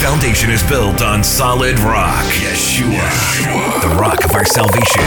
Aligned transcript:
Foundation 0.00 0.50
is 0.50 0.62
built 0.64 1.00
on 1.02 1.24
solid 1.24 1.78
rock. 1.80 2.24
Yeshua. 2.26 3.80
The 3.82 3.96
rock 3.96 4.24
of 4.24 4.32
our 4.32 4.44
salvation. 4.44 5.02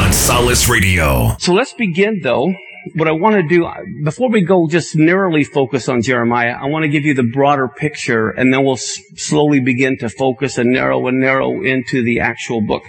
On 0.00 0.12
Solace 0.12 0.68
Radio. 0.68 1.36
So 1.38 1.52
let's 1.52 1.72
begin 1.72 2.20
though. 2.22 2.52
What 2.94 3.06
I 3.06 3.12
want 3.12 3.36
to 3.36 3.42
do, 3.46 3.68
before 4.02 4.30
we 4.30 4.42
go 4.42 4.66
just 4.68 4.96
narrowly 4.96 5.44
focus 5.44 5.88
on 5.88 6.00
Jeremiah, 6.02 6.56
I 6.60 6.66
want 6.66 6.84
to 6.84 6.88
give 6.88 7.04
you 7.04 7.12
the 7.14 7.22
broader 7.32 7.68
picture 7.68 8.30
and 8.30 8.52
then 8.52 8.64
we'll 8.64 8.74
s- 8.74 8.98
slowly 9.16 9.60
begin 9.60 9.98
to 9.98 10.08
focus 10.08 10.56
and 10.56 10.70
narrow 10.70 11.06
and 11.06 11.20
narrow 11.20 11.62
into 11.62 12.02
the 12.02 12.20
actual 12.20 12.60
book. 12.62 12.82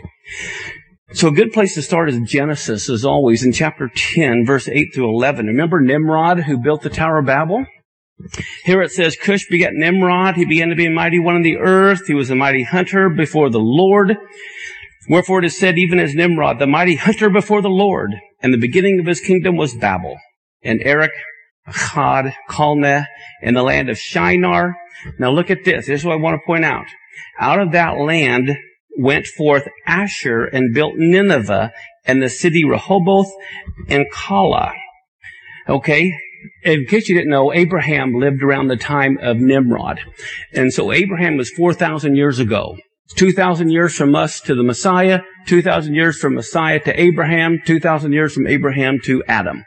So 1.14 1.28
a 1.28 1.32
good 1.32 1.52
place 1.52 1.76
to 1.76 1.82
start 1.82 2.10
is 2.10 2.18
Genesis, 2.26 2.90
as 2.90 3.04
always, 3.04 3.44
in 3.44 3.52
chapter 3.52 3.92
10, 3.94 4.46
verse 4.46 4.70
8 4.70 4.88
through 4.96 5.10
11. 5.14 5.48
Remember 5.48 5.82
Nimrod 5.82 6.40
who 6.44 6.58
built 6.58 6.84
the 6.84 6.90
Tower 6.90 7.20
of 7.20 7.26
Babel? 7.26 7.66
Here 8.64 8.82
it 8.82 8.92
says, 8.92 9.16
Cush 9.16 9.48
begat 9.50 9.74
Nimrod. 9.74 10.36
He 10.36 10.46
began 10.46 10.70
to 10.70 10.76
be 10.76 10.86
a 10.86 10.92
mighty 10.92 11.20
one 11.20 11.36
in 11.36 11.42
the 11.42 11.58
earth. 11.58 12.08
He 12.08 12.14
was 12.14 12.30
a 12.30 12.36
mighty 12.36 12.64
hunter 12.64 13.10
before 13.10 13.50
the 13.50 13.60
Lord. 13.60 14.18
Wherefore 15.10 15.40
it 15.40 15.46
is 15.46 15.58
said, 15.58 15.78
even 15.78 16.00
as 16.00 16.14
Nimrod, 16.14 16.60
the 16.60 16.68
mighty 16.68 16.96
hunter 16.96 17.30
before 17.30 17.62
the 17.62 17.70
Lord. 17.70 18.12
And 18.42 18.54
the 18.54 18.60
beginning 18.60 19.00
of 19.00 19.06
his 19.06 19.20
kingdom 19.20 19.56
was 19.56 19.76
Babel. 19.76 20.18
And 20.64 20.82
Erech, 20.82 21.12
Akkad, 21.68 22.34
Calneh, 22.50 23.06
in 23.42 23.54
the 23.54 23.64
land 23.64 23.90
of 23.90 23.98
Shinar. 23.98 24.76
Now 25.18 25.32
look 25.32 25.50
at 25.50 25.64
this. 25.64 25.88
This 25.88 26.02
is 26.02 26.06
what 26.06 26.14
I 26.14 26.22
want 26.22 26.40
to 26.40 26.46
point 26.46 26.66
out. 26.66 26.86
Out 27.40 27.60
of 27.60 27.72
that 27.72 27.98
land 27.98 28.56
went 28.98 29.26
forth 29.26 29.68
Asshur 29.88 30.48
and 30.52 30.74
built 30.74 30.96
Nineveh 30.96 31.72
and 32.06 32.22
the 32.22 32.30
city 32.30 32.66
Rehoboth 32.66 33.32
and 33.88 34.06
Calah. 34.14 34.74
Okay? 35.68 36.14
In 36.64 36.86
case 36.86 37.10
you 37.10 37.16
didn't 37.16 37.32
know, 37.32 37.54
Abraham 37.54 38.14
lived 38.14 38.44
around 38.44 38.68
the 38.68 38.78
time 38.78 39.18
of 39.22 39.38
Nimrod. 39.38 40.00
And 40.54 40.74
so 40.74 40.92
Abraham 40.92 41.38
was 41.38 41.50
4,000 41.52 42.16
years 42.16 42.40
ago. 42.40 42.78
2,000 43.16 43.70
years 43.70 43.96
from 43.96 44.16
us 44.16 44.40
to 44.42 44.56
the 44.56 44.64
Messiah, 44.64 45.22
2,000 45.48 45.94
years 45.94 46.18
from 46.18 46.36
Messiah 46.36 46.80
to 46.80 47.00
Abraham, 47.00 47.60
2,000 47.66 48.14
years 48.14 48.34
from 48.34 48.48
Abraham 48.48 49.00
to 49.04 49.24
Adam. 49.28 49.66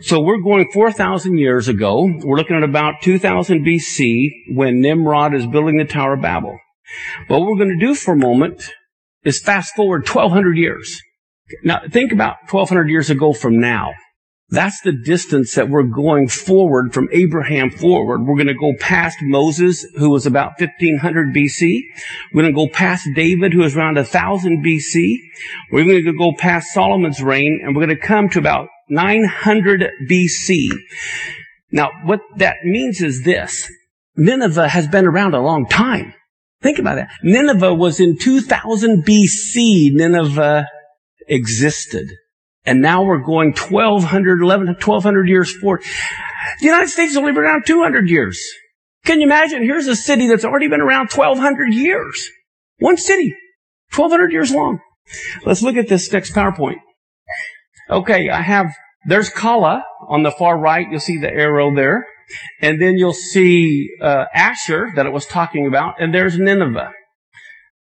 So 0.00 0.20
we're 0.20 0.42
going 0.42 0.68
4,000 0.72 1.38
years 1.38 1.68
ago. 1.68 2.10
We're 2.22 2.36
looking 2.36 2.56
at 2.56 2.62
about 2.62 2.96
2000 3.02 3.64
BC 3.64 4.28
when 4.54 4.80
Nimrod 4.80 5.34
is 5.34 5.46
building 5.46 5.78
the 5.78 5.84
Tower 5.84 6.14
of 6.14 6.22
Babel. 6.22 6.58
What 7.28 7.40
we're 7.40 7.56
going 7.56 7.78
to 7.78 7.86
do 7.86 7.94
for 7.94 8.14
a 8.14 8.18
moment 8.18 8.70
is 9.24 9.40
fast 9.40 9.74
forward 9.74 10.06
1200 10.06 10.56
years. 10.56 11.00
Now 11.64 11.80
think 11.90 12.12
about 12.12 12.36
1200 12.50 12.88
years 12.90 13.10
ago 13.10 13.32
from 13.32 13.58
now. 13.58 13.92
That's 14.50 14.80
the 14.80 14.92
distance 14.92 15.54
that 15.56 15.68
we're 15.68 15.82
going 15.82 16.28
forward 16.28 16.94
from 16.94 17.08
Abraham 17.12 17.70
forward. 17.70 18.22
We're 18.22 18.36
going 18.36 18.46
to 18.46 18.54
go 18.54 18.72
past 18.80 19.18
Moses, 19.20 19.84
who 19.96 20.08
was 20.08 20.24
about 20.24 20.58
1500 20.58 21.34
BC. 21.34 21.80
We're 22.32 22.42
going 22.42 22.54
to 22.54 22.66
go 22.66 22.72
past 22.72 23.06
David, 23.14 23.52
who 23.52 23.60
was 23.60 23.76
around 23.76 23.96
1000 23.96 24.64
BC. 24.64 25.16
We're 25.70 25.84
going 25.84 26.04
to 26.04 26.16
go 26.16 26.32
past 26.38 26.72
Solomon's 26.72 27.22
reign, 27.22 27.60
and 27.62 27.76
we're 27.76 27.84
going 27.84 27.98
to 27.98 28.02
come 28.02 28.30
to 28.30 28.38
about 28.38 28.68
900 28.88 29.84
BC. 30.10 30.68
Now, 31.70 31.90
what 32.04 32.20
that 32.36 32.56
means 32.64 33.02
is 33.02 33.24
this. 33.24 33.70
Nineveh 34.16 34.68
has 34.68 34.88
been 34.88 35.04
around 35.04 35.34
a 35.34 35.42
long 35.42 35.66
time. 35.66 36.14
Think 36.62 36.78
about 36.78 36.94
that. 36.94 37.10
Nineveh 37.22 37.74
was 37.74 38.00
in 38.00 38.16
2000 38.18 39.04
BC. 39.04 39.92
Nineveh 39.92 40.66
existed. 41.28 42.08
And 42.64 42.82
now 42.82 43.02
we're 43.04 43.22
going 43.22 43.54
1200, 43.54 44.42
11, 44.42 44.66
1200 44.66 45.28
years 45.28 45.56
forward. 45.56 45.82
The 46.60 46.66
United 46.66 46.88
States 46.88 47.12
has 47.12 47.16
only 47.16 47.32
been 47.32 47.42
around 47.42 47.64
200 47.66 48.10
years. 48.10 48.40
Can 49.04 49.20
you 49.20 49.26
imagine? 49.26 49.62
Here's 49.62 49.86
a 49.86 49.96
city 49.96 50.28
that's 50.28 50.44
already 50.44 50.68
been 50.68 50.80
around 50.80 51.10
1200 51.10 51.72
years. 51.72 52.30
One 52.78 52.96
city. 52.96 53.34
1200 53.94 54.32
years 54.32 54.52
long. 54.52 54.80
Let's 55.44 55.62
look 55.62 55.76
at 55.76 55.88
this 55.88 56.12
next 56.12 56.32
PowerPoint. 56.34 56.76
Okay, 57.90 58.28
I 58.28 58.42
have, 58.42 58.66
there's 59.06 59.30
Calah 59.30 59.82
on 60.08 60.22
the 60.22 60.30
far 60.30 60.58
right. 60.58 60.86
You'll 60.90 61.00
see 61.00 61.16
the 61.16 61.32
arrow 61.32 61.74
there. 61.74 62.06
And 62.60 62.80
then 62.80 62.98
you'll 62.98 63.14
see 63.14 63.88
uh, 64.02 64.26
Asshur 64.36 64.94
that 64.94 65.06
it 65.06 65.12
was 65.12 65.24
talking 65.24 65.66
about. 65.66 65.94
And 65.98 66.14
there's 66.14 66.38
Nineveh. 66.38 66.92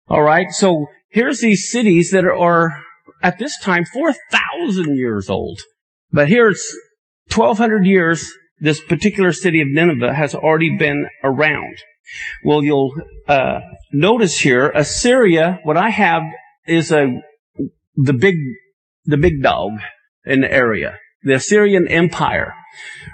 All 0.07 0.23
right, 0.23 0.51
so 0.51 0.87
here's 1.09 1.39
these 1.39 1.71
cities 1.71 2.11
that 2.11 2.25
are 2.25 2.83
at 3.21 3.39
this 3.39 3.59
time 3.59 3.85
4,000 3.85 4.95
years 4.95 5.29
old. 5.29 5.59
But 6.11 6.27
here 6.27 6.49
it's 6.49 6.77
1,200 7.33 7.85
years. 7.85 8.31
This 8.59 8.81
particular 8.81 9.31
city 9.31 9.61
of 9.61 9.67
Nineveh 9.69 10.13
has 10.13 10.35
already 10.35 10.77
been 10.77 11.07
around. 11.23 11.77
Well, 12.43 12.63
you'll 12.63 12.93
uh, 13.27 13.61
notice 13.91 14.39
here, 14.39 14.69
Assyria. 14.69 15.59
What 15.63 15.77
I 15.77 15.89
have 15.89 16.23
is 16.67 16.91
a 16.91 17.21
the 17.95 18.13
big 18.13 18.35
the 19.05 19.17
big 19.17 19.41
dog 19.41 19.71
in 20.25 20.41
the 20.41 20.51
area, 20.51 20.97
the 21.23 21.33
Assyrian 21.33 21.87
Empire. 21.87 22.53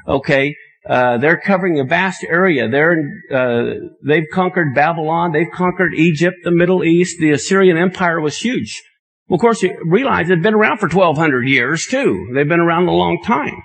Okay, 0.07 0.55
uh, 0.87 1.17
they're 1.17 1.39
covering 1.39 1.79
a 1.79 1.83
vast 1.83 2.23
area. 2.23 2.69
They're 2.69 2.97
uh, 3.31 3.73
they've 4.03 4.27
conquered 4.33 4.73
Babylon, 4.73 5.31
they've 5.31 5.51
conquered 5.53 5.93
Egypt, 5.93 6.37
the 6.43 6.51
Middle 6.51 6.83
East. 6.83 7.17
The 7.19 7.31
Assyrian 7.31 7.77
Empire 7.77 8.19
was 8.19 8.37
huge. 8.37 8.81
Well, 9.27 9.35
of 9.35 9.41
course, 9.41 9.61
you 9.61 9.77
realize 9.85 10.27
they've 10.27 10.41
been 10.41 10.53
around 10.53 10.77
for 10.77 10.87
1200 10.87 11.47
years 11.47 11.85
too. 11.85 12.31
They've 12.33 12.47
been 12.47 12.59
around 12.59 12.87
a 12.87 12.93
long 12.93 13.21
time. 13.23 13.61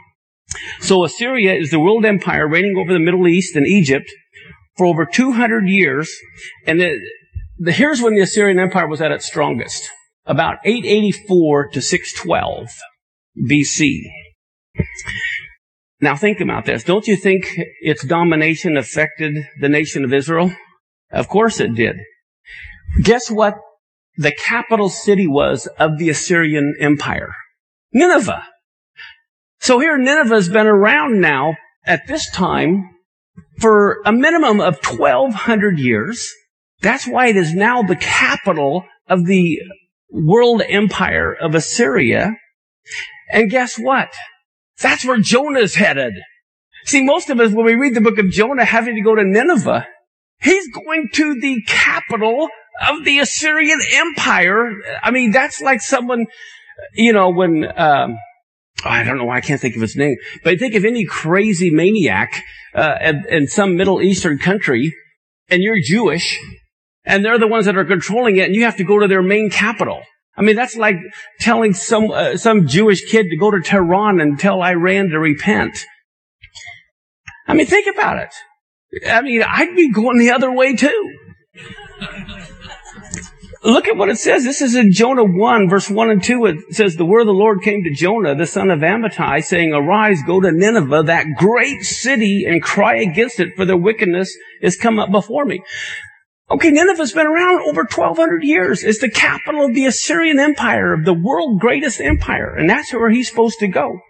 So 0.81 1.05
Assyria 1.05 1.55
is 1.55 1.71
the 1.71 1.81
world 1.81 2.05
empire 2.05 2.49
reigning 2.49 2.77
over 2.77 2.93
the 2.93 2.99
Middle 2.99 3.29
East 3.29 3.57
and 3.57 3.67
Egypt 3.67 4.11
for 4.77 4.87
over 4.87 5.07
200 5.07 5.69
years. 5.69 6.15
And 6.67 6.81
the, 6.81 7.73
here's 7.73 8.03
when 8.03 8.15
the 8.15 8.23
Assyrian 8.23 8.59
Empire 8.59 8.89
was 8.89 9.01
at 9.01 9.13
its 9.13 9.27
strongest. 9.27 9.89
About 10.25 10.59
884 10.65 11.69
to 11.71 11.83
612 11.83 12.69
BC. 13.51 14.01
Now 16.01 16.17
think 16.17 16.41
about 16.41 16.65
this. 16.65 16.85
Don't 16.85 17.07
you 17.07 17.17
think 17.17 17.45
its 17.81 18.05
domination 18.05 18.77
affected 18.77 19.47
the 19.61 19.69
nation 19.69 20.05
of 20.05 20.13
Israel? 20.13 20.53
Of 21.11 21.29
course 21.29 21.61
it 21.61 21.75
did. 21.75 21.97
Guess 23.03 23.31
what 23.31 23.55
the 24.17 24.33
capital 24.33 24.89
city 24.89 25.27
was 25.27 25.67
of 25.79 25.99
the 25.99 26.11
Assyrian 26.11 26.75
Empire? 26.81 27.35
Nineveh. 27.93 28.45
So 29.61 29.79
here 29.79 29.97
Nineveh 29.97 30.35
has 30.35 30.49
been 30.49 30.67
around 30.67 31.21
now 31.21 31.57
at 31.87 32.07
this 32.09 32.31
time 32.31 32.91
for 33.61 34.03
a 34.05 34.13
minimum 34.13 34.61
of 34.61 34.85
1200 34.85 35.79
years. 35.79 36.29
That's 36.81 37.07
why 37.07 37.29
it 37.29 37.37
is 37.37 37.55
now 37.55 37.83
the 37.83 37.97
capital 37.97 38.85
of 39.09 39.27
the 39.27 39.61
world 40.11 40.63
empire 40.69 41.33
of 41.33 41.55
Assyria. 41.55 42.33
And 43.31 43.51
guess 43.51 43.79
what? 43.79 44.13
That's 44.81 45.05
where 45.05 45.21
Jonah's 45.21 45.77
headed. 45.77 46.15
See, 46.85 47.03
most 47.03 47.31
of 47.31 47.39
us, 47.39 47.53
when 47.53 47.65
we 47.65 47.75
read 47.75 47.95
the 47.95 48.01
book 48.01 48.19
of 48.19 48.31
Jonah 48.31 48.65
having 48.65 48.97
to 48.97 49.03
go 49.03 49.15
to 49.15 49.25
Nineveh, 49.25 49.87
he's 50.41 50.69
going 50.73 51.09
to 51.15 51.41
the 51.41 51.63
capital 51.67 52.49
of 52.89 53.05
the 53.05 53.19
Assyrian 53.19 53.79
Empire. 53.93 54.71
I 55.03 55.11
mean, 55.11 55.31
that's 55.31 55.61
like 55.61 55.81
someone, 55.81 56.27
you 56.95 57.13
know, 57.13 57.31
when, 57.31 57.65
um, 57.77 58.17
I 58.85 59.05
don't 59.05 59.19
know 59.19 59.25
why 59.25 59.37
I 59.37 59.41
can't 59.41 59.61
think 59.61 59.77
of 59.77 59.83
his 59.83 59.97
name, 59.97 60.17
but 60.43 60.55
I 60.55 60.57
think 60.57 60.75
of 60.75 60.85
any 60.85 61.05
crazy 61.05 61.71
maniac 61.71 62.43
uh, 62.75 62.97
in, 63.01 63.25
in 63.29 63.47
some 63.47 63.77
Middle 63.77 64.03
Eastern 64.03 64.39
country, 64.39 64.93
and 65.49 65.63
you're 65.63 65.79
Jewish, 65.83 66.39
and 67.05 67.25
they're 67.25 67.39
the 67.39 67.47
ones 67.47 67.67
that 67.67 67.77
are 67.77 67.85
controlling 67.85 68.37
it, 68.37 68.47
and 68.47 68.55
you 68.55 68.65
have 68.65 68.77
to 68.77 68.85
go 68.85 68.99
to 68.99 69.07
their 69.07 69.23
main 69.23 69.51
capital. 69.51 70.03
I 70.37 70.43
mean, 70.43 70.57
that's 70.57 70.77
like 70.77 70.97
telling 71.41 71.75
some 71.75 72.11
uh, 72.11 72.37
some 72.39 72.67
Jewish 72.67 73.05
kid 73.11 73.27
to 73.29 73.37
go 73.37 73.51
to 73.51 73.61
Tehran 73.61 74.19
and 74.19 74.39
tell 74.39 74.63
Iran 74.63 75.11
to 75.11 75.19
repent. 75.19 75.85
I 77.47 77.55
mean, 77.55 77.67
think 77.67 77.95
about 77.95 78.19
it. 78.19 78.35
I 79.07 79.21
mean, 79.21 79.43
I'd 79.43 79.77
be 79.77 79.93
going 79.93 80.19
the 80.19 80.31
other 80.31 80.51
way 80.51 80.75
too. 80.75 81.19
Look 83.65 83.87
at 83.87 83.97
what 83.97 84.09
it 84.09 84.19
says. 84.19 84.43
This 84.43 84.61
is 84.61 84.75
in 84.75 84.91
Jonah 84.91 85.25
1, 85.25 85.69
verse 85.69 85.89
1 85.89 86.11
and 86.11 86.23
2. 86.23 86.47
It 86.47 86.75
says, 86.75 86.97
The 86.97 87.05
word 87.05 87.21
of 87.21 87.27
the 87.29 87.33
Lord 87.33 87.63
came 87.63 87.85
to 87.85 87.95
Jonah, 87.95 88.35
the 88.35 88.47
son 88.47 88.71
of 88.71 88.81
Amittai, 88.81 89.45
saying, 89.45 89.73
Arise, 89.73 90.21
go 90.27 90.41
to 90.41 90.51
Nineveh, 90.51 91.05
that 91.05 91.27
great 91.37 91.83
city, 91.83 92.45
and 92.45 92.61
cry 92.61 92.97
against 92.97 93.39
it, 93.39 93.55
for 93.55 93.65
their 93.65 93.77
wickedness 93.77 94.37
is 94.61 94.77
come 94.77 94.99
up 94.99 95.13
before 95.13 95.45
me. 95.45 95.63
Okay, 96.51 96.71
Nineveh's 96.71 97.13
been 97.13 97.29
around 97.29 97.63
over 97.69 97.83
1200 97.83 98.43
years. 98.43 98.83
It's 98.83 99.01
the 99.01 99.11
capital 99.11 99.67
of 99.67 99.75
the 99.75 99.87
Assyrian 99.87 100.41
Empire, 100.41 100.93
of 100.93 101.05
the 101.05 101.15
world's 101.15 101.61
greatest 101.61 102.01
empire. 102.01 102.57
And 102.57 102.69
that's 102.69 102.93
where 102.93 103.11
he's 103.11 103.29
supposed 103.29 103.61
to 103.61 103.69
go. 103.69 104.01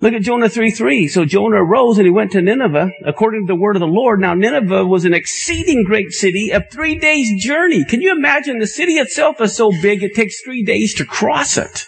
Look 0.00 0.12
at 0.12 0.22
Jonah 0.22 0.48
3 0.48 0.70
3. 0.70 1.08
So 1.08 1.24
Jonah 1.24 1.62
arose 1.62 1.98
and 1.98 2.06
he 2.06 2.10
went 2.10 2.32
to 2.32 2.42
Nineveh 2.42 2.90
according 3.06 3.46
to 3.46 3.52
the 3.52 3.58
word 3.58 3.76
of 3.76 3.80
the 3.80 3.86
Lord. 3.86 4.20
Now 4.20 4.34
Nineveh 4.34 4.84
was 4.84 5.04
an 5.04 5.14
exceeding 5.14 5.84
great 5.84 6.10
city 6.10 6.50
of 6.50 6.64
three 6.70 6.98
days 6.98 7.42
journey. 7.42 7.84
Can 7.84 8.00
you 8.00 8.12
imagine 8.12 8.58
the 8.58 8.66
city 8.66 8.94
itself 8.94 9.40
is 9.40 9.56
so 9.56 9.70
big 9.82 10.02
it 10.02 10.14
takes 10.14 10.42
three 10.42 10.64
days 10.64 10.94
to 10.94 11.04
cross 11.04 11.56
it? 11.56 11.86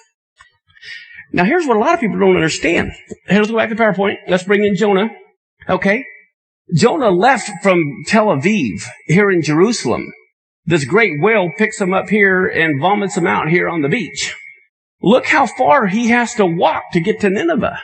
Now 1.32 1.44
here's 1.44 1.67
what 1.67 1.76
a 1.76 1.81
lot 1.81 1.94
of 1.94 2.00
people 2.00 2.19
don't 2.19 2.37
understand. 2.37 2.93
Here's 3.26 3.50
go 3.50 3.56
back 3.56 3.69
to 3.70 3.75
PowerPoint. 3.75 4.17
Let's 4.29 4.44
bring 4.44 4.64
in 4.64 4.76
Jonah. 4.76 5.09
Okay. 5.69 6.05
Jonah 6.75 7.11
left 7.11 7.50
from 7.62 8.05
Tel 8.06 8.26
Aviv 8.26 8.82
here 9.06 9.31
in 9.31 9.43
Jerusalem. 9.43 10.12
This 10.64 10.85
great 10.85 11.20
whale 11.20 11.50
picks 11.59 11.81
him 11.81 11.93
up 11.93 12.09
here 12.09 12.47
and 12.47 12.81
vomits 12.81 13.17
him 13.17 13.26
out 13.26 13.49
here 13.49 13.69
on 13.69 13.82
the 13.82 13.88
beach. 13.88 14.35
Look 15.02 15.26
how 15.26 15.47
far 15.47 15.87
he 15.87 16.09
has 16.09 16.35
to 16.35 16.47
walk 16.47 16.85
to 16.93 17.00
get 17.00 17.20
to 17.20 17.31
Nineveh. 17.31 17.79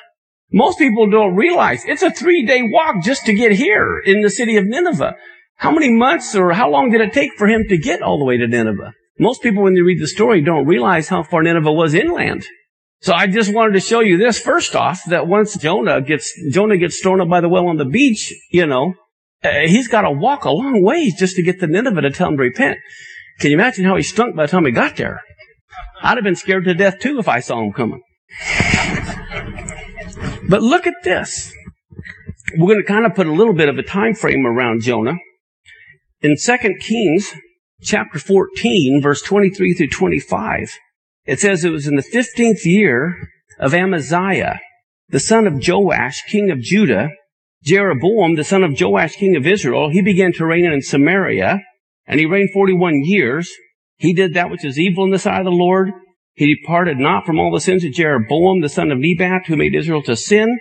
Most 0.53 0.79
people 0.79 1.09
don't 1.11 1.35
realize 1.35 1.85
it's 1.87 2.03
a 2.03 2.11
three 2.11 2.45
day 2.45 2.63
walk 2.63 3.03
just 3.03 3.25
to 3.27 3.35
get 3.35 3.53
here 3.53 3.99
in 4.05 4.21
the 4.21 4.31
city 4.31 4.57
of 4.57 4.67
Nineveh. 4.67 5.17
How 5.57 5.71
many 5.71 5.91
months 5.91 6.35
or 6.35 6.53
how 6.53 6.71
long 6.71 6.91
did 6.91 7.01
it 7.01 7.13
take 7.13 7.33
for 7.39 7.47
him 7.47 7.65
to 7.69 7.79
get 7.79 8.03
all 8.03 8.19
the 8.19 8.25
way 8.25 8.37
to 8.37 8.47
Nineveh? 8.47 8.93
Most 9.19 9.43
people, 9.43 9.63
when 9.63 9.75
they 9.75 9.81
read 9.81 10.01
the 10.01 10.09
story, 10.09 10.43
don't 10.43 10.67
realize 10.67 11.09
how 11.09 11.23
far 11.23 11.43
Nineveh 11.43 11.73
was 11.73 11.95
inland. 11.95 12.45
So 13.01 13.13
I 13.13 13.27
just 13.27 13.53
wanted 13.53 13.73
to 13.75 13.81
show 13.81 14.01
you 14.01 14.17
this 14.17 14.41
first 14.41 14.77
off, 14.77 15.05
that 15.07 15.27
once 15.27 15.57
Jonah 15.57 16.01
gets, 16.01 16.33
Jonah 16.53 16.77
gets 16.77 17.01
thrown 17.01 17.21
up 17.21 17.29
by 17.29 17.41
the 17.41 17.49
well 17.49 17.67
on 17.67 17.77
the 17.77 17.85
beach, 17.85 18.33
you 18.51 18.67
know, 18.67 18.95
uh, 19.43 19.49
he's 19.67 19.89
got 19.89 20.03
to 20.03 20.11
walk 20.11 20.45
a 20.45 20.51
long 20.51 20.83
ways 20.83 21.19
just 21.19 21.37
to 21.37 21.43
get 21.43 21.61
to 21.61 21.67
Nineveh 21.67 22.03
to 22.03 22.11
tell 22.11 22.29
him 22.29 22.37
to 22.37 22.43
repent. 22.43 22.79
Can 23.41 23.51
you 23.51 23.57
imagine 23.57 23.85
how 23.85 23.97
he 23.97 24.03
stunk 24.03 24.37
by 24.37 24.47
the 24.47 24.53
time 24.53 24.67
he 24.67 24.73
got 24.73 24.97
there? 24.97 25.21
I'd 26.01 26.17
have 26.17 26.25
been 26.25 26.37
scared 26.37 26.65
to 26.65 26.75
death 26.75 27.01
too 27.01 27.19
if 27.19 27.29
I 27.29 27.41
saw 27.41 27.61
him 27.61 27.73
coming. 27.73 28.03
But 30.53 30.61
look 30.63 30.87
at 30.87 31.03
this. 31.03 31.51
We're 32.59 32.75
going 32.75 32.83
to 32.83 32.87
kind 32.87 33.07
of 33.07 33.15
put 33.15 33.27
a 33.27 33.33
little 33.33 33.55
bit 33.55 33.71
of 33.71 33.79
a 33.79 33.83
time 33.83 34.13
frame 34.13 34.45
around 34.45 34.83
Jonah. 34.83 35.15
In 36.21 36.37
2 36.37 36.57
Kings 36.79 37.33
chapter 37.81 38.19
14, 38.19 39.01
verse 39.01 39.23
23 39.23 39.73
through 39.73 39.89
25, 39.89 40.77
it 41.25 41.41
says 41.41 41.65
it 41.65 41.71
was 41.71 41.87
in 41.87 41.97
the 41.97 42.03
15th 42.03 42.67
year 42.67 43.31
of 43.59 43.73
Amaziah, 43.73 44.61
the 45.09 45.21
son 45.21 45.47
of 45.47 45.67
Joash, 45.67 46.23
king 46.25 46.51
of 46.51 46.61
Judah, 46.61 47.09
Jeroboam, 47.65 48.35
the 48.35 48.45
son 48.45 48.63
of 48.63 48.79
Joash, 48.79 49.17
king 49.17 49.35
of 49.37 49.47
Israel, 49.47 49.89
he 49.89 50.03
began 50.03 50.35
to 50.35 50.45
reign 50.45 50.67
in 50.67 50.83
Samaria, 50.83 51.63
and 52.05 52.21
he 52.21 52.27
reigned 52.27 52.51
41 52.53 53.05
years. 53.05 53.51
He 53.97 54.13
did 54.13 54.35
that 54.35 54.51
which 54.51 54.67
is 54.67 54.79
evil 54.79 55.05
in 55.05 55.13
the 55.13 55.19
sight 55.19 55.39
of 55.39 55.47
the 55.47 55.51
Lord. 55.51 55.93
He 56.35 56.55
departed 56.55 56.99
not 56.99 57.27
from 57.27 57.39
all 57.39 57.53
the 57.53 57.61
sins 57.61 57.85
of 57.85 57.93
Jeroboam, 57.93 58.61
the 58.61 58.69
son 58.69 58.91
of 58.91 58.99
Nebat, 58.99 59.47
who 59.47 59.57
made 59.57 59.75
Israel 59.75 60.03
to 60.05 60.17
sin. 60.17 60.59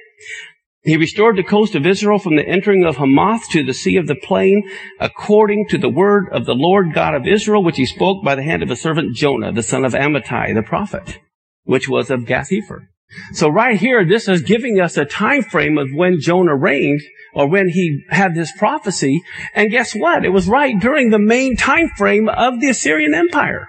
He 0.83 0.97
restored 0.97 1.37
the 1.37 1.43
coast 1.43 1.75
of 1.75 1.85
Israel 1.85 2.17
from 2.17 2.35
the 2.35 2.47
entering 2.47 2.83
of 2.83 2.97
Hamath 2.97 3.47
to 3.51 3.63
the 3.63 3.73
sea 3.73 3.97
of 3.97 4.07
the 4.07 4.15
plain, 4.15 4.67
according 4.99 5.67
to 5.69 5.77
the 5.77 5.89
word 5.89 6.25
of 6.31 6.45
the 6.45 6.55
Lord 6.55 6.93
God 6.93 7.13
of 7.13 7.27
Israel, 7.27 7.63
which 7.63 7.77
he 7.77 7.85
spoke 7.85 8.23
by 8.23 8.33
the 8.33 8.43
hand 8.43 8.63
of 8.63 8.69
his 8.69 8.81
servant 8.81 9.15
Jonah, 9.15 9.51
the 9.51 9.61
son 9.61 9.85
of 9.85 9.93
Amittai, 9.93 10.55
the 10.55 10.63
prophet, 10.63 11.19
which 11.63 11.87
was 11.87 12.09
of 12.09 12.25
Gath-hepher. 12.25 12.87
So 13.33 13.47
right 13.47 13.79
here, 13.79 14.05
this 14.05 14.27
is 14.27 14.41
giving 14.41 14.79
us 14.79 14.97
a 14.97 15.05
time 15.05 15.43
frame 15.43 15.77
of 15.77 15.89
when 15.93 16.19
Jonah 16.19 16.55
reigned 16.55 17.01
or 17.33 17.47
when 17.47 17.69
he 17.69 18.03
had 18.09 18.33
this 18.33 18.51
prophecy. 18.57 19.21
And 19.53 19.69
guess 19.69 19.93
what? 19.93 20.25
It 20.25 20.29
was 20.29 20.47
right 20.47 20.79
during 20.79 21.09
the 21.09 21.19
main 21.19 21.55
time 21.55 21.89
frame 21.89 22.27
of 22.27 22.59
the 22.59 22.69
Assyrian 22.69 23.13
Empire. 23.13 23.67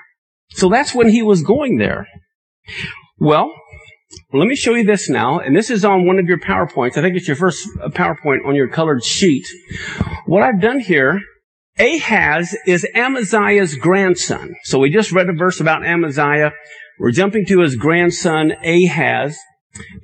So 0.55 0.69
that's 0.69 0.95
when 0.95 1.09
he 1.09 1.23
was 1.23 1.43
going 1.43 1.79
there. 1.79 2.07
Well, 3.19 3.53
let 4.33 4.47
me 4.47 4.57
show 4.57 4.75
you 4.75 4.85
this 4.85 5.09
now. 5.09 5.39
And 5.39 5.57
this 5.57 5.71
is 5.71 5.85
on 5.85 6.07
one 6.07 6.19
of 6.19 6.27
your 6.27 6.39
PowerPoints. 6.39 6.97
I 6.97 7.03
think 7.03 7.17
it's 7.17 7.29
your 7.29 7.37
first 7.37 7.67
uh, 7.81 7.89
PowerPoint 7.89 8.47
on 8.47 8.55
your 8.55 8.69
colored 8.69 9.05
sheet. 9.05 9.47
What 10.27 10.43
I've 10.43 10.61
done 10.61 10.81
here, 10.81 11.21
Ahaz 11.79 12.57
is 12.67 12.87
Amaziah's 12.95 13.77
grandson. 13.77 14.55
So 14.65 14.79
we 14.79 14.91
just 14.91 15.13
read 15.13 15.29
a 15.29 15.33
verse 15.33 15.61
about 15.61 15.85
Amaziah. 15.85 16.53
We're 16.99 17.13
jumping 17.13 17.47
to 17.47 17.61
his 17.61 17.77
grandson 17.77 18.53
Ahaz. 18.65 19.39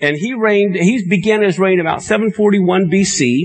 And 0.01 0.17
he 0.17 0.33
reigned, 0.33 0.77
he 0.77 1.07
began 1.07 1.43
his 1.43 1.59
reign 1.59 1.79
about 1.79 2.03
741 2.03 2.91
BC, 2.91 3.43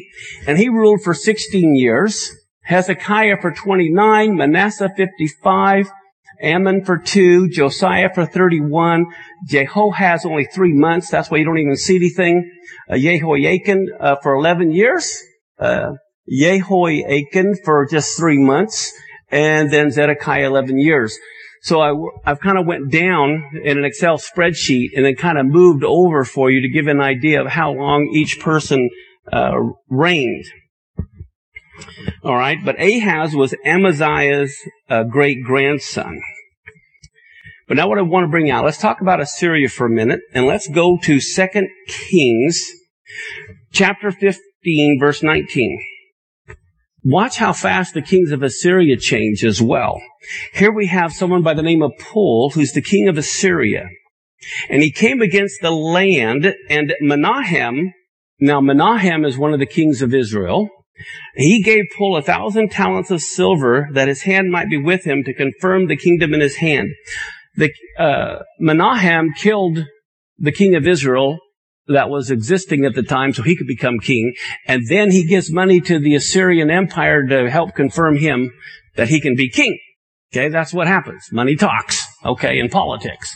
and 0.47 0.57
he 0.57 0.69
ruled 0.69 1.01
for 1.01 1.13
16 1.13 1.75
years. 1.75 2.31
Hezekiah 2.63 3.41
for 3.41 3.51
29, 3.51 4.37
Manasseh 4.37 4.89
55, 4.95 5.91
Amon 6.41 6.83
for 6.85 6.97
two, 6.97 7.49
Josiah 7.49 8.09
for 8.13 8.25
31, 8.25 9.05
Jehoahaz 9.47 10.25
only 10.25 10.45
three 10.45 10.73
months, 10.73 11.09
that's 11.09 11.29
why 11.29 11.37
you 11.37 11.45
don't 11.45 11.57
even 11.57 11.75
see 11.75 11.95
anything, 11.95 12.49
uh, 12.89 12.97
Jehoiakim 12.97 13.87
uh, 13.99 14.15
for 14.21 14.33
11 14.33 14.71
years, 14.71 15.17
uh, 15.59 15.91
Jehoiakim 16.29 17.55
for 17.63 17.85
just 17.85 18.17
three 18.17 18.39
months, 18.39 18.91
and 19.29 19.71
then 19.71 19.91
Zedekiah 19.91 20.47
11 20.47 20.77
years. 20.77 21.17
So 21.63 21.79
I, 21.79 21.93
I've 22.29 22.41
kind 22.41 22.57
of 22.57 22.65
went 22.65 22.91
down 22.91 23.61
in 23.63 23.77
an 23.77 23.85
Excel 23.85 24.17
spreadsheet 24.17 24.89
and 24.95 25.05
then 25.05 25.15
kind 25.15 25.37
of 25.37 25.45
moved 25.45 25.83
over 25.85 26.25
for 26.25 26.51
you 26.51 26.61
to 26.61 26.69
give 26.69 26.87
an 26.87 26.99
idea 26.99 27.41
of 27.41 27.47
how 27.47 27.71
long 27.71 28.11
each 28.13 28.39
person 28.41 28.89
uh, 29.31 29.53
reigned. 29.89 30.45
All 32.23 32.35
right, 32.35 32.57
but 32.63 32.79
Ahaz 32.79 33.35
was 33.35 33.53
Amaziah's 33.65 34.55
uh, 34.89 35.03
great 35.03 35.43
grandson. 35.43 36.21
But 37.67 37.77
now 37.77 37.87
what 37.87 37.97
I 37.97 38.01
want 38.01 38.25
to 38.25 38.29
bring 38.29 38.51
out, 38.51 38.65
let's 38.65 38.77
talk 38.77 39.01
about 39.01 39.21
Assyria 39.21 39.69
for 39.69 39.87
a 39.87 39.89
minute, 39.89 40.19
and 40.33 40.45
let's 40.45 40.67
go 40.67 40.97
to 41.03 41.19
2 41.19 41.47
Kings, 41.87 42.71
chapter 43.71 44.11
15, 44.11 44.97
verse 44.99 45.23
19. 45.23 45.79
Watch 47.05 47.37
how 47.37 47.51
fast 47.51 47.93
the 47.93 48.01
kings 48.01 48.31
of 48.31 48.43
Assyria 48.43 48.95
change 48.95 49.43
as 49.43 49.61
well. 49.61 50.01
Here 50.53 50.71
we 50.71 50.87
have 50.87 51.11
someone 51.11 51.43
by 51.43 51.53
the 51.53 51.61
name 51.61 51.81
of 51.81 51.91
Pul, 51.99 52.51
who's 52.51 52.71
the 52.71 52.81
king 52.81 53.09
of 53.09 53.17
Assyria. 53.17 53.89
And 54.69 54.81
he 54.81 54.91
came 54.91 55.21
against 55.21 55.59
the 55.61 55.71
land, 55.71 56.53
and 56.69 56.93
Menahem, 57.01 57.91
now 58.39 58.61
Menahem 58.61 59.25
is 59.25 59.37
one 59.37 59.53
of 59.53 59.59
the 59.59 59.65
kings 59.65 60.01
of 60.01 60.13
Israel. 60.13 60.69
He 61.35 61.61
gave 61.63 61.85
Pul 61.97 62.17
a 62.17 62.21
thousand 62.21 62.71
talents 62.71 63.11
of 63.11 63.21
silver 63.21 63.89
that 63.93 64.07
his 64.07 64.23
hand 64.23 64.51
might 64.51 64.69
be 64.69 64.81
with 64.81 65.05
him 65.05 65.23
to 65.23 65.33
confirm 65.33 65.87
the 65.87 65.97
kingdom 65.97 66.33
in 66.33 66.41
his 66.41 66.57
hand. 66.57 66.89
The, 67.55 67.71
uh, 67.99 68.43
Menahem 68.59 69.33
killed 69.33 69.79
the 70.37 70.51
king 70.51 70.75
of 70.75 70.87
Israel 70.87 71.39
that 71.87 72.09
was 72.09 72.31
existing 72.31 72.85
at 72.85 72.95
the 72.95 73.03
time 73.03 73.33
so 73.33 73.43
he 73.43 73.55
could 73.55 73.67
become 73.67 73.99
king. 73.99 74.33
And 74.67 74.83
then 74.87 75.11
he 75.11 75.25
gives 75.25 75.51
money 75.51 75.81
to 75.81 75.99
the 75.99 76.15
Assyrian 76.15 76.69
Empire 76.69 77.25
to 77.27 77.49
help 77.49 77.75
confirm 77.75 78.17
him 78.17 78.51
that 78.95 79.09
he 79.09 79.19
can 79.19 79.35
be 79.35 79.49
king. 79.49 79.77
Okay, 80.33 80.49
that's 80.49 80.73
what 80.73 80.87
happens. 80.87 81.27
Money 81.31 81.55
talks. 81.55 82.03
Okay, 82.25 82.59
in 82.59 82.69
politics. 82.69 83.35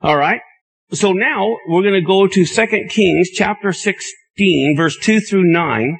All 0.00 0.16
right. 0.16 0.40
So 0.92 1.12
now 1.12 1.56
we're 1.68 1.82
going 1.82 1.94
to 1.94 2.06
go 2.06 2.26
to 2.26 2.44
2 2.44 2.66
Kings 2.88 3.30
chapter 3.30 3.72
16 3.72 4.76
verse 4.76 4.98
2 4.98 5.20
through 5.20 5.44
9 5.44 5.98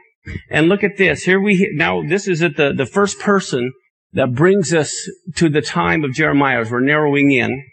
and 0.50 0.68
look 0.68 0.84
at 0.84 0.96
this. 0.96 1.24
Here 1.24 1.40
we, 1.40 1.72
now 1.74 2.02
this 2.02 2.28
is 2.28 2.42
at 2.42 2.56
the, 2.56 2.72
the 2.72 2.86
first 2.86 3.18
person 3.18 3.72
that 4.12 4.34
brings 4.34 4.74
us 4.74 4.94
to 5.36 5.48
the 5.48 5.62
time 5.62 6.04
of 6.04 6.12
Jeremiah 6.12 6.60
as 6.60 6.70
we're 6.70 6.80
narrowing 6.80 7.30
in. 7.30 7.64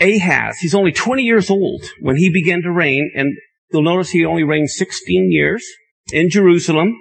Ahaz, 0.00 0.58
he's 0.58 0.74
only 0.74 0.92
20 0.92 1.22
years 1.22 1.50
old 1.50 1.82
when 2.00 2.16
he 2.16 2.30
began 2.30 2.62
to 2.62 2.70
reign, 2.70 3.10
and 3.14 3.34
you'll 3.72 3.82
notice 3.82 4.10
he 4.10 4.24
only 4.24 4.44
reigned 4.44 4.70
16 4.70 5.30
years 5.30 5.66
in 6.12 6.28
Jerusalem, 6.28 6.94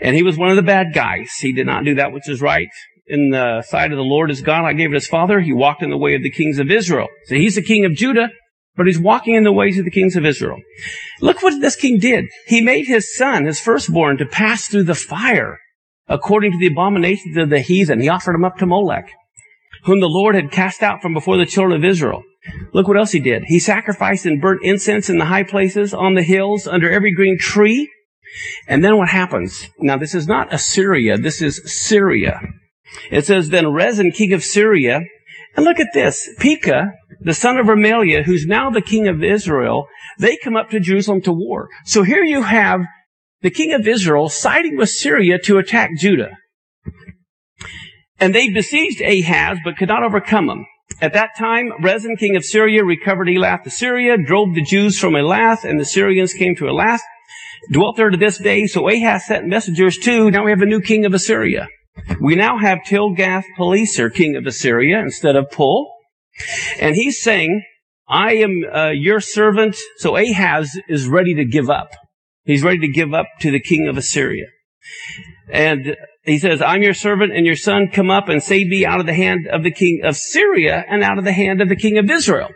and 0.00 0.16
he 0.16 0.22
was 0.22 0.38
one 0.38 0.50
of 0.50 0.56
the 0.56 0.62
bad 0.62 0.94
guys. 0.94 1.32
He 1.40 1.52
did 1.52 1.66
not 1.66 1.84
do 1.84 1.94
that 1.96 2.12
which 2.12 2.28
is 2.28 2.40
right 2.40 2.68
in 3.06 3.30
the 3.30 3.62
sight 3.62 3.90
of 3.90 3.98
the 3.98 4.04
Lord 4.04 4.30
his 4.30 4.40
God. 4.40 4.64
I 4.64 4.72
gave 4.72 4.90
it 4.90 4.94
his 4.94 5.06
father. 5.08 5.40
He 5.40 5.52
walked 5.52 5.82
in 5.82 5.90
the 5.90 5.98
way 5.98 6.14
of 6.14 6.22
the 6.22 6.30
kings 6.30 6.58
of 6.58 6.70
Israel. 6.70 7.08
So 7.26 7.34
he's 7.34 7.56
the 7.56 7.62
king 7.62 7.84
of 7.84 7.92
Judah, 7.92 8.30
but 8.80 8.86
he's 8.86 8.98
walking 8.98 9.34
in 9.34 9.44
the 9.44 9.52
ways 9.52 9.78
of 9.78 9.84
the 9.84 9.90
kings 9.90 10.16
of 10.16 10.24
Israel. 10.24 10.56
Look 11.20 11.42
what 11.42 11.60
this 11.60 11.76
king 11.76 11.98
did. 11.98 12.24
He 12.46 12.62
made 12.62 12.86
his 12.86 13.14
son, 13.14 13.44
his 13.44 13.60
firstborn, 13.60 14.16
to 14.16 14.24
pass 14.24 14.68
through 14.68 14.84
the 14.84 14.94
fire 14.94 15.58
according 16.08 16.52
to 16.52 16.58
the 16.58 16.68
abominations 16.68 17.36
of 17.36 17.50
the 17.50 17.60
heathen. 17.60 18.00
He 18.00 18.08
offered 18.08 18.34
him 18.34 18.44
up 18.46 18.56
to 18.56 18.64
Molech, 18.64 19.12
whom 19.84 20.00
the 20.00 20.08
Lord 20.08 20.34
had 20.34 20.50
cast 20.50 20.82
out 20.82 21.02
from 21.02 21.12
before 21.12 21.36
the 21.36 21.44
children 21.44 21.76
of 21.76 21.84
Israel. 21.84 22.22
Look 22.72 22.88
what 22.88 22.96
else 22.96 23.12
he 23.12 23.20
did. 23.20 23.42
He 23.48 23.58
sacrificed 23.58 24.24
and 24.24 24.40
burnt 24.40 24.62
incense 24.64 25.10
in 25.10 25.18
the 25.18 25.26
high 25.26 25.44
places, 25.44 25.92
on 25.92 26.14
the 26.14 26.22
hills, 26.22 26.66
under 26.66 26.90
every 26.90 27.12
green 27.12 27.36
tree. 27.38 27.92
And 28.66 28.82
then 28.82 28.96
what 28.96 29.10
happens? 29.10 29.68
Now 29.78 29.98
this 29.98 30.14
is 30.14 30.26
not 30.26 30.54
Assyria, 30.54 31.18
this 31.18 31.42
is 31.42 31.60
Syria. 31.66 32.40
It 33.10 33.26
says, 33.26 33.50
then 33.50 33.74
Rezin, 33.74 34.10
king 34.10 34.32
of 34.32 34.42
Syria, 34.42 35.02
and 35.54 35.66
look 35.66 35.78
at 35.78 35.92
this, 35.92 36.30
Pekah, 36.38 36.92
the 37.20 37.34
son 37.34 37.58
of 37.58 37.66
Remaliah, 37.66 38.24
who's 38.24 38.46
now 38.46 38.70
the 38.70 38.80
king 38.80 39.06
of 39.06 39.22
Israel, 39.22 39.86
they 40.18 40.36
come 40.36 40.56
up 40.56 40.70
to 40.70 40.80
Jerusalem 40.80 41.20
to 41.22 41.32
war. 41.32 41.68
So 41.84 42.02
here 42.02 42.24
you 42.24 42.42
have 42.42 42.80
the 43.42 43.50
king 43.50 43.72
of 43.72 43.86
Israel 43.86 44.28
siding 44.28 44.76
with 44.76 44.90
Syria 44.90 45.38
to 45.44 45.58
attack 45.58 45.90
Judah. 45.98 46.30
And 48.18 48.34
they 48.34 48.50
besieged 48.50 49.00
Ahaz, 49.00 49.58
but 49.64 49.76
could 49.76 49.88
not 49.88 50.02
overcome 50.02 50.50
him. 50.50 50.66
At 51.00 51.14
that 51.14 51.30
time, 51.38 51.72
Rezin, 51.82 52.16
king 52.16 52.36
of 52.36 52.44
Syria, 52.44 52.84
recovered 52.84 53.28
Elath 53.28 53.62
to 53.62 53.70
Syria, 53.70 54.18
drove 54.18 54.54
the 54.54 54.62
Jews 54.62 54.98
from 54.98 55.14
Elath, 55.14 55.64
and 55.64 55.80
the 55.80 55.84
Syrians 55.84 56.34
came 56.34 56.54
to 56.56 56.64
Elath, 56.64 57.00
dwelt 57.72 57.96
there 57.96 58.10
to 58.10 58.16
this 58.16 58.38
day. 58.38 58.66
So 58.66 58.88
Ahaz 58.88 59.26
sent 59.26 59.46
messengers 59.46 59.96
too. 59.96 60.30
Now 60.30 60.44
we 60.44 60.50
have 60.50 60.60
a 60.60 60.66
new 60.66 60.80
king 60.80 61.06
of 61.06 61.14
Assyria. 61.14 61.68
We 62.20 62.34
now 62.34 62.58
have 62.58 62.80
Tilgath-Pileser, 62.86 64.10
king 64.10 64.36
of 64.36 64.46
Assyria, 64.46 64.98
instead 64.98 65.36
of 65.36 65.50
Pul. 65.50 65.90
And 66.80 66.94
he's 66.94 67.20
saying, 67.22 67.62
I 68.08 68.34
am 68.34 68.64
uh, 68.72 68.90
your 68.90 69.20
servant. 69.20 69.76
So 69.98 70.16
Ahaz 70.16 70.78
is 70.88 71.06
ready 71.06 71.34
to 71.36 71.44
give 71.44 71.70
up. 71.70 71.90
He's 72.44 72.62
ready 72.62 72.80
to 72.80 72.88
give 72.88 73.14
up 73.14 73.26
to 73.40 73.50
the 73.50 73.60
king 73.60 73.88
of 73.88 73.96
Assyria. 73.96 74.46
And 75.52 75.96
he 76.24 76.38
says, 76.38 76.60
I'm 76.60 76.82
your 76.82 76.94
servant 76.94 77.32
and 77.32 77.46
your 77.46 77.56
son 77.56 77.88
come 77.88 78.10
up 78.10 78.28
and 78.28 78.42
save 78.42 78.68
me 78.68 78.84
out 78.84 79.00
of 79.00 79.06
the 79.06 79.14
hand 79.14 79.46
of 79.46 79.62
the 79.62 79.70
king 79.70 80.02
of 80.04 80.16
Syria 80.16 80.84
and 80.88 81.02
out 81.02 81.18
of 81.18 81.24
the 81.24 81.32
hand 81.32 81.60
of 81.60 81.68
the 81.68 81.76
king 81.76 81.98
of 81.98 82.10
Israel. 82.10 82.48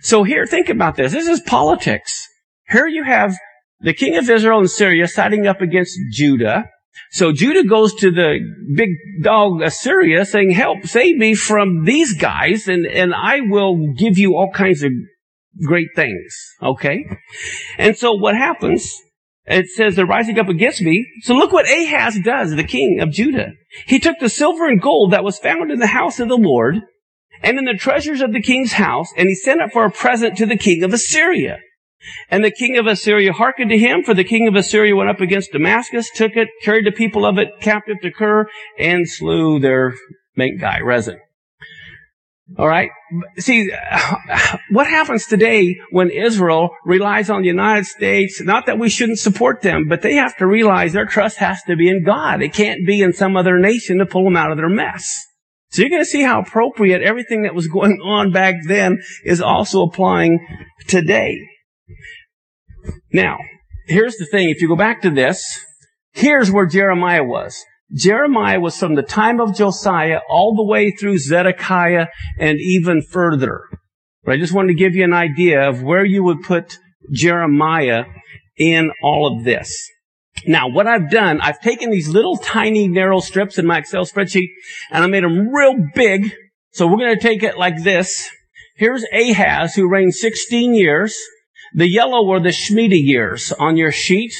So 0.00 0.24
here, 0.24 0.46
think 0.46 0.68
about 0.68 0.96
this. 0.96 1.12
This 1.12 1.28
is 1.28 1.40
politics. 1.40 2.26
Here 2.68 2.86
you 2.86 3.04
have 3.04 3.34
the 3.80 3.94
king 3.94 4.16
of 4.16 4.28
Israel 4.28 4.58
and 4.58 4.70
Syria 4.70 5.06
siding 5.06 5.46
up 5.46 5.60
against 5.60 5.98
Judah. 6.10 6.64
So 7.10 7.32
Judah 7.32 7.64
goes 7.64 7.94
to 7.96 8.10
the 8.10 8.38
big 8.74 8.90
dog 9.22 9.62
Assyria 9.62 10.24
saying, 10.24 10.50
help, 10.50 10.84
save 10.84 11.16
me 11.16 11.34
from 11.34 11.84
these 11.84 12.14
guys 12.14 12.68
and, 12.68 12.86
and 12.86 13.14
I 13.14 13.40
will 13.40 13.94
give 13.96 14.18
you 14.18 14.36
all 14.36 14.50
kinds 14.50 14.82
of 14.82 14.92
great 15.66 15.88
things. 15.94 16.34
Okay? 16.62 17.04
And 17.78 17.96
so 17.96 18.12
what 18.12 18.34
happens 18.34 18.90
it 19.44 19.66
says 19.66 19.96
they're 19.96 20.06
rising 20.06 20.38
up 20.38 20.48
against 20.48 20.82
me. 20.82 21.06
So 21.22 21.34
look 21.34 21.52
what 21.52 21.68
Ahaz 21.68 22.18
does, 22.24 22.54
the 22.54 22.64
king 22.64 23.00
of 23.00 23.10
Judah. 23.10 23.52
He 23.86 23.98
took 23.98 24.18
the 24.20 24.28
silver 24.28 24.68
and 24.68 24.80
gold 24.80 25.12
that 25.12 25.24
was 25.24 25.38
found 25.38 25.70
in 25.72 25.80
the 25.80 25.88
house 25.88 26.20
of 26.20 26.28
the 26.28 26.36
Lord 26.36 26.76
and 27.42 27.58
in 27.58 27.64
the 27.64 27.74
treasures 27.74 28.20
of 28.20 28.32
the 28.32 28.40
king's 28.40 28.74
house, 28.74 29.08
and 29.16 29.28
he 29.28 29.34
sent 29.34 29.60
it 29.60 29.72
for 29.72 29.84
a 29.84 29.90
present 29.90 30.36
to 30.36 30.46
the 30.46 30.56
king 30.56 30.84
of 30.84 30.92
Assyria. 30.92 31.58
And 32.28 32.44
the 32.44 32.50
king 32.50 32.76
of 32.78 32.86
Assyria 32.86 33.32
hearkened 33.32 33.70
to 33.70 33.78
him, 33.78 34.02
for 34.02 34.14
the 34.14 34.24
king 34.24 34.48
of 34.48 34.54
Assyria 34.54 34.96
went 34.96 35.10
up 35.10 35.20
against 35.20 35.52
Damascus, 35.52 36.10
took 36.14 36.36
it, 36.36 36.48
carried 36.62 36.86
the 36.86 36.92
people 36.92 37.24
of 37.24 37.38
it 37.38 37.48
captive 37.60 37.96
to 38.02 38.10
Kir, 38.10 38.48
and 38.78 39.08
slew 39.08 39.58
their 39.60 39.94
main 40.36 40.58
guy, 40.58 40.80
Rezin. 40.80 41.18
All 42.58 42.68
right. 42.68 42.90
See, 43.38 43.72
what 44.70 44.86
happens 44.86 45.26
today 45.26 45.76
when 45.90 46.10
Israel 46.10 46.70
relies 46.84 47.30
on 47.30 47.42
the 47.42 47.48
United 47.48 47.86
States? 47.86 48.40
Not 48.42 48.66
that 48.66 48.78
we 48.78 48.90
shouldn't 48.90 49.18
support 49.18 49.62
them, 49.62 49.86
but 49.88 50.02
they 50.02 50.14
have 50.14 50.36
to 50.38 50.46
realize 50.46 50.92
their 50.92 51.06
trust 51.06 51.38
has 51.38 51.62
to 51.64 51.76
be 51.76 51.88
in 51.88 52.04
God. 52.04 52.42
It 52.42 52.52
can't 52.52 52.86
be 52.86 53.00
in 53.00 53.12
some 53.12 53.36
other 53.36 53.58
nation 53.58 53.98
to 53.98 54.06
pull 54.06 54.24
them 54.24 54.36
out 54.36 54.50
of 54.50 54.58
their 54.58 54.68
mess. 54.68 55.26
So 55.70 55.80
you're 55.80 55.90
going 55.90 56.02
to 56.02 56.06
see 56.06 56.22
how 56.22 56.40
appropriate 56.40 57.00
everything 57.00 57.44
that 57.44 57.54
was 57.54 57.66
going 57.66 57.98
on 58.04 58.30
back 58.30 58.56
then 58.66 58.98
is 59.24 59.40
also 59.40 59.84
applying 59.84 60.38
today. 60.86 61.38
Now, 63.12 63.38
here's 63.86 64.16
the 64.16 64.26
thing. 64.26 64.50
If 64.50 64.60
you 64.60 64.68
go 64.68 64.76
back 64.76 65.02
to 65.02 65.10
this, 65.10 65.64
here's 66.12 66.50
where 66.50 66.66
Jeremiah 66.66 67.24
was. 67.24 67.62
Jeremiah 67.94 68.60
was 68.60 68.76
from 68.76 68.94
the 68.94 69.02
time 69.02 69.40
of 69.40 69.54
Josiah 69.54 70.20
all 70.28 70.54
the 70.56 70.64
way 70.64 70.90
through 70.90 71.18
Zedekiah 71.18 72.06
and 72.38 72.58
even 72.58 73.02
further. 73.02 73.64
But 74.24 74.34
I 74.34 74.38
just 74.38 74.54
wanted 74.54 74.68
to 74.68 74.78
give 74.78 74.94
you 74.94 75.04
an 75.04 75.12
idea 75.12 75.68
of 75.68 75.82
where 75.82 76.04
you 76.04 76.24
would 76.24 76.42
put 76.42 76.78
Jeremiah 77.12 78.04
in 78.56 78.92
all 79.02 79.36
of 79.36 79.44
this. 79.44 79.88
Now, 80.46 80.68
what 80.68 80.86
I've 80.86 81.10
done, 81.10 81.40
I've 81.40 81.60
taken 81.60 81.90
these 81.90 82.08
little 82.08 82.36
tiny 82.36 82.88
narrow 82.88 83.20
strips 83.20 83.58
in 83.58 83.66
my 83.66 83.78
Excel 83.78 84.04
spreadsheet 84.04 84.48
and 84.90 85.04
I 85.04 85.06
made 85.06 85.24
them 85.24 85.48
real 85.48 85.76
big. 85.94 86.32
So 86.72 86.86
we're 86.86 86.98
going 86.98 87.14
to 87.14 87.20
take 87.20 87.42
it 87.42 87.58
like 87.58 87.82
this. 87.82 88.30
Here's 88.76 89.04
Ahaz 89.12 89.74
who 89.74 89.90
reigned 89.90 90.14
16 90.14 90.74
years. 90.74 91.16
The 91.74 91.88
yellow 91.88 92.26
were 92.26 92.40
the 92.40 92.50
Shemitah 92.50 93.02
years 93.02 93.52
on 93.58 93.76
your 93.76 93.92
sheet. 93.92 94.34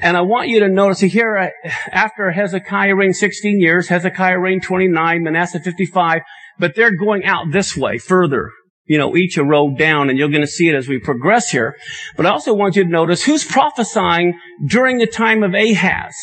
And 0.00 0.16
I 0.16 0.22
want 0.22 0.48
you 0.48 0.60
to 0.60 0.68
notice 0.68 1.00
here, 1.00 1.36
uh, 1.36 1.70
after 1.90 2.30
Hezekiah 2.30 2.94
reigned 2.94 3.16
16 3.16 3.60
years, 3.60 3.88
Hezekiah 3.88 4.38
reigned 4.38 4.62
29, 4.62 5.22
Manasseh 5.22 5.60
55, 5.60 6.22
but 6.58 6.74
they're 6.74 6.96
going 6.96 7.24
out 7.24 7.52
this 7.52 7.76
way 7.76 7.98
further. 7.98 8.50
You 8.84 8.98
know, 8.98 9.16
each 9.16 9.36
a 9.36 9.44
row 9.44 9.74
down, 9.76 10.08
and 10.08 10.18
you're 10.18 10.28
going 10.28 10.42
to 10.42 10.46
see 10.46 10.68
it 10.68 10.74
as 10.76 10.88
we 10.88 11.00
progress 11.00 11.50
here. 11.50 11.76
But 12.16 12.26
I 12.26 12.30
also 12.30 12.54
want 12.54 12.76
you 12.76 12.84
to 12.84 12.88
notice 12.88 13.24
who's 13.24 13.44
prophesying 13.44 14.38
during 14.64 14.98
the 14.98 15.08
time 15.08 15.42
of 15.42 15.54
Ahaz. 15.54 16.14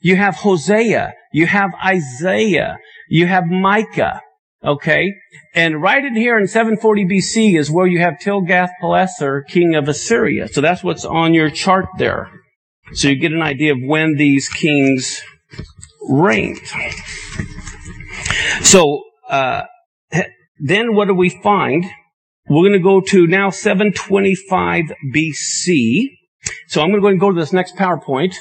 You 0.00 0.16
have 0.16 0.36
Hosea, 0.36 1.14
you 1.32 1.46
have 1.46 1.70
Isaiah, 1.84 2.78
you 3.08 3.26
have 3.26 3.46
Micah, 3.46 4.20
okay? 4.64 5.12
And 5.54 5.80
right 5.80 6.04
in 6.04 6.16
here 6.16 6.38
in 6.38 6.46
740 6.46 7.06
BC 7.06 7.58
is 7.58 7.70
where 7.70 7.86
you 7.86 8.00
have 8.00 8.14
Tilgath-Pileser, 8.14 9.42
king 9.42 9.74
of 9.74 9.88
Assyria. 9.88 10.48
So 10.48 10.60
that's 10.60 10.82
what's 10.82 11.04
on 11.04 11.34
your 11.34 11.50
chart 11.50 11.86
there. 11.98 12.30
So 12.92 13.08
you 13.08 13.16
get 13.16 13.32
an 13.32 13.42
idea 13.42 13.72
of 13.72 13.78
when 13.82 14.16
these 14.16 14.48
kings 14.48 15.22
reigned. 16.08 16.60
So, 18.62 19.04
uh, 19.28 19.62
then 20.58 20.94
what 20.94 21.08
do 21.08 21.14
we 21.14 21.28
find? 21.28 21.84
We're 22.48 22.68
going 22.68 22.72
to 22.72 22.78
go 22.78 23.00
to 23.00 23.26
now 23.26 23.50
725 23.50 24.84
BC. 25.14 26.10
So 26.68 26.82
I'm 26.82 26.88
going 26.88 27.00
to 27.00 27.00
go 27.00 27.08
and 27.08 27.20
go 27.20 27.30
to 27.30 27.38
this 27.38 27.52
next 27.52 27.76
PowerPoint. 27.76 28.36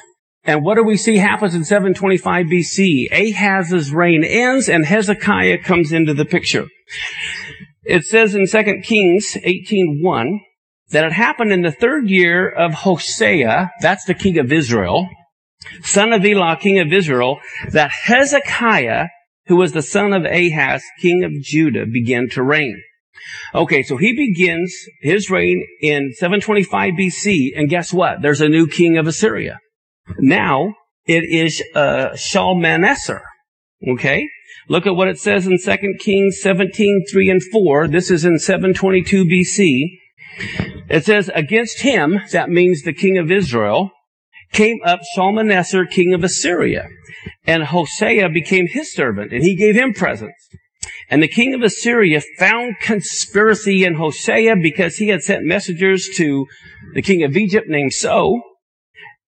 And 0.45 0.63
what 0.63 0.75
do 0.75 0.83
we 0.83 0.97
see 0.97 1.17
happens 1.17 1.55
in 1.55 1.63
725 1.63 2.47
BC? 2.47 3.11
Ahaz's 3.11 3.93
reign 3.93 4.23
ends 4.23 4.67
and 4.67 4.85
Hezekiah 4.85 5.59
comes 5.59 5.91
into 5.91 6.13
the 6.13 6.25
picture. 6.25 6.67
It 7.83 8.03
says 8.03 8.35
in 8.35 8.47
2 8.47 8.81
Kings 8.83 9.37
18.1, 9.45 10.39
that 10.91 11.05
it 11.05 11.13
happened 11.13 11.51
in 11.51 11.61
the 11.61 11.71
third 11.71 12.09
year 12.09 12.49
of 12.49 12.73
Hosea, 12.73 13.71
that's 13.81 14.05
the 14.05 14.13
king 14.13 14.37
of 14.37 14.51
Israel, 14.51 15.07
son 15.81 16.13
of 16.13 16.25
Elah, 16.25 16.57
king 16.57 16.79
of 16.79 16.93
Israel, 16.93 17.39
that 17.71 17.91
Hezekiah, 17.91 19.07
who 19.47 19.55
was 19.55 19.71
the 19.71 19.81
son 19.81 20.13
of 20.13 20.23
Ahaz, 20.23 20.83
king 21.01 21.23
of 21.23 21.31
Judah, 21.41 21.85
began 21.85 22.29
to 22.31 22.43
reign. 22.43 22.81
Okay, 23.55 23.81
so 23.83 23.97
he 23.97 24.15
begins 24.15 24.73
his 25.01 25.29
reign 25.29 25.65
in 25.81 26.11
725 26.13 26.93
BC, 26.93 27.49
and 27.55 27.69
guess 27.69 27.93
what? 27.93 28.21
There's 28.21 28.41
a 28.41 28.49
new 28.49 28.67
king 28.67 28.97
of 28.97 29.07
Assyria. 29.07 29.59
Now, 30.19 30.73
it 31.05 31.23
is 31.23 31.61
uh, 31.75 32.15
Shalmaneser. 32.15 33.21
Okay? 33.87 34.27
Look 34.69 34.87
at 34.87 34.95
what 34.95 35.09
it 35.09 35.19
says 35.19 35.45
in 35.45 35.57
2 35.57 35.95
Kings 35.99 36.39
17, 36.41 37.05
3 37.11 37.29
and 37.29 37.41
4. 37.51 37.87
This 37.87 38.09
is 38.09 38.23
in 38.23 38.39
722 38.39 39.25
BC. 39.25 39.99
It 40.89 41.05
says, 41.05 41.29
against 41.33 41.81
him, 41.81 42.19
that 42.31 42.49
means 42.49 42.81
the 42.81 42.93
king 42.93 43.17
of 43.17 43.31
Israel, 43.31 43.91
came 44.51 44.79
up 44.85 45.01
Shalmaneser, 45.15 45.85
king 45.85 46.13
of 46.13 46.23
Assyria. 46.23 46.87
And 47.45 47.63
Hosea 47.63 48.29
became 48.29 48.67
his 48.67 48.93
servant, 48.93 49.33
and 49.33 49.43
he 49.43 49.55
gave 49.55 49.75
him 49.75 49.93
presents. 49.93 50.49
And 51.09 51.21
the 51.21 51.27
king 51.27 51.53
of 51.53 51.61
Assyria 51.61 52.21
found 52.39 52.79
conspiracy 52.81 53.83
in 53.83 53.95
Hosea 53.95 54.55
because 54.61 54.97
he 54.97 55.09
had 55.09 55.21
sent 55.21 55.43
messengers 55.43 56.09
to 56.17 56.47
the 56.93 57.01
king 57.01 57.23
of 57.23 57.35
Egypt 57.35 57.67
named 57.67 57.93
So. 57.93 58.41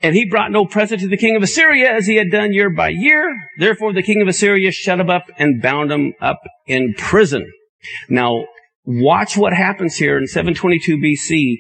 And 0.02 0.16
he 0.16 0.30
brought 0.30 0.52
no 0.52 0.66
present 0.66 1.02
to 1.02 1.08
the 1.08 1.18
king 1.18 1.36
of 1.36 1.44
Assyria 1.44 1.92
as 1.92 2.06
he 2.06 2.16
had 2.16 2.30
done 2.30 2.54
year 2.54 2.70
by 2.70 2.90
year. 2.90 3.34
Therefore 3.58 3.94
the 3.94 4.04
king 4.04 4.22
of 4.22 4.28
Assyria 4.28 4.72
shut 4.72 5.00
him 5.00 5.10
up 5.10 5.24
and 5.38 5.62
bound 5.62 5.92
him 5.92 6.14
up 6.22 6.40
in 6.68 6.94
prison. 6.98 7.52
Now, 8.10 8.46
Watch 8.86 9.36
what 9.36 9.54
happens 9.54 9.96
here 9.96 10.16
in 10.16 10.28
722 10.28 10.98
BC. 10.98 11.56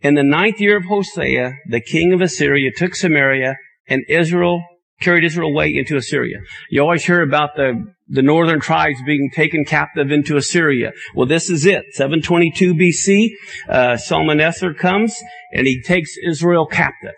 In 0.00 0.14
the 0.14 0.22
ninth 0.22 0.60
year 0.60 0.78
of 0.78 0.86
Hosea, 0.86 1.52
the 1.68 1.80
king 1.80 2.14
of 2.14 2.22
Assyria 2.22 2.70
took 2.74 2.94
Samaria 2.94 3.56
and 3.86 4.02
Israel 4.08 4.62
carried 4.98 5.24
Israel 5.24 5.50
away 5.50 5.74
into 5.74 5.96
Assyria. 5.96 6.38
You 6.70 6.80
always 6.80 7.04
hear 7.04 7.20
about 7.20 7.50
the, 7.56 7.84
the 8.08 8.22
northern 8.22 8.60
tribes 8.60 8.98
being 9.04 9.30
taken 9.34 9.64
captive 9.66 10.10
into 10.10 10.36
Assyria. 10.36 10.92
Well, 11.14 11.26
this 11.26 11.50
is 11.50 11.66
it. 11.66 11.84
722 11.92 12.74
BC, 12.74 13.28
uh, 13.68 13.96
Shalmaneser 13.98 14.72
comes 14.74 15.14
and 15.52 15.66
he 15.66 15.82
takes 15.82 16.16
Israel 16.26 16.66
captive. 16.66 17.14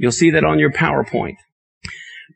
You'll 0.00 0.12
see 0.12 0.30
that 0.30 0.44
on 0.44 0.58
your 0.58 0.72
PowerPoint. 0.72 1.36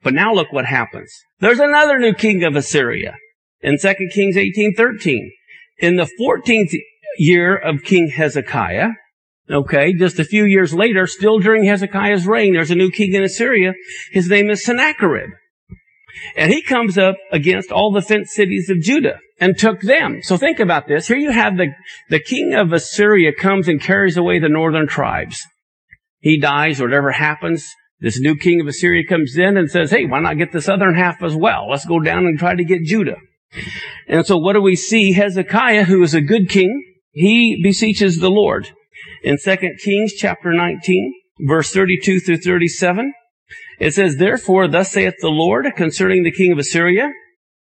But 0.02 0.12
now 0.12 0.34
look 0.34 0.52
what 0.52 0.66
happens. 0.66 1.10
There's 1.40 1.60
another 1.60 1.98
new 1.98 2.12
king 2.12 2.44
of 2.44 2.56
Assyria 2.56 3.16
in 3.62 3.78
2 3.78 3.94
Kings 4.12 4.36
1813 4.36 5.32
in 5.78 5.96
the 5.96 6.10
14th 6.20 6.76
year 7.16 7.56
of 7.56 7.82
King 7.82 8.10
Hezekiah, 8.14 8.90
okay, 9.50 9.94
just 9.94 10.18
a 10.18 10.24
few 10.24 10.44
years 10.44 10.74
later, 10.74 11.06
still 11.06 11.38
during 11.38 11.64
Hezekiah's 11.64 12.26
reign, 12.26 12.52
there's 12.52 12.70
a 12.70 12.74
new 12.74 12.90
king 12.90 13.14
in 13.14 13.24
Assyria. 13.24 13.72
His 14.12 14.28
name 14.28 14.50
is 14.50 14.62
Sennacherib. 14.62 15.30
And 16.36 16.52
he 16.52 16.60
comes 16.60 16.98
up 16.98 17.16
against 17.32 17.72
all 17.72 17.92
the 17.92 18.02
fenced 18.02 18.34
cities 18.34 18.68
of 18.68 18.82
Judah 18.82 19.20
and 19.40 19.56
took 19.56 19.80
them. 19.80 20.20
So 20.22 20.36
think 20.36 20.60
about 20.60 20.86
this. 20.86 21.08
Here 21.08 21.16
you 21.16 21.30
have 21.30 21.56
the, 21.56 21.68
the 22.10 22.20
king 22.20 22.52
of 22.54 22.74
Assyria 22.74 23.32
comes 23.32 23.68
and 23.68 23.80
carries 23.80 24.18
away 24.18 24.38
the 24.38 24.50
northern 24.50 24.86
tribes. 24.86 25.46
He 26.24 26.40
dies, 26.40 26.80
or 26.80 26.84
whatever 26.84 27.10
happens. 27.10 27.70
This 28.00 28.18
new 28.18 28.34
king 28.34 28.58
of 28.58 28.66
Assyria 28.66 29.06
comes 29.06 29.36
in 29.36 29.58
and 29.58 29.70
says, 29.70 29.90
hey, 29.90 30.06
why 30.06 30.20
not 30.20 30.38
get 30.38 30.52
the 30.52 30.62
southern 30.62 30.94
half 30.94 31.22
as 31.22 31.36
well? 31.36 31.68
Let's 31.68 31.84
go 31.84 32.00
down 32.00 32.24
and 32.24 32.38
try 32.38 32.54
to 32.54 32.64
get 32.64 32.82
Judah. 32.82 33.18
And 34.08 34.24
so 34.24 34.38
what 34.38 34.54
do 34.54 34.62
we 34.62 34.74
see? 34.74 35.12
Hezekiah, 35.12 35.84
who 35.84 36.02
is 36.02 36.14
a 36.14 36.22
good 36.22 36.48
king, 36.48 36.82
he 37.12 37.60
beseeches 37.62 38.20
the 38.20 38.30
Lord. 38.30 38.70
In 39.22 39.36
2 39.36 39.56
Kings 39.84 40.14
chapter 40.14 40.54
19, 40.54 41.12
verse 41.46 41.70
32 41.70 42.20
through 42.20 42.38
37, 42.38 43.12
it 43.78 43.92
says, 43.92 44.16
Therefore, 44.16 44.66
thus 44.66 44.92
saith 44.92 45.16
the 45.20 45.28
Lord 45.28 45.66
concerning 45.76 46.24
the 46.24 46.32
king 46.32 46.52
of 46.52 46.58
Assyria. 46.58 47.12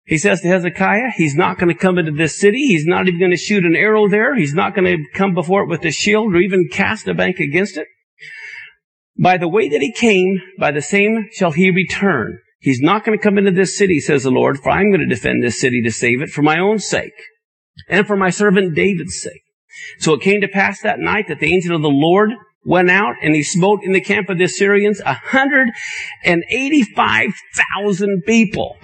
He 0.04 0.18
says 0.18 0.42
to 0.42 0.48
Hezekiah, 0.48 1.12
he's 1.16 1.34
not 1.34 1.58
going 1.58 1.72
to 1.74 1.80
come 1.80 1.96
into 1.96 2.12
this 2.12 2.38
city. 2.38 2.66
He's 2.66 2.84
not 2.84 3.08
even 3.08 3.20
going 3.20 3.30
to 3.30 3.38
shoot 3.38 3.64
an 3.64 3.74
arrow 3.74 4.06
there. 4.06 4.36
He's 4.36 4.52
not 4.52 4.74
going 4.74 4.84
to 4.84 5.02
come 5.14 5.32
before 5.32 5.62
it 5.62 5.70
with 5.70 5.82
a 5.86 5.90
shield 5.90 6.34
or 6.34 6.38
even 6.38 6.68
cast 6.70 7.08
a 7.08 7.14
bank 7.14 7.38
against 7.40 7.78
it. 7.78 7.86
By 9.22 9.36
the 9.36 9.48
way 9.48 9.68
that 9.68 9.82
he 9.82 9.92
came, 9.92 10.40
by 10.58 10.70
the 10.70 10.80
same 10.80 11.28
shall 11.32 11.52
he 11.52 11.70
return. 11.70 12.38
He's 12.58 12.80
not 12.80 13.04
going 13.04 13.18
to 13.18 13.22
come 13.22 13.36
into 13.36 13.50
this 13.50 13.76
city, 13.76 14.00
says 14.00 14.22
the 14.22 14.30
Lord, 14.30 14.58
for 14.58 14.70
I'm 14.70 14.90
going 14.90 15.06
to 15.06 15.14
defend 15.14 15.42
this 15.42 15.60
city 15.60 15.82
to 15.82 15.90
save 15.90 16.22
it 16.22 16.30
for 16.30 16.42
my 16.42 16.58
own 16.58 16.78
sake 16.78 17.12
and 17.88 18.06
for 18.06 18.16
my 18.16 18.30
servant 18.30 18.74
David's 18.74 19.20
sake. 19.20 19.42
So 19.98 20.14
it 20.14 20.22
came 20.22 20.40
to 20.40 20.48
pass 20.48 20.80
that 20.80 20.98
night 20.98 21.28
that 21.28 21.38
the 21.38 21.52
angel 21.52 21.76
of 21.76 21.82
the 21.82 21.88
Lord 21.88 22.30
went 22.64 22.90
out 22.90 23.14
and 23.22 23.34
he 23.34 23.42
smote 23.42 23.80
in 23.82 23.92
the 23.92 24.00
camp 24.00 24.28
of 24.28 24.38
the 24.38 24.44
Assyrians 24.44 25.00
a 25.00 25.14
hundred 25.14 25.68
and 26.24 26.42
eighty-five 26.50 27.32
thousand 27.54 28.22
people. 28.26 28.76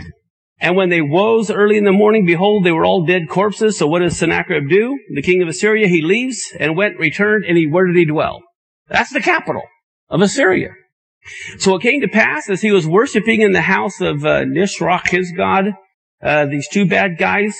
And 0.59 0.77
when 0.77 0.89
they 0.89 1.03
rose 1.03 1.51
early 1.51 1.77
in 1.77 1.85
the 1.85 1.93
morning, 1.93 2.25
behold, 2.25 2.65
they 2.65 2.73
were 2.73 2.87
all 2.87 3.05
dead 3.05 3.29
corpses. 3.29 3.77
So 3.79 3.87
what 3.87 3.99
does 3.99 4.19
Sennacherib 4.19 4.71
do? 4.71 4.99
The 5.15 5.23
king 5.23 5.43
of 5.43 5.49
Assyria, 5.49 5.87
he 5.89 6.01
leaves 6.01 6.51
and 6.59 6.77
went, 6.77 6.99
returned, 6.99 7.45
and 7.47 7.59
he, 7.59 7.67
where 7.67 7.87
did 7.87 7.97
he 7.97 8.07
dwell? 8.07 8.43
That's 8.89 9.13
the 9.13 9.21
capital 9.21 9.63
of 10.09 10.21
Assyria. 10.21 10.71
So 11.59 11.75
it 11.75 11.83
came 11.83 12.01
to 12.03 12.09
pass 12.09 12.49
as 12.49 12.63
he 12.63 12.71
was 12.71 12.87
worshiping 12.87 13.41
in 13.41 13.53
the 13.53 13.63
house 13.63 14.01
of 14.01 14.25
uh, 14.25 14.45
Nisroch, 14.45 15.09
his 15.09 15.33
god, 15.37 15.73
uh, 16.23 16.47
these 16.47 16.69
two 16.69 16.89
bad 16.89 17.19
guys 17.19 17.57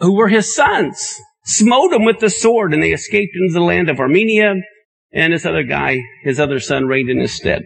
who 0.00 0.16
were 0.16 0.28
his 0.28 0.54
sons 0.54 1.20
smote 1.44 1.92
him 1.92 2.04
with 2.04 2.20
the 2.20 2.30
sword 2.30 2.74
and 2.74 2.82
they 2.82 2.92
escaped 2.92 3.34
into 3.34 3.52
the 3.52 3.64
land 3.64 3.88
of 3.88 4.00
Armenia 4.00 4.54
and 5.12 5.32
this 5.32 5.46
other 5.46 5.62
guy, 5.62 6.00
his 6.22 6.40
other 6.40 6.58
son 6.58 6.86
reigned 6.86 7.10
in 7.10 7.20
his 7.20 7.34
stead. 7.34 7.62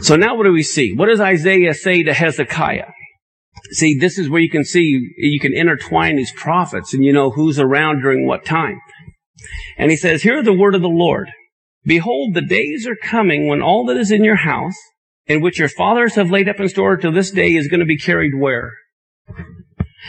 So 0.00 0.16
now 0.16 0.36
what 0.36 0.44
do 0.44 0.52
we 0.52 0.62
see? 0.62 0.94
What 0.94 1.06
does 1.06 1.20
Isaiah 1.20 1.74
say 1.74 2.02
to 2.04 2.14
Hezekiah? 2.14 2.90
See, 3.72 3.98
this 3.98 4.18
is 4.18 4.28
where 4.28 4.40
you 4.40 4.50
can 4.50 4.64
see, 4.64 5.14
you 5.18 5.40
can 5.40 5.52
intertwine 5.54 6.16
these 6.16 6.32
prophets 6.32 6.94
and 6.94 7.02
you 7.02 7.12
know 7.12 7.30
who's 7.30 7.58
around 7.58 8.02
during 8.02 8.26
what 8.26 8.44
time. 8.44 8.78
And 9.76 9.90
he 9.90 9.96
says, 9.96 10.22
hear 10.22 10.42
the 10.42 10.52
word 10.52 10.74
of 10.74 10.82
the 10.82 10.88
Lord. 10.88 11.30
Behold, 11.86 12.34
the 12.34 12.42
days 12.42 12.86
are 12.86 12.96
coming 12.96 13.46
when 13.46 13.62
all 13.62 13.86
that 13.86 13.96
is 13.96 14.10
in 14.10 14.24
your 14.24 14.36
house, 14.36 14.76
in 15.26 15.40
which 15.40 15.58
your 15.58 15.68
fathers 15.68 16.16
have 16.16 16.30
laid 16.30 16.48
up 16.48 16.58
in 16.58 16.68
store 16.68 16.96
till 16.96 17.12
this 17.12 17.30
day, 17.30 17.54
is 17.54 17.68
going 17.68 17.80
to 17.80 17.86
be 17.86 17.96
carried 17.96 18.32
where? 18.36 18.72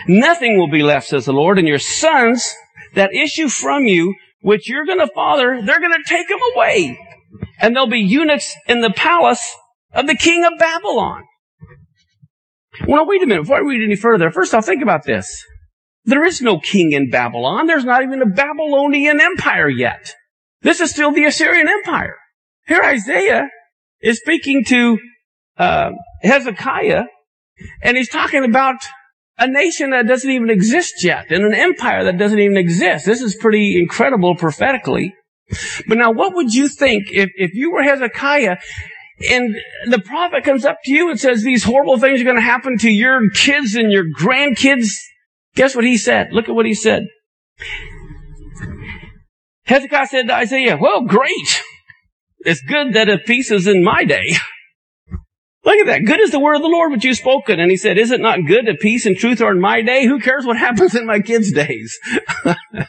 Nothing 0.08 0.58
will 0.58 0.70
be 0.70 0.84
left, 0.84 1.08
says 1.08 1.26
the 1.26 1.34
Lord, 1.34 1.60
and 1.60 1.68
your 1.68 1.80
sons 1.80 2.54
that 2.94 3.14
issue 3.14 3.48
from 3.48 3.86
you, 3.86 4.16
which 4.42 4.70
you're 4.70 4.86
going 4.86 5.00
to 5.00 5.10
father, 5.14 5.62
they're 5.64 5.80
going 5.80 5.92
to 5.92 6.10
take 6.10 6.28
them 6.28 6.40
away. 6.56 7.00
And 7.60 7.76
they'll 7.76 7.88
be 7.88 8.00
eunuchs 8.00 8.56
in 8.68 8.82
the 8.82 8.92
palace 8.92 9.56
of 9.94 10.08
the 10.08 10.16
king 10.16 10.46
of 10.46 10.60
Babylon. 10.60 11.24
Well, 12.88 13.08
wait 13.08 13.24
a 13.24 13.26
minute. 13.26 13.44
Before 13.44 13.58
I 13.58 13.62
read 13.62 13.84
any 13.84 13.96
further, 13.96 14.30
first 14.32 14.54
off, 14.54 14.66
think 14.66 14.84
about 14.84 15.04
this. 15.04 15.44
There 16.06 16.24
is 16.24 16.42
no 16.42 16.60
king 16.60 16.92
in 16.92 17.10
Babylon. 17.10 17.68
There's 17.68 17.86
not 17.86 18.04
even 18.04 18.22
a 18.22 18.28
Babylonian 18.28 19.20
empire 19.20 19.70
yet. 19.70 20.14
This 20.62 20.80
is 20.82 20.92
still 20.92 21.12
the 21.12 21.26
Assyrian 21.26 21.68
empire. 21.68 22.16
Here 22.68 22.82
Isaiah 22.84 23.50
is 24.02 24.20
speaking 24.20 24.64
to 24.66 25.00
uh, 25.58 25.92
Hezekiah, 26.22 27.06
and 27.82 27.98
he's 27.98 28.10
talking 28.10 28.44
about 28.44 28.78
a 29.40 29.48
nation 29.48 29.92
that 29.92 30.08
doesn't 30.08 30.30
even 30.30 30.50
exist 30.50 31.04
yet, 31.04 31.32
and 31.32 31.44
an 31.44 31.54
empire 31.54 32.04
that 32.04 32.18
doesn't 32.18 32.40
even 32.40 32.58
exist. 32.58 33.06
This 33.06 33.22
is 33.22 33.36
pretty 33.36 33.80
incredible 33.80 34.36
prophetically. 34.36 35.14
But 35.88 35.98
now, 35.98 36.12
what 36.12 36.36
would 36.36 36.54
you 36.54 36.68
think 36.68 37.06
if, 37.10 37.30
if 37.36 37.54
you 37.54 37.72
were 37.72 37.84
Hezekiah 37.84 38.58
and 39.32 39.56
the 39.88 40.00
prophet 40.00 40.44
comes 40.44 40.64
up 40.66 40.78
to 40.86 40.92
you 40.92 41.10
and 41.10 41.20
says 41.20 41.42
these 41.42 41.64
horrible 41.64 41.98
things 41.98 42.22
are 42.22 42.26
going 42.26 42.36
to 42.36 42.42
happen 42.42 42.78
to 42.80 42.90
your 42.90 43.30
kids 43.32 43.76
and 43.76 43.92
your 43.92 44.06
grandkids. 44.18 44.92
Guess 45.56 45.76
what 45.76 45.86
he 45.86 45.98
said? 45.98 46.30
Look 46.32 46.50
at 46.50 46.56
what 46.56 46.68
he 46.68 46.76
said. 46.76 47.08
Hezekiah 49.68 50.08
said 50.08 50.28
to 50.28 50.36
Isaiah, 50.36 50.78
well, 50.78 51.02
great. 51.02 51.62
It's 52.40 52.62
good 52.62 52.94
that 52.94 53.10
a 53.10 53.18
peace 53.18 53.52
is 53.52 53.68
in 53.68 53.84
my 53.84 54.06
day. 54.06 54.36
Look 55.66 55.80
at 55.80 55.88
that. 55.88 56.06
Good 56.06 56.22
is 56.22 56.32
the 56.32 56.40
word 56.40 56.56
of 56.56 56.62
the 56.62 56.70
Lord 56.70 56.92
which 56.92 57.04
you've 57.04 57.18
spoken. 57.18 57.60
And 57.60 57.70
he 57.70 57.76
said, 57.76 57.98
is 57.98 58.12
it 58.12 58.22
not 58.22 58.46
good 58.48 58.68
that 58.68 58.80
peace 58.80 59.06
and 59.06 59.18
truth 59.18 59.42
are 59.42 59.52
in 59.52 59.60
my 59.60 59.82
day? 59.82 60.06
Who 60.06 60.20
cares 60.20 60.46
what 60.46 60.58
happens 60.58 60.96
in 60.96 61.06
my 61.06 61.20
kids' 61.20 61.52
days? 61.52 61.98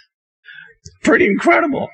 Pretty 1.02 1.26
incredible. 1.26 1.88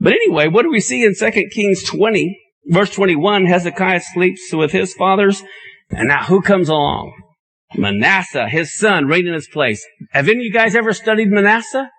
But 0.00 0.14
anyway, 0.14 0.48
what 0.48 0.62
do 0.62 0.70
we 0.70 0.80
see 0.80 1.04
in 1.04 1.14
2 1.14 1.30
Kings 1.52 1.84
20? 1.84 2.40
Verse 2.68 2.92
21, 2.92 3.46
Hezekiah 3.46 4.00
sleeps 4.00 4.52
with 4.52 4.72
his 4.72 4.92
fathers. 4.94 5.44
And 5.90 6.08
now 6.08 6.24
who 6.24 6.42
comes 6.42 6.68
along? 6.68 7.12
Manasseh, 7.76 8.48
his 8.48 8.76
son, 8.76 9.06
right 9.06 9.24
in 9.24 9.32
his 9.32 9.48
place. 9.48 9.86
Have 10.10 10.28
any 10.28 10.38
of 10.38 10.44
you 10.44 10.52
guys 10.52 10.74
ever 10.74 10.92
studied 10.92 11.30
Manasseh? 11.30 11.90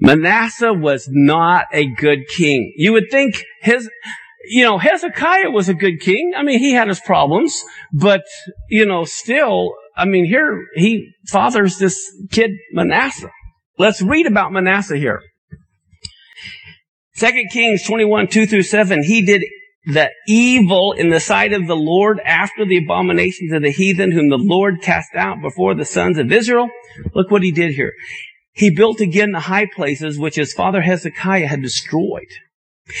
Manasseh 0.00 0.72
was 0.72 1.08
not 1.10 1.66
a 1.72 1.86
good 1.86 2.26
king. 2.28 2.72
You 2.76 2.92
would 2.92 3.10
think 3.10 3.44
his, 3.60 3.88
you 4.48 4.64
know, 4.64 4.78
Hezekiah 4.78 5.50
was 5.50 5.68
a 5.68 5.74
good 5.74 6.00
king. 6.00 6.32
I 6.36 6.42
mean, 6.42 6.58
he 6.58 6.72
had 6.72 6.88
his 6.88 7.00
problems, 7.00 7.62
but, 7.92 8.22
you 8.68 8.86
know, 8.86 9.04
still, 9.04 9.74
I 9.96 10.06
mean, 10.06 10.24
here 10.24 10.66
he 10.74 11.12
fathers 11.28 11.78
this 11.78 12.00
kid 12.30 12.50
Manasseh. 12.72 13.30
Let's 13.78 14.00
read 14.00 14.26
about 14.26 14.52
Manasseh 14.52 14.96
here. 14.96 15.22
Second 17.14 17.50
Kings 17.52 17.84
21, 17.84 18.28
2 18.28 18.46
through 18.46 18.62
7, 18.62 19.02
he 19.02 19.22
did 19.22 19.42
the 19.84 20.10
evil 20.26 20.92
in 20.92 21.10
the 21.10 21.20
sight 21.20 21.52
of 21.52 21.66
the 21.66 21.76
Lord 21.76 22.20
after 22.24 22.64
the 22.64 22.78
abominations 22.78 23.52
of 23.52 23.62
the 23.62 23.70
heathen 23.70 24.12
whom 24.12 24.30
the 24.30 24.38
Lord 24.38 24.80
cast 24.82 25.14
out 25.14 25.42
before 25.42 25.74
the 25.74 25.84
sons 25.84 26.18
of 26.18 26.32
Israel. 26.32 26.68
Look 27.14 27.30
what 27.30 27.42
he 27.42 27.52
did 27.52 27.72
here. 27.72 27.92
He 28.52 28.74
built 28.74 29.00
again 29.00 29.32
the 29.32 29.40
high 29.40 29.66
places 29.74 30.18
which 30.18 30.36
his 30.36 30.52
father 30.52 30.82
Hezekiah 30.82 31.46
had 31.46 31.62
destroyed. 31.62 32.28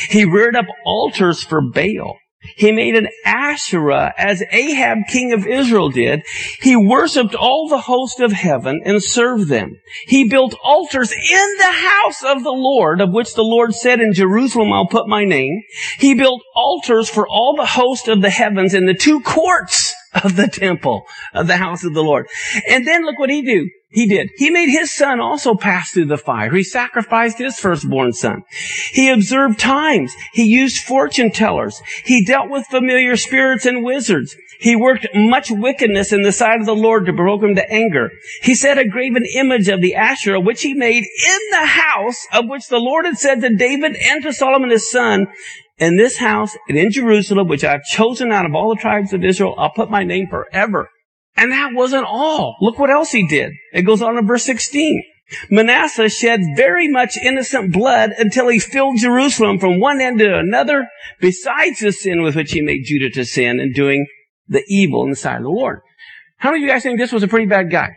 He 0.08 0.24
reared 0.24 0.56
up 0.56 0.66
altars 0.84 1.42
for 1.42 1.60
Baal. 1.60 2.16
He 2.56 2.72
made 2.72 2.96
an 2.96 3.08
Asherah 3.26 4.14
as 4.16 4.42
Ahab, 4.50 4.98
king 5.08 5.34
of 5.34 5.46
Israel, 5.46 5.90
did. 5.90 6.22
He 6.62 6.74
worshiped 6.74 7.34
all 7.34 7.68
the 7.68 7.82
host 7.82 8.18
of 8.18 8.32
heaven 8.32 8.80
and 8.82 9.02
served 9.02 9.48
them. 9.48 9.76
He 10.06 10.26
built 10.26 10.54
altars 10.64 11.12
in 11.12 11.54
the 11.58 11.72
house 11.72 12.24
of 12.24 12.42
the 12.42 12.52
Lord, 12.52 13.02
of 13.02 13.12
which 13.12 13.34
the 13.34 13.44
Lord 13.44 13.74
said, 13.74 14.00
in 14.00 14.14
Jerusalem 14.14 14.72
I'll 14.72 14.86
put 14.86 15.06
my 15.06 15.24
name. 15.26 15.60
He 15.98 16.14
built 16.14 16.40
altars 16.54 17.10
for 17.10 17.28
all 17.28 17.56
the 17.56 17.66
host 17.66 18.08
of 18.08 18.22
the 18.22 18.30
heavens 18.30 18.72
in 18.72 18.86
the 18.86 18.94
two 18.94 19.20
courts 19.20 19.94
of 20.24 20.36
the 20.36 20.48
temple 20.48 21.04
of 21.34 21.46
the 21.46 21.58
house 21.58 21.84
of 21.84 21.92
the 21.92 22.02
Lord. 22.02 22.26
And 22.66 22.86
then 22.86 23.04
look 23.04 23.18
what 23.18 23.30
he 23.30 23.42
do. 23.42 23.68
He 23.92 24.06
did. 24.06 24.30
He 24.36 24.50
made 24.50 24.68
his 24.68 24.92
son 24.92 25.18
also 25.18 25.56
pass 25.56 25.90
through 25.90 26.06
the 26.06 26.16
fire. 26.16 26.54
He 26.54 26.62
sacrificed 26.62 27.38
his 27.38 27.58
firstborn 27.58 28.12
son. 28.12 28.44
He 28.92 29.08
observed 29.08 29.58
times. 29.58 30.14
He 30.32 30.44
used 30.44 30.84
fortune 30.84 31.32
tellers. 31.32 31.82
He 32.04 32.24
dealt 32.24 32.50
with 32.50 32.66
familiar 32.66 33.16
spirits 33.16 33.66
and 33.66 33.84
wizards. 33.84 34.36
He 34.60 34.76
worked 34.76 35.08
much 35.12 35.50
wickedness 35.50 36.12
in 36.12 36.22
the 36.22 36.30
sight 36.30 36.60
of 36.60 36.66
the 36.66 36.74
Lord 36.74 37.06
to 37.06 37.12
provoke 37.12 37.42
him 37.42 37.56
to 37.56 37.68
anger. 37.68 38.10
He 38.42 38.54
set 38.54 38.78
a 38.78 38.88
graven 38.88 39.24
image 39.34 39.68
of 39.68 39.80
the 39.80 39.96
Asherah, 39.96 40.38
which 40.38 40.62
he 40.62 40.74
made 40.74 41.02
in 41.02 41.38
the 41.50 41.66
house 41.66 42.26
of 42.32 42.48
which 42.48 42.68
the 42.68 42.78
Lord 42.78 43.06
had 43.06 43.18
said 43.18 43.40
to 43.40 43.56
David 43.56 43.96
and 43.96 44.22
to 44.22 44.32
Solomon 44.32 44.70
his 44.70 44.88
son, 44.88 45.26
in 45.78 45.96
this 45.96 46.18
house 46.18 46.56
and 46.68 46.76
in 46.76 46.92
Jerusalem, 46.92 47.48
which 47.48 47.64
I've 47.64 47.82
chosen 47.82 48.30
out 48.30 48.44
of 48.44 48.54
all 48.54 48.68
the 48.68 48.80
tribes 48.80 49.12
of 49.12 49.24
Israel, 49.24 49.54
I'll 49.58 49.72
put 49.72 49.90
my 49.90 50.04
name 50.04 50.28
forever. 50.28 50.90
And 51.36 51.52
that 51.52 51.70
wasn't 51.72 52.04
all. 52.06 52.56
Look 52.60 52.78
what 52.78 52.90
else 52.90 53.10
he 53.12 53.26
did. 53.26 53.52
It 53.72 53.82
goes 53.82 54.02
on 54.02 54.18
in 54.18 54.26
verse 54.26 54.44
16. 54.44 55.02
Manasseh 55.48 56.08
shed 56.08 56.40
very 56.56 56.88
much 56.88 57.16
innocent 57.16 57.72
blood 57.72 58.10
until 58.18 58.48
he 58.48 58.58
filled 58.58 58.98
Jerusalem 58.98 59.58
from 59.58 59.80
one 59.80 60.00
end 60.00 60.18
to 60.18 60.38
another, 60.38 60.88
besides 61.20 61.80
the 61.80 61.92
sin 61.92 62.22
with 62.22 62.34
which 62.34 62.52
he 62.52 62.60
made 62.60 62.82
Judah 62.84 63.10
to 63.10 63.24
sin 63.24 63.60
and 63.60 63.74
doing 63.74 64.06
the 64.48 64.64
evil 64.68 65.04
in 65.04 65.10
the 65.10 65.16
sight 65.16 65.36
of 65.36 65.44
the 65.44 65.48
Lord. 65.48 65.80
How 66.38 66.50
many 66.50 66.64
of 66.64 66.66
you 66.66 66.72
guys 66.72 66.82
think 66.82 66.98
this 66.98 67.12
was 67.12 67.22
a 67.22 67.28
pretty 67.28 67.46
bad 67.46 67.70
guy? 67.70 67.90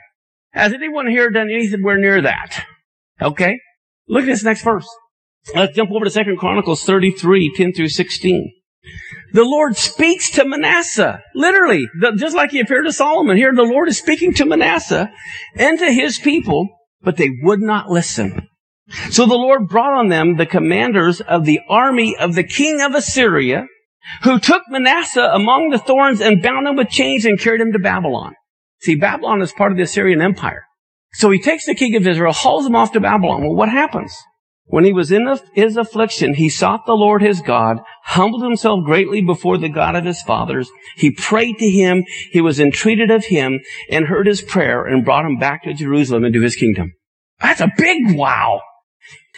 Has 0.51 0.73
anyone 0.73 1.07
here 1.07 1.31
done 1.31 1.49
anything 1.49 1.81
near 1.81 2.21
that? 2.21 2.65
Okay. 3.19 3.59
Look 4.07 4.23
at 4.23 4.27
this 4.27 4.43
next 4.43 4.63
verse. 4.63 4.87
Let's 5.55 5.75
jump 5.75 5.91
over 5.91 6.05
to 6.05 6.11
Second 6.11 6.37
Chronicles 6.37 6.83
33, 6.83 7.53
10 7.55 7.73
through 7.73 7.89
16. 7.89 8.53
The 9.31 9.43
Lord 9.43 9.77
speaks 9.77 10.29
to 10.31 10.45
Manasseh, 10.45 11.21
literally, 11.33 11.87
just 12.17 12.35
like 12.35 12.51
he 12.51 12.59
appeared 12.59 12.85
to 12.85 12.93
Solomon. 12.93 13.37
Here, 13.37 13.53
the 13.53 13.63
Lord 13.63 13.87
is 13.87 13.97
speaking 13.97 14.33
to 14.35 14.45
Manasseh 14.45 15.11
and 15.55 15.79
to 15.79 15.91
his 15.91 16.19
people, 16.19 16.67
but 17.01 17.17
they 17.17 17.29
would 17.41 17.61
not 17.61 17.89
listen. 17.89 18.47
So 19.09 19.25
the 19.25 19.33
Lord 19.33 19.69
brought 19.69 19.97
on 19.97 20.09
them 20.09 20.35
the 20.35 20.45
commanders 20.45 21.21
of 21.21 21.45
the 21.45 21.61
army 21.69 22.15
of 22.17 22.35
the 22.35 22.43
king 22.43 22.81
of 22.81 22.93
Assyria, 22.93 23.65
who 24.23 24.37
took 24.39 24.63
Manasseh 24.67 25.31
among 25.33 25.69
the 25.69 25.79
thorns 25.79 26.19
and 26.19 26.43
bound 26.43 26.67
him 26.67 26.75
with 26.75 26.89
chains 26.89 27.25
and 27.25 27.39
carried 27.39 27.61
him 27.61 27.71
to 27.71 27.79
Babylon. 27.79 28.33
See, 28.81 28.95
Babylon 28.95 29.41
is 29.41 29.53
part 29.53 29.71
of 29.71 29.77
the 29.77 29.83
Assyrian 29.83 30.21
Empire. 30.21 30.65
So 31.13 31.31
he 31.31 31.39
takes 31.39 31.65
the 31.65 31.75
king 31.75 31.95
of 31.95 32.05
Israel, 32.05 32.33
hauls 32.33 32.65
him 32.65 32.75
off 32.75 32.91
to 32.91 32.99
Babylon. 32.99 33.43
Well, 33.43 33.55
what 33.55 33.69
happens? 33.69 34.13
When 34.65 34.85
he 34.85 34.93
was 34.93 35.11
in 35.11 35.27
his 35.53 35.75
affliction, 35.77 36.35
he 36.35 36.49
sought 36.49 36.85
the 36.85 36.93
Lord 36.93 37.21
his 37.21 37.41
God, 37.41 37.79
humbled 38.03 38.43
himself 38.43 38.85
greatly 38.85 39.21
before 39.21 39.57
the 39.57 39.69
God 39.69 39.95
of 39.95 40.05
his 40.05 40.21
fathers. 40.21 40.69
He 40.95 41.11
prayed 41.11 41.57
to 41.59 41.69
him. 41.69 42.05
He 42.31 42.41
was 42.41 42.59
entreated 42.59 43.11
of 43.11 43.25
him 43.25 43.59
and 43.89 44.05
heard 44.05 44.25
his 44.25 44.41
prayer 44.41 44.85
and 44.85 45.03
brought 45.03 45.25
him 45.25 45.37
back 45.37 45.63
to 45.63 45.73
Jerusalem 45.73 46.23
and 46.23 46.33
to 46.33 46.41
his 46.41 46.55
kingdom. 46.55 46.93
That's 47.41 47.61
a 47.61 47.71
big 47.77 48.15
wow. 48.17 48.61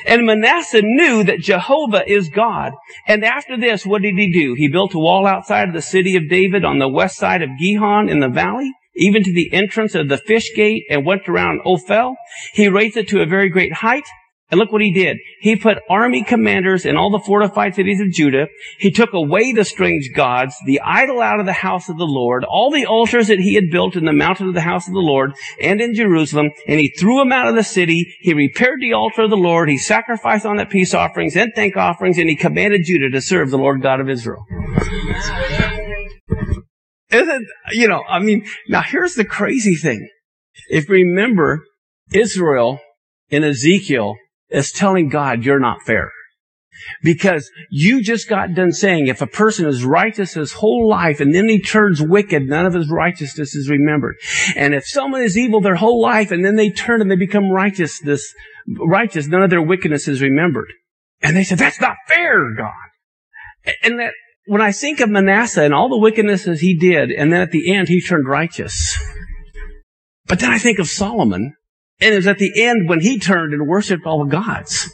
And 0.05 0.25
Manasseh 0.25 0.81
knew 0.83 1.23
that 1.23 1.39
Jehovah 1.39 2.07
is 2.07 2.29
God. 2.29 2.73
And 3.07 3.25
after 3.25 3.57
this, 3.57 3.85
what 3.85 4.03
did 4.03 4.15
he 4.15 4.31
do? 4.31 4.53
He 4.53 4.67
built 4.67 4.93
a 4.93 4.99
wall 4.99 5.25
outside 5.25 5.69
of 5.69 5.73
the 5.73 5.81
city 5.81 6.15
of 6.15 6.29
David 6.29 6.63
on 6.63 6.79
the 6.79 6.89
west 6.89 7.17
side 7.17 7.41
of 7.41 7.49
Gihon 7.59 8.09
in 8.09 8.19
the 8.19 8.29
valley, 8.29 8.71
even 8.95 9.23
to 9.23 9.33
the 9.33 9.51
entrance 9.53 9.95
of 9.95 10.07
the 10.07 10.17
fish 10.17 10.53
gate 10.55 10.83
and 10.89 11.05
went 11.05 11.27
around 11.27 11.61
Ophel. 11.65 12.15
He 12.53 12.67
raised 12.67 12.97
it 12.97 13.07
to 13.09 13.21
a 13.21 13.25
very 13.25 13.49
great 13.49 13.73
height. 13.73 14.05
And 14.51 14.59
look 14.59 14.71
what 14.71 14.83
he 14.83 14.93
did. 14.93 15.17
He 15.39 15.55
put 15.55 15.79
army 15.89 16.23
commanders 16.23 16.85
in 16.85 16.97
all 16.97 17.09
the 17.09 17.19
fortified 17.19 17.73
cities 17.73 17.99
of 17.99 18.11
Judah. 18.11 18.45
He 18.77 18.91
took 18.91 19.11
away 19.11 19.53
the 19.53 19.65
strange 19.65 20.11
gods, 20.15 20.55
the 20.67 20.81
idol 20.81 21.19
out 21.19 21.39
of 21.39 21.47
the 21.47 21.53
house 21.53 21.89
of 21.89 21.97
the 21.97 22.05
Lord, 22.05 22.43
all 22.43 22.69
the 22.69 22.85
altars 22.85 23.27
that 23.27 23.39
he 23.39 23.55
had 23.55 23.71
built 23.71 23.95
in 23.95 24.05
the 24.05 24.13
mountain 24.13 24.47
of 24.47 24.53
the 24.53 24.61
house 24.61 24.87
of 24.87 24.93
the 24.93 24.99
Lord 24.99 25.33
and 25.59 25.81
in 25.81 25.95
Jerusalem, 25.95 26.51
and 26.67 26.79
he 26.79 26.89
threw 26.89 27.17
them 27.17 27.31
out 27.31 27.47
of 27.47 27.55
the 27.55 27.63
city. 27.63 28.05
He 28.21 28.35
repaired 28.35 28.81
the 28.81 28.93
altar 28.93 29.23
of 29.23 29.31
the 29.31 29.35
Lord. 29.35 29.67
He 29.67 29.79
sacrificed 29.79 30.45
on 30.45 30.59
it 30.59 30.69
peace 30.69 30.93
offerings 30.93 31.35
and 31.35 31.51
thank 31.55 31.75
offerings, 31.75 32.19
and 32.19 32.29
he 32.29 32.35
commanded 32.35 32.81
Judah 32.85 33.09
to 33.09 33.21
serve 33.21 33.49
the 33.49 33.57
Lord 33.57 33.81
God 33.81 33.99
of 33.99 34.09
Israel. 34.09 34.45
Isn't, 37.09 37.47
you 37.71 37.87
know, 37.87 38.03
I 38.07 38.19
mean, 38.19 38.45
now 38.67 38.81
here's 38.81 39.15
the 39.15 39.25
crazy 39.25 39.75
thing. 39.75 40.07
If 40.69 40.87
you 40.87 40.95
remember, 40.95 41.63
Israel 42.13 42.79
in 43.29 43.43
Ezekiel 43.43 44.15
is 44.49 44.71
telling 44.71 45.09
God 45.09 45.43
you're 45.43 45.59
not 45.59 45.81
fair. 45.81 46.11
Because 47.01 47.49
you 47.69 48.03
just 48.03 48.29
got 48.29 48.53
done 48.53 48.71
saying 48.71 49.07
if 49.07 49.21
a 49.21 49.27
person 49.27 49.65
is 49.65 49.85
righteous 49.85 50.33
his 50.33 50.53
whole 50.53 50.89
life 50.89 51.19
and 51.19 51.33
then 51.33 51.47
he 51.47 51.61
turns 51.61 52.01
wicked, 52.01 52.43
none 52.43 52.65
of 52.65 52.73
his 52.73 52.89
righteousness 52.89 53.55
is 53.55 53.69
remembered. 53.69 54.15
And 54.55 54.73
if 54.73 54.85
someone 54.85 55.21
is 55.21 55.37
evil 55.37 55.61
their 55.61 55.75
whole 55.75 56.01
life 56.01 56.31
and 56.31 56.43
then 56.43 56.55
they 56.55 56.69
turn 56.69 57.01
and 57.01 57.09
they 57.09 57.15
become 57.15 57.49
righteous, 57.49 57.99
this, 58.01 58.33
righteous, 58.67 59.27
none 59.27 59.41
of 59.41 59.49
their 59.49 59.61
wickedness 59.61 60.07
is 60.07 60.21
remembered. 60.21 60.67
And 61.21 61.35
they 61.35 61.43
said, 61.43 61.57
that's 61.57 61.81
not 61.81 61.95
fair, 62.07 62.53
God. 62.55 62.73
And 63.81 63.99
that, 63.99 64.13
when 64.45 64.61
I 64.61 64.71
think 64.71 64.99
of 64.99 65.09
Manasseh 65.09 65.63
and 65.63 65.73
all 65.73 65.89
the 65.89 65.97
wickednesses 65.97 66.59
he 66.59 66.77
did, 66.77 67.09
and 67.09 67.31
then 67.31 67.41
at 67.41 67.51
the 67.51 67.73
end 67.73 67.87
he 67.87 68.01
turned 68.01 68.27
righteous. 68.27 68.97
But 70.27 70.39
then 70.39 70.51
I 70.51 70.59
think 70.59 70.77
of 70.77 70.87
Solomon 70.87 71.55
and 71.99 72.13
it 72.13 72.17
was 72.17 72.27
at 72.27 72.37
the 72.37 72.51
end 72.61 72.89
when 72.89 73.01
he 73.01 73.19
turned 73.19 73.53
and 73.53 73.67
worshiped 73.67 74.05
all 74.05 74.25
the 74.25 74.31
gods. 74.31 74.89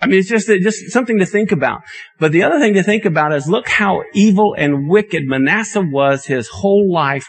I 0.00 0.06
mean, 0.06 0.18
it's 0.18 0.28
just, 0.28 0.48
just 0.48 0.92
something 0.92 1.18
to 1.18 1.26
think 1.26 1.52
about. 1.52 1.80
But 2.18 2.32
the 2.32 2.42
other 2.42 2.58
thing 2.58 2.74
to 2.74 2.82
think 2.82 3.04
about 3.04 3.32
is 3.32 3.48
look 3.48 3.68
how 3.68 4.02
evil 4.14 4.54
and 4.56 4.88
wicked 4.88 5.22
Manasseh 5.24 5.82
was 5.82 6.26
his 6.26 6.48
whole 6.48 6.92
life. 6.92 7.26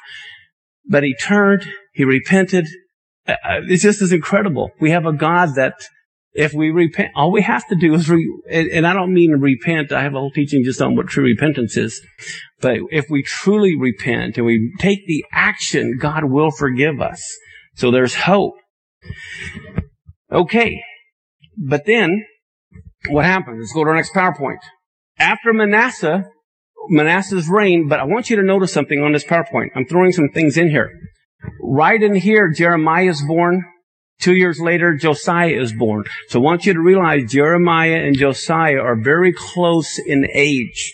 But 0.90 1.04
he 1.04 1.16
turned, 1.16 1.66
he 1.94 2.04
repented. 2.04 2.68
Uh, 3.28 3.34
uh, 3.44 3.62
it's 3.68 3.84
just 3.84 4.02
as 4.02 4.12
incredible. 4.12 4.72
We 4.80 4.92
have 4.92 5.06
a 5.06 5.14
God 5.14 5.56
that 5.56 5.76
if 6.34 6.54
we 6.54 6.70
repent, 6.70 7.12
all 7.16 7.32
we 7.32 7.42
have 7.42 7.66
to 7.68 7.76
do 7.76 7.94
is, 7.94 8.10
re- 8.10 8.42
and 8.50 8.86
I 8.86 8.94
don't 8.94 9.14
mean 9.14 9.32
repent. 9.32 9.92
I 9.92 10.04
have 10.04 10.14
a 10.14 10.20
whole 10.20 10.32
teaching 10.32 10.64
just 10.64 10.82
on 10.82 10.96
what 10.96 11.08
true 11.08 11.24
repentance 11.24 11.78
is. 11.78 12.02
But 12.62 12.78
if 12.92 13.06
we 13.10 13.24
truly 13.24 13.76
repent 13.78 14.38
and 14.38 14.46
we 14.46 14.74
take 14.80 15.06
the 15.08 15.26
action, 15.32 15.98
God 16.00 16.26
will 16.26 16.52
forgive 16.52 17.02
us. 17.02 17.22
So 17.76 17.92
there's 17.92 18.14
hope. 18.14 18.54
Okay. 20.32 20.82
But 21.58 21.86
then, 21.86 22.26
what 23.10 23.26
happens? 23.26 23.60
Let's 23.60 23.74
go 23.74 23.84
to 23.84 23.90
our 23.90 23.96
next 23.96 24.14
PowerPoint. 24.14 24.60
After 25.20 25.54
Manasseh, 25.54 26.26
Manasseh's 26.90 27.50
reign, 27.50 27.88
but 27.88 28.00
I 28.00 28.04
want 28.04 28.30
you 28.30 28.36
to 28.36 28.44
notice 28.44 28.72
something 28.72 29.02
on 29.02 29.14
this 29.14 29.24
PowerPoint. 29.24 29.70
I'm 29.76 29.86
throwing 29.86 30.12
some 30.12 30.30
things 30.30 30.58
in 30.58 30.70
here. 30.70 30.92
Right 31.62 32.02
in 32.02 32.16
here, 32.16 32.52
Jeremiah 32.52 33.10
is 33.10 33.24
born. 33.26 33.64
Two 34.20 34.36
years 34.36 34.60
later, 34.60 34.96
Josiah 34.96 35.60
is 35.60 35.74
born. 35.74 36.06
So 36.30 36.40
I 36.40 36.44
want 36.44 36.66
you 36.66 36.74
to 36.74 36.80
realize 36.80 37.32
Jeremiah 37.32 38.04
and 38.04 38.18
Josiah 38.18 38.80
are 38.80 38.96
very 39.00 39.32
close 39.32 40.00
in 40.00 40.28
age. 40.34 40.94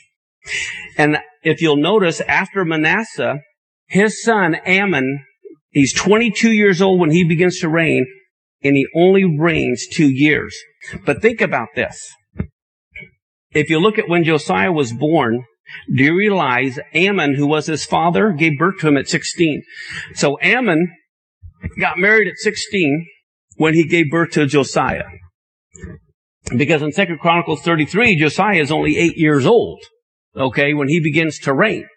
And 0.98 1.18
if 1.42 1.62
you'll 1.62 1.78
notice, 1.78 2.20
after 2.22 2.66
Manasseh, 2.66 3.40
his 3.88 4.22
son 4.24 4.58
Amon 4.68 5.24
He's 5.74 5.94
22 5.94 6.52
years 6.52 6.82
old 6.82 7.00
when 7.00 7.12
he 7.12 7.24
begins 7.24 7.60
to 7.60 7.70
reign, 7.70 8.06
and 8.64 8.76
he 8.76 8.88
only 8.96 9.26
reigns 9.26 9.88
two 9.88 10.10
years. 10.10 10.56
But 11.04 11.22
think 11.22 11.42
about 11.42 11.70
this. 11.76 12.00
If 13.52 13.70
you 13.70 13.80
look 13.80 13.98
at 13.98 14.08
when 14.08 14.24
Josiah 14.24 14.72
was 14.72 14.94
born, 14.94 15.44
do 15.96 16.04
you 16.04 16.16
realize 16.16 16.80
Amon, 16.96 17.36
who 17.36 17.48
was 17.48 17.66
his 17.66 17.86
father, 17.86 18.32
gave 18.32 18.58
birth 18.60 18.80
to 18.80 18.88
him 18.88 18.98
at 18.98 19.08
16? 19.08 19.64
So 20.14 20.38
Amon 20.42 20.88
got 21.80 21.98
married 21.98 22.28
at 22.28 22.38
16 22.38 23.08
when 23.58 23.74
he 23.74 23.88
gave 23.88 24.12
birth 24.12 24.32
to 24.32 24.46
Josiah. 24.46 25.06
Because 26.56 26.82
in 26.82 26.92
2 26.92 27.18
Chronicles 27.18 27.62
33, 27.62 28.18
Josiah 28.18 28.62
is 28.62 28.72
only 28.72 28.98
eight 28.98 29.18
years 29.18 29.46
old, 29.46 29.82
okay, 30.36 30.74
when 30.74 30.90
he 30.90 31.00
begins 31.00 31.40
to 31.40 31.54
reign. 31.54 31.88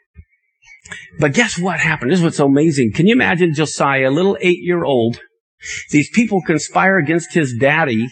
But 1.18 1.34
guess 1.34 1.58
what 1.58 1.80
happened? 1.80 2.10
This 2.10 2.18
is 2.18 2.24
what's 2.24 2.36
so 2.36 2.46
amazing. 2.46 2.92
Can 2.94 3.06
you 3.06 3.14
imagine 3.14 3.54
Josiah, 3.54 4.08
a 4.08 4.10
little 4.10 4.36
eight 4.40 4.58
year 4.60 4.84
old? 4.84 5.20
These 5.90 6.10
people 6.10 6.42
conspire 6.42 6.98
against 6.98 7.34
his 7.34 7.56
daddy 7.58 8.08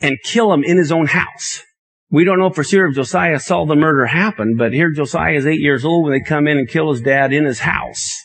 and 0.00 0.18
kill 0.24 0.52
him 0.52 0.64
in 0.64 0.76
his 0.76 0.92
own 0.92 1.06
house. 1.06 1.62
We 2.10 2.24
don't 2.24 2.38
know 2.38 2.50
for 2.50 2.64
sure 2.64 2.88
if 2.88 2.94
Josiah 2.94 3.38
saw 3.38 3.66
the 3.66 3.76
murder 3.76 4.06
happen, 4.06 4.56
but 4.56 4.72
here 4.72 4.90
Josiah 4.90 5.34
is 5.34 5.46
eight 5.46 5.60
years 5.60 5.84
old 5.84 6.04
when 6.04 6.12
they 6.12 6.20
come 6.20 6.46
in 6.48 6.56
and 6.56 6.68
kill 6.68 6.90
his 6.90 7.02
dad 7.02 7.32
in 7.32 7.44
his 7.44 7.60
house. 7.60 8.16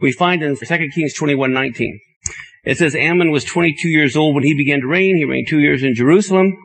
We 0.00 0.12
find 0.12 0.42
in 0.42 0.56
2 0.56 0.90
Kings 0.92 1.14
21:19. 1.14 1.98
It 2.64 2.78
says 2.78 2.96
Amon 2.96 3.30
was 3.30 3.44
22 3.44 3.88
years 3.88 4.16
old 4.16 4.34
when 4.34 4.42
he 4.42 4.56
began 4.56 4.80
to 4.80 4.88
reign. 4.88 5.16
He 5.16 5.24
reigned 5.24 5.46
two 5.48 5.60
years 5.60 5.84
in 5.84 5.94
Jerusalem. 5.94 6.56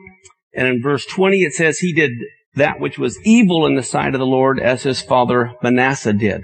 And 0.54 0.66
in 0.66 0.82
verse 0.82 1.06
20 1.06 1.42
it 1.42 1.52
says 1.52 1.78
he 1.78 1.92
did 1.92 2.10
that 2.54 2.80
which 2.80 2.98
was 2.98 3.18
evil 3.24 3.66
in 3.66 3.74
the 3.74 3.82
sight 3.82 4.14
of 4.14 4.20
the 4.20 4.26
Lord 4.26 4.60
as 4.60 4.82
his 4.82 5.00
father 5.00 5.54
Manasseh 5.62 6.12
did. 6.12 6.42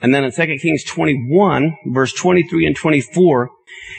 And 0.00 0.14
then 0.14 0.24
in 0.24 0.32
2 0.32 0.58
Kings 0.60 0.84
21, 0.84 1.76
verse 1.86 2.12
23 2.12 2.66
and 2.66 2.76
24, 2.76 3.50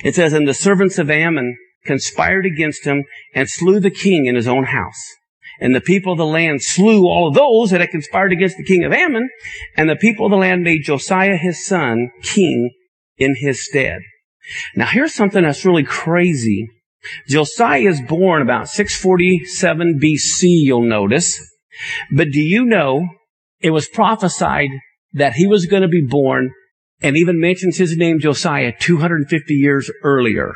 it 0.03 0.15
says, 0.15 0.33
And 0.33 0.47
the 0.47 0.53
servants 0.53 0.97
of 0.97 1.09
Amon 1.09 1.57
conspired 1.83 2.45
against 2.45 2.85
him 2.85 3.03
and 3.33 3.49
slew 3.49 3.79
the 3.79 3.91
king 3.91 4.25
in 4.25 4.35
his 4.35 4.47
own 4.47 4.65
house. 4.65 5.15
And 5.59 5.75
the 5.75 5.81
people 5.81 6.13
of 6.13 6.17
the 6.17 6.25
land 6.25 6.63
slew 6.63 7.05
all 7.05 7.27
of 7.27 7.33
those 7.33 7.71
that 7.71 7.81
had 7.81 7.89
conspired 7.89 8.31
against 8.31 8.55
the 8.55 8.63
king 8.63 8.85
of 8.85 8.93
Amon, 8.93 9.27
and 9.75 9.89
the 9.89 9.97
people 9.97 10.25
of 10.25 10.31
the 10.31 10.37
land 10.37 10.63
made 10.63 10.83
Josiah 10.83 11.35
his 11.35 11.65
son 11.65 12.11
king 12.23 12.71
in 13.17 13.35
his 13.35 13.65
stead. 13.65 13.99
Now 14.75 14.85
here's 14.85 15.13
something 15.13 15.43
that's 15.43 15.65
really 15.65 15.83
crazy. 15.83 16.69
Josiah 17.27 17.89
is 17.89 18.01
born 18.01 18.41
about 18.41 18.69
647 18.69 19.99
BC, 20.03 20.43
you'll 20.43 20.87
notice. 20.87 21.39
But 22.11 22.27
do 22.31 22.39
you 22.39 22.65
know 22.65 23.07
it 23.61 23.71
was 23.71 23.87
prophesied 23.87 24.69
that 25.13 25.33
he 25.33 25.47
was 25.47 25.65
going 25.65 25.81
to 25.81 25.87
be 25.87 26.05
born 26.05 26.51
and 27.01 27.15
even 27.17 27.39
mentions 27.39 27.77
his 27.77 27.97
name 27.97 28.19
Josiah 28.19 28.73
250 28.77 29.53
years 29.53 29.89
earlier. 30.03 30.53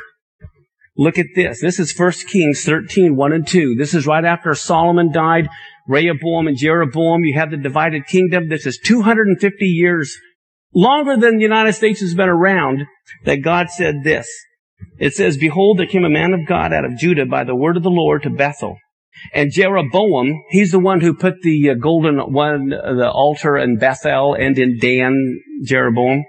Look 0.95 1.17
at 1.17 1.27
this. 1.35 1.61
This 1.61 1.79
is 1.79 1.97
1 1.97 2.11
Kings 2.27 2.63
13, 2.63 3.15
1 3.15 3.33
and 3.33 3.47
2. 3.47 3.75
This 3.77 3.93
is 3.93 4.05
right 4.05 4.23
after 4.23 4.53
Solomon 4.53 5.11
died, 5.11 5.47
Rehoboam 5.87 6.47
and 6.47 6.57
Jeroboam. 6.57 7.23
You 7.23 7.39
have 7.39 7.49
the 7.49 7.57
divided 7.57 8.05
kingdom. 8.05 8.49
This 8.49 8.67
is 8.67 8.77
250 8.77 9.65
years 9.65 10.15
longer 10.73 11.17
than 11.17 11.37
the 11.37 11.43
United 11.43 11.73
States 11.73 12.01
has 12.01 12.13
been 12.13 12.29
around 12.29 12.85
that 13.25 13.37
God 13.37 13.69
said 13.69 14.03
this. 14.03 14.27
It 14.99 15.13
says, 15.13 15.37
Behold, 15.37 15.79
there 15.79 15.87
came 15.87 16.05
a 16.05 16.09
man 16.09 16.33
of 16.33 16.47
God 16.47 16.73
out 16.73 16.85
of 16.85 16.97
Judah 16.97 17.25
by 17.25 17.43
the 17.43 17.55
word 17.55 17.77
of 17.77 17.83
the 17.83 17.89
Lord 17.89 18.23
to 18.23 18.29
Bethel 18.29 18.77
and 19.33 19.51
Jeroboam, 19.51 20.43
he's 20.49 20.71
the 20.71 20.79
one 20.79 21.01
who 21.01 21.13
put 21.13 21.41
the 21.41 21.69
uh, 21.69 21.73
golden 21.75 22.17
one, 22.33 22.69
the 22.69 23.09
altar 23.11 23.57
in 23.57 23.77
Bethel 23.77 24.33
and 24.33 24.57
in 24.57 24.79
Dan, 24.79 25.39
Jeroboam. 25.63 26.23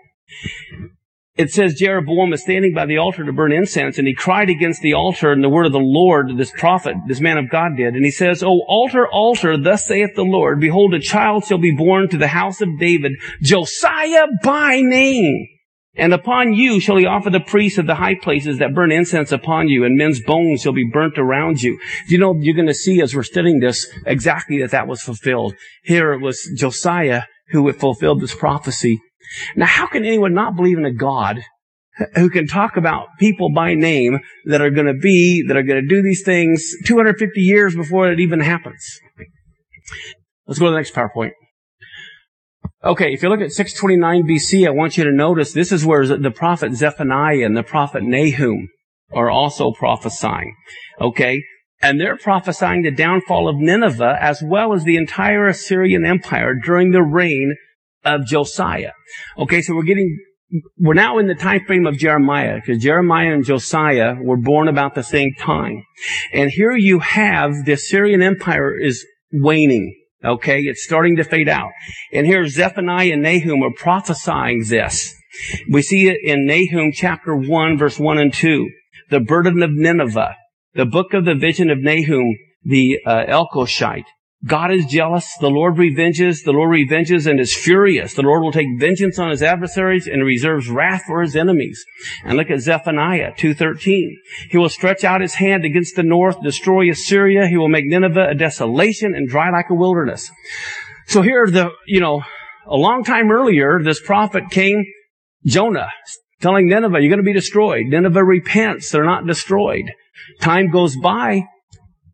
It 1.36 1.50
says 1.50 1.74
Jeroboam 1.74 2.32
is 2.32 2.42
standing 2.42 2.74
by 2.74 2.86
the 2.86 2.98
altar 2.98 3.24
to 3.24 3.32
burn 3.32 3.50
incense, 3.50 3.98
and 3.98 4.06
he 4.06 4.14
cried 4.14 4.50
against 4.50 4.82
the 4.82 4.94
altar 4.94 5.32
and 5.32 5.42
the 5.42 5.48
word 5.48 5.66
of 5.66 5.72
the 5.72 5.80
Lord, 5.80 6.36
this 6.36 6.52
prophet, 6.52 6.94
this 7.08 7.20
man 7.20 7.38
of 7.38 7.50
God 7.50 7.72
did. 7.76 7.94
And 7.94 8.04
he 8.04 8.12
says, 8.12 8.44
O 8.44 8.62
altar, 8.68 9.08
altar, 9.08 9.56
thus 9.56 9.84
saith 9.84 10.14
the 10.14 10.22
Lord, 10.22 10.60
behold, 10.60 10.94
a 10.94 11.00
child 11.00 11.44
shall 11.44 11.58
be 11.58 11.74
born 11.74 12.08
to 12.10 12.18
the 12.18 12.28
house 12.28 12.60
of 12.60 12.78
David, 12.78 13.12
Josiah 13.42 14.26
by 14.44 14.80
name. 14.80 15.48
And 15.96 16.12
upon 16.12 16.54
you 16.54 16.80
shall 16.80 16.96
he 16.96 17.06
offer 17.06 17.30
the 17.30 17.40
priests 17.40 17.78
of 17.78 17.86
the 17.86 17.94
high 17.94 18.16
places 18.16 18.58
that 18.58 18.74
burn 18.74 18.90
incense 18.90 19.30
upon 19.30 19.68
you, 19.68 19.84
and 19.84 19.96
men's 19.96 20.20
bones 20.20 20.62
shall 20.62 20.72
be 20.72 20.88
burnt 20.92 21.18
around 21.18 21.62
you. 21.62 21.78
You 22.08 22.18
know, 22.18 22.34
you're 22.38 22.56
going 22.56 22.66
to 22.66 22.74
see 22.74 23.00
as 23.00 23.14
we're 23.14 23.22
studying 23.22 23.60
this 23.60 23.86
exactly 24.04 24.60
that 24.60 24.72
that 24.72 24.88
was 24.88 25.02
fulfilled. 25.02 25.54
Here 25.84 26.12
it 26.12 26.20
was 26.20 26.50
Josiah 26.56 27.22
who 27.50 27.72
fulfilled 27.72 28.20
this 28.20 28.34
prophecy. 28.34 29.00
Now, 29.56 29.66
how 29.66 29.86
can 29.86 30.04
anyone 30.04 30.34
not 30.34 30.56
believe 30.56 30.78
in 30.78 30.84
a 30.84 30.92
God 30.92 31.40
who 32.16 32.28
can 32.28 32.46
talk 32.46 32.76
about 32.76 33.06
people 33.20 33.52
by 33.54 33.74
name 33.74 34.18
that 34.46 34.60
are 34.60 34.70
going 34.70 34.86
to 34.86 34.94
be, 34.94 35.44
that 35.46 35.56
are 35.56 35.62
going 35.62 35.80
to 35.80 35.88
do 35.88 36.02
these 36.02 36.22
things 36.24 36.74
250 36.86 37.40
years 37.40 37.76
before 37.76 38.10
it 38.10 38.18
even 38.18 38.40
happens? 38.40 39.00
Let's 40.46 40.58
go 40.58 40.66
to 40.66 40.72
the 40.72 40.76
next 40.76 40.94
PowerPoint. 40.94 41.30
Okay, 42.84 43.12
if 43.14 43.22
you 43.22 43.30
look 43.30 43.40
at 43.40 43.52
629 43.52 44.28
BC, 44.28 44.66
I 44.66 44.70
want 44.70 44.98
you 44.98 45.04
to 45.04 45.12
notice 45.12 45.52
this 45.52 45.72
is 45.72 45.86
where 45.86 46.06
the 46.06 46.30
prophet 46.30 46.74
Zephaniah 46.74 47.44
and 47.44 47.56
the 47.56 47.62
prophet 47.62 48.02
Nahum 48.02 48.68
are 49.12 49.30
also 49.30 49.72
prophesying. 49.72 50.54
Okay? 51.00 51.42
And 51.80 52.00
they're 52.00 52.16
prophesying 52.16 52.82
the 52.82 52.90
downfall 52.90 53.48
of 53.48 53.56
Nineveh 53.56 54.18
as 54.20 54.42
well 54.42 54.74
as 54.74 54.84
the 54.84 54.96
entire 54.96 55.48
Assyrian 55.48 56.04
Empire 56.04 56.54
during 56.54 56.90
the 56.90 57.02
reign 57.02 57.54
of 58.04 58.26
Josiah. 58.26 58.92
Okay, 59.38 59.62
so 59.62 59.74
we're 59.74 59.82
getting, 59.82 60.18
we're 60.78 60.94
now 60.94 61.18
in 61.18 61.26
the 61.26 61.34
time 61.34 61.64
frame 61.66 61.86
of 61.86 61.96
Jeremiah 61.96 62.56
because 62.56 62.82
Jeremiah 62.82 63.32
and 63.32 63.44
Josiah 63.44 64.16
were 64.20 64.36
born 64.36 64.68
about 64.68 64.94
the 64.94 65.02
same 65.02 65.32
time. 65.38 65.82
And 66.32 66.50
here 66.50 66.72
you 66.72 67.00
have 67.00 67.64
the 67.64 67.72
Assyrian 67.72 68.22
Empire 68.22 68.78
is 68.78 69.04
waning. 69.32 69.94
Okay, 70.24 70.62
it's 70.62 70.84
starting 70.84 71.16
to 71.16 71.24
fade 71.24 71.48
out. 71.48 71.70
And 72.12 72.26
here 72.26 72.46
Zephaniah 72.48 73.12
and 73.12 73.22
Nahum 73.22 73.62
are 73.62 73.74
prophesying 73.76 74.64
this. 74.66 75.14
We 75.70 75.82
see 75.82 76.08
it 76.08 76.18
in 76.22 76.46
Nahum 76.46 76.92
chapter 76.92 77.36
1 77.36 77.76
verse 77.76 77.98
1 77.98 78.18
and 78.18 78.32
2. 78.32 78.70
The 79.10 79.20
burden 79.20 79.62
of 79.62 79.70
Nineveh. 79.72 80.34
The 80.74 80.86
book 80.86 81.12
of 81.12 81.24
the 81.24 81.34
vision 81.34 81.70
of 81.70 81.78
Nahum, 81.78 82.36
the 82.64 82.98
uh, 83.06 83.24
Elkoshite. 83.28 84.06
God 84.46 84.72
is 84.72 84.84
jealous. 84.86 85.30
The 85.40 85.48
Lord 85.48 85.78
revenges. 85.78 86.42
The 86.42 86.52
Lord 86.52 86.70
revenges 86.70 87.26
and 87.26 87.40
is 87.40 87.54
furious. 87.54 88.14
The 88.14 88.22
Lord 88.22 88.42
will 88.42 88.52
take 88.52 88.78
vengeance 88.78 89.18
on 89.18 89.30
his 89.30 89.42
adversaries 89.42 90.06
and 90.06 90.22
reserves 90.22 90.68
wrath 90.68 91.04
for 91.06 91.22
his 91.22 91.34
enemies. 91.34 91.84
And 92.24 92.36
look 92.36 92.50
at 92.50 92.60
Zephaniah 92.60 93.32
2.13. 93.38 94.10
He 94.50 94.58
will 94.58 94.68
stretch 94.68 95.02
out 95.02 95.22
his 95.22 95.34
hand 95.34 95.64
against 95.64 95.96
the 95.96 96.02
north, 96.02 96.42
destroy 96.42 96.90
Assyria. 96.90 97.46
He 97.46 97.56
will 97.56 97.68
make 97.68 97.86
Nineveh 97.86 98.28
a 98.30 98.34
desolation 98.34 99.14
and 99.14 99.28
dry 99.28 99.50
like 99.50 99.70
a 99.70 99.74
wilderness. 99.74 100.30
So 101.06 101.22
here 101.22 101.46
the, 101.50 101.70
you 101.86 102.00
know, 102.00 102.22
a 102.66 102.76
long 102.76 103.02
time 103.04 103.30
earlier, 103.30 103.80
this 103.82 104.00
prophet 104.00 104.44
came, 104.50 104.84
Jonah, 105.46 105.88
telling 106.40 106.68
Nineveh, 106.68 107.00
you're 107.00 107.10
going 107.10 107.18
to 107.18 107.22
be 107.22 107.32
destroyed. 107.32 107.86
Nineveh 107.86 108.24
repents. 108.24 108.90
They're 108.90 109.04
not 109.04 109.26
destroyed. 109.26 109.84
Time 110.40 110.70
goes 110.70 110.96
by. 110.96 111.44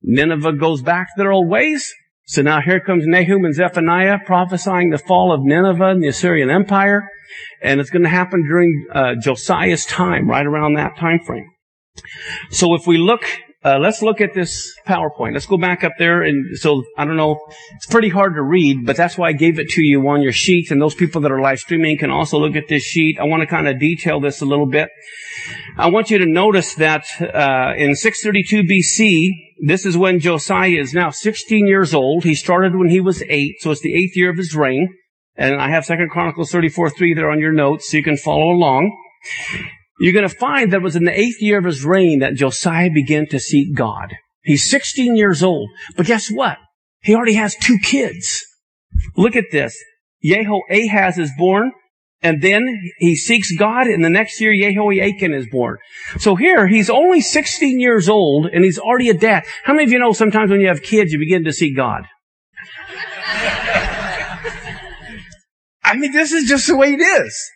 Nineveh 0.02 0.52
goes 0.52 0.82
back 0.82 1.08
to 1.08 1.14
their 1.18 1.32
old 1.32 1.48
ways. 1.48 1.92
So 2.30 2.42
now 2.42 2.60
here 2.60 2.78
comes 2.78 3.08
Nahum 3.08 3.44
and 3.44 3.52
Zephaniah 3.52 4.18
prophesying 4.24 4.90
the 4.90 4.98
fall 4.98 5.32
of 5.34 5.42
Nineveh 5.42 5.90
and 5.90 6.00
the 6.00 6.06
Assyrian 6.06 6.48
Empire. 6.48 7.08
And 7.60 7.80
it's 7.80 7.90
going 7.90 8.04
to 8.04 8.08
happen 8.08 8.44
during 8.46 8.86
uh, 8.94 9.14
Josiah's 9.20 9.84
time, 9.84 10.30
right 10.30 10.46
around 10.46 10.74
that 10.74 10.96
time 10.96 11.18
frame. 11.26 11.50
So 12.50 12.74
if 12.74 12.86
we 12.86 12.98
look, 12.98 13.24
uh, 13.62 13.78
let's 13.78 14.00
look 14.00 14.22
at 14.22 14.32
this 14.32 14.74
PowerPoint. 14.86 15.34
Let's 15.34 15.46
go 15.46 15.58
back 15.58 15.84
up 15.84 15.92
there. 15.98 16.22
And 16.22 16.56
so 16.56 16.82
I 16.96 17.04
don't 17.04 17.16
know, 17.16 17.38
it's 17.76 17.86
pretty 17.86 18.08
hard 18.08 18.34
to 18.34 18.42
read, 18.42 18.86
but 18.86 18.96
that's 18.96 19.18
why 19.18 19.28
I 19.28 19.32
gave 19.32 19.58
it 19.58 19.68
to 19.70 19.82
you 19.82 20.08
on 20.08 20.22
your 20.22 20.32
sheet. 20.32 20.70
And 20.70 20.80
those 20.80 20.94
people 20.94 21.20
that 21.22 21.32
are 21.32 21.40
live 21.40 21.58
streaming 21.58 21.98
can 21.98 22.10
also 22.10 22.38
look 22.38 22.56
at 22.56 22.68
this 22.68 22.82
sheet. 22.82 23.18
I 23.20 23.24
want 23.24 23.42
to 23.42 23.46
kind 23.46 23.68
of 23.68 23.78
detail 23.78 24.18
this 24.18 24.40
a 24.40 24.46
little 24.46 24.66
bit. 24.66 24.88
I 25.76 25.88
want 25.90 26.10
you 26.10 26.18
to 26.18 26.26
notice 26.26 26.74
that 26.76 27.04
uh, 27.20 27.74
in 27.76 27.94
632 27.94 28.62
BC, 28.62 29.28
this 29.66 29.84
is 29.84 29.96
when 29.96 30.20
Josiah 30.20 30.80
is 30.80 30.94
now 30.94 31.10
16 31.10 31.66
years 31.66 31.92
old. 31.92 32.24
He 32.24 32.34
started 32.34 32.74
when 32.76 32.88
he 32.88 33.00
was 33.00 33.22
eight, 33.28 33.56
so 33.60 33.70
it's 33.72 33.82
the 33.82 33.94
eighth 33.94 34.16
year 34.16 34.30
of 34.30 34.38
his 34.38 34.54
reign. 34.54 34.88
And 35.36 35.60
I 35.60 35.68
have 35.68 35.84
Second 35.84 36.10
Chronicles 36.10 36.50
34, 36.50 36.90
3 36.90 37.14
there 37.14 37.30
on 37.30 37.40
your 37.40 37.52
notes, 37.52 37.90
so 37.90 37.98
you 37.98 38.02
can 38.02 38.16
follow 38.16 38.52
along. 38.52 38.96
You're 40.00 40.14
going 40.14 40.28
to 40.28 40.34
find 40.34 40.72
that 40.72 40.78
it 40.78 40.82
was 40.82 40.96
in 40.96 41.04
the 41.04 41.18
eighth 41.18 41.42
year 41.42 41.58
of 41.58 41.66
his 41.66 41.84
reign 41.84 42.20
that 42.20 42.34
Josiah 42.34 42.90
began 42.90 43.26
to 43.26 43.38
seek 43.38 43.76
God. 43.76 44.14
He's 44.42 44.68
16 44.70 45.14
years 45.14 45.42
old, 45.42 45.68
but 45.94 46.06
guess 46.06 46.30
what? 46.30 46.56
He 47.02 47.14
already 47.14 47.34
has 47.34 47.54
two 47.54 47.78
kids. 47.78 48.44
Look 49.14 49.36
at 49.36 49.44
this. 49.52 49.76
Jehoahaz 50.24 51.18
is 51.18 51.30
born. 51.36 51.72
And 52.22 52.42
then 52.42 52.66
he 52.98 53.16
seeks 53.16 53.50
God, 53.56 53.86
and 53.86 54.04
the 54.04 54.10
next 54.10 54.42
year 54.42 54.54
Jehoiakim 54.54 55.32
is 55.32 55.46
born. 55.50 55.78
So 56.18 56.34
here, 56.34 56.66
he's 56.66 56.90
only 56.90 57.22
16 57.22 57.80
years 57.80 58.10
old, 58.10 58.44
and 58.44 58.62
he's 58.62 58.78
already 58.78 59.08
a 59.08 59.14
dad. 59.14 59.44
How 59.64 59.72
many 59.72 59.84
of 59.84 59.90
you 59.90 59.98
know 59.98 60.12
sometimes 60.12 60.50
when 60.50 60.60
you 60.60 60.68
have 60.68 60.82
kids, 60.82 61.12
you 61.12 61.18
begin 61.18 61.44
to 61.44 61.52
seek 61.52 61.74
God? 61.74 62.02
I 65.82 65.96
mean, 65.96 66.12
this 66.12 66.32
is 66.32 66.46
just 66.46 66.66
the 66.66 66.76
way 66.76 66.92
it 66.92 67.00
is. 67.00 67.50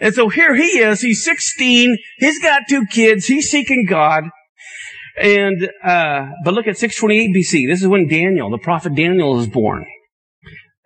And 0.00 0.14
so 0.14 0.28
here 0.28 0.54
he 0.54 0.78
is, 0.78 1.00
he's 1.00 1.24
16, 1.24 1.96
he's 2.18 2.40
got 2.40 2.62
two 2.68 2.86
kids, 2.86 3.26
he's 3.26 3.50
seeking 3.50 3.84
God. 3.88 4.24
And, 5.20 5.70
uh, 5.82 6.30
but 6.44 6.54
look 6.54 6.68
at 6.68 6.78
628 6.78 7.34
BC. 7.34 7.68
This 7.68 7.82
is 7.82 7.88
when 7.88 8.06
Daniel, 8.06 8.50
the 8.50 8.58
prophet 8.58 8.94
Daniel 8.94 9.40
is 9.40 9.48
born. 9.48 9.84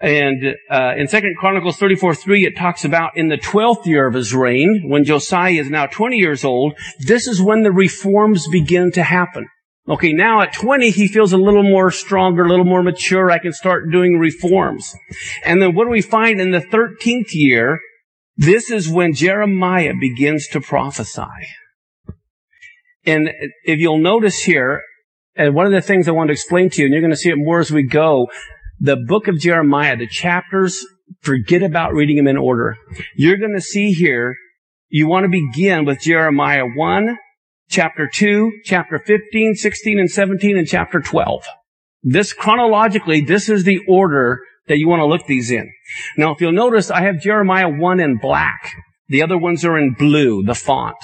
And 0.01 0.57
uh, 0.69 0.95
in 0.97 1.07
Second 1.07 1.37
Chronicles 1.39 1.77
34, 1.77 2.17
3, 2.17 2.47
it 2.47 2.57
talks 2.57 2.85
about 2.85 3.17
in 3.17 3.29
the 3.29 3.37
12th 3.37 3.87
year 3.87 4.09
of 4.09 4.15
his 4.15 4.35
reign, 4.35 4.87
when 4.89 5.05
Josiah 5.05 5.53
is 5.53 5.71
now 5.71 5.87
20 5.87 6.17
years 6.17 6.45
old, 6.45 6.75
this 7.07 7.29
is 7.29 7.41
when 7.41 7.63
the 7.63 7.71
reforms 7.71 8.49
begin 8.49 8.91
to 8.93 9.03
happen. 9.05 9.47
Okay, 9.89 10.13
now 10.13 10.41
at 10.41 10.53
20, 10.53 10.91
he 10.91 11.07
feels 11.07 11.33
a 11.33 11.37
little 11.37 11.63
more 11.63 11.91
stronger, 11.91 12.45
a 12.45 12.49
little 12.49 12.65
more 12.65 12.83
mature. 12.83 13.31
I 13.31 13.39
can 13.39 13.53
start 13.53 13.91
doing 13.93 14.19
reforms. 14.19 14.93
And 15.45 15.63
then 15.63 15.75
what 15.75 15.85
do 15.85 15.91
we 15.91 16.03
find 16.03 16.41
in 16.41 16.51
the 16.51 16.61
13th 16.61 17.31
year? 17.33 17.79
This 18.37 18.71
is 18.71 18.89
when 18.89 19.15
Jeremiah 19.15 19.93
begins 19.99 20.49
to 20.49 20.61
prophesy. 20.61 21.23
And 23.05 23.31
if 23.65 23.79
you'll 23.79 23.99
notice 23.99 24.43
here, 24.43 24.83
and 25.35 25.55
one 25.55 25.67
of 25.67 25.73
the 25.73 25.81
things 25.81 26.09
I 26.09 26.13
want 26.13 26.29
to 26.29 26.33
explain 26.33 26.71
to 26.71 26.81
you, 26.81 26.87
and 26.87 26.93
you're 26.93 27.03
going 27.03 27.13
to 27.13 27.17
see 27.17 27.31
it 27.31 27.37
more 27.37 27.61
as 27.61 27.71
we 27.71 27.83
go, 27.83 28.29
the 28.81 28.97
book 28.97 29.29
of 29.29 29.39
Jeremiah, 29.39 29.97
the 29.97 30.07
chapters, 30.07 30.85
forget 31.21 31.63
about 31.63 31.95
reading 31.95 32.17
them 32.17 32.29
in 32.29 32.37
order. 32.37 32.77
You're 33.17 33.39
going 33.39 33.55
to 33.55 33.61
see 33.61 33.93
here, 33.93 34.37
you 34.89 35.09
want 35.09 35.25
to 35.25 35.31
begin 35.31 35.85
with 35.85 36.01
Jeremiah 36.01 36.65
1, 36.67 37.17
chapter 37.69 38.09
2, 38.13 38.61
chapter 38.65 38.99
15, 38.99 39.55
16, 39.55 39.99
and 39.99 40.11
17, 40.11 40.59
and 40.59 40.69
chapter 40.69 41.01
12. 41.01 41.45
This 42.03 42.33
chronologically, 42.33 43.21
this 43.21 43.49
is 43.49 43.65
the 43.65 43.81
order 43.89 44.41
that 44.69 44.79
you 44.79 44.89
want 44.89 45.01
to 45.01 45.07
look 45.07 45.27
these 45.27 45.51
in. 45.51 45.71
Now, 46.17 46.33
if 46.33 46.41
you'll 46.41 46.53
notice, 46.53 46.91
I 46.91 47.03
have 47.03 47.21
Jeremiah 47.21 47.69
1 47.69 48.01
in 48.01 48.19
black. 48.19 48.73
The 49.09 49.23
other 49.23 49.37
ones 49.37 49.65
are 49.65 49.77
in 49.77 49.95
blue, 49.95 50.43
the 50.43 50.55
font. 50.55 50.97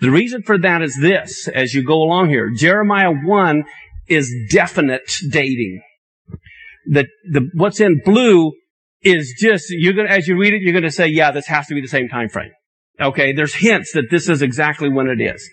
The 0.00 0.10
reason 0.10 0.42
for 0.42 0.58
that 0.58 0.82
is 0.82 0.98
this, 1.00 1.48
as 1.48 1.72
you 1.72 1.84
go 1.84 2.02
along 2.02 2.28
here. 2.28 2.50
Jeremiah 2.54 3.12
1 3.12 3.64
is 4.08 4.34
definite 4.50 5.10
dating 5.30 5.80
the, 6.86 7.06
the, 7.30 7.50
what's 7.54 7.80
in 7.80 8.00
blue 8.04 8.52
is 9.02 9.34
just, 9.38 9.66
you're 9.70 9.92
gonna, 9.92 10.08
as 10.08 10.26
you 10.26 10.38
read 10.38 10.54
it, 10.54 10.62
you're 10.62 10.72
gonna 10.72 10.90
say, 10.90 11.08
yeah, 11.08 11.30
this 11.30 11.46
has 11.46 11.66
to 11.68 11.74
be 11.74 11.80
the 11.80 11.88
same 11.88 12.08
time 12.08 12.28
frame. 12.28 12.52
Okay, 13.00 13.32
there's 13.32 13.54
hints 13.54 13.92
that 13.92 14.04
this 14.10 14.28
is 14.28 14.40
exactly 14.40 14.88
when 14.88 15.08
it 15.08 15.20
is. 15.20 15.48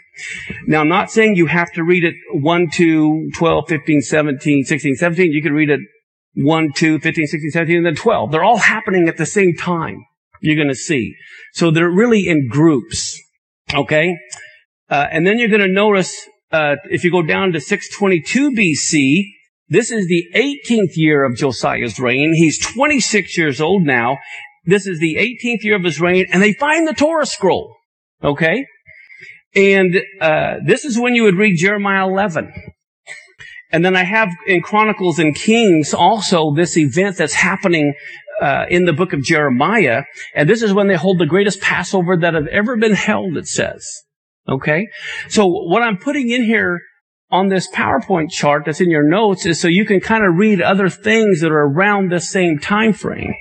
Now, 0.67 0.81
I'm 0.81 0.89
not 0.89 1.09
saying 1.09 1.35
you 1.35 1.47
have 1.47 1.71
to 1.73 1.83
read 1.83 2.03
it 2.03 2.13
1, 2.33 2.69
2, 2.71 3.31
12, 3.35 3.63
15, 3.67 4.01
17, 4.01 4.63
16, 4.63 4.95
17. 4.95 5.31
You 5.31 5.41
can 5.41 5.53
read 5.53 5.71
it 5.71 5.79
1, 6.35 6.71
2, 6.73 6.99
15, 6.99 7.27
16, 7.27 7.51
17, 7.51 7.77
and 7.77 7.85
then 7.85 7.95
12. 7.95 8.31
They're 8.31 8.43
all 8.43 8.57
happening 8.57 9.07
at 9.07 9.17
the 9.17 9.25
same 9.25 9.55
time. 9.55 10.05
You're 10.41 10.55
going 10.55 10.69
to 10.69 10.75
see. 10.75 11.15
So 11.53 11.71
they're 11.71 11.89
really 11.89 12.27
in 12.27 12.47
groups. 12.49 13.19
Okay? 13.73 14.17
Uh, 14.89 15.07
and 15.11 15.25
then 15.25 15.39
you're 15.39 15.49
going 15.49 15.61
to 15.61 15.67
notice, 15.67 16.27
uh, 16.51 16.75
if 16.89 17.03
you 17.03 17.11
go 17.11 17.21
down 17.21 17.53
to 17.53 17.61
622 17.61 18.51
BC, 18.51 19.23
this 19.69 19.91
is 19.91 20.07
the 20.07 20.25
18th 20.35 20.97
year 20.97 21.23
of 21.23 21.37
Josiah's 21.37 21.99
reign. 21.99 22.33
He's 22.33 22.59
26 22.59 23.37
years 23.37 23.61
old 23.61 23.83
now. 23.83 24.17
This 24.65 24.85
is 24.85 24.99
the 24.99 25.15
18th 25.15 25.63
year 25.63 25.75
of 25.75 25.83
his 25.83 26.01
reign, 26.01 26.25
and 26.31 26.41
they 26.41 26.53
find 26.53 26.87
the 26.87 26.93
Torah 26.93 27.25
scroll. 27.25 27.75
Okay? 28.23 28.65
And 29.55 30.01
uh, 30.19 30.57
this 30.65 30.85
is 30.85 30.99
when 30.99 31.15
you 31.15 31.23
would 31.23 31.35
read 31.35 31.57
Jeremiah 31.57 32.07
11. 32.07 32.51
And 33.71 33.85
then 33.85 33.95
I 33.95 34.03
have 34.03 34.29
in 34.47 34.61
Chronicles 34.61 35.19
and 35.19 35.35
Kings 35.35 35.93
also 35.93 36.53
this 36.53 36.77
event 36.77 37.17
that's 37.17 37.33
happening 37.33 37.93
uh, 38.41 38.65
in 38.69 38.85
the 38.85 38.93
book 38.93 39.13
of 39.13 39.23
Jeremiah. 39.23 40.03
And 40.35 40.49
this 40.49 40.61
is 40.61 40.73
when 40.73 40.87
they 40.87 40.95
hold 40.95 41.19
the 41.19 41.25
greatest 41.25 41.61
Passover 41.61 42.17
that 42.17 42.33
have 42.33 42.47
ever 42.47 42.75
been 42.77 42.93
held, 42.93 43.37
it 43.37 43.47
says. 43.47 43.85
Okay? 44.49 44.87
So 45.29 45.45
what 45.47 45.83
I'm 45.83 45.97
putting 45.97 46.29
in 46.29 46.43
here 46.43 46.81
on 47.29 47.47
this 47.47 47.69
PowerPoint 47.71 48.29
chart 48.29 48.63
that's 48.65 48.81
in 48.81 48.89
your 48.89 49.07
notes 49.07 49.45
is 49.45 49.61
so 49.61 49.67
you 49.67 49.85
can 49.85 50.01
kind 50.01 50.25
of 50.25 50.35
read 50.35 50.61
other 50.61 50.89
things 50.89 51.41
that 51.41 51.51
are 51.51 51.67
around 51.67 52.11
this 52.11 52.29
same 52.29 52.59
time 52.59 52.93
frame. 52.93 53.33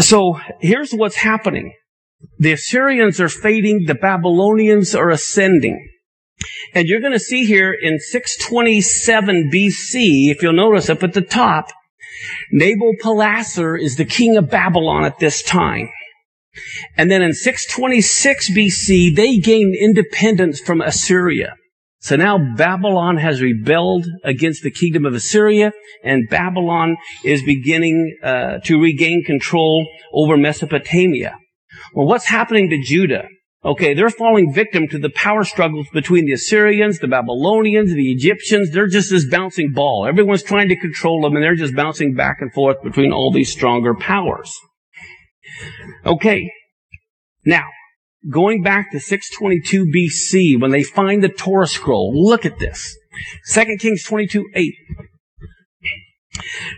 So 0.00 0.40
here's 0.60 0.92
what's 0.92 1.16
happening. 1.16 1.74
The 2.38 2.52
Assyrians 2.52 3.20
are 3.20 3.28
fading, 3.28 3.84
the 3.86 3.94
Babylonians 3.94 4.94
are 4.94 5.10
ascending. 5.10 5.88
And 6.74 6.86
you're 6.86 7.00
going 7.00 7.12
to 7.12 7.18
see 7.18 7.44
here 7.44 7.72
in 7.72 7.98
627 7.98 9.50
BC, 9.52 10.30
if 10.30 10.42
you'll 10.42 10.52
notice 10.52 10.90
up 10.90 11.02
at 11.02 11.14
the 11.14 11.22
top, 11.22 11.70
Nabopolassar 12.52 13.80
is 13.80 13.96
the 13.96 14.04
king 14.04 14.36
of 14.36 14.50
Babylon 14.50 15.04
at 15.04 15.18
this 15.18 15.42
time. 15.42 15.88
And 16.96 17.10
then 17.10 17.22
in 17.22 17.32
626 17.32 18.50
BC, 18.50 19.14
they 19.14 19.38
gained 19.38 19.76
independence 19.76 20.60
from 20.60 20.80
Assyria. 20.80 21.54
So 22.00 22.16
now 22.16 22.38
Babylon 22.56 23.16
has 23.16 23.42
rebelled 23.42 24.06
against 24.24 24.62
the 24.62 24.70
kingdom 24.70 25.04
of 25.04 25.14
Assyria, 25.14 25.72
and 26.04 26.28
Babylon 26.28 26.96
is 27.24 27.42
beginning 27.42 28.16
uh, 28.22 28.58
to 28.64 28.80
regain 28.80 29.24
control 29.24 29.86
over 30.12 30.36
Mesopotamia. 30.36 31.36
Well, 31.94 32.06
what's 32.06 32.26
happening 32.26 32.70
to 32.70 32.80
Judah? 32.82 33.26
Okay, 33.64 33.92
they're 33.92 34.10
falling 34.10 34.52
victim 34.52 34.86
to 34.88 34.98
the 34.98 35.10
power 35.10 35.42
struggles 35.42 35.88
between 35.92 36.26
the 36.26 36.32
Assyrians, 36.32 37.00
the 37.00 37.08
Babylonians, 37.08 37.92
the 37.92 38.12
Egyptians. 38.12 38.70
They're 38.70 38.86
just 38.86 39.10
this 39.10 39.28
bouncing 39.28 39.72
ball. 39.72 40.06
Everyone's 40.06 40.44
trying 40.44 40.68
to 40.68 40.76
control 40.76 41.22
them 41.22 41.34
and 41.34 41.42
they're 41.42 41.56
just 41.56 41.74
bouncing 41.74 42.14
back 42.14 42.36
and 42.40 42.52
forth 42.52 42.80
between 42.84 43.12
all 43.12 43.32
these 43.32 43.50
stronger 43.50 43.94
powers. 43.94 44.56
Okay. 46.06 46.48
Now, 47.44 47.64
going 48.30 48.62
back 48.62 48.92
to 48.92 49.00
622 49.00 49.86
BC 49.86 50.60
when 50.60 50.70
they 50.70 50.84
find 50.84 51.22
the 51.22 51.28
Torah 51.28 51.66
scroll, 51.66 52.12
look 52.14 52.46
at 52.46 52.60
this. 52.60 52.96
2 53.52 53.76
Kings 53.80 54.04
22, 54.04 54.50
8. 54.54 54.74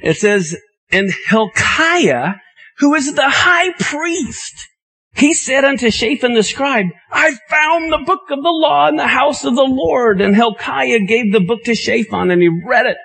It 0.02 0.16
says, 0.16 0.56
and 0.90 1.12
Hilkiah, 1.28 2.36
who 2.78 2.94
is 2.94 3.14
the 3.14 3.28
high 3.28 3.72
priest, 3.78 4.69
he 5.14 5.34
said 5.34 5.64
unto 5.64 5.90
Shaphan 5.90 6.34
the 6.34 6.42
scribe, 6.42 6.86
I 7.10 7.34
found 7.48 7.92
the 7.92 8.04
book 8.06 8.30
of 8.30 8.42
the 8.42 8.50
law 8.50 8.88
in 8.88 8.96
the 8.96 9.06
house 9.06 9.44
of 9.44 9.54
the 9.56 9.62
Lord. 9.68 10.20
And 10.20 10.34
Hilkiah 10.34 11.00
gave 11.00 11.32
the 11.32 11.40
book 11.40 11.64
to 11.64 11.74
Shaphan 11.74 12.30
and 12.30 12.40
he 12.40 12.48
read 12.48 12.86
it. 12.86 12.96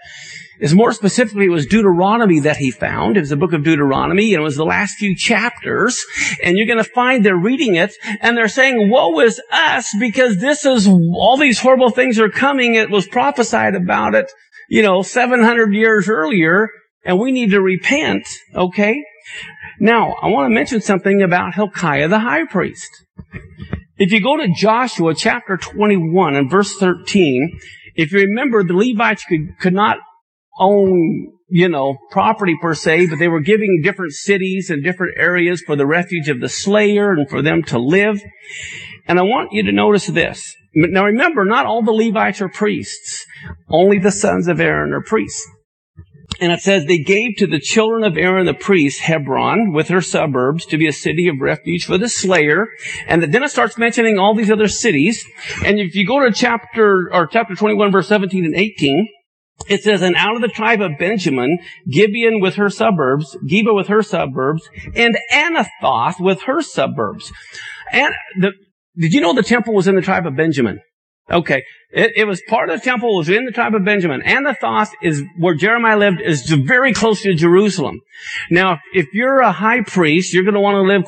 Is 0.57 0.73
more 0.73 0.93
specifically, 0.93 1.45
it 1.45 1.49
was 1.49 1.65
Deuteronomy 1.65 2.39
that 2.41 2.55
he 2.55 2.71
found. 2.71 3.17
It 3.17 3.21
was 3.21 3.29
the 3.29 3.35
book 3.35 3.51
of 3.51 3.65
Deuteronomy 3.65 4.33
and 4.33 4.41
it 4.41 4.43
was 4.43 4.55
the 4.55 4.63
last 4.63 4.95
few 4.97 5.13
chapters. 5.13 6.01
And 6.41 6.55
you're 6.55 6.67
going 6.67 6.81
to 6.81 6.89
find 6.89 7.25
they're 7.25 7.35
reading 7.35 7.75
it 7.75 7.93
and 8.21 8.37
they're 8.37 8.47
saying, 8.47 8.89
woe 8.89 9.19
is 9.19 9.41
us 9.51 9.93
because 9.99 10.37
this 10.37 10.65
is, 10.65 10.87
all 10.87 11.35
these 11.35 11.59
horrible 11.59 11.89
things 11.89 12.19
are 12.19 12.29
coming. 12.29 12.75
It 12.75 12.89
was 12.89 13.05
prophesied 13.05 13.75
about 13.75 14.15
it, 14.15 14.31
you 14.69 14.81
know, 14.81 15.01
700 15.01 15.73
years 15.73 16.07
earlier 16.07 16.69
and 17.03 17.19
we 17.19 17.33
need 17.33 17.51
to 17.51 17.61
repent. 17.61 18.25
Okay. 18.55 19.03
Now, 19.79 20.15
I 20.21 20.27
want 20.27 20.49
to 20.49 20.55
mention 20.55 20.81
something 20.81 21.21
about 21.21 21.55
Hilkiah 21.55 22.07
the 22.07 22.19
high 22.19 22.45
priest. 22.45 22.89
If 23.97 24.11
you 24.11 24.21
go 24.21 24.37
to 24.37 24.53
Joshua 24.53 25.13
chapter 25.15 25.57
21 25.57 26.35
and 26.35 26.51
verse 26.51 26.75
13, 26.75 27.59
if 27.95 28.11
you 28.11 28.19
remember, 28.19 28.63
the 28.63 28.73
Levites 28.73 29.23
could, 29.23 29.57
could 29.59 29.73
not 29.73 29.97
own, 30.59 31.31
you 31.47 31.69
know, 31.69 31.97
property 32.11 32.57
per 32.61 32.73
se, 32.73 33.07
but 33.07 33.19
they 33.19 33.27
were 33.27 33.39
giving 33.39 33.81
different 33.83 34.13
cities 34.13 34.69
and 34.69 34.83
different 34.83 35.17
areas 35.17 35.61
for 35.65 35.75
the 35.75 35.85
refuge 35.85 36.29
of 36.29 36.41
the 36.41 36.49
slayer 36.49 37.13
and 37.13 37.29
for 37.29 37.41
them 37.41 37.63
to 37.63 37.79
live. 37.79 38.21
And 39.07 39.19
I 39.19 39.23
want 39.23 39.53
you 39.53 39.63
to 39.63 39.71
notice 39.71 40.07
this. 40.07 40.55
Now 40.73 41.05
remember, 41.05 41.45
not 41.45 41.65
all 41.65 41.81
the 41.81 41.93
Levites 41.93 42.41
are 42.41 42.49
priests. 42.49 43.25
Only 43.69 43.99
the 43.99 44.11
sons 44.11 44.49
of 44.49 44.59
Aaron 44.59 44.91
are 44.91 45.01
priests. 45.01 45.47
And 46.39 46.51
it 46.51 46.59
says 46.61 46.85
they 46.85 46.97
gave 46.97 47.37
to 47.37 47.47
the 47.47 47.59
children 47.59 48.03
of 48.03 48.17
Aaron 48.17 48.45
the 48.45 48.53
priest 48.53 49.01
Hebron 49.01 49.71
with 49.71 49.87
her 49.87 50.01
suburbs 50.01 50.65
to 50.67 50.77
be 50.77 50.87
a 50.87 50.93
city 50.93 51.27
of 51.27 51.39
refuge 51.39 51.85
for 51.85 51.97
the 51.97 52.09
slayer. 52.09 52.67
And 53.07 53.23
then 53.23 53.43
it 53.43 53.51
starts 53.51 53.77
mentioning 53.77 54.19
all 54.19 54.35
these 54.35 54.51
other 54.51 54.67
cities. 54.67 55.25
And 55.63 55.79
if 55.79 55.95
you 55.95 56.05
go 56.05 56.19
to 56.19 56.31
chapter, 56.31 57.09
or 57.13 57.27
chapter 57.27 57.55
21 57.55 57.91
verse 57.91 58.07
17 58.07 58.45
and 58.45 58.55
18, 58.55 59.07
it 59.69 59.83
says, 59.83 60.01
and 60.01 60.15
out 60.15 60.35
of 60.35 60.41
the 60.41 60.49
tribe 60.49 60.81
of 60.81 60.97
Benjamin, 60.99 61.59
Gibeon 61.89 62.39
with 62.39 62.55
her 62.55 62.69
suburbs, 62.69 63.37
Geba 63.49 63.73
with 63.73 63.87
her 63.87 64.03
suburbs, 64.03 64.69
and 64.95 65.17
Anathoth 65.31 66.19
with 66.19 66.43
her 66.43 66.61
suburbs. 66.61 67.31
And 67.91 68.13
the, 68.39 68.51
did 68.97 69.13
you 69.13 69.21
know 69.21 69.33
the 69.33 69.43
temple 69.43 69.73
was 69.73 69.87
in 69.87 69.95
the 69.95 70.01
tribe 70.01 70.27
of 70.27 70.35
Benjamin? 70.35 70.81
Okay. 71.31 71.63
It, 71.91 72.11
it, 72.17 72.25
was 72.25 72.41
part 72.47 72.69
of 72.69 72.79
the 72.79 72.85
temple, 72.85 73.15
was 73.15 73.29
in 73.29 73.45
the 73.45 73.51
tribe 73.51 73.73
of 73.73 73.83
Benjamin. 73.83 74.21
Anathoth 74.21 74.89
is 75.01 75.23
where 75.39 75.55
Jeremiah 75.55 75.97
lived, 75.97 76.21
is 76.21 76.49
very 76.49 76.93
close 76.93 77.21
to 77.21 77.33
Jerusalem. 77.33 78.01
Now, 78.51 78.79
if 78.93 79.07
you're 79.13 79.39
a 79.39 79.51
high 79.51 79.81
priest, 79.81 80.33
you're 80.33 80.43
going 80.43 80.55
to 80.55 80.59
want 80.59 80.75
to 80.75 80.81
live 80.81 81.03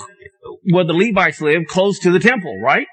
where 0.63 0.85
the 0.85 0.93
Levites 0.93 1.41
live, 1.41 1.63
close 1.67 1.99
to 1.99 2.11
the 2.11 2.19
temple, 2.19 2.59
right? 2.61 2.87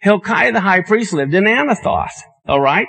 Hilkiah 0.00 0.52
the 0.52 0.60
high 0.60 0.82
priest 0.82 1.12
lived 1.12 1.34
in 1.34 1.44
Anathoth, 1.44 2.12
alright? 2.48 2.88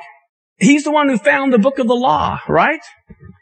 He's 0.57 0.83
the 0.83 0.91
one 0.91 1.09
who 1.09 1.17
found 1.17 1.51
the 1.51 1.57
book 1.57 1.79
of 1.79 1.87
the 1.87 1.95
law, 1.95 2.39
right? 2.47 2.81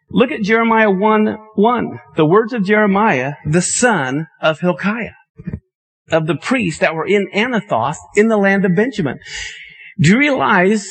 Look 0.10 0.32
at 0.32 0.42
Jeremiah 0.42 0.90
1, 0.90 1.38
1. 1.56 2.00
The 2.16 2.26
words 2.26 2.54
of 2.54 2.64
Jeremiah, 2.64 3.34
the 3.46 3.62
son 3.62 4.28
of 4.42 4.62
Hilkiah, 4.62 5.16
of 6.12 6.28
the 6.28 6.38
priests 6.38 6.80
that 6.80 6.96
were 6.96 7.06
in 7.06 7.28
Anathoth 7.34 7.98
in 8.16 8.30
the 8.30 8.38
land 8.38 8.64
of 8.64 8.76
Benjamin. 8.76 9.20
Do 10.00 10.10
you 10.12 10.18
realize 10.18 10.88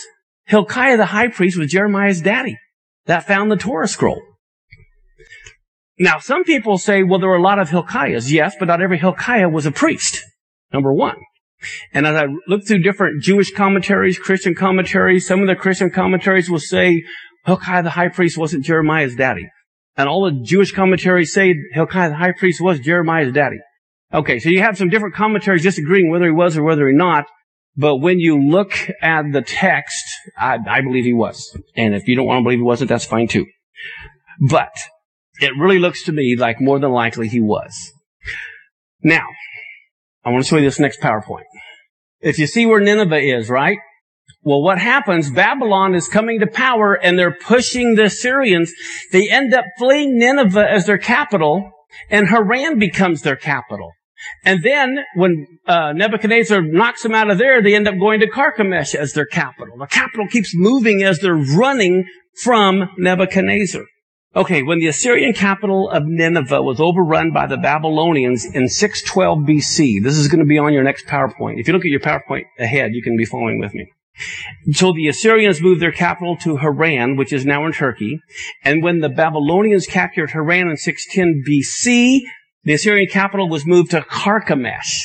Hilkiah 0.46 0.96
the 0.96 1.06
high 1.06 1.28
priest 1.28 1.58
was 1.58 1.70
Jeremiah's 1.70 2.20
daddy 2.20 2.58
that 3.06 3.26
found 3.26 3.50
the 3.50 3.56
Torah 3.56 3.88
scroll? 3.88 4.20
Now, 5.98 6.18
some 6.18 6.44
people 6.44 6.76
say, 6.76 7.02
well, 7.02 7.18
there 7.18 7.28
were 7.28 7.36
a 7.36 7.42
lot 7.42 7.58
of 7.58 7.70
Hilkiahs. 7.70 8.30
Yes, 8.30 8.54
but 8.58 8.66
not 8.66 8.82
every 8.82 8.98
Hilkiah 8.98 9.48
was 9.48 9.64
a 9.64 9.70
priest. 9.70 10.22
Number 10.72 10.92
one. 10.92 11.16
And 11.92 12.06
as 12.06 12.16
I 12.16 12.26
look 12.46 12.66
through 12.66 12.82
different 12.82 13.22
Jewish 13.22 13.50
commentaries, 13.52 14.18
Christian 14.18 14.54
commentaries, 14.54 15.26
some 15.26 15.40
of 15.40 15.46
the 15.46 15.56
Christian 15.56 15.90
commentaries 15.90 16.50
will 16.50 16.58
say 16.58 17.02
Hilkiah 17.46 17.82
the 17.82 17.90
high 17.90 18.08
priest 18.08 18.36
wasn't 18.36 18.64
Jeremiah's 18.64 19.16
daddy. 19.16 19.48
And 19.96 20.08
all 20.08 20.24
the 20.24 20.42
Jewish 20.44 20.72
commentaries 20.72 21.32
say 21.32 21.54
Hilkiah 21.72 22.10
the 22.10 22.16
high 22.16 22.32
priest 22.32 22.60
was 22.60 22.80
Jeremiah's 22.80 23.32
daddy. 23.32 23.56
Okay, 24.12 24.38
so 24.38 24.50
you 24.50 24.60
have 24.60 24.76
some 24.76 24.90
different 24.90 25.14
commentaries 25.14 25.62
disagreeing 25.62 26.10
whether 26.10 26.26
he 26.26 26.30
was 26.32 26.56
or 26.56 26.62
whether 26.62 26.86
he 26.86 26.94
not. 26.94 27.24
But 27.76 27.96
when 27.96 28.18
you 28.18 28.40
look 28.40 28.72
at 29.02 29.32
the 29.32 29.42
text, 29.42 30.04
I, 30.36 30.58
I 30.66 30.80
believe 30.80 31.04
he 31.04 31.12
was. 31.12 31.56
And 31.76 31.94
if 31.94 32.08
you 32.08 32.16
don't 32.16 32.26
want 32.26 32.40
to 32.40 32.42
believe 32.44 32.58
he 32.58 32.64
wasn't, 32.64 32.88
that's 32.88 33.04
fine 33.04 33.28
too. 33.28 33.46
But 34.48 34.72
it 35.40 35.52
really 35.58 35.78
looks 35.78 36.04
to 36.04 36.12
me 36.12 36.36
like 36.36 36.60
more 36.60 36.78
than 36.78 36.90
likely 36.90 37.28
he 37.28 37.40
was. 37.40 37.92
Now, 39.02 39.26
I 40.24 40.30
want 40.30 40.44
to 40.44 40.48
show 40.48 40.56
you 40.56 40.62
this 40.62 40.80
next 40.80 41.00
PowerPoint. 41.00 41.44
If 42.20 42.38
you 42.38 42.46
see 42.46 42.66
where 42.66 42.80
Nineveh 42.80 43.20
is, 43.20 43.50
right? 43.50 43.78
Well, 44.42 44.62
what 44.62 44.78
happens? 44.78 45.30
Babylon 45.30 45.94
is 45.94 46.08
coming 46.08 46.40
to 46.40 46.46
power 46.46 46.94
and 46.94 47.18
they're 47.18 47.36
pushing 47.36 47.94
the 47.94 48.08
Syrians. 48.08 48.72
They 49.12 49.28
end 49.28 49.52
up 49.52 49.64
fleeing 49.78 50.18
Nineveh 50.18 50.70
as 50.70 50.86
their 50.86 50.98
capital 50.98 51.70
and 52.10 52.28
Haran 52.28 52.78
becomes 52.78 53.22
their 53.22 53.36
capital. 53.36 53.92
And 54.44 54.62
then 54.62 54.98
when 55.14 55.46
uh, 55.66 55.92
Nebuchadnezzar 55.92 56.62
knocks 56.62 57.02
them 57.02 57.14
out 57.14 57.30
of 57.30 57.38
there, 57.38 57.62
they 57.62 57.74
end 57.74 57.88
up 57.88 57.98
going 57.98 58.20
to 58.20 58.30
Carchemish 58.30 58.94
as 58.94 59.12
their 59.12 59.26
capital. 59.26 59.76
The 59.78 59.86
capital 59.86 60.26
keeps 60.28 60.54
moving 60.54 61.02
as 61.02 61.18
they're 61.18 61.34
running 61.34 62.06
from 62.42 62.90
Nebuchadnezzar. 62.96 63.84
Okay, 64.34 64.62
when 64.62 64.80
the 64.80 64.88
Assyrian 64.88 65.32
capital 65.32 65.88
of 65.88 66.02
Nineveh 66.04 66.62
was 66.62 66.78
overrun 66.78 67.32
by 67.32 67.46
the 67.46 67.56
Babylonians 67.56 68.44
in 68.44 68.68
612 68.68 69.38
BC, 69.38 70.02
this 70.02 70.18
is 70.18 70.28
going 70.28 70.40
to 70.40 70.46
be 70.46 70.58
on 70.58 70.74
your 70.74 70.82
next 70.82 71.06
PowerPoint. 71.06 71.58
If 71.58 71.66
you 71.66 71.72
look 71.72 71.86
at 71.86 71.90
your 71.90 72.00
PowerPoint 72.00 72.44
ahead, 72.58 72.92
you 72.92 73.02
can 73.02 73.16
be 73.16 73.24
following 73.24 73.60
with 73.60 73.72
me. 73.72 73.90
So 74.72 74.92
the 74.92 75.08
Assyrians 75.08 75.62
moved 75.62 75.80
their 75.80 75.92
capital 75.92 76.36
to 76.38 76.56
Haran, 76.56 77.16
which 77.16 77.32
is 77.32 77.46
now 77.46 77.64
in 77.66 77.72
Turkey. 77.72 78.20
And 78.62 78.82
when 78.82 79.00
the 79.00 79.08
Babylonians 79.08 79.86
captured 79.86 80.30
Haran 80.30 80.68
in 80.68 80.76
610 80.76 81.42
BC, 81.48 82.20
the 82.66 82.74
Assyrian 82.74 83.08
capital 83.08 83.48
was 83.48 83.64
moved 83.64 83.92
to 83.92 84.00
Carchemish. 84.00 85.04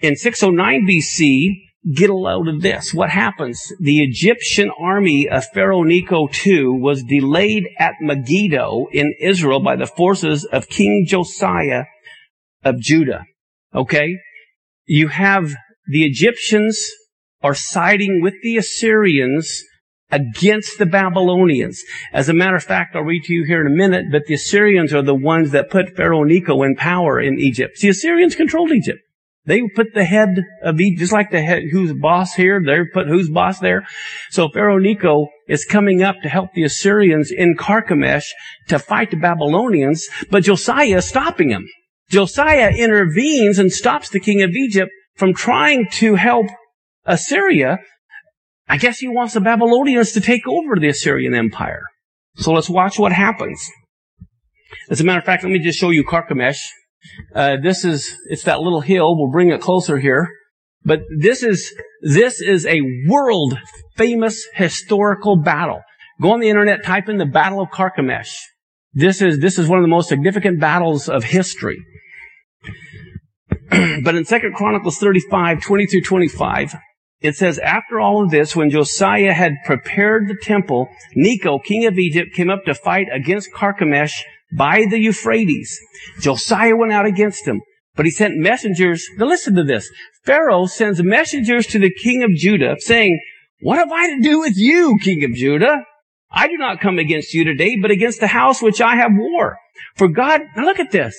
In 0.00 0.14
609 0.14 0.86
BC, 0.86 1.94
get 1.96 2.10
a 2.10 2.14
load 2.14 2.46
of 2.46 2.62
this. 2.62 2.94
What 2.94 3.10
happens? 3.10 3.60
The 3.80 4.04
Egyptian 4.04 4.70
army 4.80 5.28
of 5.28 5.44
Pharaoh 5.52 5.82
Necho 5.82 6.28
II 6.46 6.78
was 6.78 7.02
delayed 7.02 7.64
at 7.76 7.94
Megiddo 8.00 8.86
in 8.92 9.12
Israel 9.20 9.58
by 9.58 9.74
the 9.74 9.86
forces 9.86 10.44
of 10.44 10.68
King 10.68 11.06
Josiah 11.08 11.86
of 12.64 12.78
Judah. 12.78 13.24
Okay? 13.74 14.16
You 14.86 15.08
have 15.08 15.52
the 15.88 16.04
Egyptians 16.04 16.80
are 17.42 17.54
siding 17.54 18.20
with 18.22 18.34
the 18.44 18.56
Assyrians 18.56 19.64
against 20.10 20.78
the 20.78 20.86
Babylonians. 20.86 21.82
As 22.12 22.28
a 22.28 22.34
matter 22.34 22.56
of 22.56 22.64
fact, 22.64 22.96
I'll 22.96 23.02
read 23.02 23.24
to 23.24 23.32
you 23.32 23.44
here 23.44 23.60
in 23.60 23.66
a 23.66 23.76
minute, 23.76 24.06
but 24.10 24.26
the 24.26 24.34
Assyrians 24.34 24.92
are 24.92 25.02
the 25.02 25.14
ones 25.14 25.52
that 25.52 25.70
put 25.70 25.96
Pharaoh 25.96 26.24
Necho 26.24 26.62
in 26.62 26.76
power 26.76 27.20
in 27.20 27.38
Egypt. 27.38 27.78
The 27.80 27.88
Assyrians 27.88 28.34
controlled 28.34 28.72
Egypt. 28.72 29.00
They 29.46 29.62
put 29.74 29.94
the 29.94 30.04
head 30.04 30.44
of 30.62 30.80
Egypt, 30.80 31.00
just 31.00 31.12
like 31.12 31.30
the 31.30 31.40
head, 31.40 31.62
who's 31.72 31.92
boss 31.94 32.34
here, 32.34 32.62
they 32.64 32.78
put 32.92 33.08
who's 33.08 33.30
boss 33.30 33.58
there. 33.58 33.86
So 34.30 34.48
Pharaoh 34.50 34.78
Necho 34.78 35.28
is 35.48 35.64
coming 35.64 36.02
up 36.02 36.16
to 36.22 36.28
help 36.28 36.52
the 36.52 36.64
Assyrians 36.64 37.32
in 37.32 37.56
Carchemish 37.56 38.26
to 38.68 38.78
fight 38.78 39.10
the 39.10 39.16
Babylonians, 39.16 40.06
but 40.30 40.44
Josiah 40.44 40.98
is 40.98 41.08
stopping 41.08 41.48
him. 41.48 41.66
Josiah 42.10 42.70
intervenes 42.70 43.58
and 43.58 43.72
stops 43.72 44.10
the 44.10 44.20
king 44.20 44.42
of 44.42 44.50
Egypt 44.50 44.90
from 45.14 45.32
trying 45.32 45.88
to 45.92 46.16
help 46.16 46.46
Assyria 47.06 47.78
I 48.70 48.76
guess 48.76 49.00
he 49.00 49.08
wants 49.08 49.34
the 49.34 49.40
Babylonians 49.40 50.12
to 50.12 50.20
take 50.20 50.46
over 50.46 50.76
the 50.76 50.86
Assyrian 50.86 51.34
Empire. 51.34 51.82
So 52.36 52.52
let's 52.52 52.70
watch 52.70 53.00
what 53.00 53.10
happens. 53.10 53.60
As 54.88 55.00
a 55.00 55.04
matter 55.04 55.18
of 55.18 55.24
fact, 55.24 55.42
let 55.42 55.50
me 55.50 55.58
just 55.58 55.76
show 55.76 55.90
you 55.90 56.04
Carchemish. 56.04 56.58
Uh, 57.34 57.56
this 57.60 57.84
is, 57.84 58.16
it's 58.26 58.44
that 58.44 58.60
little 58.60 58.80
hill. 58.80 59.18
We'll 59.18 59.32
bring 59.32 59.50
it 59.50 59.60
closer 59.60 59.98
here. 59.98 60.28
But 60.84 61.00
this 61.18 61.42
is, 61.42 61.74
this 62.00 62.40
is 62.40 62.64
a 62.64 62.80
world 63.08 63.58
famous 63.96 64.46
historical 64.54 65.34
battle. 65.34 65.82
Go 66.22 66.30
on 66.30 66.38
the 66.38 66.48
internet, 66.48 66.84
type 66.84 67.08
in 67.08 67.16
the 67.16 67.26
Battle 67.26 67.60
of 67.60 67.70
Carchemish. 67.70 68.36
This 68.92 69.20
is, 69.20 69.40
this 69.40 69.58
is 69.58 69.66
one 69.66 69.80
of 69.80 69.82
the 69.82 69.88
most 69.88 70.08
significant 70.08 70.60
battles 70.60 71.08
of 71.08 71.24
history. 71.24 71.78
but 74.04 74.14
in 74.14 74.24
Second 74.24 74.54
Chronicles 74.54 74.98
35, 74.98 75.60
20 75.60 75.86
through 75.86 76.02
25, 76.02 76.76
it 77.20 77.36
says, 77.36 77.58
after 77.58 78.00
all 78.00 78.22
of 78.22 78.30
this, 78.30 78.56
when 78.56 78.70
Josiah 78.70 79.32
had 79.32 79.52
prepared 79.64 80.26
the 80.26 80.36
temple, 80.40 80.88
Necho, 81.14 81.58
king 81.58 81.86
of 81.86 81.98
Egypt, 81.98 82.34
came 82.34 82.50
up 82.50 82.64
to 82.64 82.74
fight 82.74 83.08
against 83.12 83.52
Carchemish 83.52 84.22
by 84.56 84.86
the 84.88 84.98
Euphrates. 84.98 85.78
Josiah 86.20 86.76
went 86.76 86.92
out 86.92 87.06
against 87.06 87.46
him, 87.46 87.60
but 87.94 88.06
he 88.06 88.10
sent 88.10 88.36
messengers. 88.36 89.06
Now 89.16 89.26
listen 89.26 89.54
to 89.56 89.64
this. 89.64 89.90
Pharaoh 90.24 90.66
sends 90.66 91.02
messengers 91.02 91.66
to 91.68 91.78
the 91.78 91.92
king 91.92 92.22
of 92.22 92.30
Judah 92.34 92.76
saying, 92.78 93.20
what 93.60 93.78
have 93.78 93.92
I 93.92 94.14
to 94.14 94.20
do 94.22 94.40
with 94.40 94.56
you, 94.56 94.98
king 95.02 95.22
of 95.24 95.34
Judah? 95.34 95.84
I 96.32 96.48
do 96.48 96.56
not 96.56 96.80
come 96.80 96.98
against 96.98 97.34
you 97.34 97.44
today, 97.44 97.76
but 97.80 97.90
against 97.90 98.20
the 98.20 98.28
house 98.28 98.62
which 98.62 98.80
I 98.80 98.96
have 98.96 99.10
war. 99.14 99.58
For 99.96 100.08
God, 100.08 100.40
now 100.56 100.64
look 100.64 100.78
at 100.78 100.92
this. 100.92 101.16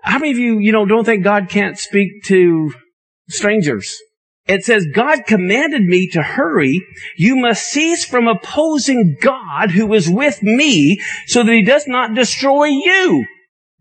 How 0.00 0.18
many 0.18 0.30
of 0.30 0.38
you, 0.38 0.58
you 0.58 0.72
know, 0.72 0.86
don't 0.86 1.04
think 1.04 1.24
God 1.24 1.48
can't 1.48 1.78
speak 1.78 2.24
to 2.24 2.72
strangers? 3.28 3.98
It 4.46 4.64
says, 4.64 4.86
God 4.92 5.24
commanded 5.26 5.82
me 5.82 6.08
to 6.12 6.22
hurry. 6.22 6.84
You 7.16 7.36
must 7.36 7.64
cease 7.64 8.04
from 8.04 8.26
opposing 8.26 9.16
God 9.20 9.70
who 9.70 9.92
is 9.94 10.10
with 10.10 10.42
me 10.42 11.00
so 11.26 11.44
that 11.44 11.52
he 11.52 11.62
does 11.62 11.86
not 11.86 12.14
destroy 12.14 12.66
you. 12.66 13.24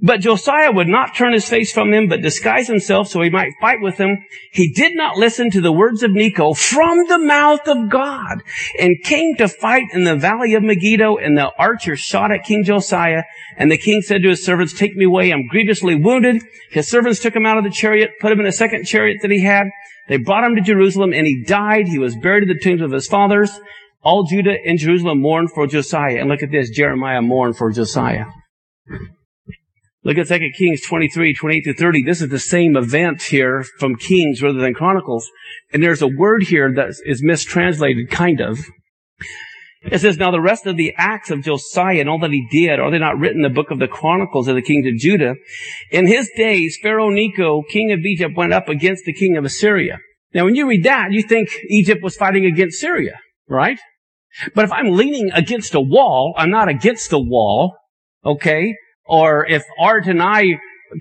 But 0.04 0.22
Josiah 0.22 0.72
would 0.72 0.88
not 0.88 1.16
turn 1.16 1.34
his 1.34 1.48
face 1.48 1.72
from 1.72 1.92
them, 1.92 2.08
but 2.08 2.24
disguise 2.24 2.68
himself 2.68 3.08
so 3.08 3.22
he 3.22 3.30
might 3.30 3.54
fight 3.62 3.82
with 3.82 3.98
them. 3.98 4.18
He 4.52 4.74
did 4.74 4.96
not 4.96 5.18
listen 5.18 5.52
to 5.52 5.62
the 5.62 5.72
words 5.72 6.02
of 6.02 6.12
Necho 6.12 6.54
from 6.54 7.08
the 7.08 7.20
mouth 7.20 7.68
of 7.68 7.90
God 7.90 8.42
and 8.80 9.04
came 9.04 9.36
to 9.36 9.48
fight 9.48 9.86
in 9.94 10.04
the 10.04 10.16
valley 10.16 10.56
of 10.56 10.64
Megiddo 10.64 11.18
and 11.18 11.38
the 11.38 11.52
archer 11.60 11.96
shot 11.96 12.32
at 12.32 12.46
King 12.46 12.64
Josiah. 12.64 13.24
And 13.58 13.72
the 13.72 13.78
king 13.78 14.02
said 14.02 14.24
to 14.24 14.30
his 14.30 14.44
servants, 14.44 14.74
take 14.74 14.96
me 14.96 15.06
away. 15.06 15.32
I'm 15.32 15.48
grievously 15.48 15.94
wounded. 15.94 16.42
His 16.72 16.88
servants 16.88 17.20
took 17.20 17.36
him 17.36 17.46
out 17.46 17.60
of 17.60 17.64
the 17.64 17.70
chariot, 17.70 18.14
put 18.20 18.32
him 18.32 18.40
in 18.40 18.48
a 18.48 18.52
second 18.52 18.86
chariot 18.86 19.20
that 19.22 19.30
he 19.30 19.44
had. 19.44 19.68
They 20.08 20.18
brought 20.18 20.44
him 20.44 20.56
to 20.56 20.62
Jerusalem 20.62 21.14
and 21.14 21.26
he 21.26 21.44
died. 21.44 21.88
He 21.88 22.00
was 22.00 22.16
buried 22.16 22.44
in 22.44 22.50
the 22.50 22.60
tombs 22.60 22.82
of 22.82 22.92
his 22.92 23.08
fathers. 23.08 23.52
All 24.04 24.24
Judah 24.24 24.56
and 24.66 24.80
Jerusalem 24.80 25.22
mourned 25.22 25.52
for 25.52 25.68
Josiah. 25.68 26.20
And 26.20 26.30
look 26.30 26.44
at 26.44 26.52
this. 26.52 26.70
Jeremiah 26.70 27.22
mourned 27.22 27.58
for 27.58 27.72
Josiah. 27.72 28.26
Look 30.04 30.18
at 30.18 30.28
2 30.28 30.40
Kings 30.58 30.82
23, 30.82 31.36
28 31.36 31.62
to 31.62 31.74
30. 31.76 32.04
This 32.04 32.22
is 32.22 32.30
the 32.30 32.40
same 32.40 32.76
event 32.76 33.22
here 33.22 33.64
from 33.78 33.96
Kings 33.96 34.42
rather 34.42 34.60
than 34.60 34.74
Chronicles. 34.74 35.30
And 35.72 35.84
there's 35.84 36.02
a 36.02 36.08
word 36.08 36.44
here 36.44 36.74
that 36.74 36.96
is 37.06 37.22
mistranslated, 37.22 38.10
kind 38.10 38.42
of. 38.42 38.60
It 39.84 40.00
says, 40.00 40.18
Now 40.18 40.32
the 40.32 40.42
rest 40.42 40.68
of 40.68 40.78
the 40.78 40.94
acts 40.98 41.32
of 41.32 41.44
Josiah 41.44 42.00
and 42.00 42.10
all 42.10 42.20
that 42.20 42.32
he 42.32 42.48
did, 42.52 42.80
are 42.80 42.92
they 42.92 43.00
not 43.00 43.18
written 43.18 43.38
in 43.38 43.44
the 43.44 43.56
book 43.56 43.72
of 43.72 43.80
the 43.80 43.88
Chronicles 43.88 44.48
of 44.48 44.56
the 44.56 44.62
kings 44.62 44.86
of 44.88 44.96
Judah? 44.96 45.36
In 45.92 46.08
his 46.08 46.30
days, 46.38 46.78
Pharaoh 46.82 47.10
Necho, 47.10 47.64
king 47.70 47.92
of 47.92 48.00
Egypt, 48.00 48.38
went 48.38 48.54
up 48.54 48.70
against 48.70 49.06
the 49.06 49.14
king 49.14 49.38
of 49.38 49.46
Assyria. 49.46 49.98
Now 50.34 50.46
when 50.46 50.56
you 50.56 50.68
read 50.68 50.84
that, 50.84 51.12
you 51.12 51.24
think 51.24 51.50
Egypt 51.70 52.04
was 52.04 52.16
fighting 52.16 52.46
against 52.46 52.78
Assyria, 52.78 53.20
right? 53.50 53.80
But 54.56 54.66
if 54.66 54.72
I'm 54.72 54.92
leaning 54.92 55.32
against 55.34 55.74
a 55.76 55.82
wall, 55.82 56.34
I'm 56.38 56.52
not 56.52 56.70
against 56.70 57.10
the 57.10 57.20
wall, 57.20 57.76
okay? 58.24 58.76
or 59.12 59.46
if 59.46 59.64
Art 59.78 60.08
and 60.08 60.24
I 60.24 60.44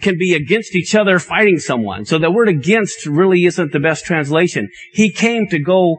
can 0.01 0.18
be 0.18 0.35
against 0.35 0.74
each 0.74 0.97
other 0.97 1.20
fighting 1.20 1.61
someone. 1.61 2.05
So 2.05 2.18
the 2.18 2.31
word 2.31 2.49
against 2.49 3.07
really 3.07 3.45
isn't 3.45 3.72
the 3.72 3.78
best 3.78 4.05
translation. 4.05 4.68
He 4.93 5.12
came 5.12 5.47
to 5.49 5.61
go 5.61 5.99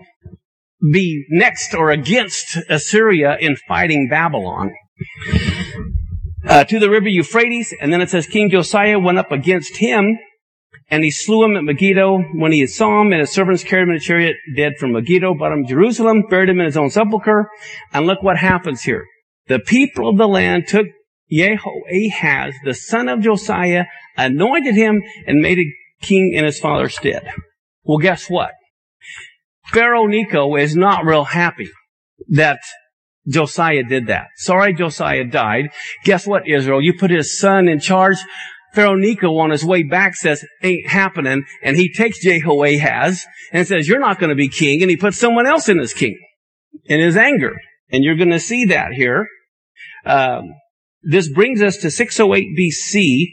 be 0.81 1.25
next 1.29 1.73
or 1.73 1.91
against 1.91 2.57
Assyria 2.69 3.37
in 3.39 3.55
fighting 3.67 4.07
Babylon. 4.09 4.73
Uh, 6.47 6.63
to 6.63 6.79
the 6.79 6.89
river 6.89 7.07
Euphrates, 7.07 7.73
and 7.79 7.93
then 7.93 8.01
it 8.01 8.09
says 8.09 8.25
King 8.25 8.49
Josiah 8.49 8.99
went 8.99 9.19
up 9.19 9.31
against 9.31 9.77
him, 9.77 10.17
and 10.89 11.03
he 11.03 11.11
slew 11.11 11.45
him 11.45 11.55
at 11.55 11.63
Megiddo. 11.63 12.19
When 12.33 12.51
he 12.51 12.65
saw 12.65 13.01
him, 13.01 13.11
and 13.11 13.21
his 13.21 13.31
servants 13.31 13.63
carried 13.63 13.83
him 13.83 13.89
in 13.91 13.97
a 13.97 13.99
chariot, 13.99 14.35
dead 14.55 14.73
from 14.79 14.93
Megiddo, 14.93 15.35
brought 15.35 15.53
him 15.53 15.63
to 15.63 15.69
Jerusalem, 15.69 16.23
buried 16.29 16.49
him 16.49 16.59
in 16.59 16.65
his 16.65 16.77
own 16.77 16.89
sepulchre, 16.89 17.47
and 17.93 18.07
look 18.07 18.23
what 18.23 18.37
happens 18.37 18.81
here. 18.81 19.05
The 19.47 19.59
people 19.59 20.09
of 20.09 20.17
the 20.17 20.27
land 20.27 20.67
took 20.67 20.87
Jehoahaz, 21.31 22.55
the 22.63 22.73
son 22.73 23.07
of 23.07 23.21
Josiah, 23.21 23.85
anointed 24.17 24.75
him 24.75 25.01
and 25.27 25.41
made 25.41 25.59
a 25.59 25.73
king 26.01 26.33
in 26.33 26.43
his 26.43 26.59
father's 26.59 26.95
stead. 26.95 27.27
Well, 27.83 27.99
guess 27.99 28.29
what? 28.29 28.51
Pharaoh 29.71 30.07
Necho 30.07 30.55
is 30.55 30.75
not 30.75 31.05
real 31.05 31.23
happy 31.23 31.69
that 32.29 32.59
Josiah 33.27 33.83
did 33.83 34.07
that. 34.07 34.27
Sorry 34.35 34.73
Josiah 34.73 35.25
died. 35.25 35.69
Guess 36.03 36.27
what, 36.27 36.47
Israel? 36.47 36.81
You 36.81 36.97
put 36.97 37.11
his 37.11 37.39
son 37.39 37.67
in 37.67 37.79
charge. 37.79 38.17
Pharaoh 38.73 38.95
Necho 38.95 39.37
on 39.37 39.51
his 39.51 39.63
way 39.63 39.83
back 39.83 40.15
says, 40.15 40.43
ain't 40.63 40.87
happening. 40.87 41.43
And 41.63 41.77
he 41.77 41.91
takes 41.93 42.19
Jehoahaz 42.19 43.25
and 43.51 43.67
says, 43.67 43.87
you're 43.87 43.99
not 43.99 44.19
going 44.19 44.29
to 44.29 44.35
be 44.35 44.49
king. 44.49 44.81
And 44.81 44.89
he 44.89 44.97
puts 44.97 45.17
someone 45.17 45.45
else 45.45 45.69
in 45.69 45.79
as 45.79 45.93
king 45.93 46.19
in 46.85 46.99
his 46.99 47.15
anger. 47.15 47.55
And 47.91 48.03
you're 48.03 48.15
going 48.15 48.31
to 48.31 48.39
see 48.39 48.65
that 48.65 48.91
here. 48.93 49.27
Um, 50.05 50.53
this 51.03 51.31
brings 51.31 51.61
us 51.61 51.77
to 51.77 51.91
608 51.91 52.57
BC, 52.57 53.25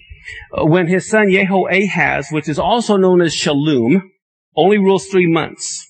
uh, 0.53 0.67
when 0.67 0.87
his 0.87 1.09
son 1.09 1.31
Jehoahaz, 1.31 2.29
which 2.31 2.49
is 2.49 2.59
also 2.59 2.97
known 2.97 3.21
as 3.21 3.35
Shallum, 3.35 4.03
only 4.57 4.79
rules 4.79 5.07
three 5.07 5.31
months. 5.31 5.88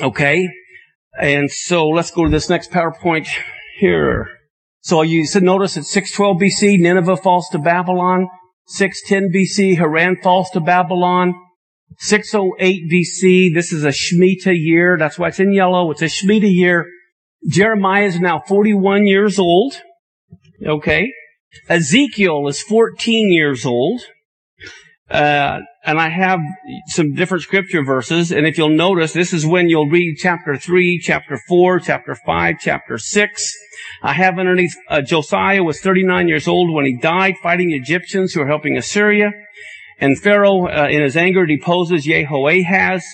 Okay? 0.00 0.48
And 1.20 1.50
so 1.50 1.88
let's 1.88 2.10
go 2.10 2.24
to 2.24 2.30
this 2.30 2.48
next 2.48 2.70
PowerPoint 2.70 3.26
here. 3.78 4.28
So 4.82 5.02
you 5.02 5.26
said 5.26 5.42
notice 5.42 5.76
at 5.76 5.84
612 5.84 6.36
BC, 6.36 6.80
Nineveh 6.80 7.16
falls 7.16 7.48
to 7.50 7.58
Babylon. 7.58 8.28
610 8.68 9.32
BC, 9.32 9.76
Haran 9.78 10.16
falls 10.22 10.50
to 10.50 10.60
Babylon. 10.60 11.34
608 11.98 12.90
BC, 12.90 13.52
this 13.52 13.72
is 13.72 13.84
a 13.84 13.88
Shemitah 13.88 14.56
year. 14.56 14.96
That's 14.98 15.18
why 15.18 15.28
it's 15.28 15.40
in 15.40 15.52
yellow. 15.52 15.90
It's 15.90 16.02
a 16.02 16.06
Shemitah 16.06 16.52
year. 16.52 16.86
Jeremiah 17.48 18.04
is 18.04 18.20
now 18.20 18.40
41 18.46 19.06
years 19.06 19.38
old. 19.38 19.74
Okay. 20.64 21.10
Ezekiel 21.68 22.46
is 22.48 22.62
14 22.62 23.32
years 23.32 23.66
old. 23.66 24.02
Uh, 25.10 25.60
and 25.84 25.98
I 25.98 26.08
have 26.08 26.38
some 26.86 27.14
different 27.14 27.42
scripture 27.42 27.82
verses. 27.82 28.30
And 28.30 28.46
if 28.46 28.56
you'll 28.56 28.68
notice, 28.68 29.12
this 29.12 29.32
is 29.32 29.44
when 29.44 29.68
you'll 29.68 29.88
read 29.88 30.16
chapter 30.18 30.56
3, 30.56 31.00
chapter 31.02 31.40
4, 31.48 31.80
chapter 31.80 32.14
5, 32.14 32.56
chapter 32.60 32.96
6. 32.96 33.54
I 34.02 34.12
have 34.12 34.38
underneath, 34.38 34.74
uh, 34.88 35.00
Josiah 35.00 35.64
was 35.64 35.80
39 35.80 36.28
years 36.28 36.46
old 36.46 36.72
when 36.72 36.84
he 36.84 36.96
died 36.96 37.34
fighting 37.42 37.72
Egyptians 37.72 38.32
who 38.32 38.40
were 38.40 38.46
helping 38.46 38.76
Assyria. 38.76 39.32
And 39.98 40.18
Pharaoh, 40.18 40.66
uh, 40.66 40.88
in 40.90 41.02
his 41.02 41.16
anger, 41.16 41.44
deposes 41.44 42.04
Jehoahaz. 42.04 43.04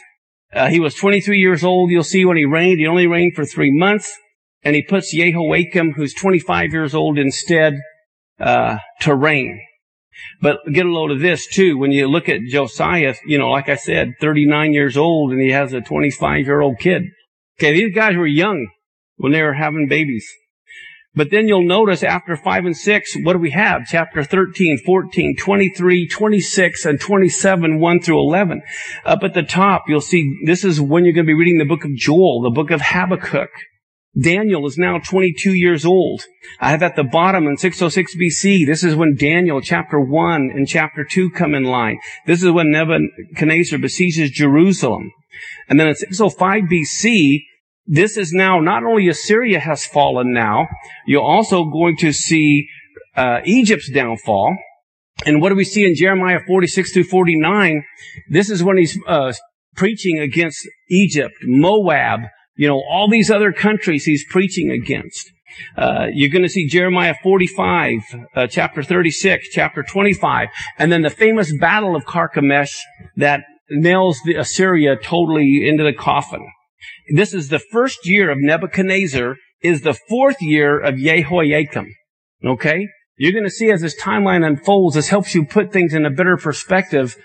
Uh, 0.52 0.68
he 0.68 0.80
was 0.80 0.94
23 0.94 1.38
years 1.38 1.64
old. 1.64 1.90
You'll 1.90 2.04
see 2.04 2.24
when 2.24 2.36
he 2.36 2.44
reigned, 2.44 2.78
he 2.78 2.86
only 2.86 3.06
reigned 3.06 3.34
for 3.34 3.44
three 3.44 3.72
months. 3.72 4.12
And 4.62 4.74
he 4.74 4.82
puts 4.82 5.14
Jehoiakim, 5.14 5.92
who's 5.92 6.12
25 6.14 6.72
years 6.72 6.94
old 6.94 7.18
instead, 7.18 7.78
uh, 8.38 8.78
to 9.00 9.14
reign. 9.14 9.60
But 10.40 10.58
get 10.72 10.86
a 10.86 10.90
load 10.90 11.10
of 11.10 11.20
this 11.20 11.46
too. 11.46 11.78
When 11.78 11.92
you 11.92 12.08
look 12.08 12.28
at 12.28 12.40
Josiah, 12.48 13.14
you 13.26 13.38
know, 13.38 13.50
like 13.50 13.68
I 13.68 13.76
said, 13.76 14.14
39 14.20 14.72
years 14.72 14.96
old 14.96 15.32
and 15.32 15.40
he 15.40 15.50
has 15.50 15.72
a 15.72 15.80
25 15.80 16.46
year 16.46 16.60
old 16.60 16.78
kid. 16.78 17.02
Okay, 17.58 17.72
these 17.72 17.94
guys 17.94 18.16
were 18.16 18.26
young 18.26 18.68
when 19.16 19.32
they 19.32 19.42
were 19.42 19.54
having 19.54 19.88
babies. 19.88 20.28
But 21.14 21.30
then 21.30 21.48
you'll 21.48 21.66
notice 21.66 22.02
after 22.02 22.36
5 22.36 22.66
and 22.66 22.76
6, 22.76 23.16
what 23.22 23.32
do 23.32 23.38
we 23.38 23.52
have? 23.52 23.86
Chapter 23.86 24.22
13, 24.22 24.82
14, 24.84 25.36
23, 25.38 26.08
26, 26.08 26.84
and 26.84 27.00
27, 27.00 27.80
1 27.80 28.00
through 28.00 28.20
11. 28.20 28.62
Up 29.06 29.22
at 29.22 29.32
the 29.32 29.42
top, 29.42 29.84
you'll 29.88 30.02
see 30.02 30.30
this 30.44 30.62
is 30.62 30.78
when 30.78 31.06
you're 31.06 31.14
going 31.14 31.24
to 31.24 31.30
be 31.30 31.34
reading 31.34 31.56
the 31.56 31.64
book 31.64 31.86
of 31.86 31.94
Joel, 31.94 32.42
the 32.42 32.50
book 32.50 32.70
of 32.70 32.82
Habakkuk. 32.82 33.48
Daniel 34.20 34.66
is 34.66 34.78
now 34.78 34.98
22 34.98 35.52
years 35.52 35.84
old. 35.84 36.22
I 36.58 36.70
have 36.70 36.82
at 36.82 36.96
the 36.96 37.04
bottom 37.04 37.46
in 37.46 37.56
606 37.56 38.16
BC, 38.16 38.66
this 38.66 38.82
is 38.82 38.96
when 38.96 39.14
Daniel 39.14 39.60
chapter 39.60 40.00
1 40.00 40.50
and 40.54 40.66
chapter 40.66 41.04
2 41.04 41.30
come 41.30 41.54
in 41.54 41.64
line. 41.64 41.98
This 42.26 42.42
is 42.42 42.50
when 42.50 42.70
Nebuchadnezzar 42.70 43.78
besieges 43.78 44.30
Jerusalem. 44.30 45.12
And 45.68 45.78
then 45.78 45.88
in 45.88 45.94
605 45.94 46.62
BC, 46.64 47.42
this 47.86 48.16
is 48.16 48.32
now 48.32 48.58
not 48.60 48.84
only 48.84 49.08
Assyria 49.08 49.60
has 49.60 49.84
fallen 49.84 50.32
now, 50.32 50.66
you're 51.06 51.22
also 51.22 51.64
going 51.64 51.96
to 51.98 52.12
see 52.12 52.68
uh, 53.16 53.40
Egypt's 53.44 53.90
downfall. 53.90 54.56
And 55.24 55.40
what 55.40 55.50
do 55.50 55.54
we 55.56 55.64
see 55.64 55.84
in 55.84 55.94
Jeremiah 55.94 56.40
46 56.46 56.92
through 56.92 57.04
49? 57.04 57.84
This 58.30 58.50
is 58.50 58.62
when 58.62 58.78
he's 58.78 58.98
uh, 59.06 59.32
preaching 59.76 60.18
against 60.18 60.66
Egypt, 60.90 61.34
Moab, 61.42 62.20
you 62.56 62.66
know, 62.66 62.82
all 62.88 63.08
these 63.08 63.30
other 63.30 63.52
countries 63.52 64.04
he's 64.04 64.24
preaching 64.28 64.70
against. 64.70 65.30
Uh, 65.76 66.06
you're 66.12 66.30
going 66.30 66.42
to 66.42 66.48
see 66.48 66.68
Jeremiah 66.68 67.14
45, 67.22 68.00
uh, 68.34 68.46
chapter 68.46 68.82
36, 68.82 69.48
chapter 69.50 69.82
25, 69.82 70.48
and 70.78 70.92
then 70.92 71.02
the 71.02 71.10
famous 71.10 71.56
battle 71.58 71.96
of 71.96 72.04
Carchemish 72.04 72.76
that 73.16 73.44
nails 73.70 74.20
the 74.24 74.34
Assyria 74.34 74.96
totally 74.96 75.66
into 75.66 75.84
the 75.84 75.92
coffin. 75.92 76.46
This 77.14 77.32
is 77.32 77.48
the 77.48 77.58
first 77.58 78.06
year 78.06 78.30
of 78.30 78.38
Nebuchadnezzar, 78.40 79.36
is 79.62 79.82
the 79.82 79.94
fourth 80.08 80.40
year 80.40 80.78
of 80.78 80.96
Jehoiakim. 80.96 81.92
Okay? 82.44 82.88
You're 83.16 83.32
going 83.32 83.44
to 83.44 83.50
see 83.50 83.70
as 83.70 83.80
this 83.80 84.00
timeline 84.00 84.46
unfolds, 84.46 84.94
this 84.94 85.08
helps 85.08 85.34
you 85.34 85.46
put 85.46 85.72
things 85.72 85.94
in 85.94 86.04
a 86.04 86.10
better 86.10 86.36
perspective 86.36 87.16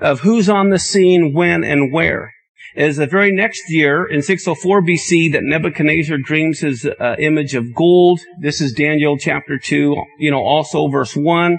of 0.00 0.20
who's 0.20 0.48
on 0.48 0.70
the 0.70 0.78
scene, 0.78 1.32
when, 1.34 1.62
and 1.62 1.92
where. 1.92 2.32
It 2.76 2.88
is 2.88 2.98
the 2.98 3.06
very 3.06 3.32
next 3.32 3.62
year 3.68 4.04
in 4.04 4.20
604 4.20 4.82
BC 4.82 5.32
that 5.32 5.42
Nebuchadnezzar 5.42 6.18
dreams 6.18 6.60
his 6.60 6.84
uh, 6.84 7.16
image 7.18 7.54
of 7.54 7.74
gold. 7.74 8.20
This 8.38 8.60
is 8.60 8.74
Daniel 8.74 9.16
chapter 9.16 9.58
2, 9.58 9.96
you 10.18 10.30
know, 10.30 10.42
also 10.42 10.86
verse 10.88 11.16
1. 11.16 11.58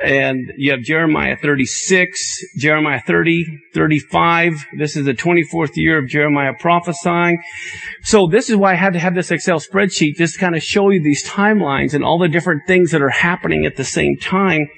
And 0.00 0.52
you 0.56 0.70
have 0.70 0.82
Jeremiah 0.82 1.36
36, 1.42 2.38
Jeremiah 2.56 3.00
30, 3.04 3.46
35. 3.74 4.64
This 4.78 4.96
is 4.96 5.06
the 5.06 5.12
24th 5.12 5.72
year 5.74 5.98
of 5.98 6.08
Jeremiah 6.08 6.52
prophesying. 6.56 7.42
So 8.04 8.28
this 8.28 8.48
is 8.48 8.54
why 8.54 8.74
I 8.74 8.76
had 8.76 8.92
to 8.92 9.00
have 9.00 9.16
this 9.16 9.32
Excel 9.32 9.58
spreadsheet 9.58 10.14
just 10.14 10.34
to 10.34 10.40
kind 10.40 10.54
of 10.54 10.62
show 10.62 10.90
you 10.90 11.02
these 11.02 11.28
timelines 11.28 11.94
and 11.94 12.04
all 12.04 12.20
the 12.20 12.28
different 12.28 12.62
things 12.68 12.92
that 12.92 13.02
are 13.02 13.08
happening 13.08 13.66
at 13.66 13.74
the 13.74 13.82
same 13.82 14.16
time. 14.16 14.68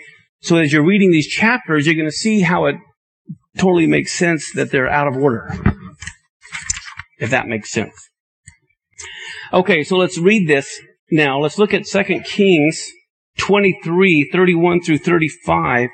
So 0.41 0.57
as 0.57 0.73
you're 0.73 0.87
reading 0.87 1.11
these 1.11 1.29
chapters, 1.29 1.85
you're 1.85 1.97
going 1.97 2.09
to 2.09 2.17
see 2.17 2.41
how 2.41 2.65
it 2.65 2.77
totally 3.59 3.87
makes 3.87 4.13
sense 4.13 4.53
that 4.55 4.71
they're 4.71 4.89
out 4.89 5.09
of 5.09 5.17
order. 5.17 5.53
If 7.19 7.31
that 7.31 7.47
makes 7.47 7.71
sense. 7.71 8.11
Okay, 9.53 9.83
so 9.83 9.97
let's 9.97 10.17
read 10.17 10.49
this 10.49 10.81
now. 11.11 11.39
Let's 11.39 11.59
look 11.59 11.75
at 11.75 11.85
2 11.85 12.21
Kings 12.25 12.91
23, 13.39 14.31
31 14.33 14.81
through 14.83 14.99
35. 14.99 15.89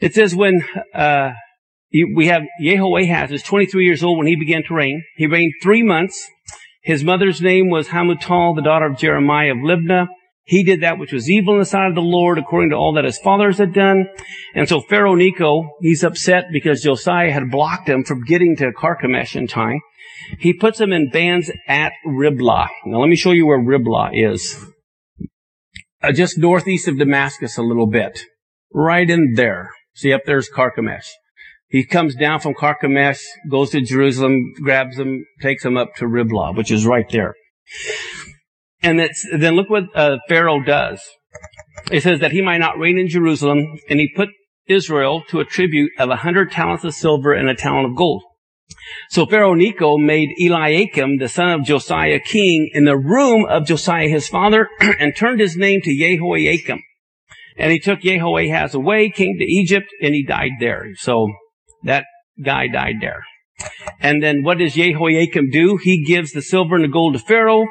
It 0.00 0.14
says 0.14 0.34
when, 0.34 0.64
uh, 0.94 1.32
we 1.92 2.26
have 2.26 2.42
Jehoahaz 2.60 3.32
is 3.32 3.42
23 3.42 3.84
years 3.84 4.02
old 4.02 4.18
when 4.18 4.26
he 4.26 4.36
began 4.36 4.62
to 4.64 4.74
reign. 4.74 5.02
He 5.16 5.26
reigned 5.26 5.54
three 5.62 5.82
months. 5.82 6.28
His 6.82 7.02
mother's 7.02 7.40
name 7.40 7.70
was 7.70 7.88
Hamutal, 7.88 8.54
the 8.54 8.62
daughter 8.62 8.86
of 8.86 8.98
Jeremiah 8.98 9.52
of 9.52 9.58
Libnah. 9.58 10.06
He 10.48 10.64
did 10.64 10.80
that 10.80 10.98
which 10.98 11.12
was 11.12 11.28
evil 11.28 11.54
in 11.54 11.60
the 11.60 11.66
sight 11.66 11.88
of 11.88 11.94
the 11.94 12.00
Lord, 12.00 12.38
according 12.38 12.70
to 12.70 12.76
all 12.76 12.94
that 12.94 13.04
his 13.04 13.18
fathers 13.18 13.58
had 13.58 13.74
done. 13.74 14.08
And 14.54 14.66
so 14.66 14.80
Pharaoh 14.80 15.14
Necho, 15.14 15.76
he's 15.82 16.02
upset 16.02 16.46
because 16.50 16.82
Josiah 16.82 17.30
had 17.30 17.50
blocked 17.50 17.86
him 17.86 18.02
from 18.02 18.24
getting 18.24 18.56
to 18.56 18.72
Carchemish 18.72 19.36
in 19.36 19.46
time. 19.46 19.80
He 20.38 20.54
puts 20.54 20.80
him 20.80 20.90
in 20.90 21.10
bands 21.10 21.50
at 21.68 21.92
Riblah. 22.06 22.70
Now 22.86 23.00
let 23.00 23.10
me 23.10 23.16
show 23.16 23.32
you 23.32 23.46
where 23.46 23.60
Riblah 23.60 24.12
is. 24.14 24.64
Uh, 26.02 26.12
just 26.12 26.38
northeast 26.38 26.88
of 26.88 26.98
Damascus 26.98 27.58
a 27.58 27.62
little 27.62 27.86
bit. 27.86 28.18
Right 28.72 29.08
in 29.08 29.34
there. 29.34 29.72
See 29.92 30.14
up 30.14 30.22
there's 30.24 30.48
Carchemish. 30.48 31.10
He 31.68 31.84
comes 31.84 32.14
down 32.14 32.40
from 32.40 32.54
Carchemish, 32.54 33.20
goes 33.50 33.68
to 33.70 33.82
Jerusalem, 33.82 34.54
grabs 34.62 34.98
him, 34.98 35.26
takes 35.42 35.62
him 35.62 35.76
up 35.76 35.94
to 35.96 36.06
Riblah, 36.06 36.54
which 36.54 36.70
is 36.70 36.86
right 36.86 37.06
there. 37.10 37.34
And 38.82 39.08
then 39.36 39.54
look 39.54 39.70
what 39.70 39.84
uh, 39.94 40.18
Pharaoh 40.28 40.62
does. 40.62 41.02
It 41.90 42.02
says 42.02 42.20
that 42.20 42.32
he 42.32 42.42
might 42.42 42.58
not 42.58 42.78
reign 42.78 42.98
in 42.98 43.08
Jerusalem, 43.08 43.78
and 43.88 43.98
he 43.98 44.12
put 44.14 44.28
Israel 44.66 45.22
to 45.28 45.40
a 45.40 45.44
tribute 45.44 45.90
of 45.98 46.10
a 46.10 46.16
hundred 46.16 46.52
talents 46.52 46.84
of 46.84 46.94
silver 46.94 47.32
and 47.32 47.48
a 47.48 47.54
talent 47.54 47.90
of 47.90 47.96
gold. 47.96 48.22
So 49.10 49.26
Pharaoh 49.26 49.54
Necho 49.54 49.96
made 49.96 50.28
Eliakim, 50.40 51.18
the 51.18 51.28
son 51.28 51.50
of 51.50 51.64
Josiah, 51.64 52.20
king 52.20 52.70
in 52.72 52.84
the 52.84 52.96
room 52.96 53.46
of 53.48 53.66
Josiah 53.66 54.08
his 54.08 54.28
father, 54.28 54.68
and 54.80 55.16
turned 55.16 55.40
his 55.40 55.56
name 55.56 55.80
to 55.82 55.96
Jehoiakim. 55.96 56.80
And 57.56 57.72
he 57.72 57.80
took 57.80 58.02
Jehoahaz 58.02 58.74
away, 58.74 59.10
came 59.10 59.36
to 59.38 59.44
Egypt, 59.44 59.88
and 60.00 60.14
he 60.14 60.24
died 60.24 60.52
there. 60.60 60.86
So 60.96 61.28
that 61.84 62.04
guy 62.42 62.68
died 62.68 62.96
there. 63.00 63.24
And 64.00 64.22
then 64.22 64.44
what 64.44 64.58
does 64.58 64.74
Jehoiakim 64.74 65.50
do? 65.50 65.78
He 65.82 66.04
gives 66.04 66.32
the 66.32 66.42
silver 66.42 66.76
and 66.76 66.84
the 66.84 66.88
gold 66.88 67.14
to 67.14 67.18
Pharaoh, 67.18 67.64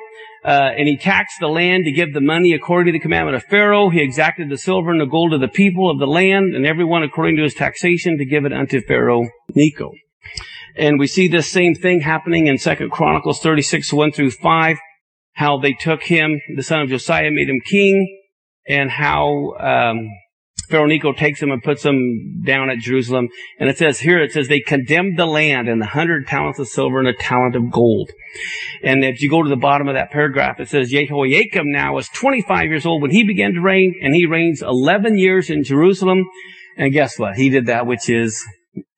uh, 0.47 0.71
and 0.77 0.87
he 0.87 0.95
taxed 0.95 1.41
the 1.41 1.47
land 1.47 1.83
to 1.83 1.91
give 1.91 2.13
the 2.13 2.21
money 2.21 2.53
according 2.53 2.93
to 2.93 2.97
the 2.97 3.01
commandment 3.01 3.35
of 3.35 3.43
Pharaoh. 3.43 3.89
He 3.89 4.01
exacted 4.01 4.49
the 4.49 4.57
silver 4.57 4.91
and 4.91 5.01
the 5.01 5.05
gold 5.05 5.33
of 5.33 5.41
the 5.41 5.49
people 5.49 5.91
of 5.91 5.99
the 5.99 6.07
land, 6.07 6.55
and 6.55 6.65
everyone 6.65 7.03
according 7.03 7.35
to 7.35 7.43
his 7.43 7.53
taxation 7.53 8.17
to 8.17 8.23
give 8.23 8.45
it 8.45 8.53
unto 8.53 8.81
Pharaoh 8.81 9.27
Necho. 9.53 9.91
And 10.77 10.99
we 10.99 11.07
see 11.07 11.27
this 11.27 11.51
same 11.51 11.75
thing 11.75 11.99
happening 11.99 12.47
in 12.47 12.57
Second 12.57 12.91
Chronicles 12.91 13.41
36, 13.41 13.91
1 13.91 14.11
through 14.13 14.31
5, 14.31 14.77
how 15.33 15.57
they 15.57 15.73
took 15.73 16.03
him, 16.03 16.39
the 16.55 16.63
son 16.63 16.79
of 16.79 16.89
Josiah, 16.89 17.29
made 17.29 17.49
him 17.49 17.59
king, 17.69 18.23
and 18.69 18.89
how 18.89 19.53
um, 19.59 20.07
Pharaoh 20.69 20.85
Necho 20.85 21.13
takes 21.13 21.39
them 21.39 21.51
and 21.51 21.63
puts 21.63 21.83
them 21.83 22.41
down 22.43 22.69
at 22.69 22.79
Jerusalem. 22.79 23.29
And 23.59 23.69
it 23.69 23.77
says 23.77 23.99
here, 23.99 24.21
it 24.21 24.31
says 24.31 24.47
they 24.47 24.59
condemned 24.59 25.17
the 25.17 25.25
land 25.25 25.69
and 25.69 25.81
the 25.81 25.85
hundred 25.85 26.27
talents 26.27 26.59
of 26.59 26.67
silver 26.67 26.99
and 26.99 27.07
a 27.07 27.13
talent 27.13 27.55
of 27.55 27.71
gold. 27.71 28.11
And 28.83 29.03
if 29.03 29.21
you 29.21 29.29
go 29.29 29.43
to 29.43 29.49
the 29.49 29.55
bottom 29.55 29.87
of 29.87 29.95
that 29.95 30.11
paragraph, 30.11 30.59
it 30.59 30.69
says 30.69 30.89
Jehoiakim 30.89 31.71
now 31.71 31.93
was 31.93 32.09
25 32.09 32.65
years 32.65 32.85
old 32.85 33.01
when 33.01 33.11
he 33.11 33.23
began 33.23 33.53
to 33.53 33.61
reign, 33.61 33.95
and 34.01 34.13
he 34.13 34.25
reigns 34.25 34.61
11 34.61 35.17
years 35.17 35.49
in 35.49 35.63
Jerusalem. 35.63 36.25
And 36.77 36.91
guess 36.91 37.17
what? 37.17 37.35
He 37.35 37.49
did 37.49 37.67
that 37.67 37.87
which 37.87 38.09
is 38.09 38.45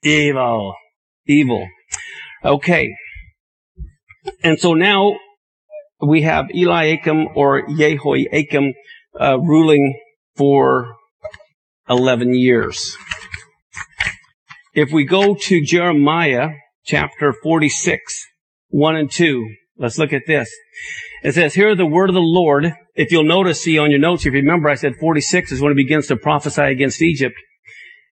evil. 0.03 0.73
Evil. 1.27 1.67
Okay. 2.43 2.89
And 4.43 4.59
so 4.59 4.73
now 4.73 5.13
we 6.01 6.23
have 6.23 6.45
Eliakim 6.53 7.27
or 7.35 7.67
Jehoiakim 7.67 8.73
uh, 9.19 9.39
ruling 9.39 9.99
for 10.35 10.95
11 11.89 12.35
years. 12.35 12.97
If 14.73 14.91
we 14.91 15.05
go 15.05 15.35
to 15.35 15.65
Jeremiah 15.65 16.49
chapter 16.85 17.33
46, 17.33 18.25
1 18.69 18.95
and 18.95 19.11
2, 19.11 19.55
let's 19.77 19.97
look 19.97 20.13
at 20.13 20.21
this. 20.27 20.49
It 21.23 21.33
says, 21.33 21.55
hear 21.55 21.75
the 21.75 21.85
word 21.85 22.09
of 22.09 22.13
the 22.13 22.21
Lord. 22.21 22.73
If 22.95 23.11
you'll 23.11 23.23
notice, 23.23 23.61
see 23.61 23.79
on 23.79 23.91
your 23.91 23.99
notes, 23.99 24.25
if 24.25 24.33
you 24.33 24.39
remember, 24.39 24.69
I 24.69 24.75
said 24.75 24.95
46 24.99 25.51
is 25.51 25.61
when 25.61 25.75
he 25.75 25.83
begins 25.83 26.07
to 26.07 26.15
prophesy 26.15 26.61
against 26.61 27.01
Egypt. 27.01 27.35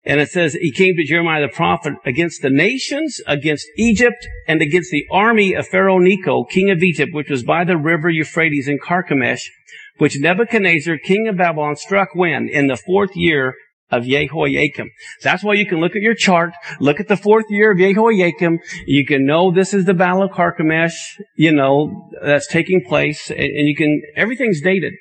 And 0.03 0.19
it 0.19 0.29
says, 0.29 0.53
he 0.53 0.71
came 0.71 0.95
to 0.95 1.05
Jeremiah 1.05 1.41
the 1.41 1.53
prophet 1.53 1.93
against 2.05 2.41
the 2.41 2.49
nations, 2.49 3.19
against 3.27 3.67
Egypt, 3.77 4.27
and 4.47 4.61
against 4.61 4.89
the 4.89 5.05
army 5.11 5.53
of 5.53 5.67
Pharaoh 5.67 5.99
Necho, 5.99 6.45
king 6.45 6.69
of 6.71 6.81
Egypt, 6.81 7.13
which 7.13 7.29
was 7.29 7.43
by 7.43 7.63
the 7.65 7.77
river 7.77 8.09
Euphrates 8.09 8.67
in 8.67 8.79
Carchemish, 8.79 9.51
which 9.97 10.17
Nebuchadnezzar, 10.17 10.97
king 10.97 11.27
of 11.27 11.37
Babylon, 11.37 11.75
struck 11.75 12.15
when? 12.15 12.47
In 12.49 12.67
the 12.67 12.77
fourth 12.77 13.15
year 13.15 13.53
of 13.89 14.03
Jehoiakim. 14.05 14.89
That's 15.23 15.43
why 15.43 15.53
you 15.53 15.65
can 15.65 15.79
look 15.79 15.95
at 15.95 16.01
your 16.01 16.15
chart, 16.15 16.51
look 16.79 16.99
at 16.99 17.07
the 17.07 17.17
fourth 17.17 17.45
year 17.49 17.71
of 17.71 17.77
Jehoiakim. 17.77 18.59
You 18.85 19.05
can 19.05 19.25
know 19.25 19.51
this 19.51 19.73
is 19.73 19.85
the 19.85 19.93
Battle 19.93 20.23
of 20.23 20.31
Carchemish, 20.31 20.93
you 21.35 21.51
know, 21.51 22.09
that's 22.21 22.47
taking 22.47 22.83
place, 22.83 23.29
and 23.29 23.39
you 23.39 23.75
can, 23.75 24.01
everything's 24.15 24.61
dated. 24.61 24.93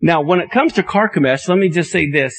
Now, 0.00 0.20
when 0.20 0.40
it 0.40 0.50
comes 0.50 0.74
to 0.74 0.82
Carchemish, 0.82 1.48
let 1.48 1.58
me 1.58 1.68
just 1.68 1.90
say 1.90 2.10
this. 2.10 2.36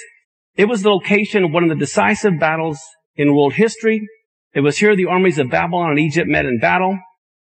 It 0.55 0.65
was 0.65 0.83
the 0.83 0.89
location 0.89 1.43
of 1.43 1.51
one 1.51 1.63
of 1.63 1.69
the 1.69 1.75
decisive 1.75 2.39
battles 2.39 2.79
in 3.15 3.35
world 3.35 3.53
history. 3.53 4.07
It 4.53 4.61
was 4.61 4.77
here 4.77 4.95
the 4.95 5.05
armies 5.05 5.39
of 5.39 5.49
Babylon 5.49 5.91
and 5.91 5.99
Egypt 5.99 6.27
met 6.27 6.45
in 6.45 6.59
battle. 6.59 6.97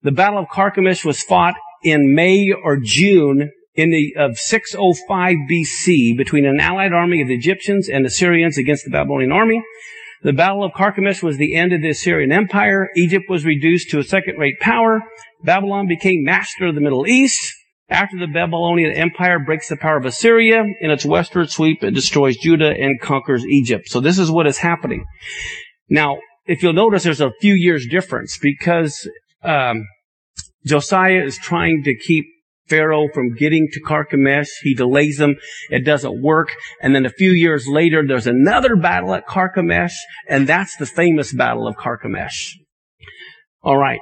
The 0.01 0.11
Battle 0.11 0.39
of 0.39 0.47
Carchemish 0.49 1.03
was 1.03 1.21
fought 1.21 1.55
in 1.83 2.15
May 2.15 2.51
or 2.51 2.77
June 2.77 3.51
in 3.77 3.91
the 3.91 4.15
of 4.17 4.37
605 4.37 5.35
BC 5.49 6.17
between 6.17 6.45
an 6.45 6.59
allied 6.59 6.91
army 6.91 7.21
of 7.21 7.27
the 7.27 7.35
Egyptians 7.35 7.87
and 7.87 8.05
Assyrians 8.05 8.57
against 8.57 8.83
the 8.83 8.91
Babylonian 8.91 9.31
army. 9.31 9.63
The 10.23 10.33
Battle 10.33 10.63
of 10.63 10.73
Carchemish 10.73 11.21
was 11.21 11.37
the 11.37 11.55
end 11.55 11.73
of 11.73 11.83
the 11.83 11.91
Assyrian 11.91 12.31
Empire. 12.31 12.89
Egypt 12.95 13.25
was 13.29 13.45
reduced 13.45 13.91
to 13.91 13.99
a 13.99 14.03
second-rate 14.03 14.59
power. 14.59 15.03
Babylon 15.43 15.87
became 15.87 16.23
master 16.23 16.65
of 16.65 16.75
the 16.75 16.81
Middle 16.81 17.05
East. 17.07 17.53
After 17.87 18.17
the 18.17 18.27
Babylonian 18.27 18.91
Empire 18.91 19.39
breaks 19.39 19.69
the 19.69 19.77
power 19.77 19.97
of 19.97 20.05
Assyria 20.05 20.63
in 20.81 20.89
its 20.89 21.05
westward 21.05 21.51
sweep, 21.51 21.83
it 21.83 21.93
destroys 21.93 22.35
Judah 22.35 22.73
and 22.77 22.99
conquers 22.99 23.45
Egypt. 23.45 23.87
So 23.87 24.01
this 24.01 24.17
is 24.17 24.31
what 24.31 24.47
is 24.47 24.57
happening. 24.57 25.05
Now, 25.87 26.17
if 26.45 26.63
you'll 26.63 26.73
notice, 26.73 27.03
there's 27.03 27.21
a 27.21 27.31
few 27.39 27.53
years 27.53 27.87
difference 27.87 28.37
because 28.41 29.07
um, 29.43 29.85
Josiah 30.65 31.23
is 31.23 31.37
trying 31.37 31.83
to 31.83 31.95
keep 31.95 32.25
Pharaoh 32.69 33.07
from 33.13 33.35
getting 33.35 33.67
to 33.71 33.81
Carchemish. 33.81 34.49
He 34.61 34.73
delays 34.73 35.17
them. 35.17 35.35
It 35.69 35.85
doesn't 35.85 36.21
work. 36.21 36.49
And 36.81 36.95
then 36.95 37.05
a 37.05 37.09
few 37.09 37.31
years 37.31 37.65
later, 37.67 38.03
there's 38.05 38.27
another 38.27 38.75
battle 38.75 39.13
at 39.13 39.27
Carchemish, 39.27 39.93
and 40.27 40.47
that's 40.47 40.75
the 40.77 40.85
famous 40.85 41.33
battle 41.33 41.67
of 41.67 41.75
Carchemish. 41.75 42.53
All 43.61 43.77
right. 43.77 44.01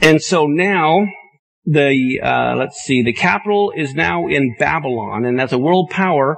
And 0.00 0.22
so 0.22 0.46
now, 0.46 1.06
the, 1.64 2.20
uh, 2.22 2.56
let's 2.56 2.78
see, 2.78 3.02
the 3.02 3.12
capital 3.12 3.72
is 3.74 3.94
now 3.94 4.26
in 4.26 4.54
Babylon, 4.58 5.24
and 5.24 5.40
as 5.40 5.52
a 5.52 5.58
world 5.58 5.90
power, 5.90 6.36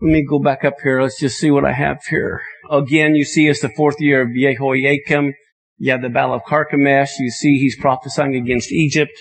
let 0.00 0.10
me 0.10 0.26
go 0.28 0.38
back 0.38 0.64
up 0.64 0.74
here. 0.82 1.00
Let's 1.00 1.20
just 1.20 1.38
see 1.38 1.50
what 1.50 1.64
I 1.64 1.72
have 1.72 1.98
here. 2.08 2.42
Again, 2.70 3.14
you 3.14 3.24
see 3.24 3.46
it's 3.46 3.60
the 3.60 3.68
fourth 3.70 4.00
year 4.00 4.22
of 4.22 4.34
Jehoiakim. 4.34 5.32
You 5.78 5.92
have 5.92 6.02
the 6.02 6.08
Battle 6.08 6.34
of 6.34 6.42
Carchemish. 6.42 7.10
You 7.18 7.30
see 7.30 7.58
he's 7.58 7.78
prophesying 7.78 8.34
against 8.34 8.72
Egypt. 8.72 9.12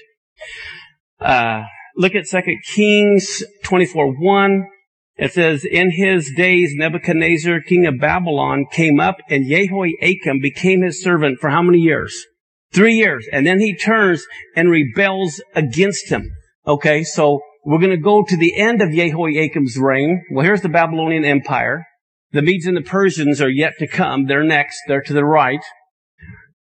Uh, 1.20 1.64
look 1.96 2.16
at 2.16 2.26
2 2.26 2.42
Kings 2.74 3.44
24 3.64 4.14
1. 4.20 4.68
It 5.16 5.32
says, 5.32 5.64
In 5.64 5.92
his 5.92 6.32
days, 6.36 6.72
Nebuchadnezzar, 6.74 7.62
king 7.62 7.86
of 7.86 8.00
Babylon, 8.00 8.66
came 8.72 9.00
up 9.00 9.18
and 9.30 9.48
Jehoiakim 9.48 10.40
became 10.42 10.82
his 10.82 11.04
servant 11.04 11.40
for 11.40 11.50
how 11.50 11.62
many 11.62 11.80
years? 11.80 12.26
Three 12.74 12.96
years. 12.96 13.28
And 13.32 13.46
then 13.46 13.60
he 13.60 13.76
turns 13.76 14.26
and 14.56 14.72
rebels 14.72 15.42
against 15.56 16.10
him. 16.10 16.32
Okay, 16.66 17.04
so 17.04 17.42
we're 17.64 17.80
going 17.80 17.92
to 17.92 17.98
go 17.98 18.24
to 18.24 18.36
the 18.36 18.58
end 18.58 18.82
of 18.82 18.92
Jehoiakim's 18.92 19.78
reign. 19.78 20.24
Well, 20.32 20.44
here's 20.44 20.62
the 20.62 20.70
Babylonian 20.70 21.26
Empire. 21.26 21.86
The 22.32 22.42
Medes 22.42 22.66
and 22.66 22.76
the 22.76 22.82
Persians 22.82 23.42
are 23.42 23.50
yet 23.50 23.74
to 23.78 23.88
come. 23.88 24.26
They're 24.26 24.44
next. 24.44 24.80
They're 24.88 25.04
to 25.04 25.14
the 25.14 25.24
right. 25.24 25.64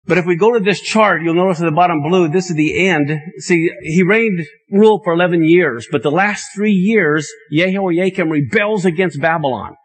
But 0.05 0.18
if 0.18 0.26
we 0.26 0.36
go 0.36 0.53
to 0.53 0.61
this 0.61 0.80
chart, 0.80 1.22
you'll 1.22 1.34
notice 1.34 1.61
at 1.61 1.64
the 1.64 1.70
bottom 1.70 2.03
blue, 2.03 2.28
this 2.28 2.50
is 2.50 2.57
the 2.57 2.88
end. 2.88 3.20
See, 3.38 3.70
he 3.82 4.03
reigned, 4.03 4.44
ruled 4.70 5.03
for 5.05 5.12
11 5.12 5.44
years, 5.44 5.86
but 5.92 6.03
the 6.03 6.11
last 6.11 6.48
three 6.55 6.72
years, 6.72 7.30
Jehoiakim 7.53 8.30
rebels 8.30 8.84
against 8.84 9.20
Babylon. 9.20 9.76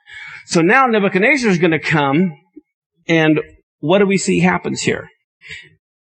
So 0.48 0.62
now 0.62 0.88
Nebuchadnezzar 0.88 1.52
is 1.52 1.60
going 1.60 1.72
to 1.72 1.80
come, 1.80 2.32
and 3.08 3.40
what 3.80 4.00
do 4.00 4.08
we 4.08 4.18
see 4.18 4.40
happens 4.40 4.82
here? 4.82 5.08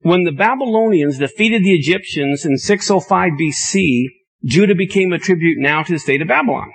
When 0.01 0.25
the 0.25 0.33
Babylonians 0.33 1.19
defeated 1.19 1.63
the 1.63 1.75
Egyptians 1.75 2.45
in 2.45 2.59
605 2.59 3.31
BC, 3.41 4.05
Judah 4.45 4.75
became 4.75 5.15
a 5.15 5.19
tribute 5.19 5.59
now 5.59 5.83
to 5.83 5.93
the 5.93 5.99
state 5.99 6.21
of 6.21 6.29
Babylon. 6.29 6.71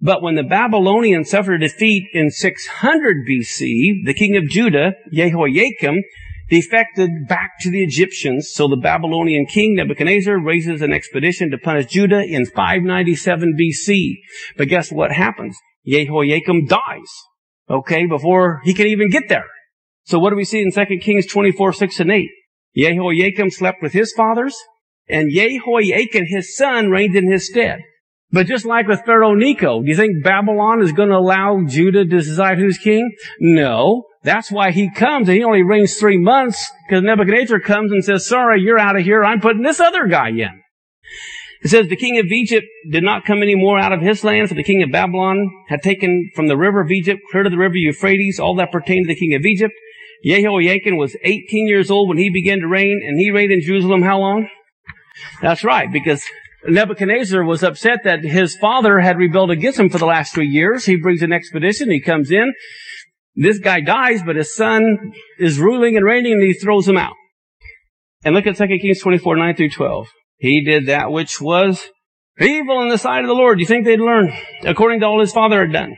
But 0.00 0.22
when 0.22 0.34
the 0.34 0.42
Babylonians 0.42 1.30
suffered 1.30 1.62
a 1.62 1.68
defeat 1.68 2.08
in 2.12 2.30
600 2.30 3.16
BC, 3.28 4.04
the 4.04 4.14
king 4.14 4.36
of 4.36 4.48
Judah, 4.48 4.94
Jehoiakim, 5.12 6.02
defected 6.48 7.10
back 7.28 7.52
to 7.60 7.70
the 7.70 7.82
Egyptians. 7.82 8.50
So 8.52 8.68
the 8.68 8.76
Babylonian 8.76 9.46
king 9.46 9.74
Nebuchadnezzar 9.74 10.38
raises 10.38 10.82
an 10.82 10.92
expedition 10.92 11.50
to 11.50 11.58
punish 11.58 11.86
Judah 11.86 12.22
in 12.22 12.46
597 12.46 13.56
BC. 13.58 14.14
But 14.56 14.68
guess 14.68 14.90
what 14.90 15.12
happens? 15.12 15.56
Jehoiakim 15.86 16.66
dies. 16.66 17.10
Okay, 17.68 18.06
before 18.06 18.60
he 18.64 18.74
can 18.74 18.86
even 18.86 19.10
get 19.10 19.28
there. 19.28 19.46
So 20.04 20.18
what 20.18 20.30
do 20.30 20.36
we 20.36 20.44
see 20.44 20.60
in 20.60 20.70
2 20.70 20.98
Kings 21.00 21.26
24, 21.26 21.72
6 21.72 22.00
and 22.00 22.10
8? 22.10 22.28
Jehoiakim 22.76 23.50
slept 23.50 23.78
with 23.82 23.92
his 23.92 24.12
fathers, 24.14 24.56
and 25.08 25.30
Jehoiachin, 25.32 26.26
his 26.26 26.56
son, 26.56 26.90
reigned 26.90 27.16
in 27.16 27.30
his 27.30 27.46
stead. 27.46 27.80
But 28.30 28.46
just 28.46 28.66
like 28.66 28.88
with 28.88 29.04
Pharaoh 29.06 29.34
Necho, 29.34 29.80
do 29.80 29.88
you 29.88 29.96
think 29.96 30.24
Babylon 30.24 30.82
is 30.82 30.92
going 30.92 31.10
to 31.10 31.16
allow 31.16 31.62
Judah 31.66 32.04
to 32.04 32.18
decide 32.18 32.58
who's 32.58 32.78
king? 32.78 33.12
No. 33.38 34.04
That's 34.24 34.50
why 34.50 34.70
he 34.70 34.90
comes 34.90 35.28
and 35.28 35.36
he 35.36 35.44
only 35.44 35.62
reigns 35.62 35.96
three 35.96 36.18
months 36.18 36.70
because 36.88 37.04
Nebuchadnezzar 37.04 37.60
comes 37.60 37.92
and 37.92 38.02
says, 38.02 38.26
sorry, 38.26 38.62
you're 38.62 38.78
out 38.78 38.96
of 38.96 39.04
here. 39.04 39.22
I'm 39.22 39.40
putting 39.40 39.62
this 39.62 39.80
other 39.80 40.06
guy 40.06 40.30
in. 40.30 40.62
It 41.62 41.68
says 41.68 41.88
the 41.88 41.96
king 41.96 42.18
of 42.18 42.26
Egypt 42.26 42.66
did 42.90 43.02
not 43.02 43.24
come 43.24 43.42
any 43.42 43.54
more 43.54 43.78
out 43.78 43.92
of 43.92 44.00
his 44.00 44.24
land, 44.24 44.48
for 44.48 44.54
the 44.54 44.62
king 44.62 44.82
of 44.82 44.90
Babylon 44.90 45.50
had 45.68 45.82
taken 45.82 46.30
from 46.34 46.48
the 46.48 46.56
river 46.56 46.80
of 46.80 46.90
Egypt, 46.90 47.20
clear 47.30 47.42
to 47.42 47.50
the 47.50 47.56
river 47.56 47.76
Euphrates, 47.76 48.38
all 48.38 48.54
that 48.56 48.72
pertained 48.72 49.06
to 49.06 49.14
the 49.14 49.18
king 49.18 49.34
of 49.34 49.44
Egypt. 49.46 49.72
Jehoiachin 50.24 50.96
was 50.96 51.16
18 51.22 51.66
years 51.66 51.90
old 51.90 52.08
when 52.08 52.18
he 52.18 52.30
began 52.30 52.60
to 52.60 52.66
reign, 52.66 53.00
and 53.06 53.18
he 53.18 53.30
reigned 53.30 53.52
in 53.52 53.62
Jerusalem 53.62 54.02
how 54.02 54.18
long? 54.18 54.48
That's 55.40 55.64
right, 55.64 55.90
because 55.90 56.22
Nebuchadnezzar 56.66 57.42
was 57.44 57.62
upset 57.62 58.04
that 58.04 58.24
his 58.24 58.56
father 58.56 59.00
had 59.00 59.18
rebelled 59.18 59.50
against 59.50 59.78
him 59.78 59.88
for 59.88 59.98
the 59.98 60.06
last 60.06 60.34
three 60.34 60.48
years. 60.48 60.84
He 60.84 60.96
brings 60.96 61.22
an 61.22 61.32
expedition, 61.32 61.90
he 61.90 62.00
comes 62.00 62.30
in, 62.30 62.52
this 63.34 63.58
guy 63.58 63.80
dies, 63.80 64.22
but 64.24 64.36
his 64.36 64.54
son 64.54 65.12
is 65.38 65.58
ruling 65.58 65.96
and 65.96 66.04
reigning 66.04 66.34
and 66.34 66.42
he 66.42 66.54
throws 66.54 66.88
him 66.88 66.96
out. 66.96 67.14
And 68.24 68.34
look 68.34 68.46
at 68.46 68.56
2 68.56 68.66
Kings 68.80 69.00
24, 69.00 69.36
9 69.36 69.56
through 69.56 69.70
12. 69.70 70.08
He 70.36 70.64
did 70.64 70.86
that 70.86 71.10
which 71.10 71.40
was 71.40 71.82
evil 72.40 72.82
in 72.82 72.88
the 72.88 72.98
sight 72.98 73.20
of 73.20 73.28
the 73.28 73.34
Lord. 73.34 73.60
You 73.60 73.66
think 73.66 73.84
they'd 73.84 74.00
learn 74.00 74.32
according 74.64 75.00
to 75.00 75.06
all 75.06 75.20
his 75.20 75.32
father 75.32 75.60
had 75.60 75.72
done? 75.72 75.96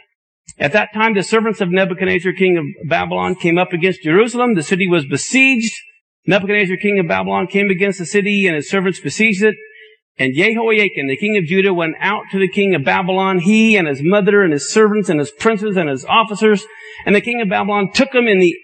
At 0.58 0.72
that 0.72 0.94
time, 0.94 1.14
the 1.14 1.22
servants 1.22 1.60
of 1.60 1.70
Nebuchadnezzar, 1.70 2.32
king 2.32 2.56
of 2.56 2.64
Babylon, 2.88 3.34
came 3.34 3.58
up 3.58 3.72
against 3.72 4.02
Jerusalem. 4.02 4.54
The 4.54 4.62
city 4.62 4.88
was 4.88 5.04
besieged. 5.06 5.74
Nebuchadnezzar, 6.26 6.76
king 6.78 6.98
of 6.98 7.08
Babylon, 7.08 7.46
came 7.46 7.70
against 7.70 7.98
the 7.98 8.06
city 8.06 8.46
and 8.46 8.56
his 8.56 8.70
servants 8.70 9.00
besieged 9.00 9.44
it. 9.44 9.54
And 10.18 10.34
Jehoiachin, 10.34 11.08
the 11.08 11.16
king 11.16 11.36
of 11.36 11.44
Judah, 11.44 11.74
went 11.74 11.96
out 12.00 12.24
to 12.32 12.38
the 12.38 12.48
king 12.48 12.74
of 12.74 12.84
Babylon, 12.84 13.38
he 13.38 13.76
and 13.76 13.86
his 13.86 14.00
mother 14.02 14.42
and 14.42 14.52
his 14.52 14.72
servants 14.72 15.10
and 15.10 15.20
his 15.20 15.30
princes 15.30 15.76
and 15.76 15.90
his 15.90 16.06
officers. 16.06 16.64
And 17.04 17.14
the 17.14 17.20
king 17.20 17.42
of 17.42 17.50
Babylon 17.50 17.90
took 17.92 18.14
him 18.14 18.26
in 18.26 18.38
the 18.38 18.54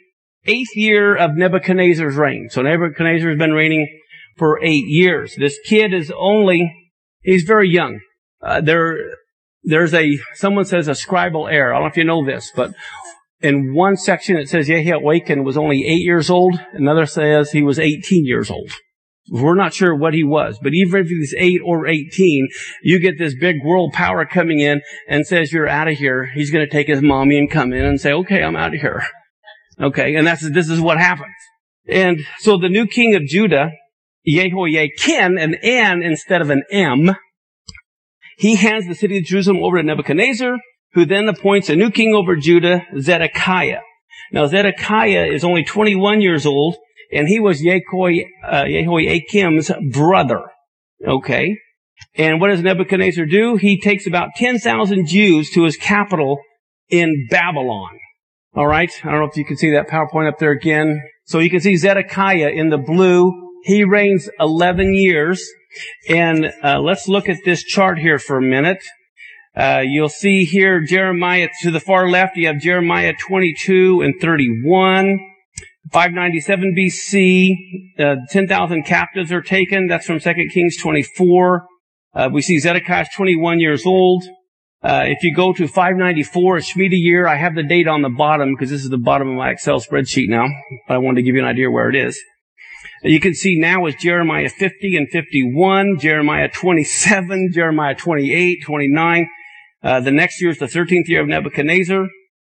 eighth 0.46 0.74
year 0.74 1.14
of 1.14 1.34
Nebuchadnezzar's 1.34 2.16
reign. 2.16 2.48
So 2.50 2.62
Nebuchadnezzar 2.62 3.28
has 3.28 3.38
been 3.38 3.52
reigning 3.52 3.86
for 4.38 4.62
eight 4.62 4.86
years. 4.86 5.34
This 5.38 5.58
kid 5.66 5.92
is 5.92 6.12
only, 6.16 6.72
he's 7.20 7.44
very 7.44 7.68
young. 7.68 8.00
Uh, 8.40 8.62
there, 8.62 8.96
there's 9.62 9.92
a, 9.92 10.18
someone 10.34 10.64
says 10.64 10.88
a 10.88 10.92
scribal 10.92 11.52
error. 11.52 11.74
I 11.74 11.76
don't 11.76 11.84
know 11.84 11.90
if 11.90 11.96
you 11.98 12.04
know 12.04 12.24
this, 12.24 12.50
but 12.56 12.72
in 13.40 13.74
one 13.74 13.96
section 13.96 14.38
it 14.38 14.48
says 14.48 14.68
Jehoiachin 14.68 15.44
was 15.44 15.58
only 15.58 15.84
eight 15.86 16.02
years 16.02 16.30
old. 16.30 16.58
Another 16.72 17.04
says 17.04 17.50
he 17.50 17.62
was 17.62 17.78
18 17.78 18.24
years 18.24 18.50
old. 18.50 18.70
We're 19.30 19.54
not 19.54 19.72
sure 19.72 19.94
what 19.94 20.14
he 20.14 20.24
was, 20.24 20.58
but 20.60 20.74
even 20.74 21.00
if 21.00 21.06
he's 21.06 21.34
8 21.38 21.60
or 21.64 21.86
18, 21.86 22.48
you 22.82 22.98
get 22.98 23.18
this 23.18 23.34
big 23.38 23.56
world 23.64 23.92
power 23.92 24.26
coming 24.26 24.58
in 24.58 24.80
and 25.08 25.26
says 25.26 25.52
you're 25.52 25.68
out 25.68 25.88
of 25.88 25.96
here. 25.96 26.30
He's 26.34 26.50
going 26.50 26.64
to 26.64 26.70
take 26.70 26.88
his 26.88 27.00
mommy 27.00 27.38
and 27.38 27.50
come 27.50 27.72
in 27.72 27.84
and 27.84 28.00
say, 28.00 28.12
okay, 28.12 28.42
I'm 28.42 28.56
out 28.56 28.74
of 28.74 28.80
here. 28.80 29.04
Okay. 29.80 30.16
And 30.16 30.26
that's, 30.26 30.48
this 30.52 30.68
is 30.68 30.80
what 30.80 30.98
happens. 30.98 31.34
And 31.88 32.20
so 32.40 32.58
the 32.58 32.68
new 32.68 32.86
king 32.86 33.14
of 33.14 33.22
Judah, 33.24 33.70
Jehoiachin, 34.26 35.38
an 35.38 35.54
N 35.62 36.02
instead 36.02 36.40
of 36.40 36.50
an 36.50 36.64
M, 36.70 37.16
he 38.38 38.56
hands 38.56 38.86
the 38.88 38.94
city 38.94 39.18
of 39.18 39.24
Jerusalem 39.24 39.62
over 39.62 39.76
to 39.76 39.82
Nebuchadnezzar, 39.82 40.58
who 40.94 41.04
then 41.04 41.28
appoints 41.28 41.68
a 41.68 41.76
new 41.76 41.90
king 41.90 42.14
over 42.14 42.36
Judah, 42.36 42.86
Zedekiah. 42.98 43.80
Now 44.32 44.46
Zedekiah 44.46 45.26
is 45.26 45.44
only 45.44 45.64
21 45.64 46.20
years 46.20 46.44
old 46.44 46.76
and 47.12 47.28
he 47.28 47.38
was 47.38 47.62
Yehoi, 47.62 48.24
uh, 48.44 48.64
Jehoiakim's 48.64 49.70
brother. 49.92 50.42
Okay. 51.06 51.56
And 52.14 52.40
what 52.40 52.48
does 52.48 52.62
Nebuchadnezzar 52.62 53.26
do? 53.26 53.56
He 53.56 53.80
takes 53.80 54.06
about 54.06 54.30
10,000 54.36 55.06
Jews 55.06 55.50
to 55.50 55.64
his 55.64 55.76
capital 55.76 56.38
in 56.88 57.26
Babylon. 57.30 57.98
All 58.54 58.66
right. 58.66 58.90
I 59.04 59.10
don't 59.10 59.20
know 59.20 59.28
if 59.28 59.36
you 59.36 59.44
can 59.44 59.56
see 59.56 59.70
that 59.72 59.88
PowerPoint 59.88 60.28
up 60.28 60.38
there 60.38 60.50
again. 60.50 61.02
So 61.24 61.38
you 61.38 61.50
can 61.50 61.60
see 61.60 61.76
Zedekiah 61.76 62.50
in 62.50 62.70
the 62.70 62.78
blue. 62.78 63.32
He 63.64 63.84
reigns 63.84 64.28
11 64.40 64.94
years. 64.94 65.46
And 66.08 66.52
uh, 66.62 66.80
let's 66.80 67.08
look 67.08 67.28
at 67.28 67.38
this 67.44 67.62
chart 67.62 67.98
here 67.98 68.18
for 68.18 68.36
a 68.36 68.42
minute. 68.42 68.82
Uh, 69.54 69.82
you'll 69.84 70.08
see 70.08 70.44
here 70.44 70.80
Jeremiah 70.80 71.48
to 71.62 71.70
the 71.70 71.80
far 71.80 72.10
left. 72.10 72.36
You 72.36 72.48
have 72.48 72.58
Jeremiah 72.58 73.14
22 73.18 74.02
and 74.02 74.14
31. 74.20 75.31
597 75.90 76.74
BC, 76.78 77.54
uh, 77.98 78.16
10,000 78.30 78.84
captives 78.84 79.32
are 79.32 79.42
taken. 79.42 79.88
That's 79.88 80.06
from 80.06 80.20
2 80.20 80.32
Kings 80.52 80.76
24. 80.80 81.66
Uh, 82.14 82.28
we 82.32 82.40
see 82.40 82.58
Zedekiah 82.58 83.02
is 83.02 83.08
21 83.16 83.58
years 83.58 83.84
old. 83.84 84.22
Uh, 84.82 85.04
if 85.06 85.22
you 85.22 85.34
go 85.34 85.52
to 85.52 85.66
594, 85.68 86.56
a 86.56 86.60
Shemitah 86.60 86.88
year, 86.90 87.26
I 87.26 87.36
have 87.36 87.54
the 87.54 87.62
date 87.62 87.86
on 87.86 88.02
the 88.02 88.08
bottom 88.08 88.54
because 88.54 88.70
this 88.70 88.82
is 88.82 88.90
the 88.90 88.98
bottom 88.98 89.28
of 89.28 89.34
my 89.36 89.50
Excel 89.50 89.80
spreadsheet 89.80 90.28
now. 90.28 90.46
But 90.88 90.94
I 90.94 90.98
wanted 90.98 91.16
to 91.16 91.22
give 91.22 91.34
you 91.34 91.42
an 91.42 91.48
idea 91.48 91.70
where 91.70 91.88
it 91.88 91.96
is. 91.96 92.20
You 93.04 93.20
can 93.20 93.34
see 93.34 93.58
now 93.58 93.86
is 93.86 93.96
Jeremiah 93.96 94.48
50 94.48 94.96
and 94.96 95.08
51, 95.10 95.98
Jeremiah 95.98 96.48
27, 96.48 97.50
Jeremiah 97.52 97.96
28, 97.96 98.58
29. 98.64 99.28
Uh, 99.82 100.00
the 100.00 100.12
next 100.12 100.40
year 100.40 100.50
is 100.50 100.58
the 100.58 100.66
13th 100.66 101.08
year 101.08 101.22
of 101.22 101.28
Nebuchadnezzar. 101.28 102.06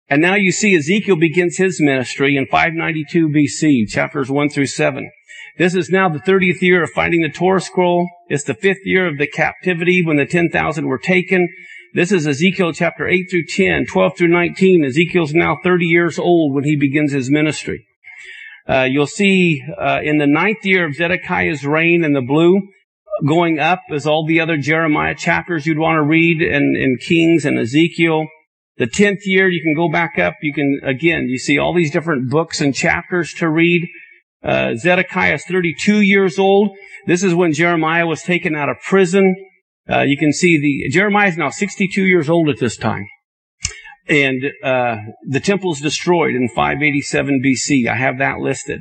And 0.08 0.20
now 0.20 0.34
you 0.34 0.52
see 0.52 0.76
Ezekiel 0.76 1.16
begins 1.16 1.56
his 1.56 1.80
ministry 1.80 2.36
in 2.36 2.46
592 2.46 3.28
BC, 3.28 3.88
chapters 3.88 4.30
1 4.30 4.50
through 4.50 4.66
7. 4.66 5.10
This 5.56 5.74
is 5.74 5.88
now 5.88 6.08
the 6.08 6.18
30th 6.18 6.60
year 6.60 6.82
of 6.82 6.90
finding 6.90 7.22
the 7.22 7.30
Torah 7.30 7.60
scroll. 7.60 8.08
It's 8.28 8.44
the 8.44 8.54
fifth 8.54 8.84
year 8.84 9.06
of 9.06 9.18
the 9.18 9.26
captivity 9.26 10.04
when 10.04 10.16
the 10.16 10.26
10,000 10.26 10.86
were 10.86 10.98
taken. 10.98 11.48
This 11.94 12.12
is 12.12 12.26
Ezekiel 12.26 12.72
chapter 12.72 13.06
8 13.08 13.26
through 13.30 13.44
10, 13.48 13.86
12 13.86 14.12
through 14.18 14.28
19. 14.28 14.84
Ezekiel's 14.84 15.32
now 15.32 15.56
30 15.62 15.86
years 15.86 16.18
old 16.18 16.52
when 16.52 16.64
he 16.64 16.76
begins 16.76 17.12
his 17.12 17.30
ministry. 17.30 17.86
Uh, 18.68 18.86
you'll 18.90 19.06
see 19.06 19.62
uh, 19.80 20.00
in 20.02 20.18
the 20.18 20.26
ninth 20.26 20.64
year 20.64 20.86
of 20.86 20.96
Zedekiah's 20.96 21.64
reign 21.64 22.02
in 22.02 22.12
the 22.12 22.20
blue, 22.20 22.60
going 23.26 23.58
up 23.58 23.80
is 23.90 24.06
all 24.06 24.26
the 24.26 24.40
other 24.40 24.56
Jeremiah 24.56 25.14
chapters 25.14 25.66
you'd 25.66 25.78
want 25.78 25.96
to 25.96 26.02
read 26.02 26.42
in, 26.42 26.74
in 26.76 26.98
Kings 27.00 27.44
and 27.44 27.58
Ezekiel. 27.58 28.26
The 28.76 28.86
10th 28.86 29.20
year, 29.24 29.48
you 29.48 29.62
can 29.62 29.74
go 29.74 29.88
back 29.90 30.18
up. 30.18 30.34
You 30.42 30.52
can, 30.52 30.80
again, 30.82 31.26
you 31.28 31.38
see 31.38 31.58
all 31.58 31.74
these 31.74 31.92
different 31.92 32.30
books 32.30 32.60
and 32.60 32.74
chapters 32.74 33.32
to 33.34 33.48
read. 33.48 33.86
Uh, 34.42 34.74
Zedekiah 34.74 35.34
is 35.34 35.44
32 35.44 36.00
years 36.00 36.38
old. 36.38 36.76
This 37.06 37.22
is 37.22 37.34
when 37.34 37.52
Jeremiah 37.52 38.06
was 38.06 38.22
taken 38.22 38.54
out 38.54 38.68
of 38.68 38.76
prison. 38.80 39.36
Uh, 39.88 40.00
you 40.00 40.16
can 40.16 40.32
see 40.32 40.58
the, 40.58 40.90
Jeremiah 40.90 41.28
is 41.28 41.36
now 41.36 41.50
62 41.50 42.02
years 42.02 42.28
old 42.28 42.48
at 42.48 42.58
this 42.58 42.76
time. 42.76 43.06
And, 44.08 44.44
uh, 44.62 44.96
the 45.28 45.40
temple 45.40 45.72
is 45.72 45.80
destroyed 45.80 46.34
in 46.34 46.48
587 46.48 47.42
BC. 47.42 47.88
I 47.88 47.94
have 47.94 48.18
that 48.18 48.38
listed. 48.40 48.80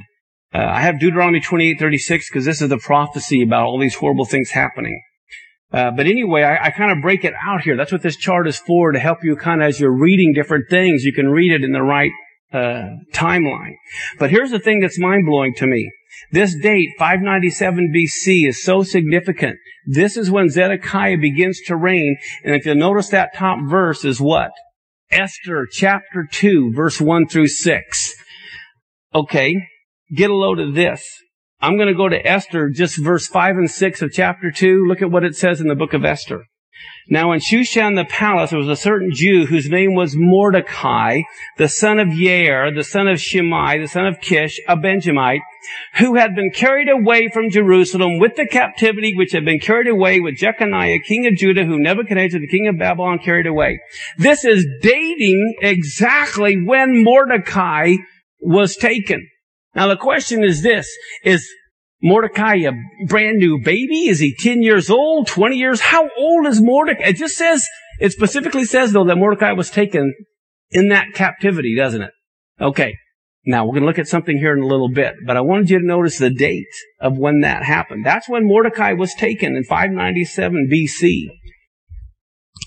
Uh, 0.54 0.60
I 0.60 0.82
have 0.82 1.00
Deuteronomy 1.00 1.40
28:36 1.40 2.30
because 2.30 2.46
this 2.46 2.62
is 2.62 2.70
the 2.70 2.78
prophecy 2.78 3.42
about 3.42 3.66
all 3.66 3.80
these 3.80 3.96
horrible 3.96 4.26
things 4.26 4.52
happening. 4.52 5.02
Uh, 5.74 5.90
but 5.90 6.06
anyway, 6.06 6.44
I, 6.44 6.68
I 6.68 6.72
kind 6.72 6.92
of 6.92 7.02
break 7.02 7.26
it 7.26 7.34
out 7.44 7.62
here. 7.62 7.76
That's 7.76 7.92
what 7.92 8.04
this 8.04 8.16
chart 8.16 8.48
is 8.48 8.58
for, 8.58 8.92
to 8.92 9.00
help 9.00 9.24
you 9.24 9.36
kind 9.36 9.62
of 9.62 9.70
as 9.70 9.80
you're 9.80 9.98
reading 9.98 10.34
different 10.34 10.70
things, 10.70 11.04
you 11.04 11.14
can 11.14 11.30
read 11.30 11.52
it 11.52 11.64
in 11.64 11.72
the 11.72 11.82
right 11.82 12.12
uh, 12.54 12.90
timeline. 13.12 13.74
But 14.20 14.30
here's 14.30 14.52
the 14.52 14.60
thing 14.60 14.80
that's 14.80 15.00
mind 15.00 15.26
blowing 15.26 15.56
to 15.56 15.66
me. 15.66 15.92
This 16.32 16.56
date, 16.62 16.90
597 17.00 17.92
BC, 17.96 18.48
is 18.48 18.64
so 18.64 18.84
significant. 18.84 19.58
This 19.88 20.16
is 20.16 20.30
when 20.30 20.50
Zedekiah 20.50 21.18
begins 21.18 21.60
to 21.66 21.76
reign. 21.76 22.18
And 22.44 22.56
if 22.56 22.66
you'll 22.66 22.76
notice 22.76 23.10
that 23.10 23.34
top 23.36 23.58
verse 23.68 24.06
is 24.06 24.22
what? 24.22 24.52
Esther 25.10 25.68
chapter 25.72 26.28
2, 26.32 26.74
verse 26.76 27.02
1 27.02 27.28
through 27.28 27.48
6. 27.48 28.14
Okay, 29.16 29.68
get 30.16 30.30
a 30.30 30.36
load 30.36 30.60
of 30.60 30.76
this. 30.76 31.04
I'm 31.64 31.78
going 31.78 31.88
to 31.88 31.94
go 31.94 32.10
to 32.10 32.28
Esther, 32.28 32.70
just 32.70 33.02
verse 33.02 33.26
5 33.26 33.56
and 33.56 33.72
6 33.72 34.02
of 34.02 34.12
chapter 34.12 34.52
2. 34.52 34.86
Look 34.86 35.02
at 35.02 35.10
what 35.10 35.24
it 35.24 35.38
says 35.38 35.62
in 35.62 35.70
the 35.70 35.76
book 35.76 35.94
of 35.94 36.04
Esther. 36.04 36.44
Now 37.10 37.32
in 37.32 37.40
Shushan 37.40 37.96
the 37.96 38.04
palace 38.04 38.50
there 38.50 38.60
was 38.60 38.68
a 38.68 38.76
certain 38.76 39.12
Jew 39.14 39.46
whose 39.46 39.70
name 39.70 39.96
was 39.96 40.14
Mordecai, 40.14 41.22
the 41.58 41.70
son 41.70 42.00
of 42.00 42.10
Yair, 42.10 42.76
the 42.76 42.84
son 42.84 43.08
of 43.08 43.22
Shimei, 43.22 43.80
the 43.80 43.88
son 43.88 44.08
of 44.08 44.20
Kish, 44.20 44.60
a 44.68 44.76
Benjamite, 44.76 45.40
who 46.00 46.16
had 46.16 46.36
been 46.36 46.52
carried 46.52 46.90
away 46.90 47.30
from 47.30 47.50
Jerusalem 47.50 48.20
with 48.20 48.36
the 48.36 48.46
captivity 48.46 49.14
which 49.16 49.32
had 49.32 49.46
been 49.46 49.60
carried 49.60 49.88
away 49.88 50.20
with 50.20 50.36
Jeconiah, 50.36 51.00
king 51.00 51.28
of 51.28 51.36
Judah, 51.36 51.64
whom 51.64 51.84
Nebuchadnezzar, 51.84 52.42
the 52.42 52.48
king 52.48 52.68
of 52.68 52.78
Babylon, 52.78 53.20
carried 53.20 53.48
away. 53.48 53.80
This 54.18 54.44
is 54.44 54.68
dating 54.82 55.56
exactly 55.62 56.62
when 56.62 57.06
Mordecai 57.06 57.96
was 58.42 58.76
taken. 58.76 59.30
Now 59.76 59.88
the 59.88 59.98
question 59.98 60.44
is 60.44 60.62
this, 60.62 60.90
is 61.24 61.48
Mordecai 62.02 62.58
a 62.58 62.72
brand 63.08 63.38
new 63.38 63.60
baby? 63.64 64.08
Is 64.08 64.20
he 64.20 64.36
10 64.38 64.62
years 64.62 64.90
old? 64.90 65.28
20 65.28 65.56
years? 65.56 65.82
How 65.82 66.10
old 66.18 66.46
is 66.48 66.62
Mordecai? 66.62 67.10
It 67.10 67.16
just 67.18 67.38
says, 67.38 67.66
it 68.00 68.12
specifically 68.12 68.66
says 68.66 68.92
though 68.92 69.06
that 69.06 69.18
Mordecai 69.18 69.54
was 69.54 69.70
taken 69.70 70.14
in 70.72 70.90
that 70.90 71.14
captivity, 71.14 71.76
doesn't 71.76 72.02
it? 72.02 72.12
Okay. 72.60 72.96
Now 73.46 73.66
we're 73.66 73.74
going 73.74 73.82
to 73.82 73.88
look 73.88 74.00
at 74.00 74.08
something 74.08 74.38
here 74.38 74.54
in 74.54 74.64
a 74.64 74.68
little 74.68 74.90
bit, 74.90 75.16
but 75.26 75.36
I 75.36 75.42
wanted 75.42 75.70
you 75.70 75.80
to 75.80 75.86
notice 75.86 76.18
the 76.18 76.30
date 76.30 76.66
of 77.02 77.18
when 77.18 77.42
that 77.42 77.64
happened. 77.64 78.06
That's 78.06 78.30
when 78.30 78.48
Mordecai 78.48 78.94
was 78.94 79.14
taken 79.14 79.56
in 79.56 79.66
597 79.66 80.70
BC. 80.72 81.26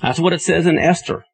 That's 0.02 0.18
what 0.18 0.34
it 0.34 0.42
says 0.42 0.66
in 0.66 0.78
Esther. 0.78 1.24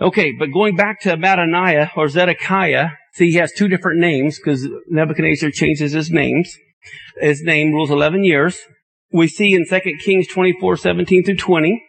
Okay, 0.00 0.32
but 0.38 0.52
going 0.52 0.76
back 0.76 1.00
to 1.00 1.16
Mattaniah 1.16 1.90
or 1.96 2.08
Zedekiah, 2.08 2.90
see 3.12 3.30
he 3.30 3.38
has 3.38 3.52
two 3.52 3.68
different 3.68 4.00
names 4.00 4.38
because 4.38 4.66
Nebuchadnezzar 4.88 5.50
changes 5.50 5.92
his 5.92 6.10
names. 6.10 6.56
His 7.20 7.42
name 7.42 7.72
rules 7.72 7.90
11 7.90 8.24
years. 8.24 8.58
We 9.12 9.28
see 9.28 9.54
in 9.54 9.66
2 9.68 9.80
Kings 10.04 10.28
24, 10.28 10.76
17 10.76 11.24
through 11.24 11.36
20, 11.36 11.82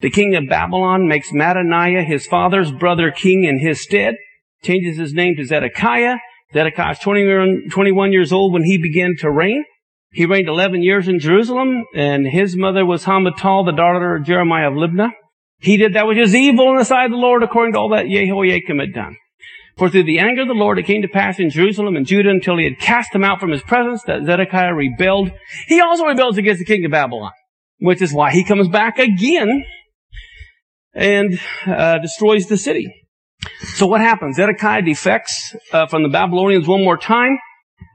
the 0.00 0.10
king 0.10 0.34
of 0.36 0.48
Babylon 0.48 1.08
makes 1.08 1.32
Mattaniah 1.32 2.04
his 2.04 2.26
father's 2.26 2.70
brother 2.70 3.10
king 3.10 3.44
in 3.44 3.58
his 3.58 3.82
stead, 3.82 4.14
changes 4.62 4.98
his 4.98 5.14
name 5.14 5.36
to 5.36 5.44
Zedekiah. 5.44 6.16
Zedekiah 6.52 6.92
is 6.92 6.98
21, 6.98 7.70
21 7.70 8.12
years 8.12 8.32
old 8.32 8.52
when 8.52 8.64
he 8.64 8.80
began 8.80 9.14
to 9.20 9.30
reign. 9.30 9.64
He 10.12 10.26
reigned 10.26 10.48
11 10.48 10.82
years 10.82 11.08
in 11.08 11.18
Jerusalem, 11.18 11.84
and 11.94 12.26
his 12.26 12.56
mother 12.56 12.86
was 12.86 13.04
Hamutal, 13.04 13.66
the 13.66 13.72
daughter 13.72 14.16
of 14.16 14.24
Jeremiah 14.24 14.68
of 14.68 14.74
Libnah. 14.74 15.10
He 15.58 15.76
did 15.76 15.94
that 15.94 16.06
which 16.06 16.18
is 16.18 16.34
evil 16.34 16.70
in 16.70 16.76
the 16.76 16.84
sight 16.84 17.06
of 17.06 17.10
the 17.10 17.16
Lord 17.16 17.42
according 17.42 17.72
to 17.72 17.78
all 17.78 17.90
that 17.90 18.06
Jehoiakim 18.06 18.78
had 18.78 18.92
done. 18.94 19.16
For 19.76 19.90
through 19.90 20.04
the 20.04 20.20
anger 20.20 20.42
of 20.42 20.48
the 20.48 20.54
Lord 20.54 20.78
it 20.78 20.86
came 20.86 21.02
to 21.02 21.08
pass 21.08 21.38
in 21.38 21.50
Jerusalem 21.50 21.96
and 21.96 22.06
Judah 22.06 22.30
until 22.30 22.56
he 22.56 22.64
had 22.64 22.78
cast 22.78 23.12
them 23.12 23.22
out 23.22 23.40
from 23.40 23.50
his 23.50 23.62
presence 23.62 24.02
that 24.06 24.24
Zedekiah 24.24 24.74
rebelled. 24.74 25.30
He 25.66 25.80
also 25.82 26.06
rebels 26.06 26.38
against 26.38 26.60
the 26.60 26.64
king 26.64 26.84
of 26.86 26.90
Babylon, 26.90 27.32
which 27.78 28.00
is 28.00 28.12
why 28.12 28.30
he 28.30 28.42
comes 28.42 28.68
back 28.68 28.98
again 28.98 29.64
and 30.94 31.38
uh, 31.66 31.98
destroys 31.98 32.46
the 32.46 32.56
city. 32.56 32.86
So 33.74 33.86
what 33.86 34.00
happens? 34.00 34.36
Zedekiah 34.36 34.80
defects 34.80 35.54
uh, 35.72 35.86
from 35.86 36.02
the 36.02 36.08
Babylonians 36.08 36.66
one 36.66 36.82
more 36.82 36.96
time. 36.96 37.36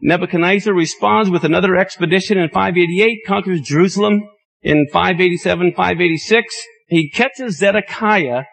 Nebuchadnezzar 0.04 0.74
responds 0.74 1.32
with 1.32 1.44
another 1.44 1.76
expedition 1.76 2.38
in 2.38 2.50
588, 2.50 3.22
conquers 3.26 3.62
Jerusalem 3.62 4.22
in 4.62 4.86
587, 4.94 5.72
586. 5.72 6.56
He 6.88 7.10
catches 7.10 7.58
Zedekiah, 7.58 8.44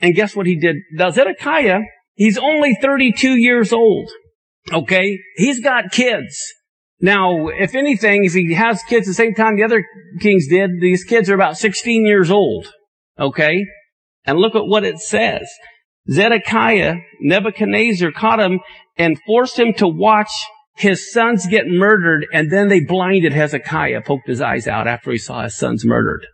and 0.00 0.14
guess 0.14 0.36
what 0.36 0.46
he 0.46 0.56
did? 0.56 0.76
Now 0.92 1.08
Zedekiah 1.08 1.80
He's 2.14 2.38
only 2.38 2.76
32 2.80 3.36
years 3.36 3.72
old. 3.72 4.10
Okay? 4.72 5.18
He's 5.36 5.60
got 5.60 5.90
kids. 5.90 6.36
Now, 7.00 7.48
if 7.48 7.74
anything, 7.74 8.24
if 8.24 8.32
he 8.32 8.54
has 8.54 8.82
kids 8.88 9.06
the 9.06 9.14
same 9.14 9.34
time 9.34 9.56
the 9.56 9.64
other 9.64 9.84
kings 10.20 10.46
did, 10.48 10.70
these 10.80 11.04
kids 11.04 11.28
are 11.28 11.34
about 11.34 11.58
16 11.58 12.06
years 12.06 12.30
old. 12.30 12.68
Okay? 13.18 13.66
And 14.24 14.38
look 14.38 14.54
at 14.54 14.66
what 14.66 14.84
it 14.84 14.98
says. 14.98 15.46
Zedekiah, 16.10 16.96
Nebuchadnezzar 17.20 18.12
caught 18.12 18.40
him 18.40 18.60
and 18.96 19.20
forced 19.26 19.58
him 19.58 19.72
to 19.74 19.88
watch 19.88 20.30
his 20.76 21.12
sons 21.12 21.46
get 21.46 21.66
murdered, 21.66 22.26
and 22.32 22.50
then 22.50 22.68
they 22.68 22.80
blinded 22.80 23.32
Hezekiah, 23.32 24.02
poked 24.02 24.26
his 24.26 24.40
eyes 24.40 24.66
out 24.66 24.88
after 24.88 25.12
he 25.12 25.18
saw 25.18 25.42
his 25.42 25.56
sons 25.56 25.84
murdered. 25.84 26.26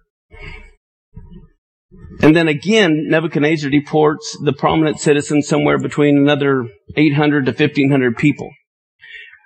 And 2.23 2.35
then 2.35 2.49
again, 2.49 3.07
Nebuchadnezzar 3.09 3.71
deports 3.71 4.37
the 4.43 4.53
prominent 4.53 4.99
citizens 4.99 5.47
somewhere 5.47 5.79
between 5.79 6.17
another 6.17 6.67
800 6.97 7.47
to 7.47 7.53
1500 7.53 8.17
people. 8.17 8.51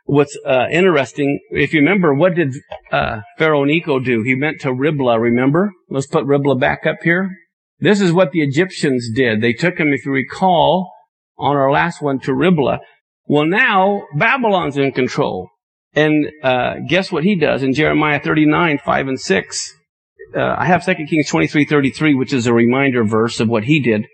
What's 0.07 0.37
uh, 0.45 0.67
interesting, 0.71 1.41
if 1.51 1.73
you 1.73 1.81
remember, 1.81 2.15
what 2.15 2.35
did 2.35 2.55
uh, 2.93 3.21
Pharaoh 3.39 3.65
Necho 3.65 4.01
do? 4.01 4.23
He 4.23 4.39
went 4.39 4.61
to 4.61 4.73
Riblah, 4.73 5.19
remember? 5.19 5.73
Let's 5.89 6.07
put 6.07 6.27
Riblah 6.27 6.57
back 6.57 6.85
up 6.87 6.99
here. 7.03 7.31
This 7.79 8.01
is 8.01 8.13
what 8.13 8.33
the 8.33 8.43
Egyptians 8.43 9.09
did. 9.15 9.41
They 9.41 9.53
took 9.53 9.79
him, 9.79 9.89
if 9.89 10.05
you 10.05 10.13
recall, 10.13 10.91
on 11.39 11.57
our 11.57 11.71
last 11.71 12.03
one 12.03 12.21
to 12.21 12.35
Riblah. 12.35 12.81
Well, 13.27 13.47
now 13.47 14.03
Babylon's 14.15 14.77
in 14.77 14.93
control. 14.93 15.49
And 15.95 16.27
uh, 16.43 16.77
guess 16.89 17.11
what 17.11 17.25
he 17.25 17.39
does 17.39 17.63
in 17.63 17.73
Jeremiah 17.73 18.21
39, 18.21 18.79
5 18.85 19.09
and 19.09 19.21
6? 19.21 19.75
Uh, 20.37 20.57
I 20.59 20.67
have 20.67 20.85
2 20.85 20.95
Kings 21.09 21.29
23, 21.29 21.65
33, 21.65 22.15
which 22.15 22.33
is 22.33 22.47
a 22.47 22.53
reminder 22.53 23.05
verse 23.05 23.41
of 23.41 23.49
what 23.49 23.65
he 23.65 23.81
did. 23.81 24.07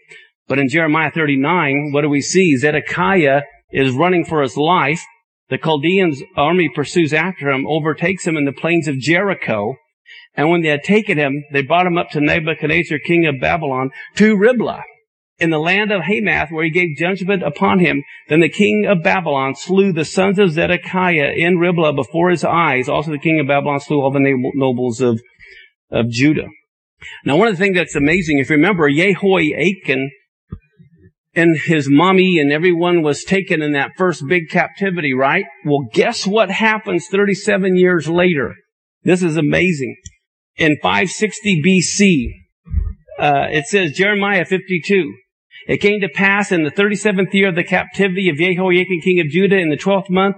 But 0.49 0.59
in 0.59 0.69
Jeremiah 0.69 1.11
39, 1.11 1.91
what 1.93 2.03
do 2.03 2.09
we 2.09 2.21
see? 2.21 2.57
Zedekiah 2.57 3.43
is 3.71 3.95
running 3.95 4.25
for 4.25 4.43
his 4.43 4.57
life. 4.57 5.03
The 5.49 5.59
Chaldeans 5.59 6.23
army 6.37 6.69
pursues 6.69 7.13
after 7.13 7.51
him, 7.51 7.67
overtakes 7.67 8.27
him 8.27 8.37
in 8.37 8.45
the 8.45 8.53
plains 8.53 8.89
of 8.89 8.99
Jericho. 8.99 9.77
And 10.35 10.51
when 10.51 10.63
they 10.63 10.69
had 10.69 10.83
taken 10.83 11.19
him, 11.19 11.45
they 11.53 11.63
brought 11.63 11.87
him 11.87 11.99
up 11.99 12.11
to 12.11 12.21
Nebuchadnezzar, 12.21 12.99
king 13.05 13.27
of 13.27 13.41
Babylon, 13.41 13.91
to 14.17 14.37
Riblah, 14.37 14.83
in 15.39 15.51
the 15.51 15.59
land 15.59 15.91
of 15.91 16.03
Hamath, 16.03 16.51
where 16.51 16.65
he 16.65 16.71
gave 16.71 16.97
judgment 16.97 17.43
upon 17.43 17.79
him. 17.79 18.03
Then 18.29 18.41
the 18.41 18.49
king 18.49 18.87
of 18.89 19.03
Babylon 19.03 19.55
slew 19.55 19.93
the 19.93 20.05
sons 20.05 20.39
of 20.39 20.53
Zedekiah 20.53 21.33
in 21.37 21.59
Riblah 21.59 21.95
before 21.95 22.31
his 22.31 22.45
eyes. 22.45 22.89
Also 22.89 23.11
the 23.11 23.19
king 23.19 23.41
of 23.41 23.49
Babylon 23.49 23.81
slew 23.81 24.01
all 24.01 24.13
the 24.13 24.53
nobles 24.55 25.01
of 25.01 25.21
of 25.91 26.09
Judah. 26.09 26.47
Now, 27.25 27.37
one 27.37 27.49
of 27.49 27.55
the 27.55 27.63
things 27.63 27.77
that's 27.77 27.97
amazing, 27.97 28.39
if 28.39 28.51
you 28.51 28.57
remember, 28.57 28.89
Jehoiachin 28.91 30.11
and 31.35 31.57
his 31.65 31.89
mommy 31.89 32.39
and 32.39 32.53
everyone 32.53 33.03
was 33.03 33.25
taken 33.25 33.63
in 33.63 33.73
that 33.73 33.93
first 33.97 34.27
big 34.29 34.49
captivity, 34.51 35.15
right? 35.15 35.45
Well, 35.65 35.89
guess 35.93 36.27
what 36.27 36.51
happens 36.51 37.07
37 37.09 37.77
years 37.77 38.09
later? 38.09 38.55
This 39.03 39.23
is 39.23 39.37
amazing. 39.37 39.97
In 40.57 40.77
560 40.83 41.63
BC, 41.65 42.27
uh, 43.19 43.47
it 43.51 43.67
says 43.67 43.93
Jeremiah 43.93 44.45
52. 44.45 45.15
It 45.69 45.79
came 45.79 46.01
to 46.01 46.09
pass 46.09 46.53
in 46.53 46.65
the 46.65 46.71
37th 46.71 47.33
year 47.33 47.49
of 47.49 47.55
the 47.55 47.65
captivity 47.65 48.29
of 48.29 48.37
Jehoiachin, 48.37 49.01
king 49.03 49.21
of 49.21 49.29
Judah, 49.29 49.59
in 49.59 49.71
the 49.71 49.77
12th 49.77 50.11
month, 50.11 50.37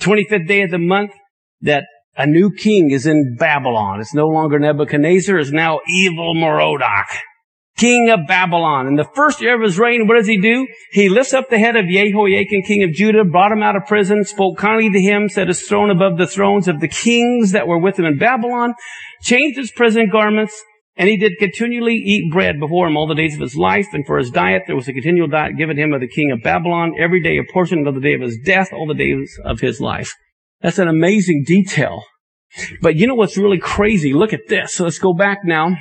25th 0.00 0.48
day 0.48 0.62
of 0.62 0.70
the 0.70 0.78
month, 0.78 1.12
that 1.60 1.84
a 2.16 2.26
new 2.26 2.50
king 2.50 2.90
is 2.90 3.06
in 3.06 3.36
Babylon. 3.38 4.00
It's 4.00 4.14
no 4.14 4.28
longer 4.28 4.58
Nebuchadnezzar. 4.58 5.38
It's 5.38 5.50
now 5.50 5.80
evil 5.88 6.34
Merodach, 6.34 7.08
king 7.76 8.10
of 8.10 8.20
Babylon. 8.28 8.86
In 8.86 8.94
the 8.96 9.08
first 9.14 9.40
year 9.40 9.56
of 9.56 9.62
his 9.62 9.78
reign, 9.78 10.06
what 10.06 10.16
does 10.16 10.26
he 10.26 10.40
do? 10.40 10.66
He 10.92 11.08
lifts 11.08 11.34
up 11.34 11.50
the 11.50 11.58
head 11.58 11.76
of 11.76 11.86
Jehoiachin, 11.86 12.62
king 12.62 12.84
of 12.84 12.92
Judah, 12.92 13.24
brought 13.24 13.52
him 13.52 13.62
out 13.62 13.76
of 13.76 13.86
prison, 13.86 14.24
spoke 14.24 14.58
kindly 14.58 14.90
to 14.90 15.00
him, 15.00 15.28
set 15.28 15.48
his 15.48 15.62
throne 15.62 15.90
above 15.90 16.16
the 16.16 16.26
thrones 16.26 16.68
of 16.68 16.80
the 16.80 16.88
kings 16.88 17.52
that 17.52 17.66
were 17.66 17.78
with 17.78 17.98
him 17.98 18.04
in 18.04 18.18
Babylon, 18.18 18.74
changed 19.22 19.58
his 19.58 19.72
prison 19.72 20.08
garments, 20.10 20.62
and 20.96 21.08
he 21.08 21.16
did 21.16 21.32
continually 21.40 21.96
eat 21.96 22.32
bread 22.32 22.60
before 22.60 22.86
him 22.86 22.96
all 22.96 23.08
the 23.08 23.16
days 23.16 23.34
of 23.34 23.40
his 23.40 23.56
life, 23.56 23.88
and 23.92 24.06
for 24.06 24.18
his 24.18 24.30
diet 24.30 24.62
there 24.68 24.76
was 24.76 24.86
a 24.86 24.92
continual 24.92 25.26
diet 25.26 25.56
given 25.58 25.76
him 25.76 25.92
of 25.92 26.00
the 26.00 26.06
king 26.06 26.30
of 26.30 26.42
Babylon, 26.44 26.94
every 26.96 27.20
day 27.20 27.38
a 27.38 27.52
portion 27.52 27.84
of 27.88 27.94
the 27.96 28.00
day 28.00 28.14
of 28.14 28.20
his 28.20 28.38
death, 28.44 28.72
all 28.72 28.86
the 28.86 28.94
days 28.94 29.36
of 29.44 29.58
his 29.58 29.80
life. 29.80 30.14
That's 30.64 30.78
an 30.78 30.88
amazing 30.88 31.44
detail. 31.46 32.02
But 32.80 32.96
you 32.96 33.06
know 33.06 33.14
what's 33.14 33.36
really 33.36 33.58
crazy? 33.58 34.14
Look 34.14 34.32
at 34.32 34.48
this. 34.48 34.72
So 34.72 34.84
let's 34.84 34.98
go 34.98 35.12
back 35.12 35.40
now. 35.44 35.76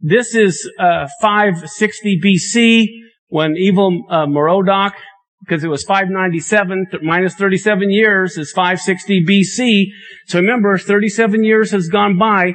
This 0.00 0.34
is 0.34 0.66
uh, 0.78 1.06
560 1.20 2.18
BC 2.24 2.86
when 3.28 3.54
evil 3.58 4.04
uh, 4.08 4.24
Merodach, 4.24 4.94
because 5.40 5.62
it 5.64 5.68
was 5.68 5.84
597 5.84 6.86
th- 6.92 7.02
minus 7.02 7.34
37 7.34 7.90
years 7.90 8.38
is 8.38 8.52
560 8.52 9.26
BC. 9.26 9.84
So 10.28 10.40
remember, 10.40 10.78
37 10.78 11.44
years 11.44 11.72
has 11.72 11.88
gone 11.88 12.18
by. 12.18 12.54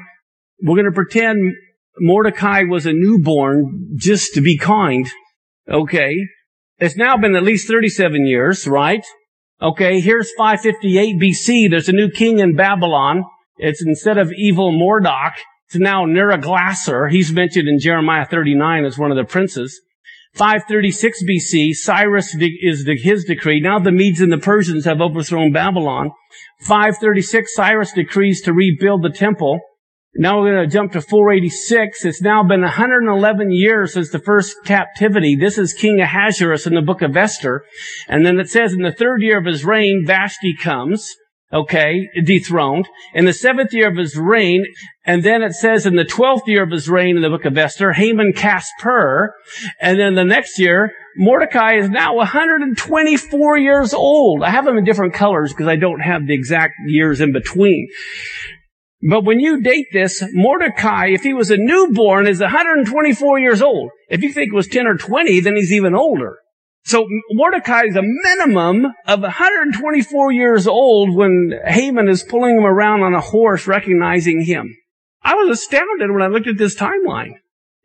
We're 0.64 0.78
going 0.78 0.86
to 0.86 0.92
pretend 0.92 1.54
Mordecai 2.00 2.64
was 2.64 2.88
a 2.88 2.94
newborn 2.94 3.94
just 3.98 4.34
to 4.34 4.42
be 4.42 4.58
kind. 4.58 5.08
Okay. 5.70 6.16
It's 6.80 6.98
now 6.98 7.18
been 7.18 7.36
at 7.36 7.44
least 7.44 7.68
37 7.68 8.26
years, 8.26 8.68
right? 8.68 9.06
Okay, 9.60 10.00
here's 10.00 10.32
558 10.38 11.20
BC. 11.20 11.70
There's 11.70 11.90
a 11.90 11.94
new 11.94 12.12
king 12.12 12.38
in 12.38 12.56
Babylon. 12.56 13.24
It's 13.58 13.84
instead 13.84 14.20
of 14.20 14.32
evil 14.32 14.72
Merodach, 14.72 15.34
it's 15.66 15.78
now 15.78 16.06
Neriglissar. 16.06 17.10
He's 17.10 17.34
mentioned 17.34 17.68
in 17.68 17.80
Jeremiah 17.80 18.26
39 18.26 18.86
as 18.86 19.00
one 19.00 19.10
of 19.10 19.18
the 19.18 19.26
princes. 19.26 19.82
536 20.36 21.24
BC, 21.24 21.74
Cyrus 21.74 22.36
is 22.40 22.88
his 23.02 23.26
decree. 23.26 23.60
Now 23.60 23.80
the 23.80 23.92
Medes 23.92 24.22
and 24.22 24.32
the 24.32 24.38
Persians 24.38 24.86
have 24.86 25.02
overthrown 25.02 25.52
Babylon. 25.52 26.12
536, 26.62 27.56
Cyrus 27.56 27.92
decrees 27.94 28.42
to 28.44 28.54
rebuild 28.54 29.02
the 29.02 29.10
temple. 29.10 29.60
Now 30.16 30.40
we're 30.40 30.54
going 30.54 30.68
to 30.68 30.74
jump 30.74 30.94
to 30.94 31.02
486. 31.02 32.06
It's 32.06 32.22
now 32.22 32.44
been 32.44 32.62
111 32.62 33.52
years 33.52 33.94
since 33.94 34.10
the 34.10 34.20
first 34.20 34.56
captivity. 34.66 35.36
This 35.36 35.58
is 35.58 35.74
King 35.74 36.00
Ahasuerus 36.00 36.66
in 36.66 36.74
the 36.74 36.82
book 36.82 37.02
of 37.02 37.16
Esther. 37.16 37.64
And 38.08 38.26
then 38.26 38.40
it 38.40 38.50
says 38.50 38.74
in 38.74 38.82
the 38.82 38.92
third 38.92 39.22
year 39.22 39.38
of 39.38 39.46
his 39.46 39.64
reign, 39.64 40.04
Vashti 40.06 40.56
comes 40.56 41.16
okay, 41.52 42.10
dethroned. 42.26 42.88
In 43.14 43.26
the 43.26 43.34
seventh 43.34 43.74
year 43.74 43.90
of 43.90 43.98
his 43.98 44.18
reign, 44.18 44.66
and 45.06 45.24
then 45.24 45.42
it 45.42 45.54
says 45.54 45.86
in 45.86 45.96
the 45.96 46.04
twelfth 46.04 46.48
year 46.48 46.64
of 46.64 46.72
his 46.72 46.90
reign 46.90 47.16
in 47.16 47.22
the 47.22 47.30
book 47.30 47.46
of 47.46 47.58
Esther, 47.58 47.94
Haman 47.94 48.34
cast 48.34 48.72
Pur, 48.82 49.34
and 49.80 49.98
then 50.00 50.16
the 50.16 50.26
next 50.26 50.60
year, 50.60 50.92
Mordecai 51.16 51.76
is 51.76 51.90
now 51.90 52.16
124 52.16 53.58
years 53.58 53.94
old. 53.94 54.44
I 54.44 54.50
have 54.50 54.66
them 54.66 54.78
in 54.78 54.84
different 54.84 55.14
colors 55.14 55.54
because 55.54 55.68
I 55.68 55.78
don't 55.78 56.02
have 56.02 56.28
the 56.28 56.34
exact 56.34 56.74
years 56.86 57.22
in 57.22 57.32
between. 57.32 57.88
But 59.02 59.26
when 59.26 59.40
you 59.40 59.62
date 59.62 59.88
this, 59.94 60.24
Mordecai, 60.34 61.08
if 61.10 61.22
he 61.22 61.34
was 61.34 61.52
a 61.52 61.58
newborn, 61.58 62.28
is 62.28 62.40
124 62.40 63.40
years 63.40 63.62
old. 63.62 63.92
If 64.10 64.24
you 64.24 64.34
think 64.34 64.52
it 64.52 64.56
was 64.56 64.68
10 64.68 64.88
or 64.88 64.98
20, 64.98 65.40
then 65.42 65.56
he's 65.56 65.72
even 65.72 65.94
older. 65.94 66.40
So 66.84 67.06
Mordecai 67.32 67.84
is 67.84 67.96
a 67.96 68.02
minimum 68.02 68.86
of 69.06 69.22
124 69.22 70.32
years 70.32 70.68
old 70.68 71.16
when 71.16 71.52
Haman 71.66 72.08
is 72.08 72.24
pulling 72.24 72.58
him 72.58 72.66
around 72.66 73.04
on 73.04 73.14
a 73.14 73.22
horse 73.22 73.68
recognizing 73.68 74.46
him. 74.46 74.76
I 75.22 75.36
was 75.36 75.60
astounded 75.60 76.10
when 76.12 76.22
I 76.22 76.28
looked 76.28 76.48
at 76.48 76.58
this 76.58 76.76
timeline. 76.76 77.34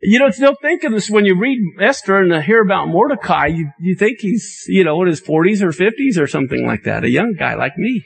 You 0.01 0.19
don't 0.19 0.33
still 0.33 0.55
think 0.61 0.83
of 0.83 0.93
this 0.93 1.09
when 1.09 1.25
you 1.25 1.37
read 1.37 1.59
Esther 1.81 2.17
and 2.17 2.43
hear 2.43 2.61
about 2.61 2.87
Mordecai. 2.87 3.47
You, 3.47 3.71
you 3.79 3.95
think 3.95 4.19
he's, 4.19 4.63
you 4.67 4.83
know, 4.83 5.01
in 5.01 5.09
his 5.09 5.21
40s 5.21 5.61
or 5.61 5.71
50s 5.71 6.17
or 6.17 6.27
something 6.27 6.65
like 6.65 6.83
that. 6.83 7.03
A 7.03 7.09
young 7.09 7.35
guy 7.37 7.55
like 7.55 7.77
me. 7.77 8.05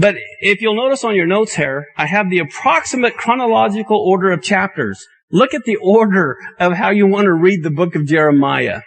But 0.00 0.14
if 0.40 0.62
you'll 0.62 0.76
notice 0.76 1.04
on 1.04 1.14
your 1.14 1.26
notes 1.26 1.54
here, 1.54 1.88
I 1.94 2.06
have 2.06 2.30
the 2.30 2.38
approximate 2.38 3.18
chronological 3.18 3.98
order 3.98 4.30
of 4.32 4.42
chapters. 4.42 5.06
Look 5.30 5.52
at 5.52 5.64
the 5.64 5.76
order 5.76 6.38
of 6.58 6.72
how 6.72 6.88
you 6.88 7.06
want 7.06 7.26
to 7.26 7.34
read 7.34 7.62
the 7.62 7.70
book 7.70 7.94
of 7.94 8.06
Jeremiah. 8.06 8.80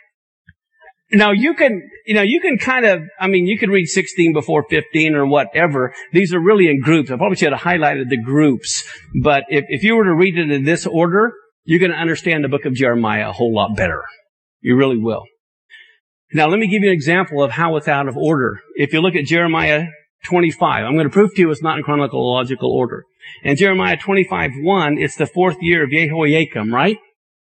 Now 1.11 1.29
you 1.29 1.53
can, 1.53 1.87
you 2.07 2.15
know, 2.15 2.23
you 2.23 2.41
can 2.41 2.57
kind 2.57 2.87
of, 2.87 3.03
I 3.19 3.27
mean, 3.27 3.45
you 3.45 3.59
can 3.59 3.69
read 3.69 3.85
16 3.85 4.33
before 4.33 4.65
15 4.67 5.13
or 5.13 5.27
whatever. 5.27 5.93
These 6.13 6.33
are 6.33 6.39
really 6.39 6.67
in 6.67 6.81
groups. 6.81 7.11
I 7.11 7.17
probably 7.17 7.35
should 7.35 7.53
have 7.53 7.61
highlighted 7.61 8.09
the 8.09 8.17
groups. 8.17 8.83
But 9.21 9.43
if, 9.49 9.65
if 9.69 9.83
you 9.83 9.95
were 9.95 10.05
to 10.05 10.15
read 10.15 10.39
it 10.39 10.49
in 10.49 10.65
this 10.65 10.87
order, 10.87 11.31
you're 11.63 11.79
going 11.79 11.91
to 11.91 11.97
understand 11.97 12.43
the 12.43 12.49
book 12.49 12.65
of 12.65 12.73
Jeremiah 12.73 13.29
a 13.29 13.33
whole 13.33 13.53
lot 13.53 13.77
better. 13.77 14.01
You 14.61 14.75
really 14.75 14.97
will. 14.97 15.25
Now 16.33 16.47
let 16.47 16.57
me 16.57 16.67
give 16.67 16.81
you 16.81 16.89
an 16.89 16.95
example 16.95 17.43
of 17.43 17.51
how 17.51 17.75
it's 17.75 17.87
out 17.87 18.07
of 18.07 18.17
order. 18.17 18.61
If 18.73 18.93
you 18.93 19.01
look 19.01 19.13
at 19.15 19.25
Jeremiah 19.25 19.85
25, 20.23 20.85
I'm 20.85 20.93
going 20.93 21.07
to 21.07 21.13
prove 21.13 21.33
to 21.35 21.41
you 21.41 21.51
it's 21.51 21.61
not 21.61 21.77
in 21.77 21.83
chronological 21.83 22.71
order. 22.71 23.03
And 23.43 23.57
Jeremiah 23.57 23.97
25, 23.97 24.51
1, 24.61 24.97
it's 24.97 25.15
the 25.15 25.25
fourth 25.25 25.57
year 25.61 25.83
of 25.83 25.91
Jehoiakim, 25.91 26.73
right? 26.73 26.97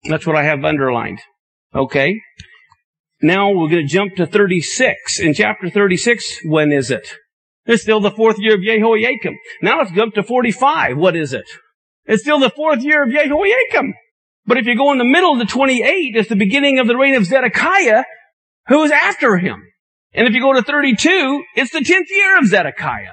That's 0.05 0.26
what 0.26 0.37
I 0.37 0.45
have 0.45 0.64
underlined. 0.64 1.20
Okay? 1.74 2.20
Now 3.22 3.51
we're 3.51 3.68
going 3.68 3.87
to 3.87 3.93
jump 3.93 4.16
to 4.16 4.26
36. 4.26 5.20
In 5.20 5.35
chapter 5.35 5.68
36, 5.68 6.41
when 6.45 6.72
is 6.72 6.91
it? 6.91 7.07
It's 7.66 7.83
still 7.83 8.01
the 8.01 8.11
fourth 8.11 8.37
year 8.39 8.55
of 8.55 8.62
Jehoiakim. 8.62 9.37
Now 9.62 9.78
let's 9.78 9.93
jump 9.93 10.14
to 10.14 10.22
45. 10.22 10.97
What 10.97 11.16
is 11.16 11.33
it? 11.33 11.45
It's 12.07 12.22
still 12.22 12.41
the 12.41 12.51
fourth 12.51 12.83
year 12.83 13.05
of 13.05 13.11
Jehoiakim. 13.11 13.95
But 14.47 14.57
if 14.57 14.66
you 14.66 14.76
go 14.76 14.91
in 14.93 14.99
the 14.99 15.05
middle 15.05 15.39
to 15.39 15.45
28, 15.45 16.16
it's 16.16 16.28
the 16.28 16.37
beginning 16.37 16.78
of 16.78 16.89
the 16.89 16.97
reign 16.97 17.14
of 17.14 17.26
Zedekiah, 17.26 18.05
who 18.68 18.83
is 18.83 18.91
after 18.91 19.37
him. 19.37 19.62
And 20.12 20.26
if 20.26 20.34
you 20.34 20.40
go 20.40 20.52
to 20.52 20.62
32, 20.62 21.44
it's 21.56 21.72
the 21.72 21.78
10th 21.78 22.11
year 22.11 22.38
of 22.38 22.46
Zedekiah. 22.46 23.12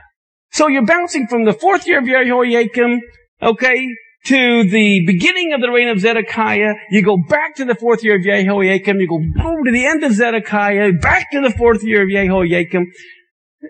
So 0.52 0.68
you're 0.68 0.86
bouncing 0.86 1.28
from 1.28 1.46
the 1.46 1.54
fourth 1.54 1.88
year 1.88 2.00
of 2.00 2.06
Jehoiakim, 2.06 3.02
okay, 3.42 3.88
to 4.26 4.70
the 4.70 5.06
beginning 5.06 5.54
of 5.54 5.62
the 5.62 5.70
reign 5.70 5.90
of 5.90 6.00
Zedekiah. 6.00 6.74
You 6.90 7.04
go 7.04 7.18
back 7.30 7.56
to 7.56 7.66
the 7.66 7.76
fourth 7.76 8.04
year 8.04 8.18
of 8.18 8.24
Jehoiakim. 8.24 9.00
You 9.00 9.08
go 9.08 9.20
boom 9.20 9.64
to 9.66 9.72
the 9.72 9.86
end 9.86 10.04
of 10.04 10.14
Zedekiah, 10.14 10.94
back 10.94 11.32
to 11.32 11.42
the 11.42 11.52
fourth 11.52 11.84
year 11.84 12.04
of 12.04 12.10
Jehoiakim. 12.10 12.88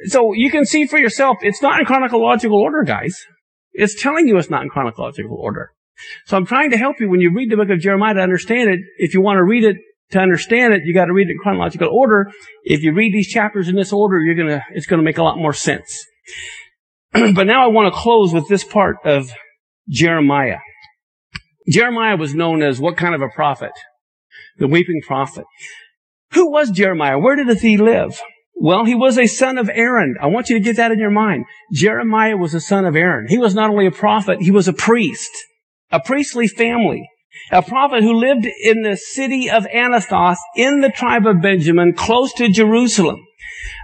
So 0.06 0.34
you 0.34 0.50
can 0.50 0.66
see 0.66 0.86
for 0.86 0.98
yourself, 0.98 1.38
it's 1.42 1.62
not 1.62 1.80
in 1.80 1.86
chronological 1.86 2.60
order, 2.60 2.84
guys. 2.84 3.26
It's 3.74 4.02
telling 4.02 4.28
you 4.28 4.38
it's 4.38 4.50
not 4.50 4.64
in 4.64 4.70
chronological 4.70 5.38
order. 5.38 5.72
So 6.26 6.38
I'm 6.38 6.46
trying 6.46 6.72
to 6.72 6.78
help 6.78 7.00
you 7.00 7.10
when 7.10 7.22
you 7.22 7.32
read 7.34 7.52
the 7.52 7.58
book 7.58 7.70
of 7.70 7.80
Jeremiah 7.80 8.16
to 8.16 8.22
understand 8.22 8.70
it. 8.70 8.80
If 8.98 9.14
you 9.14 9.22
want 9.22 9.38
to 9.38 9.44
read 9.44 9.64
it 9.64 9.78
to 10.12 10.20
understand 10.20 10.74
it, 10.74 10.84
you 10.86 10.94
got 10.94 11.06
to 11.06 11.14
read 11.14 11.28
it 11.28 11.32
in 11.32 11.38
chronological 11.42 11.90
order. 11.92 12.32
If 12.64 12.82
you 12.82 12.94
read 12.94 13.14
these 13.14 13.28
chapters 13.28 13.68
in 13.68 13.76
this 13.76 13.92
order, 13.92 14.20
you're 14.20 14.36
gonna, 14.36 14.64
it's 14.74 14.86
gonna 14.86 15.04
make 15.04 15.18
a 15.18 15.24
lot 15.24 15.38
more 15.38 15.54
sense. 15.54 16.06
but 17.14 17.48
now 17.48 17.64
I 17.64 17.68
want 17.68 17.94
to 17.94 18.00
close 18.00 18.34
with 18.34 18.48
this 18.48 18.64
part 18.64 18.98
of 19.06 19.30
Jeremiah. 19.90 20.60
Jeremiah 21.70 22.16
was 22.16 22.34
known 22.34 22.62
as 22.64 22.80
what 22.80 22.98
kind 22.98 23.14
of 23.14 23.22
a 23.22 23.30
prophet? 23.30 23.72
The 24.58 24.68
weeping 24.68 25.02
prophet. 25.06 25.46
Who 26.34 26.52
was 26.52 26.72
Jeremiah? 26.72 27.20
Where 27.20 27.36
did 27.36 27.58
he 27.60 27.78
live? 27.78 28.20
Well, 28.60 28.86
he 28.86 28.96
was 28.96 29.18
a 29.18 29.28
son 29.28 29.58
of 29.58 29.70
Aaron. 29.72 30.16
I 30.20 30.28
want 30.28 30.50
you 30.50 30.58
to 30.58 30.64
get 30.64 30.78
that 30.78 30.92
in 30.92 31.00
your 31.00 31.12
mind. 31.12 31.46
Jeremiah 31.72 32.38
was 32.38 32.54
a 32.54 32.60
son 32.60 32.86
of 32.86 32.96
Aaron. 32.96 33.28
He 33.28 33.38
was 33.38 33.54
not 33.54 33.70
only 33.70 33.86
a 33.86 33.92
prophet, 33.92 34.42
he 34.42 34.52
was 34.52 34.68
a 34.68 34.74
priest, 34.74 35.30
a 35.92 36.00
priestly 36.00 36.48
family, 36.48 37.08
a 37.52 37.62
prophet 37.62 38.04
who 38.04 38.14
lived 38.14 38.46
in 38.46 38.82
the 38.82 38.96
city 38.96 39.50
of 39.50 39.66
Anathoth 39.66 40.38
in 40.56 40.82
the 40.82 40.90
tribe 40.90 41.26
of 41.26 41.42
Benjamin, 41.42 41.94
close 41.94 42.34
to 42.34 42.50
Jerusalem. 42.50 43.26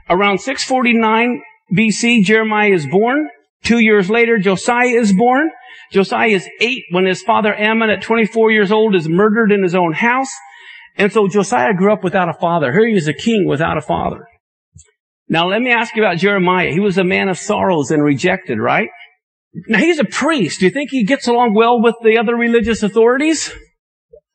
Around 0.09 0.39
649 0.39 1.41
BC, 1.73 2.23
Jeremiah 2.23 2.71
is 2.71 2.87
born. 2.87 3.29
Two 3.63 3.79
years 3.79 4.09
later, 4.09 4.37
Josiah 4.37 4.87
is 4.87 5.13
born. 5.13 5.49
Josiah 5.91 6.29
is 6.29 6.49
eight 6.59 6.83
when 6.91 7.05
his 7.05 7.21
father 7.21 7.55
Amon 7.55 7.89
at 7.89 8.01
24 8.01 8.51
years 8.51 8.71
old 8.71 8.95
is 8.95 9.07
murdered 9.07 9.51
in 9.51 9.63
his 9.63 9.75
own 9.75 9.93
house. 9.93 10.31
And 10.97 11.11
so 11.11 11.27
Josiah 11.27 11.73
grew 11.73 11.93
up 11.93 12.03
without 12.03 12.29
a 12.29 12.33
father. 12.33 12.71
Here 12.71 12.87
he 12.87 12.95
is 12.95 13.07
a 13.07 13.13
king 13.13 13.47
without 13.47 13.77
a 13.77 13.81
father. 13.81 14.27
Now 15.27 15.47
let 15.47 15.61
me 15.61 15.71
ask 15.71 15.95
you 15.95 16.03
about 16.03 16.17
Jeremiah. 16.17 16.71
He 16.71 16.79
was 16.79 16.97
a 16.97 17.03
man 17.03 17.29
of 17.29 17.37
sorrows 17.37 17.91
and 17.91 18.03
rejected, 18.03 18.59
right? 18.59 18.89
Now 19.67 19.79
he's 19.79 19.99
a 19.99 20.05
priest. 20.05 20.59
Do 20.59 20.65
you 20.65 20.71
think 20.71 20.89
he 20.89 21.03
gets 21.03 21.27
along 21.27 21.53
well 21.53 21.81
with 21.81 21.95
the 22.03 22.17
other 22.17 22.35
religious 22.35 22.81
authorities? 22.83 23.51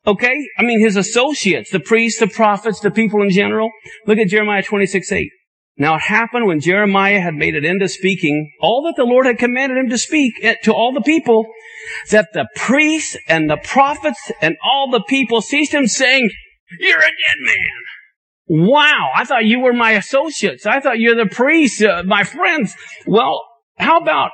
Okay? 0.07 0.47
I 0.57 0.63
mean, 0.63 0.79
his 0.79 0.95
associates, 0.95 1.71
the 1.71 1.79
priests, 1.79 2.19
the 2.19 2.27
prophets, 2.27 2.79
the 2.79 2.91
people 2.91 3.21
in 3.21 3.29
general. 3.29 3.69
Look 4.07 4.17
at 4.17 4.29
Jeremiah 4.29 4.63
26, 4.63 5.11
8. 5.11 5.29
Now 5.77 5.95
it 5.95 6.01
happened 6.01 6.45
when 6.45 6.59
Jeremiah 6.59 7.21
had 7.21 7.35
made 7.35 7.55
it 7.55 7.63
into 7.63 7.87
speaking 7.87 8.51
all 8.61 8.83
that 8.83 8.95
the 8.97 9.07
Lord 9.07 9.25
had 9.25 9.37
commanded 9.37 9.77
him 9.77 9.89
to 9.89 9.97
speak 9.97 10.33
to 10.63 10.73
all 10.73 10.93
the 10.93 11.01
people, 11.01 11.45
that 12.11 12.29
the 12.33 12.47
priests 12.55 13.17
and 13.27 13.49
the 13.49 13.57
prophets 13.63 14.31
and 14.41 14.57
all 14.63 14.91
the 14.91 15.03
people 15.07 15.41
ceased 15.41 15.73
him 15.73 15.87
saying, 15.87 16.29
you're 16.79 16.99
a 16.99 17.01
dead 17.01 17.37
man. 17.39 18.67
Wow. 18.69 19.09
I 19.15 19.23
thought 19.25 19.45
you 19.45 19.59
were 19.59 19.73
my 19.73 19.91
associates. 19.91 20.65
I 20.65 20.79
thought 20.79 20.99
you're 20.99 21.15
the 21.15 21.29
priests, 21.29 21.81
uh, 21.81 22.03
my 22.05 22.23
friends. 22.23 22.75
Well, 23.05 23.41
how 23.77 23.99
about 23.99 24.31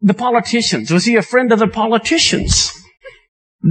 the 0.00 0.14
politicians? 0.14 0.90
Was 0.90 1.04
he 1.04 1.16
a 1.16 1.22
friend 1.22 1.52
of 1.52 1.58
the 1.58 1.68
politicians? 1.68 2.72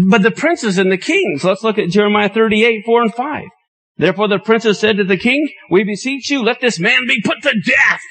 But 0.09 0.23
the 0.23 0.31
princes 0.31 0.77
and 0.77 0.91
the 0.91 0.97
kings. 0.97 1.43
Let's 1.43 1.63
look 1.63 1.77
at 1.77 1.89
Jeremiah 1.89 2.29
38, 2.29 2.83
4 2.85 3.01
and 3.03 3.13
5. 3.13 3.43
Therefore 3.97 4.27
the 4.27 4.39
princes 4.39 4.79
said 4.79 4.97
to 4.97 5.03
the 5.03 5.17
king, 5.17 5.49
We 5.71 5.83
beseech 5.83 6.29
you, 6.29 6.43
let 6.43 6.61
this 6.61 6.79
man 6.79 7.07
be 7.07 7.21
put 7.23 7.41
to 7.43 7.53
death. 7.65 8.01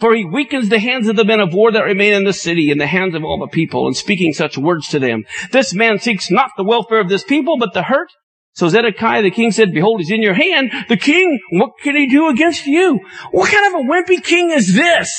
For 0.00 0.14
he 0.14 0.24
weakens 0.24 0.68
the 0.68 0.80
hands 0.80 1.06
of 1.06 1.14
the 1.14 1.24
men 1.24 1.38
of 1.38 1.54
war 1.54 1.70
that 1.70 1.84
remain 1.84 2.12
in 2.12 2.24
the 2.24 2.32
city 2.32 2.72
and 2.72 2.80
the 2.80 2.88
hands 2.88 3.14
of 3.14 3.22
all 3.22 3.38
the 3.38 3.46
people 3.46 3.86
in 3.86 3.94
speaking 3.94 4.32
such 4.32 4.58
words 4.58 4.88
to 4.88 4.98
them. 4.98 5.24
This 5.52 5.72
man 5.72 6.00
seeks 6.00 6.28
not 6.28 6.50
the 6.56 6.64
welfare 6.64 6.98
of 6.98 7.08
this 7.08 7.22
people, 7.22 7.56
but 7.56 7.72
the 7.72 7.84
hurt. 7.84 8.08
So 8.54 8.68
Zedekiah 8.68 9.22
the 9.22 9.30
king 9.30 9.52
said, 9.52 9.72
Behold, 9.72 10.00
he's 10.00 10.10
in 10.10 10.20
your 10.20 10.34
hand. 10.34 10.72
The 10.88 10.96
king, 10.96 11.38
what 11.52 11.70
can 11.82 11.94
he 11.94 12.08
do 12.08 12.28
against 12.28 12.66
you? 12.66 12.98
What 13.30 13.50
kind 13.50 13.74
of 13.74 13.80
a 13.80 13.84
wimpy 13.84 14.22
king 14.22 14.50
is 14.50 14.74
this? 14.74 15.14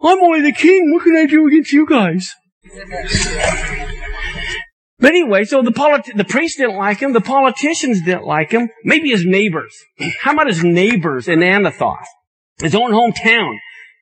I'm 0.00 0.20
only 0.20 0.42
the 0.42 0.52
king. 0.52 0.92
What 0.92 1.04
can 1.04 1.16
I 1.16 1.26
do 1.26 1.46
against 1.46 1.72
you 1.72 1.86
guys? 1.86 2.34
But 5.00 5.10
anyway, 5.10 5.44
so 5.44 5.62
the 5.62 5.70
politi- 5.70 6.16
the 6.16 6.24
priests 6.24 6.58
didn't 6.58 6.76
like 6.76 6.98
him, 6.98 7.12
the 7.12 7.20
politicians 7.20 8.02
didn't 8.02 8.24
like 8.24 8.50
him, 8.50 8.68
maybe 8.84 9.10
his 9.10 9.24
neighbors. 9.24 9.74
How 10.20 10.32
about 10.32 10.48
his 10.48 10.64
neighbors 10.64 11.28
in 11.28 11.38
Anathoth? 11.38 12.06
His 12.60 12.74
own 12.74 12.90
hometown. 12.90 13.54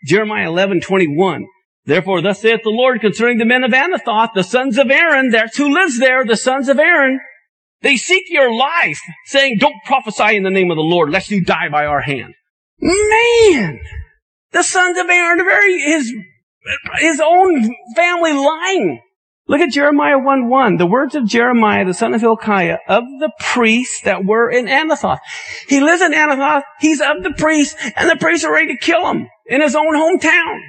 Jeremiah 0.07 0.49
11, 0.49 0.81
21. 0.81 1.47
Therefore, 1.85 2.23
thus 2.23 2.41
saith 2.41 2.63
the 2.65 2.71
Lord 2.71 3.01
concerning 3.01 3.39
the 3.39 3.45
men 3.45 3.63
of 3.63 3.73
Anathoth, 3.73 4.33
the 4.35 4.43
sons 4.43 4.79
of 4.79 4.91
Aaron, 4.91 5.31
that's 5.31 5.57
who 5.57 5.73
lives 5.73 5.99
there, 5.99 6.25
the 6.25 6.37
sons 6.37 6.69
of 6.69 6.79
Aaron. 6.79 7.21
They 7.83 7.97
seek 7.97 8.25
your 8.29 8.53
life, 8.53 9.01
saying, 9.27 9.59
don't 9.59 9.85
prophesy 9.85 10.35
in 10.37 10.43
the 10.43 10.51
name 10.51 10.71
of 10.71 10.77
the 10.77 10.83
Lord, 10.83 11.11
lest 11.11 11.31
you 11.31 11.45
die 11.45 11.69
by 11.71 11.85
our 11.85 12.01
hand. 12.01 12.35
Man! 12.81 13.81
The 14.53 14.63
sons 14.63 14.99
of 14.99 15.09
Aaron, 15.09 15.39
very, 15.39 15.81
his, 15.81 16.13
his 17.01 17.21
own 17.21 17.75
family 17.95 18.33
line 18.33 19.01
Look 19.49 19.61
at 19.61 19.71
Jeremiah 19.71 20.19
1 20.19 20.49
1. 20.49 20.77
The 20.77 20.87
words 20.87 21.15
of 21.15 21.27
Jeremiah, 21.27 21.85
the 21.85 21.95
son 21.95 22.15
of 22.15 22.21
Hilkiah, 22.21 22.79
of 22.89 23.05
the 23.21 23.31
priests 23.39 24.01
that 24.03 24.25
were 24.25 24.51
in 24.51 24.67
Anathoth. 24.67 25.21
He 25.69 25.81
lives 25.81 26.03
in 26.03 26.13
Anathoth. 26.13 26.65
He's 26.81 27.01
of 27.01 27.23
the 27.23 27.33
priests, 27.37 27.77
and 27.95 28.11
the 28.11 28.17
priests 28.17 28.45
are 28.45 28.53
ready 28.53 28.75
to 28.75 28.85
kill 28.85 29.09
him 29.09 29.29
in 29.47 29.61
his 29.61 29.77
own 29.77 29.95
hometown. 29.95 30.61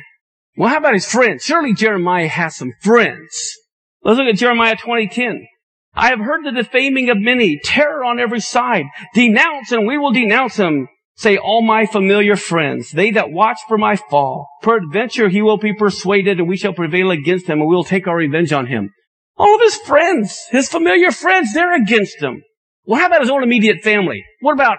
Well, 0.56 0.70
how 0.70 0.78
about 0.78 0.94
his 0.94 1.12
friends? 1.12 1.44
Surely 1.44 1.74
Jeremiah 1.74 2.28
has 2.28 2.56
some 2.56 2.74
friends. 2.82 3.56
Let's 4.04 4.20
look 4.20 4.28
at 4.28 4.38
Jeremiah 4.38 4.76
2010. 4.76 5.48
I 5.96 6.10
have 6.10 6.20
heard 6.20 6.46
the 6.46 6.52
defaming 6.52 7.10
of 7.10 7.18
many, 7.18 7.60
terror 7.64 8.04
on 8.04 8.20
every 8.20 8.40
side. 8.40 8.86
Denounce 9.16 9.72
and 9.72 9.88
we 9.88 9.98
will 9.98 10.12
denounce 10.12 10.58
him. 10.58 10.88
Say 11.18 11.38
all 11.38 11.64
my 11.64 11.88
familiar 11.88 12.36
friends, 12.36 12.92
they 12.92 13.10
that 13.12 13.32
watch 13.32 13.58
for 13.68 13.76
my 13.76 13.96
fall. 13.96 14.48
Peradventure 14.62 15.30
he 15.30 15.42
will 15.42 15.58
be 15.58 15.74
persuaded 15.74 16.40
and 16.40 16.48
we 16.48 16.58
shall 16.58 16.74
prevail 16.74 17.10
against 17.10 17.48
him 17.48 17.60
and 17.60 17.68
we 17.68 17.76
will 17.76 17.84
take 17.84 18.06
our 18.06 18.16
revenge 18.16 18.54
on 18.54 18.68
him. 18.68 18.94
All 19.36 19.56
of 19.56 19.62
his 19.62 19.78
friends, 19.78 20.46
his 20.52 20.70
familiar 20.70 21.12
friends, 21.12 21.54
they're 21.54 21.74
against 21.74 22.22
him. 22.22 22.44
Well, 22.86 23.00
how 23.00 23.08
about 23.08 23.22
his 23.22 23.32
own 23.32 23.42
immediate 23.42 23.82
family? 23.84 24.24
What 24.42 24.54
about, 24.54 24.78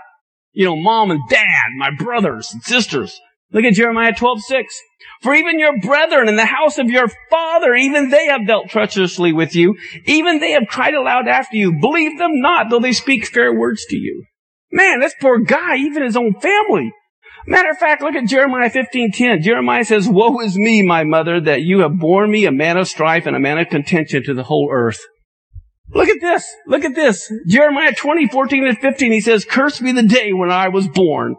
you 0.52 0.64
know, 0.64 0.76
mom 0.76 1.10
and 1.10 1.20
dad, 1.28 1.70
my 1.76 1.90
brothers 1.98 2.50
and 2.52 2.62
sisters? 2.62 3.20
Look 3.50 3.64
at 3.64 3.74
Jeremiah 3.74 4.12
12, 4.14 4.40
6. 4.40 4.80
For 5.22 5.34
even 5.34 5.58
your 5.58 5.80
brethren 5.80 6.28
in 6.28 6.36
the 6.36 6.46
house 6.46 6.78
of 6.78 6.88
your 6.88 7.08
father, 7.30 7.74
even 7.74 8.10
they 8.10 8.26
have 8.26 8.46
dealt 8.46 8.68
treacherously 8.68 9.32
with 9.32 9.56
you. 9.56 9.76
Even 10.04 10.38
they 10.38 10.52
have 10.52 10.68
cried 10.68 10.94
aloud 10.94 11.26
after 11.26 11.56
you. 11.56 11.80
Believe 11.80 12.16
them 12.16 12.40
not, 12.40 12.70
though 12.70 12.80
they 12.80 12.92
speak 12.92 13.26
fair 13.26 13.52
words 13.52 13.84
to 13.86 13.96
you. 13.96 14.24
Man, 14.70 15.00
this 15.00 15.14
poor 15.20 15.38
guy, 15.38 15.76
even 15.76 16.02
his 16.02 16.16
own 16.16 16.34
family. 16.40 16.92
Matter 17.46 17.70
of 17.70 17.78
fact, 17.78 18.02
look 18.02 18.14
at 18.14 18.26
Jeremiah 18.28 18.68
15:10. 18.68 19.42
Jeremiah 19.42 19.84
says, 19.84 20.08
"Woe 20.08 20.40
is 20.40 20.58
me, 20.58 20.82
my 20.82 21.04
mother, 21.04 21.40
that 21.40 21.62
you 21.62 21.80
have 21.80 21.98
borne 21.98 22.30
me 22.30 22.44
a 22.44 22.52
man 22.52 22.76
of 22.76 22.88
strife 22.88 23.26
and 23.26 23.34
a 23.34 23.40
man 23.40 23.58
of 23.58 23.70
contention 23.70 24.22
to 24.24 24.34
the 24.34 24.44
whole 24.44 24.68
earth." 24.70 25.00
Look 25.94 26.08
at 26.08 26.20
this. 26.20 26.44
Look 26.66 26.84
at 26.84 26.94
this. 26.94 27.32
Jeremiah 27.46 27.94
20, 27.94 28.28
14 28.28 28.66
and 28.66 28.78
15. 28.78 29.12
He 29.12 29.22
says, 29.22 29.46
"Cursed 29.46 29.82
be 29.82 29.92
the 29.92 30.02
day 30.02 30.34
when 30.34 30.50
I 30.50 30.68
was 30.68 30.86
born." 30.86 31.36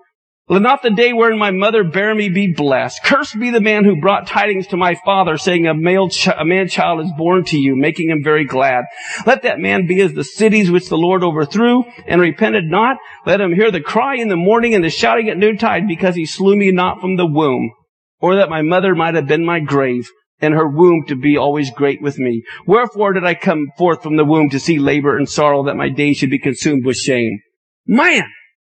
Let 0.52 0.64
not 0.64 0.82
the 0.82 0.89
day 0.89 1.14
wherein 1.14 1.38
my 1.38 1.52
mother 1.52 1.84
bare 1.84 2.16
me 2.16 2.28
be 2.28 2.52
blessed. 2.52 3.04
Cursed 3.04 3.39
be 3.39 3.52
the 3.52 3.62
man 3.62 3.86
who 3.86 4.02
brought 4.02 4.26
tidings 4.26 4.66
to 4.68 4.78
my 4.78 4.95
father, 5.06 5.38
saying, 5.38 5.68
a 5.68 5.76
male, 5.76 6.10
ch- 6.10 6.28
a 6.28 6.43
man 6.43 6.68
child 6.68 7.02
is 7.02 7.12
born 7.16 7.43
to 7.45 7.60
you, 7.60 7.76
making 7.76 8.10
him 8.10 8.24
very 8.24 8.45
glad. 8.45 8.86
Let 9.28 9.43
that 9.43 9.60
man 9.60 9.86
be 9.86 10.02
as 10.02 10.14
the 10.14 10.24
cities 10.24 10.72
which 10.72 10.89
the 10.89 10.97
Lord 10.97 11.24
overthrew 11.24 11.84
and 12.08 12.20
repented 12.20 12.64
not. 12.66 12.97
Let 13.28 13.41
him 13.41 13.54
hear 13.54 13.70
the 13.70 13.80
cry 13.80 14.16
in 14.16 14.30
the 14.30 14.36
morning 14.36 14.74
and 14.74 14.84
the 14.84 14.89
shouting 14.89 15.30
at 15.30 15.38
noontide, 15.38 15.88
because 15.88 16.16
he 16.16 16.26
slew 16.26 16.56
me 16.56 16.72
not 16.72 17.00
from 17.00 17.16
the 17.16 17.28
womb. 17.28 17.72
Or 18.20 18.38
that 18.38 18.50
my 18.50 18.64
mother 18.64 18.95
might 18.95 19.14
have 19.14 19.28
been 19.28 19.45
my 19.45 19.60
grave, 19.60 20.10
and 20.41 20.56
her 20.56 20.68
womb 20.68 21.06
to 21.10 21.16
be 21.16 21.38
always 21.38 21.70
great 21.70 22.02
with 22.02 22.18
me. 22.18 22.43
Wherefore 22.66 23.14
did 23.14 23.24
I 23.24 23.36
come 23.36 23.68
forth 23.78 24.02
from 24.02 24.16
the 24.16 24.26
womb 24.26 24.50
to 24.50 24.60
see 24.60 24.80
labor 24.80 25.16
and 25.16 25.30
sorrow, 25.30 25.66
that 25.66 25.78
my 25.78 25.89
days 25.89 26.18
should 26.18 26.32
be 26.32 26.39
consumed 26.39 26.88
with 26.88 26.97
shame? 26.97 27.39
Man! 27.86 28.24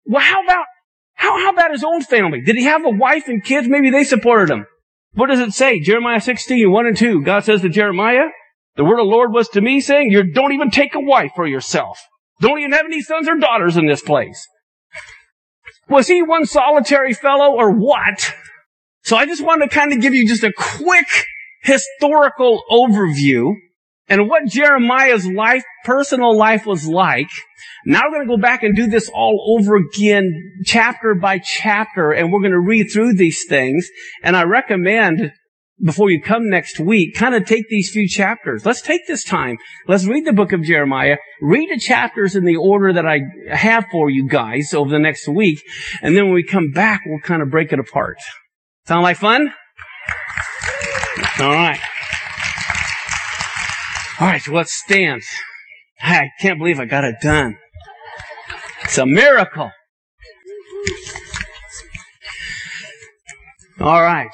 Well, 0.05 0.21
how 0.21 0.45
about 0.45 0.67
how, 1.23 1.39
how 1.39 1.51
about 1.51 1.71
his 1.71 1.85
own 1.85 2.03
family? 2.03 2.41
Did 2.41 2.57
he 2.57 2.65
have 2.65 2.85
a 2.85 2.91
wife 2.91 3.29
and 3.29 3.45
kids? 3.45 3.69
Maybe 3.69 3.91
they 3.91 4.03
supported 4.03 4.53
him. 4.53 4.67
What 5.13 5.29
does 5.29 5.39
it 5.39 5.53
say? 5.53 5.79
Jeremiah 5.79 6.21
16, 6.21 6.69
1 6.69 6.87
and 6.87 6.97
2. 6.97 7.23
God 7.23 7.45
says 7.45 7.61
to 7.61 7.69
Jeremiah, 7.69 8.25
the 8.75 8.83
word 8.83 8.99
of 8.99 9.07
the 9.07 9.13
Lord 9.13 9.33
was 9.33 9.49
to 9.51 9.61
me 9.61 9.81
saying, 9.81 10.11
you 10.11 10.33
don't 10.33 10.53
even 10.53 10.73
take 10.73 10.97
a 10.97 11.01
wife 11.01 11.31
for 11.37 11.47
yourself. 11.47 12.01
Don't 12.41 12.59
even 12.59 12.73
have 12.73 12.87
any 12.87 13.01
sons 13.03 13.29
or 13.29 13.39
daughters 13.39 13.77
in 13.77 13.87
this 13.87 14.03
place. 14.03 14.49
Was 15.89 16.09
he 16.09 16.23
one 16.23 16.45
solitary 16.45 17.15
fellow 17.15 17.53
or 17.53 17.71
what? 17.71 18.35
So 19.05 19.17
I 19.17 19.25
just 19.25 19.45
wanted 19.45 19.71
to 19.71 19.77
kind 19.77 19.93
of 19.93 20.01
give 20.01 20.15
you 20.15 20.27
just 20.27 20.43
a 20.43 20.53
quick 20.53 21.07
historical 21.63 22.65
overview 22.69 23.53
and 24.13 24.29
what 24.29 24.45
Jeremiah's 24.45 25.27
life, 25.27 25.65
personal 25.87 26.37
life 26.37 26.67
was 26.67 26.87
like. 26.87 27.31
Now 27.87 28.03
we're 28.05 28.19
going 28.19 28.29
to 28.29 28.37
go 28.37 28.43
back 28.43 28.63
and 28.63 28.77
do 28.77 28.87
this 28.87 29.09
all 29.09 29.57
over 29.59 29.77
again, 29.77 30.31
chapter 30.67 31.15
by 31.15 31.39
chapter, 31.39 32.13
and 32.13 32.31
we're 32.31 32.41
going 32.41 32.53
to 32.53 32.61
read 32.61 32.89
through 32.93 33.15
these 33.15 33.47
things. 33.49 33.89
And 34.23 34.37
I 34.37 34.43
recommend 34.43 35.33
before 35.83 36.11
you 36.11 36.21
come 36.21 36.51
next 36.51 36.79
week, 36.79 37.15
kind 37.15 37.35
of 37.35 37.47
take 37.47 37.71
these 37.71 37.91
few 37.91 38.07
chapters. 38.07 38.67
Let's 38.67 38.83
take 38.83 39.07
this 39.07 39.25
time. 39.25 39.57
Let's 39.89 40.05
read 40.05 40.27
the 40.27 40.35
book 40.35 40.53
of 40.53 40.63
Jeremiah. 40.63 41.17
Read 41.41 41.71
the 41.71 41.81
chapters 41.81 42.37
in 42.37 42.45
the 42.45 42.57
order 42.57 42.93
that 42.93 43.07
I 43.07 43.21
have 43.51 43.87
for 43.91 44.11
you 44.11 44.29
guys 44.29 44.75
over 44.75 44.91
the 44.91 44.99
next 44.99 45.27
week. 45.27 45.59
And 46.03 46.15
then 46.15 46.27
when 46.27 46.35
we 46.35 46.45
come 46.45 46.71
back, 46.71 47.01
we'll 47.07 47.21
kind 47.21 47.41
of 47.41 47.51
break 47.51 47.73
it 47.73 47.79
apart. 47.79 48.19
Sound 48.87 49.05
like 49.05 49.17
fun? 49.17 49.55
All 51.41 51.51
right. 51.51 51.81
All 54.23 54.29
right, 54.29 54.41
so 54.41 54.53
let's 54.53 54.73
stand. 54.73 55.21
I 56.01 56.29
can't 56.41 56.57
believe 56.57 56.79
I 56.79 56.85
got 56.85 57.03
it 57.03 57.17
done. 57.21 57.59
It's 58.85 58.97
a 58.97 59.05
miracle. 59.05 59.73
All 63.81 64.01
right. 64.01 64.31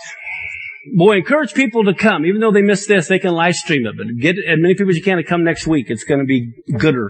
Boy, 0.94 1.16
encourage 1.16 1.54
people 1.54 1.84
to 1.84 1.94
come. 1.94 2.26
Even 2.26 2.42
though 2.42 2.52
they 2.52 2.60
missed 2.60 2.86
this, 2.86 3.08
they 3.08 3.18
can 3.18 3.32
live 3.32 3.54
stream 3.54 3.86
it. 3.86 3.96
But 3.96 4.08
get 4.20 4.36
as 4.36 4.58
many 4.58 4.74
people 4.74 4.90
as 4.90 4.96
you 4.96 5.02
can 5.02 5.16
to 5.16 5.22
come 5.22 5.42
next 5.42 5.66
week. 5.66 5.86
It's 5.88 6.04
going 6.04 6.20
to 6.20 6.26
be 6.26 6.52
gooder. 6.76 7.08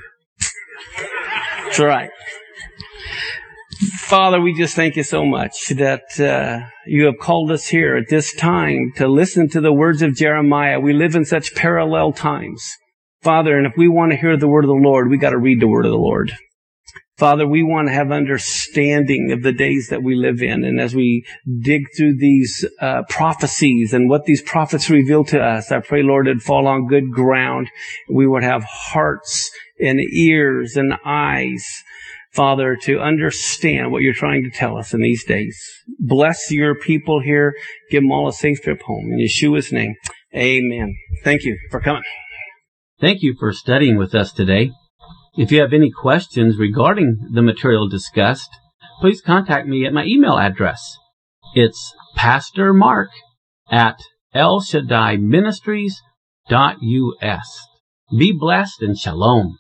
That's 1.64 1.80
right. 1.80 2.10
Father, 3.78 4.40
we 4.40 4.54
just 4.54 4.74
thank 4.74 4.96
you 4.96 5.04
so 5.04 5.24
much 5.24 5.68
that 5.68 6.18
uh, 6.18 6.66
you 6.84 7.06
have 7.06 7.18
called 7.20 7.52
us 7.52 7.68
here 7.68 7.96
at 7.96 8.08
this 8.08 8.34
time 8.34 8.92
to 8.96 9.06
listen 9.06 9.48
to 9.50 9.60
the 9.60 9.72
words 9.72 10.02
of 10.02 10.16
Jeremiah. 10.16 10.80
We 10.80 10.92
live 10.92 11.14
in 11.14 11.24
such 11.24 11.54
parallel 11.54 12.12
times. 12.12 12.68
Father, 13.22 13.56
and 13.56 13.66
if 13.66 13.74
we 13.76 13.86
want 13.86 14.10
to 14.10 14.18
hear 14.18 14.36
the 14.36 14.48
word 14.48 14.64
of 14.64 14.68
the 14.68 14.74
Lord, 14.74 15.08
we 15.08 15.16
got 15.16 15.30
to 15.30 15.38
read 15.38 15.60
the 15.60 15.68
word 15.68 15.86
of 15.86 15.92
the 15.92 15.98
Lord. 15.98 16.32
Father, 17.18 17.46
we 17.46 17.62
want 17.62 17.86
to 17.88 17.94
have 17.94 18.10
understanding 18.10 19.30
of 19.30 19.42
the 19.42 19.52
days 19.52 19.88
that 19.90 20.02
we 20.02 20.16
live 20.16 20.42
in. 20.42 20.64
And 20.64 20.80
as 20.80 20.94
we 20.94 21.24
dig 21.62 21.82
through 21.96 22.16
these 22.16 22.64
uh, 22.80 23.02
prophecies 23.08 23.92
and 23.92 24.08
what 24.08 24.24
these 24.24 24.42
prophets 24.42 24.90
reveal 24.90 25.24
to 25.26 25.40
us, 25.40 25.70
I 25.70 25.80
pray, 25.80 26.02
Lord, 26.02 26.26
it'd 26.26 26.42
fall 26.42 26.66
on 26.66 26.88
good 26.88 27.12
ground. 27.12 27.70
We 28.08 28.26
would 28.26 28.42
have 28.42 28.64
hearts 28.64 29.50
and 29.80 30.00
ears 30.00 30.76
and 30.76 30.94
eyes, 31.04 31.64
Father, 32.32 32.76
to 32.82 33.00
understand 33.00 33.90
what 33.90 34.02
you're 34.02 34.12
trying 34.12 34.44
to 34.44 34.50
tell 34.50 34.76
us 34.76 34.92
in 34.92 35.00
these 35.00 35.24
days. 35.24 35.58
Bless 35.98 36.50
your 36.50 36.74
people 36.74 37.20
here. 37.20 37.54
Give 37.90 38.02
them 38.02 38.12
all 38.12 38.28
a 38.28 38.32
safe 38.32 38.60
trip 38.62 38.82
home. 38.82 39.10
In 39.12 39.18
Yeshua's 39.18 39.72
name, 39.72 39.94
amen. 40.34 40.94
Thank 41.24 41.44
you 41.44 41.58
for 41.70 41.80
coming. 41.80 42.02
Thank 43.00 43.22
you 43.22 43.34
for 43.38 43.52
studying 43.52 43.96
with 43.96 44.14
us 44.14 44.32
today. 44.32 44.72
If 45.36 45.52
you 45.52 45.60
have 45.60 45.72
any 45.72 45.90
questions 45.90 46.58
regarding 46.58 47.30
the 47.32 47.42
material 47.42 47.88
discussed, 47.88 48.50
please 49.00 49.20
contact 49.20 49.68
me 49.68 49.86
at 49.86 49.92
my 49.92 50.04
email 50.04 50.36
address. 50.36 50.96
It's 51.54 51.94
Pastor 52.16 52.74
Mark 52.74 53.10
at 53.70 53.98
El 54.34 54.60
Shaddai 54.60 55.16
Ministries.us. 55.16 56.00
Be 58.18 58.32
blessed 58.38 58.82
and 58.82 58.98
shalom. 58.98 59.58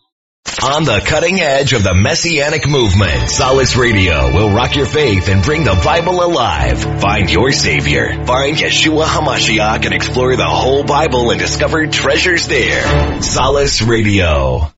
On 0.60 0.84
the 0.84 1.00
cutting 1.06 1.40
edge 1.40 1.72
of 1.72 1.84
the 1.84 1.94
Messianic 1.94 2.68
movement, 2.68 3.30
Solace 3.30 3.76
Radio 3.76 4.34
will 4.34 4.52
rock 4.52 4.74
your 4.74 4.86
faith 4.86 5.28
and 5.28 5.42
bring 5.42 5.62
the 5.62 5.80
Bible 5.84 6.20
alive. 6.20 6.82
Find 7.00 7.30
your 7.30 7.52
Savior. 7.52 8.24
Find 8.24 8.56
Yeshua 8.56 9.04
HaMashiach 9.04 9.84
and 9.84 9.94
explore 9.94 10.34
the 10.34 10.44
whole 10.44 10.82
Bible 10.84 11.30
and 11.30 11.38
discover 11.38 11.86
treasures 11.86 12.48
there. 12.48 13.22
Solace 13.22 13.82
Radio. 13.82 14.72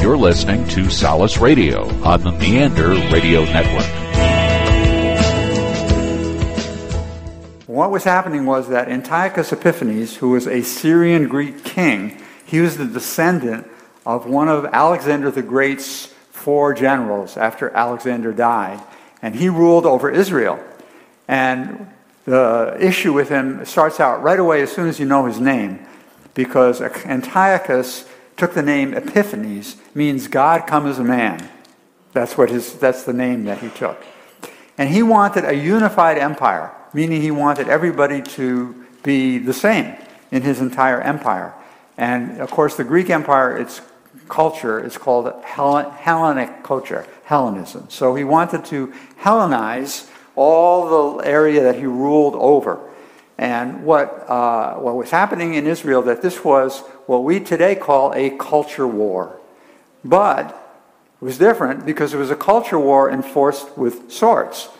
You're 0.00 0.16
listening 0.16 0.66
to 0.68 0.88
Solace 0.88 1.36
Radio 1.38 1.86
on 2.02 2.22
the 2.22 2.32
Meander 2.32 2.90
Radio 3.12 3.44
Network. 3.44 4.05
What 7.76 7.90
was 7.90 8.04
happening 8.04 8.46
was 8.46 8.70
that 8.70 8.88
Antiochus 8.88 9.52
Epiphanes, 9.52 10.16
who 10.16 10.30
was 10.30 10.46
a 10.46 10.62
Syrian 10.62 11.28
Greek 11.28 11.62
king, 11.62 12.22
he 12.46 12.60
was 12.60 12.78
the 12.78 12.86
descendant 12.86 13.68
of 14.06 14.24
one 14.24 14.48
of 14.48 14.64
Alexander 14.64 15.30
the 15.30 15.42
Great's 15.42 16.06
four 16.30 16.72
generals 16.72 17.36
after 17.36 17.68
Alexander 17.68 18.32
died, 18.32 18.82
and 19.20 19.34
he 19.34 19.50
ruled 19.50 19.84
over 19.84 20.10
Israel. 20.10 20.58
And 21.28 21.86
the 22.24 22.78
issue 22.80 23.12
with 23.12 23.28
him 23.28 23.62
starts 23.66 24.00
out 24.00 24.22
right 24.22 24.40
away 24.40 24.62
as 24.62 24.72
soon 24.72 24.88
as 24.88 24.98
you 24.98 25.04
know 25.04 25.26
his 25.26 25.38
name, 25.38 25.84
because 26.32 26.80
Antiochus 26.80 28.08
took 28.38 28.54
the 28.54 28.62
name 28.62 28.94
Epiphanes, 28.94 29.76
means 29.94 30.28
God 30.28 30.66
come 30.66 30.86
as 30.86 30.98
a 30.98 31.04
man. 31.04 31.46
That's 32.14 32.38
what 32.38 32.48
his 32.48 32.72
that's 32.78 33.02
the 33.02 33.12
name 33.12 33.44
that 33.44 33.58
he 33.58 33.68
took. 33.68 34.02
And 34.78 34.88
he 34.88 35.02
wanted 35.02 35.44
a 35.44 35.54
unified 35.54 36.16
empire, 36.16 36.72
meaning 36.96 37.20
he 37.20 37.30
wanted 37.30 37.68
everybody 37.68 38.22
to 38.22 38.74
be 39.02 39.36
the 39.36 39.52
same 39.52 39.94
in 40.30 40.40
his 40.40 40.62
entire 40.62 40.98
empire. 41.02 41.52
And 41.98 42.40
of 42.40 42.50
course, 42.50 42.74
the 42.78 42.84
Greek 42.84 43.10
Empire, 43.10 43.54
its 43.58 43.82
culture 44.30 44.82
is 44.82 44.96
called 44.96 45.30
Hellenic 45.44 46.62
culture, 46.62 47.06
Hellenism. 47.24 47.90
So 47.90 48.14
he 48.14 48.24
wanted 48.24 48.64
to 48.72 48.94
Hellenize 49.20 50.08
all 50.36 51.18
the 51.18 51.28
area 51.28 51.62
that 51.64 51.74
he 51.74 51.84
ruled 51.84 52.34
over. 52.34 52.80
And 53.36 53.84
what, 53.84 54.24
uh, 54.26 54.76
what 54.76 54.96
was 54.96 55.10
happening 55.10 55.52
in 55.52 55.66
Israel, 55.66 56.00
that 56.00 56.22
this 56.22 56.42
was 56.42 56.80
what 57.04 57.24
we 57.24 57.40
today 57.40 57.74
call 57.74 58.14
a 58.14 58.30
culture 58.38 58.88
war. 58.88 59.38
But 60.02 60.48
it 61.20 61.24
was 61.24 61.36
different 61.36 61.84
because 61.84 62.14
it 62.14 62.16
was 62.16 62.30
a 62.30 62.36
culture 62.36 62.78
war 62.78 63.10
enforced 63.10 63.76
with 63.76 64.10
swords. 64.10 64.70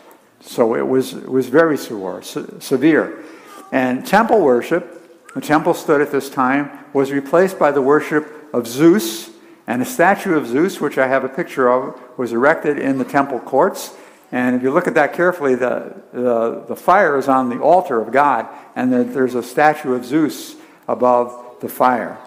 So 0.47 0.75
it 0.75 0.87
was, 0.87 1.13
it 1.13 1.29
was 1.29 1.47
very 1.47 1.77
severe, 1.77 2.21
severe. 2.21 3.23
And 3.71 4.07
temple 4.07 4.41
worship, 4.41 5.33
the 5.33 5.41
temple 5.41 5.73
stood 5.73 5.99
at 5.99 6.09
this 6.11 6.29
time, 6.29 6.71
was 6.93 7.11
replaced 7.11 7.59
by 7.59 7.71
the 7.71 7.81
worship 7.81 8.25
of 8.53 8.65
Zeus. 8.65 9.29
And 9.67 9.81
a 9.81 9.85
statue 9.85 10.35
of 10.35 10.47
Zeus, 10.47 10.79
which 10.79 10.97
I 10.97 11.07
have 11.07 11.25
a 11.25 11.29
picture 11.29 11.69
of, 11.69 11.99
was 12.17 12.31
erected 12.31 12.79
in 12.79 12.97
the 12.97 13.03
temple 13.03 13.41
courts. 13.41 13.93
And 14.31 14.55
if 14.55 14.63
you 14.63 14.71
look 14.71 14.87
at 14.87 14.93
that 14.93 15.13
carefully, 15.13 15.55
the, 15.55 15.93
the, 16.13 16.63
the 16.65 16.75
fire 16.75 17.17
is 17.17 17.27
on 17.27 17.49
the 17.49 17.59
altar 17.59 17.99
of 17.99 18.13
God, 18.13 18.47
and 18.75 18.91
there's 18.91 19.35
a 19.35 19.43
statue 19.43 19.93
of 19.93 20.05
Zeus 20.05 20.55
above 20.87 21.57
the 21.59 21.67
fire. 21.67 22.17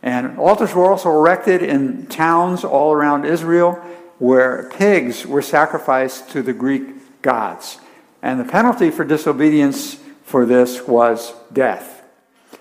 And 0.00 0.38
altars 0.38 0.74
were 0.74 0.88
also 0.88 1.10
erected 1.10 1.62
in 1.62 2.06
towns 2.06 2.62
all 2.62 2.92
around 2.92 3.24
Israel 3.24 3.72
where 4.18 4.70
pigs 4.70 5.26
were 5.26 5.42
sacrificed 5.42 6.30
to 6.30 6.42
the 6.42 6.52
Greek 6.52 6.97
gods. 7.22 7.78
And 8.22 8.40
the 8.40 8.44
penalty 8.44 8.90
for 8.90 9.04
disobedience 9.04 9.98
for 10.24 10.44
this 10.44 10.86
was 10.86 11.34
death. 11.52 12.02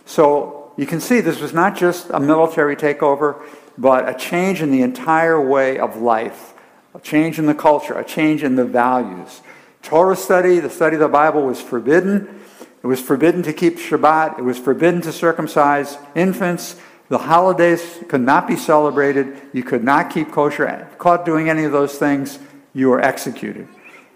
So 0.05 0.71
you 0.77 0.85
can 0.85 1.01
see 1.01 1.21
this 1.21 1.41
was 1.41 1.53
not 1.53 1.75
just 1.75 2.09
a 2.11 2.19
military 2.19 2.75
takeover, 2.75 3.41
but 3.77 4.07
a 4.07 4.13
change 4.13 4.61
in 4.61 4.71
the 4.71 4.81
entire 4.81 5.41
way 5.41 5.77
of 5.77 5.97
life 5.97 6.53
a 6.97 6.99
change 6.99 7.37
in 7.37 7.45
the 7.45 7.53
culture, 7.53 7.93
a 7.93 8.03
change 8.03 8.43
in 8.43 8.55
the 8.55 8.65
values. 8.65 9.41
Torah 9.83 10.15
study, 10.15 10.59
the 10.59 10.69
study 10.69 10.95
of 10.95 10.99
the 10.99 11.07
Bible, 11.07 11.43
was 11.43 11.61
forbidden. 11.61 12.41
It 12.81 12.87
was 12.87 12.99
forbidden 12.99 13.43
to 13.43 13.53
keep 13.53 13.77
Shabbat. 13.77 14.39
It 14.39 14.41
was 14.41 14.57
forbidden 14.57 15.01
to 15.01 15.11
circumcise 15.11 15.97
infants. 16.15 16.75
The 17.09 17.19
holidays 17.19 17.99
could 18.09 18.21
not 18.21 18.47
be 18.47 18.55
celebrated. 18.55 19.39
You 19.53 19.63
could 19.63 19.83
not 19.83 20.09
keep 20.09 20.31
kosher. 20.31 20.89
Caught 20.97 21.23
doing 21.23 21.49
any 21.49 21.65
of 21.65 21.71
those 21.71 21.97
things, 21.97 22.39
you 22.73 22.89
were 22.89 22.99
executed. 22.99 23.67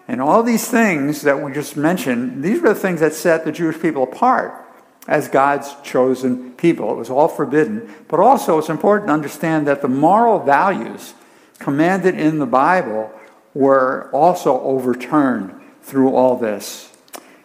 And 0.08 0.22
all 0.22 0.44
these 0.44 0.68
things 0.68 1.22
that 1.22 1.42
we 1.42 1.54
just 1.54 1.78
mentioned, 1.78 2.44
these 2.44 2.62
were 2.62 2.70
the 2.70 2.76
things 2.76 3.00
that 3.00 3.14
set 3.14 3.46
the 3.46 3.52
Jewish 3.52 3.80
people 3.80 4.04
apart 4.04 4.66
as 5.08 5.28
God's 5.28 5.76
chosen 5.84 6.52
people. 6.54 6.92
It 6.92 6.98
was 6.98 7.10
all 7.10 7.28
forbidden. 7.28 7.94
But 8.08 8.20
also, 8.20 8.58
it's 8.60 8.70
important 8.70 9.08
to 9.08 9.14
understand 9.14 9.68
that 9.68 9.82
the 9.82 9.88
moral 9.88 10.40
values 10.40 11.14
commanded 11.60 12.20
in 12.20 12.40
the 12.40 12.46
Bible 12.46 13.12
were 13.54 14.10
also 14.12 14.60
overturned 14.62 15.54
through 15.82 16.16
all 16.16 16.38
this. 16.38 16.92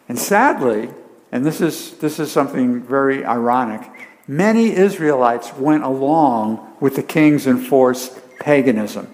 And 0.09 0.19
sadly, 0.19 0.91
and 1.33 1.45
this 1.45 1.61
is, 1.61 1.93
this 1.99 2.19
is 2.19 2.31
something 2.31 2.83
very 2.83 3.25
ironic, 3.25 3.83
many 4.29 4.73
Israelites 4.73 5.53
went 5.55 5.85
along 5.85 6.77
with 6.81 6.97
the 6.97 7.03
king's 7.03 7.47
enforced 7.47 8.19
paganism. 8.39 9.09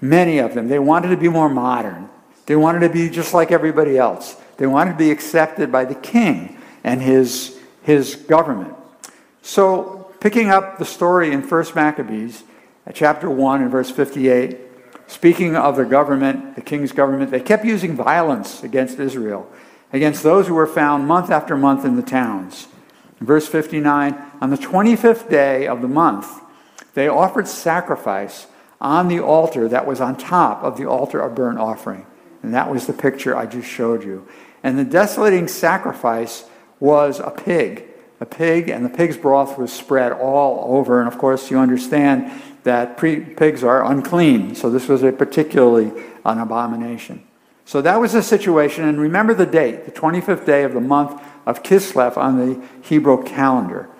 Many 0.00 0.38
of 0.38 0.54
them. 0.54 0.68
They 0.68 0.78
wanted 0.78 1.08
to 1.08 1.16
be 1.16 1.28
more 1.28 1.48
modern. 1.48 2.07
They 2.48 2.56
wanted 2.56 2.80
to 2.80 2.88
be 2.88 3.10
just 3.10 3.34
like 3.34 3.52
everybody 3.52 3.98
else. 3.98 4.34
They 4.56 4.66
wanted 4.66 4.92
to 4.92 4.96
be 4.96 5.10
accepted 5.10 5.70
by 5.70 5.84
the 5.84 5.94
king 5.94 6.56
and 6.82 7.02
his, 7.02 7.60
his 7.82 8.14
government. 8.14 8.74
So, 9.42 10.10
picking 10.18 10.48
up 10.48 10.78
the 10.78 10.86
story 10.86 11.30
in 11.30 11.42
1 11.42 11.64
Maccabees, 11.74 12.44
chapter 12.94 13.28
1 13.28 13.60
and 13.60 13.70
verse 13.70 13.90
58, 13.90 14.56
speaking 15.08 15.56
of 15.56 15.76
the 15.76 15.84
government, 15.84 16.54
the 16.54 16.62
king's 16.62 16.90
government, 16.90 17.30
they 17.30 17.40
kept 17.40 17.66
using 17.66 17.94
violence 17.94 18.62
against 18.62 18.98
Israel, 18.98 19.46
against 19.92 20.22
those 20.22 20.46
who 20.46 20.54
were 20.54 20.66
found 20.66 21.06
month 21.06 21.30
after 21.30 21.54
month 21.54 21.84
in 21.84 21.96
the 21.96 22.02
towns. 22.02 22.66
In 23.20 23.26
verse 23.26 23.46
59, 23.46 24.16
on 24.40 24.48
the 24.48 24.56
25th 24.56 25.28
day 25.28 25.66
of 25.66 25.82
the 25.82 25.88
month, 25.88 26.40
they 26.94 27.08
offered 27.08 27.46
sacrifice 27.46 28.46
on 28.80 29.08
the 29.08 29.20
altar 29.20 29.68
that 29.68 29.86
was 29.86 30.00
on 30.00 30.16
top 30.16 30.62
of 30.62 30.78
the 30.78 30.86
altar 30.86 31.20
of 31.20 31.34
burnt 31.34 31.58
offering. 31.58 32.06
And 32.48 32.54
that 32.54 32.70
was 32.70 32.86
the 32.86 32.94
picture 32.94 33.36
I 33.36 33.44
just 33.44 33.68
showed 33.68 34.02
you. 34.02 34.26
And 34.62 34.78
the 34.78 34.84
desolating 34.84 35.48
sacrifice 35.48 36.46
was 36.80 37.20
a 37.20 37.30
pig. 37.30 37.84
A 38.20 38.24
pig, 38.24 38.70
and 38.70 38.86
the 38.86 38.88
pig's 38.88 39.18
broth 39.18 39.58
was 39.58 39.70
spread 39.70 40.12
all 40.12 40.78
over. 40.78 40.98
And 40.98 41.12
of 41.12 41.18
course, 41.18 41.50
you 41.50 41.58
understand 41.58 42.32
that 42.62 42.96
pre- 42.96 43.20
pigs 43.20 43.62
are 43.62 43.84
unclean. 43.84 44.54
So 44.54 44.70
this 44.70 44.88
was 44.88 45.02
a 45.02 45.12
particularly 45.12 45.92
an 46.24 46.38
abomination. 46.38 47.22
So 47.66 47.82
that 47.82 48.00
was 48.00 48.14
the 48.14 48.22
situation. 48.22 48.84
And 48.84 48.98
remember 48.98 49.34
the 49.34 49.44
date, 49.44 49.84
the 49.84 49.92
25th 49.92 50.46
day 50.46 50.64
of 50.64 50.72
the 50.72 50.80
month 50.80 51.20
of 51.44 51.62
Kislev 51.62 52.16
on 52.16 52.38
the 52.38 52.66
Hebrew 52.80 53.22
calendar. 53.24 53.90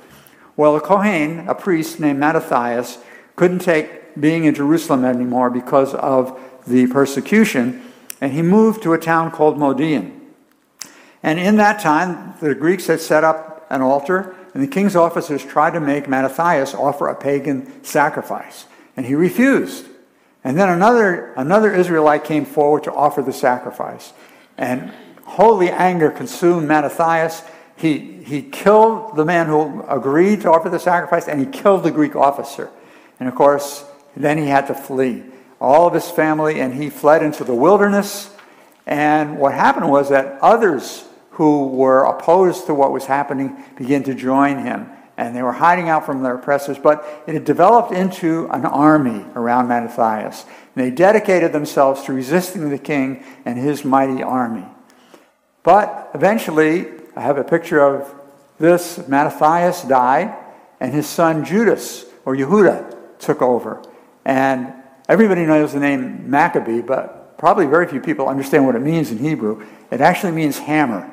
Well, 0.56 0.74
a 0.74 0.80
Kohen, 0.80 1.46
a 1.50 1.54
priest 1.54 2.00
named 2.00 2.18
Mattathias, 2.18 2.96
couldn't 3.36 3.58
take 3.58 4.18
being 4.18 4.44
in 4.44 4.54
Jerusalem 4.54 5.04
anymore 5.04 5.50
because 5.50 5.92
of 5.92 6.40
the 6.66 6.86
persecution, 6.86 7.82
and 8.20 8.32
he 8.32 8.42
moved 8.42 8.82
to 8.82 8.92
a 8.92 8.98
town 8.98 9.30
called 9.30 9.56
Modi'in. 9.56 10.18
And 11.22 11.38
in 11.38 11.56
that 11.56 11.80
time, 11.80 12.34
the 12.40 12.54
Greeks 12.54 12.86
had 12.86 13.00
set 13.00 13.24
up 13.24 13.66
an 13.70 13.82
altar 13.82 14.34
and 14.54 14.62
the 14.62 14.66
king's 14.66 14.96
officers 14.96 15.44
tried 15.44 15.74
to 15.74 15.80
make 15.80 16.08
Mattathias 16.08 16.74
offer 16.74 17.08
a 17.08 17.14
pagan 17.14 17.84
sacrifice, 17.84 18.66
and 18.96 19.06
he 19.06 19.14
refused. 19.14 19.86
And 20.42 20.58
then 20.58 20.68
another, 20.68 21.32
another 21.34 21.72
Israelite 21.72 22.24
came 22.24 22.44
forward 22.44 22.84
to 22.84 22.92
offer 22.92 23.22
the 23.22 23.32
sacrifice. 23.32 24.12
And 24.56 24.92
holy 25.24 25.70
anger 25.70 26.10
consumed 26.10 26.66
Mattathias. 26.66 27.42
He, 27.76 28.22
he 28.24 28.42
killed 28.42 29.16
the 29.16 29.24
man 29.24 29.46
who 29.46 29.84
agreed 29.86 30.40
to 30.40 30.50
offer 30.50 30.68
the 30.68 30.80
sacrifice, 30.80 31.28
and 31.28 31.38
he 31.38 31.46
killed 31.46 31.82
the 31.82 31.90
Greek 31.90 32.16
officer. 32.16 32.70
And 33.20 33.28
of 33.28 33.34
course, 33.34 33.84
then 34.16 34.38
he 34.38 34.46
had 34.46 34.66
to 34.68 34.74
flee. 34.74 35.22
All 35.60 35.86
of 35.86 35.94
his 35.94 36.08
family, 36.10 36.60
and 36.60 36.74
he 36.74 36.90
fled 36.90 37.22
into 37.22 37.44
the 37.44 37.54
wilderness. 37.54 38.30
And 38.86 39.38
what 39.38 39.54
happened 39.54 39.90
was 39.90 40.08
that 40.10 40.38
others 40.40 41.04
who 41.32 41.68
were 41.68 42.04
opposed 42.04 42.66
to 42.66 42.74
what 42.74 42.92
was 42.92 43.06
happening 43.06 43.62
began 43.76 44.02
to 44.04 44.14
join 44.14 44.58
him. 44.58 44.88
And 45.16 45.34
they 45.34 45.42
were 45.42 45.52
hiding 45.52 45.88
out 45.88 46.06
from 46.06 46.22
their 46.22 46.36
oppressors, 46.36 46.78
but 46.78 47.24
it 47.26 47.34
had 47.34 47.44
developed 47.44 47.92
into 47.92 48.48
an 48.50 48.64
army 48.64 49.24
around 49.34 49.68
Mattathias. 49.68 50.44
And 50.74 50.84
they 50.84 50.90
dedicated 50.90 51.52
themselves 51.52 52.02
to 52.04 52.12
resisting 52.12 52.70
the 52.70 52.78
king 52.78 53.24
and 53.44 53.58
his 53.58 53.84
mighty 53.84 54.22
army. 54.22 54.64
But 55.64 56.10
eventually, 56.14 56.86
I 57.16 57.20
have 57.22 57.36
a 57.36 57.44
picture 57.44 57.80
of 57.80 58.14
this. 58.58 59.06
Mattathias 59.08 59.82
died, 59.82 60.36
and 60.80 60.94
his 60.94 61.06
son 61.06 61.44
Judas, 61.44 62.04
or 62.24 62.36
Yehuda, 62.36 62.96
took 63.18 63.42
over. 63.42 63.82
And 64.24 64.72
everybody 65.08 65.46
knows 65.46 65.72
the 65.72 65.80
name 65.80 66.30
Maccabee, 66.30 66.80
but 66.80 67.38
probably 67.38 67.66
very 67.66 67.86
few 67.86 68.00
people 68.00 68.28
understand 68.28 68.66
what 68.66 68.74
it 68.74 68.82
means 68.82 69.10
in 69.10 69.18
Hebrew. 69.18 69.64
It 69.90 70.00
actually 70.00 70.32
means 70.32 70.58
hammer. 70.58 71.10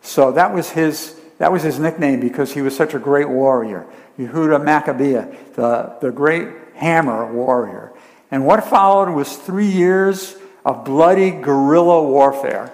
So 0.00 0.32
that 0.32 0.54
was 0.54 0.70
his, 0.70 1.18
that 1.38 1.50
was 1.50 1.62
his 1.62 1.78
nickname 1.78 2.20
because 2.20 2.52
he 2.52 2.62
was 2.62 2.76
such 2.76 2.94
a 2.94 2.98
great 2.98 3.28
warrior. 3.28 3.86
Yehuda 4.18 4.64
Maccabea, 4.64 5.54
the, 5.54 5.96
the 6.00 6.12
great 6.12 6.48
hammer 6.74 7.32
warrior. 7.32 7.92
And 8.30 8.46
what 8.46 8.64
followed 8.64 9.10
was 9.10 9.36
three 9.36 9.70
years 9.70 10.36
of 10.64 10.84
bloody 10.84 11.30
guerrilla 11.30 12.02
warfare. 12.02 12.72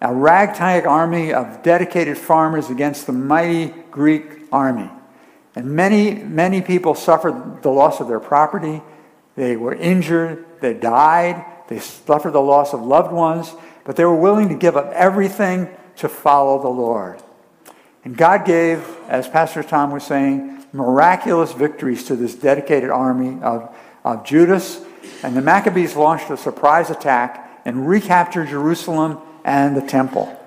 A 0.00 0.12
ragtag 0.12 0.86
army 0.86 1.32
of 1.32 1.62
dedicated 1.62 2.18
farmers 2.18 2.68
against 2.68 3.06
the 3.06 3.12
mighty 3.12 3.74
Greek 3.90 4.24
army. 4.52 4.90
And 5.56 5.70
many, 5.70 6.14
many 6.14 6.60
people 6.60 6.94
suffered 6.94 7.62
the 7.62 7.70
loss 7.70 8.00
of 8.00 8.08
their 8.08 8.20
property. 8.20 8.82
They 9.36 9.56
were 9.56 9.74
injured. 9.74 10.44
They 10.60 10.74
died. 10.74 11.44
They 11.68 11.78
suffered 11.78 12.32
the 12.32 12.40
loss 12.40 12.72
of 12.72 12.82
loved 12.82 13.12
ones. 13.12 13.52
But 13.84 13.96
they 13.96 14.04
were 14.04 14.16
willing 14.16 14.48
to 14.48 14.54
give 14.54 14.76
up 14.76 14.92
everything 14.92 15.68
to 15.96 16.08
follow 16.08 16.60
the 16.60 16.68
Lord. 16.68 17.22
And 18.04 18.16
God 18.16 18.44
gave, 18.44 18.86
as 19.08 19.28
Pastor 19.28 19.62
Tom 19.62 19.90
was 19.90 20.04
saying, 20.04 20.64
miraculous 20.72 21.52
victories 21.52 22.04
to 22.04 22.16
this 22.16 22.34
dedicated 22.34 22.90
army 22.90 23.42
of, 23.42 23.74
of 24.04 24.24
Judas. 24.24 24.80
And 25.22 25.36
the 25.36 25.42
Maccabees 25.42 25.96
launched 25.96 26.30
a 26.30 26.36
surprise 26.36 26.90
attack 26.90 27.62
and 27.64 27.88
recaptured 27.88 28.48
Jerusalem 28.48 29.18
and 29.44 29.76
the 29.76 29.82
temple. 29.82 30.38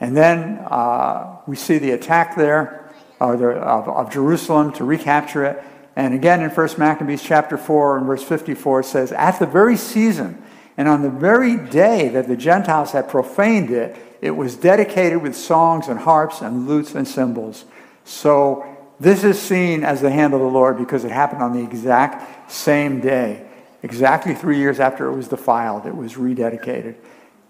And 0.00 0.16
then 0.16 0.58
uh, 0.66 1.38
we 1.46 1.56
see 1.56 1.78
the 1.78 1.92
attack 1.92 2.36
there 2.36 2.92
of, 3.20 3.42
of 3.42 4.12
Jerusalem 4.12 4.72
to 4.74 4.84
recapture 4.84 5.44
it. 5.44 5.64
And 5.96 6.14
again 6.14 6.42
in 6.42 6.50
1 6.50 6.68
Maccabees 6.78 7.22
chapter 7.22 7.56
4 7.56 7.98
and 7.98 8.06
verse 8.06 8.22
54, 8.22 8.80
it 8.80 8.84
says, 8.84 9.12
At 9.12 9.38
the 9.38 9.46
very 9.46 9.76
season 9.76 10.42
and 10.76 10.88
on 10.88 11.02
the 11.02 11.10
very 11.10 11.56
day 11.56 12.08
that 12.08 12.26
the 12.26 12.36
Gentiles 12.36 12.92
had 12.92 13.08
profaned 13.08 13.70
it, 13.70 13.96
it 14.20 14.32
was 14.32 14.56
dedicated 14.56 15.22
with 15.22 15.36
songs 15.36 15.88
and 15.88 15.98
harps 16.00 16.40
and 16.40 16.66
lutes 16.66 16.94
and 16.94 17.06
cymbals. 17.06 17.64
So 18.04 18.66
this 18.98 19.22
is 19.22 19.40
seen 19.40 19.84
as 19.84 20.00
the 20.00 20.10
hand 20.10 20.34
of 20.34 20.40
the 20.40 20.46
Lord 20.46 20.78
because 20.78 21.04
it 21.04 21.10
happened 21.10 21.42
on 21.42 21.52
the 21.52 21.62
exact 21.62 22.50
same 22.50 23.00
day. 23.00 23.46
Exactly 23.82 24.34
three 24.34 24.58
years 24.58 24.80
after 24.80 25.08
it 25.08 25.14
was 25.14 25.28
defiled, 25.28 25.86
it 25.86 25.94
was 25.94 26.14
rededicated. 26.14 26.96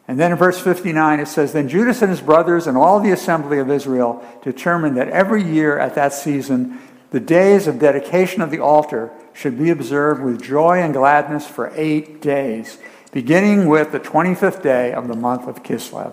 And 0.07 0.21
then 0.21 0.33
in 0.33 0.37
verse 0.37 0.61
59 0.61 1.21
it 1.21 1.29
says, 1.29 1.53
Then 1.53 1.69
Judas 1.69 2.03
and 2.03 2.11
his 2.11 2.21
brothers 2.21 2.67
and 2.67 2.77
all 2.77 3.01
the 3.01 3.13
assembly 3.13 3.59
of 3.59 3.71
Israel 3.71 4.23
determined 4.43 4.97
that 4.99 5.09
every 5.09 5.43
year 5.43 5.79
at 5.79 5.95
that 5.95 6.13
season 6.13 6.79
the 7.15 7.21
days 7.21 7.69
of 7.69 7.79
dedication 7.79 8.43
of 8.43 8.51
the 8.51 8.59
altar 8.59 9.09
should 9.33 9.57
be 9.57 9.71
observed 9.71 10.21
with 10.21 10.43
joy 10.43 10.81
and 10.81 10.93
gladness 10.93 11.47
for 11.47 11.71
eight 11.77 12.21
days, 12.21 12.77
beginning 13.13 13.69
with 13.69 13.93
the 13.93 14.01
25th 14.01 14.61
day 14.65 14.93
of 14.93 15.07
the 15.07 15.15
month 15.15 15.47
of 15.47 15.63
Kislev. 15.63 16.13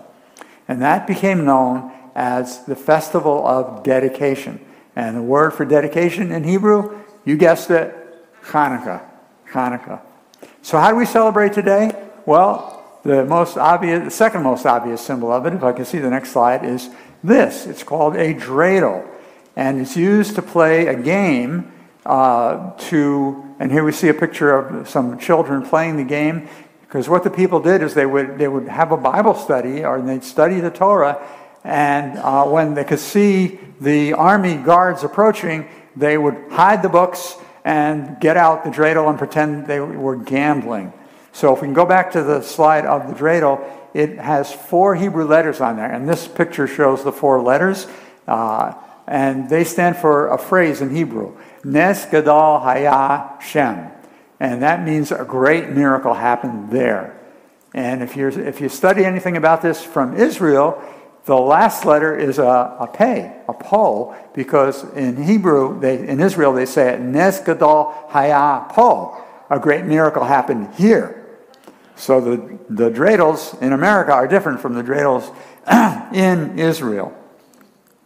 And 0.68 0.80
that 0.80 1.08
became 1.08 1.44
known 1.44 1.90
as 2.14 2.64
the 2.66 2.76
festival 2.76 3.44
of 3.44 3.82
dedication. 3.82 4.64
And 4.94 5.16
the 5.16 5.22
word 5.22 5.54
for 5.54 5.64
dedication 5.64 6.30
in 6.30 6.44
Hebrew, 6.44 7.02
you 7.24 7.36
guessed 7.36 7.72
it, 7.72 7.92
Hanukkah. 8.44 9.02
Hanukkah. 9.50 10.00
So 10.62 10.78
how 10.78 10.92
do 10.92 10.96
we 10.96 11.04
celebrate 11.04 11.52
today? 11.52 12.00
Well, 12.26 13.00
the 13.02 13.24
most 13.24 13.56
obvious, 13.56 14.04
the 14.04 14.10
second 14.12 14.44
most 14.44 14.66
obvious 14.66 15.00
symbol 15.00 15.32
of 15.32 15.46
it, 15.46 15.54
if 15.54 15.64
I 15.64 15.72
can 15.72 15.84
see 15.84 15.98
the 15.98 16.10
next 16.10 16.30
slide, 16.30 16.64
is 16.64 16.90
this. 17.24 17.66
It's 17.66 17.82
called 17.82 18.14
a 18.14 18.32
dreidel, 18.34 19.04
and 19.56 19.80
it's 19.80 19.96
used 19.96 20.34
to 20.36 20.42
play 20.42 20.86
a 20.86 20.94
game. 21.00 21.72
Uh, 22.04 22.72
to 22.76 23.54
and 23.60 23.70
here 23.70 23.84
we 23.84 23.92
see 23.92 24.08
a 24.08 24.14
picture 24.14 24.52
of 24.58 24.88
some 24.88 25.18
children 25.20 25.62
playing 25.62 25.96
the 25.96 26.04
game 26.04 26.48
because 26.80 27.08
what 27.08 27.22
the 27.22 27.30
people 27.30 27.60
did 27.60 27.80
is 27.80 27.94
they 27.94 28.06
would 28.06 28.38
they 28.38 28.48
would 28.48 28.66
have 28.66 28.90
a 28.90 28.96
Bible 28.96 29.34
study 29.34 29.84
or 29.84 30.02
they'd 30.02 30.24
study 30.24 30.60
the 30.60 30.70
Torah, 30.70 31.24
and 31.64 32.18
uh, 32.18 32.44
when 32.44 32.74
they 32.74 32.84
could 32.84 32.98
see 32.98 33.58
the 33.80 34.14
army 34.14 34.56
guards 34.56 35.04
approaching, 35.04 35.68
they 35.96 36.18
would 36.18 36.36
hide 36.50 36.82
the 36.82 36.88
books 36.88 37.36
and 37.64 38.20
get 38.20 38.36
out 38.36 38.64
the 38.64 38.70
dreidel 38.70 39.08
and 39.08 39.16
pretend 39.16 39.66
they 39.66 39.80
were 39.80 40.16
gambling. 40.16 40.92
So 41.32 41.54
if 41.54 41.62
we 41.62 41.66
can 41.66 41.74
go 41.74 41.86
back 41.86 42.12
to 42.12 42.22
the 42.22 42.42
slide 42.42 42.84
of 42.84 43.08
the 43.08 43.14
dreidel, 43.14 43.64
it 43.94 44.18
has 44.18 44.52
four 44.52 44.94
Hebrew 44.94 45.24
letters 45.24 45.60
on 45.60 45.76
there, 45.76 45.90
and 45.90 46.08
this 46.08 46.28
picture 46.28 46.66
shows 46.66 47.04
the 47.04 47.12
four 47.12 47.40
letters, 47.40 47.86
uh, 48.26 48.74
and 49.06 49.48
they 49.48 49.64
stand 49.64 49.96
for 49.96 50.28
a 50.28 50.38
phrase 50.38 50.80
in 50.80 50.94
Hebrew, 50.94 51.36
Nes 51.64 52.06
Gadol 52.06 52.60
Haya 52.60 53.40
Shem, 53.40 53.90
and 54.40 54.62
that 54.62 54.84
means 54.84 55.12
a 55.12 55.24
great 55.24 55.70
miracle 55.70 56.14
happened 56.14 56.70
there. 56.70 57.18
And 57.74 58.02
if, 58.02 58.16
you 58.16 58.28
if 58.28 58.60
you 58.60 58.68
study 58.68 59.04
anything 59.04 59.36
about 59.36 59.62
this 59.62 59.82
from 59.82 60.14
Israel, 60.14 60.82
the 61.24 61.36
last 61.36 61.84
letter 61.84 62.16
is 62.16 62.38
a, 62.38 62.76
a 62.80 62.90
pay, 62.92 63.40
a 63.48 63.52
po, 63.52 64.14
because 64.34 64.82
in 64.94 65.22
Hebrew, 65.22 65.78
they, 65.80 66.06
in 66.06 66.20
Israel, 66.20 66.52
they 66.52 66.66
say 66.66 66.94
it, 66.94 67.00
Nes 67.00 67.40
Gadol 67.40 67.94
Haya 68.08 68.66
Po. 68.70 69.22
A 69.48 69.58
great 69.58 69.84
miracle 69.84 70.24
happened 70.24 70.74
here. 70.74 71.18
So 71.94 72.20
the, 72.20 72.58
the 72.68 72.90
dreidels 72.90 73.60
in 73.62 73.72
America 73.72 74.12
are 74.12 74.26
different 74.26 74.60
from 74.60 74.74
the 74.74 74.82
dreidels 74.82 75.32
in 76.14 76.58
Israel. 76.58 77.16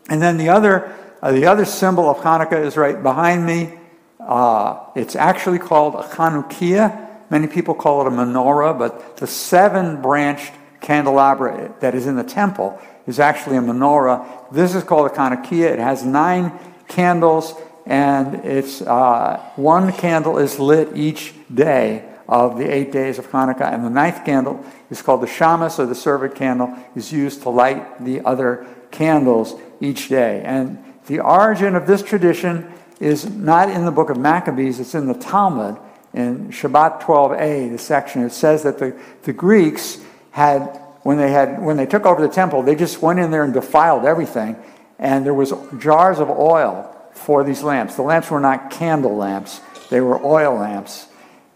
And 0.09 0.23
then 0.23 0.37
the 0.37 0.49
other, 0.49 0.93
uh, 1.23 1.33
the 1.33 1.47
other 1.47 1.65
symbol 1.65 2.09
of 2.09 2.19
Hanukkah 2.19 2.65
is 2.65 2.77
right 2.77 3.03
behind 3.03 3.45
me. 3.45 3.73
Uh, 4.21 4.85
it's 4.95 5.17
actually 5.17 5.59
called 5.59 5.95
a 5.95 6.03
Chanukiah. 6.03 7.31
Many 7.31 7.47
people 7.47 7.75
call 7.75 8.03
it 8.03 8.07
a 8.07 8.11
menorah, 8.11 8.79
but 8.79 9.17
the 9.17 9.27
seven 9.27 10.01
branched 10.01 10.53
candelabra 10.81 11.75
that 11.81 11.95
is 11.95 12.07
in 12.07 12.17
the 12.17 12.25
temple 12.25 12.81
is 13.07 13.19
actually 13.19 13.57
a 13.57 13.61
menorah. 13.61 14.53
This 14.53 14.75
is 14.75 14.85
called 14.85 15.11
a 15.11 15.15
Chanukiah. 15.15 15.73
It 15.73 15.79
has 15.79 16.05
nine 16.05 16.53
candles, 16.87 17.55
and 17.85 18.45
it's 18.45 18.83
uh, 18.83 19.43
one 19.57 19.93
candle 19.93 20.39
is 20.39 20.59
lit 20.59 20.97
each 20.97 21.35
day 21.53 22.09
of 22.29 22.59
the 22.59 22.73
eight 22.73 22.93
days 22.93 23.19
of 23.19 23.29
Hanukkah. 23.31 23.73
And 23.73 23.85
the 23.85 23.91
ninth 23.91 24.25
candle 24.25 24.65
is 24.91 25.03
called 25.03 25.23
the 25.23 25.27
shamas, 25.27 25.79
or 25.79 25.87
the 25.87 25.95
servant 25.95 26.35
candle, 26.35 26.77
is 26.95 27.13
used 27.13 27.43
to 27.43 27.51
light 27.51 28.05
the 28.05 28.21
other 28.25 28.67
candles 28.91 29.55
each 29.81 30.09
day. 30.09 30.43
And 30.45 30.83
the 31.07 31.21
origin 31.21 31.75
of 31.75 31.87
this 31.87 32.03
tradition 32.03 32.73
is 33.01 33.29
not 33.29 33.71
in 33.71 33.85
the 33.85 33.91
book 33.91 34.11
of 34.11 34.17
Maccabees, 34.17 34.81
it's 34.81 34.95
in 34.95 35.07
the 35.07 35.15
Talmud. 35.15 35.79
In 36.15 36.49
Shabbat 36.49 37.03
12a, 37.03 37.71
the 37.71 37.79
section, 37.79 38.23
it 38.23 38.33
says 38.33 38.63
that 38.63 38.79
the, 38.79 38.99
the 39.25 39.35
Greeks 39.35 39.99
had 40.31 40.81
when 41.03 41.19
they 41.19 41.31
had 41.31 41.63
when 41.63 41.77
they 41.77 41.87
took 41.87 42.05
over 42.05 42.21
the 42.21 42.33
temple, 42.33 42.63
they 42.63 42.75
just 42.75 43.01
went 43.01 43.21
in 43.21 43.31
there 43.31 43.45
and 43.45 43.53
defiled 43.53 44.05
everything, 44.05 44.57
and 44.99 45.25
there 45.25 45.35
was 45.35 45.53
jars 45.79 46.19
of 46.19 46.29
oil 46.31 46.93
for 47.13 47.45
these 47.45 47.63
lamps. 47.63 47.95
The 47.95 48.03
lamps 48.03 48.31
were 48.31 48.41
not 48.41 48.71
candle 48.71 49.17
lamps; 49.17 49.61
they 49.89 50.01
were 50.01 50.25
oil 50.25 50.57
lamps. 50.57 51.07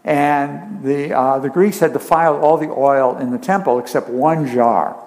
And 0.03 0.83
the, 0.83 1.13
uh, 1.15 1.39
the 1.39 1.49
Greeks 1.49 1.79
had 1.79 1.93
defiled 1.93 2.41
all 2.41 2.57
the 2.57 2.71
oil 2.71 3.17
in 3.17 3.29
the 3.31 3.37
temple 3.37 3.77
except 3.77 4.09
one 4.09 4.47
jar. 4.47 4.97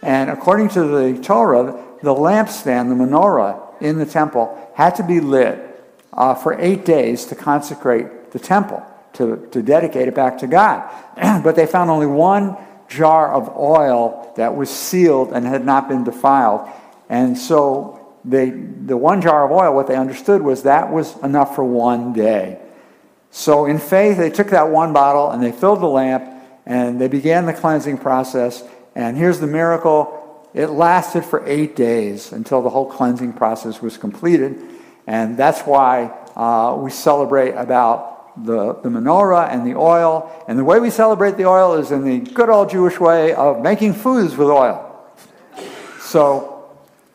And 0.00 0.30
according 0.30 0.70
to 0.70 0.84
the 0.84 1.20
Torah, 1.22 1.84
the 2.02 2.14
lampstand, 2.14 2.88
the 2.88 2.94
menorah 2.94 3.80
in 3.80 3.98
the 3.98 4.06
temple, 4.06 4.70
had 4.74 4.94
to 4.96 5.02
be 5.02 5.20
lit 5.20 5.58
uh, 6.12 6.34
for 6.34 6.60
eight 6.60 6.84
days 6.84 7.24
to 7.26 7.34
consecrate 7.34 8.32
the 8.32 8.38
temple, 8.38 8.84
to, 9.14 9.48
to 9.52 9.62
dedicate 9.62 10.08
it 10.08 10.14
back 10.14 10.38
to 10.38 10.46
God. 10.46 10.88
but 11.42 11.56
they 11.56 11.66
found 11.66 11.90
only 11.90 12.06
one 12.06 12.56
jar 12.88 13.32
of 13.32 13.56
oil 13.56 14.32
that 14.36 14.54
was 14.54 14.68
sealed 14.68 15.32
and 15.32 15.46
had 15.46 15.64
not 15.64 15.88
been 15.88 16.04
defiled. 16.04 16.68
And 17.08 17.36
so 17.36 18.14
they, 18.24 18.50
the 18.50 18.96
one 18.96 19.20
jar 19.20 19.44
of 19.44 19.50
oil, 19.50 19.74
what 19.74 19.86
they 19.86 19.96
understood 19.96 20.42
was 20.42 20.64
that 20.64 20.90
was 20.90 21.16
enough 21.22 21.54
for 21.54 21.64
one 21.64 22.12
day. 22.12 22.58
So, 23.30 23.64
in 23.64 23.78
faith, 23.78 24.18
they 24.18 24.28
took 24.28 24.48
that 24.48 24.68
one 24.68 24.92
bottle 24.92 25.30
and 25.30 25.42
they 25.42 25.52
filled 25.52 25.80
the 25.80 25.86
lamp 25.86 26.28
and 26.66 27.00
they 27.00 27.08
began 27.08 27.46
the 27.46 27.54
cleansing 27.54 27.98
process. 27.98 28.62
And 28.94 29.16
here's 29.16 29.40
the 29.40 29.46
miracle 29.46 30.21
it 30.54 30.68
lasted 30.68 31.24
for 31.24 31.46
eight 31.46 31.76
days 31.76 32.32
until 32.32 32.62
the 32.62 32.70
whole 32.70 32.90
cleansing 32.90 33.32
process 33.32 33.80
was 33.80 33.96
completed. 33.96 34.60
And 35.06 35.36
that's 35.36 35.62
why 35.62 36.12
uh, 36.36 36.76
we 36.78 36.90
celebrate 36.90 37.52
about 37.52 38.44
the, 38.44 38.74
the 38.74 38.88
menorah 38.88 39.48
and 39.48 39.66
the 39.66 39.74
oil. 39.74 40.30
And 40.48 40.58
the 40.58 40.64
way 40.64 40.80
we 40.80 40.90
celebrate 40.90 41.36
the 41.36 41.46
oil 41.46 41.74
is 41.74 41.90
in 41.90 42.04
the 42.04 42.18
good 42.18 42.48
old 42.48 42.70
Jewish 42.70 43.00
way 43.00 43.34
of 43.34 43.62
making 43.62 43.94
foods 43.94 44.36
with 44.36 44.48
oil. 44.48 44.88
So, 46.00 46.70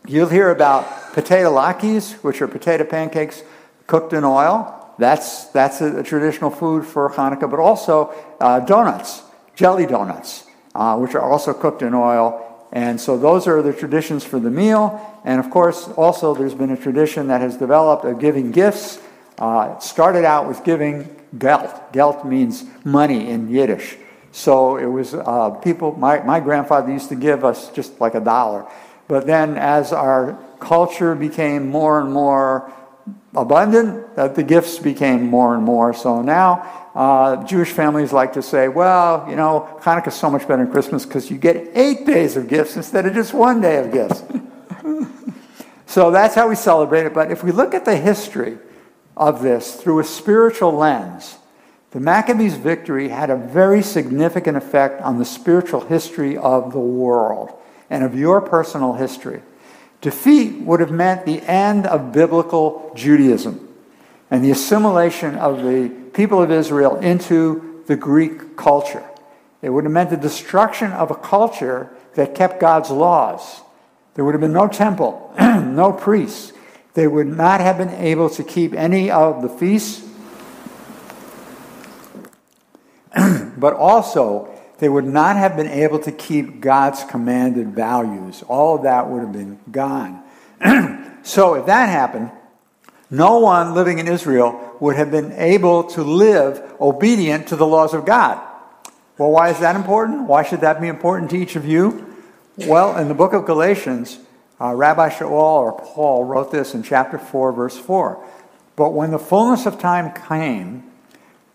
you'll 0.08 0.30
hear 0.30 0.50
about 0.52 1.14
potato 1.14 1.54
latkes, 1.54 2.14
which 2.24 2.42
are 2.42 2.48
potato 2.48 2.84
pancakes 2.84 3.44
cooked 3.86 4.14
in 4.14 4.24
oil. 4.24 4.74
That's, 4.98 5.46
that's 5.46 5.82
a, 5.82 6.00
a 6.00 6.04
traditional 6.04 6.50
food 6.50 6.86
for 6.86 7.10
Hanukkah, 7.10 7.50
but 7.50 7.60
also 7.60 8.14
uh, 8.40 8.60
donuts, 8.62 9.22
jelly 9.56 9.86
donuts, 9.86 10.46
uh, 10.74 10.98
which 10.98 11.16
are 11.16 11.22
also 11.22 11.54
cooked 11.54 11.82
in 11.82 11.94
oil. 11.94 12.44
And 12.72 13.00
so 13.00 13.18
those 13.18 13.48
are 13.48 13.62
the 13.62 13.74
traditions 13.74 14.24
for 14.24 14.40
the 14.40 14.52
meal. 14.52 15.02
And 15.24 15.40
of 15.40 15.50
course, 15.50 15.88
also 15.90 16.36
there's 16.36 16.54
been 16.54 16.72
a 16.72 16.78
tradition 16.78 17.28
that 17.28 17.42
has 17.42 17.58
developed 17.58 18.06
of 18.06 18.20
giving 18.20 18.52
gifts. 18.52 19.00
Uh, 19.38 19.76
it 19.78 19.84
started 19.84 20.26
out 20.26 20.48
with 20.48 20.64
giving 20.64 21.16
gelt. 21.38 21.94
Gelt 21.94 22.26
means 22.26 22.66
money 22.84 23.30
in 23.30 23.50
Yiddish. 23.50 23.98
So 24.32 24.78
it 24.78 24.86
was 24.86 25.14
uh, 25.14 25.52
people, 25.64 25.94
my, 25.98 26.20
my 26.20 26.40
grandfather 26.40 26.92
used 26.92 27.10
to 27.10 27.16
give 27.16 27.46
us 27.46 27.72
just 27.72 28.00
like 28.02 28.16
a 28.16 28.20
dollar. 28.20 28.66
But 29.08 29.26
then 29.26 29.58
as 29.58 29.94
our 29.94 30.38
culture 30.60 31.16
became 31.16 31.70
more 31.70 32.00
and 32.00 32.12
more 32.12 32.72
abundant, 33.36 34.16
that 34.16 34.36
the 34.36 34.44
gifts 34.44 34.80
became 34.80 35.26
more 35.26 35.56
and 35.56 35.64
more. 35.64 35.94
So 35.94 36.22
now 36.22 36.90
uh, 36.96 37.44
Jewish 37.44 37.72
families 37.72 38.12
like 38.12 38.34
to 38.34 38.42
say, 38.42 38.68
well, 38.68 39.26
you 39.30 39.36
know, 39.36 39.80
Hanukkah 39.82 40.08
is 40.08 40.16
so 40.16 40.30
much 40.30 40.48
better 40.48 40.64
than 40.64 40.72
Christmas 40.72 41.06
because 41.06 41.30
you 41.30 41.38
get 41.38 41.70
eight 41.76 42.06
days 42.06 42.36
of 42.36 42.48
gifts 42.48 42.76
instead 42.76 43.06
of 43.06 43.14
just 43.14 43.34
one 43.34 43.62
day 43.62 43.78
of 43.78 43.92
gifts. 43.92 44.24
so 45.86 46.10
that's 46.10 46.34
how 46.34 46.50
we 46.50 46.56
celebrate 46.56 47.06
it. 47.06 47.14
But 47.14 47.32
if 47.32 47.44
we 47.44 47.52
look 47.52 47.74
at 47.74 47.86
the 47.86 47.96
history 47.96 48.58
of 49.16 49.44
this 49.44 49.76
through 49.76 50.00
a 50.00 50.04
spiritual 50.04 50.72
lens, 50.72 51.38
the 51.92 52.00
Maccabees' 52.00 52.58
victory 52.58 53.10
had 53.10 53.30
a 53.30 53.36
very 53.36 53.82
significant 53.82 54.58
effect 54.58 55.02
on 55.02 55.20
the 55.20 55.26
spiritual 55.26 55.82
history 55.82 56.38
of 56.38 56.74
the 56.74 56.80
world 56.80 57.58
and 57.90 58.04
of 58.04 58.16
your 58.16 58.42
personal 58.42 58.94
history. 58.94 59.42
Defeat 60.02 60.62
would 60.62 60.80
have 60.80 60.92
meant 60.92 61.26
the 61.26 61.42
end 61.42 61.88
of 61.88 62.12
biblical 62.12 62.92
Judaism 62.96 63.68
and 64.30 64.44
the 64.44 64.52
assimilation 64.52 65.36
of 65.36 65.64
the 65.64 65.90
people 66.14 66.42
of 66.42 66.52
Israel 66.52 66.98
into 66.98 67.84
the 67.88 67.96
Greek 67.96 68.56
culture. 68.56 69.04
It 69.62 69.70
would 69.70 69.86
have 69.86 69.94
meant 69.94 70.10
the 70.10 70.18
destruction 70.18 70.92
of 70.92 71.10
a 71.10 71.16
culture 71.16 71.90
that 72.16 72.36
kept 72.36 72.60
God's 72.60 72.92
laws. 72.92 73.62
There 74.14 74.26
would 74.26 74.34
have 74.34 74.42
been 74.42 74.54
no 74.54 74.68
temple, 74.68 75.34
no 75.40 75.94
priests. 75.94 76.54
They 76.94 77.08
would 77.08 77.28
not 77.28 77.62
have 77.62 77.78
been 77.78 77.90
able 77.90 78.30
to 78.32 78.44
keep 78.44 78.74
any 78.74 79.10
of 79.12 79.42
the 79.42 79.50
feasts, 79.50 80.04
but 83.58 83.74
also 83.74 84.57
they 84.80 84.90
would 84.90 85.06
not 85.06 85.36
have 85.36 85.56
been 85.56 85.68
able 85.68 86.00
to 86.00 86.12
keep 86.12 86.62
God's 86.62 87.04
commanded 87.04 87.70
values. 87.70 88.44
All 88.48 88.76
of 88.76 88.84
that 88.84 89.10
would 89.10 89.22
have 89.22 89.34
been 89.34 89.60
gone. 89.72 90.24
so, 91.24 91.56
if 91.56 91.66
that 91.66 91.90
happened, 91.90 92.32
no 93.10 93.40
one 93.40 93.74
living 93.74 94.00
in 94.00 94.08
Israel 94.08 94.76
would 94.80 94.96
have 94.96 95.12
been 95.12 95.32
able 95.34 95.86
to 95.86 96.04
live 96.04 96.76
obedient 96.80 97.48
to 97.48 97.56
the 97.56 97.66
laws 97.66 97.94
of 97.94 98.06
God. 98.06 98.42
Well, 99.18 99.32
why 99.32 99.50
is 99.50 99.60
that 99.60 99.76
important? 99.76 100.28
Why 100.28 100.44
should 100.44 100.62
that 100.62 100.80
be 100.80 100.88
important 100.88 101.32
to 101.32 101.38
each 101.38 101.56
of 101.56 101.66
you? 101.66 102.16
Well, 102.58 102.98
in 102.98 103.08
the 103.08 103.14
book 103.14 103.34
of 103.34 103.46
Galatians, 103.46 104.20
uh, 104.60 104.74
Rabbi 104.74 105.10
Shaul 105.10 105.32
or 105.32 105.74
Paul 105.74 106.26
wrote 106.26 106.52
this 106.52 106.74
in 106.74 106.84
chapter 106.84 107.18
4, 107.18 107.52
verse 107.54 107.78
4. 107.78 108.24
But 108.76 108.94
when 108.94 109.12
the 109.12 109.20
fullness 109.20 109.66
of 109.66 109.80
time 109.80 110.14
came, 110.28 110.84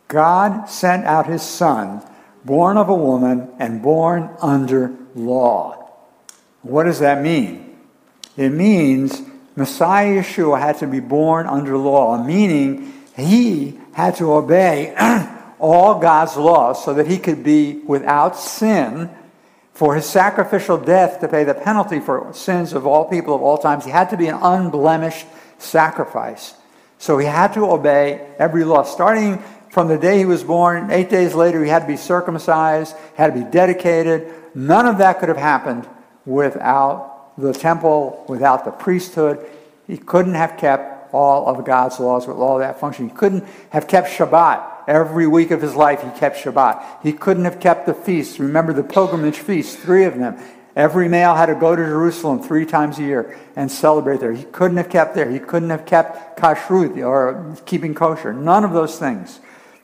God 0.09 0.67
sent 0.67 1.05
out 1.05 1.27
his 1.27 1.43
Son, 1.43 2.03
born 2.45 2.77
of 2.77 2.89
a 2.89 2.95
woman 2.95 3.51
and 3.59 3.83
born 3.83 4.31
under 4.41 4.95
law. 5.15 5.91
What 6.63 6.85
does 6.85 7.01
that 7.01 7.23
mean? 7.23 7.77
It 8.37 8.51
means 8.51 9.23
Messiah 9.57 10.23
Yeshua 10.23 10.59
had 10.61 10.79
to 10.79 10.87
be 10.87 11.01
born 11.01 11.47
under 11.47 11.77
law, 11.77 12.23
meaning 12.23 12.93
he 13.17 13.79
had 13.93 14.17
to 14.17 14.33
obey 14.33 14.95
all 15.59 15.99
God's 15.99 16.37
laws 16.37 16.85
so 16.85 16.95
that 16.95 17.07
he 17.07 17.19
could 17.19 17.45
be 17.45 17.75
without 17.87 18.37
sin. 18.37 19.11
For 19.75 19.95
his 19.95 20.07
sacrificial 20.07 20.77
death 20.77 21.21
to 21.21 21.29
pay 21.29 21.45
the 21.45 21.55
penalty 21.55 21.99
for 21.99 22.33
sins 22.35 22.73
of 22.73 22.87
all 22.87 23.07
people 23.07 23.35
of 23.35 23.43
all 23.43 23.59
times, 23.59 23.85
he 23.85 23.91
had 23.91 24.11
to 24.11 24.17
be 24.17 24.29
an 24.29 24.39
unblemished 24.41 25.27
sacrifice. 25.59 26.55
So 26.99 27.19
he 27.19 27.27
had 27.27 27.55
to 27.55 27.69
obey 27.71 28.35
every 28.39 28.65
law. 28.65 28.85
Starting 28.85 29.43
from 29.73 29.89
the 29.89 29.97
day 29.97 30.19
he 30.19 30.27
was 30.27 30.45
born, 30.45 30.91
eight 30.91 31.09
days 31.09 31.35
later, 31.35 31.65
he 31.65 31.71
had 31.71 31.79
to 31.79 31.87
be 31.87 31.97
circumcised, 31.97 32.95
had 33.17 33.33
to 33.33 33.43
be 33.43 33.51
dedicated. 33.51 34.31
None 34.55 34.85
of 34.85 34.99
that 34.99 35.19
could 35.19 35.31
have 35.31 35.39
happened 35.39 35.89
without 36.27 37.33
the 37.39 37.55
temple, 37.55 38.23
without 38.29 38.67
the 38.67 38.71
priesthood. 38.71 39.43
He 39.87 39.97
couldn't 39.97 40.35
have 40.35 40.59
kept 40.59 41.15
all 41.15 41.49
of 41.49 41.65
God's 41.65 41.99
laws 41.99 42.27
with 42.27 42.37
all 42.37 42.59
that 42.59 42.81
function. 42.81 43.09
He 43.09 43.15
couldn't 43.15 43.47
have 43.71 43.89
kept 43.89 44.11
Shabbat. 44.11 44.85
Every 44.89 45.27
week 45.27 45.51
of 45.51 45.63
his 45.63 45.75
life, 45.75 46.03
he 46.03 46.11
kept 46.21 46.37
Shabbat. 46.37 47.03
He 47.03 47.15
couldn't 47.15 47.47
have 47.47 47.59
kept 47.59 47.87
the 47.87 47.95
feasts. 47.95 48.39
Remember 48.39 48.75
the 48.75 48.85
pilgrimage 48.85 49.39
feasts, 49.39 49.75
three 49.75 50.05
of 50.05 50.19
them. 50.19 50.39
Every 50.77 51.09
male 51.09 51.35
had 51.35 51.47
to 51.47 51.55
go 51.55 51.75
to 51.75 51.83
Jerusalem 51.83 52.43
three 52.43 52.67
times 52.67 52.99
a 52.99 53.03
year 53.05 53.39
and 53.57 53.73
celebrate 53.73 54.21
there. 54.21 54.35
He 54.35 54.45
couldn't 54.45 54.77
have 54.77 54.91
kept 54.91 55.15
there. 55.15 55.31
He 55.31 55.39
couldn't 55.39 55.71
have 55.71 55.87
kept 55.87 56.39
kashrut 56.39 57.03
or 57.03 57.57
keeping 57.65 57.95
kosher. 57.95 58.35
None 58.35 58.65
of 58.65 58.75
those 58.75 58.99
things. 58.99 59.41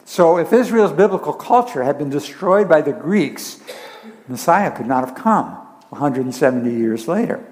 So 0.09 0.39
if 0.39 0.55
Israel's 0.55 0.93
biblical 0.93 1.35
culture 1.35 1.83
had 1.83 1.99
been 1.99 2.09
destroyed 2.09 2.67
by 2.67 2.81
the 2.81 2.95
Greeks, 2.95 3.61
Messiah 4.27 4.75
could 4.75 4.87
not 4.87 5.07
have 5.07 5.15
come 5.15 5.51
170 5.91 6.71
years 6.71 7.07
later. 7.07 7.45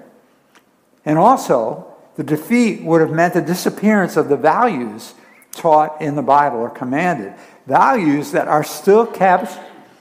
And 1.05 1.19
also, 1.19 1.85
the 2.15 2.23
defeat 2.23 2.81
would 2.81 2.99
have 2.99 3.11
meant 3.11 3.35
the 3.35 3.43
disappearance 3.43 4.17
of 4.17 4.27
the 4.27 4.35
values 4.35 5.13
taught 5.51 6.01
in 6.01 6.15
the 6.15 6.23
Bible 6.23 6.57
or 6.57 6.71
commanded. 6.71 7.35
Values 7.67 8.31
that 8.31 8.47
are 8.47 8.63
still 8.63 9.05
kept 9.05 9.55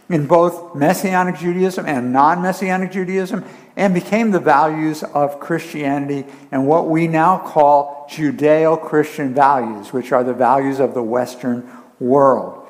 in 0.09 0.27
both 0.27 0.75
Messianic 0.75 1.37
Judaism 1.37 1.85
and 1.85 2.11
non 2.11 2.41
Messianic 2.41 2.91
Judaism 2.91 3.45
and 3.77 3.93
became 3.93 4.31
the 4.31 4.41
values 4.41 5.03
of 5.03 5.41
Christianity 5.41 6.25
and 6.51 6.67
what 6.67 6.89
we 6.89 7.07
now 7.07 7.37
call 7.37 8.07
Judeo 8.09 8.83
Christian 8.83 9.35
values, 9.35 9.93
which 9.93 10.11
are 10.11 10.25
the 10.25 10.33
values 10.33 10.81
of 10.81 10.95
the 10.95 11.03
Western 11.03 11.71
world. 11.99 12.67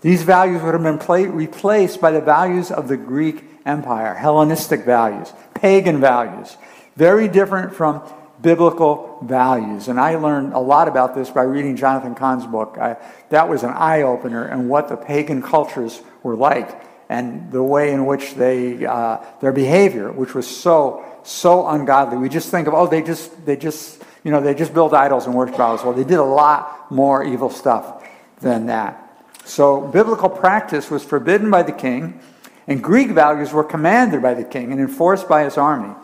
These 0.00 0.22
values 0.22 0.62
would 0.62 0.74
have 0.74 0.82
been 0.82 0.98
play- 0.98 1.26
replaced 1.26 2.00
by 2.00 2.12
the 2.12 2.20
values 2.20 2.70
of 2.70 2.88
the 2.88 2.96
Greek 2.96 3.44
Empire, 3.66 4.14
Hellenistic 4.14 4.84
values, 4.84 5.32
pagan 5.54 6.00
values, 6.00 6.56
very 6.96 7.28
different 7.28 7.74
from 7.74 8.02
biblical 8.40 9.18
values. 9.22 9.88
And 9.88 9.98
I 9.98 10.14
learned 10.16 10.52
a 10.52 10.60
lot 10.60 10.86
about 10.86 11.14
this 11.14 11.30
by 11.30 11.42
reading 11.42 11.76
Jonathan 11.76 12.14
Cahn's 12.14 12.46
book. 12.46 12.78
I, 12.80 12.96
that 13.30 13.48
was 13.48 13.64
an 13.64 13.70
eye 13.70 14.02
opener 14.02 14.44
and 14.44 14.68
what 14.68 14.88
the 14.88 14.96
pagan 14.96 15.42
cultures 15.42 16.00
were 16.22 16.36
like 16.36 16.80
and 17.08 17.50
the 17.50 17.62
way 17.62 17.92
in 17.92 18.06
which 18.06 18.34
they, 18.34 18.86
uh, 18.86 19.18
their 19.40 19.52
behavior, 19.52 20.12
which 20.12 20.34
was 20.34 20.46
so, 20.46 21.04
so 21.24 21.66
ungodly. 21.66 22.18
We 22.18 22.28
just 22.28 22.50
think 22.50 22.68
of, 22.68 22.74
oh, 22.74 22.86
they 22.86 23.02
just, 23.02 23.44
they 23.44 23.56
just, 23.56 24.02
you 24.22 24.30
know, 24.30 24.40
they 24.40 24.54
just 24.54 24.72
build 24.72 24.94
idols 24.94 25.26
and 25.26 25.34
worship 25.34 25.58
idols. 25.58 25.82
Well, 25.82 25.94
they 25.94 26.04
did 26.04 26.18
a 26.18 26.24
lot 26.24 26.92
more 26.92 27.24
evil 27.24 27.50
stuff 27.50 28.04
than 28.40 28.66
that. 28.66 29.04
So 29.44 29.80
biblical 29.80 30.28
practice 30.28 30.90
was 30.90 31.02
forbidden 31.02 31.50
by 31.50 31.62
the 31.62 31.72
king, 31.72 32.20
and 32.66 32.82
Greek 32.82 33.10
values 33.10 33.52
were 33.52 33.64
commanded 33.64 34.20
by 34.20 34.34
the 34.34 34.44
king 34.44 34.72
and 34.72 34.80
enforced 34.80 35.28
by 35.28 35.44
his 35.44 35.56
army. 35.56 35.94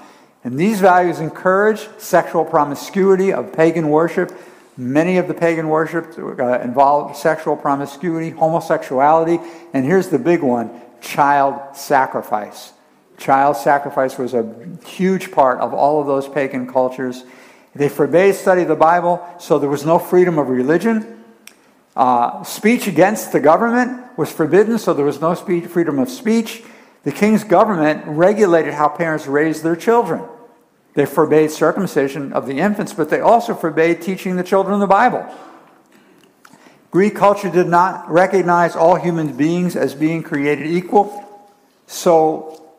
And 0.44 0.58
these 0.58 0.80
values 0.80 1.20
encouraged 1.20 1.88
sexual 1.98 2.44
promiscuity 2.44 3.32
of 3.32 3.52
pagan 3.52 3.88
worship. 3.88 4.32
Many 4.76 5.18
of 5.18 5.28
the 5.28 5.34
pagan 5.34 5.68
worship 5.68 6.18
uh, 6.18 6.60
involved 6.60 7.16
sexual 7.16 7.56
promiscuity, 7.56 8.30
homosexuality, 8.30 9.38
and 9.72 9.84
here's 9.84 10.08
the 10.08 10.18
big 10.18 10.42
one 10.42 10.70
child 11.00 11.76
sacrifice. 11.76 12.72
Child 13.18 13.56
sacrifice 13.56 14.18
was 14.18 14.34
a 14.34 14.54
huge 14.86 15.30
part 15.30 15.60
of 15.60 15.72
all 15.72 16.00
of 16.00 16.06
those 16.06 16.28
pagan 16.28 16.66
cultures. 16.70 17.24
They 17.74 17.88
forbade 17.88 18.34
study 18.34 18.62
of 18.62 18.68
the 18.68 18.76
Bible, 18.76 19.24
so 19.38 19.58
there 19.58 19.70
was 19.70 19.84
no 19.84 19.98
freedom 19.98 20.38
of 20.38 20.48
religion. 20.48 21.23
Uh, 21.96 22.42
speech 22.42 22.86
against 22.86 23.32
the 23.32 23.40
government 23.40 24.18
was 24.18 24.32
forbidden, 24.32 24.78
so 24.78 24.92
there 24.92 25.04
was 25.04 25.20
no 25.20 25.34
speech, 25.34 25.66
freedom 25.66 25.98
of 25.98 26.08
speech. 26.08 26.62
The 27.04 27.12
king's 27.12 27.44
government 27.44 28.02
regulated 28.06 28.74
how 28.74 28.88
parents 28.88 29.26
raised 29.26 29.62
their 29.62 29.76
children. 29.76 30.24
They 30.94 31.06
forbade 31.06 31.50
circumcision 31.50 32.32
of 32.32 32.46
the 32.46 32.58
infants, 32.58 32.92
but 32.92 33.10
they 33.10 33.20
also 33.20 33.54
forbade 33.54 34.00
teaching 34.00 34.36
the 34.36 34.42
children 34.42 34.80
the 34.80 34.86
Bible. 34.86 35.24
Greek 36.90 37.16
culture 37.16 37.50
did 37.50 37.66
not 37.66 38.08
recognize 38.10 38.76
all 38.76 38.94
human 38.94 39.36
beings 39.36 39.74
as 39.74 39.94
being 39.94 40.22
created 40.22 40.66
equal. 40.66 41.20
So, 41.86 42.70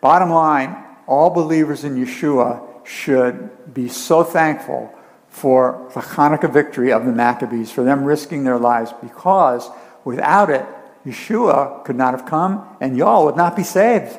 bottom 0.00 0.30
line, 0.30 0.76
all 1.06 1.30
believers 1.30 1.82
in 1.82 1.96
Yeshua 1.96 2.86
should 2.86 3.74
be 3.74 3.88
so 3.88 4.22
thankful 4.22 4.94
for 5.34 5.90
the 5.94 6.00
Hanukkah 6.00 6.50
victory 6.50 6.92
of 6.92 7.04
the 7.04 7.10
Maccabees, 7.10 7.68
for 7.68 7.82
them 7.82 8.04
risking 8.04 8.44
their 8.44 8.56
lives, 8.56 8.94
because 9.02 9.68
without 10.04 10.48
it, 10.48 10.64
Yeshua 11.04 11.84
could 11.84 11.96
not 11.96 12.14
have 12.14 12.24
come 12.24 12.64
and 12.80 12.96
y'all 12.96 13.24
would 13.24 13.36
not 13.36 13.56
be 13.56 13.64
saved. 13.64 14.16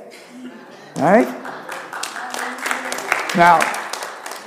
Right? 0.97 1.25
Now, 3.37 3.59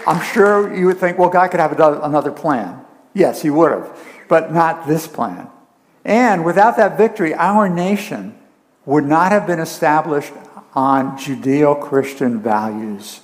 I'm 0.07 0.23
sure 0.35 0.75
you 0.75 0.85
would 0.87 0.99
think, 0.99 1.17
well, 1.17 1.31
God 1.31 1.49
could 1.51 1.59
have 1.59 1.73
another 1.73 2.31
plan. 2.31 2.85
Yes, 3.15 3.41
he 3.41 3.49
would 3.49 3.73
have, 3.73 3.99
but 4.29 4.53
not 4.53 4.87
this 4.87 5.07
plan. 5.07 5.49
And 6.05 6.45
without 6.45 6.77
that 6.77 6.99
victory, 6.99 7.33
our 7.33 7.71
nation 7.71 8.39
would 8.85 9.05
not 9.05 9.33
have 9.33 9.47
been 9.47 9.59
established 9.59 10.35
on 10.75 11.17
Judeo 11.17 11.81
Christian 11.81 12.43
values, 12.43 13.21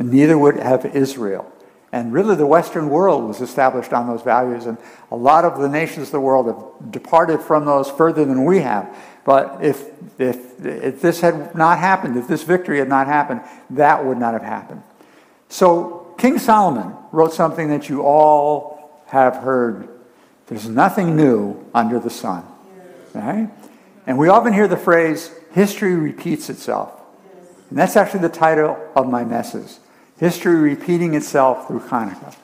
and 0.00 0.12
neither 0.12 0.36
would 0.36 0.56
have 0.56 0.84
Israel. 0.84 1.52
And 1.90 2.12
really, 2.12 2.36
the 2.36 2.46
Western 2.46 2.90
world 2.90 3.24
was 3.24 3.40
established 3.40 3.94
on 3.94 4.06
those 4.06 4.20
values, 4.22 4.66
and 4.66 4.76
a 5.10 5.16
lot 5.16 5.44
of 5.44 5.58
the 5.58 5.68
nations 5.68 6.08
of 6.08 6.12
the 6.12 6.20
world 6.20 6.46
have 6.46 6.92
departed 6.92 7.40
from 7.40 7.64
those 7.64 7.90
further 7.90 8.26
than 8.26 8.44
we 8.44 8.60
have. 8.60 8.94
But 9.24 9.64
if, 9.64 9.88
if, 10.18 10.64
if 10.64 11.00
this 11.00 11.20
had 11.20 11.54
not 11.54 11.78
happened, 11.78 12.18
if 12.18 12.28
this 12.28 12.42
victory 12.42 12.78
had 12.78 12.88
not 12.88 13.06
happened, 13.06 13.40
that 13.70 14.04
would 14.04 14.18
not 14.18 14.34
have 14.34 14.42
happened. 14.42 14.82
So, 15.48 16.14
King 16.18 16.38
Solomon 16.38 16.94
wrote 17.10 17.32
something 17.32 17.68
that 17.68 17.88
you 17.88 18.02
all 18.02 19.02
have 19.06 19.36
heard. 19.36 19.88
There's 20.46 20.68
nothing 20.68 21.16
new 21.16 21.64
under 21.74 21.98
the 21.98 22.10
sun. 22.10 22.44
Right? 23.14 23.48
And 24.06 24.18
we 24.18 24.28
often 24.28 24.52
hear 24.52 24.68
the 24.68 24.76
phrase, 24.76 25.30
history 25.52 25.94
repeats 25.94 26.50
itself. 26.50 26.92
And 27.70 27.78
that's 27.78 27.96
actually 27.96 28.20
the 28.20 28.28
title 28.28 28.78
of 28.94 29.08
my 29.08 29.24
message. 29.24 29.72
History 30.18 30.56
repeating 30.56 31.14
itself 31.14 31.68
through 31.68 31.80
Hanukkah. 31.80 32.34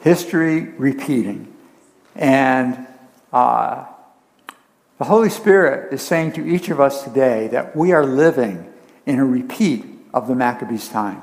History 0.00 0.60
repeating. 0.60 1.52
And 2.14 2.86
uh, 3.32 3.86
the 4.98 5.04
Holy 5.04 5.30
Spirit 5.30 5.92
is 5.92 6.02
saying 6.02 6.32
to 6.32 6.46
each 6.46 6.68
of 6.68 6.80
us 6.80 7.02
today 7.04 7.48
that 7.48 7.74
we 7.74 7.92
are 7.92 8.04
living 8.04 8.70
in 9.06 9.18
a 9.18 9.24
repeat 9.24 9.84
of 10.12 10.28
the 10.28 10.34
Maccabees' 10.34 10.88
time. 10.88 11.22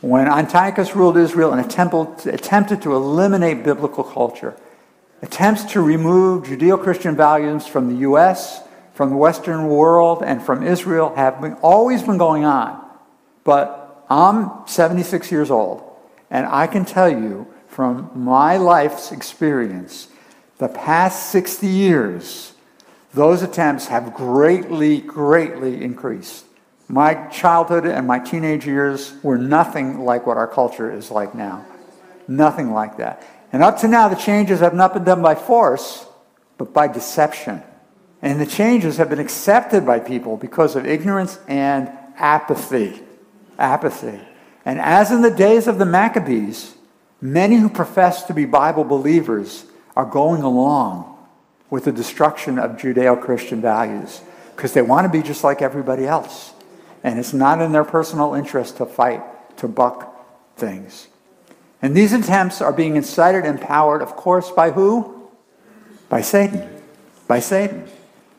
When 0.00 0.26
Antiochus 0.26 0.96
ruled 0.96 1.16
Israel 1.16 1.52
and 1.52 1.60
attempted 1.60 2.82
to 2.82 2.94
eliminate 2.94 3.62
biblical 3.62 4.02
culture, 4.02 4.56
attempts 5.22 5.64
to 5.72 5.80
remove 5.80 6.44
Judeo 6.44 6.82
Christian 6.82 7.14
values 7.14 7.66
from 7.66 7.88
the 7.88 8.00
U.S., 8.00 8.62
from 8.94 9.10
the 9.10 9.16
Western 9.16 9.68
world, 9.68 10.22
and 10.24 10.42
from 10.42 10.62
Israel 10.66 11.14
have 11.14 11.40
been, 11.40 11.54
always 11.54 12.02
been 12.02 12.18
going 12.18 12.44
on. 12.44 12.84
But 13.44 13.81
I'm 14.12 14.66
76 14.66 15.32
years 15.32 15.50
old, 15.50 15.82
and 16.30 16.44
I 16.44 16.66
can 16.66 16.84
tell 16.84 17.08
you 17.08 17.46
from 17.66 18.10
my 18.14 18.58
life's 18.58 19.10
experience, 19.10 20.08
the 20.58 20.68
past 20.68 21.30
60 21.30 21.66
years, 21.66 22.52
those 23.14 23.42
attempts 23.42 23.86
have 23.86 24.12
greatly, 24.12 25.00
greatly 25.00 25.82
increased. 25.82 26.44
My 26.88 27.14
childhood 27.28 27.86
and 27.86 28.06
my 28.06 28.18
teenage 28.18 28.66
years 28.66 29.14
were 29.22 29.38
nothing 29.38 30.00
like 30.00 30.26
what 30.26 30.36
our 30.36 30.46
culture 30.46 30.92
is 30.92 31.10
like 31.10 31.34
now. 31.34 31.64
Nothing 32.28 32.74
like 32.74 32.98
that. 32.98 33.22
And 33.50 33.62
up 33.62 33.78
to 33.78 33.88
now, 33.88 34.08
the 34.08 34.16
changes 34.16 34.60
have 34.60 34.74
not 34.74 34.92
been 34.92 35.04
done 35.04 35.22
by 35.22 35.36
force, 35.36 36.04
but 36.58 36.74
by 36.74 36.86
deception 36.86 37.62
And 38.20 38.38
the 38.38 38.46
changes 38.46 38.98
have 38.98 39.08
been 39.08 39.18
accepted 39.18 39.86
by 39.86 40.00
people 40.00 40.36
because 40.36 40.76
of 40.76 40.86
ignorance 40.86 41.38
and 41.48 41.90
apathy. 42.16 43.02
Apathy. 43.58 44.20
And 44.64 44.80
as 44.80 45.10
in 45.10 45.22
the 45.22 45.30
days 45.30 45.66
of 45.66 45.78
the 45.78 45.86
Maccabees, 45.86 46.74
many 47.20 47.56
who 47.56 47.68
profess 47.68 48.24
to 48.24 48.34
be 48.34 48.44
Bible 48.44 48.84
believers 48.84 49.64
are 49.96 50.04
going 50.04 50.42
along 50.42 51.08
with 51.70 51.84
the 51.84 51.92
destruction 51.92 52.58
of 52.58 52.72
Judeo 52.72 53.20
Christian 53.20 53.60
values 53.60 54.20
because 54.54 54.72
they 54.72 54.82
want 54.82 55.04
to 55.04 55.08
be 55.08 55.26
just 55.26 55.42
like 55.42 55.62
everybody 55.62 56.06
else. 56.06 56.52
And 57.02 57.18
it's 57.18 57.32
not 57.32 57.60
in 57.60 57.72
their 57.72 57.84
personal 57.84 58.34
interest 58.34 58.76
to 58.76 58.86
fight, 58.86 59.22
to 59.58 59.68
buck 59.68 60.56
things. 60.56 61.08
And 61.80 61.96
these 61.96 62.12
attempts 62.12 62.60
are 62.60 62.72
being 62.72 62.96
incited 62.96 63.44
and 63.44 63.60
powered, 63.60 64.02
of 64.02 64.14
course, 64.14 64.50
by 64.50 64.70
who? 64.70 65.28
By 66.08 66.20
Satan. 66.20 66.80
By 67.26 67.40
Satan. 67.40 67.88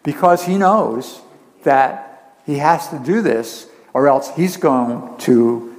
Because 0.03 0.45
he 0.45 0.57
knows 0.57 1.21
that 1.63 2.37
he 2.45 2.59
has 2.59 2.87
to 2.89 2.99
do 2.99 3.21
this 3.21 3.67
or 3.93 4.07
else 4.07 4.31
he's 4.35 4.57
going 4.57 5.17
to, 5.19 5.75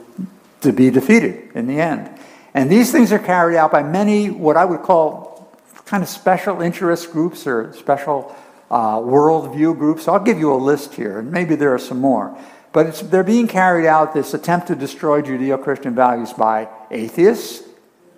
to 0.60 0.72
be 0.72 0.90
defeated 0.90 1.50
in 1.54 1.66
the 1.66 1.80
end. 1.80 2.10
And 2.54 2.70
these 2.70 2.92
things 2.92 3.12
are 3.12 3.18
carried 3.18 3.56
out 3.56 3.72
by 3.72 3.82
many, 3.82 4.30
what 4.30 4.56
I 4.56 4.64
would 4.64 4.82
call 4.82 5.58
kind 5.84 6.02
of 6.02 6.08
special 6.08 6.60
interest 6.60 7.12
groups 7.12 7.46
or 7.46 7.72
special 7.74 8.34
uh, 8.70 8.96
worldview 8.96 9.76
groups. 9.76 10.08
I'll 10.08 10.20
give 10.20 10.38
you 10.38 10.52
a 10.52 10.56
list 10.56 10.94
here, 10.94 11.18
and 11.18 11.30
maybe 11.30 11.56
there 11.56 11.74
are 11.74 11.78
some 11.78 12.00
more. 12.00 12.36
But 12.72 13.10
they're 13.10 13.22
being 13.22 13.46
carried 13.46 13.86
out, 13.86 14.14
this 14.14 14.34
attempt 14.34 14.68
to 14.68 14.74
destroy 14.74 15.22
Judeo 15.22 15.62
Christian 15.62 15.94
values 15.94 16.32
by 16.32 16.68
atheists, 16.90 17.68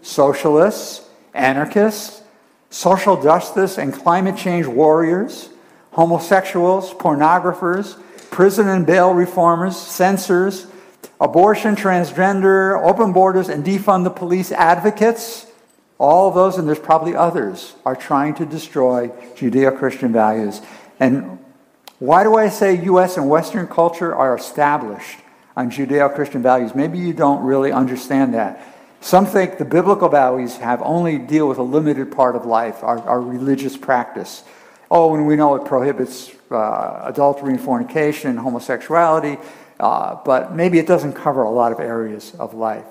socialists, 0.02 1.06
anarchists, 1.34 2.22
social 2.70 3.22
justice 3.22 3.78
and 3.78 3.92
climate 3.92 4.36
change 4.36 4.66
warriors, 4.66 5.50
homosexuals, 5.92 6.92
pornographers, 6.94 7.98
prison 8.30 8.68
and 8.68 8.86
bail 8.86 9.12
reformers, 9.12 9.76
censors, 9.76 10.66
abortion, 11.20 11.76
transgender, 11.76 12.82
open 12.84 13.12
borders, 13.12 13.48
and 13.48 13.64
defund 13.64 14.04
the 14.04 14.10
police 14.10 14.52
advocates. 14.52 15.46
All 15.98 16.30
those, 16.30 16.58
and 16.58 16.68
there's 16.68 16.78
probably 16.78 17.14
others, 17.14 17.74
are 17.84 17.96
trying 17.96 18.34
to 18.34 18.46
destroy 18.46 19.08
Judeo 19.34 19.76
Christian 19.78 20.12
values. 20.12 20.60
And 21.00 21.38
why 21.98 22.22
do 22.22 22.36
I 22.36 22.50
say 22.50 22.82
U.S. 22.84 23.16
and 23.16 23.28
Western 23.30 23.66
culture 23.66 24.14
are 24.14 24.36
established 24.36 25.18
on 25.56 25.70
Judeo 25.70 26.14
Christian 26.14 26.42
values? 26.42 26.74
Maybe 26.74 26.98
you 26.98 27.14
don't 27.14 27.42
really 27.42 27.72
understand 27.72 28.34
that. 28.34 28.62
Some 29.00 29.24
think 29.24 29.56
the 29.56 29.64
biblical 29.64 30.08
values 30.08 30.56
have 30.56 30.82
only 30.82 31.16
deal 31.16 31.48
with 31.48 31.58
a 31.58 31.62
limited 31.62 32.12
part 32.12 32.36
of 32.36 32.44
life, 32.44 32.82
our, 32.82 32.98
our 33.08 33.20
religious 33.20 33.76
practice. 33.76 34.42
Oh, 34.90 35.14
and 35.14 35.26
we 35.26 35.36
know 35.36 35.54
it 35.54 35.64
prohibits 35.64 36.30
uh, 36.50 37.02
adultery 37.04 37.52
and 37.52 37.60
fornication, 37.60 38.30
and 38.30 38.38
homosexuality, 38.38 39.38
uh, 39.80 40.16
but 40.24 40.54
maybe 40.54 40.78
it 40.78 40.86
doesn't 40.86 41.12
cover 41.12 41.42
a 41.42 41.50
lot 41.50 41.72
of 41.72 41.80
areas 41.80 42.34
of 42.38 42.54
life. 42.54 42.86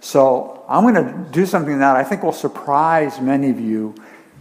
So 0.00 0.64
I'm 0.68 0.82
going 0.82 0.94
to 0.94 1.30
do 1.30 1.46
something 1.46 1.78
that 1.78 1.96
I 1.96 2.04
think 2.04 2.22
will 2.22 2.32
surprise 2.32 3.20
many 3.20 3.50
of 3.50 3.60
you 3.60 3.94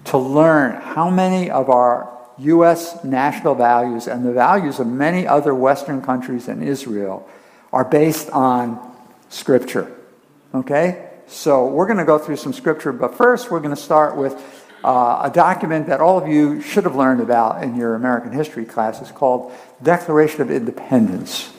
to 0.05 0.17
learn 0.17 0.73
how 0.81 1.09
many 1.09 1.51
of 1.51 1.69
our 1.69 2.11
U.S. 2.39 3.03
national 3.03 3.55
values 3.55 4.07
and 4.07 4.25
the 4.25 4.31
values 4.31 4.79
of 4.79 4.87
many 4.87 5.27
other 5.27 5.53
Western 5.53 6.01
countries 6.01 6.47
and 6.47 6.63
Israel 6.63 7.29
are 7.71 7.85
based 7.85 8.29
on 8.31 8.79
Scripture. 9.29 9.95
Okay? 10.53 11.09
So 11.27 11.67
we're 11.67 11.85
going 11.85 11.99
to 11.99 12.05
go 12.05 12.17
through 12.17 12.37
some 12.37 12.53
Scripture, 12.53 12.91
but 12.91 13.15
first 13.15 13.51
we're 13.51 13.59
going 13.59 13.75
to 13.75 13.81
start 13.81 14.17
with 14.17 14.33
uh, 14.83 15.21
a 15.23 15.31
document 15.33 15.87
that 15.87 16.01
all 16.01 16.17
of 16.17 16.27
you 16.27 16.61
should 16.61 16.83
have 16.83 16.95
learned 16.95 17.21
about 17.21 17.63
in 17.63 17.75
your 17.75 17.95
American 17.95 18.31
history 18.31 18.65
classes 18.65 19.11
called 19.11 19.53
Declaration 19.81 20.41
of 20.41 20.51
Independence. 20.51 21.51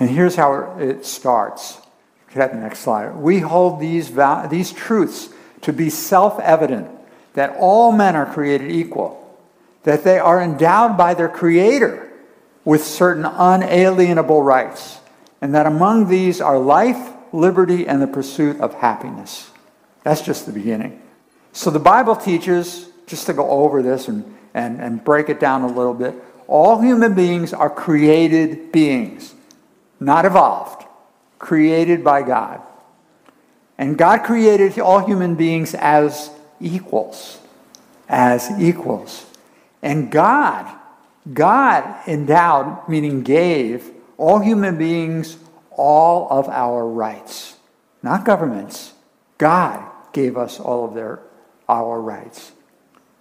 And 0.00 0.08
here's 0.08 0.36
how 0.36 0.78
it 0.78 1.04
starts. 1.04 1.78
Could 2.28 2.42
have 2.42 2.52
the 2.52 2.58
next 2.58 2.80
slide. 2.80 3.16
We 3.16 3.40
hold 3.40 3.80
these, 3.80 4.12
these 4.50 4.72
truths 4.72 5.30
to 5.62 5.72
be 5.72 5.90
self 5.90 6.38
evident 6.40 6.88
that 7.34 7.56
all 7.58 7.92
men 7.92 8.16
are 8.16 8.26
created 8.26 8.70
equal 8.70 9.18
that 9.88 10.04
they 10.04 10.18
are 10.18 10.42
endowed 10.42 10.98
by 10.98 11.14
their 11.14 11.30
Creator 11.30 12.12
with 12.62 12.84
certain 12.84 13.24
unalienable 13.24 14.42
rights, 14.42 14.98
and 15.40 15.54
that 15.54 15.64
among 15.64 16.08
these 16.08 16.42
are 16.42 16.58
life, 16.58 17.10
liberty, 17.32 17.86
and 17.86 18.02
the 18.02 18.06
pursuit 18.06 18.60
of 18.60 18.74
happiness. 18.74 19.50
That's 20.02 20.20
just 20.20 20.44
the 20.44 20.52
beginning. 20.52 21.00
So 21.52 21.70
the 21.70 21.78
Bible 21.78 22.16
teaches, 22.16 22.88
just 23.06 23.26
to 23.26 23.32
go 23.32 23.48
over 23.48 23.82
this 23.82 24.08
and, 24.08 24.36
and, 24.54 24.80
and 24.80 25.02
break 25.02 25.28
it 25.28 25.40
down 25.40 25.62
a 25.62 25.66
little 25.66 25.94
bit, 25.94 26.14
all 26.46 26.80
human 26.80 27.14
beings 27.14 27.52
are 27.52 27.70
created 27.70 28.72
beings, 28.72 29.34
not 30.00 30.24
evolved, 30.24 30.84
created 31.38 32.02
by 32.02 32.22
God. 32.22 32.62
And 33.76 33.96
God 33.96 34.24
created 34.24 34.78
all 34.78 35.04
human 35.04 35.34
beings 35.34 35.74
as 35.74 36.30
equals, 36.60 37.38
as 38.08 38.50
equals. 38.60 39.24
And 39.82 40.10
God, 40.10 40.68
God 41.32 42.08
endowed, 42.08 42.88
meaning 42.88 43.22
gave, 43.22 43.90
all 44.16 44.40
human 44.40 44.76
beings 44.76 45.38
all 45.70 46.26
of 46.30 46.48
our 46.48 46.86
rights. 46.86 47.56
Not 48.02 48.24
governments. 48.24 48.92
God 49.38 49.82
gave 50.12 50.36
us 50.36 50.58
all 50.58 50.84
of 50.84 50.94
their, 50.94 51.20
our 51.68 52.00
rights. 52.00 52.52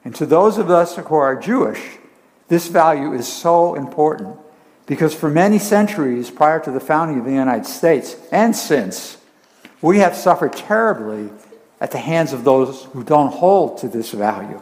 And 0.04 0.16
to 0.16 0.26
those 0.26 0.58
of 0.58 0.70
us 0.70 0.96
who 0.96 1.16
are 1.16 1.36
Jewish, 1.36 1.82
this 2.48 2.68
value 2.68 3.14
is 3.14 3.28
so 3.28 3.76
important 3.76 4.38
because 4.86 5.14
for 5.14 5.30
many 5.30 5.60
centuries 5.60 6.32
prior 6.32 6.60
to 6.62 6.72
the 6.72 6.80
founding 6.80 7.20
of 7.20 7.26
the 7.26 7.32
United 7.32 7.66
States 7.66 8.16
and 8.32 8.56
since, 8.56 9.18
we 9.82 10.00
have 10.00 10.16
suffered 10.16 10.54
terribly 10.54 11.30
at 11.80 11.92
the 11.92 11.98
hands 11.98 12.34
of 12.34 12.44
those 12.44 12.86
who 12.86 13.04
don't 13.04 13.32
hold 13.32 13.78
to 13.80 13.88
this 13.88 14.12
value 14.12 14.62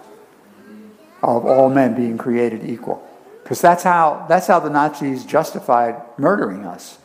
of 1.22 1.46
all 1.46 1.70
men 1.70 1.96
being 1.96 2.18
created 2.18 2.64
equal. 2.64 3.08
Because 3.44 3.62
that's 3.62 3.84
how, 3.84 4.26
that's 4.28 4.48
how 4.48 4.60
the 4.60 4.70
Nazis 4.70 5.24
justified 5.24 6.02
murdering 6.18 6.66
us. 6.66 6.98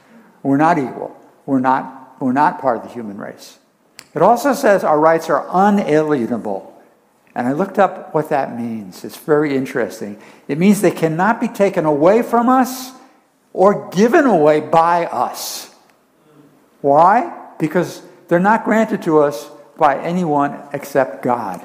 We're 0.43 0.57
not 0.57 0.79
equal. 0.79 1.17
We're 1.45 1.61
not, 1.61 2.17
we're 2.21 2.33
not 2.33 2.61
part 2.61 2.79
of 2.79 2.83
the 2.85 2.89
human 2.89 3.19
race. 3.19 3.59
It 4.15 4.23
also 4.23 4.55
says 4.55 4.83
our 4.83 4.99
rights 4.99 5.29
are 5.31 5.47
unalienable. 5.53 6.70
And 7.35 7.47
I 7.47 7.53
looked 7.53 7.79
up 7.79 8.13
what 8.15 8.31
that 8.31 8.59
means. 8.59 9.05
It's 9.05 9.17
very 9.17 9.57
interesting. 9.57 10.21
It 10.49 10.59
means 10.59 10.81
they 10.81 10.91
cannot 10.91 11.41
be 11.41 11.49
taken 11.49 11.85
away 11.85 12.23
from 12.23 12.49
us 12.49 12.93
or 13.53 13.89
given 13.91 14.27
away 14.27 14.61
by 14.61 15.07
us. 15.07 15.73
Why? 16.81 17.53
Because 17.59 18.03
they're 18.29 18.41
not 18.41 18.65
granted 18.65 19.03
to 19.03 19.21
us 19.21 19.49
by 19.77 19.99
anyone 19.99 20.61
except 20.73 21.23
God. 21.23 21.65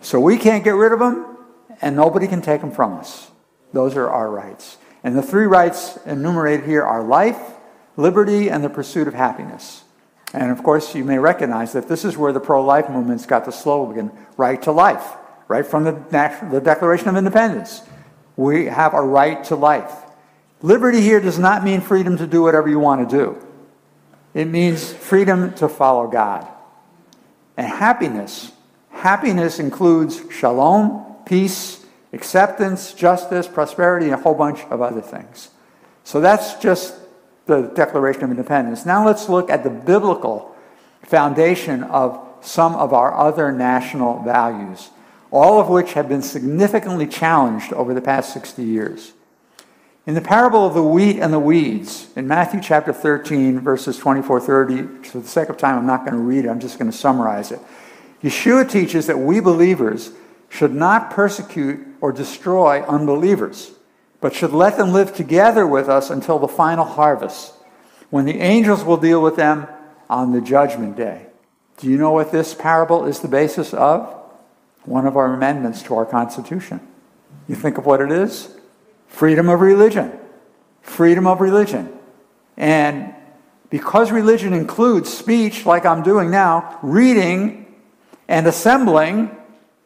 So 0.00 0.20
we 0.20 0.36
can't 0.36 0.64
get 0.64 0.74
rid 0.74 0.92
of 0.92 0.98
them, 0.98 1.36
and 1.82 1.96
nobody 1.96 2.26
can 2.26 2.40
take 2.40 2.60
them 2.60 2.70
from 2.70 2.94
us. 2.94 3.30
Those 3.72 3.96
are 3.96 4.08
our 4.08 4.30
rights. 4.30 4.78
And 5.02 5.16
the 5.16 5.22
three 5.22 5.46
rights 5.46 5.98
enumerated 6.06 6.66
here 6.66 6.82
are 6.82 7.02
life, 7.02 7.38
liberty, 7.96 8.48
and 8.48 8.64
the 8.64 8.70
pursuit 8.70 9.08
of 9.08 9.14
happiness. 9.14 9.82
And 10.34 10.50
of 10.50 10.62
course, 10.62 10.94
you 10.94 11.04
may 11.04 11.18
recognize 11.18 11.72
that 11.72 11.88
this 11.88 12.04
is 12.04 12.16
where 12.16 12.32
the 12.32 12.40
pro 12.40 12.62
life 12.62 12.88
movement's 12.88 13.26
got 13.26 13.44
the 13.44 13.52
slogan, 13.52 14.10
right 14.36 14.60
to 14.62 14.72
life, 14.72 15.16
right 15.48 15.64
from 15.64 15.84
the, 15.84 15.92
the 16.50 16.60
Declaration 16.60 17.08
of 17.08 17.16
Independence. 17.16 17.82
We 18.36 18.66
have 18.66 18.94
a 18.94 19.00
right 19.00 19.42
to 19.44 19.56
life. 19.56 19.92
Liberty 20.60 21.00
here 21.00 21.20
does 21.20 21.38
not 21.38 21.64
mean 21.64 21.80
freedom 21.80 22.18
to 22.18 22.26
do 22.26 22.42
whatever 22.42 22.68
you 22.68 22.78
want 22.78 23.08
to 23.08 23.16
do, 23.16 23.46
it 24.34 24.46
means 24.46 24.92
freedom 24.92 25.54
to 25.54 25.68
follow 25.68 26.06
God. 26.06 26.46
And 27.56 27.66
happiness. 27.66 28.52
Happiness 28.90 29.58
includes 29.58 30.22
shalom, 30.30 31.16
peace, 31.24 31.84
acceptance, 32.12 32.92
justice, 32.92 33.46
prosperity, 33.46 34.06
and 34.06 34.14
a 34.14 34.18
whole 34.18 34.34
bunch 34.34 34.60
of 34.70 34.82
other 34.82 35.00
things. 35.00 35.50
So 36.04 36.20
that's 36.20 36.54
just 36.54 36.94
the 37.48 37.62
Declaration 37.74 38.24
of 38.24 38.30
Independence. 38.30 38.86
Now 38.86 39.04
let's 39.04 39.28
look 39.28 39.50
at 39.50 39.64
the 39.64 39.70
biblical 39.70 40.54
foundation 41.02 41.82
of 41.82 42.20
some 42.42 42.74
of 42.76 42.92
our 42.92 43.16
other 43.16 43.50
national 43.50 44.22
values, 44.22 44.90
all 45.30 45.58
of 45.58 45.68
which 45.68 45.94
have 45.94 46.08
been 46.08 46.22
significantly 46.22 47.06
challenged 47.06 47.72
over 47.72 47.94
the 47.94 48.02
past 48.02 48.34
60 48.34 48.62
years. 48.62 49.12
In 50.06 50.14
the 50.14 50.20
parable 50.20 50.66
of 50.66 50.74
the 50.74 50.82
wheat 50.82 51.18
and 51.18 51.32
the 51.32 51.38
weeds, 51.38 52.08
in 52.16 52.28
Matthew 52.28 52.60
chapter 52.62 52.92
13, 52.92 53.60
verses 53.60 53.96
24 53.96 54.40
30, 54.40 54.82
for 55.08 55.20
the 55.20 55.28
sake 55.28 55.48
of 55.48 55.56
time, 55.56 55.78
I'm 55.78 55.86
not 55.86 56.04
going 56.04 56.16
to 56.16 56.22
read 56.22 56.44
it, 56.44 56.48
I'm 56.48 56.60
just 56.60 56.78
going 56.78 56.90
to 56.90 56.96
summarize 56.96 57.50
it. 57.50 57.60
Yeshua 58.22 58.70
teaches 58.70 59.06
that 59.06 59.18
we 59.18 59.40
believers 59.40 60.12
should 60.50 60.74
not 60.74 61.10
persecute 61.10 61.86
or 62.00 62.12
destroy 62.12 62.82
unbelievers, 62.82 63.72
but 64.20 64.34
should 64.34 64.52
let 64.52 64.76
them 64.76 64.92
live 64.92 65.14
together 65.14 65.66
with 65.66 65.88
us 65.88 66.10
until 66.10 66.38
the 66.38 66.48
final 66.48 66.84
harvest, 66.84 67.54
when 68.10 68.24
the 68.24 68.38
angels 68.40 68.84
will 68.84 68.96
deal 68.96 69.22
with 69.22 69.36
them 69.36 69.66
on 70.10 70.32
the 70.32 70.40
judgment 70.40 70.96
day. 70.96 71.26
Do 71.76 71.88
you 71.88 71.96
know 71.96 72.10
what 72.10 72.32
this 72.32 72.54
parable 72.54 73.04
is 73.04 73.20
the 73.20 73.28
basis 73.28 73.72
of? 73.72 74.14
One 74.84 75.06
of 75.06 75.16
our 75.16 75.32
amendments 75.34 75.82
to 75.84 75.96
our 75.96 76.06
Constitution. 76.06 76.80
You 77.46 77.54
think 77.54 77.78
of 77.78 77.86
what 77.86 78.00
it 78.00 78.10
is? 78.10 78.54
Freedom 79.06 79.48
of 79.48 79.60
religion. 79.60 80.18
Freedom 80.82 81.26
of 81.26 81.40
religion. 81.40 81.92
And 82.56 83.14
because 83.70 84.10
religion 84.10 84.52
includes 84.52 85.12
speech, 85.12 85.66
like 85.66 85.84
I'm 85.86 86.02
doing 86.02 86.30
now, 86.30 86.78
reading 86.82 87.66
and 88.26 88.46
assembling, 88.46 89.30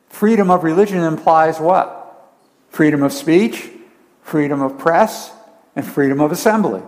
freedom 0.09 0.51
of 0.51 0.65
religion 0.65 1.01
implies 1.01 1.61
what? 1.61 1.99
Freedom 2.71 3.03
of 3.03 3.13
speech, 3.13 3.69
freedom 4.23 4.63
of 4.63 4.79
press, 4.79 5.33
and 5.77 5.87
freedom 5.87 6.21
of 6.21 6.33
assembly. 6.33 6.83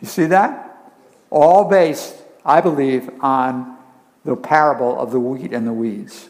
You 0.00 0.08
see 0.08 0.26
that? 0.26 0.92
All 1.30 1.68
based, 1.68 2.14
I 2.44 2.60
believe, 2.60 3.10
on 3.20 3.76
the 4.24 4.36
parable 4.36 4.98
of 4.98 5.10
the 5.12 5.20
wheat 5.20 5.52
and 5.52 5.66
the 5.66 5.72
weeds. 5.72 6.28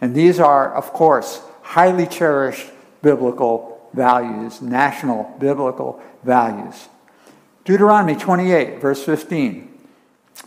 And 0.00 0.14
these 0.14 0.40
are, 0.40 0.74
of 0.74 0.92
course, 0.92 1.42
highly 1.62 2.06
cherished 2.06 2.66
biblical 3.02 3.88
values, 3.92 4.60
national 4.62 5.34
biblical 5.38 6.00
values. 6.22 6.88
Deuteronomy 7.64 8.16
28, 8.16 8.80
verse 8.80 9.04
15. 9.04 9.66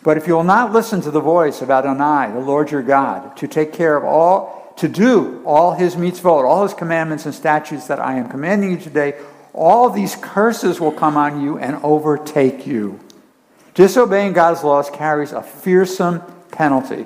But 0.02 0.18
if 0.18 0.28
you 0.28 0.34
will 0.34 0.44
not 0.44 0.72
listen 0.72 1.02
to 1.02 1.12
the 1.12 1.22
voice 1.22 1.62
of 1.62 1.70
Adonai, 1.70 2.32
the 2.34 2.40
Lord 2.40 2.72
your 2.72 2.82
God, 2.82 3.38
to 3.38 3.48
take 3.48 3.74
care 3.74 3.96
of 3.96 4.04
all, 4.04 4.63
to 4.78 4.88
do 4.88 5.42
all 5.46 5.74
his 5.74 5.96
mitzvot, 5.96 6.46
all 6.46 6.64
his 6.64 6.74
commandments 6.74 7.26
and 7.26 7.34
statutes 7.34 7.88
that 7.88 8.00
I 8.00 8.16
am 8.16 8.30
commanding 8.30 8.72
you 8.72 8.78
today, 8.78 9.20
all 9.54 9.90
these 9.90 10.16
curses 10.16 10.80
will 10.80 10.92
come 10.92 11.16
on 11.16 11.42
you 11.42 11.58
and 11.58 11.76
overtake 11.84 12.66
you. 12.66 13.00
Disobeying 13.74 14.34
God's 14.34 14.64
laws 14.64 14.90
carries 14.90 15.32
a 15.32 15.42
fearsome 15.42 16.22
penalty. 16.52 17.06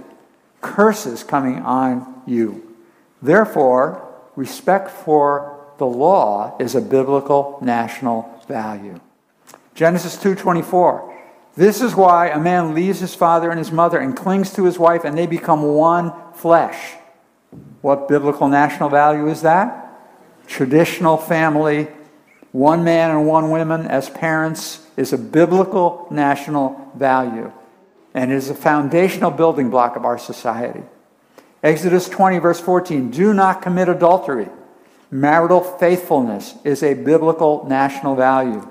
Curses 0.62 1.24
coming 1.24 1.60
on 1.60 2.22
you. 2.26 2.76
Therefore, 3.22 4.08
respect 4.36 4.90
for 4.90 5.66
the 5.78 5.86
law 5.86 6.56
is 6.60 6.76
a 6.76 6.82
biblical 6.82 7.60
national 7.62 8.44
value. 8.48 9.00
Genesis 9.76 10.18
2:24. 10.18 11.14
This 11.56 11.82
is 11.82 11.96
why 11.96 12.30
a 12.30 12.40
man 12.40 12.74
leaves 12.74 13.00
his 13.00 13.16
father 13.16 13.50
and 13.50 13.58
his 13.58 13.72
mother 13.72 13.98
and 13.98 14.16
clings 14.16 14.54
to 14.54 14.64
his 14.64 14.78
wife 14.78 15.04
and 15.04 15.18
they 15.18 15.28
become 15.28 15.64
one 15.64 16.14
flesh. 16.34 16.96
What 17.82 18.08
biblical 18.08 18.48
national 18.48 18.90
value 18.90 19.28
is 19.28 19.42
that? 19.42 19.84
Traditional 20.48 21.18
family, 21.18 21.88
one 22.52 22.84
man 22.84 23.12
and 23.12 23.28
one 23.28 23.52
woman 23.52 23.86
as 23.88 24.10
parents 24.10 24.86
is 24.96 25.14
a 25.14 25.18
biblical 25.18 26.08
national 26.10 26.92
value 26.96 27.52
and 28.14 28.32
is 28.32 28.50
a 28.50 28.56
foundational 28.56 29.30
building 29.30 29.70
block 29.70 29.96
of 29.96 30.06
our 30.06 30.18
society. 30.18 30.82
Exodus 31.62 32.08
20, 32.10 32.40
verse 32.40 32.60
14 32.60 33.12
do 33.12 33.34
not 33.34 33.62
commit 33.62 33.90
adultery. 33.90 34.48
Marital 35.12 35.62
faithfulness 35.62 36.56
is 36.64 36.84
a 36.84 36.94
biblical 36.94 37.66
national 37.68 38.16
value. 38.16 38.68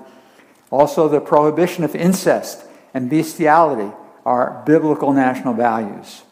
Also, 0.71 1.09
the 1.09 1.21
prohibition 1.21 1.85
of 1.85 1.95
incest 1.95 2.65
and 2.93 3.09
bestiality 3.09 3.95
are 4.25 4.63
biblical 4.67 5.13
national 5.13 5.55
values. 5.55 6.23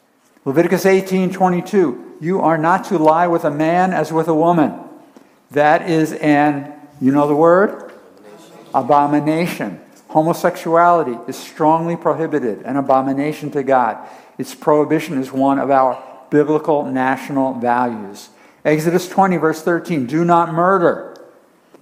Leviticus 0.44 0.84
18 0.84 1.32
22, 1.32 2.13
you 2.20 2.40
are 2.40 2.58
not 2.58 2.84
to 2.86 2.98
lie 2.98 3.26
with 3.26 3.44
a 3.44 3.50
man 3.50 3.92
as 3.92 4.12
with 4.12 4.28
a 4.28 4.34
woman. 4.34 4.78
That 5.50 5.88
is 5.88 6.12
an, 6.12 6.72
you 7.00 7.12
know 7.12 7.28
the 7.28 7.36
word? 7.36 7.92
Abomination. 8.72 9.80
Homosexuality 10.08 11.18
is 11.28 11.36
strongly 11.36 11.96
prohibited, 11.96 12.62
an 12.62 12.76
abomination 12.76 13.50
to 13.52 13.62
God. 13.62 13.98
Its 14.38 14.54
prohibition 14.54 15.18
is 15.18 15.32
one 15.32 15.58
of 15.58 15.70
our 15.70 16.02
biblical 16.30 16.84
national 16.84 17.54
values. 17.54 18.28
Exodus 18.64 19.08
20, 19.08 19.36
verse 19.36 19.62
13 19.62 20.06
do 20.06 20.24
not 20.24 20.52
murder. 20.52 21.16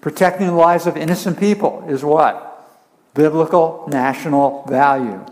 Protecting 0.01 0.49
the 0.49 0.55
lives 0.55 0.87
of 0.87 0.97
innocent 0.97 1.39
people 1.39 1.85
is 1.89 2.05
what? 2.05 2.69
Biblical 3.15 3.85
national 3.89 4.65
value. 4.67 5.25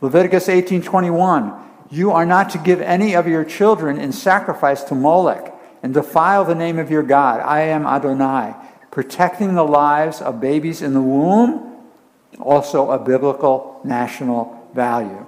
Leviticus 0.00 0.48
18:21 0.48 1.52
You 1.90 2.10
are 2.10 2.26
not 2.26 2.50
to 2.50 2.58
give 2.58 2.80
any 2.80 3.14
of 3.14 3.26
your 3.26 3.44
children 3.44 3.98
in 3.98 4.12
sacrifice 4.12 4.84
to 4.84 4.94
Molech 4.94 5.54
and 5.82 5.94
defile 5.94 6.44
the 6.44 6.54
name 6.54 6.78
of 6.78 6.90
your 6.90 7.02
God. 7.02 7.40
I 7.40 7.62
am 7.62 7.86
Adonai. 7.86 8.54
Protecting 8.90 9.54
the 9.54 9.64
lives 9.64 10.20
of 10.20 10.40
babies 10.40 10.82
in 10.82 10.92
the 10.92 11.02
womb 11.02 11.64
also 12.40 12.90
a 12.90 12.98
biblical 12.98 13.80
national 13.84 14.68
value. 14.74 15.26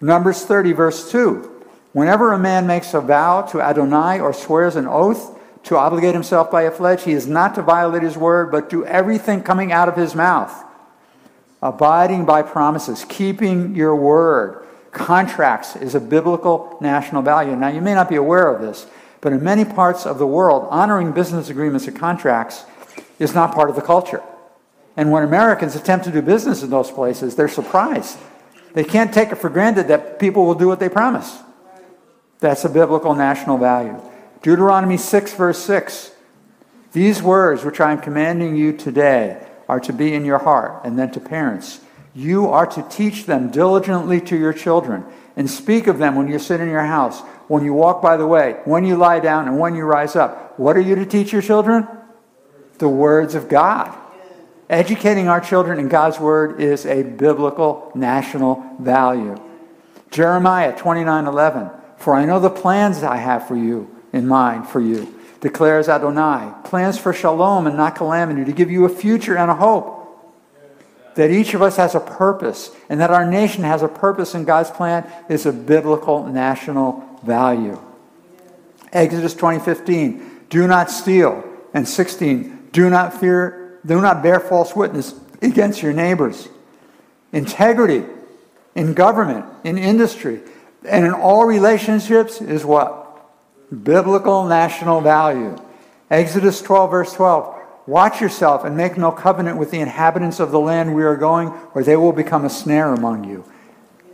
Numbers 0.00 0.44
30 0.44 0.72
verse 0.72 1.10
2 1.10 1.54
Whenever 1.92 2.32
a 2.32 2.38
man 2.38 2.66
makes 2.66 2.94
a 2.94 3.00
vow 3.00 3.42
to 3.42 3.60
Adonai 3.60 4.20
or 4.20 4.32
swears 4.32 4.76
an 4.76 4.86
oath, 4.86 5.38
to 5.64 5.76
obligate 5.76 6.14
himself 6.14 6.50
by 6.50 6.62
a 6.62 6.70
pledge. 6.70 7.02
He 7.02 7.12
is 7.12 7.26
not 7.26 7.54
to 7.56 7.62
violate 7.62 8.02
his 8.02 8.16
word, 8.16 8.50
but 8.50 8.70
do 8.70 8.84
everything 8.84 9.42
coming 9.42 9.72
out 9.72 9.88
of 9.88 9.96
his 9.96 10.14
mouth. 10.14 10.64
Abiding 11.60 12.24
by 12.24 12.42
promises, 12.42 13.04
keeping 13.08 13.74
your 13.74 13.96
word. 13.96 14.66
Contracts 14.92 15.76
is 15.76 15.94
a 15.94 16.00
biblical 16.00 16.78
national 16.80 17.22
value. 17.22 17.54
Now, 17.54 17.68
you 17.68 17.80
may 17.80 17.94
not 17.94 18.08
be 18.08 18.16
aware 18.16 18.52
of 18.52 18.60
this, 18.62 18.86
but 19.20 19.32
in 19.32 19.42
many 19.42 19.64
parts 19.64 20.06
of 20.06 20.18
the 20.18 20.26
world, 20.26 20.66
honoring 20.70 21.12
business 21.12 21.50
agreements 21.50 21.86
and 21.86 21.98
contracts 21.98 22.64
is 23.18 23.34
not 23.34 23.54
part 23.54 23.68
of 23.70 23.76
the 23.76 23.82
culture. 23.82 24.22
And 24.96 25.10
when 25.12 25.22
Americans 25.22 25.76
attempt 25.76 26.06
to 26.06 26.10
do 26.10 26.22
business 26.22 26.62
in 26.62 26.70
those 26.70 26.90
places, 26.90 27.36
they're 27.36 27.48
surprised. 27.48 28.18
They 28.74 28.84
can't 28.84 29.12
take 29.12 29.30
it 29.30 29.36
for 29.36 29.48
granted 29.48 29.88
that 29.88 30.18
people 30.18 30.46
will 30.46 30.54
do 30.54 30.68
what 30.68 30.80
they 30.80 30.88
promise. 30.88 31.38
That's 32.40 32.64
a 32.64 32.68
biblical 32.68 33.14
national 33.14 33.58
value. 33.58 34.00
Deuteronomy 34.42 34.96
6, 34.96 35.34
verse 35.34 35.58
6. 35.58 36.12
These 36.92 37.22
words 37.22 37.64
which 37.64 37.80
I 37.80 37.92
am 37.92 38.00
commanding 38.00 38.56
you 38.56 38.72
today 38.72 39.44
are 39.68 39.80
to 39.80 39.92
be 39.92 40.14
in 40.14 40.24
your 40.24 40.38
heart, 40.38 40.80
and 40.84 40.98
then 40.98 41.10
to 41.10 41.20
parents. 41.20 41.80
You 42.18 42.48
are 42.48 42.66
to 42.66 42.82
teach 42.90 43.26
them 43.26 43.48
diligently 43.48 44.20
to 44.22 44.36
your 44.36 44.52
children, 44.52 45.04
and 45.36 45.48
speak 45.48 45.86
of 45.86 45.98
them 45.98 46.16
when 46.16 46.26
you 46.26 46.40
sit 46.40 46.60
in 46.60 46.68
your 46.68 46.82
house, 46.82 47.20
when 47.46 47.64
you 47.64 47.72
walk 47.72 48.02
by 48.02 48.16
the 48.16 48.26
way, 48.26 48.60
when 48.64 48.84
you 48.84 48.96
lie 48.96 49.20
down, 49.20 49.46
and 49.46 49.56
when 49.56 49.76
you 49.76 49.84
rise 49.84 50.16
up. 50.16 50.58
What 50.58 50.76
are 50.76 50.80
you 50.80 50.96
to 50.96 51.06
teach 51.06 51.30
your 51.30 51.42
children? 51.42 51.86
The 52.78 52.88
words 52.88 53.36
of 53.36 53.48
God. 53.48 53.96
Educating 54.68 55.28
our 55.28 55.40
children 55.40 55.78
in 55.78 55.88
God's 55.88 56.18
word 56.18 56.60
is 56.60 56.86
a 56.86 57.04
biblical 57.04 57.92
national 57.94 58.66
value. 58.80 59.40
Jeremiah 60.10 60.76
29 60.76 61.24
11. 61.24 61.70
For 61.98 62.14
I 62.16 62.24
know 62.24 62.40
the 62.40 62.50
plans 62.50 63.04
I 63.04 63.18
have 63.18 63.46
for 63.46 63.56
you 63.56 63.96
in 64.12 64.26
mind 64.26 64.66
for 64.66 64.80
you, 64.80 65.14
declares 65.40 65.88
Adonai. 65.88 66.52
Plans 66.64 66.98
for 66.98 67.12
shalom 67.12 67.68
and 67.68 67.76
not 67.76 67.94
calamity, 67.94 68.44
to 68.44 68.52
give 68.52 68.72
you 68.72 68.86
a 68.86 68.88
future 68.88 69.38
and 69.38 69.52
a 69.52 69.54
hope. 69.54 69.97
That 71.18 71.32
each 71.32 71.52
of 71.52 71.62
us 71.62 71.78
has 71.78 71.96
a 71.96 72.00
purpose, 72.00 72.70
and 72.88 73.00
that 73.00 73.10
our 73.10 73.28
nation 73.28 73.64
has 73.64 73.82
a 73.82 73.88
purpose 73.88 74.36
in 74.36 74.44
God's 74.44 74.70
plan 74.70 75.04
is 75.28 75.46
a 75.46 75.52
biblical 75.52 76.24
national 76.24 77.02
value. 77.24 77.76
Exodus 78.92 79.34
20:15, 79.34 80.22
do 80.48 80.68
not 80.68 80.92
steal, 80.92 81.42
and 81.74 81.88
16, 81.88 82.68
do 82.70 82.88
not 82.88 83.12
fear, 83.12 83.80
do 83.84 84.00
not 84.00 84.22
bear 84.22 84.38
false 84.38 84.76
witness 84.76 85.12
against 85.42 85.82
your 85.82 85.92
neighbors. 85.92 86.48
Integrity 87.32 88.04
in 88.76 88.94
government, 88.94 89.44
in 89.64 89.76
industry, 89.76 90.40
and 90.84 91.04
in 91.04 91.12
all 91.12 91.44
relationships 91.44 92.40
is 92.40 92.64
what? 92.64 93.18
Biblical 93.82 94.44
national 94.44 95.00
value. 95.00 95.56
Exodus 96.12 96.62
12, 96.62 96.90
verse 96.92 97.12
12. 97.12 97.57
Watch 97.88 98.20
yourself 98.20 98.66
and 98.66 98.76
make 98.76 98.98
no 98.98 99.10
covenant 99.10 99.56
with 99.56 99.70
the 99.70 99.80
inhabitants 99.80 100.40
of 100.40 100.50
the 100.50 100.60
land 100.60 100.94
we 100.94 101.04
are 101.04 101.16
going, 101.16 101.54
or 101.72 101.82
they 101.82 101.96
will 101.96 102.12
become 102.12 102.44
a 102.44 102.50
snare 102.50 102.92
among 102.92 103.24
you. 103.24 103.46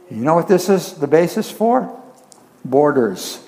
You 0.08 0.18
know 0.18 0.36
what 0.36 0.46
this 0.46 0.68
is 0.68 0.92
the 0.92 1.08
basis 1.08 1.50
for? 1.50 2.00
Borders. 2.64 3.44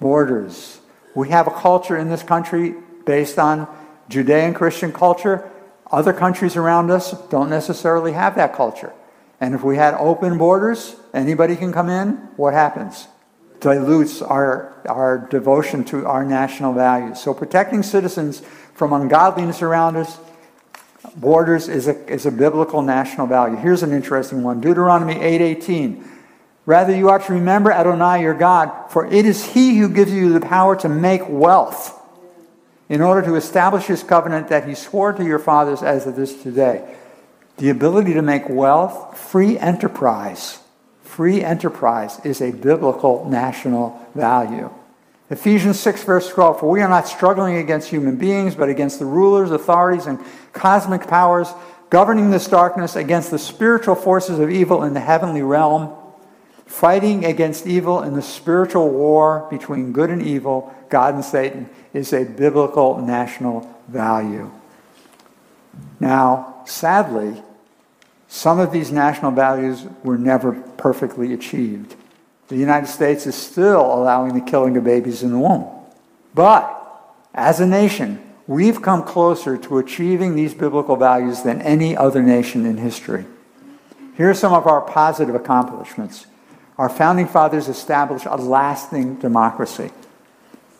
Borders. 0.00 0.80
We 1.14 1.28
have 1.28 1.46
a 1.46 1.50
culture 1.50 1.98
in 1.98 2.08
this 2.08 2.22
country 2.22 2.76
based 3.04 3.38
on 3.38 3.68
Judean 4.08 4.54
Christian 4.54 4.90
culture. 4.90 5.50
Other 5.92 6.14
countries 6.14 6.56
around 6.56 6.90
us 6.90 7.12
don't 7.28 7.50
necessarily 7.50 8.12
have 8.12 8.36
that 8.36 8.54
culture. 8.54 8.94
And 9.38 9.54
if 9.54 9.62
we 9.62 9.76
had 9.76 9.92
open 9.96 10.38
borders, 10.38 10.96
anybody 11.12 11.56
can 11.56 11.74
come 11.74 11.90
in, 11.90 12.12
what 12.38 12.54
happens? 12.54 13.06
dilutes 13.60 14.22
our, 14.22 14.72
our 14.88 15.18
devotion 15.30 15.84
to 15.84 16.06
our 16.06 16.24
national 16.24 16.72
values. 16.72 17.20
So 17.20 17.34
protecting 17.34 17.82
citizens 17.82 18.42
from 18.78 18.92
ungodliness 18.92 19.60
around 19.60 19.96
us, 19.96 20.18
borders 21.16 21.68
is 21.68 21.88
a, 21.88 22.06
is 22.10 22.24
a 22.24 22.30
biblical 22.30 22.80
national 22.80 23.26
value. 23.26 23.56
Here's 23.56 23.82
an 23.82 23.92
interesting 23.92 24.42
one. 24.42 24.60
Deuteronomy 24.60 25.16
8:18. 25.16 26.04
Rather 26.64 26.94
you 26.94 27.10
ought 27.10 27.24
to 27.24 27.32
remember 27.32 27.70
Adonai 27.70 28.22
your 28.22 28.34
God, 28.34 28.90
for 28.90 29.06
it 29.06 29.26
is 29.26 29.52
he 29.52 29.78
who 29.78 29.88
gives 29.88 30.12
you 30.12 30.32
the 30.32 30.40
power 30.40 30.76
to 30.76 30.88
make 30.88 31.22
wealth 31.28 31.94
in 32.88 33.00
order 33.00 33.22
to 33.22 33.34
establish 33.34 33.86
his 33.86 34.02
covenant 34.02 34.48
that 34.48 34.66
he 34.68 34.74
swore 34.74 35.12
to 35.12 35.24
your 35.24 35.38
fathers 35.38 35.82
as 35.82 36.06
it 36.06 36.18
is 36.18 36.42
today. 36.42 36.96
The 37.56 37.70
ability 37.70 38.14
to 38.14 38.22
make 38.22 38.48
wealth, 38.48 39.18
free 39.18 39.58
enterprise 39.58 40.60
free 41.18 41.42
enterprise 41.42 42.24
is 42.24 42.40
a 42.40 42.52
biblical 42.52 43.24
national 43.28 44.00
value. 44.14 44.70
Ephesians 45.30 45.78
6, 45.80 46.04
verse 46.04 46.28
12 46.28 46.60
For 46.60 46.70
we 46.70 46.80
are 46.80 46.88
not 46.88 47.06
struggling 47.06 47.56
against 47.56 47.88
human 47.88 48.16
beings, 48.16 48.54
but 48.54 48.68
against 48.68 48.98
the 48.98 49.04
rulers, 49.04 49.50
authorities, 49.50 50.06
and 50.06 50.18
cosmic 50.52 51.06
powers 51.06 51.52
governing 51.90 52.30
this 52.30 52.46
darkness, 52.46 52.96
against 52.96 53.30
the 53.30 53.38
spiritual 53.38 53.94
forces 53.94 54.38
of 54.38 54.50
evil 54.50 54.84
in 54.84 54.94
the 54.94 55.00
heavenly 55.00 55.42
realm. 55.42 55.94
Fighting 56.66 57.24
against 57.24 57.66
evil 57.66 58.02
in 58.02 58.14
the 58.14 58.22
spiritual 58.22 58.90
war 58.90 59.46
between 59.50 59.92
good 59.92 60.10
and 60.10 60.22
evil, 60.22 60.74
God 60.90 61.14
and 61.14 61.24
Satan, 61.24 61.70
is 61.94 62.12
a 62.12 62.24
biblical 62.24 62.98
national 62.98 63.74
value. 63.88 64.50
Now, 65.98 66.62
sadly, 66.66 67.42
some 68.28 68.58
of 68.58 68.70
these 68.70 68.92
national 68.92 69.30
values 69.30 69.86
were 70.04 70.18
never 70.18 70.52
perfectly 70.52 71.32
achieved. 71.32 71.94
The 72.48 72.56
United 72.56 72.86
States 72.86 73.26
is 73.26 73.34
still 73.34 73.82
allowing 73.82 74.34
the 74.34 74.40
killing 74.40 74.76
of 74.76 74.84
babies 74.84 75.22
in 75.22 75.32
the 75.32 75.38
womb. 75.38 75.68
But 76.34 76.74
as 77.34 77.60
a 77.60 77.66
nation, 77.66 78.22
we've 78.46 78.80
come 78.80 79.02
closer 79.02 79.56
to 79.58 79.78
achieving 79.78 80.34
these 80.34 80.54
biblical 80.54 80.96
values 80.96 81.42
than 81.42 81.60
any 81.62 81.96
other 81.96 82.22
nation 82.22 82.64
in 82.64 82.78
history. 82.78 83.26
Here 84.16 84.30
are 84.30 84.34
some 84.34 84.54
of 84.54 84.66
our 84.66 84.80
positive 84.80 85.34
accomplishments. 85.34 86.26
Our 86.78 86.88
founding 86.88 87.28
fathers 87.28 87.68
established 87.68 88.26
a 88.26 88.36
lasting 88.36 89.16
democracy. 89.16 89.90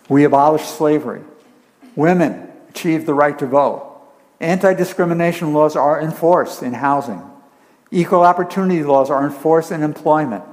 We 0.08 0.24
abolished 0.24 0.76
slavery. 0.76 1.22
Women 1.96 2.50
achieved 2.70 3.06
the 3.06 3.14
right 3.14 3.38
to 3.38 3.46
vote. 3.46 3.84
Anti 4.40 4.72
discrimination 4.74 5.52
laws 5.52 5.76
are 5.76 6.00
enforced 6.00 6.62
in 6.62 6.72
housing. 6.72 7.22
Equal 7.90 8.22
opportunity 8.22 8.82
laws 8.82 9.10
are 9.10 9.24
enforced 9.24 9.72
in 9.72 9.82
employment. 9.82 10.44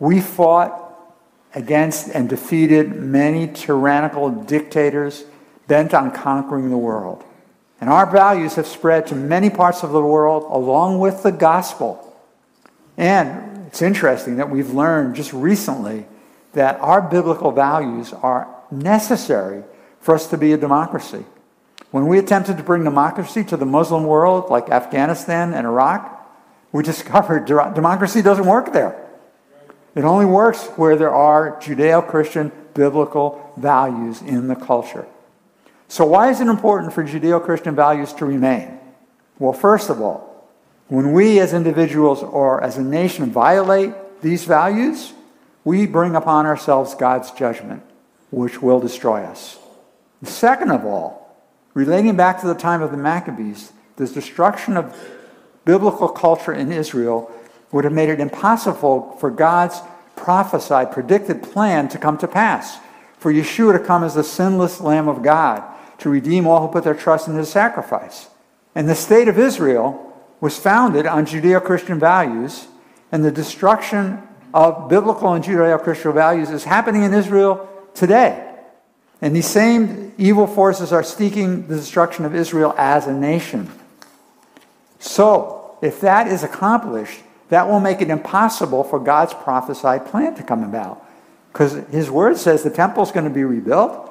We 0.00 0.20
fought 0.20 0.90
against 1.54 2.08
and 2.08 2.28
defeated 2.28 2.96
many 2.96 3.46
tyrannical 3.46 4.30
dictators 4.30 5.24
bent 5.68 5.94
on 5.94 6.10
conquering 6.10 6.70
the 6.70 6.78
world. 6.78 7.22
And 7.80 7.88
our 7.88 8.10
values 8.10 8.54
have 8.54 8.66
spread 8.66 9.06
to 9.08 9.14
many 9.14 9.50
parts 9.50 9.82
of 9.82 9.92
the 9.92 10.02
world 10.02 10.44
along 10.50 10.98
with 10.98 11.22
the 11.22 11.32
gospel. 11.32 12.06
And 12.96 13.66
it's 13.66 13.82
interesting 13.82 14.36
that 14.36 14.50
we've 14.50 14.70
learned 14.70 15.14
just 15.14 15.32
recently 15.32 16.06
that 16.52 16.78
our 16.80 17.00
biblical 17.00 17.52
values 17.52 18.12
are 18.12 18.48
necessary 18.70 19.62
for 20.00 20.14
us 20.14 20.26
to 20.28 20.36
be 20.36 20.52
a 20.52 20.56
democracy. 20.56 21.24
When 21.90 22.06
we 22.06 22.18
attempted 22.18 22.56
to 22.56 22.62
bring 22.62 22.84
democracy 22.84 23.44
to 23.44 23.56
the 23.56 23.66
Muslim 23.66 24.04
world, 24.04 24.50
like 24.50 24.70
Afghanistan 24.70 25.54
and 25.54 25.66
Iraq, 25.66 26.16
we 26.72 26.82
discovered 26.92 27.46
democracy 27.46 28.22
doesn't 28.22 28.46
work 28.46 28.72
there. 28.72 29.09
It 29.94 30.04
only 30.04 30.26
works 30.26 30.66
where 30.76 30.96
there 30.96 31.14
are 31.14 31.60
Judeo 31.60 32.06
Christian 32.06 32.52
biblical 32.74 33.52
values 33.56 34.22
in 34.22 34.48
the 34.48 34.54
culture. 34.54 35.06
So, 35.88 36.04
why 36.06 36.30
is 36.30 36.40
it 36.40 36.46
important 36.46 36.92
for 36.92 37.02
Judeo 37.02 37.44
Christian 37.44 37.74
values 37.74 38.12
to 38.14 38.24
remain? 38.24 38.78
Well, 39.38 39.52
first 39.52 39.90
of 39.90 40.00
all, 40.00 40.48
when 40.88 41.12
we 41.12 41.40
as 41.40 41.52
individuals 41.52 42.22
or 42.22 42.62
as 42.62 42.76
a 42.76 42.82
nation 42.82 43.30
violate 43.30 43.92
these 44.22 44.44
values, 44.44 45.12
we 45.64 45.86
bring 45.86 46.14
upon 46.14 46.46
ourselves 46.46 46.94
God's 46.94 47.30
judgment, 47.32 47.82
which 48.30 48.62
will 48.62 48.80
destroy 48.80 49.22
us. 49.22 49.58
Second 50.22 50.70
of 50.70 50.84
all, 50.84 51.36
relating 51.74 52.16
back 52.16 52.40
to 52.40 52.46
the 52.46 52.54
time 52.54 52.82
of 52.82 52.90
the 52.90 52.96
Maccabees, 52.96 53.72
the 53.96 54.06
destruction 54.06 54.76
of 54.76 54.96
biblical 55.64 56.08
culture 56.08 56.52
in 56.52 56.72
Israel 56.72 57.30
would 57.72 57.84
have 57.84 57.92
made 57.92 58.08
it 58.08 58.20
impossible 58.20 59.16
for 59.20 59.30
God's 59.30 59.80
prophesied, 60.16 60.92
predicted 60.92 61.42
plan 61.42 61.88
to 61.88 61.98
come 61.98 62.18
to 62.18 62.28
pass. 62.28 62.78
For 63.18 63.32
Yeshua 63.32 63.72
to 63.72 63.78
come 63.78 64.02
as 64.02 64.14
the 64.14 64.24
sinless 64.24 64.80
Lamb 64.80 65.08
of 65.08 65.22
God 65.22 65.62
to 65.98 66.08
redeem 66.08 66.46
all 66.46 66.66
who 66.66 66.72
put 66.72 66.84
their 66.84 66.94
trust 66.94 67.28
in 67.28 67.34
his 67.34 67.50
sacrifice. 67.50 68.28
And 68.74 68.88
the 68.88 68.94
state 68.94 69.28
of 69.28 69.38
Israel 69.38 70.06
was 70.40 70.58
founded 70.58 71.06
on 71.06 71.26
Judeo 71.26 71.62
Christian 71.62 71.98
values, 71.98 72.66
and 73.12 73.24
the 73.24 73.30
destruction 73.30 74.22
of 74.54 74.88
biblical 74.88 75.32
and 75.34 75.44
Judeo 75.44 75.82
Christian 75.82 76.12
values 76.12 76.50
is 76.50 76.64
happening 76.64 77.02
in 77.02 77.12
Israel 77.12 77.68
today. 77.94 78.46
And 79.20 79.36
these 79.36 79.46
same 79.46 80.14
evil 80.16 80.46
forces 80.46 80.92
are 80.92 81.02
seeking 81.02 81.66
the 81.66 81.76
destruction 81.76 82.24
of 82.24 82.34
Israel 82.34 82.74
as 82.78 83.06
a 83.06 83.12
nation. 83.12 83.70
So, 84.98 85.78
if 85.82 86.00
that 86.00 86.26
is 86.26 86.42
accomplished, 86.42 87.20
that 87.50 87.68
will 87.68 87.80
make 87.80 88.00
it 88.00 88.08
impossible 88.08 88.82
for 88.82 88.98
God's 88.98 89.34
prophesied 89.34 90.06
plan 90.06 90.34
to 90.36 90.42
come 90.42 90.64
about. 90.64 91.06
Because 91.52 91.72
his 91.90 92.10
word 92.10 92.38
says 92.38 92.62
the 92.62 92.70
temple 92.70 93.02
is 93.02 93.10
going 93.10 93.24
to 93.24 93.30
be 93.30 93.44
rebuilt, 93.44 94.08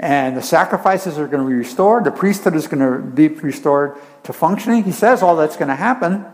and 0.00 0.36
the 0.36 0.42
sacrifices 0.42 1.18
are 1.18 1.26
going 1.26 1.42
to 1.42 1.48
be 1.48 1.54
restored, 1.54 2.04
the 2.04 2.10
priesthood 2.10 2.54
is 2.54 2.68
going 2.68 2.80
to 2.80 2.98
be 3.02 3.28
restored 3.28 3.96
to 4.24 4.32
functioning. 4.32 4.84
He 4.84 4.92
says 4.92 5.22
all 5.22 5.36
that's 5.36 5.56
going 5.56 5.68
to 5.68 5.74
happen. 5.74 6.24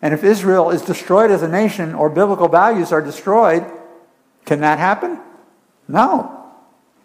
And 0.00 0.14
if 0.14 0.22
Israel 0.22 0.70
is 0.70 0.82
destroyed 0.82 1.30
as 1.30 1.42
a 1.42 1.48
nation 1.48 1.94
or 1.94 2.08
biblical 2.08 2.48
values 2.48 2.92
are 2.92 3.02
destroyed, 3.02 3.64
can 4.44 4.60
that 4.60 4.78
happen? 4.78 5.18
No. 5.88 6.30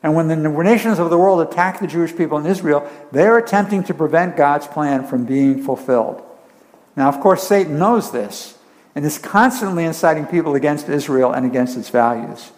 And 0.04 0.16
when 0.16 0.28
the 0.28 0.36
nations 0.36 1.00
of 1.00 1.10
the 1.10 1.18
world 1.18 1.42
attack 1.42 1.80
the 1.80 1.88
Jewish 1.88 2.16
people 2.16 2.38
in 2.38 2.46
Israel, 2.46 2.90
they're 3.12 3.38
attempting 3.38 3.84
to 3.86 3.94
prevent 3.94 4.38
God's 4.38 4.68
plan 4.68 5.06
from 5.06 5.26
being 5.26 5.64
fulfilled. 5.64 6.24
Now, 7.00 7.08
of 7.08 7.22
course, 7.22 7.48
Satan 7.48 7.80
knows 7.80 8.12
this 8.12 8.58
and 8.94 9.06
is 9.06 9.18
constantly 9.18 9.86
inciting 9.86 10.26
people 10.26 10.56
against 10.56 10.90
Israel 10.90 11.32
and 11.32 11.46
against 11.46 11.78
its 11.78 11.88
values. 11.88 12.52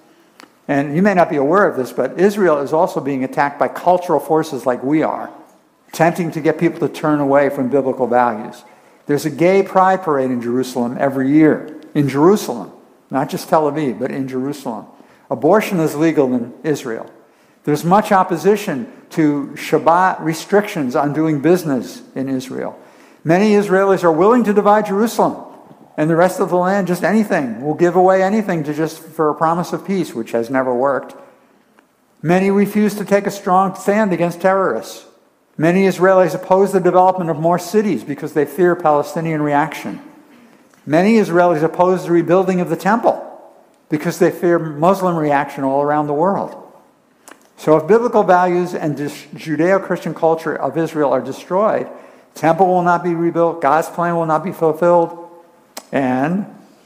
And 0.68 0.96
you 0.96 1.04
may 1.04 1.14
not 1.14 1.30
be 1.30 1.36
aware 1.36 1.68
of 1.68 1.78
this, 1.78 1.92
but 1.92 2.20
Israel 2.20 2.58
is 2.58 2.74
also 2.74 3.00
being 3.00 3.24
attacked 3.24 3.60
by 3.60 3.68
cultural 3.68 4.20
forces 4.20 4.66
like 4.66 4.82
we 4.82 5.04
are, 5.04 5.30
attempting 5.90 6.32
to 6.32 6.42
get 6.42 6.58
people 6.58 6.80
to 6.80 6.92
turn 6.92 7.20
away 7.20 7.52
from 7.52 7.70
biblical 7.70 8.08
values. 8.08 8.64
There's 9.06 9.26
a 9.26 9.30
gay 9.30 9.62
pride 9.62 10.02
parade 10.02 10.32
in 10.32 10.42
Jerusalem 10.42 10.98
every 11.00 11.30
year. 11.30 11.80
In 11.94 12.10
Jerusalem, 12.10 12.72
not 13.12 13.30
just 13.30 13.48
Tel 13.48 13.72
Aviv, 13.72 14.00
but 14.00 14.10
in 14.10 14.28
Jerusalem. 14.28 14.88
Abortion 15.30 15.80
is 15.80 15.96
legal 15.96 16.34
in 16.34 16.52
Israel. 16.64 17.12
There's 17.64 17.86
much 17.86 18.12
opposition 18.12 18.92
to 19.12 19.52
Shabbat 19.54 20.20
restrictions 20.22 20.96
on 20.96 21.14
doing 21.14 21.42
business 21.42 22.02
in 22.16 22.28
Israel. 22.28 22.81
Many 23.24 23.52
Israelis 23.52 24.04
are 24.04 24.12
willing 24.12 24.44
to 24.46 24.54
divide 24.54 24.88
Jerusalem 24.88 25.46
and 25.98 26.10
the 26.10 26.16
rest 26.16 26.40
of 26.40 26.50
the 26.50 26.58
land, 26.58 26.88
just 26.88 27.04
anything. 27.04 27.62
Will 27.62 27.76
give 27.76 27.96
away 27.96 28.24
anything 28.24 28.64
to 28.64 28.74
just 28.74 29.00
for 29.00 29.30
a 29.30 29.36
promise 29.36 29.74
of 29.74 29.86
peace, 29.86 30.14
which 30.14 30.32
has 30.32 30.50
never 30.50 30.74
worked. 30.74 31.16
Many 32.22 32.52
refuse 32.52 32.96
to 32.96 33.06
take 33.06 33.28
a 33.28 33.32
strong 33.32 33.76
stand 33.76 34.14
against 34.14 34.42
terrorists. 34.42 35.06
Many 35.58 35.84
Israelis 35.84 36.34
oppose 36.34 36.72
the 36.72 36.80
development 36.80 37.30
of 37.30 37.38
more 37.38 37.60
cities 37.60 38.04
because 38.04 38.34
they 38.34 38.46
fear 38.46 38.76
Palestinian 38.76 39.42
reaction. 39.42 40.02
Many 40.86 41.16
Israelis 41.16 41.62
oppose 41.62 42.06
the 42.06 42.12
rebuilding 42.12 42.62
of 42.62 42.70
the 42.70 42.76
temple 42.76 43.28
because 43.90 44.18
they 44.18 44.32
fear 44.32 44.58
Muslim 44.58 45.16
reaction 45.16 45.64
all 45.64 45.82
around 45.82 46.08
the 46.08 46.14
world. 46.14 46.58
So, 47.58 47.78
if 47.78 47.88
biblical 47.88 48.24
values 48.24 48.74
and 48.74 48.98
Judeo 48.98 49.84
Christian 49.84 50.16
culture 50.16 50.56
of 50.56 50.78
Israel 50.78 51.12
are 51.12 51.22
destroyed, 51.22 51.88
temple 52.36 52.68
will 52.68 52.84
not 52.84 53.04
be 53.04 53.14
rebuilt, 53.14 53.62
God's 53.62 53.90
plan 53.90 54.16
will 54.16 54.26
not 54.26 54.44
be 54.44 54.52
fulfilled, 54.52 55.30
and 55.92 56.46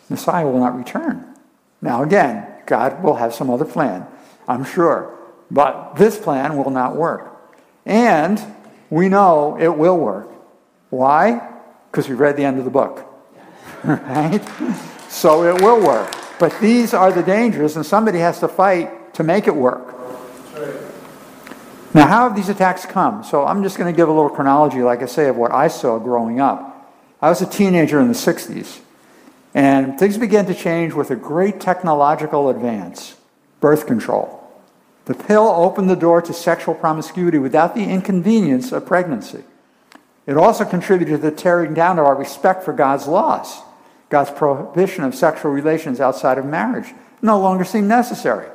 Messiah 0.09 0.45
will 0.45 0.59
not 0.59 0.77
return. 0.77 1.35
Now, 1.81 2.03
again, 2.03 2.47
God 2.65 3.03
will 3.03 3.15
have 3.15 3.33
some 3.33 3.49
other 3.49 3.65
plan, 3.65 4.05
I'm 4.47 4.63
sure, 4.63 5.17
but 5.51 5.95
this 5.95 6.17
plan 6.17 6.57
will 6.57 6.71
not 6.71 6.95
work. 6.95 7.31
And 7.85 8.41
we 8.89 9.09
know 9.09 9.57
it 9.59 9.75
will 9.75 9.97
work. 9.97 10.29
Why? 10.89 11.53
Because 11.91 12.09
we 12.09 12.15
read 12.15 12.37
the 12.37 12.43
end 12.43 12.57
of 12.57 12.65
the 12.65 12.71
book. 12.71 13.05
right? 13.83 14.41
So 15.09 15.43
it 15.43 15.61
will 15.61 15.85
work. 15.85 16.13
But 16.39 16.59
these 16.59 16.93
are 16.93 17.11
the 17.11 17.23
dangers, 17.23 17.75
and 17.75 17.85
somebody 17.85 18.19
has 18.19 18.39
to 18.39 18.47
fight 18.47 19.13
to 19.13 19.23
make 19.23 19.47
it 19.47 19.55
work. 19.55 19.94
Now, 21.95 22.07
how 22.07 22.27
have 22.27 22.35
these 22.35 22.49
attacks 22.49 22.85
come? 22.85 23.23
So 23.23 23.45
I'm 23.45 23.63
just 23.63 23.77
going 23.77 23.91
to 23.91 23.95
give 23.95 24.09
a 24.09 24.11
little 24.11 24.29
chronology, 24.29 24.81
like 24.81 25.01
I 25.01 25.05
say, 25.05 25.29
of 25.29 25.37
what 25.37 25.53
I 25.53 25.69
saw 25.69 25.97
growing 25.97 26.41
up. 26.41 26.93
I 27.21 27.29
was 27.29 27.41
a 27.41 27.45
teenager 27.45 28.01
in 28.01 28.09
the 28.09 28.13
60s, 28.13 28.81
and 29.53 29.97
things 29.97 30.17
began 30.17 30.45
to 30.47 30.53
change 30.53 30.91
with 30.91 31.09
a 31.09 31.15
great 31.15 31.61
technological 31.61 32.49
advance 32.49 33.15
birth 33.61 33.87
control. 33.87 34.45
The 35.05 35.13
pill 35.13 35.47
opened 35.47 35.89
the 35.89 35.95
door 35.95 36.21
to 36.21 36.33
sexual 36.33 36.75
promiscuity 36.75 37.37
without 37.37 37.75
the 37.75 37.85
inconvenience 37.85 38.73
of 38.73 38.85
pregnancy. 38.85 39.45
It 40.27 40.35
also 40.35 40.65
contributed 40.65 41.21
to 41.21 41.29
the 41.29 41.33
tearing 41.33 41.73
down 41.73 41.97
of 41.97 42.05
our 42.05 42.15
respect 42.15 42.65
for 42.65 42.73
God's 42.73 43.07
laws. 43.07 43.61
God's 44.09 44.31
prohibition 44.31 45.05
of 45.05 45.15
sexual 45.15 45.51
relations 45.51 46.01
outside 46.01 46.37
of 46.39 46.45
marriage 46.45 46.93
no 47.21 47.39
longer 47.39 47.63
seemed 47.63 47.87
necessary. 47.87 48.49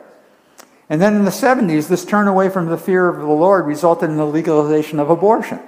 And 0.91 1.01
then 1.01 1.15
in 1.15 1.25
the 1.25 1.31
70s, 1.31 1.89
this 1.89 2.05
turn 2.05 2.29
away 2.29 2.51
from 2.51 2.67
the 2.67 2.77
fear 2.77 3.09
of 3.09 3.21
the 3.21 3.27
Lord 3.27 3.65
resulted 3.65 4.11
in 4.11 4.17
the 4.17 4.27
legalization 4.27 4.99
of 4.99 5.09
abortion 5.09 5.61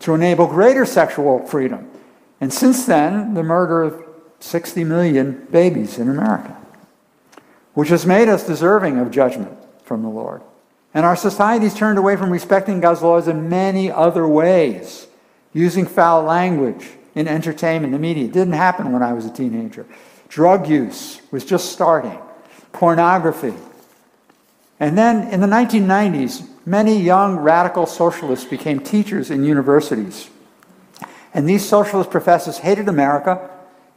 to 0.00 0.14
enable 0.14 0.46
greater 0.46 0.84
sexual 0.84 1.46
freedom. 1.46 1.88
And 2.40 2.52
since 2.52 2.84
then, 2.84 3.34
the 3.34 3.42
murder 3.42 3.82
of 3.82 4.04
60 4.40 4.84
million 4.84 5.46
babies 5.50 5.98
in 5.98 6.08
America. 6.08 6.56
which 7.78 7.90
has 7.90 8.04
made 8.04 8.28
us 8.28 8.44
deserving 8.44 8.98
of 8.98 9.08
judgment 9.08 9.56
from 9.84 10.02
the 10.02 10.08
Lord. 10.08 10.42
And 10.92 11.06
our 11.06 11.14
society's 11.14 11.74
turned 11.74 11.96
away 11.96 12.16
from 12.16 12.28
respecting 12.28 12.80
God's 12.80 13.02
laws 13.02 13.28
in 13.28 13.48
many 13.48 13.88
other 13.88 14.26
ways, 14.26 15.06
using 15.52 15.86
foul 15.86 16.24
language 16.24 16.88
in 17.14 17.28
entertainment 17.28 17.92
and 17.92 18.02
media. 18.02 18.24
It 18.24 18.32
didn't 18.32 18.54
happen 18.54 18.90
when 18.90 19.04
I 19.04 19.12
was 19.12 19.26
a 19.26 19.32
teenager. 19.32 19.86
Drug 20.28 20.68
use 20.68 21.22
was 21.30 21.44
just 21.44 21.70
starting, 21.70 22.18
pornography. 22.72 23.54
And 24.80 24.96
then 24.96 25.28
in 25.32 25.40
the 25.40 25.46
1990s, 25.46 26.46
many 26.64 27.00
young 27.00 27.36
radical 27.36 27.86
socialists 27.86 28.44
became 28.44 28.80
teachers 28.80 29.30
in 29.30 29.44
universities. 29.44 30.30
And 31.34 31.48
these 31.48 31.68
socialist 31.68 32.10
professors 32.10 32.58
hated 32.58 32.88
America, 32.88 33.50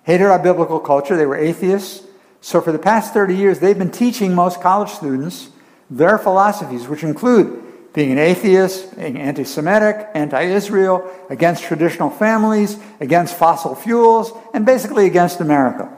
hated 0.04 0.26
our 0.26 0.40
biblical 0.40 0.80
culture, 0.80 1.16
they 1.16 1.26
were 1.26 1.38
atheists. 1.38 2.06
So 2.42 2.62
for 2.62 2.72
the 2.72 2.80
past 2.80 3.14
30 3.14 3.36
years, 3.36 3.60
they've 3.60 3.78
been 3.78 3.92
teaching 3.92 4.34
most 4.34 4.62
college 4.62 4.90
students 4.90 5.50
their 5.90 6.18
philosophies, 6.18 6.88
which 6.88 7.04
include 7.04 7.62
being 7.94 8.12
an 8.14 8.18
atheist, 8.18 8.96
being 8.96 9.18
anti 9.18 9.44
Semitic, 9.44 10.08
anti 10.14 10.42
Israel, 10.42 11.10
against 11.30 11.64
traditional 11.64 12.10
families, 12.10 12.78
against 13.02 13.36
fossil 13.36 13.76
fuels, 13.76 14.32
and 14.54 14.66
basically 14.66 15.06
against 15.06 15.42
America. 15.42 15.92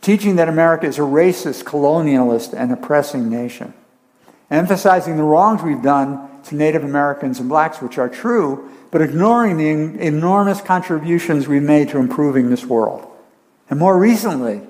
Teaching 0.00 0.36
that 0.36 0.48
America 0.48 0.86
is 0.86 0.98
a 0.98 1.02
racist, 1.02 1.64
colonialist, 1.64 2.54
and 2.54 2.72
oppressing 2.72 3.28
nation. 3.28 3.74
Emphasizing 4.50 5.16
the 5.16 5.22
wrongs 5.22 5.62
we've 5.62 5.82
done 5.82 6.42
to 6.44 6.54
Native 6.54 6.84
Americans 6.84 7.40
and 7.40 7.48
blacks, 7.48 7.80
which 7.80 7.98
are 7.98 8.08
true, 8.08 8.70
but 8.90 9.02
ignoring 9.02 9.56
the 9.56 10.04
enormous 10.06 10.60
contributions 10.60 11.48
we've 11.48 11.62
made 11.62 11.88
to 11.88 11.98
improving 11.98 12.48
this 12.48 12.64
world. 12.64 13.10
And 13.68 13.78
more 13.78 13.98
recently, 13.98 14.62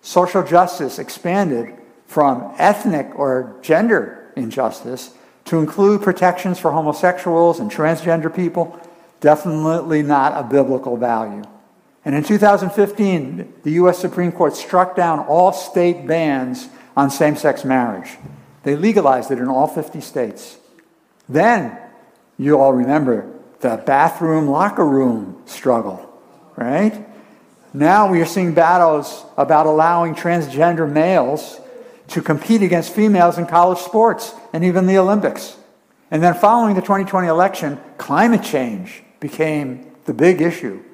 social 0.00 0.42
justice 0.42 0.98
expanded 0.98 1.74
from 2.06 2.54
ethnic 2.56 3.10
or 3.14 3.56
gender 3.60 4.32
injustice 4.36 5.12
to 5.44 5.58
include 5.58 6.02
protections 6.02 6.58
for 6.58 6.72
homosexuals 6.72 7.60
and 7.60 7.70
transgender 7.70 8.34
people, 8.34 8.80
definitely 9.20 10.02
not 10.02 10.32
a 10.32 10.42
biblical 10.48 10.96
value. 10.96 11.42
And 12.04 12.14
in 12.14 12.24
2015, 12.24 13.54
the 13.62 13.72
U.S. 13.72 13.98
Supreme 13.98 14.32
Court 14.32 14.56
struck 14.56 14.96
down 14.96 15.20
all 15.20 15.52
state 15.52 16.06
bans 16.06 16.68
on 16.96 17.10
same 17.10 17.36
sex 17.36 17.64
marriage. 17.64 18.16
They 18.68 18.76
legalized 18.76 19.30
it 19.30 19.38
in 19.38 19.48
all 19.48 19.66
50 19.66 20.02
states. 20.02 20.58
Then, 21.26 21.74
you 22.36 22.60
all 22.60 22.74
remember 22.74 23.26
the 23.60 23.82
bathroom, 23.86 24.46
locker 24.46 24.86
room 24.86 25.40
struggle, 25.46 26.06
right? 26.54 26.92
Now 27.72 28.12
we 28.12 28.20
are 28.20 28.26
seeing 28.26 28.52
battles 28.52 29.24
about 29.38 29.64
allowing 29.64 30.14
transgender 30.14 30.86
males 30.86 31.58
to 32.08 32.20
compete 32.20 32.60
against 32.60 32.92
females 32.92 33.38
in 33.38 33.46
college 33.46 33.78
sports 33.78 34.34
and 34.52 34.62
even 34.62 34.84
the 34.84 34.98
Olympics. 34.98 35.56
And 36.10 36.22
then 36.22 36.34
following 36.34 36.74
the 36.74 36.82
2020 36.82 37.26
election, 37.26 37.80
climate 37.96 38.42
change 38.42 39.02
became 39.18 39.90
the 40.04 40.12
big 40.12 40.42
issue. 40.42 40.84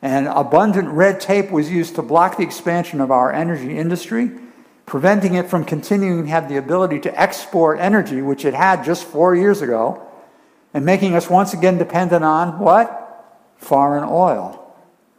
And 0.00 0.28
abundant 0.28 0.88
red 0.88 1.20
tape 1.20 1.50
was 1.50 1.70
used 1.70 1.94
to 1.96 2.00
block 2.00 2.38
the 2.38 2.44
expansion 2.44 3.02
of 3.02 3.10
our 3.10 3.30
energy 3.30 3.76
industry, 3.76 4.30
preventing 4.88 5.34
it 5.34 5.50
from 5.50 5.64
continuing 5.64 6.24
to 6.24 6.30
have 6.30 6.48
the 6.48 6.56
ability 6.56 6.98
to 6.98 7.20
export 7.20 7.78
energy, 7.78 8.22
which 8.22 8.44
it 8.44 8.54
had 8.54 8.82
just 8.82 9.04
four 9.04 9.34
years 9.34 9.60
ago, 9.60 10.02
and 10.72 10.84
making 10.84 11.14
us 11.14 11.28
once 11.28 11.52
again 11.52 11.76
dependent 11.76 12.24
on 12.24 12.58
what? 12.58 13.44
Foreign 13.58 14.04
oil, 14.04 14.74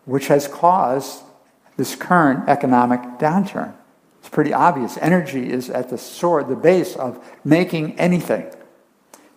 which 0.06 0.28
has 0.28 0.48
caused 0.48 1.22
this 1.78 1.96
current 1.96 2.50
economic 2.50 3.00
downturn. 3.20 3.74
It's 4.20 4.30
pretty 4.30 4.54
obvious. 4.54 4.98
Energy 4.98 5.52
is 5.52 5.70
at 5.70 5.90
the 5.90 5.98
sword, 5.98 6.50
the 6.50 6.56
base 6.56 6.96
of 6.96 7.24
making 7.46 7.98
anything. 8.00 8.52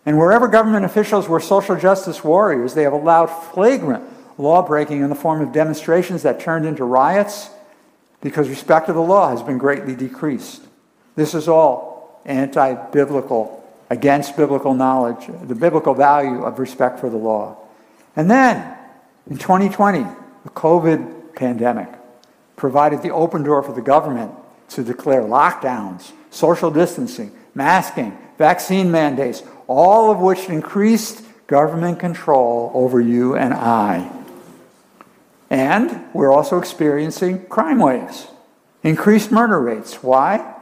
And 0.06 0.18
wherever 0.18 0.48
government 0.48 0.84
officials 0.84 1.28
were 1.28 1.40
social 1.40 1.76
justice 1.76 2.24
warriors, 2.24 2.74
they 2.74 2.82
have 2.82 2.92
allowed 2.92 3.26
flagrant 3.26 4.02
law 4.38 4.66
breaking 4.66 5.02
in 5.02 5.10
the 5.10 5.14
form 5.14 5.42
of 5.42 5.52
demonstrations 5.52 6.22
that 6.22 6.40
turned 6.40 6.64
into 6.64 6.84
riots 6.84 7.50
because 8.22 8.48
respect 8.48 8.88
of 8.88 8.94
the 8.94 9.02
law 9.02 9.28
has 9.30 9.42
been 9.42 9.58
greatly 9.58 9.94
decreased. 9.94 10.62
This 11.16 11.34
is 11.34 11.48
all 11.48 12.22
anti 12.24 12.72
biblical, 12.90 13.62
against 13.90 14.36
biblical 14.36 14.72
knowledge, 14.72 15.26
the 15.42 15.54
biblical 15.54 15.92
value 15.92 16.42
of 16.42 16.58
respect 16.58 17.00
for 17.00 17.10
the 17.10 17.18
law. 17.18 17.58
And 18.16 18.30
then, 18.30 18.76
in 19.28 19.36
2020, 19.36 20.06
the 20.44 20.50
COVID 20.50 21.34
pandemic 21.34 21.88
provided 22.56 23.02
the 23.02 23.10
open 23.10 23.42
door 23.42 23.62
for 23.62 23.72
the 23.72 23.82
government 23.82 24.32
to 24.70 24.82
declare 24.82 25.22
lockdowns, 25.22 26.12
social 26.30 26.70
distancing, 26.70 27.32
masking, 27.54 28.16
vaccine 28.38 28.90
mandates, 28.90 29.42
all 29.66 30.10
of 30.10 30.18
which 30.18 30.48
increased 30.48 31.22
government 31.46 31.98
control 31.98 32.70
over 32.74 33.00
you 33.00 33.36
and 33.36 33.52
I. 33.52 34.21
And 35.52 36.06
we're 36.14 36.32
also 36.32 36.56
experiencing 36.58 37.44
crime 37.44 37.78
waves, 37.78 38.26
increased 38.82 39.30
murder 39.30 39.60
rates. 39.60 40.02
Why? 40.02 40.54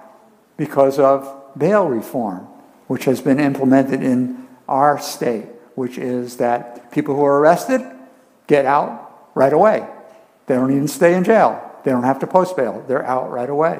Because 0.56 0.98
of 0.98 1.32
bail 1.56 1.86
reform, 1.86 2.48
which 2.88 3.04
has 3.04 3.20
been 3.20 3.38
implemented 3.38 4.02
in 4.02 4.48
our 4.68 4.98
state, 4.98 5.46
which 5.76 5.96
is 5.96 6.38
that 6.38 6.90
people 6.90 7.14
who 7.14 7.24
are 7.24 7.38
arrested 7.38 7.80
get 8.48 8.66
out 8.66 9.30
right 9.36 9.52
away. 9.52 9.86
They 10.46 10.56
don't 10.56 10.72
even 10.72 10.88
stay 10.88 11.14
in 11.14 11.22
jail. 11.22 11.62
They 11.84 11.92
don't 11.92 12.02
have 12.02 12.18
to 12.18 12.26
post 12.26 12.56
bail. 12.56 12.84
They're 12.88 13.06
out 13.06 13.30
right 13.30 13.48
away. 13.48 13.78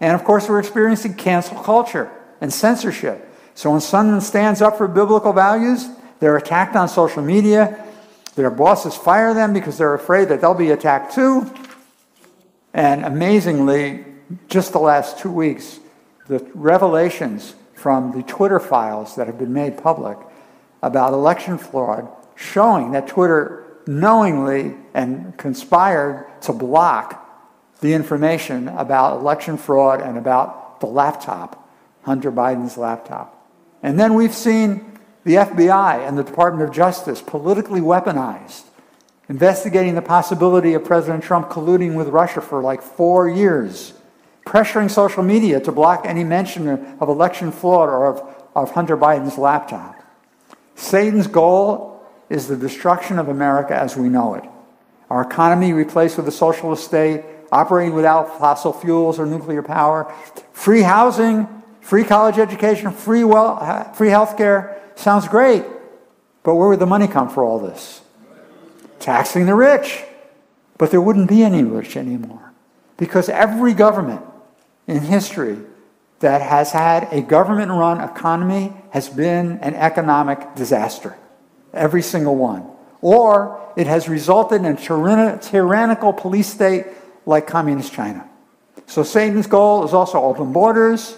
And 0.00 0.14
of 0.14 0.22
course, 0.22 0.48
we're 0.48 0.60
experiencing 0.60 1.14
cancel 1.14 1.58
culture 1.58 2.08
and 2.40 2.52
censorship. 2.52 3.28
So 3.56 3.72
when 3.72 3.80
someone 3.80 4.20
stands 4.20 4.62
up 4.62 4.78
for 4.78 4.86
biblical 4.86 5.32
values, 5.32 5.88
they're 6.20 6.36
attacked 6.36 6.76
on 6.76 6.88
social 6.88 7.20
media. 7.20 7.84
Their 8.34 8.50
bosses 8.50 8.96
fire 8.96 9.34
them 9.34 9.52
because 9.52 9.78
they're 9.78 9.94
afraid 9.94 10.28
that 10.28 10.40
they'll 10.40 10.54
be 10.54 10.70
attacked 10.70 11.14
too. 11.14 11.52
And 12.72 13.04
amazingly, 13.04 14.04
just 14.48 14.72
the 14.72 14.78
last 14.78 15.18
two 15.18 15.30
weeks, 15.30 15.78
the 16.28 16.38
revelations 16.54 17.54
from 17.74 18.12
the 18.12 18.22
Twitter 18.22 18.60
files 18.60 19.16
that 19.16 19.26
have 19.26 19.38
been 19.38 19.52
made 19.52 19.76
public 19.76 20.16
about 20.82 21.12
election 21.12 21.58
fraud 21.58 22.08
showing 22.34 22.92
that 22.92 23.06
Twitter 23.06 23.78
knowingly 23.86 24.74
and 24.94 25.36
conspired 25.36 26.26
to 26.42 26.52
block 26.52 27.18
the 27.80 27.92
information 27.92 28.68
about 28.68 29.20
election 29.20 29.56
fraud 29.56 30.00
and 30.00 30.16
about 30.16 30.80
the 30.80 30.86
laptop, 30.86 31.68
Hunter 32.02 32.30
Biden's 32.30 32.76
laptop. 32.76 33.38
And 33.82 33.98
then 33.98 34.14
we've 34.14 34.34
seen 34.34 34.91
the 35.24 35.34
FBI 35.34 36.06
and 36.06 36.18
the 36.18 36.24
Department 36.24 36.68
of 36.68 36.74
Justice 36.74 37.22
politically 37.22 37.80
weaponized, 37.80 38.64
investigating 39.28 39.94
the 39.94 40.02
possibility 40.02 40.74
of 40.74 40.84
President 40.84 41.22
Trump 41.22 41.48
colluding 41.48 41.94
with 41.94 42.08
Russia 42.08 42.40
for 42.40 42.60
like 42.60 42.82
four 42.82 43.28
years, 43.28 43.94
pressuring 44.44 44.90
social 44.90 45.22
media 45.22 45.60
to 45.60 45.70
block 45.70 46.04
any 46.04 46.24
mention 46.24 46.68
of 46.68 47.08
election 47.08 47.52
fraud 47.52 47.88
or 47.88 48.06
of, 48.06 48.34
of 48.56 48.72
Hunter 48.72 48.96
Biden's 48.96 49.38
laptop. 49.38 50.02
Satan's 50.74 51.28
goal 51.28 52.04
is 52.28 52.48
the 52.48 52.56
destruction 52.56 53.18
of 53.18 53.28
America 53.28 53.74
as 53.74 53.96
we 53.96 54.08
know 54.08 54.34
it. 54.34 54.44
Our 55.08 55.22
economy 55.22 55.72
replaced 55.72 56.16
with 56.16 56.26
a 56.26 56.32
socialist 56.32 56.84
state, 56.84 57.24
operating 57.52 57.94
without 57.94 58.38
fossil 58.38 58.72
fuels 58.72 59.18
or 59.18 59.26
nuclear 59.26 59.62
power, 59.62 60.12
free 60.52 60.80
housing, 60.80 61.61
free 61.82 62.04
college 62.04 62.38
education, 62.38 62.90
free, 62.92 63.24
well, 63.24 63.92
free 63.92 64.08
health 64.08 64.36
care. 64.36 64.80
Sounds 64.94 65.28
great. 65.28 65.64
But 66.42 66.54
where 66.54 66.68
would 66.68 66.78
the 66.78 66.86
money 66.86 67.06
come 67.06 67.28
for 67.28 67.44
all 67.44 67.58
this? 67.58 68.00
Taxing 68.98 69.46
the 69.46 69.54
rich. 69.54 70.02
But 70.78 70.90
there 70.90 71.00
wouldn't 71.00 71.28
be 71.28 71.42
any 71.42 71.62
rich 71.62 71.96
anymore. 71.96 72.52
Because 72.96 73.28
every 73.28 73.74
government 73.74 74.22
in 74.86 75.00
history 75.00 75.58
that 76.20 76.40
has 76.40 76.72
had 76.72 77.08
a 77.12 77.20
government 77.20 77.70
run 77.70 78.00
economy 78.00 78.72
has 78.90 79.08
been 79.08 79.58
an 79.58 79.74
economic 79.74 80.54
disaster. 80.54 81.16
Every 81.72 82.02
single 82.02 82.36
one. 82.36 82.66
Or 83.00 83.60
it 83.76 83.86
has 83.86 84.08
resulted 84.08 84.64
in 84.64 84.76
a 84.76 85.38
tyrannical 85.38 86.12
police 86.12 86.48
state 86.48 86.86
like 87.26 87.46
communist 87.46 87.92
China. 87.92 88.28
So 88.86 89.02
Satan's 89.02 89.46
goal 89.46 89.84
is 89.84 89.92
also 89.94 90.20
open 90.20 90.52
borders, 90.52 91.16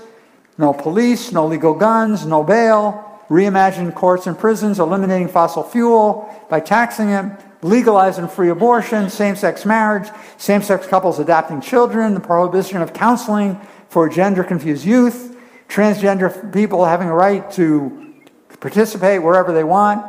no 0.56 0.72
police, 0.72 1.32
no 1.32 1.46
legal 1.46 1.74
guns, 1.74 2.24
no 2.26 2.44
bail, 2.44 3.20
reimagine 3.28 3.94
courts 3.94 4.26
and 4.26 4.38
prisons, 4.38 4.78
eliminating 4.78 5.28
fossil 5.28 5.62
fuel 5.62 6.32
by 6.48 6.60
taxing 6.60 7.10
it, 7.10 7.24
legalizing 7.62 8.28
free 8.28 8.50
abortion, 8.50 9.08
same 9.08 9.34
sex 9.34 9.64
marriage, 9.64 10.08
same 10.36 10.62
sex 10.62 10.86
couples 10.86 11.18
adopting 11.18 11.60
children, 11.60 12.14
the 12.14 12.20
prohibition 12.20 12.82
of 12.82 12.92
counseling 12.92 13.58
for 13.88 14.08
gender 14.08 14.44
confused 14.44 14.84
youth, 14.84 15.36
transgender 15.68 16.52
people 16.52 16.84
having 16.84 17.08
a 17.08 17.14
right 17.14 17.50
to 17.52 18.14
participate 18.60 19.22
wherever 19.22 19.52
they 19.52 19.64
want. 19.64 20.04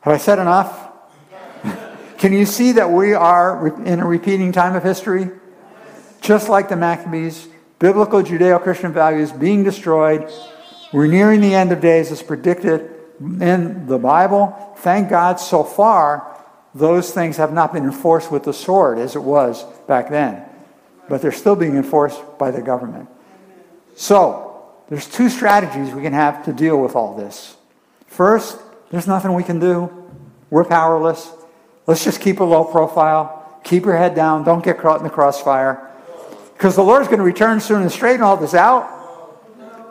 Have 0.00 0.14
I 0.14 0.18
said 0.18 0.38
enough? 0.38 0.90
Can 2.18 2.32
you 2.32 2.46
see 2.46 2.72
that 2.72 2.90
we 2.90 3.12
are 3.12 3.66
in 3.84 4.00
a 4.00 4.06
repeating 4.06 4.52
time 4.52 4.76
of 4.76 4.82
history? 4.82 5.30
Just 6.20 6.48
like 6.48 6.68
the 6.68 6.76
Maccabees, 6.76 7.48
Biblical 7.78 8.22
Judeo 8.22 8.62
Christian 8.62 8.92
values 8.92 9.32
being 9.32 9.62
destroyed. 9.62 10.30
We're 10.92 11.08
nearing 11.08 11.40
the 11.40 11.54
end 11.54 11.72
of 11.72 11.80
days 11.80 12.10
as 12.10 12.22
predicted 12.22 12.90
in 13.20 13.86
the 13.86 13.98
Bible. 13.98 14.74
Thank 14.78 15.10
God 15.10 15.38
so 15.38 15.62
far, 15.62 16.42
those 16.74 17.12
things 17.12 17.36
have 17.36 17.52
not 17.52 17.72
been 17.72 17.84
enforced 17.84 18.30
with 18.30 18.44
the 18.44 18.52
sword 18.52 18.98
as 18.98 19.16
it 19.16 19.22
was 19.22 19.64
back 19.86 20.10
then, 20.10 20.42
but 21.08 21.20
they're 21.20 21.32
still 21.32 21.56
being 21.56 21.76
enforced 21.76 22.20
by 22.38 22.50
the 22.50 22.62
government. 22.62 23.08
So, 23.94 24.42
there's 24.88 25.08
two 25.08 25.28
strategies 25.28 25.92
we 25.92 26.02
can 26.02 26.12
have 26.12 26.44
to 26.44 26.52
deal 26.52 26.80
with 26.80 26.94
all 26.94 27.16
this. 27.16 27.56
First, 28.06 28.58
there's 28.90 29.06
nothing 29.06 29.34
we 29.34 29.42
can 29.42 29.58
do. 29.58 29.90
We're 30.48 30.64
powerless. 30.64 31.30
Let's 31.86 32.04
just 32.04 32.20
keep 32.20 32.40
a 32.40 32.44
low 32.44 32.64
profile. 32.64 33.60
Keep 33.64 33.84
your 33.84 33.96
head 33.96 34.14
down. 34.14 34.44
Don't 34.44 34.64
get 34.64 34.78
caught 34.78 34.98
in 34.98 35.04
the 35.04 35.10
crossfire. 35.10 35.85
Because 36.56 36.74
the 36.74 36.82
Lord's 36.82 37.08
going 37.08 37.18
to 37.18 37.24
return 37.24 37.60
soon 37.60 37.82
and 37.82 37.92
straighten 37.92 38.22
all 38.22 38.36
this 38.36 38.54
out. 38.54 38.92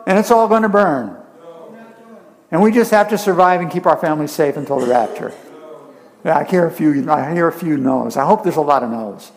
And 0.06 0.18
it's 0.18 0.30
all 0.30 0.48
going 0.48 0.62
to 0.62 0.68
burn. 0.68 1.16
And 2.50 2.62
we 2.62 2.70
just 2.72 2.90
have 2.90 3.08
to 3.10 3.18
survive 3.18 3.60
and 3.60 3.70
keep 3.70 3.86
our 3.86 3.96
families 3.96 4.32
safe 4.32 4.56
until 4.56 4.78
the 4.78 4.86
rapture. 4.86 5.32
Yeah, 6.24 6.38
I 6.38 6.44
hear 6.44 6.66
a 6.66 6.70
few. 6.70 7.10
I 7.10 7.32
hear 7.32 7.48
a 7.48 7.52
few 7.52 7.76
no's. 7.76 8.16
I 8.16 8.24
hope 8.24 8.42
there's 8.42 8.56
a 8.56 8.60
lot 8.60 8.82
of 8.82 8.90
no's 8.90 9.30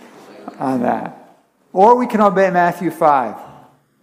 on 0.57 0.81
that. 0.81 1.37
Or 1.73 1.95
we 1.95 2.07
can 2.07 2.21
obey 2.21 2.49
Matthew 2.49 2.89
five, 2.91 3.35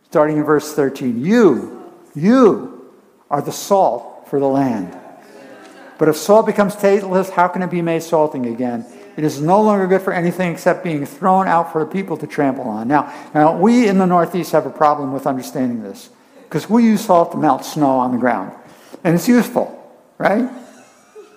starting 0.08 0.36
in 0.36 0.44
verse 0.44 0.72
thirteen. 0.74 1.24
You, 1.24 1.92
you, 2.14 2.92
are 3.30 3.42
the 3.42 3.52
salt 3.52 4.28
for 4.28 4.38
the 4.38 4.46
land. 4.46 4.96
But 5.98 6.08
if 6.08 6.16
salt 6.16 6.46
becomes 6.46 6.76
tasteless, 6.76 7.30
how 7.30 7.48
can 7.48 7.62
it 7.62 7.70
be 7.70 7.82
made 7.82 8.02
salting 8.02 8.46
again? 8.46 8.86
It 9.16 9.24
is 9.24 9.40
no 9.40 9.62
longer 9.62 9.86
good 9.86 10.02
for 10.02 10.12
anything 10.12 10.52
except 10.52 10.84
being 10.84 11.06
thrown 11.06 11.48
out 11.48 11.72
for 11.72 11.82
the 11.82 11.90
people 11.90 12.16
to 12.18 12.26
trample 12.26 12.64
on. 12.64 12.86
Now, 12.86 13.12
now 13.34 13.56
we 13.56 13.88
in 13.88 13.98
the 13.98 14.06
Northeast 14.06 14.52
have 14.52 14.66
a 14.66 14.70
problem 14.70 15.12
with 15.12 15.26
understanding 15.26 15.82
this 15.82 16.10
because 16.44 16.68
we 16.68 16.84
use 16.84 17.04
salt 17.04 17.32
to 17.32 17.38
melt 17.38 17.64
snow 17.64 17.98
on 17.98 18.12
the 18.12 18.18
ground, 18.18 18.52
and 19.02 19.14
it's 19.14 19.26
useful, 19.26 19.72
right? 20.18 20.48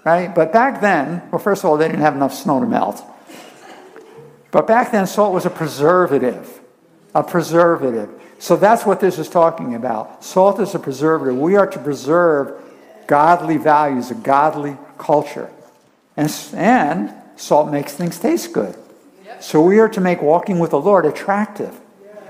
Right? 0.06 0.34
But 0.34 0.52
back 0.52 0.82
then, 0.82 1.22
well, 1.32 1.40
first 1.40 1.64
of 1.64 1.70
all, 1.70 1.78
they 1.78 1.88
didn't 1.88 2.02
have 2.02 2.16
enough 2.16 2.34
snow 2.34 2.60
to 2.60 2.66
melt. 2.66 3.04
But 4.52 4.66
back 4.68 4.92
then, 4.92 5.08
salt 5.08 5.34
was 5.34 5.46
a 5.46 5.50
preservative, 5.50 6.60
a 7.14 7.24
preservative. 7.24 8.10
So 8.40 8.56
that's 8.56 8.86
what 8.86 9.00
this 9.00 9.20
is 9.20 9.30
talking 9.30 9.76
about. 9.76 10.24
Salt 10.24 10.60
is 10.60 10.74
a 10.74 10.80
preservative. 10.80 11.38
We 11.38 11.56
are 11.56 11.68
to 11.68 11.80
preserve 11.80 12.62
godly 13.08 13.58
values, 13.58 14.12
a 14.12 14.16
godly 14.16 14.78
culture. 14.98 15.52
And, 16.16 16.34
and 16.54 17.14
salt 17.40 17.72
makes 17.72 17.94
things 17.94 18.20
taste 18.20 18.54
good. 18.54 18.76
So 19.40 19.62
we 19.62 19.80
are 19.80 19.90
to 19.90 20.02
make 20.02 20.22
walking 20.22 20.60
with 20.60 20.72
the 20.72 20.80
Lord 20.80 21.06
attractive 21.06 21.80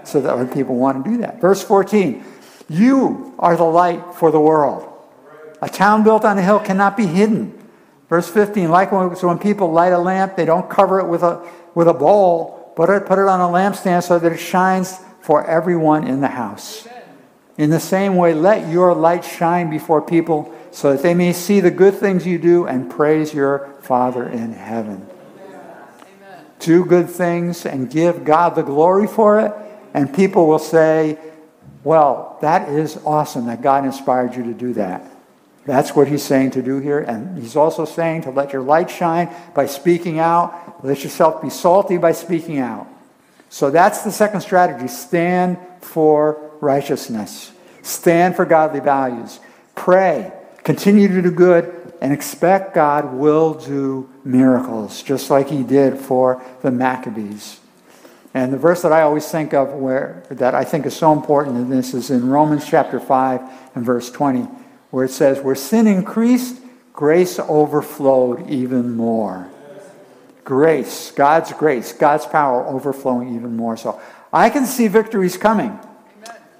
so 0.04 0.22
that 0.22 0.32
other 0.32 0.46
people 0.46 0.76
want 0.76 1.04
to 1.04 1.12
do 1.12 1.18
that. 1.18 1.42
Verse 1.42 1.64
14 1.64 2.24
You 2.70 3.34
are 3.40 3.58
the 3.58 3.64
light 3.64 4.16
for 4.16 4.32
the 4.32 4.40
world. 4.40 4.86
A 5.62 5.70
town 5.70 6.04
built 6.04 6.24
on 6.24 6.38
a 6.38 6.42
hill 6.42 6.60
cannot 6.60 6.96
be 6.96 7.06
hidden. 7.06 7.58
Verse 8.08 8.30
15 8.30 8.70
Likewise, 8.70 9.24
when 9.24 9.40
people 9.40 9.72
light 9.72 9.94
a 9.94 9.98
lamp, 9.98 10.36
they 10.36 10.46
don't 10.46 10.70
cover 10.70 11.00
it 11.00 11.08
with 11.08 11.24
a, 11.24 11.48
with 11.74 11.88
a 11.88 11.94
bowl, 11.94 12.74
but 12.78 13.06
put 13.06 13.20
it 13.20 13.28
on 13.28 13.42
a 13.42 13.52
lampstand 13.52 14.04
so 14.04 14.20
that 14.20 14.32
it 14.32 14.38
shines 14.38 15.00
for 15.22 15.46
everyone 15.46 16.08
in 16.08 16.22
the 16.22 16.28
house. 16.28 16.88
In 17.58 17.72
the 17.72 17.80
same 17.80 18.16
way, 18.16 18.34
let 18.34 18.72
your 18.72 18.94
light 18.94 19.26
shine 19.26 19.70
before 19.70 20.02
people 20.02 20.56
so 20.72 20.94
that 20.94 21.04
they 21.04 21.14
may 21.14 21.34
see 21.34 21.60
the 21.60 21.72
good 21.72 21.96
things 21.96 22.26
you 22.26 22.38
do 22.38 22.66
and 22.66 22.90
praise 22.90 23.34
your 23.34 23.70
Father 23.90 24.30
in 24.30 24.54
heaven. 24.54 25.04
Do 26.60 26.86
good 26.86 27.10
things 27.10 27.66
and 27.66 27.90
give 27.90 28.24
God 28.24 28.54
the 28.54 28.62
glory 28.62 29.08
for 29.08 29.40
it, 29.40 29.52
and 29.96 30.14
people 30.14 30.46
will 30.46 30.60
say, 30.60 31.18
Well, 31.84 32.38
that 32.42 32.70
is 32.70 33.00
awesome 33.04 33.48
that 33.48 33.64
God 33.64 33.86
inspired 33.86 34.36
you 34.36 34.44
to 34.44 34.54
do 34.54 34.74
that. 34.74 35.04
That's 35.66 35.96
what 35.96 36.08
he's 36.08 36.22
saying 36.22 36.52
to 36.52 36.62
do 36.62 36.78
here. 36.78 37.00
And 37.00 37.40
he's 37.40 37.56
also 37.56 37.84
saying 37.84 38.22
to 38.24 38.30
let 38.30 38.54
your 38.54 38.62
light 38.62 38.92
shine 38.92 39.34
by 39.56 39.66
speaking 39.66 40.20
out. 40.20 40.86
Let 40.86 41.04
yourself 41.04 41.42
be 41.42 41.50
salty 41.50 41.98
by 41.98 42.12
speaking 42.12 42.60
out. 42.60 42.88
So 43.50 43.72
that's 43.72 44.04
the 44.04 44.12
second 44.12 44.42
strategy. 44.42 44.88
Stand 44.88 45.58
for 45.82 46.52
righteousness. 46.62 47.52
Stand 47.82 48.36
for 48.36 48.46
godly 48.46 48.82
values. 48.82 49.40
Pray. 49.74 50.32
Continue 50.64 51.08
to 51.08 51.24
do 51.24 51.32
good 51.32 51.79
and 52.02 52.14
expect 52.14 52.74
God 52.74 53.14
will 53.14 53.54
do 53.54 54.10
miracles, 54.24 55.04
just 55.04 55.30
like 55.30 55.50
he 55.50 55.64
did 55.64 55.98
for 55.98 56.42
the 56.62 56.72
Maccabees. 56.72 57.60
And 58.34 58.54
the 58.54 58.58
verse 58.58 58.84
that 58.84 58.94
I 58.94 59.02
always 59.02 59.30
think 59.30 59.54
of 59.54 59.74
where 59.74 60.24
that 60.30 60.56
I 60.56 60.64
think 60.64 60.86
is 60.86 60.96
so 60.96 61.12
important 61.12 61.58
in 61.58 61.70
this 61.70 61.94
is 61.94 62.12
in 62.12 62.30
Romans 62.30 62.66
chapter 62.68 63.00
5 63.00 63.42
and 63.76 63.86
verse 63.86 64.12
20, 64.12 64.42
where 64.92 65.06
it 65.06 65.12
says, 65.12 65.40
Where 65.40 65.56
sin 65.56 65.88
increased, 65.88 66.62
grace 66.94 67.40
overflowed 67.40 68.50
even 68.50 68.96
more. 68.96 69.50
Grace, 70.44 71.12
God's 71.12 71.54
grace, 71.54 71.92
God's 71.92 72.26
power 72.26 72.66
overflowing 72.66 73.36
even 73.36 73.56
more. 73.56 73.78
So 73.78 74.00
I 74.32 74.50
can 74.50 74.66
see 74.66 74.88
victories 74.88 75.38
coming 75.38 75.78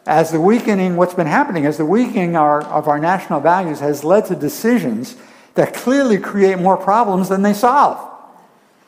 as 0.10 0.32
the 0.32 0.42
weakening, 0.42 0.96
what's 0.96 1.14
been 1.14 1.28
happening 1.28 1.66
is 1.66 1.78
the 1.78 1.86
weakening 1.86 2.36
our, 2.36 2.64
of 2.64 2.88
our 2.88 2.98
national 2.98 3.40
values 3.42 3.80
has 3.80 4.04
led 4.04 4.26
to 4.26 4.36
decisions 4.36 5.16
that 5.60 5.74
clearly 5.74 6.18
create 6.18 6.58
more 6.58 6.78
problems 6.78 7.28
than 7.28 7.42
they 7.42 7.52
solve. 7.52 8.00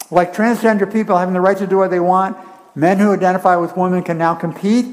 Like 0.10 0.34
transgender 0.34 0.90
people 0.90 1.18
having 1.18 1.34
the 1.34 1.42
right 1.42 1.58
to 1.58 1.68
do 1.68 1.76
what 1.76 1.92
they 1.92 2.00
want, 2.00 2.38
men 2.76 2.98
who 2.98 3.12
identify 3.12 3.58
with 3.58 3.76
women 3.76 4.04
can 4.04 4.18
now 4.18 4.36
compete 4.36 4.86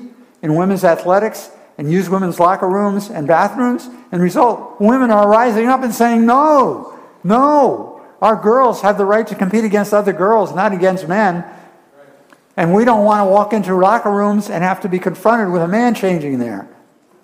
in 0.42 0.56
women's 0.56 0.82
athletics 0.82 1.50
and 1.78 1.88
use 1.88 2.10
women's 2.10 2.40
locker 2.40 2.68
rooms 2.68 3.10
and 3.10 3.28
bathrooms. 3.28 3.88
And 4.10 4.20
result, 4.20 4.80
women 4.80 5.12
are 5.12 5.28
rising 5.28 5.68
up 5.68 5.84
and 5.84 5.94
saying, 5.94 6.26
no, 6.26 6.98
no, 7.22 8.04
our 8.20 8.34
girls 8.34 8.80
have 8.80 8.98
the 8.98 9.04
right 9.04 9.26
to 9.28 9.36
compete 9.36 9.62
against 9.62 9.94
other 9.94 10.12
girls, 10.12 10.52
not 10.52 10.72
against 10.72 11.06
men. 11.06 11.44
And 12.56 12.74
we 12.74 12.84
don't 12.84 13.04
want 13.04 13.20
to 13.20 13.30
walk 13.30 13.52
into 13.52 13.72
locker 13.76 14.10
rooms 14.10 14.50
and 14.50 14.64
have 14.64 14.80
to 14.80 14.88
be 14.88 14.98
confronted 14.98 15.52
with 15.52 15.62
a 15.62 15.68
man 15.68 15.94
changing 15.94 16.40
there. 16.40 16.68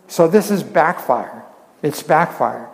So 0.07 0.29
this 0.29 0.53
is 0.53 0.63
backfire. 0.63 1.45
It's 1.83 2.05
backfire. 2.05 2.71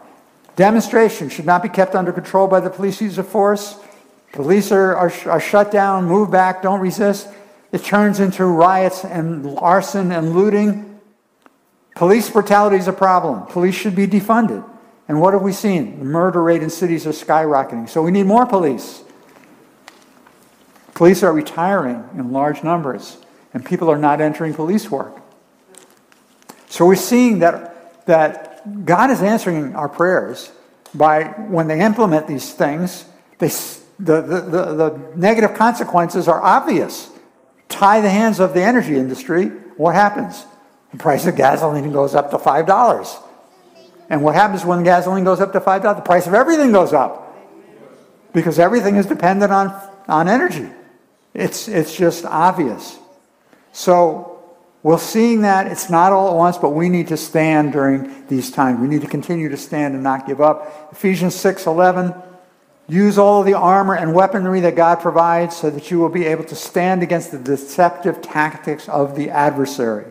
Demonstration 0.61 1.31
should 1.31 1.47
not 1.47 1.62
be 1.62 1.70
kept 1.70 1.95
under 1.95 2.12
control 2.12 2.47
by 2.47 2.61
the 2.61 2.69
police 2.69 3.01
use 3.01 3.16
of 3.16 3.27
force. 3.27 3.81
Police 4.32 4.70
are, 4.70 4.95
are, 4.95 5.11
are 5.24 5.41
shut 5.41 5.70
down, 5.70 6.05
move 6.05 6.31
back, 6.31 6.61
don't 6.61 6.81
resist. 6.81 7.28
It 7.73 7.82
turns 7.82 8.20
into 8.20 8.45
riots 8.45 9.03
and 9.03 9.59
arson 9.59 10.12
and 10.12 10.35
looting. 10.35 11.01
Police 11.97 12.28
brutality 12.28 12.77
is 12.77 12.89
a 12.89 12.93
problem. 12.93 13.47
Police 13.47 13.74
should 13.74 13.97
be 13.97 14.07
defunded. 14.07 14.62
And 15.09 15.19
what 15.19 15.32
have 15.32 15.41
we 15.41 15.53
seen? 15.53 15.99
The 15.99 16.05
murder 16.05 16.43
rate 16.43 16.62
in 16.62 16.69
cities 16.69 17.07
are 17.07 17.12
skyrocketing. 17.12 17.89
So 17.89 18.03
we 18.03 18.11
need 18.11 18.27
more 18.27 18.45
police. 18.45 19.03
Police 20.93 21.23
are 21.23 21.32
retiring 21.32 22.07
in 22.19 22.32
large 22.32 22.62
numbers, 22.62 23.16
and 23.55 23.65
people 23.65 23.91
are 23.91 23.97
not 23.97 24.20
entering 24.20 24.53
police 24.53 24.91
work. 24.91 25.23
So 26.69 26.85
we're 26.85 26.97
seeing 26.97 27.39
that, 27.39 28.05
that 28.05 28.49
God 28.85 29.11
is 29.11 29.23
answering 29.23 29.74
our 29.74 29.89
prayers 29.89 30.51
by 30.95 31.24
when 31.24 31.69
they 31.69 31.81
implement 31.81 32.27
these 32.27 32.53
things, 32.53 33.05
they, 33.39 33.49
the, 33.99 34.20
the, 34.20 34.41
the, 34.41 34.74
the 34.74 35.12
negative 35.16 35.55
consequences 35.55 36.28
are 36.28 36.43
obvious. 36.43 37.11
Tie 37.69 38.01
the 38.01 38.11
hands 38.11 38.41
of 38.41 38.55
the 38.55 38.62
energy 38.62 38.97
industry, 38.97 39.47
what 39.77 39.95
happens? 39.95 40.45
The 40.91 40.99
price 40.99 41.27
of 41.27 41.37
gasoline 41.37 41.93
goes 41.93 42.15
up 42.15 42.31
to 42.32 42.39
$5. 42.39 43.23
And 44.09 44.24
what 44.24 44.35
happens 44.35 44.65
when 44.65 44.82
gasoline 44.82 45.24
goes 45.24 45.41
up 45.41 45.53
to 45.53 45.61
$5? 45.61 45.82
The 45.97 46.03
price 46.03 46.27
of 46.27 46.35
everything 46.35 46.73
goes 46.73 46.93
up. 46.93 47.28
Because 48.32 48.59
everything 48.59 48.97
is 48.97 49.07
dependent 49.07 49.53
on, 49.53 49.69
on 50.09 50.28
energy. 50.28 50.69
It's, 51.32 51.69
it's 51.69 51.97
just 51.97 52.24
obvious. 52.24 52.99
So 53.73 54.39
we're 54.82 54.98
seeing 54.98 55.43
that 55.43 55.66
it's 55.66 55.90
not 55.90 56.12
all 56.12 56.31
at 56.31 56.36
once, 56.36 56.57
but 56.57 56.70
we 56.70 56.89
need 56.89 57.09
to 57.09 57.16
stand 57.16 57.73
during 57.73 58.27
these 58.28 58.51
times. 58.51 58.81
We 58.81 58.89
need 58.89 59.02
to 59.02 59.07
continue 59.07 59.48
to 59.51 59.57
stand 59.57 59.94
and 59.94 60.02
not 60.02 60.27
give 60.27 60.40
up. 60.40 60.90
Ephesians 60.93 61.35
6 61.35 61.66
11. 61.66 62.15
Use 62.89 63.19
all 63.19 63.44
the 63.44 63.55
armor 63.55 63.94
and 63.94 64.15
weaponry 64.15 64.61
that 64.61 64.74
God 64.74 65.01
provides 65.01 65.57
so 65.57 65.70
that 65.70 65.90
you 65.93 66.01
will 66.01 66.09
be 66.09 66.24
able 66.27 66.43
to 66.44 66.57
stand 66.57 67.05
against 67.05 67.31
the 67.31 67.39
deceptive 67.39 68.20
tactics 68.20 68.89
of 68.89 69.15
the 69.15 69.31
adversary. 69.31 70.07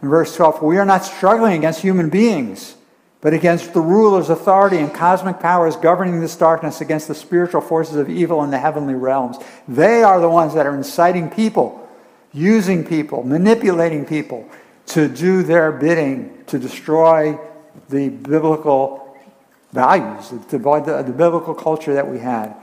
In 0.00 0.08
verse 0.08 0.34
12, 0.34 0.62
we 0.62 0.78
are 0.78 0.86
not 0.86 1.04
struggling 1.04 1.58
against 1.58 1.82
human 1.82 2.08
beings 2.08 2.76
but 3.20 3.34
against 3.34 3.74
the 3.74 3.80
rulers, 3.80 4.30
authority, 4.30 4.78
and 4.78 4.94
cosmic 4.94 5.40
powers 5.40 5.74
governing 5.76 6.20
this 6.20 6.36
darkness, 6.36 6.80
against 6.80 7.08
the 7.08 7.14
spiritual 7.14 7.60
forces 7.60 7.96
of 7.96 8.08
evil 8.08 8.44
in 8.44 8.50
the 8.50 8.58
heavenly 8.58 8.94
realms. 8.94 9.36
They 9.66 10.02
are 10.02 10.20
the 10.20 10.28
ones 10.28 10.54
that 10.54 10.66
are 10.66 10.74
inciting 10.74 11.30
people, 11.30 11.85
using 12.36 12.84
people, 12.84 13.22
manipulating 13.22 14.04
people 14.04 14.48
to 14.86 15.08
do 15.08 15.42
their 15.42 15.72
bidding, 15.72 16.44
to 16.46 16.58
destroy 16.58 17.38
the 17.88 18.10
biblical 18.10 19.16
values, 19.72 20.30
the, 20.30 20.58
the, 20.58 21.02
the 21.02 21.12
biblical 21.12 21.54
culture 21.54 21.94
that 21.94 22.08
we 22.08 22.18
had. 22.18 22.54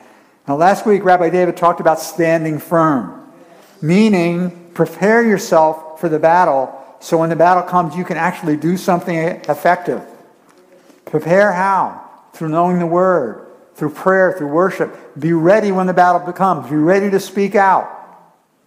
Now, 0.48 0.56
last 0.56 0.86
week, 0.86 1.04
Rabbi 1.04 1.30
David 1.30 1.58
talked 1.58 1.80
about 1.80 2.00
standing 2.00 2.60
firm, 2.60 3.32
meaning 3.82 4.72
prepare 4.74 5.26
yourself 5.26 6.00
for 6.00 6.10
the 6.10 6.20
battle 6.20 6.80
So 7.04 7.18
when 7.18 7.30
the 7.30 7.36
battle 7.36 7.64
comes, 7.64 7.98
you 7.98 8.06
can 8.06 8.16
actually 8.16 8.56
do 8.56 8.78
something 8.78 9.18
effective. 9.18 10.02
Prepare 11.04 11.52
how? 11.52 12.10
Through 12.32 12.48
knowing 12.48 12.80
the 12.80 12.88
word, 12.88 13.45
through 13.76 13.90
prayer, 13.90 14.32
through 14.38 14.48
worship. 14.48 15.20
Be 15.20 15.34
ready 15.34 15.74
when 15.74 15.86
the 15.86 15.94
battle 15.94 16.32
comes. 16.32 16.70
Be 16.70 16.78
ready 16.78 17.12
to 17.12 17.20
speak 17.20 17.56
out. 17.56 17.93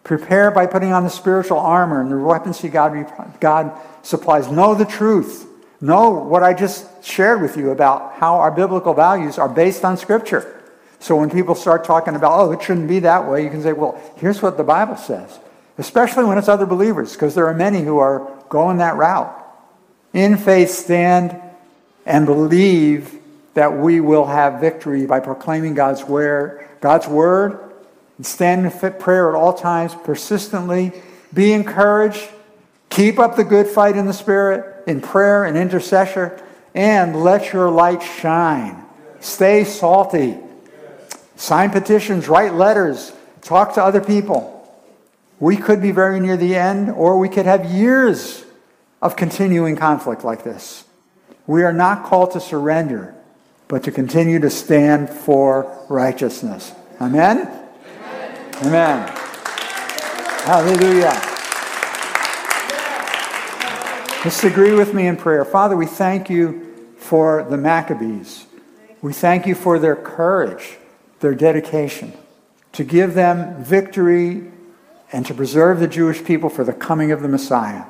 Prepare 0.06 0.52
by 0.52 0.66
putting 0.66 0.92
on 0.92 1.02
the 1.02 1.10
spiritual 1.10 1.58
armor 1.58 2.00
and 2.00 2.12
the 2.12 2.16
weapons 2.16 2.62
God, 2.62 3.40
God 3.40 3.76
supplies. 4.02 4.48
Know 4.48 4.72
the 4.72 4.84
truth. 4.84 5.48
Know 5.80 6.10
what 6.10 6.44
I 6.44 6.54
just 6.54 6.86
shared 7.04 7.42
with 7.42 7.56
you 7.56 7.70
about 7.70 8.12
how 8.12 8.36
our 8.36 8.52
biblical 8.52 8.94
values 8.94 9.36
are 9.36 9.48
based 9.48 9.84
on 9.84 9.96
Scripture. 9.96 10.62
So 11.00 11.16
when 11.16 11.28
people 11.28 11.56
start 11.56 11.84
talking 11.84 12.14
about, 12.14 12.38
oh, 12.38 12.52
it 12.52 12.62
shouldn't 12.62 12.86
be 12.86 13.00
that 13.00 13.28
way, 13.28 13.42
you 13.42 13.50
can 13.50 13.64
say, 13.64 13.72
well, 13.72 14.00
here's 14.16 14.40
what 14.40 14.56
the 14.56 14.62
Bible 14.62 14.96
says. 14.96 15.40
Especially 15.76 16.24
when 16.24 16.38
it's 16.38 16.46
other 16.46 16.66
believers, 16.66 17.14
because 17.14 17.34
there 17.34 17.48
are 17.48 17.54
many 17.54 17.82
who 17.82 17.98
are 17.98 18.30
going 18.48 18.76
that 18.76 18.94
route. 18.94 19.36
In 20.12 20.36
faith, 20.36 20.70
stand 20.70 21.36
and 22.06 22.26
believe 22.26 23.18
that 23.54 23.76
we 23.76 23.98
will 23.98 24.26
have 24.26 24.60
victory 24.60 25.04
by 25.04 25.18
proclaiming 25.18 25.74
God's 25.74 26.04
word, 26.04 26.64
God's 26.80 27.08
word, 27.08 27.65
and 28.16 28.26
stand 28.26 28.64
in 28.64 28.92
prayer 28.94 29.28
at 29.28 29.34
all 29.34 29.52
times, 29.52 29.94
persistently. 29.94 30.92
Be 31.32 31.52
encouraged. 31.52 32.28
Keep 32.90 33.18
up 33.18 33.36
the 33.36 33.44
good 33.44 33.66
fight 33.66 33.96
in 33.96 34.06
the 34.06 34.12
Spirit, 34.12 34.84
in 34.86 35.00
prayer 35.00 35.44
and 35.44 35.56
intercession, 35.56 36.30
and 36.74 37.22
let 37.22 37.52
your 37.52 37.68
light 37.70 38.02
shine. 38.02 38.84
Stay 39.20 39.64
salty. 39.64 40.38
Sign 41.36 41.70
petitions, 41.70 42.28
write 42.28 42.54
letters, 42.54 43.12
talk 43.42 43.74
to 43.74 43.82
other 43.82 44.00
people. 44.00 44.52
We 45.38 45.58
could 45.58 45.82
be 45.82 45.90
very 45.90 46.18
near 46.20 46.38
the 46.38 46.54
end, 46.54 46.90
or 46.90 47.18
we 47.18 47.28
could 47.28 47.44
have 47.44 47.66
years 47.66 48.44
of 49.02 49.16
continuing 49.16 49.76
conflict 49.76 50.24
like 50.24 50.44
this. 50.44 50.84
We 51.46 51.62
are 51.62 51.72
not 51.72 52.04
called 52.04 52.30
to 52.32 52.40
surrender, 52.40 53.14
but 53.68 53.84
to 53.84 53.92
continue 53.92 54.38
to 54.40 54.48
stand 54.48 55.10
for 55.10 55.84
righteousness. 55.90 56.72
Amen? 57.00 57.65
Amen. 58.62 59.06
Hallelujah. 60.46 61.12
Just 64.22 64.44
agree 64.44 64.72
with 64.72 64.94
me 64.94 65.06
in 65.06 65.18
prayer. 65.18 65.44
Father, 65.44 65.76
we 65.76 65.84
thank 65.84 66.30
you 66.30 66.94
for 66.96 67.46
the 67.50 67.58
Maccabees. 67.58 68.46
We 69.02 69.12
thank 69.12 69.46
you 69.46 69.54
for 69.54 69.78
their 69.78 69.94
courage, 69.94 70.78
their 71.20 71.34
dedication, 71.34 72.14
to 72.72 72.82
give 72.82 73.12
them 73.12 73.62
victory 73.62 74.50
and 75.12 75.26
to 75.26 75.34
preserve 75.34 75.78
the 75.78 75.86
Jewish 75.86 76.24
people 76.24 76.48
for 76.48 76.64
the 76.64 76.72
coming 76.72 77.12
of 77.12 77.20
the 77.20 77.28
Messiah 77.28 77.84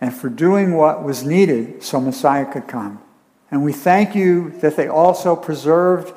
and 0.00 0.14
for 0.14 0.28
doing 0.28 0.74
what 0.74 1.02
was 1.02 1.24
needed 1.24 1.82
so 1.82 2.00
Messiah 2.00 2.50
could 2.50 2.68
come. 2.68 3.02
And 3.50 3.64
we 3.64 3.72
thank 3.72 4.14
you 4.14 4.50
that 4.60 4.76
they 4.76 4.86
also 4.86 5.34
preserved 5.34 6.14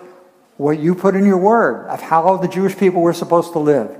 what 0.59 0.77
you 0.77 0.93
put 0.93 1.15
in 1.15 1.25
your 1.25 1.37
word 1.37 1.87
of 1.87 2.01
how 2.01 2.35
the 2.35 2.47
Jewish 2.49 2.77
people 2.77 3.01
were 3.01 3.13
supposed 3.13 3.53
to 3.53 3.59
live. 3.59 3.97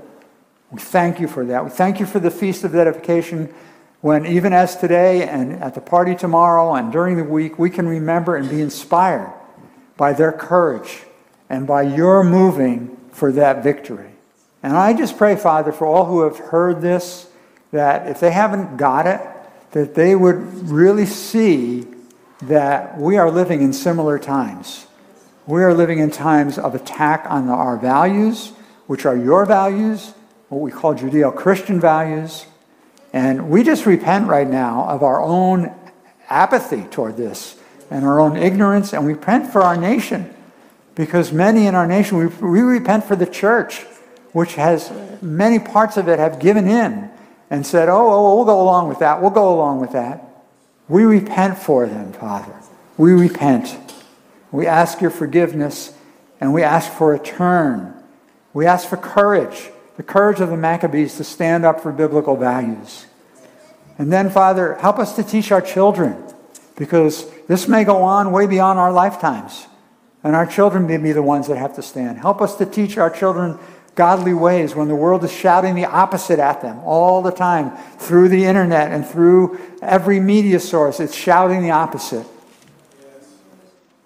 We 0.70 0.78
thank 0.78 1.18
you 1.18 1.26
for 1.26 1.42
that. 1.46 1.64
We 1.64 1.70
thank 1.70 2.00
you 2.00 2.04
for 2.04 2.20
the 2.20 2.30
Feast 2.30 2.64
of 2.64 2.72
Dedication 2.72 3.52
when, 4.02 4.26
even 4.26 4.52
as 4.52 4.76
today 4.76 5.26
and 5.26 5.54
at 5.54 5.74
the 5.74 5.80
party 5.80 6.14
tomorrow 6.14 6.74
and 6.74 6.92
during 6.92 7.16
the 7.16 7.24
week, 7.24 7.58
we 7.58 7.70
can 7.70 7.88
remember 7.88 8.36
and 8.36 8.50
be 8.50 8.60
inspired 8.60 9.32
by 9.96 10.12
their 10.12 10.32
courage 10.32 11.04
and 11.48 11.66
by 11.66 11.80
your 11.80 12.22
moving 12.22 12.94
for 13.10 13.32
that 13.32 13.62
victory. 13.62 14.10
And 14.62 14.76
I 14.76 14.92
just 14.92 15.16
pray, 15.16 15.36
Father, 15.36 15.72
for 15.72 15.86
all 15.86 16.04
who 16.04 16.24
have 16.24 16.36
heard 16.36 16.82
this, 16.82 17.26
that 17.72 18.06
if 18.06 18.20
they 18.20 18.32
haven't 18.32 18.76
got 18.76 19.06
it, 19.06 19.22
that 19.70 19.94
they 19.94 20.14
would 20.14 20.68
really 20.68 21.06
see 21.06 21.86
that 22.42 22.98
we 22.98 23.16
are 23.16 23.30
living 23.30 23.62
in 23.62 23.72
similar 23.72 24.18
times. 24.18 24.86
We 25.50 25.64
are 25.64 25.74
living 25.74 25.98
in 25.98 26.12
times 26.12 26.58
of 26.58 26.76
attack 26.76 27.26
on 27.28 27.48
our 27.48 27.76
values, 27.76 28.52
which 28.86 29.04
are 29.04 29.16
your 29.16 29.44
values, 29.44 30.14
what 30.48 30.60
we 30.60 30.70
call 30.70 30.94
Judeo 30.94 31.34
Christian 31.34 31.80
values. 31.80 32.46
And 33.12 33.50
we 33.50 33.64
just 33.64 33.84
repent 33.84 34.28
right 34.28 34.48
now 34.48 34.84
of 34.88 35.02
our 35.02 35.20
own 35.20 35.74
apathy 36.28 36.82
toward 36.92 37.16
this 37.16 37.56
and 37.90 38.04
our 38.04 38.20
own 38.20 38.36
ignorance, 38.36 38.92
and 38.92 39.04
we 39.04 39.14
repent 39.14 39.52
for 39.52 39.62
our 39.62 39.76
nation 39.76 40.32
because 40.94 41.32
many 41.32 41.66
in 41.66 41.74
our 41.74 41.88
nation, 41.88 42.18
we, 42.18 42.26
we 42.26 42.60
repent 42.60 43.02
for 43.02 43.16
the 43.16 43.26
church 43.26 43.80
which 44.30 44.54
has 44.54 44.92
many 45.20 45.58
parts 45.58 45.96
of 45.96 46.08
it 46.08 46.20
have 46.20 46.38
given 46.38 46.68
in 46.68 47.10
and 47.50 47.66
said, 47.66 47.88
oh, 47.88 48.12
oh, 48.12 48.36
we'll 48.36 48.44
go 48.44 48.62
along 48.62 48.88
with 48.88 49.00
that. 49.00 49.20
We'll 49.20 49.30
go 49.30 49.52
along 49.52 49.80
with 49.80 49.90
that. 49.90 50.22
We 50.86 51.02
repent 51.02 51.58
for 51.58 51.86
them, 51.86 52.12
Father. 52.12 52.54
We 52.96 53.12
repent. 53.14 53.89
We 54.52 54.66
ask 54.66 55.00
your 55.00 55.10
forgiveness 55.10 55.92
and 56.40 56.52
we 56.52 56.62
ask 56.62 56.90
for 56.90 57.14
a 57.14 57.18
turn. 57.18 57.94
We 58.52 58.66
ask 58.66 58.88
for 58.88 58.96
courage, 58.96 59.70
the 59.96 60.02
courage 60.02 60.40
of 60.40 60.48
the 60.48 60.56
Maccabees 60.56 61.16
to 61.18 61.24
stand 61.24 61.64
up 61.64 61.80
for 61.80 61.92
biblical 61.92 62.36
values. 62.36 63.06
And 63.98 64.12
then, 64.12 64.30
Father, 64.30 64.74
help 64.76 64.98
us 64.98 65.14
to 65.16 65.22
teach 65.22 65.52
our 65.52 65.60
children 65.60 66.16
because 66.76 67.30
this 67.46 67.68
may 67.68 67.84
go 67.84 68.02
on 68.02 68.32
way 68.32 68.46
beyond 68.46 68.78
our 68.78 68.92
lifetimes. 68.92 69.66
And 70.24 70.34
our 70.34 70.46
children 70.46 70.86
may 70.86 70.96
be 70.96 71.12
the 71.12 71.22
ones 71.22 71.48
that 71.48 71.56
have 71.56 71.76
to 71.76 71.82
stand. 71.82 72.18
Help 72.18 72.40
us 72.40 72.56
to 72.56 72.66
teach 72.66 72.98
our 72.98 73.10
children 73.10 73.58
godly 73.94 74.32
ways 74.32 74.74
when 74.74 74.88
the 74.88 74.94
world 74.94 75.24
is 75.24 75.32
shouting 75.32 75.74
the 75.74 75.84
opposite 75.84 76.38
at 76.38 76.62
them 76.62 76.78
all 76.80 77.22
the 77.22 77.30
time 77.30 77.76
through 77.98 78.28
the 78.28 78.44
internet 78.44 78.90
and 78.90 79.06
through 79.06 79.60
every 79.82 80.20
media 80.20 80.60
source. 80.60 81.00
It's 81.00 81.14
shouting 81.14 81.62
the 81.62 81.70
opposite. 81.70 82.26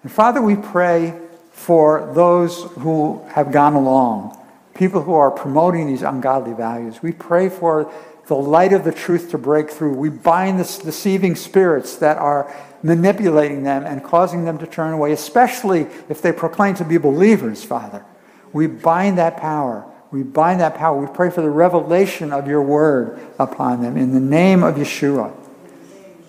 And 0.05 0.11
Father, 0.11 0.39
we 0.39 0.55
pray 0.55 1.19
for 1.51 2.11
those 2.13 2.61
who 2.73 3.25
have 3.29 3.51
gone 3.51 3.73
along, 3.73 4.37
people 4.75 5.01
who 5.01 5.15
are 5.15 5.31
promoting 5.31 5.87
these 5.87 6.03
ungodly 6.03 6.53
values. 6.53 7.01
We 7.01 7.11
pray 7.11 7.49
for 7.49 7.91
the 8.27 8.35
light 8.35 8.71
of 8.71 8.83
the 8.83 8.91
truth 8.91 9.31
to 9.31 9.39
break 9.39 9.71
through. 9.71 9.95
We 9.95 10.09
bind 10.09 10.59
the 10.59 10.83
deceiving 10.83 11.35
spirits 11.35 11.95
that 11.95 12.19
are 12.19 12.53
manipulating 12.83 13.63
them 13.63 13.83
and 13.83 14.03
causing 14.03 14.45
them 14.45 14.59
to 14.59 14.67
turn 14.67 14.93
away, 14.93 15.11
especially 15.11 15.87
if 16.07 16.21
they 16.21 16.31
proclaim 16.31 16.75
to 16.75 16.85
be 16.85 16.99
believers, 16.99 17.63
Father. 17.63 18.05
We 18.53 18.67
bind 18.67 19.17
that 19.17 19.37
power. 19.37 19.91
We 20.11 20.21
bind 20.21 20.59
that 20.59 20.75
power. 20.75 21.01
We 21.01 21.11
pray 21.11 21.31
for 21.31 21.41
the 21.41 21.49
revelation 21.49 22.31
of 22.31 22.47
your 22.47 22.61
word 22.61 23.19
upon 23.39 23.81
them 23.81 23.97
in 23.97 24.13
the 24.13 24.19
name 24.19 24.61
of 24.61 24.75
Yeshua. 24.75 25.33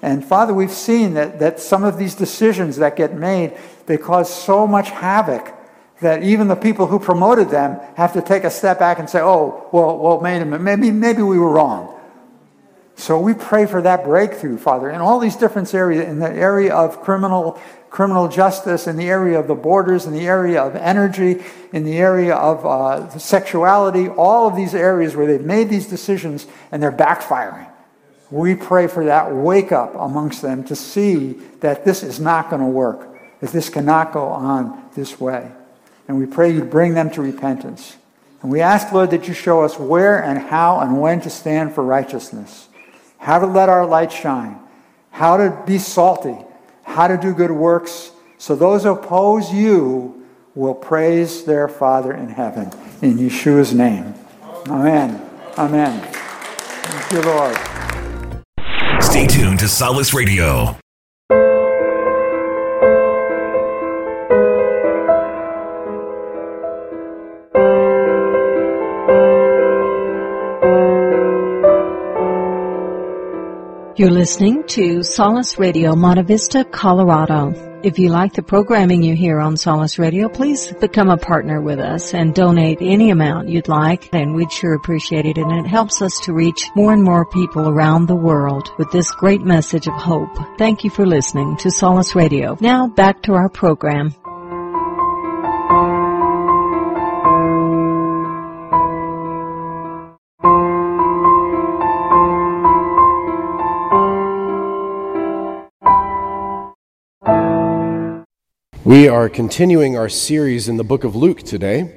And 0.07 0.25
Father, 0.25 0.55
we've 0.55 0.71
seen 0.71 1.15
that, 1.15 1.41
that 1.41 1.59
some 1.59 1.83
of 1.83 1.99
these 1.99 2.15
decisions 2.15 2.77
that 2.77 2.95
get 2.95 3.15
made, 3.15 3.59
they 3.87 3.99
cause 3.99 4.33
so 4.33 4.65
much 4.65 4.89
havoc 4.89 5.53
that 6.01 6.23
even 6.23 6.47
the 6.47 6.55
people 6.55 6.87
who 6.87 7.01
promoted 7.01 7.51
them 7.51 7.81
have 7.97 8.13
to 8.13 8.23
take 8.23 8.45
a 8.45 8.51
step 8.51 8.79
back 8.79 9.01
and 9.01 9.11
say, 9.11 9.19
oh, 9.21 9.69
well, 9.73 9.99
well, 9.99 10.21
maybe, 10.21 10.93
maybe 10.93 11.23
we 11.23 11.41
were 11.41 11.51
wrong. 11.51 11.93
So 12.95 13.19
we 13.19 13.35
pray 13.35 13.67
for 13.67 13.83
that 13.83 14.05
breakthrough, 14.05 14.59
Father, 14.59 14.91
in 14.91 15.01
all 15.01 15.19
these 15.19 15.35
different 15.35 15.75
areas, 15.75 16.07
in 16.07 16.21
the 16.21 16.31
area 16.31 16.73
of 16.73 17.03
criminal 17.03 17.61
criminal 17.91 18.29
justice, 18.29 18.87
in 18.87 18.97
the 18.97 19.09
area 19.09 19.41
of 19.41 19.49
the 19.49 19.55
borders, 19.55 20.07
in 20.07 20.13
the 20.13 20.27
area 20.27 20.63
of 20.63 20.77
energy, 20.77 21.43
in 21.73 21.83
the 21.83 21.97
area 21.97 22.35
of 22.35 22.65
uh, 22.65 23.19
sexuality, 23.19 24.09
all 24.09 24.47
of 24.47 24.55
these 24.55 24.75
areas 24.75 25.17
where 25.17 25.27
they've 25.27 25.45
made 25.47 25.69
these 25.69 25.87
decisions 25.87 26.47
and 26.71 26.83
they're 26.83 26.93
backfiring. 26.93 27.67
We 28.37 28.55
pray 28.55 28.87
for 28.87 29.07
that 29.07 29.35
wake 29.35 29.73
up 29.73 29.95
amongst 29.95 30.43
them 30.43 30.63
to 30.65 30.77
see 30.77 31.33
that 31.61 31.87
this 31.87 32.03
is 32.03 32.21
not 32.21 32.51
going 32.51 32.61
to 32.61 32.69
work, 32.69 33.09
that 33.41 33.51
this 33.51 33.71
cannot 33.71 34.13
go 34.13 34.27
on 34.27 34.91
this 34.95 35.19
way. 35.19 35.51
And 36.07 36.19
we 36.19 36.27
pray 36.27 36.53
you 36.53 36.63
bring 36.63 36.93
them 36.93 37.09
to 37.13 37.23
repentance. 37.23 37.97
And 38.43 38.51
we 38.51 38.61
ask, 38.61 38.93
Lord, 38.93 39.11
that 39.13 39.27
you 39.27 39.33
show 39.33 39.63
us 39.63 39.79
where 39.79 40.23
and 40.23 40.39
how 40.39 40.81
and 40.81 41.01
when 41.01 41.23
to 41.23 41.31
stand 41.31 41.75
for 41.75 41.83
righteousness, 41.83 42.69
how 43.17 43.39
to 43.39 43.47
let 43.47 43.71
our 43.71 43.87
light 43.87 44.13
shine, 44.13 44.59
how 45.13 45.39
to 45.39 45.63
be 45.67 45.79
salty, 45.79 46.37
how 46.83 47.09
to 47.09 47.17
do 47.17 47.33
good 47.33 47.51
works, 47.51 48.11
so 48.37 48.55
those 48.55 48.83
who 48.83 48.91
oppose 48.91 49.51
you 49.51 50.27
will 50.55 50.75
praise 50.75 51.45
their 51.45 51.69
Father 51.69 52.13
in 52.13 52.29
heaven. 52.29 52.71
In 53.01 53.17
Yeshua's 53.17 53.73
name. 53.73 54.15
Amen. 54.69 55.27
Amen. 55.57 56.01
Thank 56.13 57.13
you, 57.13 57.23
Lord. 57.23 57.76
Stay 59.17 59.27
tuned 59.27 59.59
to 59.61 59.67
Solace 59.67 60.13
Radio. 60.13 60.77
You're 73.97 74.11
listening 74.11 74.65
to 74.67 75.03
Solace 75.03 75.59
Radio 75.59 75.97
Monte 75.97 76.21
Vista, 76.25 76.67
Colorado. 76.67 77.76
If 77.87 78.01
you 78.01 78.09
like 78.09 78.33
the 78.33 78.43
programming 78.43 79.05
you 79.05 79.15
hear 79.15 79.39
on 79.39 79.57
Solace 79.57 79.97
Radio, 79.97 80.29
please 80.29 80.73
become 80.81 81.09
a 81.09 81.17
partner 81.17 81.61
with 81.61 81.79
us 81.79 82.15
and 82.15 82.35
donate 82.35 82.79
any 82.81 83.11
amount 83.11 83.49
you'd 83.49 83.69
like, 83.69 84.13
and 84.13 84.35
we'd 84.35 84.51
sure 84.51 84.75
appreciate 84.75 85.25
it. 85.25 85.39
And 85.39 85.65
it 85.65 85.69
helps 85.69 86.03
us 86.03 86.19
to 86.25 86.33
reach 86.33 86.69
more 86.75 86.93
and 86.93 87.05
more 87.05 87.25
people 87.25 87.69
around 87.69 88.07
the 88.07 88.17
world 88.17 88.73
with 88.77 88.91
this 88.91 89.13
great 89.13 89.43
message 89.43 89.87
of 89.87 89.95
hope. 89.95 90.37
Thank 90.59 90.83
you 90.83 90.91
for 90.91 91.07
listening 91.07 91.59
to 91.59 91.71
Solace 91.71 92.17
Radio. 92.17 92.59
Now 92.61 92.89
back 92.89 93.23
to 93.23 93.35
our 93.35 93.49
program. 93.49 94.17
We 108.87 109.09
are 109.09 109.29
continuing 109.29 109.99
our 109.99 110.09
series 110.09 110.69
in 110.69 110.77
the 110.77 110.85
book 110.85 111.03
of 111.03 111.17
Luke 111.17 111.43
today. 111.43 111.93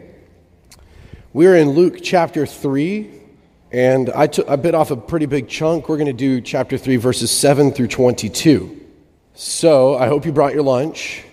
We're 1.33 1.55
in 1.55 1.69
Luke 1.69 1.99
chapter 2.01 2.47
3, 2.47 3.11
and 3.71 4.09
I, 4.09 4.25
took, 4.25 4.47
bit 4.63 4.73
off 4.73 4.89
a 4.89 4.95
pretty 4.95 5.27
big 5.27 5.47
chunk. 5.47 5.87
We're 5.87 5.97
going 5.97 6.07
to 6.07 6.13
do 6.13 6.41
chapter 6.41 6.79
3, 6.79 6.95
verses 6.95 7.29
7 7.29 7.73
through 7.73 7.89
22. 7.89 8.87
So 9.35 9.99
I 9.99 10.07
hope 10.07 10.25
you 10.25 10.31
brought 10.31 10.55
your 10.55 10.63
lunch, 10.63 11.23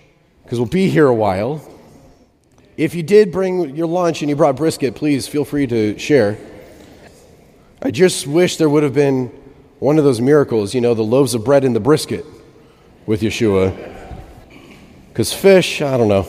because 0.43 0.59
we'll 0.59 0.69
be 0.69 0.89
here 0.89 1.07
a 1.07 1.15
while. 1.15 1.67
If 2.77 2.93
you 2.93 3.01
did 3.01 3.31
bring 3.31 3.75
your 3.75 3.87
lunch 3.87 4.21
and 4.21 4.29
you 4.29 4.35
brought 4.35 4.57
brisket, 4.57 4.93
please 4.93 5.27
feel 5.27 5.43
free 5.43 5.65
to 5.65 5.97
share. 5.97 6.37
I 7.81 7.89
just 7.89 8.27
wish 8.27 8.57
there 8.57 8.69
would 8.69 8.83
have 8.83 8.93
been 8.93 9.29
one 9.79 9.97
of 9.97 10.03
those 10.03 10.21
miracles, 10.21 10.75
you 10.75 10.81
know, 10.81 10.93
the 10.93 11.01
loaves 11.01 11.33
of 11.33 11.43
bread 11.43 11.63
and 11.63 11.75
the 11.75 11.79
brisket 11.79 12.27
with 13.07 13.21
Yeshua. 13.21 13.96
Because 15.17 15.33
fish, 15.33 15.81
I 15.81 15.97
don't 15.97 16.09
know. 16.09 16.27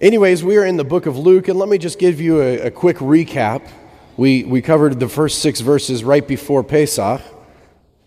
Anyways, 0.00 0.42
we 0.42 0.56
are 0.56 0.64
in 0.64 0.76
the 0.76 0.82
book 0.82 1.06
of 1.06 1.16
Luke, 1.16 1.46
and 1.46 1.56
let 1.56 1.68
me 1.68 1.78
just 1.78 2.00
give 2.00 2.20
you 2.20 2.42
a, 2.42 2.62
a 2.62 2.70
quick 2.72 2.96
recap. 2.96 3.62
We, 4.16 4.42
we 4.42 4.60
covered 4.60 4.98
the 4.98 5.08
first 5.08 5.38
six 5.38 5.60
verses 5.60 6.02
right 6.02 6.26
before 6.26 6.64
Pesach. 6.64 7.22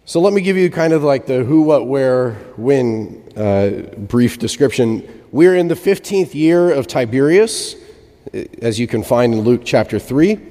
So 0.03 0.19
let 0.19 0.33
me 0.33 0.41
give 0.41 0.57
you 0.57 0.69
kind 0.69 0.91
of 0.91 1.01
like 1.01 1.27
the 1.27 1.45
who, 1.45 1.61
what, 1.61 1.87
where, 1.87 2.33
when 2.57 3.23
uh, 3.37 3.95
brief 3.99 4.37
description. 4.37 5.23
We're 5.31 5.55
in 5.55 5.69
the 5.69 5.75
15th 5.75 6.33
year 6.33 6.73
of 6.73 6.85
Tiberius, 6.85 7.75
as 8.61 8.81
you 8.81 8.85
can 8.85 9.01
find 9.01 9.33
in 9.33 9.39
Luke 9.43 9.61
chapter 9.63 9.97
3. 9.97 10.41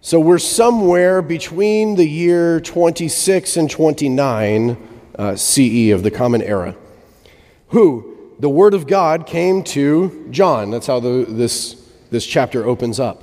So 0.00 0.20
we're 0.20 0.38
somewhere 0.38 1.22
between 1.22 1.96
the 1.96 2.06
year 2.06 2.60
26 2.60 3.56
and 3.56 3.68
29 3.68 4.76
uh, 5.18 5.34
CE 5.34 5.90
of 5.90 6.04
the 6.04 6.12
Common 6.12 6.40
Era 6.40 6.76
who 7.68 8.34
the 8.38 8.48
Word 8.48 8.74
of 8.74 8.86
God 8.86 9.26
came 9.26 9.62
to 9.64 10.26
John. 10.30 10.70
That's 10.70 10.86
how 10.86 11.00
the, 11.00 11.24
this, 11.28 11.74
this 12.10 12.26
chapter 12.26 12.64
opens 12.66 13.00
up. 13.00 13.22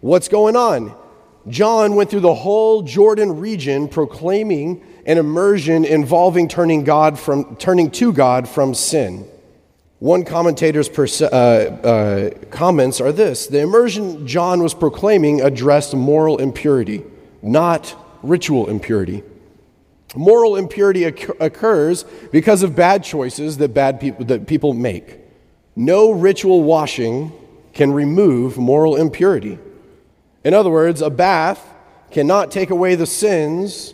What's 0.00 0.28
going 0.28 0.56
on? 0.56 0.94
John 1.48 1.94
went 1.94 2.10
through 2.10 2.20
the 2.20 2.34
whole 2.34 2.82
Jordan 2.82 3.40
region 3.40 3.88
proclaiming 3.88 4.84
an 5.06 5.18
immersion 5.18 5.84
involving 5.84 6.48
turning, 6.48 6.84
God 6.84 7.18
from, 7.18 7.56
turning 7.56 7.90
to 7.92 8.12
God 8.12 8.48
from 8.48 8.74
sin. 8.74 9.26
One 9.98 10.24
commentator's 10.24 10.88
uh, 11.20 11.26
uh, 11.26 12.30
comments 12.50 13.00
are 13.00 13.10
this 13.10 13.48
The 13.48 13.60
immersion 13.60 14.26
John 14.26 14.62
was 14.62 14.74
proclaiming 14.74 15.40
addressed 15.40 15.94
moral 15.94 16.38
impurity, 16.38 17.02
not 17.42 17.96
ritual 18.22 18.68
impurity. 18.68 19.24
Moral 20.16 20.56
impurity 20.56 21.04
occurs 21.04 22.04
because 22.32 22.62
of 22.62 22.74
bad 22.74 23.04
choices 23.04 23.58
that 23.58 23.74
bad 23.74 24.00
people 24.00 24.24
that 24.26 24.46
people 24.46 24.72
make. 24.72 25.18
No 25.76 26.10
ritual 26.10 26.62
washing 26.62 27.32
can 27.74 27.92
remove 27.92 28.56
moral 28.56 28.96
impurity. 28.96 29.58
In 30.44 30.54
other 30.54 30.70
words, 30.70 31.02
a 31.02 31.10
bath 31.10 31.74
cannot 32.10 32.50
take 32.50 32.70
away 32.70 32.94
the 32.94 33.06
sins 33.06 33.92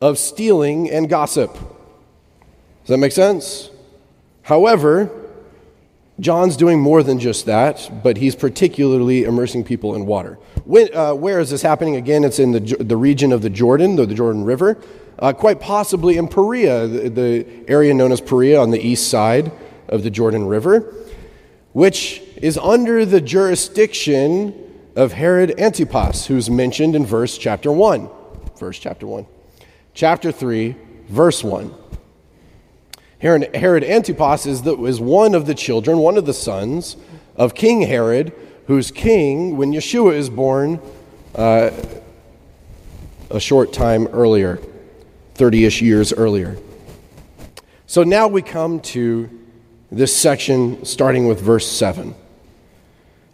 of 0.00 0.18
stealing 0.18 0.88
and 0.90 1.08
gossip. 1.08 1.52
Does 1.52 2.88
that 2.88 2.98
make 2.98 3.12
sense? 3.12 3.70
However, 4.42 5.10
John's 6.20 6.56
doing 6.56 6.80
more 6.80 7.02
than 7.02 7.18
just 7.18 7.44
that, 7.46 7.90
but 8.04 8.18
he's 8.18 8.36
particularly 8.36 9.24
immersing 9.24 9.64
people 9.64 9.96
in 9.96 10.06
water. 10.06 10.38
When, 10.64 10.94
uh, 10.94 11.14
where 11.14 11.40
is 11.40 11.50
this 11.50 11.62
happening? 11.62 11.96
Again, 11.96 12.22
it's 12.22 12.38
in 12.38 12.52
the, 12.52 12.60
the 12.60 12.96
region 12.96 13.32
of 13.32 13.42
the 13.42 13.50
Jordan, 13.50 13.96
the, 13.96 14.06
the 14.06 14.14
Jordan 14.14 14.44
River 14.44 14.78
uh, 15.18 15.32
quite 15.32 15.60
possibly 15.60 16.16
in 16.16 16.28
Perea, 16.28 16.86
the, 16.86 17.08
the 17.08 17.46
area 17.68 17.94
known 17.94 18.12
as 18.12 18.20
Perea 18.20 18.60
on 18.60 18.70
the 18.70 18.80
east 18.80 19.08
side 19.08 19.50
of 19.88 20.02
the 20.02 20.10
Jordan 20.10 20.46
River, 20.46 20.94
which 21.72 22.22
is 22.36 22.58
under 22.58 23.04
the 23.04 23.20
jurisdiction 23.20 24.54
of 24.94 25.12
Herod 25.12 25.58
Antipas, 25.60 26.26
who's 26.26 26.50
mentioned 26.50 26.96
in 26.96 27.04
verse 27.04 27.36
chapter 27.38 27.70
1. 27.70 28.08
Verse 28.58 28.78
chapter 28.78 29.06
1. 29.06 29.26
Chapter 29.94 30.32
3, 30.32 30.74
verse 31.08 31.44
1. 31.44 31.74
Herod, 33.18 33.54
Herod 33.54 33.84
Antipas 33.84 34.46
is, 34.46 34.62
the, 34.62 34.76
is 34.84 35.00
one 35.00 35.34
of 35.34 35.46
the 35.46 35.54
children, 35.54 35.98
one 35.98 36.18
of 36.18 36.26
the 36.26 36.34
sons 36.34 36.96
of 37.34 37.54
King 37.54 37.82
Herod, 37.82 38.32
who's 38.66 38.90
king 38.90 39.56
when 39.56 39.72
Yeshua 39.72 40.14
is 40.14 40.28
born 40.28 40.80
uh, 41.34 41.70
a 43.30 43.40
short 43.40 43.72
time 43.72 44.06
earlier. 44.08 44.60
30 45.36 45.64
ish 45.66 45.82
years 45.82 46.12
earlier. 46.12 46.56
So 47.86 48.02
now 48.02 48.26
we 48.26 48.42
come 48.42 48.80
to 48.80 49.30
this 49.92 50.16
section 50.16 50.84
starting 50.84 51.28
with 51.28 51.40
verse 51.40 51.70
7. 51.70 52.14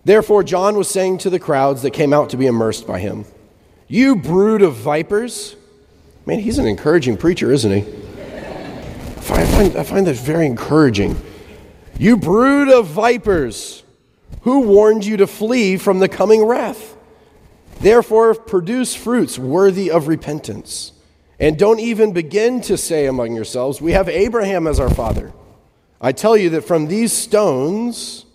Therefore, 0.05 0.43
John 0.43 0.77
was 0.77 0.91
saying 0.91 1.19
to 1.19 1.31
the 1.31 1.39
crowds 1.39 1.83
that 1.83 1.93
came 1.93 2.13
out 2.13 2.31
to 2.31 2.37
be 2.37 2.47
immersed 2.47 2.87
by 2.87 2.99
him, 2.99 3.25
You 3.89 4.17
brood 4.17 4.63
of 4.63 4.75
vipers. 4.75 5.57
Man, 6.27 6.41
he's 6.41 6.59
an 6.59 6.67
encouraging 6.67 7.17
preacher, 7.17 7.53
isn't 7.53 7.71
he? 7.71 8.03
I 9.31 9.47
find, 9.47 9.77
I 9.77 9.83
find 9.83 10.07
that 10.07 10.17
very 10.17 10.47
encouraging. 10.47 11.21
You 11.99 12.17
brood 12.17 12.69
of 12.69 12.89
vipers, 12.89 13.85
who 14.43 14.61
warned 14.61 15.05
you 15.05 15.17
to 15.19 15.27
flee 15.27 15.77
from 15.77 16.01
the 16.01 16.09
coming 16.09 16.45
wrath? 16.45 16.97
Therefore, 17.81 18.35
produce 18.35 18.95
fruits 18.95 19.39
worthy 19.39 19.91
of 19.91 20.09
repentance. 20.09 20.93
And 21.43 21.59
don't 21.59 21.81
even 21.81 22.13
begin 22.13 22.61
to 22.63 22.77
say 22.77 23.07
among 23.07 23.35
yourselves, 23.35 23.81
We 23.81 23.93
have 23.93 24.09
Abraham 24.09 24.69
as 24.69 24.79
our 24.79 24.89
father. 24.89 25.33
I 26.01 26.13
tell 26.13 26.37
you 26.37 26.51
that 26.51 26.63
from 26.63 26.87
these 26.87 27.13
stones, 27.13 28.27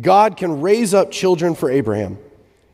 God 0.00 0.36
can 0.36 0.60
raise 0.60 0.94
up 0.94 1.10
children 1.10 1.56
for 1.56 1.68
Abraham. 1.68 2.18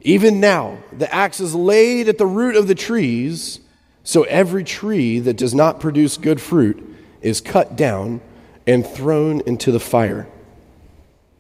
Even 0.03 0.41
now, 0.41 0.77
the 0.93 1.13
axe 1.13 1.41
is 1.41 1.55
laid 1.55 2.07
at 2.09 2.19
the 2.19 2.27
root 2.27 2.55
of 2.55 2.69
the 2.69 2.75
trees, 2.75 3.61
so 4.05 4.25
every 4.25 4.63
tree 4.63 5.21
that 5.21 5.39
does 5.39 5.55
not 5.55 5.81
produce 5.81 6.19
good 6.19 6.39
fruit 6.39 6.95
is 7.23 7.41
cut 7.41 7.75
down 7.75 8.21
and 8.67 8.87
thrown 8.87 9.41
into 9.47 9.73
the 9.73 9.81
fire. 9.81 10.29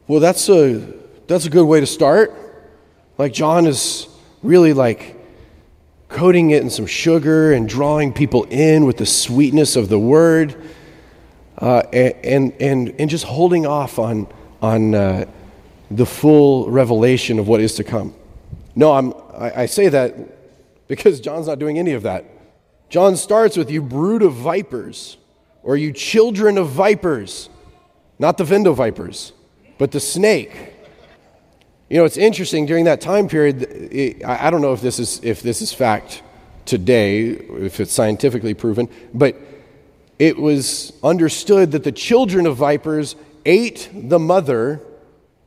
Well, 0.07 0.21
that's 0.21 0.49
a, 0.49 0.95
that's 1.27 1.45
a 1.45 1.51
good 1.51 1.67
way 1.67 1.81
to 1.81 1.87
start. 1.87 2.35
Like, 3.19 3.35
John 3.35 3.67
is 3.67 4.09
really 4.43 4.73
like 4.73 5.22
coating 6.13 6.51
it 6.51 6.63
in 6.63 6.71
some 6.71 6.87
sugar 6.87 7.53
and 7.53 7.69
drawing 7.69 8.13
people 8.13 8.45
in 8.45 8.85
with 8.85 8.99
the 8.99 9.07
sweetness 9.07 9.77
of 9.77 9.89
the 9.89 9.99
word, 9.99 10.55
uh, 11.59 11.83
and, 11.93 12.53
and, 12.61 12.95
and 12.99 13.11
just 13.11 13.25
holding 13.25 13.67
off 13.67 13.99
on, 13.99 14.27
on 14.61 14.95
uh, 14.95 15.25
the 15.91 16.07
full 16.07 16.71
revelation 16.71 17.39
of 17.39 17.49
what 17.49 17.61
is 17.61 17.75
to 17.77 17.85
come. 17.85 18.15
No, 18.75 18.93
I'm, 18.93 19.13
I, 19.35 19.63
I 19.63 19.67
say 19.67 19.89
that 19.89 20.89
because 20.89 21.21
John's 21.21 21.47
not 21.47 21.59
doing 21.59 21.79
any 21.79 21.93
of 21.93 22.03
that. 22.03 22.25
John 22.89 23.17
starts 23.17 23.57
with, 23.57 23.71
You 23.71 23.83
brood 23.83 24.23
of 24.23 24.35
vipers, 24.35 25.17
or 25.63 25.77
you 25.77 25.93
children 25.93 26.59
of 26.59 26.69
vipers, 26.69 27.49
not 28.19 28.37
the 28.37 28.45
Vendo 28.45 28.75
vipers, 28.75 29.33
but 29.79 29.93
the 29.93 30.01
snake. 30.01 30.75
You 31.93 31.99
know, 31.99 32.07
it's 32.07 32.17
interesting 32.17 32.65
during 32.65 32.87
that 32.87 33.03
time 33.03 33.29
period. 33.29 33.65
It, 33.65 34.25
I 34.25 34.49
don't 34.49 34.63
know 34.63 34.73
if 34.73 34.81
this 34.81 34.99
is 34.99 35.21
if 35.23 35.43
this 35.43 35.61
is 35.61 35.75
fact 35.75 36.23
today, 36.65 37.33
if 37.33 37.81
it's 37.81 37.93
scientifically 37.93 38.55
proven, 38.55 38.89
but 39.13 39.37
it 40.19 40.39
was 40.39 40.95
understood 41.03 41.73
that 41.73 41.85
the 41.85 41.93
children 41.93 42.47
of 42.47 42.57
vipers 42.57 43.15
ate 43.45 43.91
the 43.93 44.19
mother 44.19 44.81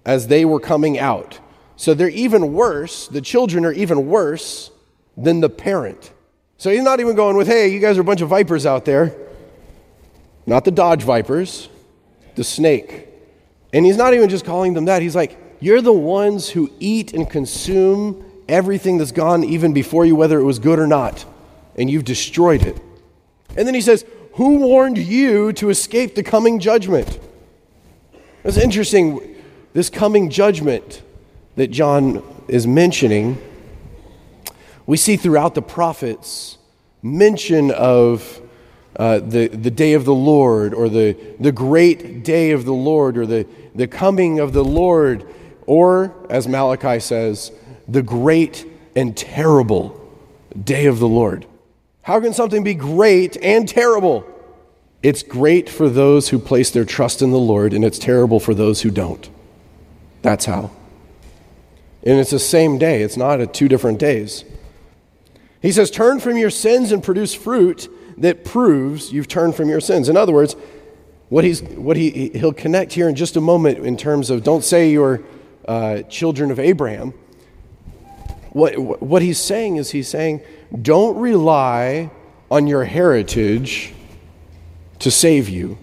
as 0.05 0.27
they 0.27 0.45
were 0.45 0.59
coming 0.59 0.99
out. 0.99 1.39
So 1.77 1.95
they're 1.95 2.09
even 2.09 2.53
worse. 2.53 3.07
The 3.07 3.21
children 3.21 3.65
are 3.65 3.73
even 3.73 4.05
worse 4.05 4.69
than 5.17 5.39
the 5.39 5.49
parent. 5.49 6.13
So 6.57 6.69
he's 6.69 6.83
not 6.83 6.99
even 6.99 7.15
going 7.15 7.37
with, 7.37 7.47
"Hey, 7.47 7.69
you 7.69 7.79
guys 7.79 7.97
are 7.97 8.01
a 8.01 8.03
bunch 8.03 8.21
of 8.21 8.29
vipers 8.29 8.67
out 8.67 8.85
there." 8.85 9.15
Not 10.45 10.63
the 10.63 10.69
Dodge 10.69 11.01
Vipers, 11.01 11.69
the 12.35 12.43
snake. 12.43 13.07
And 13.73 13.83
he's 13.83 13.97
not 13.97 14.13
even 14.13 14.29
just 14.29 14.45
calling 14.45 14.75
them 14.75 14.85
that. 14.85 15.01
He's 15.01 15.15
like, 15.15 15.39
you're 15.65 15.81
the 15.81 15.91
ones 15.91 16.49
who 16.49 16.71
eat 16.79 17.11
and 17.11 17.27
consume 17.27 18.23
everything 18.47 18.99
that's 18.99 19.11
gone 19.11 19.43
even 19.43 19.73
before 19.73 20.05
you, 20.05 20.15
whether 20.15 20.39
it 20.39 20.43
was 20.43 20.59
good 20.59 20.77
or 20.77 20.85
not, 20.85 21.25
and 21.75 21.89
you've 21.89 22.05
destroyed 22.05 22.61
it. 22.61 22.79
And 23.57 23.67
then 23.67 23.73
he 23.73 23.81
says, 23.81 24.05
Who 24.33 24.59
warned 24.59 24.99
you 24.99 25.51
to 25.53 25.71
escape 25.71 26.13
the 26.13 26.21
coming 26.21 26.59
judgment? 26.59 27.19
It's 28.43 28.57
interesting, 28.57 29.35
this 29.73 29.89
coming 29.89 30.29
judgment 30.29 31.01
that 31.55 31.71
John 31.71 32.21
is 32.47 32.67
mentioning, 32.67 33.41
we 34.85 34.97
see 34.97 35.17
throughout 35.17 35.55
the 35.55 35.63
prophets 35.63 36.59
mention 37.01 37.71
of 37.71 38.39
uh, 38.97 39.17
the, 39.17 39.47
the 39.47 39.71
day 39.71 39.93
of 39.93 40.05
the 40.05 40.13
Lord 40.13 40.75
or 40.75 40.89
the, 40.89 41.17
the 41.39 41.51
great 41.51 42.23
day 42.23 42.51
of 42.51 42.65
the 42.65 42.73
Lord 42.73 43.17
or 43.17 43.25
the, 43.25 43.47
the 43.73 43.87
coming 43.87 44.39
of 44.39 44.53
the 44.53 44.63
Lord, 44.63 45.25
or, 45.65 46.15
as 46.29 46.47
Malachi 46.47 46.99
says, 46.99 47.51
the 47.87 48.01
great 48.01 48.65
and 48.95 49.15
terrible 49.15 50.01
day 50.63 50.85
of 50.85 50.99
the 50.99 51.07
Lord. 51.07 51.45
How 52.03 52.19
can 52.19 52.33
something 52.33 52.63
be 52.63 52.73
great 52.73 53.37
and 53.41 53.67
terrible? 53.67 54.25
It's 55.03 55.23
great 55.23 55.69
for 55.69 55.89
those 55.89 56.29
who 56.29 56.39
place 56.39 56.71
their 56.71 56.85
trust 56.85 57.21
in 57.21 57.31
the 57.31 57.39
Lord, 57.39 57.73
and 57.73 57.83
it's 57.83 57.99
terrible 57.99 58.39
for 58.39 58.53
those 58.53 58.81
who 58.81 58.89
don't. 58.89 59.29
That's 60.21 60.45
how. 60.45 60.71
And 62.03 62.19
it's 62.19 62.31
the 62.31 62.39
same 62.39 62.77
day, 62.77 63.01
it's 63.01 63.17
not 63.17 63.41
at 63.41 63.53
two 63.53 63.67
different 63.67 63.99
days. 63.99 64.45
He 65.61 65.71
says, 65.71 65.89
Turn 65.89 66.19
from 66.19 66.37
your 66.37 66.51
sins 66.51 66.91
and 66.91 67.03
produce 67.03 67.33
fruit 67.33 67.89
that 68.17 68.45
proves 68.45 69.11
you've 69.11 69.27
turned 69.27 69.55
from 69.55 69.69
your 69.69 69.81
sins. 69.81 70.09
In 70.09 70.15
other 70.15 70.31
words, 70.31 70.55
what, 71.29 71.43
he's, 71.43 71.63
what 71.63 71.97
he, 71.97 72.29
he'll 72.29 72.53
connect 72.53 72.93
here 72.93 73.09
in 73.09 73.15
just 73.15 73.35
a 73.35 73.41
moment 73.41 73.79
in 73.79 73.97
terms 73.97 74.29
of 74.29 74.43
don't 74.43 74.63
say 74.63 74.91
you're 74.91 75.23
uh, 75.67 76.01
children 76.03 76.51
of 76.51 76.59
Abraham. 76.59 77.13
What, 78.49 78.77
what 78.77 79.21
he's 79.21 79.39
saying 79.39 79.77
is 79.77 79.91
he's 79.91 80.07
saying, 80.07 80.41
don't 80.81 81.17
rely 81.17 82.09
on 82.49 82.67
your 82.67 82.85
heritage 82.85 83.93
to 84.99 85.11
save 85.11 85.49
you. 85.49 85.77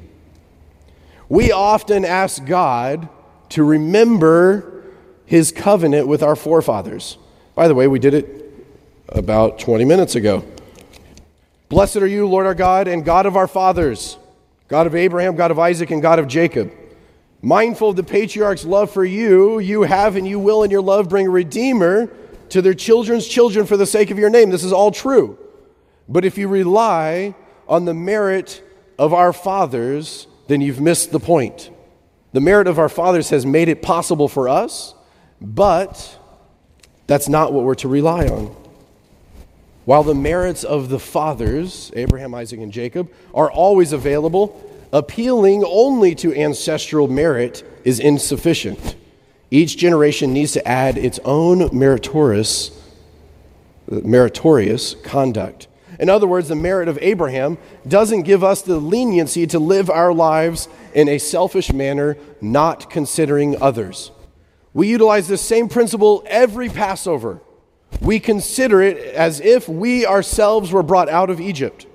We 1.29 1.53
often 1.53 2.05
ask 2.05 2.45
God 2.45 3.09
to 3.51 3.65
remember 3.65 4.85
his 5.27 5.53
covenant 5.53 6.07
with 6.07 6.23
our 6.23 6.37
forefathers. 6.37 7.19
By 7.55 7.69
the 7.69 7.75
way, 7.75 7.87
we 7.87 7.99
did 7.99 8.15
it 8.15 8.53
about 9.09 9.59
20 9.59 9.85
minutes 9.85 10.15
ago. 10.15 10.45
Blessed 11.69 11.97
are 11.97 12.07
you, 12.07 12.27
Lord 12.27 12.47
our 12.47 12.55
God, 12.55 12.89
and 12.89 13.05
God 13.05 13.27
of 13.27 13.37
our 13.37 13.47
fathers, 13.47 14.19
God 14.69 14.87
of 14.87 14.95
Abraham, 14.95 15.37
God 15.37 15.51
of 15.51 15.59
Isaac, 15.59 15.91
and 15.91 16.03
God 16.03 16.19
of 16.19 16.29
Jacob. 16.29 16.71
Mindful 17.43 17.91
of 17.91 17.97
the 17.97 18.05
patriarch's 18.05 18.65
love 18.65 18.93
for 18.93 19.05
you, 19.05 19.59
you 19.59 19.83
have 19.83 20.15
and 20.15 20.27
you 20.27 20.39
will 20.39 20.63
in 20.63 20.71
your 20.71 20.81
love 20.81 21.09
bring 21.09 21.27
a 21.27 21.31
redeemer 21.31 22.09
to 22.51 22.63
their 22.63 22.75
children's 22.75 23.27
children 23.27 23.67
for 23.67 23.77
the 23.77 23.87
sake 23.87 24.13
of 24.13 24.19
your 24.19 24.31
name. 24.31 24.51
This 24.51 24.63
is 24.63 24.73
all 24.73 24.93
true. 24.93 25.37
But 26.09 26.25
if 26.25 26.39
you 26.39 26.47
rely 26.47 27.35
on 27.67 27.85
the 27.85 27.95
merit 27.95 28.63
of 28.97 29.13
our 29.13 29.33
fathers, 29.33 30.29
then 30.47 30.61
you've 30.61 30.81
missed 30.81 31.11
the 31.11 31.19
point. 31.19 31.71
The 32.33 32.41
merit 32.41 32.69
of 32.69 32.79
our 32.79 32.89
fathers 32.89 33.31
has 33.31 33.45
made 33.45 33.69
it 33.69 33.83
possible 33.83 34.29
for 34.29 34.49
us, 34.49 34.95
but 35.41 36.19
that's 37.09 37.29
not 37.29 37.53
what 37.53 37.65
we're 37.65 37.75
to 37.77 37.89
rely 37.89 38.27
on. 38.27 38.55
While 39.85 40.05
the 40.05 40.15
merits 40.15 40.63
of 40.63 40.91
the 40.91 41.01
fathers, 41.01 41.91
Abraham, 41.97 42.35
Isaac, 42.35 42.61
and 42.61 42.73
Jacob, 42.73 43.11
are 43.35 43.51
always 43.51 43.93
available, 43.93 44.72
appealing 44.93 45.65
only 45.65 46.15
to 46.17 46.35
ancestral 46.35 47.09
merit 47.09 47.65
is 47.85 47.99
insufficient. 47.99 48.97
Each 49.51 49.77
generation 49.77 50.33
needs 50.33 50.53
to 50.53 50.67
add 50.67 50.97
its 50.97 51.19
own 51.25 51.71
meritorious, 51.77 52.71
meritorious 53.89 54.95
conduct. 55.03 55.69
In 55.99 56.09
other 56.09 56.27
words, 56.27 56.49
the 56.49 56.57
merit 56.57 56.89
of 56.89 56.99
Abraham 57.01 57.59
doesn't 57.87 58.23
give 58.23 58.43
us 58.43 58.63
the 58.63 58.79
leniency 58.79 59.47
to 59.49 59.59
live 59.59 59.91
our 59.91 60.13
lives 60.13 60.69
in 60.95 61.09
a 61.09 61.19
selfish 61.19 61.73
manner, 61.73 62.17
not 62.41 62.91
considering 62.91 63.61
others. 63.61 64.11
We 64.75 64.89
utilize 64.89 65.29
the 65.29 65.37
same 65.37 65.69
principle 65.69 66.25
every 66.27 66.69
Passover. 66.69 67.41
We 68.01 68.21
consider 68.21 68.81
it 68.81 68.97
as 69.15 69.41
if 69.41 69.69
we 69.69 70.07
ourselves 70.07 70.73
were 70.73 70.83
brought 70.83 71.11
out 71.11 71.29
of 71.29 71.41
Egypt. 71.41 71.87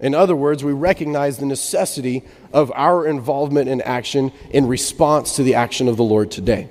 In 0.00 0.14
other 0.14 0.34
words, 0.34 0.64
we 0.64 0.72
recognize 0.72 1.38
the 1.38 1.46
necessity 1.46 2.24
of 2.54 2.72
our 2.74 3.04
involvement 3.04 3.68
in 3.68 3.82
action 3.82 4.32
in 4.50 4.68
response 4.68 5.36
to 5.36 5.42
the 5.42 5.56
action 5.56 5.88
of 5.88 5.96
the 5.96 6.04
Lord 6.04 6.30
today. 6.30 6.70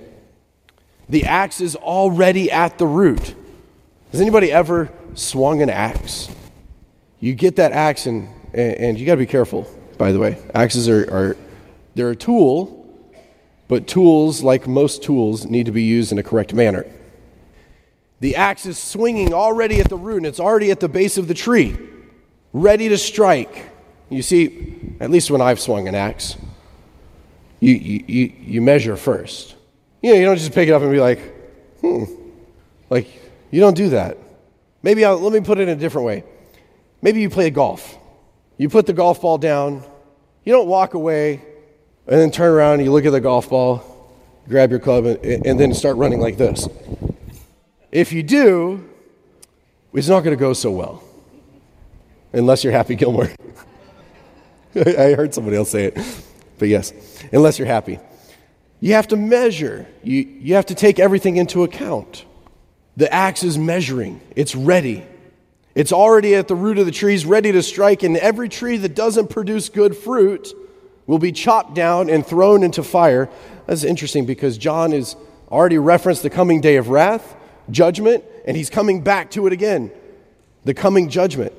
The 1.10 1.26
axe 1.26 1.60
is 1.60 1.76
already 1.76 2.50
at 2.50 2.78
the 2.78 2.88
root. 2.88 3.36
Has 4.14 4.22
anybody 4.22 4.52
ever 4.52 4.90
swung 5.14 5.62
an 5.62 5.70
axe? 5.70 6.30
You 7.20 7.36
get 7.36 7.58
that 7.58 7.74
axe, 7.74 8.06
and, 8.06 8.30
and 8.54 8.98
you 8.98 9.06
got 9.06 9.14
to 9.14 9.20
be 9.20 9.26
careful, 9.26 9.68
by 9.98 10.14
the 10.14 10.20
way. 10.20 10.42
Axes 10.56 10.88
are, 10.88 11.04
are 11.14 11.38
they're 11.96 12.12
a 12.12 12.16
tool, 12.16 12.80
but 13.68 13.86
tools, 13.86 14.42
like 14.42 14.68
most 14.68 15.04
tools, 15.04 15.46
need 15.46 15.66
to 15.66 15.72
be 15.74 15.84
used 15.84 16.14
in 16.14 16.18
a 16.18 16.24
correct 16.24 16.54
manner. 16.54 16.86
The 18.22 18.38
axe 18.38 18.66
is 18.66 18.78
swinging 18.78 19.34
already 19.34 19.82
at 19.82 19.90
the 19.90 19.98
root, 19.98 20.18
and 20.18 20.26
it's 20.26 20.40
already 20.40 20.72
at 20.72 20.80
the 20.80 20.88
base 20.88 21.18
of 21.18 21.28
the 21.28 21.34
tree, 21.34 21.78
ready 22.54 22.88
to 22.88 22.98
strike. 22.98 23.70
You 24.14 24.22
see, 24.22 24.96
at 25.00 25.10
least 25.10 25.32
when 25.32 25.42
I've 25.42 25.60
swung 25.60 25.88
an 25.88 25.96
axe, 25.96 26.38
you, 27.60 27.74
you, 27.74 28.34
you 28.40 28.62
measure 28.62 28.96
first. 28.98 29.56
You 30.02 30.14
know, 30.14 30.20
you 30.20 30.26
don't 30.26 30.38
just 30.38 30.54
pick 30.54 30.68
it 30.68 30.72
up 30.72 30.82
and 30.82 30.92
be 30.92 31.00
like, 31.00 31.20
hmm. 31.82 32.04
Like, 32.90 33.08
you 33.52 33.60
don't 33.60 33.76
do 33.76 33.90
that. 33.90 34.18
Maybe 34.84 35.06
I'll, 35.06 35.18
let 35.18 35.32
me 35.34 35.40
put 35.40 35.60
it 35.60 35.64
in 35.64 35.70
a 35.70 35.76
different 35.76 36.06
way. 36.06 36.24
Maybe 37.02 37.22
you 37.22 37.30
play 37.30 37.50
golf. 37.50 37.98
You 38.58 38.70
put 38.70 38.86
the 38.86 38.94
golf 38.94 39.22
ball 39.22 39.38
down. 39.38 39.84
You 40.44 40.54
don't 40.54 40.68
walk 40.68 40.94
away 40.94 41.42
and 42.08 42.20
then 42.20 42.32
turn 42.32 42.52
around 42.52 42.76
and 42.76 42.84
you 42.84 42.92
look 42.92 43.06
at 43.06 43.12
the 43.12 43.22
golf 43.22 43.50
ball, 43.50 44.12
grab 44.48 44.72
your 44.72 44.80
club, 44.80 45.06
and, 45.06 45.46
and 45.46 45.60
then 45.60 45.74
start 45.74 45.98
running 45.98 46.20
like 46.20 46.38
this. 46.38 46.68
If 47.92 48.12
you 48.12 48.24
do, 48.24 48.90
it's 49.94 50.10
not 50.10 50.22
going 50.22 50.36
to 50.36 50.40
go 50.40 50.54
so 50.54 50.72
well. 50.72 51.04
Unless 52.34 52.64
you're 52.64 52.74
Happy 52.74 52.96
Gilmore. 52.96 53.30
I 54.98 55.14
heard 55.14 55.34
somebody 55.34 55.58
else 55.58 55.70
say 55.70 55.86
it. 55.86 55.98
But 56.60 56.68
yes, 56.68 56.94
unless 57.32 57.60
you're 57.60 57.68
happy. 57.68 58.00
You 58.80 58.94
have 58.94 59.08
to 59.10 59.16
measure, 59.16 59.88
you, 60.04 60.22
you 60.22 60.56
have 60.56 60.66
to 60.68 60.76
take 60.76 61.00
everything 61.00 61.38
into 61.38 61.64
account. 61.64 62.26
The 62.98 63.12
axe 63.12 63.44
is 63.44 63.58
measuring, 63.58 64.22
it's 64.36 64.56
ready. 64.56 65.06
It's 65.76 65.92
already 65.92 66.36
at 66.36 66.48
the 66.48 66.56
root 66.56 66.78
of 66.78 66.86
the 66.86 66.92
trees, 66.92 67.26
ready 67.26 67.52
to 67.52 67.64
strike, 67.64 68.04
and 68.04 68.16
every 68.18 68.48
tree 68.48 68.78
that 68.78 68.94
doesn't 68.94 69.32
produce 69.32 69.70
good 69.70 69.98
fruit 69.98 70.54
will 71.08 71.18
be 71.18 71.32
chopped 71.32 71.74
down 71.74 72.12
and 72.12 72.26
thrown 72.26 72.62
into 72.62 72.84
fire. 72.84 73.28
That's 73.66 73.84
interesting 73.84 74.28
because 74.28 74.60
John 74.60 74.92
has 74.92 75.16
already 75.50 75.80
referenced 75.80 76.22
the 76.22 76.30
coming 76.30 76.62
day 76.62 76.76
of 76.76 76.90
wrath, 76.90 77.36
judgment, 77.72 78.24
and 78.46 78.56
he's 78.56 78.70
coming 78.70 79.02
back 79.02 79.32
to 79.32 79.48
it 79.48 79.54
again 79.54 79.92
the 80.64 80.74
coming 80.74 81.10
judgment. 81.10 81.54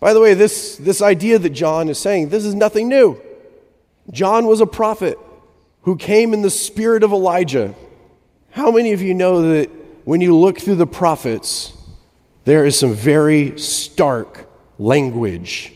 By 0.00 0.12
the 0.12 0.20
way, 0.20 0.34
this, 0.34 0.76
this 0.76 1.00
idea 1.00 1.38
that 1.38 1.50
John 1.50 1.88
is 1.88 1.98
saying, 1.98 2.28
this 2.28 2.44
is 2.44 2.54
nothing 2.54 2.88
new. 2.88 3.20
John 4.10 4.46
was 4.46 4.60
a 4.60 4.66
prophet 4.66 5.18
who 5.82 5.96
came 5.96 6.34
in 6.34 6.42
the 6.42 6.50
spirit 6.50 7.02
of 7.02 7.12
Elijah. 7.12 7.74
How 8.50 8.70
many 8.70 8.92
of 8.92 9.02
you 9.02 9.14
know 9.14 9.52
that 9.52 9.70
when 10.04 10.20
you 10.20 10.36
look 10.36 10.58
through 10.58 10.76
the 10.76 10.86
prophets, 10.86 11.72
there 12.44 12.64
is 12.64 12.78
some 12.78 12.92
very 12.92 13.58
stark 13.58 14.48
language 14.78 15.72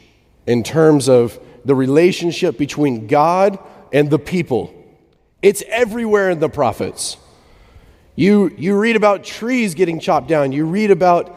in 0.47 0.63
terms 0.63 1.09
of 1.09 1.39
the 1.65 1.75
relationship 1.75 2.59
between 2.59 3.07
God 3.07 3.59
and 3.93 4.11
the 4.11 4.19
people? 4.19 4.75
It's 5.43 5.63
everywhere 5.69 6.31
in 6.31 6.41
the 6.41 6.49
prophets. 6.49 7.17
You, 8.15 8.55
you 8.59 8.79
read 8.79 8.97
about 8.97 9.25
trees 9.25 9.75
getting 9.75 9.99
chopped 9.99 10.29
down, 10.29 10.53
you 10.53 10.67
read 10.67 10.91
about 10.91 11.37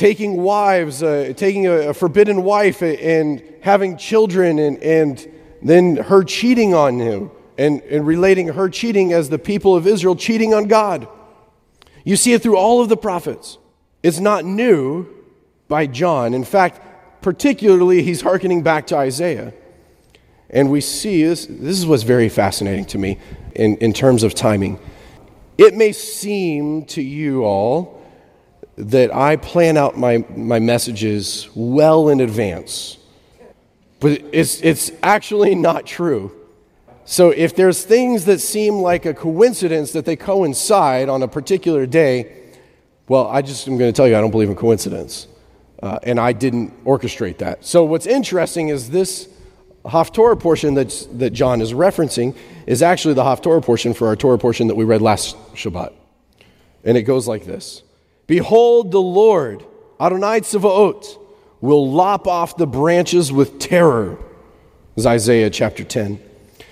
taking 0.00 0.38
wives, 0.38 1.02
uh, 1.02 1.30
taking 1.36 1.66
a, 1.66 1.90
a, 1.90 1.94
forbidden 1.94 2.42
wife 2.42 2.80
and 2.80 3.42
having 3.60 3.98
children, 3.98 4.58
and, 4.58 4.78
and 4.82 5.30
then 5.60 5.96
her 5.96 6.24
cheating 6.24 6.72
on 6.72 6.98
him 6.98 7.30
and, 7.58 7.82
and 7.82 8.06
relating 8.06 8.48
her 8.48 8.70
cheating 8.70 9.12
as 9.12 9.28
the 9.28 9.38
people 9.38 9.76
of 9.76 9.86
Israel 9.86 10.16
cheating 10.16 10.54
on 10.54 10.64
God. 10.64 11.06
You 12.02 12.16
see 12.16 12.32
it 12.32 12.42
through 12.42 12.56
all 12.56 12.80
of 12.80 12.88
the 12.88 12.96
prophets. 12.96 13.58
It's 14.02 14.20
not 14.20 14.46
new 14.46 15.06
by 15.68 15.86
John. 15.86 16.32
In 16.32 16.44
fact, 16.44 16.80
particularly, 17.20 18.02
he's 18.02 18.22
hearkening 18.22 18.62
back 18.62 18.86
to 18.86 18.96
Isaiah. 18.96 19.52
And 20.48 20.70
we 20.70 20.80
see 20.80 21.24
this, 21.24 21.44
this 21.44 21.78
is 21.78 21.84
what's 21.84 22.04
very 22.04 22.30
fascinating 22.30 22.86
to 22.86 22.98
me 22.98 23.18
in, 23.54 23.76
in 23.76 23.92
terms 23.92 24.22
of 24.22 24.34
timing. 24.34 24.80
It 25.58 25.74
may 25.74 25.92
seem 25.92 26.86
to 26.86 27.02
you 27.02 27.44
all 27.44 27.99
that 28.76 29.14
I 29.14 29.36
plan 29.36 29.76
out 29.76 29.98
my, 29.98 30.24
my 30.36 30.58
messages 30.58 31.48
well 31.54 32.08
in 32.08 32.20
advance, 32.20 32.96
but 33.98 34.22
it's, 34.32 34.60
it's 34.62 34.92
actually 35.02 35.54
not 35.54 35.86
true. 35.86 36.32
So 37.04 37.30
if 37.30 37.56
there's 37.56 37.84
things 37.84 38.24
that 38.26 38.40
seem 38.40 38.74
like 38.76 39.04
a 39.04 39.12
coincidence 39.12 39.92
that 39.92 40.04
they 40.04 40.16
coincide 40.16 41.08
on 41.08 41.22
a 41.22 41.28
particular 41.28 41.84
day, 41.84 42.36
well, 43.08 43.26
I 43.26 43.42
just 43.42 43.66
am 43.66 43.76
going 43.76 43.92
to 43.92 43.96
tell 43.96 44.06
you 44.06 44.16
I 44.16 44.20
don't 44.20 44.30
believe 44.30 44.48
in 44.48 44.56
coincidence. 44.56 45.26
uh, 45.82 45.98
and 46.02 46.20
I 46.20 46.32
didn't 46.32 46.84
orchestrate 46.84 47.38
that. 47.38 47.64
So, 47.64 47.84
what's 47.84 48.06
interesting 48.06 48.68
is 48.68 48.90
this 48.90 49.28
Haftorah 49.84 50.38
portion 50.38 50.74
that's, 50.74 51.06
that 51.06 51.30
John 51.30 51.62
is 51.62 51.72
referencing 51.72 52.36
is 52.66 52.82
actually 52.82 53.14
the 53.14 53.22
Haftorah 53.24 53.64
portion 53.64 53.94
for 53.94 54.08
our 54.08 54.16
Torah 54.16 54.38
portion 54.38 54.66
that 54.66 54.74
we 54.74 54.84
read 54.84 55.00
last 55.00 55.36
Shabbat. 55.54 55.92
And 56.84 56.96
it 56.96 57.02
goes 57.02 57.26
like 57.26 57.44
this 57.44 57.82
Behold, 58.30 58.92
the 58.92 59.00
Lord, 59.00 59.66
Adonai 59.98 60.42
Tzavaot, 60.42 61.18
will 61.60 61.90
lop 61.90 62.28
off 62.28 62.56
the 62.56 62.64
branches 62.64 63.32
with 63.32 63.58
terror. 63.58 64.18
Is 64.94 65.04
Isaiah 65.04 65.50
chapter 65.50 65.82
10. 65.82 66.22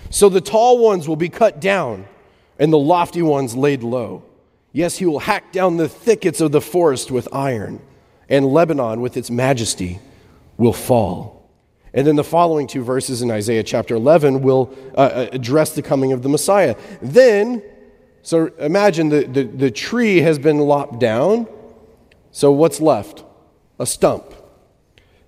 So 0.09 0.29
the 0.29 0.41
tall 0.41 0.79
ones 0.79 1.09
will 1.09 1.17
be 1.17 1.29
cut 1.29 1.61
down, 1.61 2.07
and 2.61 2.73
the 2.73 2.79
lofty 2.79 3.23
ones 3.23 3.57
laid 3.57 3.83
low. 3.83 4.23
Yes, 4.71 4.99
he 4.99 5.07
will 5.07 5.19
hack 5.19 5.51
down 5.51 5.79
the 5.79 5.89
thickets 5.89 6.41
of 6.41 6.53
the 6.53 6.61
forest 6.61 7.11
with 7.11 7.27
iron, 7.33 7.81
and 8.29 8.47
Lebanon 8.47 9.01
with 9.01 9.17
its 9.17 9.29
majesty 9.29 9.99
will 10.59 10.73
fall. 10.73 11.51
And 11.93 12.07
then 12.07 12.15
the 12.15 12.23
following 12.23 12.69
two 12.69 12.85
verses 12.85 13.21
in 13.21 13.33
Isaiah 13.33 13.65
chapter 13.65 13.97
11 13.97 14.43
will 14.43 14.73
uh, 14.95 15.01
uh, 15.01 15.29
address 15.33 15.75
the 15.75 15.83
coming 15.83 16.13
of 16.13 16.23
the 16.23 16.29
Messiah. 16.29 16.77
Then, 17.03 17.65
so 18.23 18.47
imagine 18.59 19.09
the, 19.09 19.25
the, 19.25 19.45
the 19.45 19.71
tree 19.71 20.19
has 20.19 20.39
been 20.39 20.59
lopped 20.59 20.99
down. 20.99 21.47
So 22.31 22.53
what's 22.53 22.81
left? 22.81 23.25
A 23.79 23.87
stump. 23.87 24.35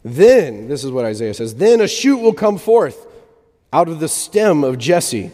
Then, 0.04 0.68
this 0.68 0.84
is 0.84 0.90
what 0.90 1.04
Isaiah 1.04 1.34
says, 1.34 1.54
then 1.54 1.80
a 1.80 1.88
shoot 1.88 2.18
will 2.18 2.32
come 2.32 2.58
forth 2.58 3.06
out 3.72 3.88
of 3.88 4.00
the 4.00 4.08
stem 4.08 4.64
of 4.64 4.78
Jesse. 4.78 5.30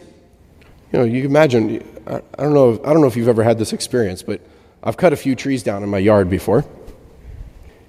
You 0.91 0.99
know, 0.99 1.03
you 1.03 1.21
can 1.21 1.31
imagine, 1.31 2.01
I 2.05 2.21
don't 2.37 2.53
know, 2.53 2.73
I 2.85 2.93
don't 2.93 3.01
know 3.01 3.07
if 3.07 3.15
you've 3.15 3.27
ever 3.27 3.43
had 3.43 3.57
this 3.57 3.73
experience, 3.73 4.23
but 4.23 4.41
I've 4.83 4.97
cut 4.97 5.13
a 5.13 5.17
few 5.17 5.35
trees 5.35 5.63
down 5.63 5.83
in 5.83 5.89
my 5.89 5.97
yard 5.97 6.29
before. 6.29 6.65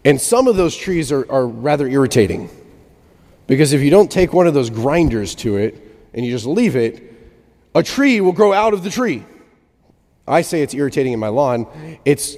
And 0.05 0.21
some 0.21 0.47
of 0.47 0.57
those 0.57 0.77
trees 0.77 1.13
are, 1.13 1.31
are 1.31 1.47
rather 1.47 1.87
irritating. 1.87 2.51
Because 3.47 3.73
if 3.73 3.83
you 3.83 3.91
don't 3.91 4.11
take 4.11 4.33
one 4.33 4.47
of 4.47 4.55
those 4.55 4.71
grinders 4.71 5.35
to 5.37 5.57
it 5.57 5.77
and 6.15 6.25
you 6.25 6.31
just 6.31 6.47
leave 6.47 6.77
it, 6.77 7.03
a 7.75 7.83
tree 7.83 8.21
will 8.21 8.33
grow 8.33 8.53
out 8.53 8.75
of 8.75 8.85
the 8.85 8.91
tree. 8.91 9.25
I 10.29 10.43
say 10.43 10.63
it's 10.63 10.75
irritating 10.75 11.13
in 11.13 11.19
my 11.19 11.29
lawn. 11.29 11.67
It's, 12.05 12.37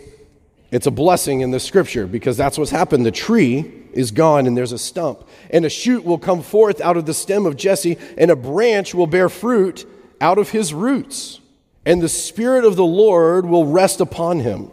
it's 0.70 0.86
a 0.86 0.90
blessing 0.90 1.40
in 1.40 1.50
the 1.50 1.60
scripture 1.60 2.06
because 2.06 2.36
that's 2.36 2.56
what's 2.56 2.70
happened. 2.70 3.04
The 3.04 3.10
tree 3.10 3.72
is 3.92 4.10
gone 4.10 4.46
and 4.46 4.56
there's 4.56 4.72
a 4.72 4.78
stump. 4.78 5.26
And 5.50 5.64
a 5.64 5.70
shoot 5.70 6.04
will 6.04 6.18
come 6.18 6.42
forth 6.42 6.80
out 6.80 6.96
of 6.96 7.06
the 7.06 7.14
stem 7.14 7.46
of 7.46 7.56
Jesse, 7.56 7.98
and 8.16 8.30
a 8.30 8.36
branch 8.36 8.94
will 8.94 9.06
bear 9.06 9.28
fruit 9.28 9.86
out 10.20 10.38
of 10.38 10.50
his 10.50 10.72
roots. 10.72 11.40
And 11.84 12.00
the 12.00 12.08
Spirit 12.08 12.64
of 12.64 12.76
the 12.76 12.84
Lord 12.84 13.46
will 13.46 13.66
rest 13.66 14.00
upon 14.00 14.40
him 14.40 14.70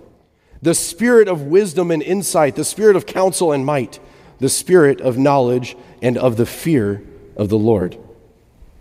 the 0.62 0.74
Spirit 0.74 1.28
of 1.28 1.44
wisdom 1.44 1.92
and 1.92 2.02
insight, 2.02 2.56
the 2.56 2.64
Spirit 2.64 2.96
of 2.96 3.06
counsel 3.06 3.52
and 3.52 3.66
might, 3.66 4.00
the 4.40 4.50
Spirit 4.50 5.00
of 5.02 5.18
knowledge 5.18 5.78
and 6.02 6.18
of 6.18 6.36
the 6.36 6.46
fear 6.46 7.04
of 7.36 7.50
the 7.50 7.58
Lord. 7.58 7.98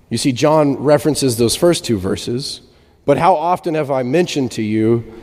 You 0.09 0.19
see, 0.19 0.33
John 0.33 0.77
references 0.77 1.37
those 1.37 1.55
first 1.57 1.85
two 1.85 1.99
verses, 1.99 2.63
but 3.07 3.17
how 3.17 3.35
often 3.35 3.75
have 3.75 3.91
I 3.91 4.03
mentioned 4.03 4.53
to 4.53 4.63
you 4.63 5.15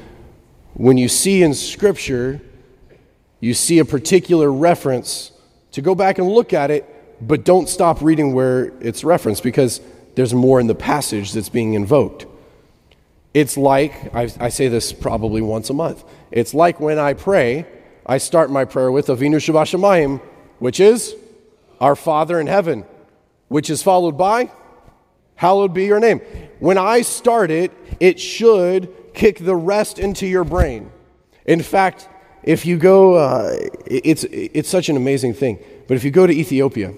when 0.73 0.97
you 0.97 1.07
see 1.07 1.43
in 1.43 1.53
Scripture 1.53 2.41
you 3.43 3.53
see 3.53 3.77
a 3.79 3.85
particular 3.85 4.49
reference, 4.49 5.33
to 5.73 5.81
go 5.81 5.93
back 5.93 6.17
and 6.17 6.29
look 6.29 6.53
at 6.53 6.71
it, 6.71 6.85
but 7.19 7.43
don't 7.43 7.67
stop 7.67 8.01
reading 8.01 8.33
where 8.33 8.71
it's 8.79 9.03
referenced 9.03 9.43
because 9.43 9.81
there's 10.15 10.33
more 10.33 10.61
in 10.61 10.67
the 10.67 10.75
passage 10.75 11.33
that's 11.33 11.49
being 11.49 11.73
invoked. 11.73 12.25
It's 13.33 13.57
like, 13.57 14.15
I, 14.15 14.29
I 14.39 14.47
say 14.47 14.69
this 14.69 14.93
probably 14.93 15.41
once 15.41 15.69
a 15.69 15.73
month, 15.73 16.05
it's 16.31 16.53
like 16.53 16.79
when 16.79 16.97
I 16.97 17.15
pray, 17.15 17.65
I 18.05 18.17
start 18.17 18.49
my 18.49 18.63
prayer 18.63 18.93
with 18.93 19.07
Avinu 19.07 19.35
Shabbat 19.35 20.21
which 20.59 20.79
is 20.79 21.13
our 21.81 21.97
Father 21.97 22.39
in 22.39 22.47
heaven, 22.47 22.85
which 23.49 23.69
is 23.69 23.83
followed 23.83 24.17
by 24.17 24.51
Hallowed 25.43 25.73
be 25.73 25.83
your 25.83 25.99
name. 25.99 26.19
When 26.59 26.77
I 26.77 27.01
start 27.01 27.51
it, 27.51 27.73
it 27.99 28.17
should 28.17 28.87
kick 29.13 29.39
the 29.39 29.57
rest 29.57 29.99
into 29.99 30.25
your 30.25 30.45
brain. 30.45 30.89
In 31.45 31.61
fact, 31.61 32.07
if 32.43 32.65
you 32.65 32.77
go, 32.77 33.15
uh, 33.15 33.51
it's, 33.85 34.23
it's 34.23 34.69
such 34.69 34.87
an 34.87 34.95
amazing 34.95 35.33
thing. 35.33 35.59
But 35.85 35.95
if 35.95 36.05
you 36.05 36.11
go 36.11 36.25
to 36.25 36.31
Ethiopia, 36.31 36.93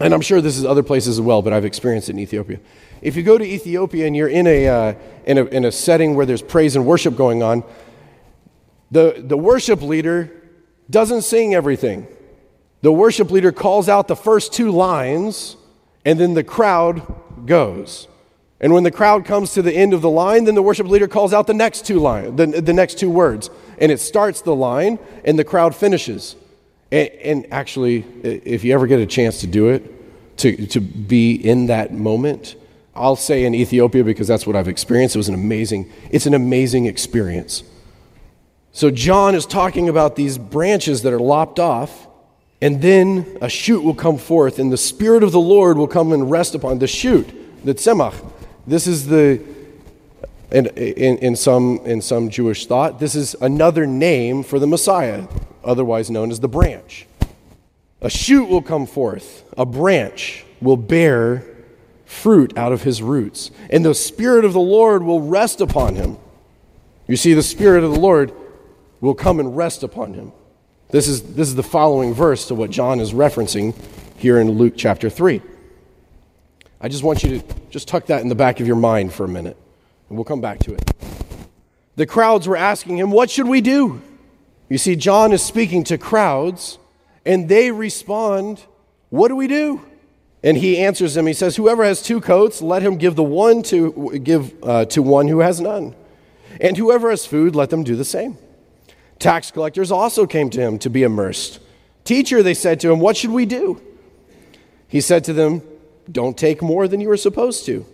and 0.00 0.12
I'm 0.12 0.22
sure 0.22 0.40
this 0.40 0.58
is 0.58 0.64
other 0.64 0.82
places 0.82 1.20
as 1.20 1.20
well, 1.20 1.40
but 1.40 1.52
I've 1.52 1.64
experienced 1.64 2.08
it 2.08 2.14
in 2.14 2.18
Ethiopia. 2.18 2.58
If 3.00 3.14
you 3.14 3.22
go 3.22 3.38
to 3.38 3.44
Ethiopia 3.44 4.08
and 4.08 4.16
you're 4.16 4.26
in 4.26 4.48
a, 4.48 4.66
uh, 4.66 4.94
in 5.24 5.38
a, 5.38 5.44
in 5.44 5.64
a 5.64 5.70
setting 5.70 6.16
where 6.16 6.26
there's 6.26 6.42
praise 6.42 6.74
and 6.74 6.84
worship 6.84 7.14
going 7.14 7.44
on, 7.44 7.62
the, 8.90 9.22
the 9.24 9.36
worship 9.36 9.82
leader 9.82 10.32
doesn't 10.90 11.22
sing 11.22 11.54
everything. 11.54 12.08
The 12.82 12.90
worship 12.90 13.30
leader 13.30 13.52
calls 13.52 13.88
out 13.88 14.08
the 14.08 14.16
first 14.16 14.52
two 14.52 14.72
lines, 14.72 15.56
and 16.04 16.18
then 16.18 16.34
the 16.34 16.42
crowd 16.42 17.06
goes. 17.46 18.08
And 18.60 18.72
when 18.72 18.82
the 18.82 18.90
crowd 18.90 19.24
comes 19.24 19.52
to 19.54 19.62
the 19.62 19.72
end 19.72 19.94
of 19.94 20.02
the 20.02 20.10
line, 20.10 20.44
then 20.44 20.54
the 20.54 20.62
worship 20.62 20.88
leader 20.88 21.06
calls 21.06 21.32
out 21.32 21.46
the 21.46 21.54
next 21.54 21.86
two 21.86 22.00
line, 22.00 22.36
the, 22.36 22.46
the 22.46 22.72
next 22.72 22.98
two 22.98 23.10
words. 23.10 23.50
And 23.78 23.92
it 23.92 24.00
starts 24.00 24.42
the 24.42 24.54
line 24.54 24.98
and 25.24 25.38
the 25.38 25.44
crowd 25.44 25.76
finishes. 25.76 26.34
And, 26.90 27.08
and 27.08 27.46
actually, 27.52 28.04
if 28.22 28.64
you 28.64 28.74
ever 28.74 28.86
get 28.86 28.98
a 28.98 29.06
chance 29.06 29.40
to 29.40 29.46
do 29.46 29.68
it, 29.68 30.36
to, 30.38 30.66
to 30.68 30.80
be 30.80 31.34
in 31.34 31.66
that 31.66 31.92
moment, 31.92 32.56
I'll 32.94 33.16
say 33.16 33.44
in 33.44 33.54
Ethiopia 33.54 34.02
because 34.02 34.26
that's 34.26 34.46
what 34.46 34.56
I've 34.56 34.68
experienced. 34.68 35.14
It 35.14 35.18
was 35.18 35.28
an 35.28 35.34
amazing, 35.34 35.90
it's 36.10 36.26
an 36.26 36.34
amazing 36.34 36.86
experience. 36.86 37.62
So 38.72 38.90
John 38.90 39.34
is 39.34 39.46
talking 39.46 39.88
about 39.88 40.16
these 40.16 40.36
branches 40.36 41.02
that 41.02 41.12
are 41.12 41.20
lopped 41.20 41.58
off, 41.58 42.07
and 42.60 42.82
then 42.82 43.38
a 43.40 43.48
shoot 43.48 43.82
will 43.82 43.94
come 43.94 44.18
forth, 44.18 44.58
and 44.58 44.72
the 44.72 44.76
Spirit 44.76 45.22
of 45.22 45.32
the 45.32 45.40
Lord 45.40 45.76
will 45.76 45.86
come 45.86 46.12
and 46.12 46.30
rest 46.30 46.54
upon 46.54 46.78
the 46.78 46.86
shoot, 46.86 47.28
the 47.64 47.74
tzemach. 47.74 48.14
This 48.66 48.86
is 48.86 49.06
the, 49.06 49.40
in, 50.50 50.66
in, 50.66 51.18
in, 51.18 51.36
some, 51.36 51.80
in 51.84 52.00
some 52.02 52.30
Jewish 52.30 52.66
thought, 52.66 52.98
this 52.98 53.14
is 53.14 53.36
another 53.40 53.86
name 53.86 54.42
for 54.42 54.58
the 54.58 54.66
Messiah, 54.66 55.28
otherwise 55.62 56.10
known 56.10 56.30
as 56.30 56.40
the 56.40 56.48
branch. 56.48 57.06
A 58.00 58.10
shoot 58.10 58.48
will 58.48 58.62
come 58.62 58.86
forth, 58.86 59.44
a 59.56 59.66
branch 59.66 60.44
will 60.60 60.76
bear 60.76 61.44
fruit 62.04 62.56
out 62.56 62.72
of 62.72 62.82
his 62.82 63.02
roots, 63.02 63.50
and 63.70 63.84
the 63.84 63.94
Spirit 63.94 64.44
of 64.44 64.52
the 64.52 64.60
Lord 64.60 65.02
will 65.02 65.20
rest 65.20 65.60
upon 65.60 65.94
him. 65.94 66.16
You 67.06 67.16
see, 67.16 67.34
the 67.34 67.42
Spirit 67.42 67.84
of 67.84 67.92
the 67.92 68.00
Lord 68.00 68.32
will 69.00 69.14
come 69.14 69.38
and 69.38 69.56
rest 69.56 69.82
upon 69.82 70.14
him. 70.14 70.32
This 70.90 71.06
is, 71.06 71.22
this 71.34 71.48
is 71.48 71.54
the 71.54 71.62
following 71.62 72.14
verse 72.14 72.48
to 72.48 72.54
what 72.54 72.70
John 72.70 72.98
is 72.98 73.12
referencing 73.12 73.74
here 74.16 74.40
in 74.40 74.52
Luke 74.52 74.72
chapter 74.74 75.10
3. 75.10 75.42
I 76.80 76.88
just 76.88 77.02
want 77.02 77.22
you 77.22 77.40
to 77.40 77.44
just 77.68 77.88
tuck 77.88 78.06
that 78.06 78.22
in 78.22 78.28
the 78.30 78.34
back 78.34 78.58
of 78.58 78.66
your 78.66 78.76
mind 78.76 79.12
for 79.12 79.24
a 79.24 79.28
minute, 79.28 79.58
and 80.08 80.16
we'll 80.16 80.24
come 80.24 80.40
back 80.40 80.60
to 80.60 80.72
it. 80.72 80.92
The 81.96 82.06
crowds 82.06 82.48
were 82.48 82.56
asking 82.56 82.96
him, 82.96 83.10
What 83.10 83.28
should 83.28 83.48
we 83.48 83.60
do? 83.60 84.00
You 84.70 84.78
see, 84.78 84.96
John 84.96 85.32
is 85.32 85.42
speaking 85.42 85.84
to 85.84 85.98
crowds, 85.98 86.78
and 87.26 87.50
they 87.50 87.70
respond, 87.70 88.64
What 89.10 89.28
do 89.28 89.36
we 89.36 89.46
do? 89.46 89.84
And 90.42 90.56
he 90.56 90.78
answers 90.78 91.12
them. 91.12 91.26
He 91.26 91.34
says, 91.34 91.56
Whoever 91.56 91.84
has 91.84 92.00
two 92.00 92.22
coats, 92.22 92.62
let 92.62 92.80
him 92.80 92.96
give 92.96 93.14
the 93.14 93.22
one 93.22 93.62
to 93.64 94.18
give 94.20 94.54
uh, 94.62 94.86
to 94.86 95.02
one 95.02 95.28
who 95.28 95.40
has 95.40 95.60
none. 95.60 95.94
And 96.62 96.78
whoever 96.78 97.10
has 97.10 97.26
food, 97.26 97.54
let 97.54 97.68
them 97.68 97.84
do 97.84 97.94
the 97.94 98.06
same. 98.06 98.38
Tax 99.18 99.50
collectors 99.50 99.90
also 99.90 100.26
came 100.26 100.50
to 100.50 100.60
him 100.60 100.78
to 100.78 100.90
be 100.90 101.02
immersed. 101.02 101.60
Teacher, 102.04 102.42
they 102.42 102.54
said 102.54 102.80
to 102.80 102.92
him, 102.92 103.00
What 103.00 103.16
should 103.16 103.30
we 103.30 103.46
do? 103.46 103.80
He 104.88 105.00
said 105.00 105.24
to 105.24 105.32
them, 105.32 105.62
don't 106.10 106.38
take 106.38 106.62
more 106.62 106.88
than 106.88 107.00
you 107.00 107.10
are 107.10 107.16
supposed 107.16 107.66
to. 107.66 107.84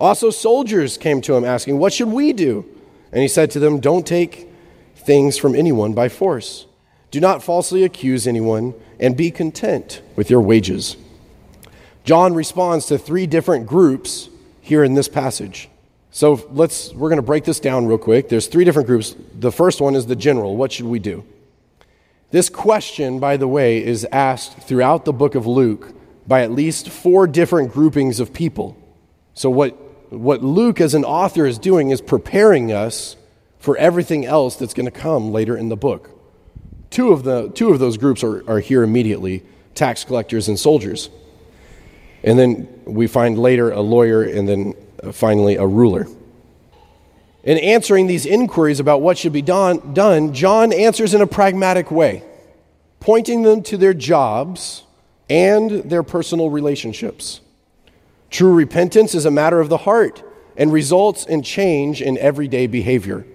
Also, 0.00 0.30
soldiers 0.30 0.98
came 0.98 1.20
to 1.22 1.34
him 1.34 1.44
asking, 1.44 1.78
What 1.78 1.92
should 1.92 2.08
we 2.08 2.32
do? 2.32 2.64
And 3.12 3.22
he 3.22 3.28
said 3.28 3.50
to 3.52 3.60
them, 3.60 3.78
Don't 3.78 4.06
take 4.06 4.48
things 4.96 5.38
from 5.38 5.54
anyone 5.54 5.92
by 5.92 6.08
force. 6.08 6.66
Do 7.10 7.20
not 7.20 7.42
falsely 7.42 7.84
accuse 7.84 8.26
anyone, 8.26 8.74
and 8.98 9.16
be 9.16 9.30
content 9.30 10.00
with 10.16 10.30
your 10.30 10.40
wages. 10.40 10.96
John 12.04 12.34
responds 12.34 12.86
to 12.86 12.98
three 12.98 13.26
different 13.26 13.66
groups 13.66 14.28
here 14.60 14.82
in 14.82 14.94
this 14.94 15.08
passage. 15.08 15.68
So 16.14 16.46
let's 16.52 16.92
we're 16.92 17.08
going 17.08 17.16
to 17.16 17.22
break 17.22 17.44
this 17.44 17.58
down 17.58 17.86
real 17.86 17.98
quick. 17.98 18.28
There's 18.28 18.46
three 18.46 18.64
different 18.64 18.86
groups. 18.86 19.16
The 19.34 19.50
first 19.50 19.80
one 19.80 19.94
is 19.94 20.06
the 20.06 20.14
general, 20.14 20.56
what 20.56 20.70
should 20.70 20.84
we 20.84 20.98
do? 20.98 21.24
This 22.30 22.50
question, 22.50 23.18
by 23.18 23.38
the 23.38 23.48
way, 23.48 23.82
is 23.82 24.06
asked 24.12 24.58
throughout 24.58 25.06
the 25.06 25.12
book 25.12 25.34
of 25.34 25.46
Luke 25.46 25.94
by 26.26 26.42
at 26.42 26.50
least 26.50 26.90
four 26.90 27.26
different 27.26 27.72
groupings 27.72 28.20
of 28.20 28.32
people. 28.32 28.76
So, 29.34 29.48
what, 29.48 29.72
what 30.12 30.42
Luke, 30.42 30.80
as 30.80 30.94
an 30.94 31.04
author, 31.04 31.46
is 31.46 31.58
doing 31.58 31.90
is 31.90 32.00
preparing 32.02 32.72
us 32.72 33.16
for 33.58 33.76
everything 33.78 34.26
else 34.26 34.56
that's 34.56 34.74
going 34.74 34.86
to 34.86 34.92
come 34.92 35.32
later 35.32 35.56
in 35.56 35.70
the 35.70 35.76
book. 35.76 36.10
Two 36.90 37.12
of, 37.12 37.24
the, 37.24 37.48
two 37.50 37.70
of 37.70 37.78
those 37.78 37.96
groups 37.96 38.22
are, 38.22 38.48
are 38.50 38.60
here 38.60 38.82
immediately 38.82 39.42
tax 39.74 40.04
collectors 40.04 40.48
and 40.48 40.58
soldiers. 40.58 41.08
And 42.22 42.38
then 42.38 42.68
we 42.84 43.06
find 43.06 43.38
later 43.38 43.70
a 43.70 43.80
lawyer 43.80 44.22
and 44.22 44.46
then 44.46 44.74
Uh, 45.02 45.12
finally 45.12 45.56
a 45.56 45.66
ruler. 45.66 46.06
In 47.42 47.58
answering 47.58 48.06
these 48.06 48.24
inquiries 48.24 48.78
about 48.78 49.00
what 49.00 49.18
should 49.18 49.32
be 49.32 49.42
done, 49.42 49.94
done 49.94 50.32
John 50.32 50.72
answers 50.72 51.12
in 51.12 51.20
a 51.20 51.26
pragmatic 51.26 51.90
way. 51.90 52.22
pointing 53.02 53.42
them 53.42 53.62
to 53.64 53.76
their 53.76 53.92
jobs 53.92 54.84
and 55.28 55.70
their 55.90 56.04
personal 56.04 56.50
relationships. 56.50 57.40
True 58.30 58.54
repentance 58.54 59.12
is 59.12 59.26
a 59.26 59.30
matter 59.30 59.60
of 59.60 59.68
the 59.68 59.78
heart 59.78 60.22
and 60.56 60.72
results 60.72 61.26
in 61.26 61.42
change 61.42 62.00
in 62.00 62.16
everyday 62.18 62.68
behavior. 62.68 63.26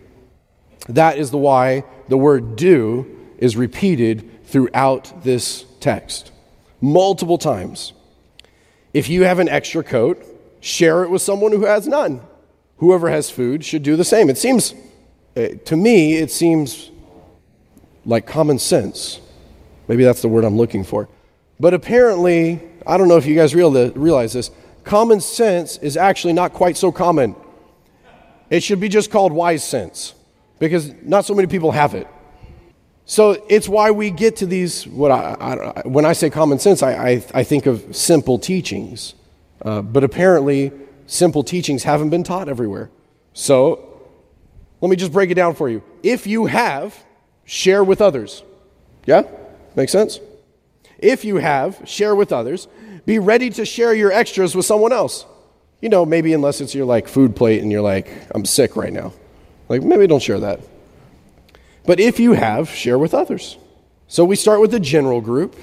That 0.88 1.18
is 1.18 1.32
the 1.32 1.38
why 1.38 1.84
the 2.08 2.18
word 2.18 2.56
do 2.56 3.14
is 3.38 3.58
repeated 3.58 4.46
throughout 4.46 5.24
this 5.26 5.66
text 5.82 6.32
multiple 6.80 7.38
times. 7.38 7.92
If 8.94 9.10
you 9.10 9.26
have 9.26 9.40
an 9.40 9.50
extra 9.50 9.84
coat, 9.84 10.24
share 10.60 11.04
it 11.04 11.10
with 11.10 11.22
someone 11.22 11.52
who 11.52 11.66
has 11.66 11.88
none. 11.88 12.22
Whoever 12.78 13.10
has 13.10 13.30
food 13.30 13.66
should 13.66 13.84
do 13.84 13.96
the 13.96 14.04
same. 14.04 14.30
It 14.30 14.38
seems, 14.38 14.74
uh, 15.36 15.48
to 15.66 15.76
me, 15.76 16.16
it 16.16 16.32
seems 16.32 16.92
like 18.06 18.26
common 18.26 18.60
sense. 18.60 19.20
Maybe 19.88 20.04
that's 20.04 20.22
the 20.22 20.28
word 20.28 20.44
I'm 20.44 20.58
looking 20.58 20.84
for. 20.84 21.10
But 21.60 21.74
apparently, 21.74 22.62
I 22.86 22.98
don't 22.98 23.08
know 23.08 23.18
if 23.18 23.26
you 23.26 23.36
guys 23.36 23.56
realize 23.56 24.34
this, 24.34 24.52
common 24.84 25.20
sense 25.20 25.78
is 25.78 25.98
actually 25.98 26.34
not 26.34 26.54
quite 26.54 26.78
so 26.78 26.92
common. 26.92 27.36
It 28.50 28.64
should 28.64 28.80
be 28.80 28.90
just 28.90 29.12
called 29.12 29.34
wise 29.34 29.64
sense 29.64 30.14
because 30.60 30.94
not 31.04 31.26
so 31.26 31.34
many 31.34 31.48
people 31.48 31.72
have 31.72 31.94
it. 31.96 32.08
So 33.06 33.44
it's 33.50 33.70
why 33.70 33.92
we 33.92 34.12
get 34.12 34.38
to 34.38 34.46
these, 34.46 34.86
what 34.86 35.12
I, 35.12 35.36
I, 35.40 35.88
when 35.88 36.06
I 36.06 36.14
say 36.14 36.30
common 36.30 36.60
sense, 36.60 36.84
I, 36.84 36.92
I, 36.92 37.26
I 37.34 37.44
think 37.44 37.66
of 37.66 37.96
simple 37.96 38.38
teachings. 38.38 39.14
Uh, 39.62 39.82
but 39.82 40.04
apparently, 40.04 40.72
simple 41.06 41.44
teachings 41.44 41.84
haven't 41.84 42.10
been 42.10 42.24
taught 42.24 42.50
everywhere. 42.50 42.90
So 43.34 44.02
let 44.82 44.90
me 44.90 44.96
just 44.96 45.12
break 45.12 45.30
it 45.32 45.36
down 45.36 45.56
for 45.56 45.70
you. 45.70 45.84
If 46.04 46.28
you 46.28 46.46
have, 46.46 47.04
share 47.46 47.84
with 47.84 48.02
others. 48.02 48.44
Yeah? 49.06 49.24
Make 49.76 49.90
sense? 49.90 50.20
If 51.00 51.24
you 51.24 51.38
have, 51.38 51.82
share 51.86 52.16
with 52.16 52.32
others. 52.32 52.68
Be 53.06 53.20
ready 53.20 53.50
to 53.52 53.66
share 53.66 53.94
your 53.94 54.12
extras 54.12 54.56
with 54.56 54.66
someone 54.66 54.92
else. 54.92 55.26
You 55.82 55.90
know, 55.90 56.06
maybe 56.06 56.34
unless 56.34 56.60
it's 56.60 56.74
your 56.74 56.86
like 56.86 57.08
food 57.08 57.36
plate 57.36 57.62
and 57.62 57.72
you're 57.72 57.82
like, 57.82 58.12
I'm 58.32 58.46
sick 58.46 58.76
right 58.76 58.92
now. 58.92 59.14
Like, 59.70 59.84
maybe 59.84 60.08
don't 60.08 60.22
share 60.22 60.40
that. 60.40 60.60
But 61.86 62.00
if 62.00 62.20
you 62.20 62.34
have, 62.34 62.70
share 62.70 62.98
with 62.98 63.14
others. 63.14 63.58
So 64.08 64.26
we 64.26 64.36
start 64.36 64.62
with 64.62 64.72
the 64.72 64.80
general 64.80 65.22
group, 65.22 65.56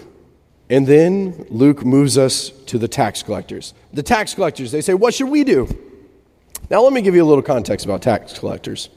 and 0.74 0.88
then 0.88 1.46
Luke 1.50 1.84
moves 1.84 2.18
us 2.18 2.50
to 2.66 2.78
the 2.78 2.88
tax 2.88 3.22
collectors. 3.22 3.74
The 3.92 4.02
tax 4.02 4.34
collectors, 4.34 4.72
they 4.72 4.80
say, 4.80 4.92
What 4.92 5.14
should 5.14 5.28
we 5.28 5.44
do? 5.44 5.68
Now, 6.68 6.82
let 6.82 6.92
me 6.92 7.00
give 7.00 7.14
you 7.14 7.22
a 7.22 7.28
little 7.28 7.44
context 7.44 7.86
about 7.86 8.02
tax 8.02 8.36
collectors. 8.36 8.88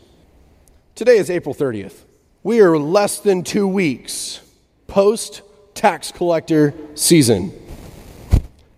Today 0.95 1.17
is 1.17 1.29
April 1.29 1.53
30th. 1.53 1.93
We 2.41 2.61
are 2.61 2.79
less 2.79 3.19
than 3.19 3.43
two 3.43 3.67
weeks 3.67 4.41
post 4.87 5.43
tax 5.75 6.11
collector 6.11 6.73
season. 6.95 7.53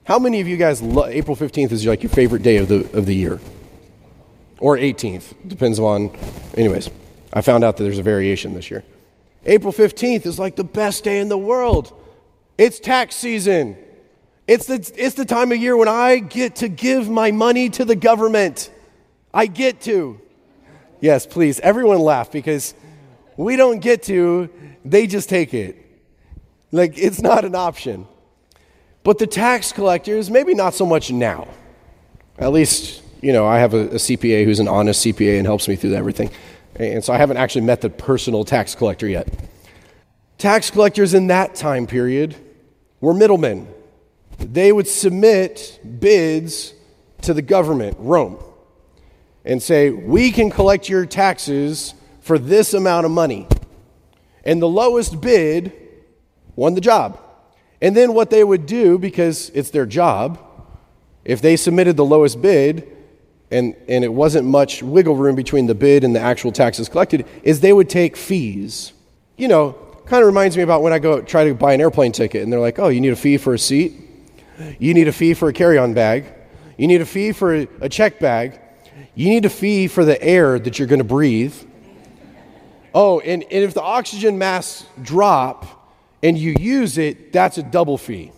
How 0.04 0.20
many 0.20 0.42
of 0.42 0.50
you 0.50 0.58
guys, 0.58 0.82
lo- 0.82 1.06
April 1.06 1.38
15th 1.38 1.72
is 1.72 1.86
like 1.86 2.04
your 2.04 2.10
favorite 2.10 2.44
day 2.44 2.58
of 2.58 2.68
the, 2.68 2.80
of 2.98 3.06
the 3.06 3.16
year? 3.16 3.40
Or 4.60 4.76
18th, 4.76 5.36
depends 5.48 5.80
on, 5.80 6.12
anyways. 6.56 6.90
I 7.32 7.40
found 7.40 7.64
out 7.64 7.78
that 7.78 7.84
there's 7.84 8.00
a 8.00 8.04
variation 8.04 8.56
this 8.56 8.70
year. 8.70 8.84
April 9.46 9.72
15th 9.72 10.26
is 10.26 10.38
like 10.38 10.58
the 10.58 10.66
best 10.66 11.06
day 11.06 11.22
in 11.22 11.30
the 11.30 11.38
world. 11.38 11.94
It's 12.60 12.78
tax 12.78 13.16
season. 13.16 13.78
It's 14.46 14.66
the, 14.66 14.92
it's 14.98 15.16
the 15.16 15.24
time 15.24 15.54
of 15.54 15.60
year 15.60 15.78
when 15.78 15.88
I 15.88 16.18
get 16.20 16.58
to 16.58 16.68
give 16.68 17.10
my 17.10 17.32
money 17.32 17.70
to 17.70 17.86
the 17.86 17.96
government. 17.96 18.70
I 19.34 19.46
get 19.46 19.80
to. 19.84 20.20
Yes, 21.00 21.26
please, 21.26 21.62
everyone 21.62 22.00
laugh 22.00 22.34
because 22.34 22.74
we 23.38 23.56
don't 23.56 23.80
get 23.80 24.04
to, 24.04 24.50
they 24.84 25.08
just 25.08 25.30
take 25.30 25.54
it. 25.54 25.78
Like, 26.74 26.98
it's 26.98 27.22
not 27.22 27.46
an 27.46 27.56
option. 27.56 28.06
But 29.04 29.20
the 29.20 29.28
tax 29.28 29.72
collectors, 29.72 30.30
maybe 30.30 30.54
not 30.54 30.74
so 30.74 30.86
much 30.86 31.14
now. 31.14 31.48
At 32.38 32.52
least, 32.52 33.02
you 33.22 33.32
know, 33.32 33.48
I 33.48 33.60
have 33.60 33.74
a, 33.74 33.86
a 33.86 33.96
CPA 33.96 34.44
who's 34.44 34.60
an 34.60 34.68
honest 34.68 35.06
CPA 35.06 35.38
and 35.38 35.48
helps 35.48 35.70
me 35.70 35.78
through 35.78 35.94
everything. 35.94 36.30
And 36.76 37.06
so 37.06 37.14
I 37.14 37.18
haven't 37.20 37.38
actually 37.38 37.62
met 37.62 37.80
the 37.80 37.90
personal 37.90 38.44
tax 38.44 38.76
collector 38.76 39.08
yet. 39.08 39.30
Tax 40.38 40.70
collectors 40.70 41.14
in 41.14 41.28
that 41.28 41.56
time 41.56 41.88
period 41.88 42.36
were 43.02 43.14
middlemen. 43.14 43.68
They 44.38 44.72
would 44.72 44.88
submit 44.88 45.80
bids 46.00 46.74
to 47.22 47.34
the 47.34 47.42
government, 47.42 47.98
Rome, 48.00 48.42
and 49.44 49.62
say, 49.62 49.90
We 49.90 50.32
can 50.32 50.50
collect 50.50 50.90
your 50.90 51.06
taxes 51.06 51.94
for 52.22 52.40
this 52.40 52.74
amount 52.74 53.06
of 53.06 53.12
money. 53.12 53.48
And 54.44 54.62
the 54.62 54.68
lowest 54.68 55.20
bid 55.20 55.74
won 56.56 56.76
the 56.76 56.82
job. 56.82 57.20
And 57.82 57.96
then 57.96 58.14
what 58.14 58.30
they 58.30 58.44
would 58.44 58.66
do, 58.66 58.98
because 58.98 59.50
it's 59.50 59.70
their 59.70 59.86
job, 59.86 60.40
if 61.24 61.42
they 61.42 61.56
submitted 61.56 61.98
the 61.98 62.06
lowest 62.06 62.42
bid, 62.42 62.88
and, 63.52 63.76
and 63.88 64.04
it 64.04 64.14
wasn't 64.14 64.48
much 64.48 64.84
wiggle 64.84 65.16
room 65.16 65.36
between 65.36 65.66
the 65.66 65.76
bid 65.76 66.04
and 66.04 66.16
the 66.16 66.20
actual 66.20 66.52
taxes 66.52 66.88
collected, 66.88 67.26
is 67.44 67.62
they 67.62 67.74
would 67.74 67.90
take 67.90 68.16
fees. 68.16 68.94
You 69.38 69.48
know, 69.48 69.89
kind 70.10 70.24
of 70.24 70.28
reminds 70.28 70.58
me 70.58 70.64
about 70.64 70.82
when 70.82 70.92
I 70.92 70.98
go 70.98 71.22
try 71.22 71.44
to 71.46 71.54
buy 71.54 71.74
an 71.74 71.82
airplane 71.82 72.12
ticket 72.12 72.42
and 72.42 72.52
they're 72.52 72.60
like, 72.60 72.80
oh, 72.80 72.88
you 72.88 73.00
need 73.00 73.14
a 73.14 73.16
fee 73.16 73.38
for 73.38 73.54
a 73.54 73.60
seat? 73.60 73.94
You 74.80 74.94
need 74.96 75.08
a 75.08 75.12
fee 75.12 75.36
for 75.36 75.50
a 75.50 75.54
carry 75.54 75.78
on 75.78 75.94
bag? 75.94 76.26
You 76.78 76.88
need 76.88 77.02
a 77.02 77.06
fee 77.06 77.32
for 77.32 77.54
a, 77.54 77.90
check 77.90 78.20
bag? 78.20 78.60
You 79.14 79.30
need 79.30 79.46
a 79.46 79.50
fee 79.50 79.88
for 79.88 80.04
the 80.04 80.22
air 80.22 80.58
that 80.58 80.80
you're 80.80 80.88
going 80.88 81.00
to 81.00 81.06
breathe? 81.06 81.54
Oh, 82.94 83.20
and, 83.20 83.44
and 83.44 83.64
if 83.64 83.76
the 83.76 83.84
oxygen 83.84 84.40
masks 84.40 84.86
drop 85.02 85.94
and 86.24 86.38
you 86.38 86.56
use 86.60 86.98
it, 86.98 87.32
that's 87.32 87.60
a 87.60 87.64
double 87.64 87.98
fee. 87.98 88.32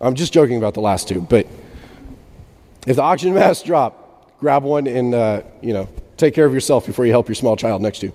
I'm 0.00 0.14
just 0.14 0.32
joking 0.32 0.56
about 0.56 0.72
the 0.72 0.80
last 0.80 1.08
two, 1.08 1.20
but 1.20 1.46
if 2.86 2.96
the 2.96 3.02
oxygen 3.02 3.34
masks 3.34 3.62
drop, 3.62 4.38
grab 4.40 4.62
one 4.62 4.86
and 4.86 5.14
uh, 5.14 5.42
you 5.60 5.74
know 5.74 5.88
take 6.16 6.34
care 6.34 6.46
of 6.46 6.54
yourself 6.54 6.86
before 6.86 7.04
you 7.04 7.12
help 7.12 7.28
your 7.28 7.34
small 7.34 7.56
child 7.56 7.82
next 7.82 7.98
to 7.98 8.06
you. 8.06 8.12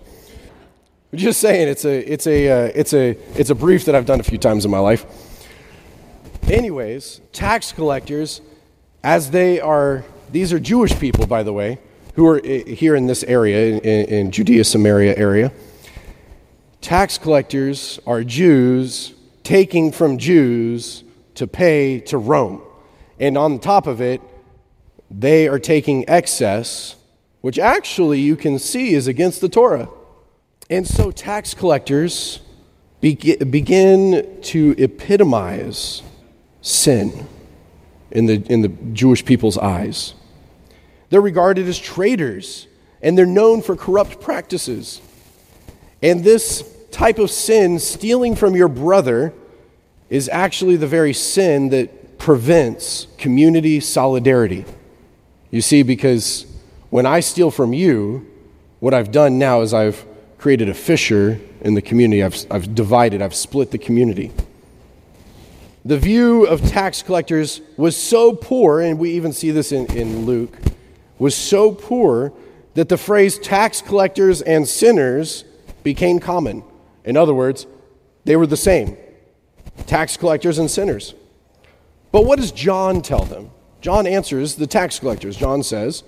I'm 1.11 1.17
just 1.17 1.39
saying, 1.39 1.67
it's 1.67 1.85
a 1.85 2.13
it's 2.13 2.27
a 2.27 2.49
uh, 2.49 2.71
it's 2.75 2.93
a 2.93 3.17
it's 3.35 3.49
a 3.49 3.55
brief 3.55 3.85
that 3.85 3.95
I've 3.95 4.05
done 4.05 4.19
a 4.19 4.23
few 4.23 4.37
times 4.37 4.63
in 4.63 4.69
my 4.69 4.77
life. 4.77 5.07
Anyways, 6.43 7.21
tax 7.31 7.71
collectors, 7.71 8.41
as 9.03 9.31
they 9.31 9.59
are, 9.59 10.03
these 10.31 10.53
are 10.53 10.59
Jewish 10.59 10.97
people, 10.99 11.25
by 11.25 11.41
the 11.41 11.53
way, 11.53 11.79
who 12.13 12.27
are 12.27 12.39
here 12.43 12.95
in 12.95 13.07
this 13.07 13.23
area, 13.23 13.77
in, 13.77 14.05
in 14.05 14.31
Judea, 14.31 14.63
Samaria 14.63 15.17
area. 15.17 15.51
Tax 16.81 17.17
collectors 17.17 17.99
are 18.05 18.23
Jews 18.23 19.13
taking 19.43 19.91
from 19.91 20.19
Jews 20.19 21.03
to 21.35 21.47
pay 21.47 21.99
to 22.01 22.19
Rome. 22.19 22.61
And 23.19 23.37
on 23.37 23.59
top 23.59 23.87
of 23.87 23.99
it, 23.99 24.21
they 25.09 25.47
are 25.47 25.59
taking 25.59 26.07
excess, 26.07 26.95
which 27.41 27.57
actually 27.57 28.19
you 28.19 28.35
can 28.35 28.59
see 28.59 28.93
is 28.93 29.07
against 29.07 29.41
the 29.41 29.49
Torah. 29.49 29.89
And 30.69 30.87
so 30.87 31.11
tax 31.11 31.53
collectors 31.53 32.41
begin 33.01 34.39
to 34.41 34.75
epitomize 34.77 36.03
sin 36.61 37.27
in 38.11 38.25
the, 38.25 38.35
in 38.49 38.61
the 38.61 38.67
Jewish 38.67 39.25
people's 39.25 39.57
eyes. 39.57 40.13
They're 41.09 41.21
regarded 41.21 41.67
as 41.67 41.79
traitors, 41.79 42.67
and 43.01 43.17
they're 43.17 43.25
known 43.25 43.61
for 43.61 43.75
corrupt 43.75 44.21
practices. 44.21 45.01
And 46.03 46.23
this 46.23 46.63
type 46.91 47.17
of 47.17 47.31
sin, 47.31 47.79
stealing 47.79 48.35
from 48.35 48.55
your 48.55 48.67
brother, 48.67 49.33
is 50.09 50.29
actually 50.29 50.75
the 50.75 50.87
very 50.87 51.13
sin 51.13 51.69
that 51.69 52.19
prevents 52.19 53.07
community 53.17 53.79
solidarity. 53.79 54.65
You 55.49 55.61
see, 55.61 55.83
because 55.83 56.45
when 56.89 57.05
I 57.05 57.21
steal 57.21 57.49
from 57.49 57.73
you, 57.73 58.27
what 58.79 58.93
I've 58.93 59.11
done 59.11 59.39
now 59.39 59.61
is 59.61 59.73
I've 59.73 60.05
created 60.39 60.69
a 60.69 60.73
fissure 60.73 61.39
in 61.61 61.73
the 61.73 61.81
community. 61.81 62.23
I've, 62.23 62.45
I've 62.49 62.73
divided, 62.73 63.21
I've 63.21 63.35
split 63.35 63.71
the 63.71 63.77
community. 63.77 64.31
The 65.85 65.97
view 65.97 66.45
of 66.45 66.61
tax 66.67 67.01
collectors 67.01 67.61
was 67.77 67.95
so 67.95 68.33
poor, 68.33 68.79
and 68.79 68.97
we 68.97 69.11
even 69.11 69.33
see 69.33 69.51
this 69.51 69.71
in, 69.71 69.85
in 69.95 70.25
Luke, 70.25 70.57
was 71.17 71.35
so 71.35 71.71
poor 71.71 72.33
that 72.73 72.89
the 72.89 72.97
phrase 72.97 73.37
tax 73.37 73.81
collectors 73.81 74.41
and 74.41 74.67
sinners 74.67 75.43
became 75.83 76.19
common. 76.19 76.63
In 77.03 77.17
other 77.17 77.33
words, 77.33 77.67
they 78.23 78.35
were 78.35 78.47
the 78.47 78.57
same 78.57 78.97
tax 79.87 80.17
collectors 80.17 80.59
and 80.59 80.69
sinners. 80.69 81.15
But 82.11 82.25
what 82.25 82.37
does 82.37 82.51
John 82.51 83.01
tell 83.01 83.25
them? 83.25 83.49
John 83.81 84.05
answers 84.05 84.55
the 84.55 84.67
tax 84.67 84.99
collectors. 84.99 85.37
John 85.37 85.63
says, 85.63 86.03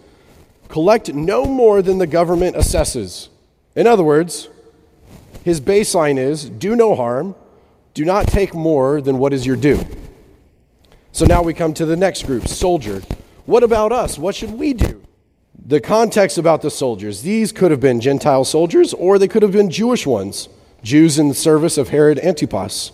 Collect 0.68 1.14
no 1.14 1.45
more 1.45 1.82
than 1.82 1.98
the 1.98 2.08
government 2.08 2.56
assesses. 2.56 3.30
In 3.76 3.88
other 3.88 4.03
words, 4.03 4.49
his 5.43 5.61
baseline 5.61 6.18
is 6.18 6.49
do 6.49 6.76
no 6.76 6.95
harm, 6.95 7.35
do 7.93 8.06
not 8.06 8.27
take 8.27 8.53
more 8.53 9.02
than 9.02 9.18
what 9.18 9.34
is 9.34 9.45
your 9.45 9.56
due. 9.56 9.85
So 11.11 11.26
now 11.26 11.41
we 11.41 11.53
come 11.53 11.73
to 11.76 11.85
the 11.85 11.98
next 11.98 12.26
group 12.26 12.48
soldier. 12.48 13.02
What 13.45 13.64
about 13.64 13.91
us? 13.91 14.18
What 14.18 14.35
should 14.35 14.52
we 14.52 14.73
do? 14.73 15.03
The 15.65 15.81
context 15.81 16.38
about 16.38 16.61
the 16.61 16.72
soldiers 16.72 17.22
these 17.22 17.52
could 17.52 17.72
have 17.72 17.80
been 17.80 17.99
Gentile 17.99 18.45
soldiers 18.45 18.93
or 18.93 19.19
they 19.19 19.27
could 19.27 19.43
have 19.43 19.52
been 19.52 19.69
Jewish 19.69 20.07
ones. 20.07 20.49
Jews 20.84 21.19
in 21.19 21.27
the 21.27 21.35
service 21.35 21.77
of 21.77 21.89
Herod 21.89 22.19
Antipas. 22.19 22.91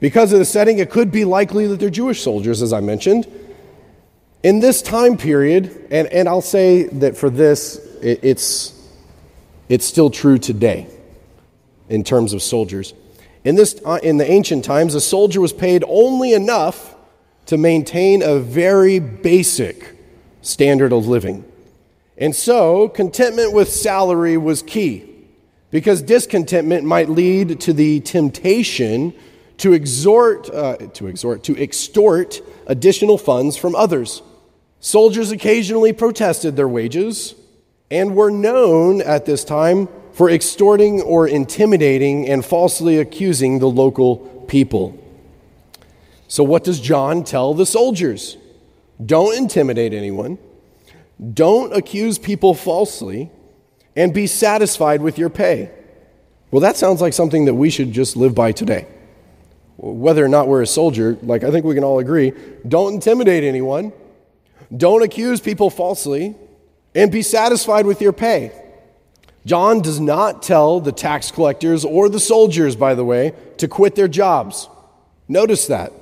Because 0.00 0.32
of 0.32 0.38
the 0.38 0.44
setting, 0.44 0.78
it 0.78 0.90
could 0.90 1.12
be 1.12 1.24
likely 1.24 1.66
that 1.66 1.78
they're 1.78 1.90
Jewish 1.90 2.20
soldiers, 2.22 2.62
as 2.62 2.72
I 2.72 2.80
mentioned. 2.80 3.26
In 4.42 4.60
this 4.60 4.82
time 4.82 5.16
period, 5.16 5.86
and, 5.90 6.08
and 6.08 6.28
I'll 6.28 6.42
say 6.42 6.82
that 6.84 7.16
for 7.16 7.30
this, 7.30 7.76
it, 8.02 8.20
it's, 8.22 8.83
it's 9.68 9.84
still 9.84 10.10
true 10.10 10.38
today 10.38 10.86
in 11.88 12.04
terms 12.04 12.32
of 12.32 12.42
soldiers. 12.42 12.94
In, 13.44 13.56
this, 13.56 13.80
uh, 13.84 13.98
in 14.02 14.16
the 14.16 14.30
ancient 14.30 14.64
times, 14.64 14.94
a 14.94 15.00
soldier 15.00 15.40
was 15.40 15.52
paid 15.52 15.84
only 15.86 16.32
enough 16.32 16.94
to 17.46 17.58
maintain 17.58 18.22
a 18.22 18.38
very 18.38 18.98
basic 18.98 19.96
standard 20.40 20.92
of 20.92 21.06
living. 21.06 21.44
And 22.16 22.34
so, 22.34 22.88
contentment 22.88 23.52
with 23.52 23.68
salary 23.68 24.36
was 24.36 24.62
key 24.62 25.10
because 25.70 26.00
discontentment 26.00 26.84
might 26.84 27.10
lead 27.10 27.60
to 27.62 27.72
the 27.72 28.00
temptation 28.00 29.12
to 29.58 29.72
exhort, 29.72 30.48
uh, 30.50 30.76
to 30.76 31.06
exhort, 31.06 31.42
to 31.44 31.60
extort 31.60 32.40
additional 32.66 33.18
funds 33.18 33.56
from 33.56 33.74
others. 33.74 34.22
Soldiers 34.80 35.32
occasionally 35.32 35.92
protested 35.92 36.56
their 36.56 36.68
wages 36.68 37.34
and 37.90 38.14
were 38.14 38.30
known 38.30 39.00
at 39.00 39.26
this 39.26 39.44
time 39.44 39.88
for 40.12 40.30
extorting 40.30 41.02
or 41.02 41.26
intimidating 41.26 42.28
and 42.28 42.44
falsely 42.44 42.98
accusing 42.98 43.58
the 43.58 43.68
local 43.68 44.16
people. 44.48 44.98
So, 46.28 46.42
what 46.44 46.64
does 46.64 46.80
John 46.80 47.24
tell 47.24 47.54
the 47.54 47.66
soldiers? 47.66 48.36
Don't 49.04 49.36
intimidate 49.36 49.92
anyone, 49.92 50.38
don't 51.32 51.74
accuse 51.76 52.18
people 52.18 52.54
falsely, 52.54 53.30
and 53.96 54.14
be 54.14 54.26
satisfied 54.26 55.00
with 55.00 55.18
your 55.18 55.30
pay. 55.30 55.70
Well, 56.50 56.60
that 56.60 56.76
sounds 56.76 57.00
like 57.00 57.12
something 57.12 57.46
that 57.46 57.54
we 57.54 57.70
should 57.70 57.92
just 57.92 58.16
live 58.16 58.34
by 58.34 58.52
today. 58.52 58.86
Whether 59.76 60.24
or 60.24 60.28
not 60.28 60.46
we're 60.46 60.62
a 60.62 60.66
soldier, 60.66 61.18
like 61.22 61.42
I 61.42 61.50
think 61.50 61.64
we 61.64 61.74
can 61.74 61.82
all 61.82 61.98
agree, 61.98 62.32
don't 62.66 62.94
intimidate 62.94 63.42
anyone, 63.42 63.92
don't 64.76 65.02
accuse 65.02 65.40
people 65.40 65.68
falsely, 65.68 66.36
and 66.94 67.10
be 67.10 67.22
satisfied 67.22 67.86
with 67.86 68.00
your 68.00 68.12
pay. 68.12 68.52
John 69.46 69.82
does 69.82 70.00
not 70.00 70.42
tell 70.42 70.80
the 70.80 70.92
tax 70.92 71.30
collectors 71.30 71.84
or 71.84 72.08
the 72.08 72.20
soldiers, 72.20 72.76
by 72.76 72.94
the 72.94 73.04
way, 73.04 73.34
to 73.58 73.68
quit 73.68 73.94
their 73.94 74.08
jobs. 74.08 74.68
Notice 75.28 75.66
that. 75.66 75.92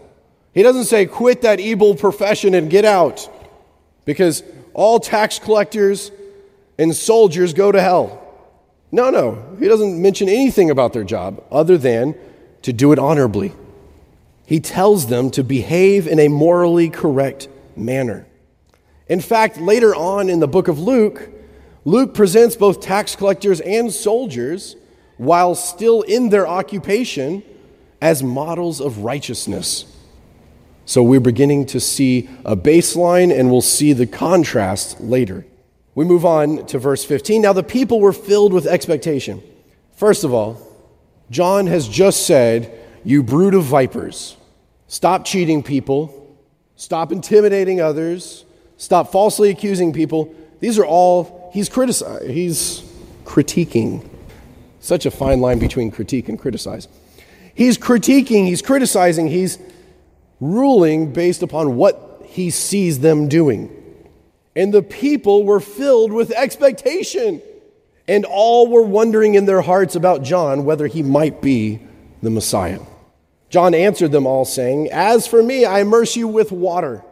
He 0.53 0.63
doesn't 0.63 0.85
say, 0.85 1.07
quit 1.07 1.43
that 1.43 1.59
evil 1.59 1.95
profession 1.95 2.55
and 2.55 2.71
get 2.71 2.85
out, 2.85 3.29
because 4.05 4.43
all 4.75 5.01
tax 5.01 5.39
collectors 5.39 6.13
and 6.79 6.95
soldiers 6.95 7.53
go 7.55 7.73
to 7.73 7.81
hell. 7.81 8.19
No, 8.91 9.11
no. 9.11 9.57
He 9.59 9.67
doesn't 9.69 10.01
mention 10.01 10.29
anything 10.29 10.71
about 10.71 10.93
their 10.93 11.05
job 11.05 11.43
other 11.51 11.79
than 11.79 12.15
to 12.63 12.73
do 12.73 12.93
it 12.93 12.99
honorably. 12.99 13.53
He 14.45 14.61
tells 14.61 15.07
them 15.07 15.31
to 15.31 15.43
behave 15.43 16.07
in 16.07 16.19
a 16.19 16.29
morally 16.29 16.91
correct 16.91 17.49
manner. 17.75 18.27
In 19.13 19.21
fact, 19.21 19.59
later 19.59 19.95
on 19.95 20.31
in 20.31 20.41
the 20.41 20.49
book 20.49 20.69
of 20.69 20.79
Luke, 20.79 21.29
Luke 21.85 22.15
presents 22.15 22.57
both 22.57 22.81
tax 22.81 23.15
collectors 23.15 23.61
and 23.61 23.93
soldiers, 23.93 24.75
while 25.19 25.55
still 25.55 26.01
in 26.01 26.31
their 26.31 26.49
occupation, 26.49 27.43
as 28.01 28.23
models 28.23 28.81
of 28.81 29.01
righteousness. 29.01 29.85
So 30.87 31.03
we're 31.03 31.21
beginning 31.21 31.67
to 31.67 31.79
see 31.79 32.31
a 32.47 32.57
baseline, 32.57 33.39
and 33.39 33.51
we'll 33.51 33.61
see 33.61 33.93
the 33.93 34.07
contrast 34.07 34.99
later. 35.03 35.45
We 35.95 36.07
move 36.07 36.25
on 36.25 36.65
to 36.69 36.79
verse 36.79 37.05
15. 37.05 37.43
Now 37.43 37.53
the 37.53 37.63
people 37.63 38.01
were 38.01 38.15
filled 38.15 38.55
with 38.55 38.67
expectation. 38.67 39.43
First 39.95 40.25
of 40.25 40.33
all, 40.33 40.57
John 41.29 41.67
has 41.67 41.87
just 41.87 42.27
said, 42.27 42.73
You 43.05 43.23
brood 43.23 43.53
of 43.53 43.65
vipers, 43.65 44.39
stop 44.87 45.27
cheating 45.27 45.63
people, 45.63 46.35
stop 46.77 47.13
intimidating 47.13 47.79
others, 47.79 48.47
stop 48.83 49.13
falsely 49.13 49.49
accusing 49.49 49.93
people. 49.93 50.35
These 50.59 50.77
are 50.77 50.85
all 50.85 51.51
he's 51.55 51.69
criticizing, 51.69 52.31
he's 52.31 52.83
critiquing. 53.25 54.09
Such 54.81 55.07
a 55.07 55.11
fine 55.13 55.41
line 55.41 55.61
between 55.61 55.93
critique 55.93 56.29
and 56.29 56.37
criticize. 56.37 56.89
He's 57.55 57.79
critiquing, 57.79 58.47
he's 58.47 58.61
criticizing, 58.61 59.29
he's 59.29 59.59
ruling 60.41 61.13
based 61.13 61.45
upon 61.45 61.77
what 61.77 62.23
he 62.25 62.51
sees 62.51 62.99
them 62.99 63.29
doing. 63.29 63.71
And 64.57 64.75
the 64.75 64.83
people 64.83 65.45
were 65.45 65.61
filled 65.61 66.13
with 66.13 66.33
expectation, 66.33 67.41
and 68.09 68.25
all 68.25 68.67
were 68.67 68.83
wondering 68.83 69.37
in 69.37 69.47
their 69.47 69.61
hearts 69.61 69.95
about 69.95 70.25
John 70.25 70.65
whether 70.65 70.89
he 70.89 71.05
might 71.05 71.41
be 71.41 71.79
the 72.21 72.31
Messiah. 72.31 72.81
John 73.49 73.75
answered 73.75 74.11
them 74.11 74.27
all, 74.27 74.45
saying, 74.45 74.91
As 74.91 75.29
for 75.29 75.41
me, 75.41 75.65
I 75.65 75.81
immerse 75.83 76.17
you 76.17 76.27
with 76.27 76.51
water, 76.51 77.05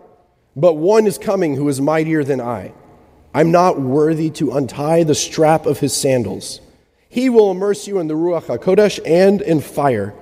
but 0.57 0.75
one 0.75 1.07
is 1.07 1.19
coming 1.19 1.57
who 1.57 1.69
is 1.69 1.81
mightier 1.81 2.25
than 2.25 2.41
I 2.41 2.73
I'm 3.33 3.53
not 3.53 3.81
worthy 3.81 4.31
to 4.31 4.53
untie 4.53 5.05
the 5.05 5.15
strap 5.15 5.65
of 5.65 5.79
his 5.79 5.95
sandals. 5.95 6.61
He 7.09 7.31
will 7.31 7.51
immerse 7.51 7.87
you 7.87 7.99
in 8.01 8.09
the 8.09 8.15
Ruach 8.15 8.47
HaKodesh 8.47 9.01
and 9.07 9.41
in 9.41 9.61
fire. 9.61 10.15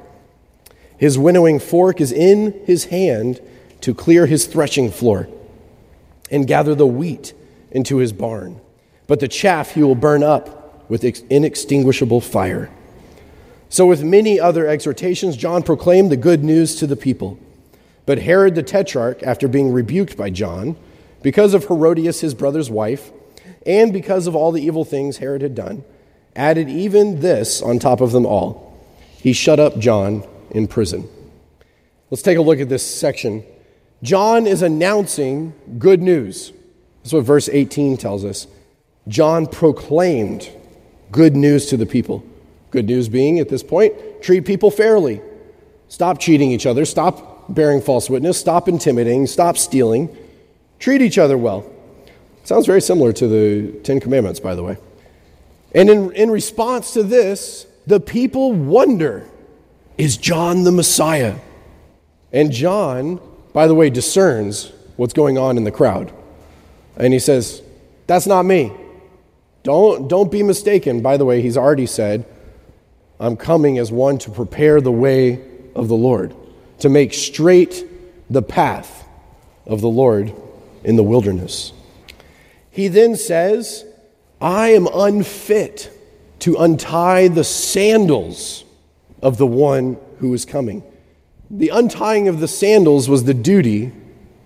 His 0.98 1.18
winnowing 1.18 1.58
fork 1.58 2.00
is 2.00 2.12
in 2.12 2.60
his 2.66 2.86
hand 2.86 3.40
to 3.80 3.94
clear 3.94 4.26
his 4.26 4.46
threshing 4.46 4.90
floor 4.90 5.28
and 6.30 6.46
gather 6.46 6.74
the 6.74 6.86
wheat 6.86 7.32
into 7.70 7.98
his 7.98 8.12
barn. 8.12 8.60
But 9.06 9.20
the 9.20 9.28
chaff 9.28 9.72
he 9.72 9.82
will 9.82 9.94
burn 9.94 10.22
up 10.22 10.90
with 10.90 11.04
inextinguishable 11.30 12.20
fire. 12.20 12.70
So, 13.70 13.86
with 13.86 14.02
many 14.02 14.40
other 14.40 14.66
exhortations, 14.66 15.36
John 15.36 15.62
proclaimed 15.62 16.10
the 16.10 16.16
good 16.16 16.42
news 16.42 16.76
to 16.76 16.86
the 16.86 16.96
people. 16.96 17.38
But 18.08 18.20
Herod 18.20 18.54
the 18.54 18.62
Tetrarch, 18.62 19.22
after 19.22 19.48
being 19.48 19.70
rebuked 19.70 20.16
by 20.16 20.30
John, 20.30 20.76
because 21.20 21.52
of 21.52 21.66
Herodias, 21.66 22.22
his 22.22 22.32
brother's 22.32 22.70
wife, 22.70 23.10
and 23.66 23.92
because 23.92 24.26
of 24.26 24.34
all 24.34 24.50
the 24.50 24.62
evil 24.62 24.86
things 24.86 25.18
Herod 25.18 25.42
had 25.42 25.54
done, 25.54 25.84
added 26.34 26.70
even 26.70 27.20
this 27.20 27.60
on 27.60 27.78
top 27.78 28.00
of 28.00 28.12
them 28.12 28.24
all. 28.24 28.74
He 29.20 29.34
shut 29.34 29.60
up 29.60 29.78
John 29.78 30.24
in 30.52 30.68
prison. 30.68 31.06
Let's 32.08 32.22
take 32.22 32.38
a 32.38 32.40
look 32.40 32.60
at 32.60 32.70
this 32.70 32.82
section. 32.82 33.44
John 34.02 34.46
is 34.46 34.62
announcing 34.62 35.52
good 35.78 36.00
news. 36.00 36.54
That's 37.02 37.12
what 37.12 37.24
verse 37.24 37.50
18 37.50 37.98
tells 37.98 38.24
us. 38.24 38.46
John 39.06 39.46
proclaimed 39.46 40.50
good 41.12 41.36
news 41.36 41.66
to 41.66 41.76
the 41.76 41.84
people. 41.84 42.24
Good 42.70 42.86
news 42.86 43.10
being, 43.10 43.38
at 43.38 43.50
this 43.50 43.62
point, 43.62 44.22
treat 44.22 44.46
people 44.46 44.70
fairly. 44.70 45.20
Stop 45.88 46.18
cheating 46.18 46.50
each 46.50 46.64
other. 46.64 46.86
Stop 46.86 47.34
bearing 47.48 47.80
false 47.80 48.10
witness. 48.10 48.38
Stop 48.38 48.68
intimidating. 48.68 49.26
Stop 49.26 49.56
stealing. 49.56 50.14
Treat 50.78 51.02
each 51.02 51.18
other 51.18 51.36
well. 51.36 51.70
Sounds 52.44 52.66
very 52.66 52.80
similar 52.80 53.12
to 53.12 53.28
the 53.28 53.72
Ten 53.80 54.00
Commandments, 54.00 54.40
by 54.40 54.54
the 54.54 54.62
way. 54.62 54.78
And 55.74 55.90
in, 55.90 56.12
in 56.12 56.30
response 56.30 56.92
to 56.94 57.02
this, 57.02 57.66
the 57.86 58.00
people 58.00 58.52
wonder 58.52 59.28
is 59.98 60.16
John 60.16 60.62
the 60.62 60.70
Messiah? 60.70 61.36
And 62.32 62.52
John, 62.52 63.20
by 63.52 63.66
the 63.66 63.74
way, 63.74 63.90
discerns 63.90 64.72
what's 64.96 65.12
going 65.12 65.36
on 65.36 65.56
in 65.56 65.64
the 65.64 65.72
crowd. 65.72 66.12
And 66.96 67.12
he 67.12 67.18
says, 67.18 67.62
That's 68.06 68.26
not 68.26 68.44
me. 68.44 68.72
Don't, 69.64 70.08
don't 70.08 70.30
be 70.30 70.42
mistaken. 70.42 71.02
By 71.02 71.16
the 71.16 71.24
way, 71.24 71.42
he's 71.42 71.56
already 71.56 71.86
said, 71.86 72.24
I'm 73.20 73.36
coming 73.36 73.78
as 73.78 73.90
one 73.90 74.18
to 74.18 74.30
prepare 74.30 74.80
the 74.80 74.92
way 74.92 75.44
of 75.74 75.88
the 75.88 75.96
Lord, 75.96 76.34
to 76.80 76.88
make 76.88 77.12
straight 77.12 77.84
the 78.30 78.42
path 78.42 79.06
of 79.66 79.80
the 79.80 79.88
Lord 79.88 80.32
in 80.84 80.96
the 80.96 81.02
wilderness. 81.02 81.72
He 82.70 82.88
then 82.88 83.16
says, 83.16 83.84
I 84.40 84.68
am 84.68 84.86
unfit 84.92 85.90
to 86.40 86.56
untie 86.56 87.28
the 87.28 87.44
sandals 87.44 88.64
of 89.22 89.36
the 89.36 89.46
one 89.46 89.96
who 90.18 90.32
is 90.34 90.44
coming. 90.44 90.82
The 91.50 91.70
untying 91.70 92.28
of 92.28 92.40
the 92.40 92.48
sandals 92.48 93.08
was 93.08 93.24
the 93.24 93.34
duty 93.34 93.92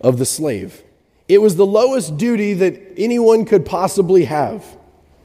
of 0.01 0.19
the 0.19 0.25
slave. 0.25 0.83
It 1.29 1.39
was 1.39 1.57
the 1.57 1.67
lowest 1.67 2.17
duty 2.17 2.55
that 2.55 2.81
anyone 2.97 3.45
could 3.45 3.67
possibly 3.67 4.25
have 4.25 4.65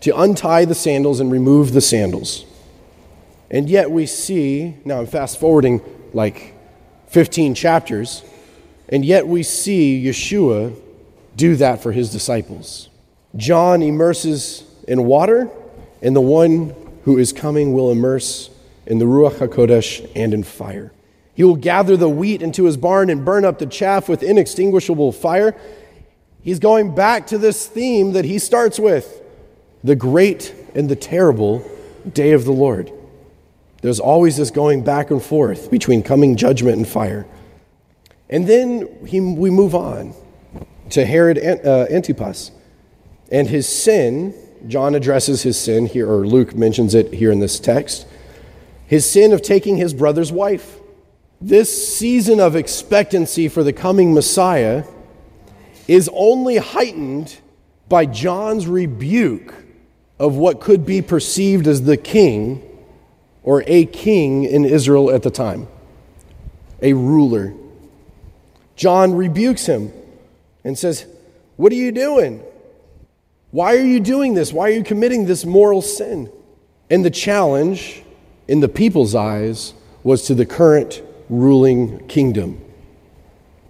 to 0.01 0.17
untie 0.17 0.65
the 0.65 0.75
sandals 0.75 1.19
and 1.19 1.31
remove 1.31 1.73
the 1.73 1.81
sandals. 1.81 2.45
And 3.49 3.69
yet 3.69 3.89
we 3.89 4.05
see, 4.05 4.75
now 4.83 4.99
I'm 4.99 5.07
fast 5.07 5.39
forwarding 5.39 5.81
like 6.13 6.53
15 7.07 7.55
chapters, 7.55 8.23
and 8.89 9.03
yet 9.03 9.27
we 9.27 9.43
see 9.43 10.03
Yeshua 10.03 10.75
do 11.35 11.55
that 11.55 11.81
for 11.81 11.91
his 11.91 12.11
disciples. 12.11 12.89
John 13.35 13.81
immerses 13.81 14.63
in 14.87 15.05
water, 15.05 15.49
and 16.01 16.15
the 16.15 16.21
one 16.21 16.75
who 17.03 17.17
is 17.17 17.31
coming 17.31 17.73
will 17.73 17.91
immerse 17.91 18.49
in 18.85 18.99
the 18.99 19.05
Ruach 19.05 19.35
HaKodesh 19.35 20.11
and 20.15 20.33
in 20.33 20.43
fire. 20.43 20.91
He 21.35 21.43
will 21.43 21.55
gather 21.55 21.95
the 21.95 22.09
wheat 22.09 22.41
into 22.41 22.63
his 22.63 22.77
barn 22.77 23.09
and 23.09 23.23
burn 23.23 23.45
up 23.45 23.59
the 23.59 23.67
chaff 23.67 24.09
with 24.09 24.23
inextinguishable 24.23 25.11
fire. 25.11 25.55
He's 26.41 26.59
going 26.59 26.95
back 26.95 27.27
to 27.27 27.37
this 27.37 27.67
theme 27.67 28.13
that 28.13 28.25
he 28.25 28.39
starts 28.39 28.79
with 28.79 29.21
the 29.83 29.95
great 29.95 30.53
and 30.73 30.89
the 30.89 30.95
terrible 30.95 31.63
day 32.11 32.31
of 32.31 32.45
the 32.45 32.51
Lord. 32.51 32.91
There's 33.81 33.99
always 33.99 34.37
this 34.37 34.51
going 34.51 34.83
back 34.83 35.11
and 35.11 35.21
forth 35.21 35.69
between 35.69 36.03
coming 36.03 36.35
judgment 36.35 36.77
and 36.77 36.87
fire. 36.87 37.27
And 38.29 38.47
then 38.47 39.05
he, 39.05 39.19
we 39.19 39.49
move 39.49 39.75
on 39.75 40.13
to 40.89 41.05
Herod 41.05 41.37
uh, 41.37 41.85
Antipas 41.89 42.51
and 43.31 43.47
his 43.47 43.67
sin. 43.67 44.33
John 44.67 44.95
addresses 44.95 45.43
his 45.43 45.57
sin 45.57 45.85
here, 45.85 46.11
or 46.11 46.25
Luke 46.25 46.55
mentions 46.55 46.95
it 46.95 47.13
here 47.13 47.31
in 47.31 47.39
this 47.39 47.59
text. 47.59 48.07
His 48.85 49.09
sin 49.09 49.31
of 49.31 49.41
taking 49.41 49.77
his 49.77 49.93
brother's 49.93 50.31
wife. 50.31 50.79
This 51.39 51.97
season 51.97 52.39
of 52.39 52.55
expectancy 52.55 53.47
for 53.47 53.63
the 53.63 53.73
coming 53.73 54.13
Messiah 54.13 54.85
is 55.87 56.09
only 56.13 56.57
heightened 56.57 57.37
by 57.87 58.05
John's 58.05 58.65
rebuke 58.67 59.53
of 60.19 60.35
what 60.35 60.59
could 60.59 60.85
be 60.85 61.01
perceived 61.01 61.67
as 61.67 61.83
the 61.83 61.95
king 61.95 62.66
or 63.47 63.63
a 63.65 63.85
king 63.85 64.43
in 64.43 64.65
Israel 64.65 65.09
at 65.09 65.23
the 65.23 65.31
time, 65.31 65.69
a 66.81 66.91
ruler. 66.91 67.53
John 68.75 69.15
rebukes 69.15 69.65
him 69.65 69.93
and 70.65 70.77
says, 70.77 71.05
What 71.55 71.71
are 71.71 71.75
you 71.75 71.93
doing? 71.93 72.43
Why 73.51 73.77
are 73.77 73.85
you 73.85 74.01
doing 74.01 74.33
this? 74.33 74.51
Why 74.51 74.67
are 74.67 74.73
you 74.73 74.83
committing 74.83 75.27
this 75.27 75.45
moral 75.45 75.81
sin? 75.81 76.29
And 76.89 77.05
the 77.05 77.09
challenge 77.09 78.03
in 78.49 78.59
the 78.59 78.67
people's 78.67 79.15
eyes 79.15 79.73
was 80.03 80.23
to 80.23 80.35
the 80.35 80.45
current 80.45 81.01
ruling 81.29 82.05
kingdom. 82.09 82.59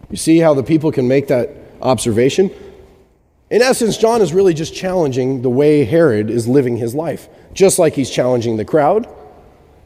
You 0.10 0.18
see 0.18 0.40
how 0.40 0.56
the 0.56 0.64
people 0.64 0.92
can 0.92 1.08
make 1.08 1.28
that 1.28 1.52
observation? 1.84 2.50
In 3.52 3.62
essence, 3.62 3.96
John 3.96 4.24
is 4.24 4.34
really 4.34 4.56
just 4.56 4.74
challenging 4.74 5.44
the 5.44 5.52
way 5.52 5.86
Herod 5.86 6.32
is 6.32 6.48
living 6.48 6.78
his 6.78 6.96
life, 6.96 7.30
just 7.54 7.78
like 7.78 7.94
he's 7.94 8.10
challenging 8.10 8.58
the 8.58 8.66
crowd, 8.66 9.08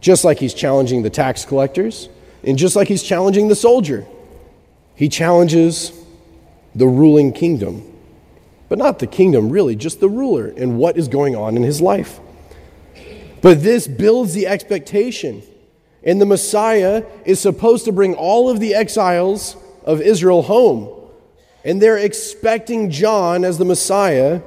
just 0.02 0.26
like 0.26 0.40
he's 0.40 0.54
challenging 0.54 1.04
the 1.04 1.10
tax 1.10 1.46
collectors, 1.46 2.10
and 2.44 2.58
just 2.58 2.76
like 2.76 2.88
he's 2.88 3.04
challenging 3.04 3.48
the 3.48 3.56
soldier. 3.56 4.06
He 4.96 5.08
challenges 5.08 5.94
the 6.76 6.88
ruling 6.88 7.32
kingdom, 7.34 7.84
but 8.68 8.78
not 8.78 9.00
the 9.00 9.08
kingdom, 9.08 9.50
really, 9.50 9.76
just 9.76 10.00
the 10.00 10.10
ruler 10.10 10.48
and 10.48 10.78
what 10.78 10.98
is 10.98 11.08
going 11.08 11.36
on 11.36 11.56
in 11.56 11.64
his 11.64 11.82
life. 11.82 12.20
But 13.42 13.64
this 13.64 13.88
builds 13.88 14.34
the 14.34 14.48
expectation. 14.48 15.44
And 16.04 16.20
the 16.20 16.26
Messiah 16.26 17.04
is 17.26 17.40
supposed 17.40 17.86
to 17.86 17.92
bring 17.92 18.16
all 18.16 18.50
of 18.50 18.60
the 18.60 18.74
exiles 18.74 19.56
of 19.84 20.02
Israel 20.02 20.42
home. 20.42 20.90
And 21.64 21.82
they're 21.82 21.98
expecting 21.98 22.90
John 22.90 23.46
as 23.46 23.60
the 23.60 23.66
Messiah 23.66 24.42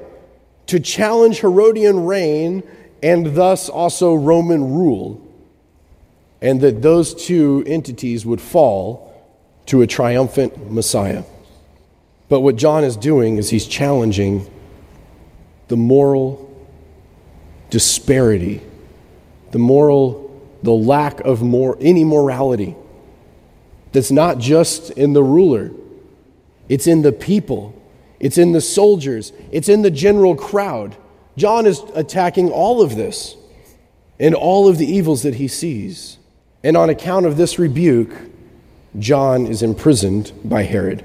to 0.66 0.81
challenge 0.81 1.40
Herodian 1.40 2.06
reign 2.06 2.64
and 3.02 3.36
thus 3.36 3.68
also 3.68 4.14
Roman 4.14 4.72
rule. 4.72 5.23
And 6.45 6.61
that 6.61 6.83
those 6.83 7.15
two 7.15 7.65
entities 7.66 8.25
would 8.25 8.41
fall 8.41 9.11
to 9.66 9.83
a 9.83 9.87
triumphant 9.87 10.71
Messiah. 10.71 11.25
But 12.29 12.41
what 12.41 12.57
John 12.57 12.85
is 12.85 12.97
doing 12.97 13.39
is 13.39 13.49
he's 13.49 13.66
challenging 13.66 14.49
the 15.69 15.77
moral 15.77 16.41
disparity, 17.71 18.61
the 19.51 19.59
moral, 19.59 20.49
the 20.62 20.73
lack 20.73 21.21
of 21.21 21.43
more, 21.43 21.77
any 21.81 22.05
morality 22.05 22.77
that's 23.93 24.11
not 24.11 24.39
just 24.39 24.91
in 24.91 25.12
the 25.12 25.23
ruler, 25.23 25.71
it's 26.69 26.87
in 26.87 27.03
the 27.03 27.12
people, 27.12 27.81
it's 28.19 28.39
in 28.39 28.53
the 28.53 28.61
soldiers, 28.61 29.33
it's 29.53 29.69
in 29.69 29.83
the 29.83 29.91
general 29.91 30.35
crowd. 30.35 30.97
John 31.37 31.65
is 31.65 31.81
attacking 31.95 32.51
all 32.51 32.83
of 32.83 32.97
this 32.97 33.37
and 34.19 34.35
all 34.35 34.69
of 34.69 34.79
the 34.79 34.87
evils 34.87 35.23
that 35.23 35.37
he 35.37 35.49
sees. 35.49 36.19
And 36.65 36.78
on 36.78 36.89
account 36.89 37.27
of 37.27 37.36
this 37.36 37.59
rebuke, 37.59 38.11
John 38.99 39.47
is 39.47 39.62
imprisoned 39.62 40.32
by 40.43 40.62
Herod. 40.62 41.05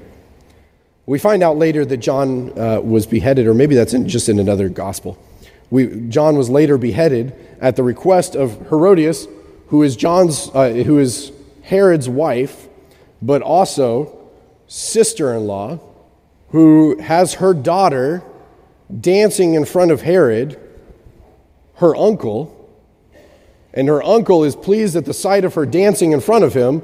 We 1.04 1.18
find 1.18 1.42
out 1.42 1.58
later 1.58 1.84
that 1.84 1.98
John 1.98 2.58
uh, 2.58 2.80
was 2.80 3.06
beheaded, 3.06 3.46
or 3.46 3.52
maybe 3.52 3.74
that's 3.74 3.92
in, 3.92 4.08
just 4.08 4.30
in 4.30 4.38
another 4.38 4.70
gospel. 4.70 5.18
We, 5.68 6.08
John 6.08 6.38
was 6.38 6.48
later 6.48 6.78
beheaded 6.78 7.34
at 7.60 7.76
the 7.76 7.82
request 7.82 8.34
of 8.34 8.68
Herodias, 8.70 9.28
who 9.66 9.82
is, 9.82 9.96
John's, 9.96 10.48
uh, 10.54 10.70
who 10.70 10.98
is 10.98 11.30
Herod's 11.62 12.08
wife, 12.08 12.66
but 13.20 13.42
also 13.42 14.18
sister 14.66 15.34
in 15.34 15.46
law, 15.46 15.78
who 16.50 16.98
has 17.00 17.34
her 17.34 17.52
daughter 17.52 18.22
dancing 18.98 19.54
in 19.54 19.66
front 19.66 19.90
of 19.90 20.00
Herod, 20.00 20.58
her 21.74 21.94
uncle, 21.94 22.56
and 23.72 23.88
her 23.88 24.02
uncle 24.02 24.44
is 24.44 24.56
pleased 24.56 24.96
at 24.96 25.04
the 25.04 25.14
sight 25.14 25.44
of 25.44 25.54
her 25.54 25.66
dancing 25.66 26.12
in 26.12 26.20
front 26.20 26.44
of 26.44 26.54
him 26.54 26.82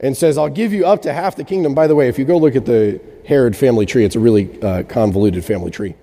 and 0.00 0.16
says, 0.16 0.38
I'll 0.38 0.48
give 0.48 0.72
you 0.72 0.86
up 0.86 1.02
to 1.02 1.12
half 1.12 1.36
the 1.36 1.44
kingdom. 1.44 1.74
By 1.74 1.86
the 1.86 1.94
way, 1.94 2.08
if 2.08 2.18
you 2.18 2.24
go 2.24 2.38
look 2.38 2.54
at 2.54 2.64
the 2.64 3.00
Herod 3.26 3.56
family 3.56 3.86
tree, 3.86 4.04
it's 4.04 4.16
a 4.16 4.20
really 4.20 4.60
uh, 4.62 4.84
convoluted 4.84 5.44
family 5.44 5.70
tree. 5.70 5.94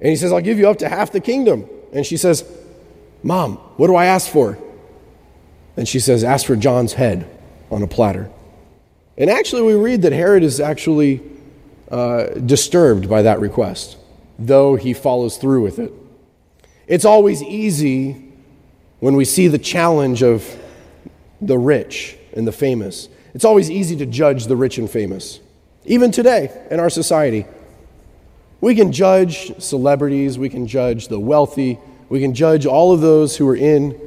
And 0.00 0.08
he 0.08 0.16
says, 0.16 0.32
I'll 0.32 0.40
give 0.40 0.58
you 0.58 0.68
up 0.68 0.78
to 0.78 0.88
half 0.88 1.12
the 1.12 1.20
kingdom. 1.20 1.68
And 1.92 2.04
she 2.04 2.16
says, 2.16 2.44
Mom, 3.22 3.56
what 3.76 3.86
do 3.86 3.94
I 3.94 4.06
ask 4.06 4.30
for? 4.30 4.58
And 5.76 5.86
she 5.86 6.00
says, 6.00 6.24
Ask 6.24 6.46
for 6.46 6.56
John's 6.56 6.94
head 6.94 7.28
on 7.70 7.82
a 7.82 7.86
platter. 7.86 8.30
And 9.16 9.30
actually, 9.30 9.62
we 9.62 9.74
read 9.74 10.02
that 10.02 10.12
Herod 10.12 10.42
is 10.42 10.58
actually 10.58 11.20
uh, 11.90 12.26
disturbed 12.26 13.08
by 13.08 13.22
that 13.22 13.38
request, 13.40 13.98
though 14.38 14.76
he 14.76 14.94
follows 14.94 15.36
through 15.36 15.62
with 15.62 15.78
it. 15.78 15.92
It's 16.86 17.04
always 17.04 17.42
easy 17.42 18.29
when 19.00 19.16
we 19.16 19.24
see 19.24 19.48
the 19.48 19.58
challenge 19.58 20.22
of 20.22 20.56
the 21.40 21.58
rich 21.58 22.16
and 22.34 22.46
the 22.46 22.52
famous. 22.52 23.08
It's 23.34 23.44
always 23.44 23.70
easy 23.70 23.96
to 23.96 24.06
judge 24.06 24.46
the 24.46 24.56
rich 24.56 24.78
and 24.78 24.88
famous, 24.88 25.40
even 25.84 26.10
today 26.10 26.66
in 26.70 26.78
our 26.78 26.90
society. 26.90 27.46
We 28.60 28.74
can 28.74 28.92
judge 28.92 29.58
celebrities, 29.60 30.38
we 30.38 30.50
can 30.50 30.66
judge 30.66 31.08
the 31.08 31.18
wealthy, 31.18 31.78
we 32.10 32.20
can 32.20 32.34
judge 32.34 32.66
all 32.66 32.92
of 32.92 33.00
those 33.00 33.36
who 33.36 33.48
are 33.48 33.56
in 33.56 33.98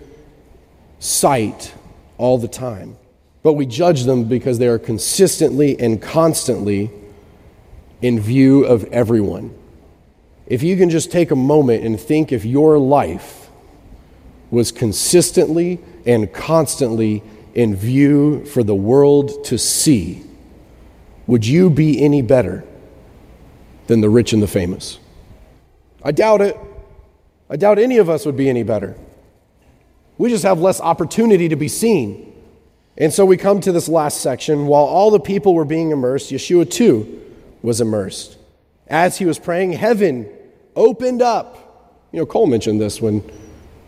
sight 1.00 1.74
all 2.18 2.38
the 2.38 2.48
time. 2.48 2.98
But 3.42 3.54
we 3.54 3.66
judge 3.66 4.04
them 4.04 4.26
because 4.26 4.60
they 4.60 4.68
are 4.68 4.80
consistently 4.80 5.80
and 5.80 6.02
constantly 6.02 6.92
in 8.02 8.20
view 8.20 8.66
of 8.66 8.84
everyone. 8.86 9.54
If 10.46 10.62
you 10.62 10.78
can 10.78 10.90
just 10.90 11.12
take 11.12 11.32
a 11.32 11.36
moment 11.36 11.84
and 11.84 12.00
think 12.00 12.32
if 12.32 12.46
your 12.46 12.78
life 12.78 13.43
was 14.54 14.72
consistently 14.72 15.80
and 16.06 16.32
constantly 16.32 17.24
in 17.56 17.76
view 17.76 18.46
for 18.46 18.64
the 18.64 18.76
world 18.76 19.44
to 19.46 19.58
see, 19.58 20.24
would 21.26 21.46
you 21.46 21.72
be 21.72 22.00
any 22.04 22.22
better 22.22 22.64
than 23.88 24.02
the 24.02 24.10
rich 24.10 24.32
and 24.32 24.44
the 24.44 24.48
famous? 24.48 25.00
I 26.04 26.12
doubt 26.12 26.42
it. 26.42 26.56
I 27.50 27.56
doubt 27.56 27.80
any 27.80 27.98
of 27.98 28.12
us 28.12 28.28
would 28.28 28.38
be 28.38 28.48
any 28.48 28.62
better. 28.62 28.96
We 30.20 30.30
just 30.30 30.44
have 30.44 30.60
less 30.60 30.80
opportunity 30.80 31.50
to 31.50 31.56
be 31.56 31.68
seen. 31.68 32.32
And 32.96 33.12
so 33.12 33.26
we 33.26 33.38
come 33.38 33.60
to 33.62 33.72
this 33.72 33.90
last 33.90 34.22
section. 34.22 34.68
While 34.68 34.86
all 34.86 35.10
the 35.10 35.20
people 35.20 35.56
were 35.56 35.66
being 35.66 35.90
immersed, 35.90 36.32
Yeshua 36.32 36.70
too 36.70 37.24
was 37.64 37.82
immersed. 37.82 38.38
As 38.88 39.18
he 39.18 39.26
was 39.26 39.40
praying, 39.40 39.74
heaven 39.74 40.30
opened 40.76 41.24
up. 41.24 42.08
You 42.12 42.20
know, 42.20 42.28
Cole 42.28 42.46
mentioned 42.46 42.80
this 42.80 43.02
when, 43.02 43.24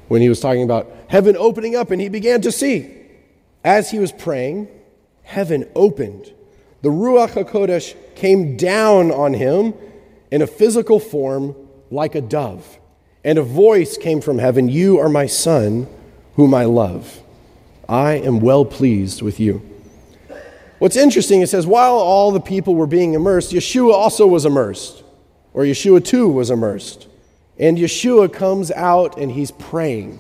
when 0.08 0.22
he 0.22 0.30
was 0.30 0.40
talking 0.40 0.64
about 0.64 0.92
heaven 1.08 1.36
opening 1.38 1.76
up 1.76 1.92
and 1.92 2.02
he 2.02 2.10
began 2.10 2.42
to 2.42 2.52
see. 2.52 2.92
As 3.64 3.92
he 3.92 4.00
was 4.00 4.12
praying, 4.12 4.68
heaven 5.24 5.68
opened. 5.76 6.32
The 6.82 6.90
Ruach 6.90 7.32
HaKodesh 7.32 7.96
came 8.16 8.58
down 8.58 9.12
on 9.12 9.34
him 9.34 9.74
in 10.32 10.42
a 10.42 10.48
physical 10.48 11.00
form 11.00 11.56
like 11.90 12.16
a 12.16 12.22
dove. 12.22 12.80
And 13.24 13.40
a 13.40 13.44
voice 13.44 13.98
came 13.98 14.22
from 14.22 14.38
heaven 14.38 14.70
You 14.70 15.00
are 15.00 15.10
my 15.10 15.26
son, 15.26 15.88
whom 16.36 16.54
I 16.54 16.66
love. 16.66 17.22
I 17.90 18.14
am 18.14 18.40
well 18.40 18.66
pleased 18.66 19.22
with 19.22 19.40
you. 19.40 19.62
What's 20.78 20.98
interesting, 20.98 21.42
it 21.42 21.48
says, 21.48 21.66
while 21.66 21.96
all 21.96 22.32
the 22.32 22.40
people 22.40 22.76
were 22.76 22.88
being 22.88 23.14
immersed, 23.14 23.52
Yeshua 23.52 23.94
also 23.94 24.28
was 24.28 24.46
immersed, 24.46 25.04
or 25.54 25.64
Yeshua 25.64 26.04
too 26.04 26.28
was 26.28 26.52
immersed. 26.52 27.08
And 27.58 27.78
Yeshua 27.78 28.32
comes 28.32 28.72
out 28.72 29.18
and 29.18 29.32
he's 29.32 29.52
praying. 29.52 30.20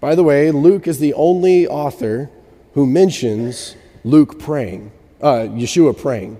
By 0.00 0.14
the 0.14 0.22
way, 0.22 0.50
Luke 0.50 0.86
is 0.86 0.98
the 0.98 1.14
only 1.14 1.66
author 1.66 2.30
who 2.74 2.86
mentions 2.86 3.76
Luke 4.04 4.38
praying, 4.38 4.92
uh, 5.20 5.48
Yeshua 5.50 5.98
praying. 6.00 6.38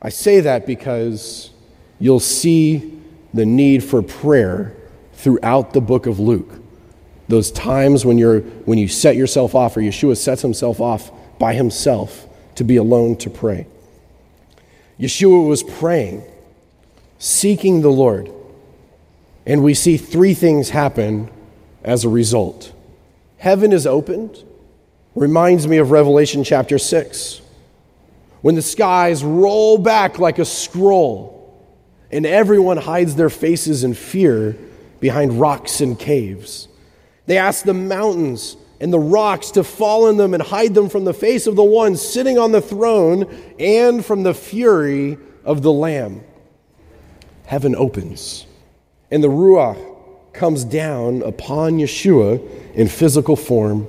I 0.00 0.10
say 0.10 0.40
that 0.40 0.66
because 0.66 1.50
you'll 1.98 2.20
see 2.20 3.00
the 3.32 3.46
need 3.46 3.82
for 3.82 4.02
prayer 4.02 4.76
throughout 5.14 5.72
the 5.72 5.80
book 5.80 6.06
of 6.06 6.20
Luke. 6.20 6.60
Those 7.28 7.50
times 7.50 8.04
when, 8.04 8.18
you're, 8.18 8.40
when 8.40 8.78
you 8.78 8.88
set 8.88 9.16
yourself 9.16 9.54
off, 9.54 9.76
or 9.76 9.80
Yeshua 9.80 10.16
sets 10.16 10.42
himself 10.42 10.80
off 10.80 11.10
by 11.38 11.54
himself 11.54 12.26
to 12.56 12.64
be 12.64 12.76
alone 12.76 13.16
to 13.16 13.30
pray. 13.30 13.66
Yeshua 15.00 15.48
was 15.48 15.62
praying, 15.62 16.22
seeking 17.18 17.80
the 17.80 17.90
Lord. 17.90 18.30
And 19.46 19.62
we 19.62 19.74
see 19.74 19.96
three 19.96 20.34
things 20.34 20.70
happen 20.70 21.30
as 21.82 22.04
a 22.04 22.08
result 22.08 22.72
heaven 23.38 23.72
is 23.72 23.88
opened 23.88 24.44
reminds 25.14 25.66
me 25.66 25.78
of 25.78 25.90
Revelation 25.90 26.44
chapter 26.44 26.78
6, 26.78 27.40
when 28.40 28.54
the 28.54 28.62
skies 28.62 29.24
roll 29.24 29.78
back 29.78 30.18
like 30.18 30.38
a 30.38 30.44
scroll 30.44 31.38
and 32.10 32.26
everyone 32.26 32.76
hides 32.76 33.16
their 33.16 33.30
faces 33.30 33.84
in 33.84 33.94
fear 33.94 34.56
behind 35.00 35.40
rocks 35.40 35.80
and 35.80 35.98
caves. 35.98 36.68
They 37.26 37.38
ask 37.38 37.64
the 37.64 37.74
mountains 37.74 38.56
and 38.80 38.92
the 38.92 38.98
rocks 38.98 39.50
to 39.52 39.64
fall 39.64 40.08
in 40.08 40.16
them 40.16 40.34
and 40.34 40.42
hide 40.42 40.74
them 40.74 40.88
from 40.88 41.04
the 41.04 41.14
face 41.14 41.46
of 41.46 41.56
the 41.56 41.64
one 41.64 41.96
sitting 41.96 42.38
on 42.38 42.52
the 42.52 42.60
throne 42.60 43.26
and 43.58 44.04
from 44.04 44.22
the 44.22 44.34
fury 44.34 45.18
of 45.44 45.62
the 45.62 45.72
Lamb. 45.72 46.22
Heaven 47.46 47.74
opens, 47.74 48.46
and 49.12 49.22
the 49.22 49.28
Ruach 49.28 49.78
comes 50.32 50.64
down 50.64 51.22
upon 51.22 51.74
Yeshua 51.74 52.40
in 52.74 52.88
physical 52.88 53.36
form 53.36 53.86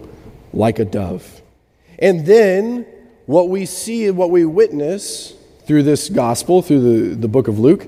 like 0.52 0.80
a 0.80 0.86
dove. 0.86 1.42
And 1.98 2.26
then 2.26 2.86
what 3.26 3.48
we 3.48 3.66
see 3.66 4.06
and 4.08 4.18
what 4.18 4.30
we 4.30 4.44
witness 4.44 5.34
through 5.66 5.84
this 5.84 6.10
gospel, 6.10 6.62
through 6.62 6.82
the, 6.82 7.16
the 7.16 7.30
book 7.30 7.48
of 7.48 7.58
Luke, 7.58 7.88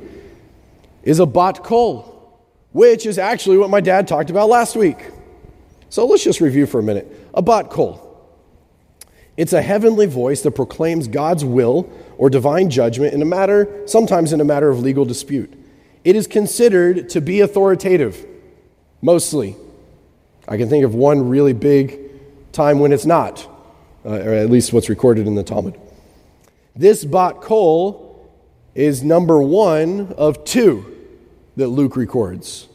is 1.03 1.19
a 1.19 1.25
bat 1.25 1.61
kol, 1.61 2.41
which 2.71 3.05
is 3.05 3.19
actually 3.19 3.57
what 3.57 3.69
my 3.69 3.81
dad 3.81 4.07
talked 4.07 4.29
about 4.29 4.47
last 4.47 4.77
week. 4.77 5.11
So 5.89 6.05
let's 6.05 6.23
just 6.23 6.39
review 6.39 6.65
for 6.65 6.79
a 6.79 6.83
minute. 6.83 7.29
A 7.33 7.41
bat 7.41 7.69
kol. 7.69 8.01
It's 9.35 9.51
a 9.51 9.61
heavenly 9.61 10.05
voice 10.05 10.41
that 10.43 10.51
proclaims 10.51 11.09
God's 11.09 11.43
will 11.43 11.91
or 12.17 12.29
divine 12.29 12.69
judgment 12.69 13.13
in 13.13 13.21
a 13.21 13.25
matter, 13.25 13.83
sometimes 13.87 14.31
in 14.31 14.39
a 14.39 14.45
matter 14.45 14.69
of 14.69 14.79
legal 14.79 15.03
dispute. 15.03 15.53
It 16.05 16.15
is 16.15 16.27
considered 16.27 17.09
to 17.09 17.19
be 17.19 17.41
authoritative, 17.41 18.23
mostly. 19.01 19.55
I 20.47 20.55
can 20.55 20.69
think 20.69 20.85
of 20.85 20.93
one 20.93 21.27
really 21.27 21.53
big 21.53 21.99
time 22.51 22.77
when 22.79 22.93
it's 22.93 23.07
not, 23.07 23.47
uh, 24.05 24.09
or 24.11 24.33
at 24.35 24.51
least 24.51 24.71
what's 24.71 24.87
recorded 24.87 25.25
in 25.25 25.33
the 25.33 25.43
Talmud. 25.43 25.79
This 26.75 27.03
Bat 27.03 27.41
Kol 27.41 28.29
is 28.75 29.03
number 29.03 29.41
one 29.41 30.13
of 30.15 30.45
two 30.45 30.95
that 31.57 31.69
Luke 31.69 31.97
records. 31.97 32.67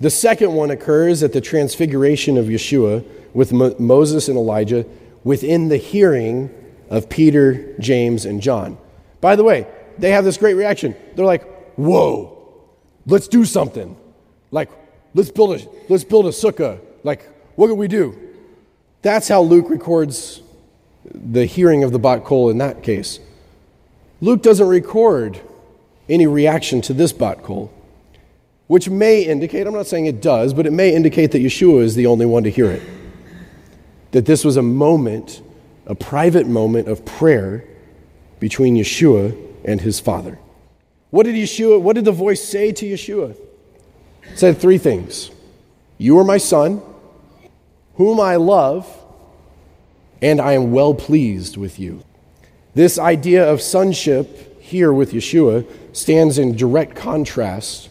The 0.00 0.10
second 0.10 0.54
one 0.54 0.72
occurs 0.72 1.22
at 1.22 1.32
the 1.32 1.40
transfiguration 1.40 2.36
of 2.36 2.46
Yeshua 2.46 3.04
with 3.32 3.52
Mo- 3.52 3.76
Moses 3.78 4.26
and 4.26 4.36
Elijah 4.36 4.84
within 5.22 5.68
the 5.68 5.76
hearing 5.76 6.50
of 6.90 7.08
Peter, 7.08 7.76
James, 7.78 8.24
and 8.24 8.42
John. 8.42 8.76
By 9.20 9.36
the 9.36 9.44
way, 9.44 9.68
they 9.98 10.10
have 10.10 10.24
this 10.24 10.36
great 10.36 10.54
reaction. 10.54 10.96
They're 11.14 11.24
like, 11.24 11.53
"Whoa, 11.76 12.36
let's 13.06 13.28
do 13.28 13.44
something! 13.44 13.96
Like, 14.50 14.70
let's 15.14 15.30
build 15.30 15.60
a 15.60 15.68
let's 15.88 16.04
build 16.04 16.26
a 16.26 16.30
sukkah. 16.30 16.78
Like, 17.02 17.28
what 17.56 17.68
can 17.68 17.76
we 17.76 17.88
do?" 17.88 18.18
That's 19.02 19.28
how 19.28 19.42
Luke 19.42 19.68
records 19.68 20.40
the 21.04 21.44
hearing 21.44 21.84
of 21.84 21.92
the 21.92 21.98
Bat 21.98 22.24
Kol 22.24 22.48
in 22.48 22.58
that 22.58 22.82
case. 22.82 23.20
Luke 24.20 24.42
doesn't 24.42 24.66
record 24.66 25.38
any 26.08 26.26
reaction 26.26 26.80
to 26.82 26.94
this 26.94 27.12
Bat 27.12 27.42
Kol, 27.42 27.70
which 28.66 28.88
may 28.88 29.22
indicate, 29.22 29.66
I'm 29.66 29.74
not 29.74 29.86
saying 29.86 30.06
it 30.06 30.22
does, 30.22 30.54
but 30.54 30.66
it 30.66 30.72
may 30.72 30.94
indicate 30.94 31.32
that 31.32 31.42
Yeshua 31.42 31.82
is 31.82 31.94
the 31.94 32.06
only 32.06 32.24
one 32.24 32.44
to 32.44 32.50
hear 32.50 32.70
it. 32.70 32.82
That 34.12 34.24
this 34.24 34.44
was 34.44 34.56
a 34.56 34.62
moment, 34.62 35.42
a 35.86 35.94
private 35.94 36.46
moment 36.46 36.88
of 36.88 37.04
prayer 37.04 37.64
between 38.40 38.76
Yeshua 38.76 39.36
and 39.64 39.80
his 39.80 40.00
Father. 40.00 40.38
What 41.14 41.26
did 41.26 41.36
Yeshua, 41.36 41.80
what 41.80 41.94
did 41.94 42.06
the 42.06 42.10
voice 42.10 42.42
say 42.42 42.72
to 42.72 42.84
Yeshua? 42.84 43.36
It 44.24 44.36
said 44.36 44.58
three 44.58 44.78
things. 44.78 45.30
You 45.96 46.18
are 46.18 46.24
my 46.24 46.38
son 46.38 46.82
whom 47.94 48.18
I 48.18 48.34
love, 48.34 48.84
and 50.20 50.40
I 50.40 50.54
am 50.54 50.72
well 50.72 50.92
pleased 50.92 51.56
with 51.56 51.78
you. 51.78 52.02
This 52.74 52.98
idea 52.98 53.48
of 53.48 53.62
sonship 53.62 54.60
here 54.60 54.92
with 54.92 55.12
Yeshua 55.12 55.64
stands 55.92 56.36
in 56.36 56.56
direct 56.56 56.96
contrast 56.96 57.90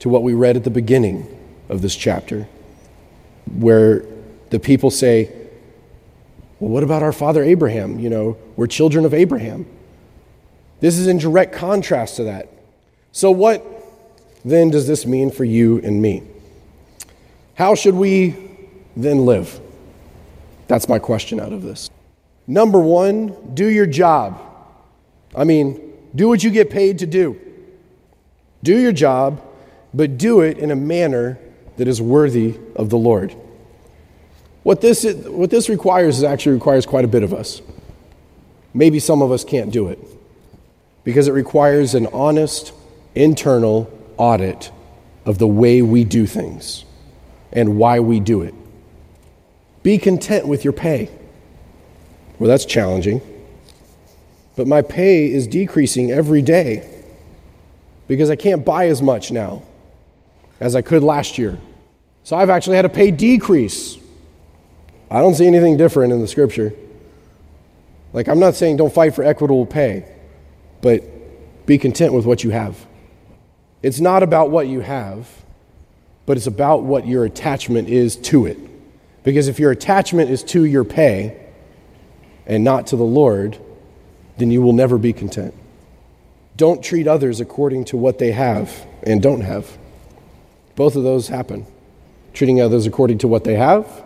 to 0.00 0.08
what 0.08 0.24
we 0.24 0.34
read 0.34 0.56
at 0.56 0.64
the 0.64 0.70
beginning 0.70 1.28
of 1.68 1.80
this 1.80 1.94
chapter, 1.94 2.48
where 3.56 4.04
the 4.50 4.58
people 4.58 4.90
say, 4.90 5.32
Well, 6.58 6.70
what 6.70 6.82
about 6.82 7.04
our 7.04 7.12
father 7.12 7.44
Abraham? 7.44 8.00
You 8.00 8.10
know, 8.10 8.36
we're 8.56 8.66
children 8.66 9.04
of 9.04 9.14
Abraham. 9.14 9.64
This 10.80 10.98
is 10.98 11.06
in 11.06 11.18
direct 11.18 11.54
contrast 11.54 12.16
to 12.16 12.24
that. 12.24 12.48
So, 13.14 13.30
what 13.30 13.64
then 14.44 14.70
does 14.70 14.88
this 14.88 15.06
mean 15.06 15.30
for 15.30 15.44
you 15.44 15.78
and 15.82 16.02
me? 16.02 16.24
How 17.54 17.76
should 17.76 17.94
we 17.94 18.34
then 18.96 19.24
live? 19.24 19.60
That's 20.66 20.88
my 20.88 20.98
question 20.98 21.38
out 21.38 21.52
of 21.52 21.62
this. 21.62 21.88
Number 22.48 22.80
one, 22.80 23.54
do 23.54 23.68
your 23.68 23.86
job. 23.86 24.40
I 25.32 25.44
mean, 25.44 25.92
do 26.16 26.26
what 26.26 26.42
you 26.42 26.50
get 26.50 26.70
paid 26.70 26.98
to 26.98 27.06
do. 27.06 27.40
Do 28.64 28.76
your 28.76 28.90
job, 28.90 29.40
but 29.94 30.18
do 30.18 30.40
it 30.40 30.58
in 30.58 30.72
a 30.72 30.76
manner 30.76 31.38
that 31.76 31.86
is 31.86 32.02
worthy 32.02 32.58
of 32.74 32.90
the 32.90 32.98
Lord. 32.98 33.32
What 34.64 34.80
this, 34.80 35.04
is, 35.04 35.28
what 35.28 35.50
this 35.50 35.68
requires 35.68 36.18
is 36.18 36.24
actually 36.24 36.54
requires 36.54 36.84
quite 36.84 37.04
a 37.04 37.08
bit 37.08 37.22
of 37.22 37.32
us. 37.32 37.62
Maybe 38.74 38.98
some 38.98 39.22
of 39.22 39.30
us 39.30 39.44
can't 39.44 39.70
do 39.70 39.86
it 39.86 40.00
because 41.04 41.28
it 41.28 41.32
requires 41.32 41.94
an 41.94 42.08
honest 42.08 42.72
internal 43.14 43.90
audit 44.16 44.70
of 45.24 45.38
the 45.38 45.46
way 45.46 45.82
we 45.82 46.04
do 46.04 46.26
things 46.26 46.84
and 47.52 47.76
why 47.78 48.00
we 48.00 48.20
do 48.20 48.42
it. 48.42 48.54
Be 49.82 49.98
content 49.98 50.46
with 50.46 50.64
your 50.64 50.72
pay. 50.72 51.10
Well, 52.38 52.48
that's 52.48 52.64
challenging. 52.64 53.20
But 54.56 54.66
my 54.66 54.82
pay 54.82 55.30
is 55.30 55.46
decreasing 55.46 56.10
every 56.10 56.42
day 56.42 56.88
because 58.08 58.30
I 58.30 58.36
can't 58.36 58.64
buy 58.64 58.88
as 58.88 59.02
much 59.02 59.30
now 59.30 59.62
as 60.60 60.76
I 60.76 60.82
could 60.82 61.02
last 61.02 61.38
year. 61.38 61.58
So 62.22 62.36
I've 62.36 62.50
actually 62.50 62.76
had 62.76 62.84
a 62.84 62.90
pay 62.90 63.10
decrease. 63.10 63.98
I 65.10 65.20
don't 65.20 65.34
see 65.34 65.46
anything 65.46 65.76
different 65.76 66.12
in 66.12 66.20
the 66.20 66.28
scripture. 66.28 66.72
Like, 68.12 68.28
I'm 68.28 68.38
not 68.38 68.54
saying 68.54 68.76
don't 68.76 68.92
fight 68.92 69.14
for 69.14 69.24
equitable 69.24 69.66
pay, 69.66 70.04
but 70.80 71.02
be 71.66 71.78
content 71.78 72.12
with 72.12 72.24
what 72.24 72.44
you 72.44 72.50
have. 72.50 72.86
It's 73.84 74.00
not 74.00 74.22
about 74.22 74.50
what 74.50 74.66
you 74.66 74.80
have, 74.80 75.28
but 76.24 76.38
it's 76.38 76.46
about 76.46 76.84
what 76.84 77.06
your 77.06 77.26
attachment 77.26 77.90
is 77.90 78.16
to 78.16 78.46
it. 78.46 78.58
Because 79.24 79.46
if 79.46 79.58
your 79.58 79.72
attachment 79.72 80.30
is 80.30 80.42
to 80.44 80.64
your 80.64 80.84
pay 80.84 81.38
and 82.46 82.64
not 82.64 82.86
to 82.88 82.96
the 82.96 83.04
Lord, 83.04 83.58
then 84.38 84.50
you 84.50 84.62
will 84.62 84.72
never 84.72 84.96
be 84.96 85.12
content. 85.12 85.52
Don't 86.56 86.82
treat 86.82 87.06
others 87.06 87.40
according 87.40 87.84
to 87.86 87.98
what 87.98 88.18
they 88.18 88.32
have 88.32 88.86
and 89.02 89.20
don't 89.20 89.42
have. 89.42 89.76
Both 90.76 90.96
of 90.96 91.02
those 91.02 91.28
happen. 91.28 91.66
Treating 92.32 92.62
others 92.62 92.86
according 92.86 93.18
to 93.18 93.28
what 93.28 93.44
they 93.44 93.56
have 93.56 94.02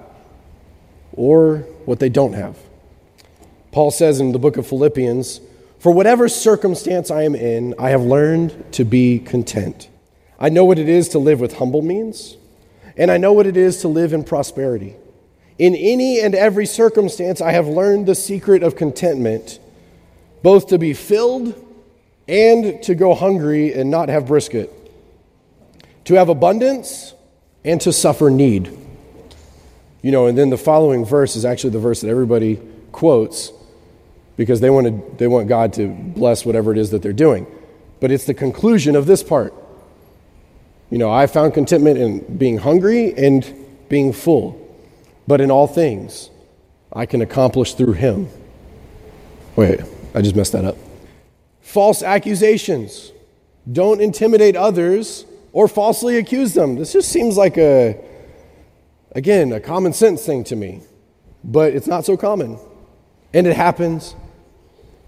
or 1.12 1.58
what 1.84 2.00
they 2.00 2.08
don't 2.08 2.32
have. 2.32 2.58
Paul 3.70 3.92
says 3.92 4.18
in 4.18 4.32
the 4.32 4.40
book 4.40 4.56
of 4.56 4.66
Philippians, 4.66 5.40
For 5.78 5.92
whatever 5.92 6.28
circumstance 6.28 7.10
I 7.10 7.22
am 7.22 7.34
in, 7.34 7.74
I 7.78 7.90
have 7.90 8.02
learned 8.02 8.72
to 8.72 8.84
be 8.84 9.20
content. 9.20 9.88
I 10.38 10.48
know 10.48 10.64
what 10.64 10.78
it 10.78 10.88
is 10.88 11.10
to 11.10 11.18
live 11.18 11.40
with 11.40 11.58
humble 11.58 11.82
means, 11.82 12.36
and 12.96 13.10
I 13.10 13.16
know 13.16 13.32
what 13.32 13.46
it 13.46 13.56
is 13.56 13.80
to 13.82 13.88
live 13.88 14.12
in 14.12 14.24
prosperity. 14.24 14.96
In 15.58 15.74
any 15.74 16.20
and 16.20 16.34
every 16.34 16.66
circumstance, 16.66 17.40
I 17.40 17.52
have 17.52 17.68
learned 17.68 18.06
the 18.06 18.14
secret 18.14 18.62
of 18.62 18.76
contentment, 18.76 19.60
both 20.42 20.68
to 20.68 20.78
be 20.78 20.94
filled 20.94 21.54
and 22.26 22.82
to 22.82 22.94
go 22.94 23.14
hungry 23.14 23.72
and 23.72 23.90
not 23.90 24.08
have 24.08 24.26
brisket, 24.26 24.72
to 26.04 26.14
have 26.14 26.28
abundance 26.28 27.14
and 27.64 27.80
to 27.82 27.92
suffer 27.92 28.30
need. 28.30 28.76
You 30.02 30.10
know, 30.10 30.26
and 30.26 30.36
then 30.36 30.50
the 30.50 30.58
following 30.58 31.04
verse 31.04 31.36
is 31.36 31.44
actually 31.44 31.70
the 31.70 31.78
verse 31.80 32.00
that 32.00 32.08
everybody 32.08 32.60
quotes 32.92 33.52
because 34.38 34.60
they 34.60 34.70
want, 34.70 34.86
to, 34.86 35.16
they 35.16 35.26
want 35.26 35.48
God 35.48 35.72
to 35.74 35.88
bless 35.88 36.46
whatever 36.46 36.70
it 36.70 36.78
is 36.78 36.92
that 36.92 37.02
they're 37.02 37.12
doing. 37.12 37.44
But 38.00 38.12
it's 38.12 38.24
the 38.24 38.34
conclusion 38.34 38.94
of 38.94 39.04
this 39.04 39.22
part. 39.22 39.52
You 40.90 40.96
know, 40.96 41.10
I 41.10 41.26
found 41.26 41.54
contentment 41.54 41.98
in 41.98 42.38
being 42.38 42.58
hungry 42.58 43.12
and 43.14 43.52
being 43.88 44.12
full. 44.12 44.64
But 45.26 45.40
in 45.40 45.50
all 45.50 45.66
things, 45.66 46.30
I 46.92 47.04
can 47.04 47.20
accomplish 47.20 47.74
through 47.74 47.94
him. 47.94 48.28
Wait, 49.56 49.80
I 50.14 50.22
just 50.22 50.36
messed 50.36 50.52
that 50.52 50.64
up. 50.64 50.76
False 51.60 52.04
accusations. 52.04 53.10
Don't 53.70 54.00
intimidate 54.00 54.54
others 54.54 55.26
or 55.52 55.66
falsely 55.66 56.16
accuse 56.16 56.54
them. 56.54 56.76
This 56.76 56.92
just 56.92 57.10
seems 57.10 57.36
like 57.36 57.58
a, 57.58 58.00
again, 59.16 59.52
a 59.52 59.58
common 59.58 59.92
sense 59.92 60.24
thing 60.24 60.44
to 60.44 60.54
me, 60.54 60.82
but 61.42 61.74
it's 61.74 61.88
not 61.88 62.04
so 62.04 62.16
common. 62.16 62.56
And 63.34 63.44
it 63.44 63.56
happens 63.56 64.14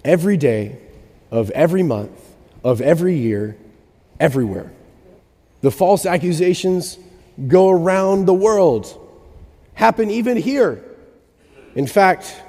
every 0.05 0.37
day 0.37 0.79
of 1.31 1.51
every 1.51 1.83
month, 1.83 2.19
of 2.65 2.81
every 2.81 3.17
year, 3.17 3.57
everywhere. 4.19 4.73
The 5.61 5.71
false 5.71 6.07
accusations 6.07 6.99
go 7.47 7.71
around 7.71 8.27
the 8.27 8.35
world 8.35 8.97
happen 9.75 10.11
even 10.11 10.37
here. 10.37 10.85
In 11.75 11.87
fact, 11.87 12.43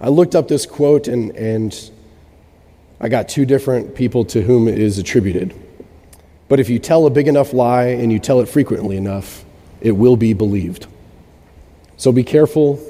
I 0.00 0.08
looked 0.08 0.34
up 0.34 0.48
this 0.48 0.66
quote 0.66 1.06
and, 1.06 1.30
and 1.36 1.90
I 3.00 3.08
got 3.08 3.28
two 3.28 3.44
different 3.44 3.94
people 3.94 4.24
to 4.26 4.42
whom 4.42 4.66
it 4.66 4.78
is 4.78 4.98
attributed. 4.98 5.54
But 6.48 6.60
if 6.60 6.68
you 6.68 6.78
tell 6.78 7.06
a 7.06 7.10
big 7.10 7.28
enough 7.28 7.52
lie 7.52 7.86
and 7.86 8.12
you 8.12 8.18
tell 8.18 8.40
it 8.40 8.48
frequently 8.48 8.96
enough, 8.96 9.44
it 9.80 9.92
will 9.92 10.16
be 10.16 10.32
believed. 10.32 10.86
So 11.96 12.12
be 12.12 12.24
careful 12.24 12.80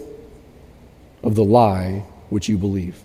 of 1.23 1.34
the 1.34 1.44
lie 1.44 2.05
which 2.31 2.49
you 2.49 2.57
believe. 2.57 3.02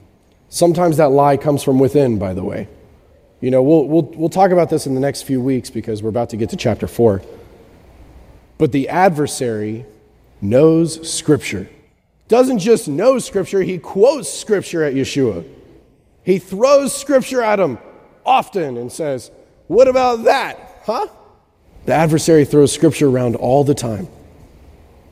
Sometimes 0.49 0.97
that 0.97 1.11
lie 1.11 1.37
comes 1.37 1.63
from 1.63 1.79
within, 1.79 2.17
by 2.17 2.33
the 2.33 2.43
way. 2.43 2.67
You 3.39 3.51
know, 3.51 3.63
we'll, 3.63 3.87
we'll, 3.87 4.01
we'll 4.15 4.29
talk 4.29 4.51
about 4.51 4.69
this 4.69 4.85
in 4.85 4.95
the 4.95 4.99
next 4.99 5.21
few 5.21 5.39
weeks 5.39 5.69
because 5.69 6.03
we're 6.03 6.09
about 6.09 6.31
to 6.31 6.37
get 6.37 6.49
to 6.49 6.57
chapter 6.57 6.87
4. 6.87 7.21
But 8.57 8.71
the 8.71 8.89
adversary 8.89 9.85
knows 10.41 11.09
Scripture. 11.09 11.69
Doesn't 12.27 12.59
just 12.59 12.87
know 12.87 13.17
Scripture, 13.19 13.61
he 13.61 13.77
quotes 13.77 14.31
Scripture 14.31 14.83
at 14.83 14.93
Yeshua. 14.93 15.47
He 16.23 16.37
throws 16.37 16.93
Scripture 16.93 17.41
at 17.41 17.59
him 17.59 17.77
often 18.25 18.77
and 18.77 18.91
says, 18.91 19.31
What 19.67 19.87
about 19.87 20.25
that? 20.25 20.81
Huh? 20.83 21.07
The 21.85 21.93
adversary 21.93 22.43
throws 22.43 22.73
Scripture 22.73 23.07
around 23.07 23.35
all 23.35 23.63
the 23.63 23.73
time. 23.73 24.07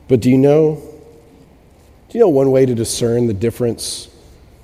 But 0.06 0.20
do 0.20 0.30
you 0.30 0.38
know? 0.38 0.82
Do 2.08 2.18
you 2.18 2.20
know 2.20 2.28
one 2.28 2.50
way 2.50 2.66
to 2.66 2.74
discern 2.74 3.26
the 3.26 3.34
difference 3.34 4.08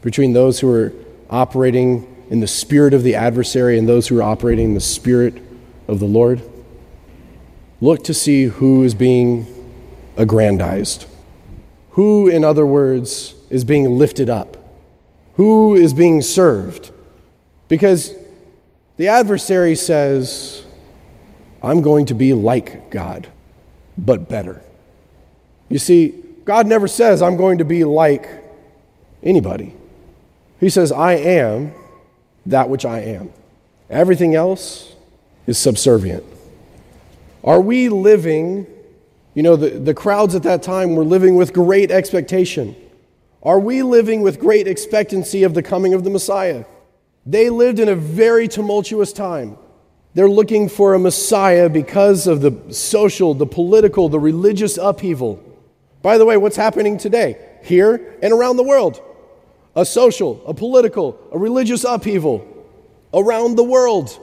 between 0.05 0.34
those 0.34 0.60
who 0.60 0.70
are 0.70 0.92
operating 1.31 2.07
in 2.31 2.41
the 2.41 2.47
spirit 2.47 2.92
of 2.94 3.02
the 3.02 3.15
adversary 3.15 3.78
and 3.78 3.89
those 3.89 4.07
who 4.07 4.18
are 4.18 4.23
operating 4.23 4.66
in 4.66 4.74
the 4.74 4.81
spirit 4.81 5.34
of 5.89 5.99
the 5.99 6.05
Lord? 6.05 6.42
Look 7.81 8.05
to 8.05 8.15
see 8.15 8.44
who 8.44 8.84
is 8.84 8.94
being 8.94 9.47
aggrandized. 10.16 11.07
Who, 11.92 12.28
in 12.28 12.44
other 12.44 12.66
words, 12.66 13.34
is 13.49 13.65
being 13.65 13.99
lifted 13.99 14.28
up? 14.28 14.57
Who 15.36 15.74
is 15.74 15.94
being 15.94 16.20
served? 16.23 16.92
Because 17.68 18.15
the 18.99 19.08
adversary 19.08 19.74
says, 19.74 20.65
I'm 21.62 21.81
going 21.81 22.07
to 22.07 22.15
be 22.15 22.34
like 22.34 22.91
God, 22.91 23.26
but 23.97 24.28
better. 24.28 24.62
You 25.70 25.78
see, 25.78 26.15
God 26.44 26.66
never 26.66 26.86
says, 26.86 27.23
I'm 27.23 27.39
going 27.39 27.58
to 27.58 27.65
be 27.65 27.84
like 27.84 28.28
anybody. 29.23 29.74
He 30.60 30.70
says, 30.70 30.92
I 30.92 31.15
am 31.15 31.73
that 32.47 32.68
which 32.68 32.84
I 32.84 33.00
am. 33.00 33.33
Everything 33.91 34.34
else 34.34 34.94
is 35.47 35.58
subservient. 35.58 36.24
Are 37.42 37.60
we 37.60 37.89
living, 37.89 38.66
you 39.34 39.42
know, 39.42 39.57
the, 39.57 39.70
the 39.70 39.94
crowds 39.94 40.34
at 40.34 40.42
that 40.44 40.62
time 40.62 40.94
were 40.94 41.05
living 41.05 41.36
with 41.36 41.52
great 41.52 41.91
expectation. 41.91 42.74
Are 43.42 43.60
we 43.60 43.83
living 43.83 44.23
with 44.23 44.41
great 44.41 44.66
expectancy 44.66 45.42
of 45.42 45.52
the 45.52 45.62
coming 45.62 45.92
of 45.92 46.05
the 46.05 46.10
Messiah? 46.10 46.65
They 47.26 47.50
lived 47.50 47.78
in 47.78 47.89
a 47.89 47.94
very 47.94 48.49
tumultuous 48.49 49.12
time. 49.12 49.58
They're 50.15 50.31
looking 50.31 50.68
for 50.68 50.94
a 50.94 50.99
Messiah 50.99 51.68
because 51.68 52.26
of 52.26 52.41
the 52.41 52.73
social, 52.73 53.34
the 53.34 53.47
political, 53.47 54.08
the 54.08 54.20
religious 54.20 54.78
upheaval. 54.78 55.42
By 56.02 56.18
the 56.18 56.24
way, 56.24 56.36
what's 56.36 56.57
happening 56.57 56.97
today, 56.97 57.36
here 57.62 58.15
and 58.23 58.33
around 58.33 58.57
the 58.57 58.62
world? 58.62 59.02
A 59.76 59.84
social, 59.84 60.44
a 60.46 60.54
political, 60.54 61.18
a 61.32 61.38
religious 61.38 61.84
upheaval 61.84 62.46
around 63.12 63.56
the 63.56 63.64
world. 63.64 64.18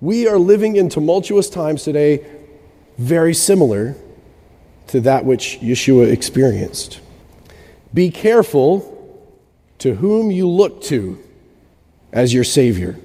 We 0.00 0.28
are 0.28 0.38
living 0.38 0.76
in 0.76 0.88
tumultuous 0.88 1.48
times 1.48 1.84
today 1.84 2.26
very 2.98 3.34
similar 3.34 3.96
to 4.88 5.00
that 5.00 5.24
which 5.24 5.58
Yeshua 5.60 6.12
experienced. 6.12 7.00
Be 7.92 8.10
careful 8.10 8.90
to 9.78 9.94
whom 9.94 10.30
you 10.30 10.48
look 10.48 10.82
to 10.82 11.18
as 12.12 12.32
your 12.32 12.44
Savior. 12.44 12.98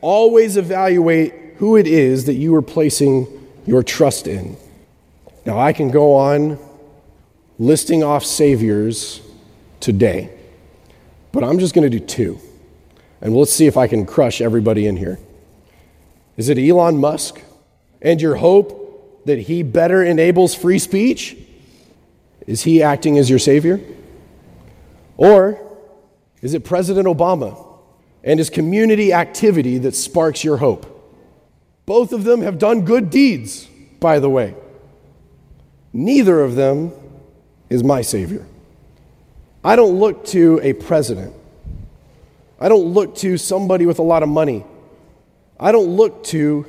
Always 0.00 0.56
evaluate 0.56 1.32
who 1.56 1.76
it 1.76 1.86
is 1.86 2.26
that 2.26 2.34
you 2.34 2.54
are 2.54 2.62
placing 2.62 3.26
your 3.66 3.82
trust 3.82 4.26
in. 4.26 4.56
Now, 5.46 5.58
I 5.58 5.72
can 5.72 5.90
go 5.90 6.14
on 6.14 6.58
listing 7.58 8.02
off 8.02 8.24
Saviors 8.24 9.20
today, 9.80 10.30
but 11.34 11.42
I'm 11.42 11.58
just 11.58 11.74
going 11.74 11.90
to 11.90 11.98
do 11.98 12.04
two. 12.04 12.38
And 13.20 13.34
let's 13.34 13.52
see 13.52 13.66
if 13.66 13.76
I 13.76 13.88
can 13.88 14.06
crush 14.06 14.40
everybody 14.40 14.86
in 14.86 14.96
here. 14.96 15.18
Is 16.36 16.48
it 16.48 16.58
Elon 16.58 16.96
Musk 16.96 17.42
and 18.00 18.20
your 18.22 18.36
hope 18.36 19.26
that 19.26 19.40
he 19.40 19.64
better 19.64 20.02
enables 20.04 20.54
free 20.54 20.78
speech? 20.78 21.36
Is 22.46 22.62
he 22.62 22.82
acting 22.84 23.18
as 23.18 23.28
your 23.28 23.40
savior? 23.40 23.80
Or 25.16 25.60
is 26.40 26.54
it 26.54 26.64
President 26.64 27.08
Obama 27.08 27.66
and 28.22 28.38
his 28.38 28.48
community 28.48 29.12
activity 29.12 29.78
that 29.78 29.96
sparks 29.96 30.44
your 30.44 30.58
hope? 30.58 30.86
Both 31.84 32.12
of 32.12 32.22
them 32.22 32.42
have 32.42 32.58
done 32.58 32.84
good 32.84 33.10
deeds, 33.10 33.66
by 33.98 34.20
the 34.20 34.30
way. 34.30 34.54
Neither 35.92 36.40
of 36.42 36.54
them 36.54 36.92
is 37.68 37.82
my 37.82 38.02
savior. 38.02 38.46
I 39.64 39.76
don't 39.76 39.98
look 39.98 40.26
to 40.26 40.60
a 40.62 40.74
president. 40.74 41.34
I 42.60 42.68
don't 42.68 42.92
look 42.92 43.16
to 43.16 43.38
somebody 43.38 43.86
with 43.86 43.98
a 43.98 44.02
lot 44.02 44.22
of 44.22 44.28
money. 44.28 44.64
I 45.58 45.72
don't 45.72 45.96
look 45.96 46.22
to 46.24 46.66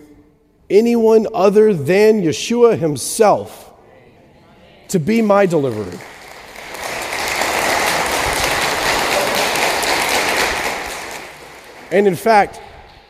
anyone 0.70 1.28
other 1.34 1.74
than 1.74 2.22
Yeshua 2.22 2.78
himself 2.80 3.74
to 4.90 5.00
be 5.00 5.22
my 5.22 5.46
deliverer. 5.46 6.00
And 11.92 12.08
in 12.08 12.16
fact, 12.16 12.62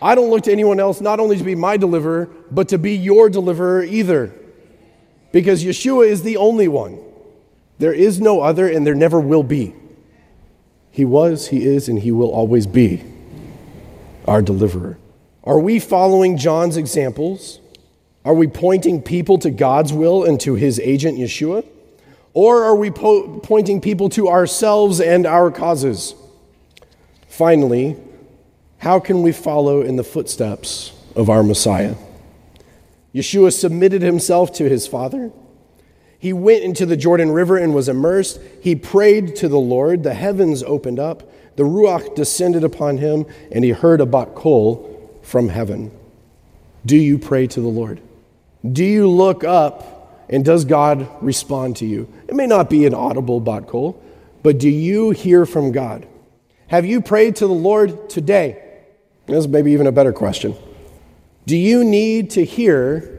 I 0.02 0.16
don't 0.16 0.30
look 0.32 0.44
to 0.44 0.52
anyone 0.52 0.80
else 0.80 1.00
not 1.00 1.20
only 1.20 1.38
to 1.38 1.44
be 1.44 1.56
my 1.56 1.78
deliverer, 1.78 2.28
but 2.50 2.70
to 2.70 2.80
be 2.80 2.96
your 2.96 3.30
deliverer 3.30 3.84
either. 3.84 4.34
Because 5.32 5.64
Yeshua 5.64 6.08
is 6.08 6.24
the 6.24 6.38
only 6.38 6.68
one. 6.68 7.05
There 7.78 7.94
is 7.94 8.22
no 8.22 8.42
other, 8.42 8.68
and 8.68 8.86
there 8.86 8.96
never 8.96 9.20
will 9.20 9.44
be. 9.44 9.76
He 10.92 11.06
was, 11.06 11.48
He 11.48 11.66
is, 11.66 11.90
and 11.90 12.00
He 12.00 12.12
will 12.12 12.32
always 12.32 12.68
be 12.68 13.04
our 14.28 14.42
deliverer. 14.42 14.98
Are 15.44 15.60
we 15.60 15.80
following 15.80 16.38
John's 16.38 16.78
examples? 16.78 17.60
Are 18.26 18.34
we 18.34 18.48
pointing 18.48 19.04
people 19.04 19.38
to 19.40 19.52
God's 19.52 19.94
will 19.94 20.24
and 20.24 20.40
to 20.42 20.56
his 20.56 20.80
agent 20.80 21.20
Yeshua? 21.20 21.64
Or 22.34 22.64
are 22.64 22.76
we 22.76 22.90
po- 22.90 23.40
pointing 23.40 23.80
people 23.80 24.10
to 24.10 24.28
ourselves 24.28 25.00
and 25.00 25.28
our 25.28 25.52
causes? 25.52 26.16
Finally, 27.28 27.96
how 28.80 29.00
can 29.00 29.22
we 29.22 29.32
follow 29.32 29.82
in 29.82 29.96
the 29.96 30.04
footsteps 30.04 30.92
of 31.16 31.30
our 31.30 31.44
Messiah? 31.44 31.96
Yeshua 33.14 33.54
submitted 33.54 34.02
himself 34.02 34.52
to 34.54 34.68
his 34.68 34.88
Father. 34.88 35.32
He 36.26 36.34
went 36.34 36.64
into 36.64 36.88
the 36.88 36.98
Jordan 36.98 37.30
River 37.30 37.56
and 37.56 37.76
was 37.76 37.88
immersed. 37.88 38.40
He 38.60 38.76
prayed 38.76 39.36
to 39.36 39.48
the 39.48 39.60
Lord. 39.60 40.02
The 40.02 40.16
heavens 40.16 40.64
opened 40.64 40.98
up. 40.98 41.22
The 41.56 41.62
Ruach 41.62 42.16
descended 42.16 42.64
upon 42.64 42.98
him, 42.98 43.28
and 43.52 43.64
he 43.64 43.70
heard 43.70 44.02
a 44.02 44.08
bat 44.08 44.34
kol 44.34 45.20
from 45.22 45.50
heaven. 45.50 45.92
Do 46.84 46.98
you 46.98 47.20
pray 47.20 47.46
to 47.46 47.62
the 47.62 47.68
Lord? 47.68 48.02
Do 48.68 48.84
you 48.84 49.08
look 49.08 49.44
up 49.44 50.26
and 50.28 50.44
does 50.44 50.66
God 50.66 51.08
respond 51.22 51.76
to 51.76 51.86
you? 51.86 52.12
It 52.28 52.34
may 52.34 52.48
not 52.48 52.72
be 52.72 52.88
an 52.88 52.96
audible 52.96 53.40
bat 53.40 53.68
kol, 53.68 54.02
but 54.42 54.58
do 54.58 54.68
you 54.68 55.12
hear 55.12 55.46
from 55.46 55.72
God? 55.72 56.08
Have 56.70 56.88
you 56.88 57.02
prayed 57.02 57.36
to 57.36 57.46
the 57.46 57.54
Lord 57.54 58.10
today? 58.10 58.80
This 59.28 59.38
is 59.38 59.48
maybe 59.48 59.74
even 59.74 59.86
a 59.86 59.92
better 59.92 60.12
question. 60.12 60.56
Do 61.46 61.56
you 61.56 61.84
need 61.84 62.32
to 62.32 62.44
hear 62.44 63.16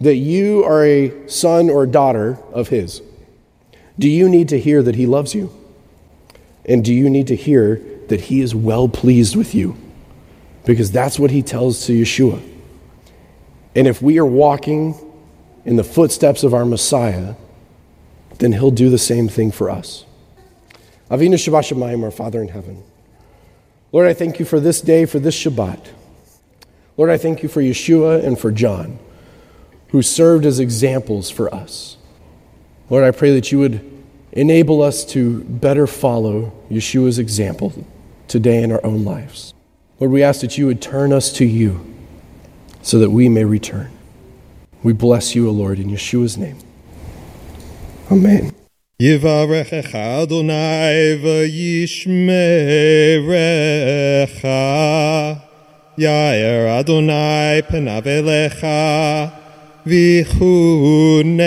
that 0.00 0.16
you 0.16 0.64
are 0.64 0.84
a 0.84 1.28
son 1.28 1.70
or 1.70 1.86
daughter 1.86 2.38
of 2.52 2.68
His? 2.68 3.02
Do 3.98 4.08
you 4.08 4.28
need 4.28 4.48
to 4.48 4.58
hear 4.58 4.82
that 4.82 4.94
He 4.94 5.06
loves 5.06 5.34
you? 5.34 5.52
And 6.64 6.84
do 6.84 6.94
you 6.94 7.10
need 7.10 7.26
to 7.28 7.36
hear 7.36 7.80
that 8.08 8.22
He 8.22 8.40
is 8.40 8.54
well 8.54 8.88
pleased 8.88 9.36
with 9.36 9.54
you? 9.54 9.76
because 10.64 10.92
that's 10.92 11.18
what 11.18 11.30
he 11.30 11.42
tells 11.42 11.86
to 11.86 11.92
Yeshua. 11.92 12.40
And 13.74 13.86
if 13.86 14.02
we 14.02 14.18
are 14.18 14.26
walking 14.26 14.94
in 15.64 15.76
the 15.76 15.84
footsteps 15.84 16.42
of 16.42 16.54
our 16.54 16.64
Messiah, 16.64 17.34
then 18.38 18.52
he'll 18.52 18.70
do 18.70 18.90
the 18.90 18.98
same 18.98 19.28
thing 19.28 19.50
for 19.50 19.70
us. 19.70 20.04
Avinu 21.10 21.34
Shebashamayim, 21.34 22.02
our 22.02 22.10
Father 22.10 22.40
in 22.40 22.48
heaven. 22.48 22.82
Lord, 23.92 24.06
I 24.06 24.14
thank 24.14 24.38
you 24.38 24.44
for 24.44 24.60
this 24.60 24.80
day, 24.80 25.04
for 25.04 25.18
this 25.18 25.36
Shabbat. 25.36 25.88
Lord, 26.96 27.10
I 27.10 27.18
thank 27.18 27.42
you 27.42 27.48
for 27.48 27.60
Yeshua 27.60 28.24
and 28.24 28.38
for 28.38 28.52
John, 28.52 28.98
who 29.89 30.01
served 30.01 30.45
as 30.45 30.59
examples 30.59 31.29
for 31.29 31.53
us. 31.53 31.97
Lord, 32.89 33.03
I 33.03 33.11
pray 33.11 33.33
that 33.33 33.51
you 33.51 33.59
would 33.59 33.81
enable 34.31 34.81
us 34.81 35.05
to 35.05 35.43
better 35.43 35.87
follow 35.87 36.51
Yeshua's 36.69 37.17
example 37.17 37.73
today 38.27 38.61
in 38.61 38.71
our 38.71 38.85
own 38.85 39.05
lives. 39.05 39.53
Lord, 39.99 40.11
we 40.11 40.21
ask 40.23 40.41
that 40.41 40.57
you 40.57 40.65
would 40.67 40.81
turn 40.81 41.13
us 41.13 41.31
to 41.33 41.45
you 41.45 41.85
so 42.81 42.99
that 42.99 43.09
we 43.09 43.29
may 43.29 43.45
return. 43.45 43.91
We 44.83 44.93
bless 44.93 45.33
you, 45.35 45.47
O 45.47 45.51
Lord, 45.51 45.79
in 45.79 45.87
Yeshua's 45.89 46.37
name. 46.37 46.57
Amen. 48.11 48.51
יברכך 48.99 49.95
אדוני 49.95 51.15
וישמרך, 51.23 52.35
יאר 55.97 56.79
אדוני 56.79 57.61
פניו 57.67 58.03
אליך 58.05 58.65
ויחונך. 59.85 61.45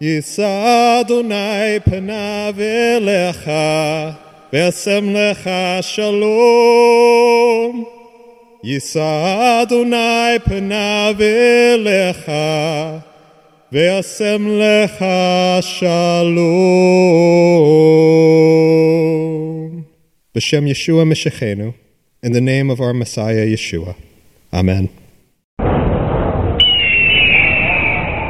יישא 0.00 1.00
אדוני 1.00 1.80
פניו 1.84 2.54
אליך 2.60 3.50
וישם 4.52 5.16
לך 5.16 5.50
שלום. 5.80 7.84
יישא 8.64 9.62
אדוני 9.62 10.38
פניו 10.44 11.14
אליך 11.20 12.32
וישם 13.72 14.48
לך 14.48 15.04
שלום. 15.60 16.44
בשם 20.34 20.66
ישוע 20.66 21.04
משכנו, 21.04 21.72
in 22.26 22.32
the 22.32 22.40
name 22.40 22.70
of 22.70 22.80
our 22.80 22.94
Messiah 22.94 23.46
Yeshua. 23.54 23.94
Amen. 24.52 24.97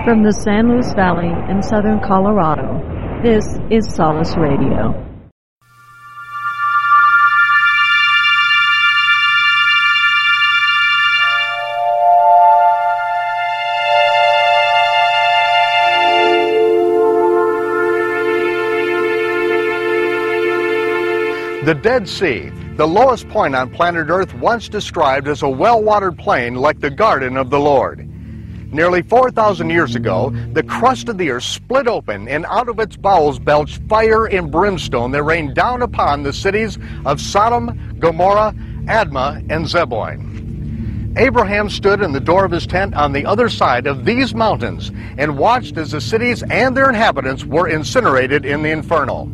From 0.10 0.24
the 0.24 0.34
San 0.34 0.70
Luis 0.70 0.92
Valley 0.94 1.30
in 1.52 1.62
southern 1.62 2.00
Colorado, 2.00 2.82
this 3.22 3.46
is 3.70 3.86
Solace 3.94 4.36
Radio. 4.38 4.92
The 21.66 21.80
Dead 21.84 22.10
Sea, 22.10 22.50
the 22.78 22.88
lowest 22.88 23.30
point 23.30 23.56
on 23.56 23.70
planet 23.70 24.10
Earth, 24.10 24.34
once 24.34 24.70
described 24.70 25.28
as 25.28 25.44
a 25.44 25.50
well 25.50 25.84
watered 25.84 26.18
plain 26.18 26.56
like 26.56 26.80
the 26.80 26.90
garden 26.90 27.38
of 27.38 27.52
the 27.52 27.60
Lord. 27.60 28.10
Nearly 28.72 29.02
4,000 29.02 29.72
years 29.72 29.96
ago, 29.96 30.32
the 30.54 30.62
crust 30.62 31.10
of 31.10 31.18
the 31.18 31.32
earth 31.32 31.44
split 31.44 31.88
open, 31.88 32.28
and 32.28 32.46
out 32.46 32.70
of 32.70 32.80
its 32.80 32.96
bowels 32.96 33.40
belched 33.40 33.82
fire 33.90 34.26
and 34.28 34.52
brimstone 34.52 35.12
that 35.12 35.24
rained 35.24 35.56
down 35.56 35.82
upon 35.82 36.22
the 36.22 36.34
cities 36.34 36.78
of 37.04 37.20
Sodom, 37.20 37.98
Gomorrah, 37.98 38.54
Admah, 38.86 39.38
and 39.50 39.66
Zeboim. 39.66 41.18
Abraham 41.18 41.70
stood 41.70 42.02
in 42.02 42.12
the 42.12 42.20
door 42.20 42.46
of 42.46 42.52
his 42.52 42.68
tent 42.68 42.94
on 42.94 43.12
the 43.12 43.26
other 43.26 43.50
side 43.50 43.88
of 43.88 44.06
these 44.06 44.36
mountains 44.36 44.92
and 45.18 45.40
watched 45.40 45.76
as 45.78 45.92
the 45.92 46.00
cities 46.00 46.44
and 46.44 46.78
their 46.78 46.90
inhabitants 46.90 47.44
were 47.44 47.68
incinerated 47.68 48.46
in 48.46 48.62
the 48.62 48.70
inferno. 48.70 49.28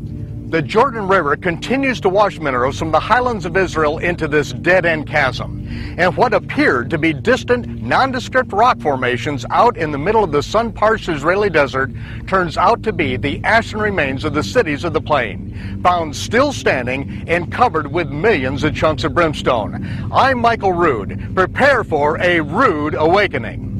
The 0.55 0.61
Jordan 0.61 1.09
River 1.09 1.35
continues 1.35 1.99
to 1.99 2.07
wash 2.07 2.39
minerals 2.39 2.79
from 2.79 2.91
the 2.91 2.99
highlands 3.01 3.45
of 3.45 3.57
Israel 3.57 3.97
into 3.97 4.25
this 4.25 4.53
dead 4.53 4.85
end 4.85 5.05
chasm. 5.05 5.67
And 5.97 6.15
what 6.15 6.33
appeared 6.33 6.89
to 6.91 6.97
be 6.97 7.11
distant, 7.11 7.67
nondescript 7.83 8.53
rock 8.53 8.79
formations 8.79 9.45
out 9.49 9.75
in 9.75 9.91
the 9.91 9.97
middle 9.97 10.23
of 10.23 10.31
the 10.31 10.41
sun 10.41 10.71
parched 10.71 11.09
Israeli 11.09 11.49
desert 11.49 11.91
turns 12.25 12.55
out 12.55 12.83
to 12.83 12.93
be 12.93 13.17
the 13.17 13.43
ashen 13.43 13.81
remains 13.81 14.23
of 14.23 14.33
the 14.33 14.43
cities 14.43 14.85
of 14.85 14.93
the 14.93 15.01
plain, 15.01 15.81
found 15.83 16.15
still 16.15 16.53
standing 16.53 17.25
and 17.27 17.51
covered 17.51 17.91
with 17.91 18.07
millions 18.07 18.63
of 18.63 18.73
chunks 18.73 19.03
of 19.03 19.13
brimstone. 19.13 19.85
I'm 20.09 20.39
Michael 20.39 20.71
Rood. 20.71 21.35
Prepare 21.35 21.83
for 21.83 22.17
a 22.21 22.39
rude 22.39 22.95
awakening. 22.95 23.74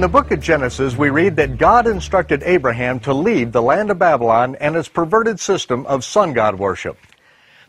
In 0.00 0.02
the 0.02 0.08
book 0.08 0.30
of 0.30 0.40
Genesis, 0.40 0.96
we 0.96 1.10
read 1.10 1.36
that 1.36 1.58
God 1.58 1.86
instructed 1.86 2.42
Abraham 2.44 3.00
to 3.00 3.12
leave 3.12 3.52
the 3.52 3.60
land 3.60 3.90
of 3.90 3.98
Babylon 3.98 4.56
and 4.58 4.74
its 4.74 4.88
perverted 4.88 5.38
system 5.38 5.84
of 5.84 6.06
sun 6.06 6.32
god 6.32 6.58
worship. 6.58 6.96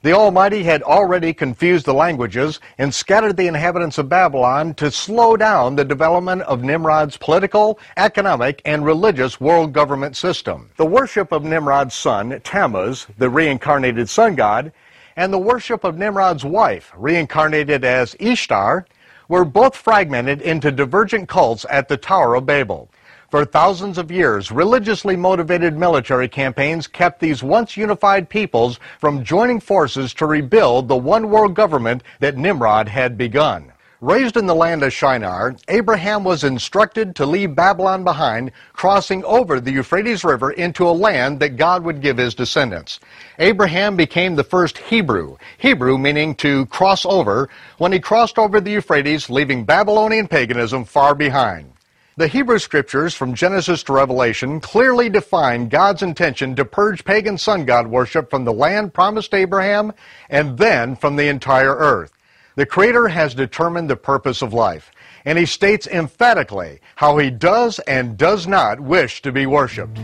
The 0.01 0.13
Almighty 0.13 0.63
had 0.63 0.81
already 0.81 1.33
confused 1.33 1.85
the 1.85 1.93
languages 1.93 2.61
and 2.77 2.95
scattered 2.95 3.35
the 3.35 3.47
inhabitants 3.47 3.97
of 3.97 4.07
Babylon 4.07 4.75
to 4.75 4.91
slow 4.91 5.35
down 5.35 5.75
the 5.75 5.83
development 5.83 6.43
of 6.43 6.63
Nimrod's 6.63 7.17
political, 7.17 7.77
economic, 7.97 8.61
and 8.63 8.85
religious 8.85 9.41
world 9.41 9.73
government 9.73 10.15
system. 10.15 10.69
The 10.77 10.85
worship 10.85 11.33
of 11.33 11.43
Nimrod's 11.43 11.95
son, 11.95 12.39
Tammuz, 12.45 13.07
the 13.17 13.29
reincarnated 13.29 14.07
sun 14.07 14.35
god, 14.35 14.71
and 15.17 15.33
the 15.33 15.37
worship 15.37 15.83
of 15.83 15.97
Nimrod's 15.97 16.45
wife, 16.45 16.93
reincarnated 16.95 17.83
as 17.83 18.15
Ishtar, 18.21 18.85
were 19.31 19.45
both 19.45 19.77
fragmented 19.77 20.41
into 20.41 20.69
divergent 20.69 21.29
cults 21.29 21.65
at 21.69 21.87
the 21.87 21.95
Tower 21.95 22.35
of 22.35 22.45
Babel. 22.45 22.89
For 23.29 23.45
thousands 23.45 23.97
of 23.97 24.11
years, 24.11 24.51
religiously 24.51 25.15
motivated 25.15 25.77
military 25.77 26.27
campaigns 26.27 26.85
kept 26.85 27.21
these 27.21 27.41
once 27.41 27.77
unified 27.77 28.27
peoples 28.27 28.77
from 28.99 29.23
joining 29.23 29.61
forces 29.61 30.13
to 30.15 30.25
rebuild 30.25 30.89
the 30.89 30.97
one 30.97 31.29
world 31.29 31.53
government 31.53 32.03
that 32.19 32.35
Nimrod 32.35 32.89
had 32.89 33.17
begun. 33.17 33.71
Raised 34.01 34.35
in 34.35 34.47
the 34.47 34.55
land 34.55 34.81
of 34.81 34.91
Shinar, 34.91 35.55
Abraham 35.67 36.23
was 36.23 36.43
instructed 36.43 37.15
to 37.15 37.25
leave 37.27 37.53
Babylon 37.53 38.03
behind, 38.03 38.51
crossing 38.73 39.23
over 39.25 39.59
the 39.59 39.71
Euphrates 39.71 40.23
River 40.23 40.49
into 40.49 40.89
a 40.89 40.89
land 40.89 41.39
that 41.39 41.55
God 41.55 41.83
would 41.83 42.01
give 42.01 42.17
his 42.17 42.33
descendants. 42.33 42.99
Abraham 43.37 43.95
became 43.95 44.33
the 44.33 44.43
first 44.43 44.79
Hebrew, 44.79 45.37
Hebrew 45.59 45.99
meaning 45.99 46.33
to 46.37 46.65
cross 46.65 47.05
over, 47.05 47.47
when 47.77 47.91
he 47.91 47.99
crossed 47.99 48.39
over 48.39 48.59
the 48.59 48.71
Euphrates, 48.71 49.29
leaving 49.29 49.65
Babylonian 49.65 50.27
paganism 50.27 50.83
far 50.83 51.13
behind. 51.13 51.71
The 52.17 52.27
Hebrew 52.27 52.57
scriptures 52.57 53.13
from 53.13 53.35
Genesis 53.35 53.83
to 53.83 53.93
Revelation 53.93 54.59
clearly 54.61 55.09
define 55.09 55.69
God's 55.69 56.01
intention 56.01 56.55
to 56.55 56.65
purge 56.65 57.05
pagan 57.05 57.37
sun 57.37 57.65
god 57.65 57.85
worship 57.85 58.31
from 58.31 58.45
the 58.45 58.53
land 58.53 58.95
promised 58.95 59.35
Abraham 59.35 59.93
and 60.27 60.57
then 60.57 60.95
from 60.95 61.17
the 61.17 61.27
entire 61.27 61.75
earth. 61.75 62.11
The 62.55 62.65
Creator 62.65 63.07
has 63.07 63.33
determined 63.33 63.89
the 63.89 63.95
purpose 63.95 64.41
of 64.41 64.53
life, 64.53 64.91
and 65.25 65.37
He 65.37 65.45
states 65.45 65.87
emphatically 65.87 66.79
how 66.95 67.17
He 67.17 67.29
does 67.29 67.79
and 67.79 68.17
does 68.17 68.47
not 68.47 68.79
wish 68.79 69.21
to 69.21 69.31
be 69.31 69.45
worshiped. 69.45 69.99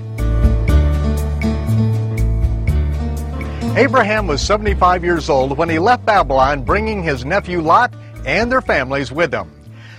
Abraham 3.77 4.25
was 4.25 4.41
75 4.41 5.03
years 5.03 5.29
old 5.29 5.55
when 5.55 5.69
he 5.69 5.77
left 5.77 6.03
Babylon, 6.03 6.63
bringing 6.63 7.03
his 7.03 7.23
nephew 7.25 7.61
Lot 7.61 7.93
and 8.25 8.51
their 8.51 8.59
families 8.59 9.11
with 9.11 9.31
him. 9.31 9.51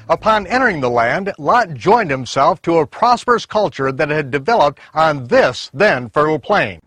Upon 0.08 0.48
entering 0.48 0.80
the 0.80 0.90
land, 0.90 1.32
Lot 1.38 1.74
joined 1.74 2.10
himself 2.10 2.60
to 2.62 2.78
a 2.78 2.86
prosperous 2.88 3.46
culture 3.46 3.92
that 3.92 4.08
had 4.08 4.32
developed 4.32 4.80
on 4.94 5.28
this 5.28 5.70
then 5.72 6.10
fertile 6.10 6.40
plain. 6.40 6.80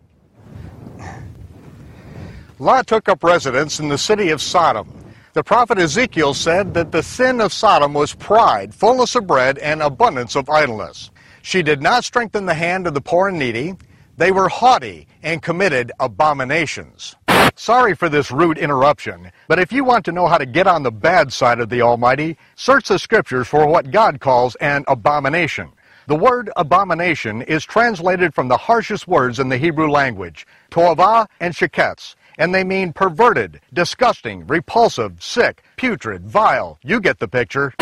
Lot 2.58 2.86
took 2.86 3.08
up 3.08 3.24
residence 3.24 3.80
in 3.80 3.88
the 3.88 3.96
city 3.96 4.28
of 4.28 4.42
Sodom. 4.42 5.01
The 5.34 5.42
prophet 5.42 5.78
Ezekiel 5.78 6.34
said 6.34 6.74
that 6.74 6.92
the 6.92 7.02
sin 7.02 7.40
of 7.40 7.54
Sodom 7.54 7.94
was 7.94 8.14
pride, 8.14 8.74
fullness 8.74 9.14
of 9.14 9.26
bread, 9.26 9.56
and 9.56 9.80
abundance 9.80 10.36
of 10.36 10.50
idleness. 10.50 11.10
She 11.40 11.62
did 11.62 11.80
not 11.80 12.04
strengthen 12.04 12.44
the 12.44 12.52
hand 12.52 12.86
of 12.86 12.92
the 12.92 13.00
poor 13.00 13.28
and 13.28 13.38
needy. 13.38 13.74
They 14.18 14.30
were 14.30 14.50
haughty 14.50 15.06
and 15.22 15.40
committed 15.40 15.90
abominations. 16.00 17.16
Sorry 17.56 17.94
for 17.94 18.10
this 18.10 18.30
rude 18.30 18.58
interruption, 18.58 19.32
but 19.48 19.58
if 19.58 19.72
you 19.72 19.84
want 19.84 20.04
to 20.04 20.12
know 20.12 20.26
how 20.26 20.36
to 20.36 20.44
get 20.44 20.66
on 20.66 20.82
the 20.82 20.92
bad 20.92 21.32
side 21.32 21.60
of 21.60 21.70
the 21.70 21.80
Almighty, 21.80 22.36
search 22.54 22.88
the 22.88 22.98
scriptures 22.98 23.48
for 23.48 23.66
what 23.66 23.90
God 23.90 24.20
calls 24.20 24.54
an 24.56 24.84
abomination. 24.86 25.70
The 26.08 26.16
word 26.16 26.50
abomination 26.56 27.40
is 27.42 27.64
translated 27.64 28.34
from 28.34 28.48
the 28.48 28.56
harshest 28.58 29.08
words 29.08 29.38
in 29.38 29.48
the 29.48 29.56
Hebrew 29.56 29.88
language, 29.88 30.46
toavah 30.70 31.26
and 31.40 31.54
sheketz, 31.54 32.16
and 32.38 32.54
they 32.54 32.64
mean 32.64 32.92
perverted, 32.92 33.60
disgusting, 33.72 34.46
repulsive, 34.46 35.22
sick, 35.22 35.62
putrid, 35.76 36.26
vile. 36.26 36.78
You 36.82 37.00
get 37.00 37.18
the 37.18 37.28
picture. 37.28 37.74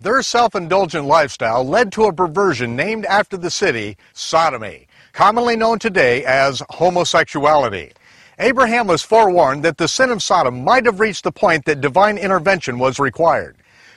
Their 0.00 0.22
self 0.22 0.54
indulgent 0.54 1.06
lifestyle 1.06 1.64
led 1.64 1.90
to 1.92 2.04
a 2.04 2.12
perversion 2.12 2.76
named 2.76 3.04
after 3.06 3.36
the 3.36 3.50
city, 3.50 3.96
sodomy, 4.12 4.86
commonly 5.12 5.56
known 5.56 5.78
today 5.80 6.24
as 6.24 6.62
homosexuality. 6.70 7.92
Abraham 8.38 8.86
was 8.86 9.02
forewarned 9.02 9.64
that 9.64 9.78
the 9.78 9.88
sin 9.88 10.10
of 10.10 10.22
Sodom 10.22 10.62
might 10.62 10.86
have 10.86 11.00
reached 11.00 11.24
the 11.24 11.32
point 11.32 11.64
that 11.64 11.80
divine 11.80 12.16
intervention 12.16 12.78
was 12.78 13.00
required. 13.00 13.56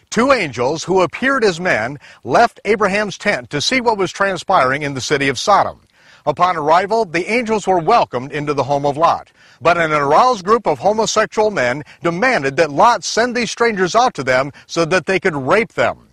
Two 0.09 0.31
angels 0.31 0.83
who 0.83 1.01
appeared 1.01 1.43
as 1.43 1.59
men 1.59 1.99
left 2.23 2.59
Abraham's 2.65 3.19
tent 3.19 3.51
to 3.51 3.61
see 3.61 3.79
what 3.79 3.99
was 3.99 4.11
transpiring 4.11 4.81
in 4.81 4.95
the 4.95 5.01
city 5.01 5.29
of 5.29 5.37
Sodom. 5.37 5.81
Upon 6.25 6.57
arrival, 6.57 7.05
the 7.05 7.31
angels 7.31 7.67
were 7.67 7.79
welcomed 7.79 8.31
into 8.31 8.55
the 8.55 8.63
home 8.63 8.85
of 8.85 8.97
Lot. 8.97 9.31
But 9.61 9.77
an 9.77 9.91
aroused 9.91 10.43
group 10.43 10.65
of 10.65 10.79
homosexual 10.79 11.51
men 11.51 11.83
demanded 12.01 12.55
that 12.55 12.71
Lot 12.71 13.03
send 13.03 13.35
these 13.35 13.51
strangers 13.51 13.95
out 13.95 14.15
to 14.15 14.23
them 14.23 14.51
so 14.65 14.85
that 14.85 15.05
they 15.05 15.19
could 15.19 15.35
rape 15.35 15.73
them. 15.73 16.09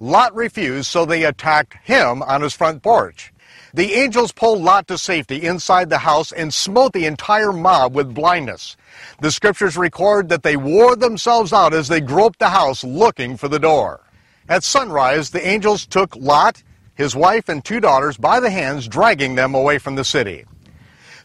Lot 0.00 0.34
refused, 0.34 0.86
so 0.86 1.04
they 1.04 1.24
attacked 1.24 1.76
him 1.82 2.22
on 2.22 2.42
his 2.42 2.54
front 2.54 2.82
porch. 2.82 3.32
The 3.72 3.94
angels 3.94 4.32
pulled 4.32 4.62
Lot 4.62 4.88
to 4.88 4.98
safety 4.98 5.42
inside 5.44 5.90
the 5.90 5.98
house 5.98 6.32
and 6.32 6.52
smote 6.52 6.92
the 6.92 7.06
entire 7.06 7.52
mob 7.52 7.94
with 7.94 8.14
blindness. 8.14 8.76
The 9.20 9.30
scriptures 9.30 9.76
record 9.76 10.28
that 10.28 10.42
they 10.42 10.56
wore 10.56 10.96
themselves 10.96 11.52
out 11.52 11.72
as 11.72 11.88
they 11.88 12.00
groped 12.00 12.38
the 12.38 12.48
house 12.48 12.82
looking 12.82 13.36
for 13.36 13.48
the 13.48 13.60
door. 13.60 14.00
At 14.48 14.64
sunrise, 14.64 15.30
the 15.30 15.46
angels 15.46 15.86
took 15.86 16.16
Lot, 16.16 16.62
his 16.96 17.14
wife, 17.14 17.48
and 17.48 17.64
two 17.64 17.80
daughters 17.80 18.16
by 18.16 18.40
the 18.40 18.50
hands, 18.50 18.88
dragging 18.88 19.36
them 19.36 19.54
away 19.54 19.78
from 19.78 19.94
the 19.94 20.04
city. 20.04 20.44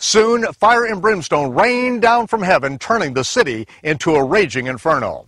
Soon, 0.08 0.45
fire 0.53 0.85
and 0.85 1.01
brimstone 1.01 1.56
rained 1.56 2.03
down 2.03 2.27
from 2.27 2.43
heaven, 2.43 2.77
turning 2.77 3.16
the 3.16 3.24
city 3.24 3.67
into 3.82 4.14
a 4.14 4.24
raging 4.24 4.67
inferno. 4.67 5.25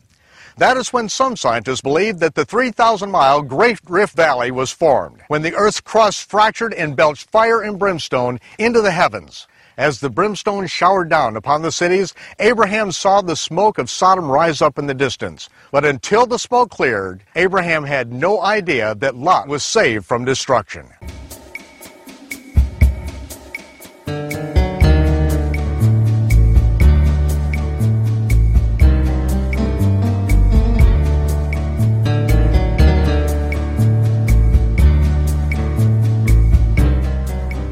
That 0.58 0.78
is 0.78 0.94
when 0.94 1.10
some 1.10 1.36
scientists 1.36 1.82
believe 1.82 2.20
that 2.20 2.36
the 2.36 2.46
3,000 2.46 3.10
mile 3.10 3.42
Great 3.42 3.80
Rift 3.90 4.16
Valley 4.16 4.52
was 4.52 4.72
formed, 4.72 5.22
when 5.30 5.42
the 5.42 5.56
Earth's 5.56 5.82
crust 5.82 6.30
fractured 6.30 6.76
and 6.76 6.96
belched 6.96 7.32
fire 7.32 7.60
and 7.60 7.80
brimstone 7.80 8.40
into 8.60 8.80
the 8.80 8.92
heavens. 8.92 9.48
As 9.78 10.00
the 10.00 10.12
brimstone 10.12 10.68
showered 10.68 11.10
down 11.10 11.36
upon 11.36 11.64
the 11.64 11.72
cities, 11.72 12.14
Abraham 12.38 12.92
saw 12.92 13.22
the 13.22 13.36
smoke 13.36 13.80
of 13.80 13.90
Sodom 13.90 14.30
rise 14.30 14.62
up 14.62 14.78
in 14.78 14.86
the 14.86 14.94
distance. 14.94 15.50
But 15.72 15.86
until 15.86 16.28
the 16.28 16.38
smoke 16.38 16.70
cleared, 16.70 17.24
Abraham 17.36 17.84
had 17.84 18.14
no 18.14 18.44
idea 18.44 18.94
that 18.94 19.16
Lot 19.16 19.48
was 19.48 19.64
saved 19.64 20.06
from 20.06 20.24
destruction. 20.24 20.94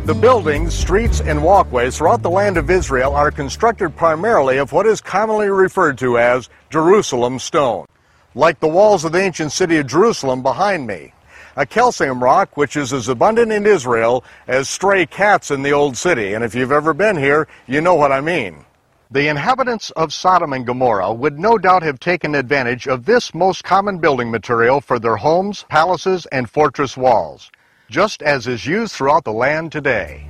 The 0.05 0.13
buildings, 0.13 0.75
streets, 0.75 1.19
and 1.19 1.43
walkways 1.43 1.97
throughout 1.97 2.21
the 2.21 2.29
land 2.29 2.57
of 2.57 2.69
Israel 2.69 3.15
are 3.15 3.31
constructed 3.31 3.95
primarily 3.95 4.57
of 4.57 4.71
what 4.71 4.85
is 4.85 5.01
commonly 5.01 5.49
referred 5.49 5.97
to 5.97 6.19
as 6.19 6.47
Jerusalem 6.69 7.39
stone, 7.39 7.87
like 8.35 8.59
the 8.59 8.67
walls 8.67 9.03
of 9.03 9.13
the 9.13 9.19
ancient 9.19 9.51
city 9.51 9.77
of 9.77 9.87
Jerusalem 9.87 10.43
behind 10.43 10.85
me. 10.85 11.11
A 11.55 11.65
calcium 11.65 12.23
rock 12.23 12.55
which 12.55 12.77
is 12.77 12.93
as 12.93 13.07
abundant 13.07 13.51
in 13.51 13.65
Israel 13.65 14.23
as 14.47 14.69
stray 14.69 15.07
cats 15.07 15.49
in 15.49 15.63
the 15.63 15.73
old 15.73 15.97
city, 15.97 16.35
and 16.35 16.43
if 16.43 16.53
you've 16.53 16.71
ever 16.71 16.93
been 16.93 17.17
here, 17.17 17.47
you 17.65 17.81
know 17.81 17.95
what 17.95 18.11
I 18.11 18.21
mean. 18.21 18.63
The 19.09 19.27
inhabitants 19.27 19.89
of 19.89 20.13
Sodom 20.13 20.53
and 20.53 20.67
Gomorrah 20.67 21.13
would 21.13 21.39
no 21.39 21.57
doubt 21.57 21.81
have 21.81 21.99
taken 21.99 22.35
advantage 22.35 22.87
of 22.87 23.05
this 23.05 23.33
most 23.33 23.63
common 23.63 23.97
building 23.97 24.29
material 24.29 24.81
for 24.81 24.99
their 24.99 25.17
homes, 25.17 25.65
palaces, 25.67 26.27
and 26.27 26.47
fortress 26.47 26.95
walls 26.95 27.49
just 27.89 28.21
as 28.21 28.47
is 28.47 28.65
used 28.65 28.93
throughout 28.93 29.23
the 29.23 29.31
land 29.31 29.71
today. 29.71 30.27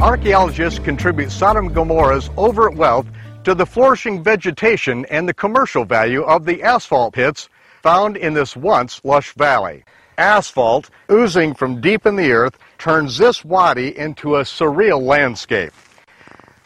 Archaeologists 0.00 0.78
contribute 0.78 1.30
Sodom 1.30 1.66
and 1.66 1.74
Gomorrah's 1.74 2.30
overt 2.36 2.74
wealth 2.74 3.06
to 3.44 3.54
the 3.54 3.66
flourishing 3.66 4.22
vegetation 4.22 5.04
and 5.06 5.28
the 5.28 5.34
commercial 5.34 5.84
value 5.84 6.22
of 6.22 6.44
the 6.44 6.62
asphalt 6.62 7.14
pits 7.14 7.48
found 7.82 8.16
in 8.16 8.34
this 8.34 8.56
once 8.56 9.00
lush 9.04 9.32
valley. 9.32 9.84
Asphalt, 10.16 10.90
oozing 11.10 11.54
from 11.54 11.80
deep 11.80 12.06
in 12.06 12.16
the 12.16 12.32
earth, 12.32 12.58
turns 12.78 13.18
this 13.18 13.44
wadi 13.44 13.96
into 13.98 14.36
a 14.36 14.42
surreal 14.42 15.00
landscape. 15.00 15.72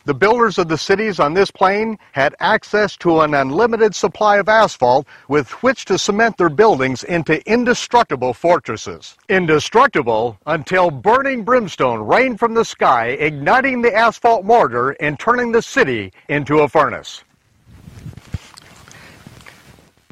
The 0.05 0.15
builders 0.15 0.59
of 0.59 0.67
the 0.67 0.79
cities 0.79 1.21
on 1.21 1.35
this 1.35 1.51
plain 1.51 1.97
had 2.11 2.35
access 2.41 2.97
to 2.99 3.21
an 3.21 3.35
unlimited 3.35 3.95
supply 3.95 4.39
of 4.39 4.49
asphalt 4.49 5.07
with 5.29 5.51
which 5.63 5.85
to 5.85 5.97
cement 5.97 6.39
their 6.39 6.49
buildings 6.49 7.05
into 7.05 7.41
indestructible 7.49 8.35
fortresses. 8.35 9.17
Indestructible 9.29 10.39
until 10.47 10.91
burning 10.91 11.45
brimstone 11.45 12.01
rained 12.01 12.41
from 12.41 12.55
the 12.55 12.65
sky, 12.65 13.09
igniting 13.09 13.83
the 13.83 13.95
asphalt 13.95 14.45
mortar 14.45 14.91
and 14.99 15.21
turning 15.21 15.53
the 15.53 15.63
city 15.63 16.13
into 16.29 16.61
a 16.61 16.69
furnace. 16.69 17.23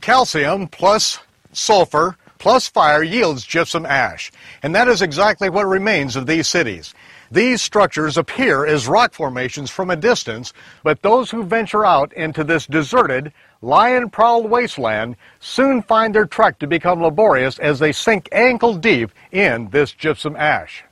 Calcium 0.01 0.69
plus 0.69 1.19
sulfur 1.53 2.17
plus 2.39 2.69
fire 2.69 3.03
yields 3.03 3.45
gypsum 3.45 3.85
ash, 3.85 4.33
and 4.63 4.75
that 4.75 4.89
is 4.89 5.03
exactly 5.03 5.51
what 5.51 5.67
remains 5.67 6.17
of 6.17 6.27
these 6.27 6.49
cities. 6.49 6.95
These 7.33 7.63
structures 7.63 8.17
appear 8.17 8.67
as 8.67 8.89
rock 8.89 9.15
formations 9.15 9.71
from 9.71 9.89
a 9.89 9.97
distance, 9.97 10.53
but 10.83 11.03
those 11.03 11.31
who 11.31 11.45
venture 11.45 11.85
out 11.85 12.13
into 12.15 12.43
this 12.43 12.67
deserted, 12.67 13.33
lion-prowled 13.63 14.51
wasteland 14.51 15.15
soon 15.39 15.81
find 15.83 16.13
their 16.13 16.27
trek 16.27 16.59
to 16.59 16.67
become 16.67 17.01
laborious 17.01 17.59
as 17.61 17.79
they 17.79 17.93
sink 17.93 18.29
ankle 18.33 18.75
deep 18.75 19.13
in 19.31 19.69
this 19.71 19.93
gypsum 19.93 20.35
ash. 20.35 20.83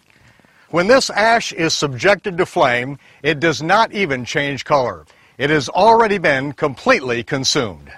When 0.70 0.86
this 0.86 1.10
ash 1.10 1.52
is 1.52 1.74
subjected 1.74 2.38
to 2.38 2.46
flame, 2.46 2.98
it 3.22 3.40
does 3.40 3.60
not 3.60 3.92
even 3.92 4.24
change 4.24 4.64
color. 4.64 5.06
It 5.38 5.50
has 5.50 5.68
already 5.68 6.18
been 6.18 6.52
completely 6.52 7.24
consumed. 7.24 7.90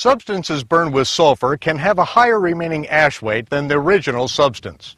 Substances 0.00 0.64
burned 0.64 0.94
with 0.94 1.08
sulfur 1.08 1.58
can 1.58 1.76
have 1.76 1.98
a 1.98 2.06
higher 2.06 2.40
remaining 2.40 2.88
ash 2.88 3.20
weight 3.20 3.50
than 3.50 3.68
the 3.68 3.74
original 3.74 4.28
substance. 4.28 4.96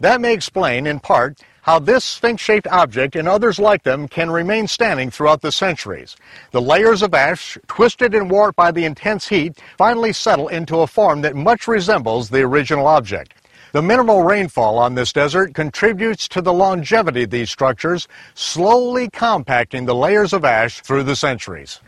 That 0.00 0.20
may 0.20 0.34
explain, 0.34 0.88
in 0.88 0.98
part, 0.98 1.38
how 1.62 1.78
this 1.78 2.04
sphinx-shaped 2.04 2.66
object 2.66 3.14
and 3.14 3.28
others 3.28 3.60
like 3.60 3.84
them 3.84 4.08
can 4.08 4.28
remain 4.28 4.66
standing 4.66 5.08
throughout 5.08 5.40
the 5.40 5.52
centuries. 5.52 6.16
The 6.50 6.60
layers 6.60 7.00
of 7.00 7.14
ash, 7.14 7.58
twisted 7.68 8.12
and 8.12 8.28
warped 8.28 8.56
by 8.56 8.72
the 8.72 8.84
intense 8.84 9.28
heat, 9.28 9.56
finally 9.78 10.12
settle 10.12 10.48
into 10.48 10.80
a 10.80 10.88
form 10.88 11.20
that 11.20 11.36
much 11.36 11.68
resembles 11.68 12.28
the 12.28 12.42
original 12.42 12.88
object. 12.88 13.34
The 13.70 13.82
minimal 13.82 14.24
rainfall 14.24 14.80
on 14.80 14.96
this 14.96 15.12
desert 15.12 15.54
contributes 15.54 16.26
to 16.26 16.42
the 16.42 16.52
longevity 16.52 17.22
of 17.22 17.30
these 17.30 17.52
structures, 17.52 18.08
slowly 18.34 19.10
compacting 19.10 19.86
the 19.86 19.94
layers 19.94 20.32
of 20.32 20.44
ash 20.44 20.80
through 20.80 21.04
the 21.04 21.14
centuries. 21.14 21.78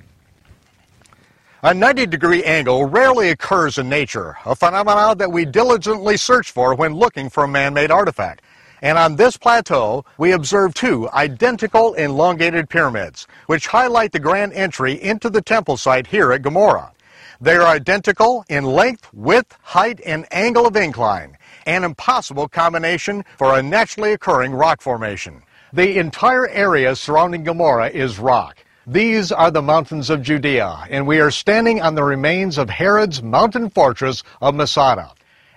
A 1.65 1.73
90 1.73 2.07
degree 2.07 2.43
angle 2.43 2.87
rarely 2.87 3.31
occurs 3.31 3.79
in 3.79 3.89
nature, 3.89 4.37
a 4.45 4.57
phenomenon 4.57 5.17
that 5.19 5.31
we 5.31 5.45
diligently 5.45 6.17
search 6.17 6.51
for 6.51 6.75
when 6.75 6.93
looking 6.93 7.31
for 7.31 7.45
a 7.45 7.49
man-made 7.49 7.93
artifact. 7.93 8.43
And 8.81 8.99
on 8.99 9.15
this 9.15 9.37
plateau, 9.37 10.05
we 10.19 10.33
observe 10.33 10.75
two 10.75 11.09
identical 11.11 11.95
elongated 11.95 12.69
pyramids, 12.69 13.29
which 13.47 13.69
highlight 13.69 14.11
the 14.11 14.19
grand 14.19 14.53
entry 14.55 15.01
into 15.01 15.31
the 15.31 15.41
temple 15.41 15.77
site 15.77 16.09
here 16.09 16.33
at 16.33 16.43
Gomorrah. 16.43 16.91
They 17.41 17.55
are 17.55 17.67
identical 17.69 18.45
in 18.49 18.65
length, 18.65 19.09
width, 19.13 19.57
height, 19.63 20.01
and 20.05 20.27
angle 20.33 20.67
of 20.67 20.75
incline, 20.75 21.39
an 21.65 21.85
impossible 21.85 22.49
combination 22.49 23.25
for 23.39 23.57
a 23.57 23.63
naturally 23.63 24.15
occurring 24.15 24.53
rock 24.53 24.83
formation. 24.83 25.45
The 25.73 25.97
entire 25.97 26.49
area 26.49 26.97
surrounding 26.97 27.45
Gomorrah 27.45 27.91
is 27.91 28.19
rock. 28.19 28.65
These 28.87 29.31
are 29.31 29.53
the 29.53 29.63
mountains 29.63 30.11
of 30.11 30.23
Judea, 30.23 30.89
and 30.91 31.07
we 31.07 31.21
are 31.21 31.31
standing 31.31 31.81
on 31.81 31.95
the 31.95 32.03
remains 32.03 32.59
of 32.59 32.69
Herod's 32.69 33.23
mountain 33.23 33.71
fortress 33.71 34.25
of 34.41 34.57
Masada. 34.57 35.13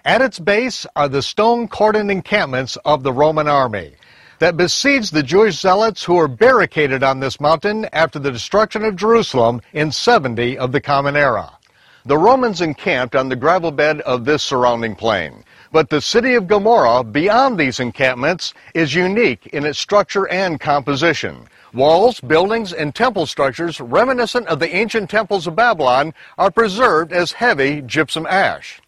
At 0.05 0.21
its 0.21 0.37
base 0.37 0.85
are 0.95 1.09
the 1.09 1.23
stone 1.23 1.67
cordoned 1.67 2.11
encampments 2.11 2.77
of 2.85 3.01
the 3.01 3.11
Roman 3.11 3.47
army 3.47 3.95
that 4.37 4.57
besieged 4.57 5.11
the 5.11 5.23
Jewish 5.23 5.59
zealots 5.59 6.03
who 6.03 6.13
were 6.13 6.27
barricaded 6.27 7.01
on 7.01 7.19
this 7.19 7.39
mountain 7.39 7.89
after 7.93 8.19
the 8.19 8.31
destruction 8.31 8.85
of 8.85 8.95
Jerusalem 8.95 9.59
in 9.73 9.91
70 9.91 10.59
of 10.59 10.71
the 10.71 10.81
Common 10.81 11.15
Era. 11.15 11.54
The 12.07 12.17
Romans 12.19 12.61
encamped 12.61 13.15
on 13.15 13.29
the 13.29 13.35
gravel 13.35 13.71
bed 13.71 14.01
of 14.01 14.25
this 14.25 14.43
surrounding 14.43 14.95
plain. 14.95 15.43
But 15.71 15.89
the 15.89 16.01
city 16.01 16.35
of 16.35 16.47
Gomorrah, 16.47 17.03
beyond 17.03 17.57
these 17.57 17.79
encampments, 17.79 18.53
is 18.75 18.93
unique 18.93 19.47
in 19.47 19.65
its 19.65 19.79
structure 19.79 20.29
and 20.29 20.59
composition. 20.59 21.47
Walls, 21.73 22.19
buildings, 22.19 22.73
and 22.73 22.93
temple 22.93 23.25
structures 23.25 23.81
reminiscent 23.81 24.45
of 24.47 24.59
the 24.59 24.73
ancient 24.75 25.09
temples 25.09 25.47
of 25.47 25.55
Babylon 25.55 26.13
are 26.37 26.51
preserved 26.51 27.11
as 27.11 27.31
heavy 27.31 27.81
gypsum 27.81 28.27
ash. 28.27 28.79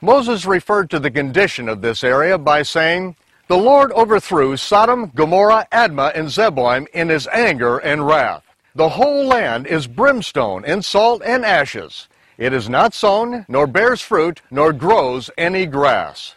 Moses 0.00 0.46
referred 0.46 0.88
to 0.90 1.00
the 1.00 1.10
condition 1.10 1.68
of 1.68 1.82
this 1.82 2.04
area 2.04 2.38
by 2.38 2.62
saying, 2.62 3.16
The 3.48 3.58
Lord 3.58 3.90
overthrew 3.90 4.56
Sodom, 4.56 5.10
Gomorrah, 5.16 5.66
Admah, 5.72 6.12
and 6.14 6.28
Zeboim 6.28 6.86
in 6.94 7.08
his 7.08 7.26
anger 7.32 7.78
and 7.78 8.06
wrath. 8.06 8.44
The 8.76 8.90
whole 8.90 9.26
land 9.26 9.66
is 9.66 9.88
brimstone 9.88 10.64
and 10.64 10.84
salt 10.84 11.22
and 11.26 11.44
ashes. 11.44 12.06
It 12.42 12.52
is 12.52 12.68
not 12.68 12.92
sown, 12.92 13.46
nor 13.46 13.68
bears 13.68 14.00
fruit, 14.00 14.42
nor 14.50 14.72
grows 14.72 15.30
any 15.38 15.64
grass. 15.64 16.34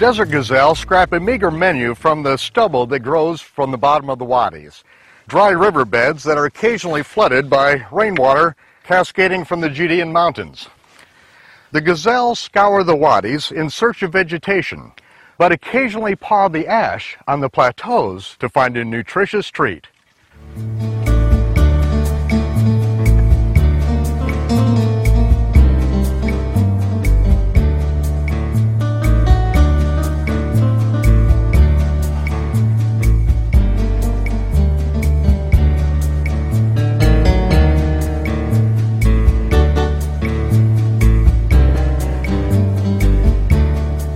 Desert 0.00 0.30
gazelle 0.30 0.74
scrap 0.74 1.12
a 1.12 1.20
meager 1.20 1.50
menu 1.50 1.94
from 1.94 2.22
the 2.22 2.38
stubble 2.38 2.86
that 2.86 3.00
grows 3.00 3.42
from 3.42 3.70
the 3.70 3.76
bottom 3.76 4.08
of 4.08 4.18
the 4.18 4.24
wadis. 4.24 4.82
Dry 5.28 5.50
riverbeds 5.50 6.22
that 6.22 6.38
are 6.38 6.46
occasionally 6.46 7.02
flooded 7.02 7.50
by 7.50 7.84
rainwater 7.92 8.56
cascading 8.82 9.44
from 9.44 9.60
the 9.60 9.68
Judean 9.68 10.10
mountains. 10.10 10.70
The 11.72 11.82
gazelles 11.82 12.38
scour 12.38 12.82
the 12.82 12.96
wadis 12.96 13.50
in 13.50 13.68
search 13.68 14.02
of 14.02 14.14
vegetation, 14.14 14.92
but 15.36 15.52
occasionally 15.52 16.16
paw 16.16 16.48
the 16.48 16.66
ash 16.66 17.18
on 17.28 17.40
the 17.40 17.50
plateaus 17.50 18.38
to 18.40 18.48
find 18.48 18.78
a 18.78 18.84
nutritious 18.86 19.50
treat. 19.50 19.86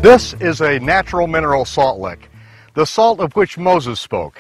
This 0.05 0.35
is 0.35 0.61
a 0.61 0.79
natural 0.81 1.27
mineral 1.27 1.65
salt 1.65 1.99
lick, 1.99 2.29
the 2.75 2.85
salt 2.85 3.21
of 3.21 3.35
which 3.37 3.57
Moses 3.57 3.99
spoke. 3.99 4.39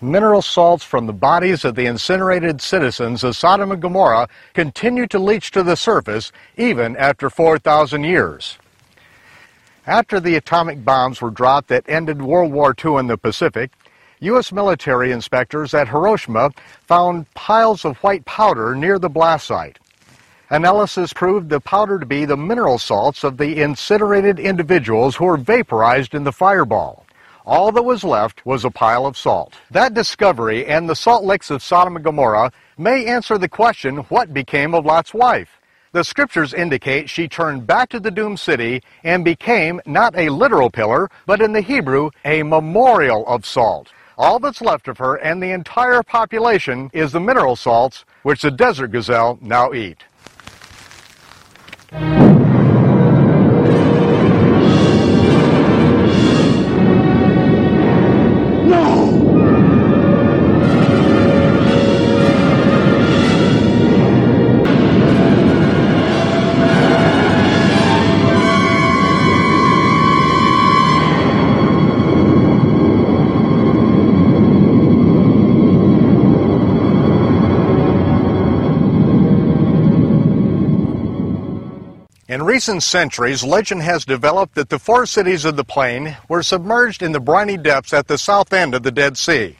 Mineral 0.00 0.42
salts 0.42 0.82
from 0.82 1.06
the 1.06 1.12
bodies 1.12 1.64
of 1.64 1.76
the 1.76 1.86
incinerated 1.86 2.60
citizens 2.60 3.22
of 3.22 3.36
Sodom 3.36 3.70
and 3.70 3.80
Gomorrah 3.80 4.28
continue 4.52 5.06
to 5.06 5.20
leach 5.20 5.52
to 5.52 5.62
the 5.62 5.76
surface 5.76 6.32
even 6.56 6.96
after 6.96 7.30
4,000 7.30 8.02
years. 8.02 8.58
After 9.86 10.18
the 10.18 10.34
atomic 10.34 10.84
bombs 10.84 11.22
were 11.22 11.30
dropped 11.30 11.68
that 11.68 11.88
ended 11.88 12.20
World 12.20 12.50
War 12.50 12.74
II 12.84 12.96
in 12.96 13.06
the 13.06 13.16
Pacific, 13.16 13.70
U.S. 14.18 14.50
military 14.50 15.12
inspectors 15.12 15.72
at 15.72 15.86
Hiroshima 15.86 16.50
found 16.88 17.32
piles 17.34 17.84
of 17.84 17.96
white 17.98 18.24
powder 18.24 18.74
near 18.74 18.98
the 18.98 19.08
blast 19.08 19.46
site. 19.46 19.78
Analysis 20.48 21.12
proved 21.12 21.48
the 21.48 21.58
powder 21.58 21.98
to 21.98 22.06
be 22.06 22.24
the 22.24 22.36
mineral 22.36 22.78
salts 22.78 23.24
of 23.24 23.36
the 23.36 23.60
incinerated 23.60 24.38
individuals 24.38 25.16
who 25.16 25.24
were 25.24 25.36
vaporized 25.36 26.14
in 26.14 26.22
the 26.22 26.30
fireball. 26.30 27.04
All 27.44 27.72
that 27.72 27.82
was 27.82 28.04
left 28.04 28.46
was 28.46 28.64
a 28.64 28.70
pile 28.70 29.06
of 29.06 29.18
salt. 29.18 29.54
That 29.72 29.92
discovery 29.92 30.64
and 30.64 30.88
the 30.88 30.94
salt 30.94 31.24
licks 31.24 31.50
of 31.50 31.64
Sodom 31.64 31.96
and 31.96 32.04
Gomorrah 32.04 32.52
may 32.78 33.06
answer 33.06 33.38
the 33.38 33.48
question 33.48 33.96
what 34.08 34.32
became 34.32 34.72
of 34.72 34.86
Lot's 34.86 35.12
wife. 35.12 35.60
The 35.90 36.04
scriptures 36.04 36.54
indicate 36.54 37.10
she 37.10 37.26
turned 37.26 37.66
back 37.66 37.88
to 37.88 37.98
the 37.98 38.12
doomed 38.12 38.38
city 38.38 38.84
and 39.02 39.24
became 39.24 39.80
not 39.84 40.16
a 40.16 40.28
literal 40.28 40.70
pillar, 40.70 41.10
but 41.26 41.40
in 41.40 41.54
the 41.54 41.60
Hebrew, 41.60 42.10
a 42.24 42.44
memorial 42.44 43.26
of 43.26 43.44
salt. 43.44 43.90
All 44.16 44.38
that's 44.38 44.62
left 44.62 44.86
of 44.86 44.98
her 44.98 45.16
and 45.16 45.42
the 45.42 45.50
entire 45.50 46.04
population 46.04 46.88
is 46.92 47.10
the 47.10 47.20
mineral 47.20 47.56
salts 47.56 48.04
which 48.22 48.42
the 48.42 48.52
desert 48.52 48.92
gazelle 48.92 49.40
now 49.42 49.72
eat. 49.72 50.04
Thank 51.98 52.20
you. 52.20 52.25
In 82.36 82.42
recent 82.42 82.82
centuries, 82.82 83.42
legend 83.42 83.80
has 83.80 84.04
developed 84.04 84.56
that 84.56 84.68
the 84.68 84.78
four 84.78 85.06
cities 85.06 85.46
of 85.46 85.56
the 85.56 85.64
plain 85.64 86.18
were 86.28 86.42
submerged 86.42 87.02
in 87.02 87.12
the 87.12 87.18
briny 87.18 87.56
depths 87.56 87.94
at 87.94 88.08
the 88.08 88.18
south 88.18 88.52
end 88.52 88.74
of 88.74 88.82
the 88.82 88.92
Dead 88.92 89.16
Sea. 89.16 89.56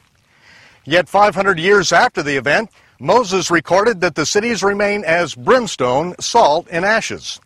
Yet 0.85 1.09
500 1.09 1.57
years 1.57 1.91
after 1.91 2.21
the 2.21 2.37
event, 2.37 2.69
Moses 2.99 3.49
recorded 3.49 3.99
that 4.01 4.13
the 4.13 4.27
cities 4.27 4.61
remain 4.61 5.03
as 5.05 5.33
brimstone, 5.33 6.13
salt, 6.19 6.67
and 6.69 6.85
ashes. 6.85 7.41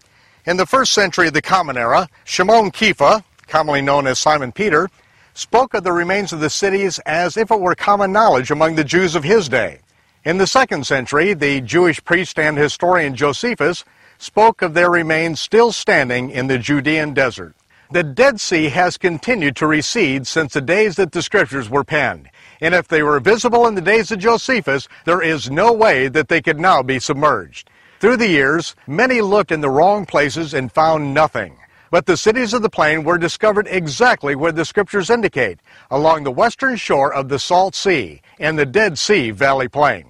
In 0.45 0.58
the 0.58 0.66
first 0.66 0.92
century 0.92 1.27
of 1.30 1.34
the 1.34 1.42
Common 1.42 1.77
Era, 1.77 2.10
Shimon 2.26 2.69
Kefa, 2.69 3.24
commonly 3.48 3.82
known 3.82 4.08
as 4.08 4.19
Simon 4.19 4.51
Peter, 4.51 4.90
spoke 5.34 5.74
of 5.74 5.85
the 5.85 5.93
remains 5.93 6.34
of 6.34 6.42
the 6.42 6.50
cities 6.50 7.00
as 7.06 7.38
if 7.38 7.51
it 7.51 7.61
were 7.61 7.74
common 7.74 8.11
knowledge 8.11 8.51
among 8.51 8.76
the 8.76 8.84
Jews 8.84 9.16
of 9.16 9.24
his 9.24 9.48
day. 9.48 9.80
In 10.26 10.40
the 10.40 10.45
second 10.45 10.85
century, 10.85 11.34
the 11.34 11.61
Jewish 11.61 12.03
priest 12.03 12.38
and 12.38 12.58
historian 12.58 13.16
Josephus 13.16 13.85
spoke 14.22 14.61
of 14.61 14.75
their 14.75 14.91
remains 14.91 15.41
still 15.41 15.72
standing 15.72 16.30
in 16.30 16.45
the 16.45 16.59
Judean 16.59 17.11
desert. 17.11 17.56
The 17.90 18.03
Dead 18.03 18.40
Sea 18.40 18.69
has 18.69 18.95
continued 18.95 19.56
to 19.56 19.66
recede 19.66 20.27
since 20.27 20.53
the 20.53 20.61
days 20.61 20.95
that 20.98 21.11
the 21.11 21.24
scriptures 21.24 21.72
were 21.72 21.83
penned. 21.83 22.30
And 22.61 22.75
if 22.75 22.88
they 22.88 23.01
were 23.01 23.19
visible 23.19 23.66
in 23.66 23.74
the 23.74 23.82
days 23.82 24.11
of 24.11 24.19
Josephus, 24.19 24.88
there 25.06 25.24
is 25.24 25.50
no 25.50 25.74
way 25.74 26.08
that 26.08 26.27
they 26.27 26.40
could 26.40 26.59
now 26.59 26.83
be 26.83 27.00
submerged. 27.00 27.72
Through 28.00 28.17
the 28.17 28.30
years, 28.30 28.75
many 28.85 29.22
looked 29.22 29.51
in 29.51 29.61
the 29.61 29.72
wrong 29.72 30.06
places 30.06 30.53
and 30.53 30.72
found 30.72 31.16
nothing. 31.16 31.58
But 31.90 32.06
the 32.06 32.16
cities 32.16 32.53
of 32.53 32.61
the 32.61 32.69
plain 32.69 33.03
were 33.03 33.17
discovered 33.17 33.67
exactly 33.72 34.35
where 34.35 34.51
the 34.51 34.66
scriptures 34.66 35.09
indicate, 35.09 35.59
along 35.90 36.24
the 36.24 36.32
western 36.32 36.75
shore 36.75 37.11
of 37.11 37.27
the 37.27 37.40
Salt 37.40 37.74
Sea 37.74 38.22
and 38.40 38.58
the 38.58 38.67
Dead 38.67 39.00
Sea 39.00 39.32
Valley 39.32 39.67
Plain. 39.67 40.06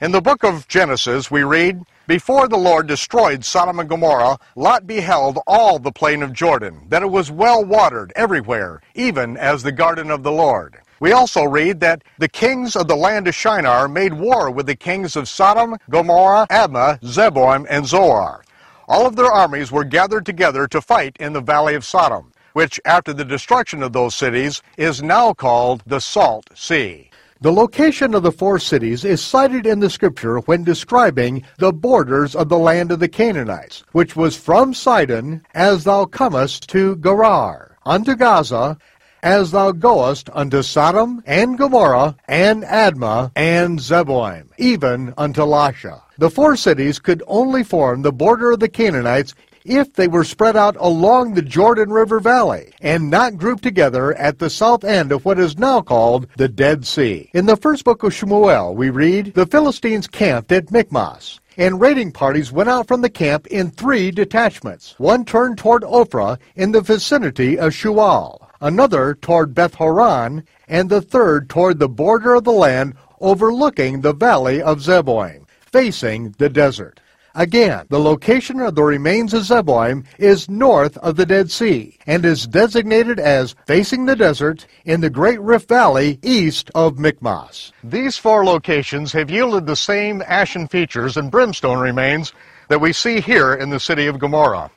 In 0.00 0.10
the 0.10 0.20
book 0.20 0.42
of 0.42 0.66
Genesis, 0.66 1.30
we 1.30 1.44
read, 1.44 1.84
before 2.12 2.46
the 2.46 2.58
Lord 2.58 2.86
destroyed 2.86 3.42
Sodom 3.42 3.80
and 3.80 3.88
Gomorrah, 3.88 4.38
Lot 4.54 4.86
beheld 4.86 5.38
all 5.46 5.78
the 5.78 5.90
plain 5.90 6.22
of 6.22 6.34
Jordan, 6.34 6.82
that 6.90 7.02
it 7.02 7.10
was 7.10 7.30
well 7.30 7.64
watered 7.64 8.12
everywhere, 8.14 8.82
even 8.94 9.38
as 9.38 9.62
the 9.62 9.72
garden 9.72 10.10
of 10.10 10.22
the 10.22 10.30
Lord. 10.30 10.76
We 11.00 11.12
also 11.12 11.44
read 11.44 11.80
that 11.80 12.04
the 12.18 12.28
kings 12.28 12.76
of 12.76 12.86
the 12.86 12.96
land 12.96 13.28
of 13.28 13.34
Shinar 13.34 13.88
made 13.88 14.12
war 14.12 14.50
with 14.50 14.66
the 14.66 14.76
kings 14.76 15.16
of 15.16 15.26
Sodom, 15.26 15.78
Gomorrah, 15.88 16.46
Admah, 16.50 17.00
Zeboim, 17.00 17.64
and 17.70 17.86
Zoar. 17.86 18.44
All 18.88 19.06
of 19.06 19.16
their 19.16 19.32
armies 19.32 19.72
were 19.72 19.82
gathered 19.82 20.26
together 20.26 20.66
to 20.68 20.82
fight 20.82 21.16
in 21.18 21.32
the 21.32 21.40
valley 21.40 21.74
of 21.74 21.82
Sodom, 21.82 22.30
which 22.52 22.78
after 22.84 23.14
the 23.14 23.24
destruction 23.24 23.82
of 23.82 23.94
those 23.94 24.14
cities 24.14 24.60
is 24.76 25.02
now 25.02 25.32
called 25.32 25.82
the 25.86 25.98
Salt 25.98 26.50
Sea. 26.54 27.08
The 27.42 27.52
location 27.52 28.14
of 28.14 28.22
the 28.22 28.30
four 28.30 28.60
cities 28.60 29.04
is 29.04 29.20
cited 29.20 29.66
in 29.66 29.80
the 29.80 29.90
scripture 29.90 30.38
when 30.38 30.62
describing 30.62 31.42
the 31.58 31.72
borders 31.72 32.36
of 32.36 32.48
the 32.48 32.56
land 32.56 32.92
of 32.92 33.00
the 33.00 33.08
Canaanites, 33.08 33.82
which 33.90 34.14
was 34.14 34.36
from 34.36 34.72
Sidon 34.72 35.42
as 35.52 35.82
thou 35.82 36.04
comest 36.04 36.68
to 36.68 36.94
Gerar, 36.94 37.78
unto 37.84 38.14
Gaza, 38.14 38.78
as 39.24 39.50
thou 39.50 39.72
goest 39.72 40.30
unto 40.32 40.62
Sodom 40.62 41.20
and 41.26 41.58
Gomorrah 41.58 42.14
and 42.28 42.62
Admah 42.62 43.32
and 43.34 43.80
Zeboim, 43.80 44.46
even 44.56 45.12
unto 45.18 45.40
Lasha. 45.40 46.00
The 46.18 46.30
four 46.30 46.54
cities 46.54 47.00
could 47.00 47.24
only 47.26 47.64
form 47.64 48.02
the 48.02 48.12
border 48.12 48.52
of 48.52 48.60
the 48.60 48.68
Canaanites 48.68 49.34
if 49.64 49.92
they 49.92 50.08
were 50.08 50.24
spread 50.24 50.56
out 50.56 50.76
along 50.78 51.34
the 51.34 51.42
Jordan 51.42 51.90
River 51.90 52.20
Valley 52.20 52.72
and 52.80 53.10
not 53.10 53.36
grouped 53.36 53.62
together 53.62 54.14
at 54.14 54.38
the 54.38 54.50
south 54.50 54.84
end 54.84 55.12
of 55.12 55.24
what 55.24 55.38
is 55.38 55.58
now 55.58 55.80
called 55.80 56.26
the 56.36 56.48
Dead 56.48 56.86
Sea. 56.86 57.30
In 57.32 57.46
the 57.46 57.56
first 57.56 57.84
book 57.84 58.02
of 58.02 58.12
Shmuel, 58.12 58.74
we 58.74 58.90
read, 58.90 59.34
The 59.34 59.46
Philistines 59.46 60.06
camped 60.06 60.52
at 60.52 60.70
Michmash 60.70 61.38
and 61.56 61.80
raiding 61.80 62.12
parties 62.12 62.52
went 62.52 62.68
out 62.68 62.88
from 62.88 63.02
the 63.02 63.10
camp 63.10 63.46
in 63.48 63.70
three 63.70 64.10
detachments. 64.10 64.94
One 64.98 65.24
turned 65.24 65.58
toward 65.58 65.82
Ophrah 65.82 66.38
in 66.56 66.72
the 66.72 66.80
vicinity 66.80 67.58
of 67.58 67.72
Shual, 67.72 68.46
another 68.60 69.14
toward 69.14 69.54
Beth 69.54 69.74
Horon, 69.74 70.44
and 70.68 70.88
the 70.88 71.02
third 71.02 71.48
toward 71.50 71.78
the 71.78 71.88
border 71.88 72.34
of 72.34 72.44
the 72.44 72.52
land 72.52 72.94
overlooking 73.20 74.00
the 74.00 74.14
valley 74.14 74.62
of 74.62 74.80
Zeboim, 74.80 75.44
facing 75.60 76.34
the 76.38 76.48
desert. 76.48 77.00
Again, 77.34 77.86
the 77.88 77.98
location 77.98 78.60
of 78.60 78.74
the 78.74 78.82
remains 78.82 79.32
of 79.32 79.44
Zeboim 79.44 80.04
is 80.18 80.50
north 80.50 80.98
of 80.98 81.16
the 81.16 81.24
Dead 81.24 81.50
Sea 81.50 81.96
and 82.06 82.26
is 82.26 82.46
designated 82.46 83.18
as 83.18 83.54
facing 83.66 84.04
the 84.04 84.16
desert 84.16 84.66
in 84.84 85.00
the 85.00 85.08
Great 85.08 85.40
Rift 85.40 85.66
Valley 85.66 86.18
east 86.22 86.70
of 86.74 86.98
Michmas. 86.98 87.72
These 87.82 88.18
four 88.18 88.44
locations 88.44 89.12
have 89.12 89.30
yielded 89.30 89.66
the 89.66 89.76
same 89.76 90.22
ashen 90.26 90.68
features 90.68 91.16
and 91.16 91.30
brimstone 91.30 91.78
remains 91.78 92.34
that 92.68 92.82
we 92.82 92.92
see 92.92 93.20
here 93.20 93.54
in 93.54 93.70
the 93.70 93.80
city 93.80 94.06
of 94.06 94.18
Gomorrah. 94.18 94.70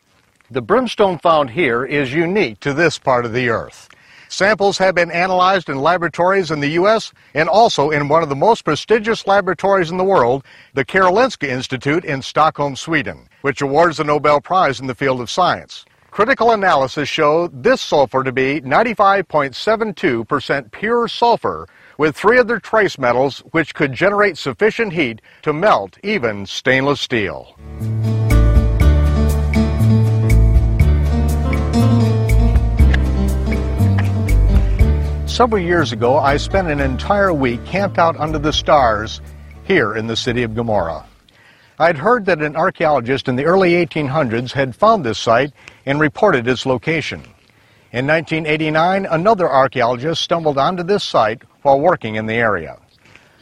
The 0.50 0.61
brimstone 0.61 1.17
found 1.17 1.50
here 1.50 1.84
is 1.84 2.14
unique 2.14 2.61
to 2.61 2.74
this 2.74 2.98
part 2.98 3.25
of 3.25 3.34
the 3.34 3.50
earth. 3.50 3.90
Samples 4.30 4.78
have 4.78 4.95
been 4.95 5.12
analyzed 5.12 5.70
in 5.70 5.78
laboratories 5.78 6.52
in 6.52 6.60
the 6.60 6.70
U.S. 6.70 7.14
and 7.34 7.48
also 7.48 7.90
in 7.90 8.08
one 8.08 8.24
of 8.24 8.30
the 8.30 8.36
most 8.36 8.64
prestigious 8.64 9.28
laboratories 9.28 9.92
in 9.92 9.98
the 9.98 10.04
world, 10.04 10.44
the 10.74 10.86
Karolinska 10.86 11.48
Institute 11.48 12.06
in 12.06 12.22
Stockholm, 12.22 12.76
Sweden, 12.76 13.28
which 13.42 13.62
awards 13.62 13.98
the 13.98 14.04
Nobel 14.04 14.42
Prize 14.42 14.80
in 14.80 14.88
the 14.88 14.95
field 14.95 15.22
of 15.22 15.30
science. 15.30 15.86
Critical 16.16 16.52
analysis 16.52 17.10
showed 17.10 17.64
this 17.64 17.82
sulfur 17.82 18.24
to 18.24 18.32
be 18.32 18.62
95.72% 18.62 20.72
pure 20.72 21.10
sulfur 21.10 21.68
with 21.98 22.16
three 22.16 22.40
other 22.40 22.58
trace 22.58 22.98
metals 22.98 23.40
which 23.52 23.76
could 23.76 23.92
generate 23.92 24.38
sufficient 24.38 24.94
heat 24.94 25.20
to 25.42 25.52
melt 25.52 25.98
even 26.04 26.45
stainless 26.45 27.02
steel. 27.02 27.58
Several 35.35 35.61
years 35.61 35.91
ago, 35.91 36.17
I 36.17 36.38
spent 36.38 36.69
an 36.69 36.80
entire 36.80 37.33
week 37.33 37.65
camped 37.65 37.97
out 37.97 38.15
under 38.15 38.39
the 38.39 38.53
stars 38.53 39.19
here 39.65 39.93
in 39.93 40.07
the 40.07 40.15
city 40.15 40.43
of 40.43 40.55
Gomorrah. 40.55 41.05
I'd 41.77 41.97
heard 41.97 42.25
that 42.27 42.41
an 42.41 42.55
archaeologist 42.55 43.27
in 43.27 43.35
the 43.35 43.43
early 43.43 43.73
1800s 43.85 44.53
had 44.53 44.73
found 44.73 45.03
this 45.03 45.19
site 45.19 45.51
and 45.85 45.99
reported 45.99 46.47
its 46.47 46.65
location. 46.65 47.19
In 47.91 48.07
1989, 48.07 49.07
another 49.07 49.51
archaeologist 49.51 50.22
stumbled 50.22 50.57
onto 50.57 50.83
this 50.83 51.03
site 51.03 51.41
while 51.64 51.81
working 51.81 52.15
in 52.15 52.27
the 52.27 52.35
area. 52.35 52.77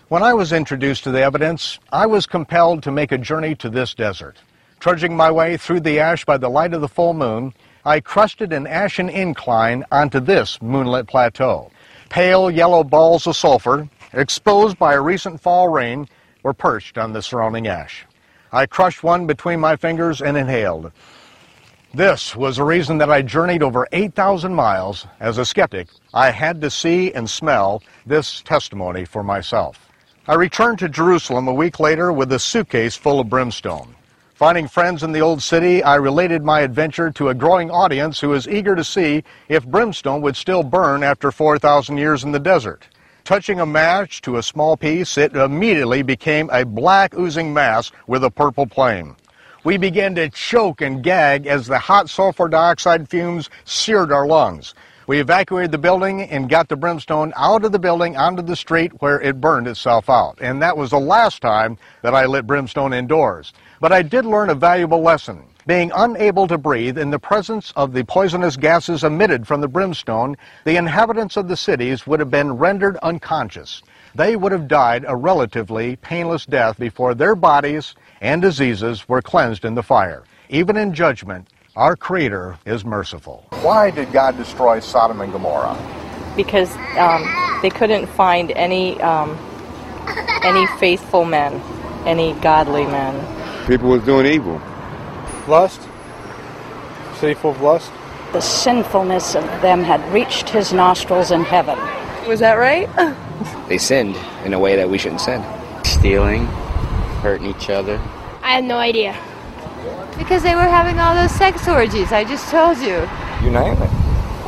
When 0.07 0.23
I 0.23 0.33
was 0.33 0.51
introduced 0.51 1.03
to 1.03 1.11
the 1.11 1.21
evidence, 1.21 1.77
I 1.91 2.07
was 2.07 2.25
compelled 2.25 2.81
to 2.83 2.91
make 2.91 3.11
a 3.11 3.19
journey 3.19 3.53
to 3.57 3.69
this 3.69 3.93
desert. 3.93 4.37
Trudging 4.79 5.15
my 5.15 5.29
way 5.29 5.57
through 5.57 5.81
the 5.81 5.99
ash 5.99 6.25
by 6.25 6.37
the 6.37 6.49
light 6.49 6.73
of 6.73 6.81
the 6.81 6.87
full 6.87 7.13
moon, 7.13 7.53
I 7.85 7.99
crested 7.99 8.51
an 8.51 8.65
ashen 8.65 9.09
incline 9.09 9.85
onto 9.91 10.19
this 10.19 10.59
moonlit 10.59 11.05
plateau. 11.05 11.69
Pale 12.13 12.51
yellow 12.51 12.83
balls 12.83 13.25
of 13.25 13.35
sulfur, 13.35 13.89
exposed 14.13 14.77
by 14.77 14.93
a 14.93 15.01
recent 15.01 15.41
fall 15.41 15.67
rain, 15.69 16.07
were 16.43 16.53
perched 16.53 16.99
on 16.99 17.11
the 17.11 17.23
surrounding 17.23 17.65
ash. 17.65 18.05
I 18.51 18.67
crushed 18.67 19.01
one 19.01 19.25
between 19.25 19.59
my 19.59 19.75
fingers 19.75 20.21
and 20.21 20.37
inhaled. 20.37 20.91
This 21.91 22.35
was 22.35 22.57
the 22.57 22.65
reason 22.65 22.99
that 22.99 23.09
I 23.09 23.23
journeyed 23.23 23.63
over 23.63 23.87
8,000 23.91 24.53
miles. 24.53 25.07
As 25.19 25.39
a 25.39 25.45
skeptic, 25.45 25.87
I 26.13 26.29
had 26.29 26.61
to 26.61 26.69
see 26.69 27.11
and 27.11 27.27
smell 27.27 27.81
this 28.05 28.43
testimony 28.43 29.05
for 29.05 29.23
myself. 29.23 29.89
I 30.27 30.35
returned 30.35 30.77
to 30.79 30.89
Jerusalem 30.89 31.47
a 31.47 31.53
week 31.53 31.79
later 31.79 32.13
with 32.13 32.31
a 32.31 32.37
suitcase 32.37 32.95
full 32.95 33.21
of 33.21 33.27
brimstone. 33.27 33.95
Finding 34.43 34.67
friends 34.67 35.03
in 35.03 35.13
the 35.13 35.21
old 35.21 35.41
city, 35.41 35.81
I 35.81 35.95
related 35.95 36.43
my 36.43 36.59
adventure 36.59 37.09
to 37.11 37.29
a 37.29 37.33
growing 37.33 37.71
audience 37.71 38.19
who 38.19 38.27
was 38.27 38.45
eager 38.45 38.75
to 38.75 38.83
see 38.83 39.23
if 39.47 39.65
brimstone 39.65 40.21
would 40.21 40.35
still 40.35 40.63
burn 40.63 41.01
after 41.01 41.31
4,000 41.31 41.97
years 41.97 42.25
in 42.25 42.33
the 42.33 42.39
desert. 42.39 42.85
Touching 43.23 43.61
a 43.61 43.65
match 43.65 44.19
to 44.23 44.35
a 44.35 44.43
small 44.43 44.75
piece, 44.75 45.17
it 45.17 45.33
immediately 45.33 46.01
became 46.01 46.49
a 46.49 46.65
black 46.65 47.15
oozing 47.17 47.53
mass 47.53 47.93
with 48.05 48.25
a 48.25 48.29
purple 48.29 48.65
flame. 48.65 49.15
We 49.63 49.77
began 49.77 50.13
to 50.15 50.27
choke 50.27 50.81
and 50.81 51.01
gag 51.01 51.47
as 51.47 51.67
the 51.67 51.79
hot 51.79 52.09
sulfur 52.09 52.49
dioxide 52.49 53.07
fumes 53.07 53.49
seared 53.63 54.11
our 54.11 54.27
lungs. 54.27 54.75
We 55.05 55.19
evacuated 55.19 55.71
the 55.71 55.77
building 55.77 56.21
and 56.21 56.49
got 56.49 56.69
the 56.69 56.77
brimstone 56.77 57.33
out 57.35 57.65
of 57.65 57.73
the 57.73 57.79
building 57.79 58.15
onto 58.15 58.41
the 58.41 58.55
street 58.55 59.01
where 59.01 59.19
it 59.19 59.41
burned 59.41 59.67
itself 59.67 60.09
out. 60.09 60.37
And 60.39 60.61
that 60.61 60.77
was 60.77 60.91
the 60.91 60.99
last 60.99 61.41
time 61.41 61.77
that 62.03 62.15
I 62.15 62.25
lit 62.25 62.47
brimstone 62.47 62.93
indoors. 62.93 63.51
But 63.81 63.91
I 63.91 64.01
did 64.01 64.25
learn 64.25 64.49
a 64.49 64.55
valuable 64.55 65.01
lesson. 65.01 65.43
Being 65.65 65.91
unable 65.95 66.47
to 66.47 66.57
breathe 66.57 66.97
in 66.97 67.09
the 67.09 67.19
presence 67.19 67.71
of 67.75 67.93
the 67.93 68.03
poisonous 68.03 68.57
gases 68.57 69.03
emitted 69.03 69.47
from 69.47 69.61
the 69.61 69.67
brimstone, 69.67 70.37
the 70.65 70.77
inhabitants 70.77 71.37
of 71.37 71.47
the 71.47 71.57
cities 71.57 72.05
would 72.07 72.19
have 72.19 72.31
been 72.31 72.53
rendered 72.53 72.97
unconscious. 72.97 73.81
They 74.15 74.35
would 74.35 74.51
have 74.51 74.67
died 74.67 75.05
a 75.07 75.15
relatively 75.15 75.95
painless 75.97 76.45
death 76.45 76.77
before 76.77 77.13
their 77.13 77.35
bodies 77.35 77.95
and 78.21 78.41
diseases 78.41 79.07
were 79.09 79.21
cleansed 79.21 79.65
in 79.65 79.75
the 79.75 79.83
fire. 79.83 80.23
Even 80.49 80.77
in 80.77 80.93
judgment, 80.93 81.47
our 81.75 81.95
Creator 81.95 82.57
is 82.65 82.85
merciful. 82.85 83.43
Why 83.61 83.89
did 83.89 84.11
God 84.11 84.37
destroy 84.37 84.79
Sodom 84.79 85.21
and 85.21 85.31
Gomorrah? 85.31 85.75
Because 86.35 86.71
um, 86.97 87.23
they 87.61 87.69
couldn't 87.69 88.07
find 88.07 88.51
any 88.51 89.01
um, 89.01 89.37
any 90.43 90.67
faithful 90.77 91.25
men, 91.25 91.53
any 92.05 92.33
godly 92.41 92.85
men. 92.85 93.67
People 93.67 93.89
was 93.89 94.03
doing 94.03 94.25
evil. 94.27 94.61
Lust? 95.47 95.81
Sinful 97.15 97.51
of 97.51 97.61
lust? 97.61 97.91
The 98.33 98.41
sinfulness 98.41 99.35
of 99.35 99.43
them 99.61 99.83
had 99.83 100.01
reached 100.13 100.49
his 100.49 100.73
nostrils 100.73 101.31
in 101.31 101.43
heaven. 101.43 101.77
Was 102.27 102.39
that 102.39 102.55
right? 102.55 102.89
they 103.67 103.77
sinned 103.77 104.15
in 104.45 104.53
a 104.53 104.59
way 104.59 104.75
that 104.75 104.89
we 104.89 104.97
shouldn't 104.97 105.21
sin. 105.21 105.43
Stealing, 105.83 106.45
hurting 107.21 107.47
each 107.47 107.69
other. 107.69 107.97
I 108.41 108.55
have 108.55 108.63
no 108.63 108.77
idea. 108.77 109.17
Because 110.17 110.43
they 110.43 110.55
were 110.55 110.61
having 110.61 110.99
all 110.99 111.15
those 111.15 111.31
sex 111.31 111.67
orgies, 111.67 112.11
I 112.11 112.23
just 112.23 112.49
told 112.49 112.77
you. 112.77 113.07
You 113.43 113.51
name 113.51 113.81
it. 113.81 113.89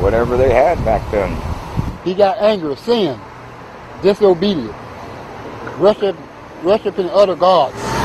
Whatever 0.00 0.36
they 0.36 0.52
had 0.52 0.82
back 0.84 1.08
then. 1.10 1.36
He 2.04 2.14
got 2.14 2.38
angry, 2.38 2.76
sin, 2.76 3.20
disobedient, 4.02 4.74
worship, 5.78 6.16
worshiping 6.62 7.10
other 7.10 7.34
gods. 7.34 7.95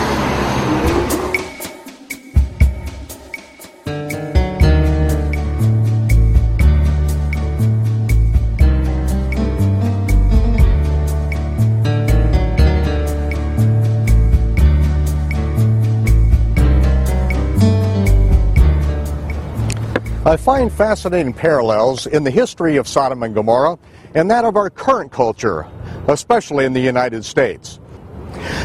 I 20.31 20.37
find 20.37 20.71
fascinating 20.71 21.33
parallels 21.33 22.07
in 22.07 22.23
the 22.23 22.31
history 22.31 22.77
of 22.77 22.87
Sodom 22.87 23.21
and 23.21 23.35
Gomorrah 23.35 23.77
and 24.15 24.31
that 24.31 24.45
of 24.45 24.55
our 24.55 24.69
current 24.69 25.11
culture, 25.11 25.67
especially 26.07 26.63
in 26.63 26.71
the 26.71 26.79
United 26.79 27.25
States. 27.25 27.81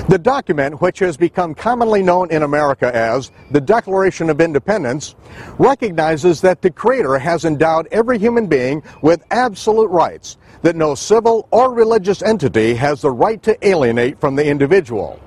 The 0.08 0.16
document, 0.16 0.80
which 0.80 1.00
has 1.00 1.16
become 1.16 1.56
commonly 1.56 2.04
known 2.04 2.30
in 2.30 2.44
America 2.44 2.94
as 2.94 3.32
the 3.50 3.60
Declaration 3.60 4.30
of 4.30 4.40
Independence, 4.40 5.16
recognizes 5.58 6.40
that 6.42 6.62
the 6.62 6.70
Creator 6.70 7.18
has 7.18 7.44
endowed 7.44 7.88
every 7.90 8.20
human 8.20 8.46
being 8.46 8.80
with 9.02 9.24
absolute 9.32 9.90
rights 9.90 10.36
that 10.62 10.76
no 10.76 10.94
civil 10.94 11.48
or 11.50 11.74
religious 11.74 12.22
entity 12.22 12.74
has 12.74 13.00
the 13.00 13.10
right 13.10 13.42
to 13.42 13.66
alienate 13.66 14.20
from 14.20 14.36
the 14.36 14.46
individual. 14.46 15.20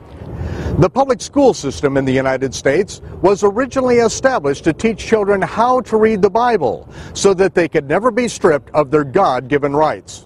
The 0.80 0.90
public 0.90 1.20
school 1.20 1.54
system 1.54 1.98
in 1.98 2.06
the 2.06 2.14
United 2.14 2.56
States 2.56 3.02
was 3.22 3.44
originally 3.44 3.98
established 3.98 4.64
to 4.64 4.72
teach 4.72 4.98
children 4.98 5.42
how 5.42 5.82
to 5.82 5.98
read 5.98 6.22
the 6.22 6.30
Bible 6.30 6.88
so 7.14 7.34
that 7.34 7.54
they 7.54 7.68
could 7.68 7.90
never 7.90 8.12
be 8.12 8.30
stripped 8.30 8.70
of 8.74 8.90
their 8.90 9.04
God 9.04 9.50
given 9.50 9.76
rights. 9.76 10.26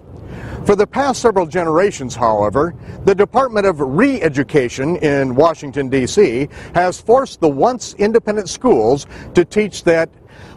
For 0.64 0.76
the 0.76 0.86
past 0.86 1.22
several 1.22 1.46
generations, 1.46 2.14
however, 2.14 2.72
the 3.04 3.16
Department 3.16 3.66
of 3.66 3.80
Re-Education 3.80 4.94
in 4.98 5.34
Washington, 5.34 5.88
D.C. 5.88 6.48
has 6.72 7.00
forced 7.00 7.40
the 7.40 7.48
once 7.48 7.94
independent 7.94 8.48
schools 8.48 9.08
to 9.34 9.44
teach 9.44 9.82
that 9.82 10.08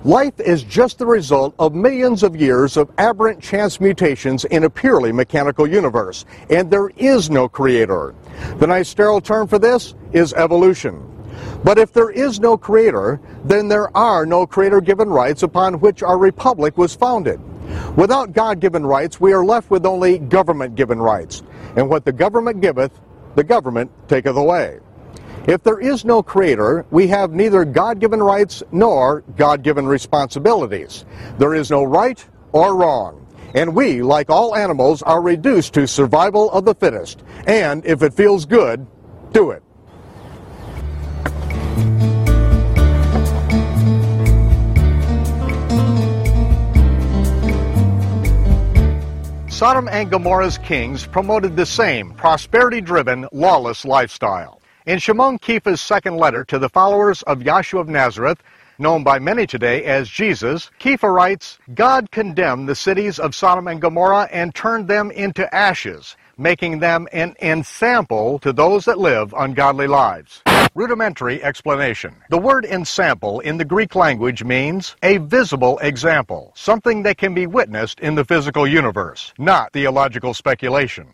Life 0.03 0.40
is 0.40 0.64
just 0.64 1.00
the 1.00 1.06
result 1.06 1.53
of 1.59 1.74
millions 1.74 2.24
of 2.24 2.35
years 2.35 2.77
of 2.77 2.90
aberrant 2.98 3.42
chance 3.42 3.80
mutations 3.80 4.45
in 4.45 4.64
a 4.64 4.69
purely 4.69 5.11
mechanical 5.11 5.67
universe, 5.67 6.26
and 6.50 6.69
there 6.72 6.90
is 6.98 7.30
no 7.30 7.50
creator. 7.50 8.16
The 8.57 8.67
nice 8.67 8.90
sterile 8.90 9.22
term 9.22 9.48
for 9.48 9.59
this 9.59 9.95
is 10.14 10.33
evolution. 10.33 11.03
But 11.64 11.77
if 11.77 11.93
there 11.93 12.09
is 12.09 12.40
no 12.40 12.57
creator, 12.57 13.19
then 13.43 13.67
there 13.67 13.95
are 13.95 14.25
no 14.25 14.45
creator 14.48 14.82
given 14.82 15.09
rights 15.09 15.43
upon 15.43 15.80
which 15.80 16.03
our 16.03 16.17
republic 16.17 16.77
was 16.77 16.95
founded. 16.95 17.40
Without 17.95 18.33
God 18.33 18.59
given 18.59 18.85
rights, 18.85 19.19
we 19.19 19.33
are 19.33 19.43
left 19.43 19.69
with 19.69 19.85
only 19.85 20.19
government 20.19 20.75
given 20.75 20.99
rights. 20.99 21.43
And 21.75 21.90
what 21.90 22.06
the 22.06 22.11
government 22.11 22.61
giveth, 22.61 22.91
the 23.35 23.43
government 23.43 23.91
taketh 24.07 24.35
away. 24.35 24.80
If 25.48 25.64
there 25.64 25.80
is 25.80 26.03
no 26.03 26.22
creator, 26.24 26.85
we 26.91 27.07
have 27.07 27.32
neither 27.32 27.64
God 27.66 27.99
given 27.99 28.22
rights 28.22 28.64
nor 28.72 29.22
God 29.38 29.64
given 29.64 29.85
responsibilities. 29.85 31.06
There 31.38 31.53
is 31.53 31.69
no 31.69 31.83
right 31.83 32.24
or 32.51 32.75
wrong. 32.75 33.26
And 33.53 33.76
we, 33.76 34.01
like 34.01 34.30
all 34.30 34.56
animals, 34.56 35.01
are 35.01 35.22
reduced 35.22 35.74
to 35.76 35.88
survival 35.88 36.51
of 36.51 36.66
the 36.66 36.76
fittest. 36.76 37.24
And 37.45 37.85
if 37.85 38.03
it 38.03 38.14
feels 38.14 38.45
good, 38.45 38.85
do 39.32 39.51
it. 39.51 39.64
Sodom 49.58 49.88
and 49.88 50.11
Gomorrah's 50.11 50.59
kings 50.59 51.08
promoted 51.08 51.56
the 51.56 51.66
same 51.66 52.14
prosperity 52.14 52.80
driven, 52.80 53.27
lawless 53.32 53.85
lifestyle. 53.85 54.61
In 54.85 55.00
Shimon 55.00 55.40
Kefa's 55.40 55.82
second 55.82 56.17
letter 56.17 56.45
to 56.45 56.59
the 56.59 56.69
followers 56.69 57.24
of 57.24 57.40
Yahshua 57.40 57.82
of 57.82 57.88
Nazareth, 57.90 58.38
known 58.80 59.03
by 59.03 59.19
many 59.19 59.47
today 59.47 59.83
as 59.83 60.09
Jesus, 60.09 60.69
Kefa 60.80 61.14
writes, 61.14 61.57
God 61.73 62.11
condemned 62.11 62.69
the 62.69 62.75
cities 62.75 63.19
of 63.19 63.35
Sodom 63.35 63.67
and 63.67 63.81
Gomorrah 63.81 64.30
and 64.31 64.53
turned 64.53 64.88
them 64.88 65.11
into 65.11 65.53
ashes, 65.53 66.15
making 66.38 66.80
them 66.80 67.07
an 67.11 67.35
ensample 67.41 68.39
to 68.39 68.53
those 68.53 68.85
that 68.85 68.99
live 68.99 69.33
ungodly 69.38 69.88
lives. 69.88 70.41
Rudimentary 70.75 71.43
explanation. 71.43 72.14
The 72.30 72.38
word 72.38 72.64
ensample 72.64 73.39
in 73.39 73.57
the 73.57 73.65
Greek 73.65 73.95
language 73.95 74.43
means 74.43 74.95
a 75.01 75.17
visible 75.17 75.80
example, 75.80 76.51
something 76.56 77.01
that 77.03 77.17
can 77.17 77.33
be 77.33 77.47
witnessed 77.47 77.99
in 77.99 78.14
the 78.14 78.23
physical 78.23 78.67
universe, 78.67 79.33
not 79.39 79.73
theological 79.73 80.35
speculation. 80.35 81.14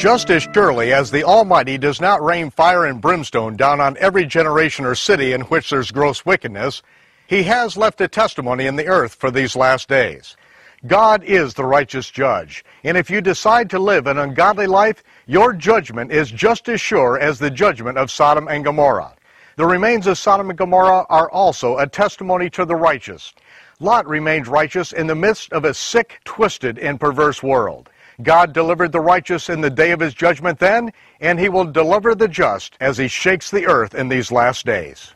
Just 0.00 0.30
as 0.30 0.48
surely 0.54 0.94
as 0.94 1.10
the 1.10 1.24
Almighty 1.24 1.76
does 1.76 2.00
not 2.00 2.24
rain 2.24 2.48
fire 2.48 2.86
and 2.86 3.02
brimstone 3.02 3.54
down 3.54 3.82
on 3.82 3.98
every 3.98 4.24
generation 4.24 4.86
or 4.86 4.94
city 4.94 5.34
in 5.34 5.42
which 5.42 5.68
there's 5.68 5.90
gross 5.90 6.24
wickedness, 6.24 6.82
He 7.26 7.42
has 7.42 7.76
left 7.76 8.00
a 8.00 8.08
testimony 8.08 8.64
in 8.64 8.76
the 8.76 8.86
earth 8.86 9.14
for 9.14 9.30
these 9.30 9.54
last 9.54 9.90
days. 9.90 10.38
God 10.86 11.22
is 11.22 11.52
the 11.52 11.66
righteous 11.66 12.10
judge, 12.10 12.64
and 12.82 12.96
if 12.96 13.10
you 13.10 13.20
decide 13.20 13.68
to 13.68 13.78
live 13.78 14.06
an 14.06 14.16
ungodly 14.16 14.66
life, 14.66 15.02
your 15.26 15.52
judgment 15.52 16.10
is 16.12 16.30
just 16.30 16.70
as 16.70 16.80
sure 16.80 17.18
as 17.18 17.38
the 17.38 17.50
judgment 17.50 17.98
of 17.98 18.10
Sodom 18.10 18.48
and 18.48 18.64
Gomorrah. 18.64 19.14
The 19.56 19.66
remains 19.66 20.06
of 20.06 20.16
Sodom 20.16 20.48
and 20.48 20.58
Gomorrah 20.58 21.04
are 21.10 21.30
also 21.30 21.76
a 21.76 21.86
testimony 21.86 22.48
to 22.50 22.64
the 22.64 22.74
righteous. 22.74 23.34
Lot 23.80 24.08
remained 24.08 24.48
righteous 24.48 24.92
in 24.92 25.08
the 25.08 25.14
midst 25.14 25.52
of 25.52 25.66
a 25.66 25.74
sick, 25.74 26.20
twisted, 26.24 26.78
and 26.78 26.98
perverse 26.98 27.42
world. 27.42 27.90
God 28.22 28.52
delivered 28.52 28.92
the 28.92 29.00
righteous 29.00 29.48
in 29.48 29.60
the 29.60 29.70
day 29.70 29.90
of 29.92 30.00
his 30.00 30.14
judgment 30.14 30.58
then, 30.58 30.92
and 31.20 31.38
he 31.38 31.48
will 31.48 31.64
deliver 31.64 32.14
the 32.14 32.28
just 32.28 32.76
as 32.80 32.98
he 32.98 33.08
shakes 33.08 33.50
the 33.50 33.66
earth 33.66 33.94
in 33.94 34.08
these 34.08 34.30
last 34.30 34.66
days. 34.66 35.12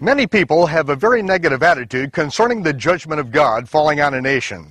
Many 0.00 0.26
people 0.26 0.66
have 0.66 0.88
a 0.88 0.96
very 0.96 1.22
negative 1.22 1.62
attitude 1.62 2.12
concerning 2.12 2.62
the 2.62 2.72
judgment 2.72 3.20
of 3.20 3.30
God 3.30 3.68
falling 3.68 4.00
on 4.00 4.14
a 4.14 4.20
nation. 4.20 4.70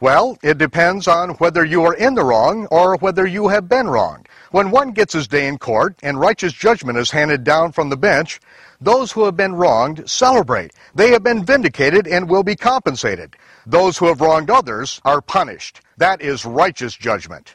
Well, 0.00 0.36
it 0.42 0.58
depends 0.58 1.06
on 1.06 1.30
whether 1.36 1.64
you 1.64 1.84
are 1.84 1.94
in 1.94 2.14
the 2.14 2.24
wrong 2.24 2.66
or 2.70 2.96
whether 2.96 3.26
you 3.26 3.48
have 3.48 3.68
been 3.68 3.86
wronged. 3.86 4.28
When 4.50 4.70
one 4.70 4.90
gets 4.90 5.12
his 5.12 5.28
day 5.28 5.46
in 5.46 5.58
court 5.58 5.96
and 6.02 6.18
righteous 6.18 6.52
judgment 6.52 6.98
is 6.98 7.10
handed 7.10 7.44
down 7.44 7.72
from 7.72 7.88
the 7.88 7.96
bench, 7.96 8.40
those 8.80 9.12
who 9.12 9.24
have 9.24 9.36
been 9.36 9.54
wronged 9.54 10.08
celebrate. 10.10 10.72
They 10.94 11.10
have 11.10 11.22
been 11.22 11.44
vindicated 11.44 12.06
and 12.06 12.28
will 12.28 12.42
be 12.42 12.56
compensated. 12.56 13.36
Those 13.66 13.96
who 13.96 14.06
have 14.06 14.20
wronged 14.20 14.50
others 14.50 15.00
are 15.04 15.20
punished. 15.20 15.80
That 15.96 16.20
is 16.20 16.44
righteous 16.44 16.94
judgment. 16.94 17.54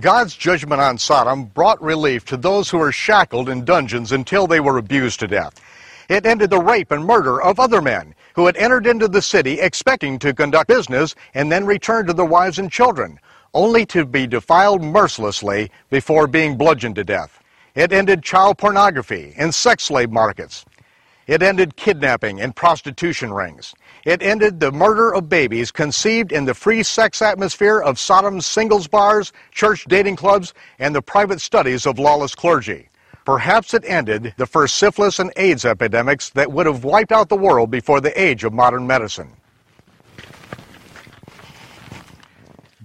God's 0.00 0.36
judgment 0.36 0.80
on 0.80 0.98
Sodom 0.98 1.46
brought 1.46 1.82
relief 1.82 2.24
to 2.26 2.36
those 2.36 2.70
who 2.70 2.78
were 2.78 2.92
shackled 2.92 3.48
in 3.48 3.64
dungeons 3.64 4.12
until 4.12 4.46
they 4.46 4.60
were 4.60 4.78
abused 4.78 5.20
to 5.20 5.26
death. 5.26 5.60
It 6.08 6.24
ended 6.24 6.50
the 6.50 6.60
rape 6.60 6.92
and 6.92 7.04
murder 7.04 7.42
of 7.42 7.58
other 7.58 7.82
men 7.82 8.14
who 8.34 8.46
had 8.46 8.56
entered 8.56 8.86
into 8.86 9.08
the 9.08 9.20
city 9.20 9.60
expecting 9.60 10.18
to 10.20 10.32
conduct 10.32 10.68
business 10.68 11.14
and 11.34 11.50
then 11.50 11.66
return 11.66 12.06
to 12.06 12.12
their 12.12 12.24
wives 12.24 12.58
and 12.58 12.70
children, 12.70 13.18
only 13.54 13.84
to 13.86 14.04
be 14.04 14.26
defiled 14.26 14.82
mercilessly 14.82 15.70
before 15.90 16.26
being 16.26 16.56
bludgeoned 16.56 16.94
to 16.94 17.04
death. 17.04 17.42
It 17.74 17.92
ended 17.92 18.22
child 18.22 18.58
pornography 18.58 19.34
and 19.36 19.54
sex 19.54 19.84
slave 19.84 20.10
markets. 20.10 20.64
It 21.28 21.42
ended 21.42 21.76
kidnapping 21.76 22.40
and 22.40 22.56
prostitution 22.56 23.34
rings. 23.34 23.74
It 24.06 24.22
ended 24.22 24.60
the 24.60 24.72
murder 24.72 25.12
of 25.14 25.28
babies 25.28 25.70
conceived 25.70 26.32
in 26.32 26.46
the 26.46 26.54
free 26.54 26.82
sex 26.82 27.20
atmosphere 27.20 27.78
of 27.80 27.98
Sodom's 27.98 28.46
singles 28.46 28.88
bars, 28.88 29.30
church 29.52 29.84
dating 29.84 30.16
clubs, 30.16 30.54
and 30.78 30.94
the 30.94 31.02
private 31.02 31.42
studies 31.42 31.84
of 31.84 31.98
lawless 31.98 32.34
clergy. 32.34 32.88
Perhaps 33.26 33.74
it 33.74 33.84
ended 33.84 34.32
the 34.38 34.46
first 34.46 34.78
syphilis 34.78 35.18
and 35.18 35.30
AIDS 35.36 35.66
epidemics 35.66 36.30
that 36.30 36.50
would 36.50 36.64
have 36.64 36.82
wiped 36.82 37.12
out 37.12 37.28
the 37.28 37.36
world 37.36 37.70
before 37.70 38.00
the 38.00 38.18
age 38.18 38.42
of 38.42 38.54
modern 38.54 38.86
medicine. 38.86 39.30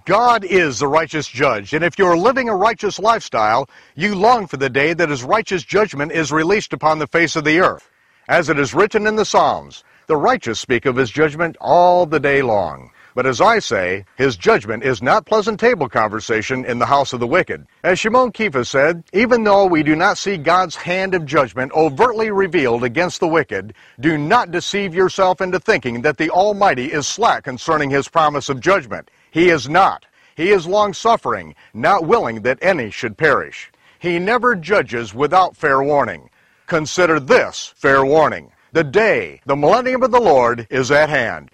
God 0.04 0.44
is 0.44 0.80
the 0.80 0.88
righteous 0.90 1.30
judge, 1.30 1.74
and 1.74 1.82
if 1.82 1.98
you 1.98 2.06
are 2.06 2.18
living 2.18 2.50
a 2.50 2.56
righteous 2.58 3.00
lifestyle, 3.00 3.70
you 3.96 4.16
long 4.16 4.48
for 4.48 4.58
the 4.58 4.70
day 4.70 4.94
that 4.94 5.08
his 5.08 5.24
righteous 5.24 5.64
judgment 5.64 6.12
is 6.12 6.30
released 6.30 6.74
upon 6.74 7.00
the 7.00 7.08
face 7.08 7.38
of 7.38 7.46
the 7.46 7.62
earth. 7.62 7.90
As 8.30 8.48
it 8.48 8.58
is 8.58 8.74
written 8.74 9.06
in 9.06 9.18
the 9.18 9.26
Psalms, 9.26 9.84
the 10.08 10.16
righteous 10.16 10.58
speak 10.58 10.86
of 10.86 10.96
his 10.96 11.12
judgment 11.12 11.58
all 11.60 12.06
the 12.06 12.22
day 12.22 12.42
long. 12.42 12.90
But 13.16 13.26
as 13.26 13.42
I 13.42 13.60
say, 13.60 14.06
his 14.16 14.38
judgment 14.38 14.84
is 14.84 15.02
not 15.02 15.26
pleasant 15.26 15.60
table 15.60 15.90
conversation 15.90 16.64
in 16.64 16.80
the 16.80 16.86
house 16.86 17.12
of 17.12 17.20
the 17.20 17.28
wicked. 17.28 17.68
As 17.84 18.00
Shimon 18.00 18.32
Kefa 18.32 18.66
said, 18.66 19.04
even 19.12 19.44
though 19.44 19.66
we 19.66 19.84
do 19.84 19.94
not 19.94 20.18
see 20.18 20.38
God's 20.38 20.78
hand 20.78 21.14
of 21.14 21.26
judgment 21.26 21.74
overtly 21.74 22.32
revealed 22.32 22.86
against 22.86 23.20
the 23.20 23.28
wicked, 23.28 23.74
do 24.00 24.18
not 24.18 24.52
deceive 24.52 24.96
yourself 24.96 25.42
into 25.42 25.60
thinking 25.60 26.02
that 26.04 26.18
the 26.18 26.30
Almighty 26.30 26.94
is 26.94 27.06
slack 27.06 27.44
concerning 27.44 27.90
his 27.90 28.08
promise 28.08 28.48
of 28.48 28.62
judgment. 28.62 29.12
He 29.32 29.50
is 29.50 29.68
not. 29.68 30.06
He 30.36 30.52
is 30.52 30.66
long 30.66 30.94
suffering, 30.94 31.56
not 31.74 32.06
willing 32.06 32.42
that 32.44 32.60
any 32.62 32.90
should 32.90 33.18
perish. 33.18 33.70
He 34.00 34.18
never 34.18 34.56
judges 34.56 35.14
without 35.14 35.58
fair 35.58 35.84
warning. 35.84 36.30
Consider 36.68 37.20
this 37.20 37.74
fair 37.76 38.06
warning. 38.06 38.52
The 38.72 38.84
day, 38.84 39.42
the 39.46 39.56
millennium 39.56 40.02
of 40.02 40.12
the 40.12 40.20
Lord, 40.20 40.66
is 40.70 40.92
at 40.92 41.10
hand. 41.10 41.52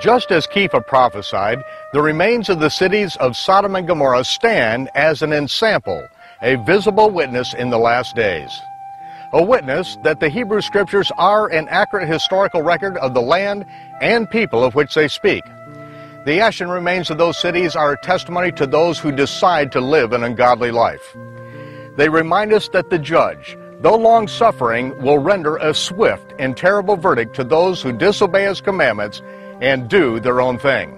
Just 0.00 0.32
as 0.32 0.46
Kefa 0.46 0.86
prophesied, 0.86 1.62
the 1.92 2.00
remains 2.00 2.48
of 2.48 2.58
the 2.58 2.70
cities 2.70 3.16
of 3.16 3.36
Sodom 3.36 3.76
and 3.76 3.86
Gomorrah 3.86 4.24
stand 4.24 4.88
as 4.94 5.20
an 5.20 5.32
ensample, 5.32 6.08
a 6.40 6.56
visible 6.64 7.10
witness 7.10 7.52
in 7.52 7.68
the 7.68 7.78
last 7.78 8.16
days 8.16 8.50
a 9.32 9.42
witness 9.42 9.96
that 10.02 10.20
the 10.20 10.28
Hebrew 10.28 10.60
Scriptures 10.60 11.12
are 11.16 11.48
an 11.48 11.68
accurate 11.68 12.08
historical 12.08 12.62
record 12.62 12.96
of 12.98 13.14
the 13.14 13.22
land 13.22 13.64
and 14.00 14.28
people 14.28 14.64
of 14.64 14.74
which 14.74 14.94
they 14.94 15.08
speak. 15.08 15.44
The 16.26 16.40
ashen 16.40 16.68
remains 16.68 17.10
of 17.10 17.18
those 17.18 17.38
cities 17.38 17.76
are 17.76 17.92
a 17.92 18.00
testimony 18.00 18.52
to 18.52 18.66
those 18.66 18.98
who 18.98 19.12
decide 19.12 19.72
to 19.72 19.80
live 19.80 20.12
an 20.12 20.24
ungodly 20.24 20.70
life. 20.70 21.16
They 21.96 22.08
remind 22.08 22.52
us 22.52 22.68
that 22.70 22.90
the 22.90 22.98
judge, 22.98 23.56
though 23.80 23.96
long 23.96 24.28
suffering, 24.28 25.00
will 25.00 25.18
render 25.18 25.56
a 25.56 25.74
swift 25.74 26.34
and 26.38 26.56
terrible 26.56 26.96
verdict 26.96 27.34
to 27.36 27.44
those 27.44 27.80
who 27.80 27.92
disobey 27.92 28.44
his 28.44 28.60
commandments 28.60 29.22
and 29.60 29.88
do 29.88 30.20
their 30.20 30.40
own 30.40 30.58
thing. 30.58 30.96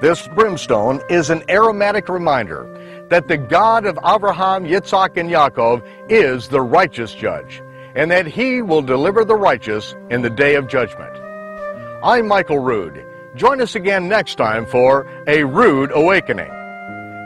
This 0.00 0.28
brimstone 0.28 1.00
is 1.10 1.30
an 1.30 1.42
aromatic 1.48 2.08
reminder 2.08 2.66
that 3.08 3.28
the 3.28 3.36
God 3.36 3.86
of 3.86 3.98
Abraham, 4.04 4.64
Yitzhak, 4.64 5.16
and 5.16 5.30
Yaakov 5.30 5.82
is 6.10 6.48
the 6.48 6.60
righteous 6.60 7.14
judge, 7.14 7.62
and 7.94 8.10
that 8.10 8.26
he 8.26 8.62
will 8.62 8.82
deliver 8.82 9.24
the 9.24 9.36
righteous 9.36 9.94
in 10.10 10.22
the 10.22 10.30
day 10.30 10.54
of 10.54 10.68
judgment. 10.68 11.16
I'm 12.02 12.26
Michael 12.26 12.58
Rood. 12.58 13.04
Join 13.36 13.60
us 13.60 13.74
again 13.74 14.08
next 14.08 14.36
time 14.36 14.66
for 14.66 15.06
A 15.26 15.44
Rood 15.44 15.90
Awakening. 15.92 16.50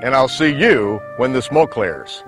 And 0.03 0.15
I'll 0.15 0.29
see 0.29 0.55
you 0.55 1.01
when 1.19 1.33
the 1.33 1.43
smoke 1.43 1.71
clears. 1.71 2.25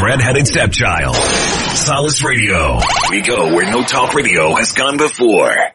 Redheaded 0.00 0.46
stepchild. 0.46 1.16
Solace 1.16 2.22
Radio. 2.22 2.78
We 3.10 3.20
go 3.22 3.54
where 3.54 3.70
no 3.70 3.82
talk 3.82 4.14
radio 4.14 4.54
has 4.54 4.72
gone 4.72 4.96
before. 4.96 5.67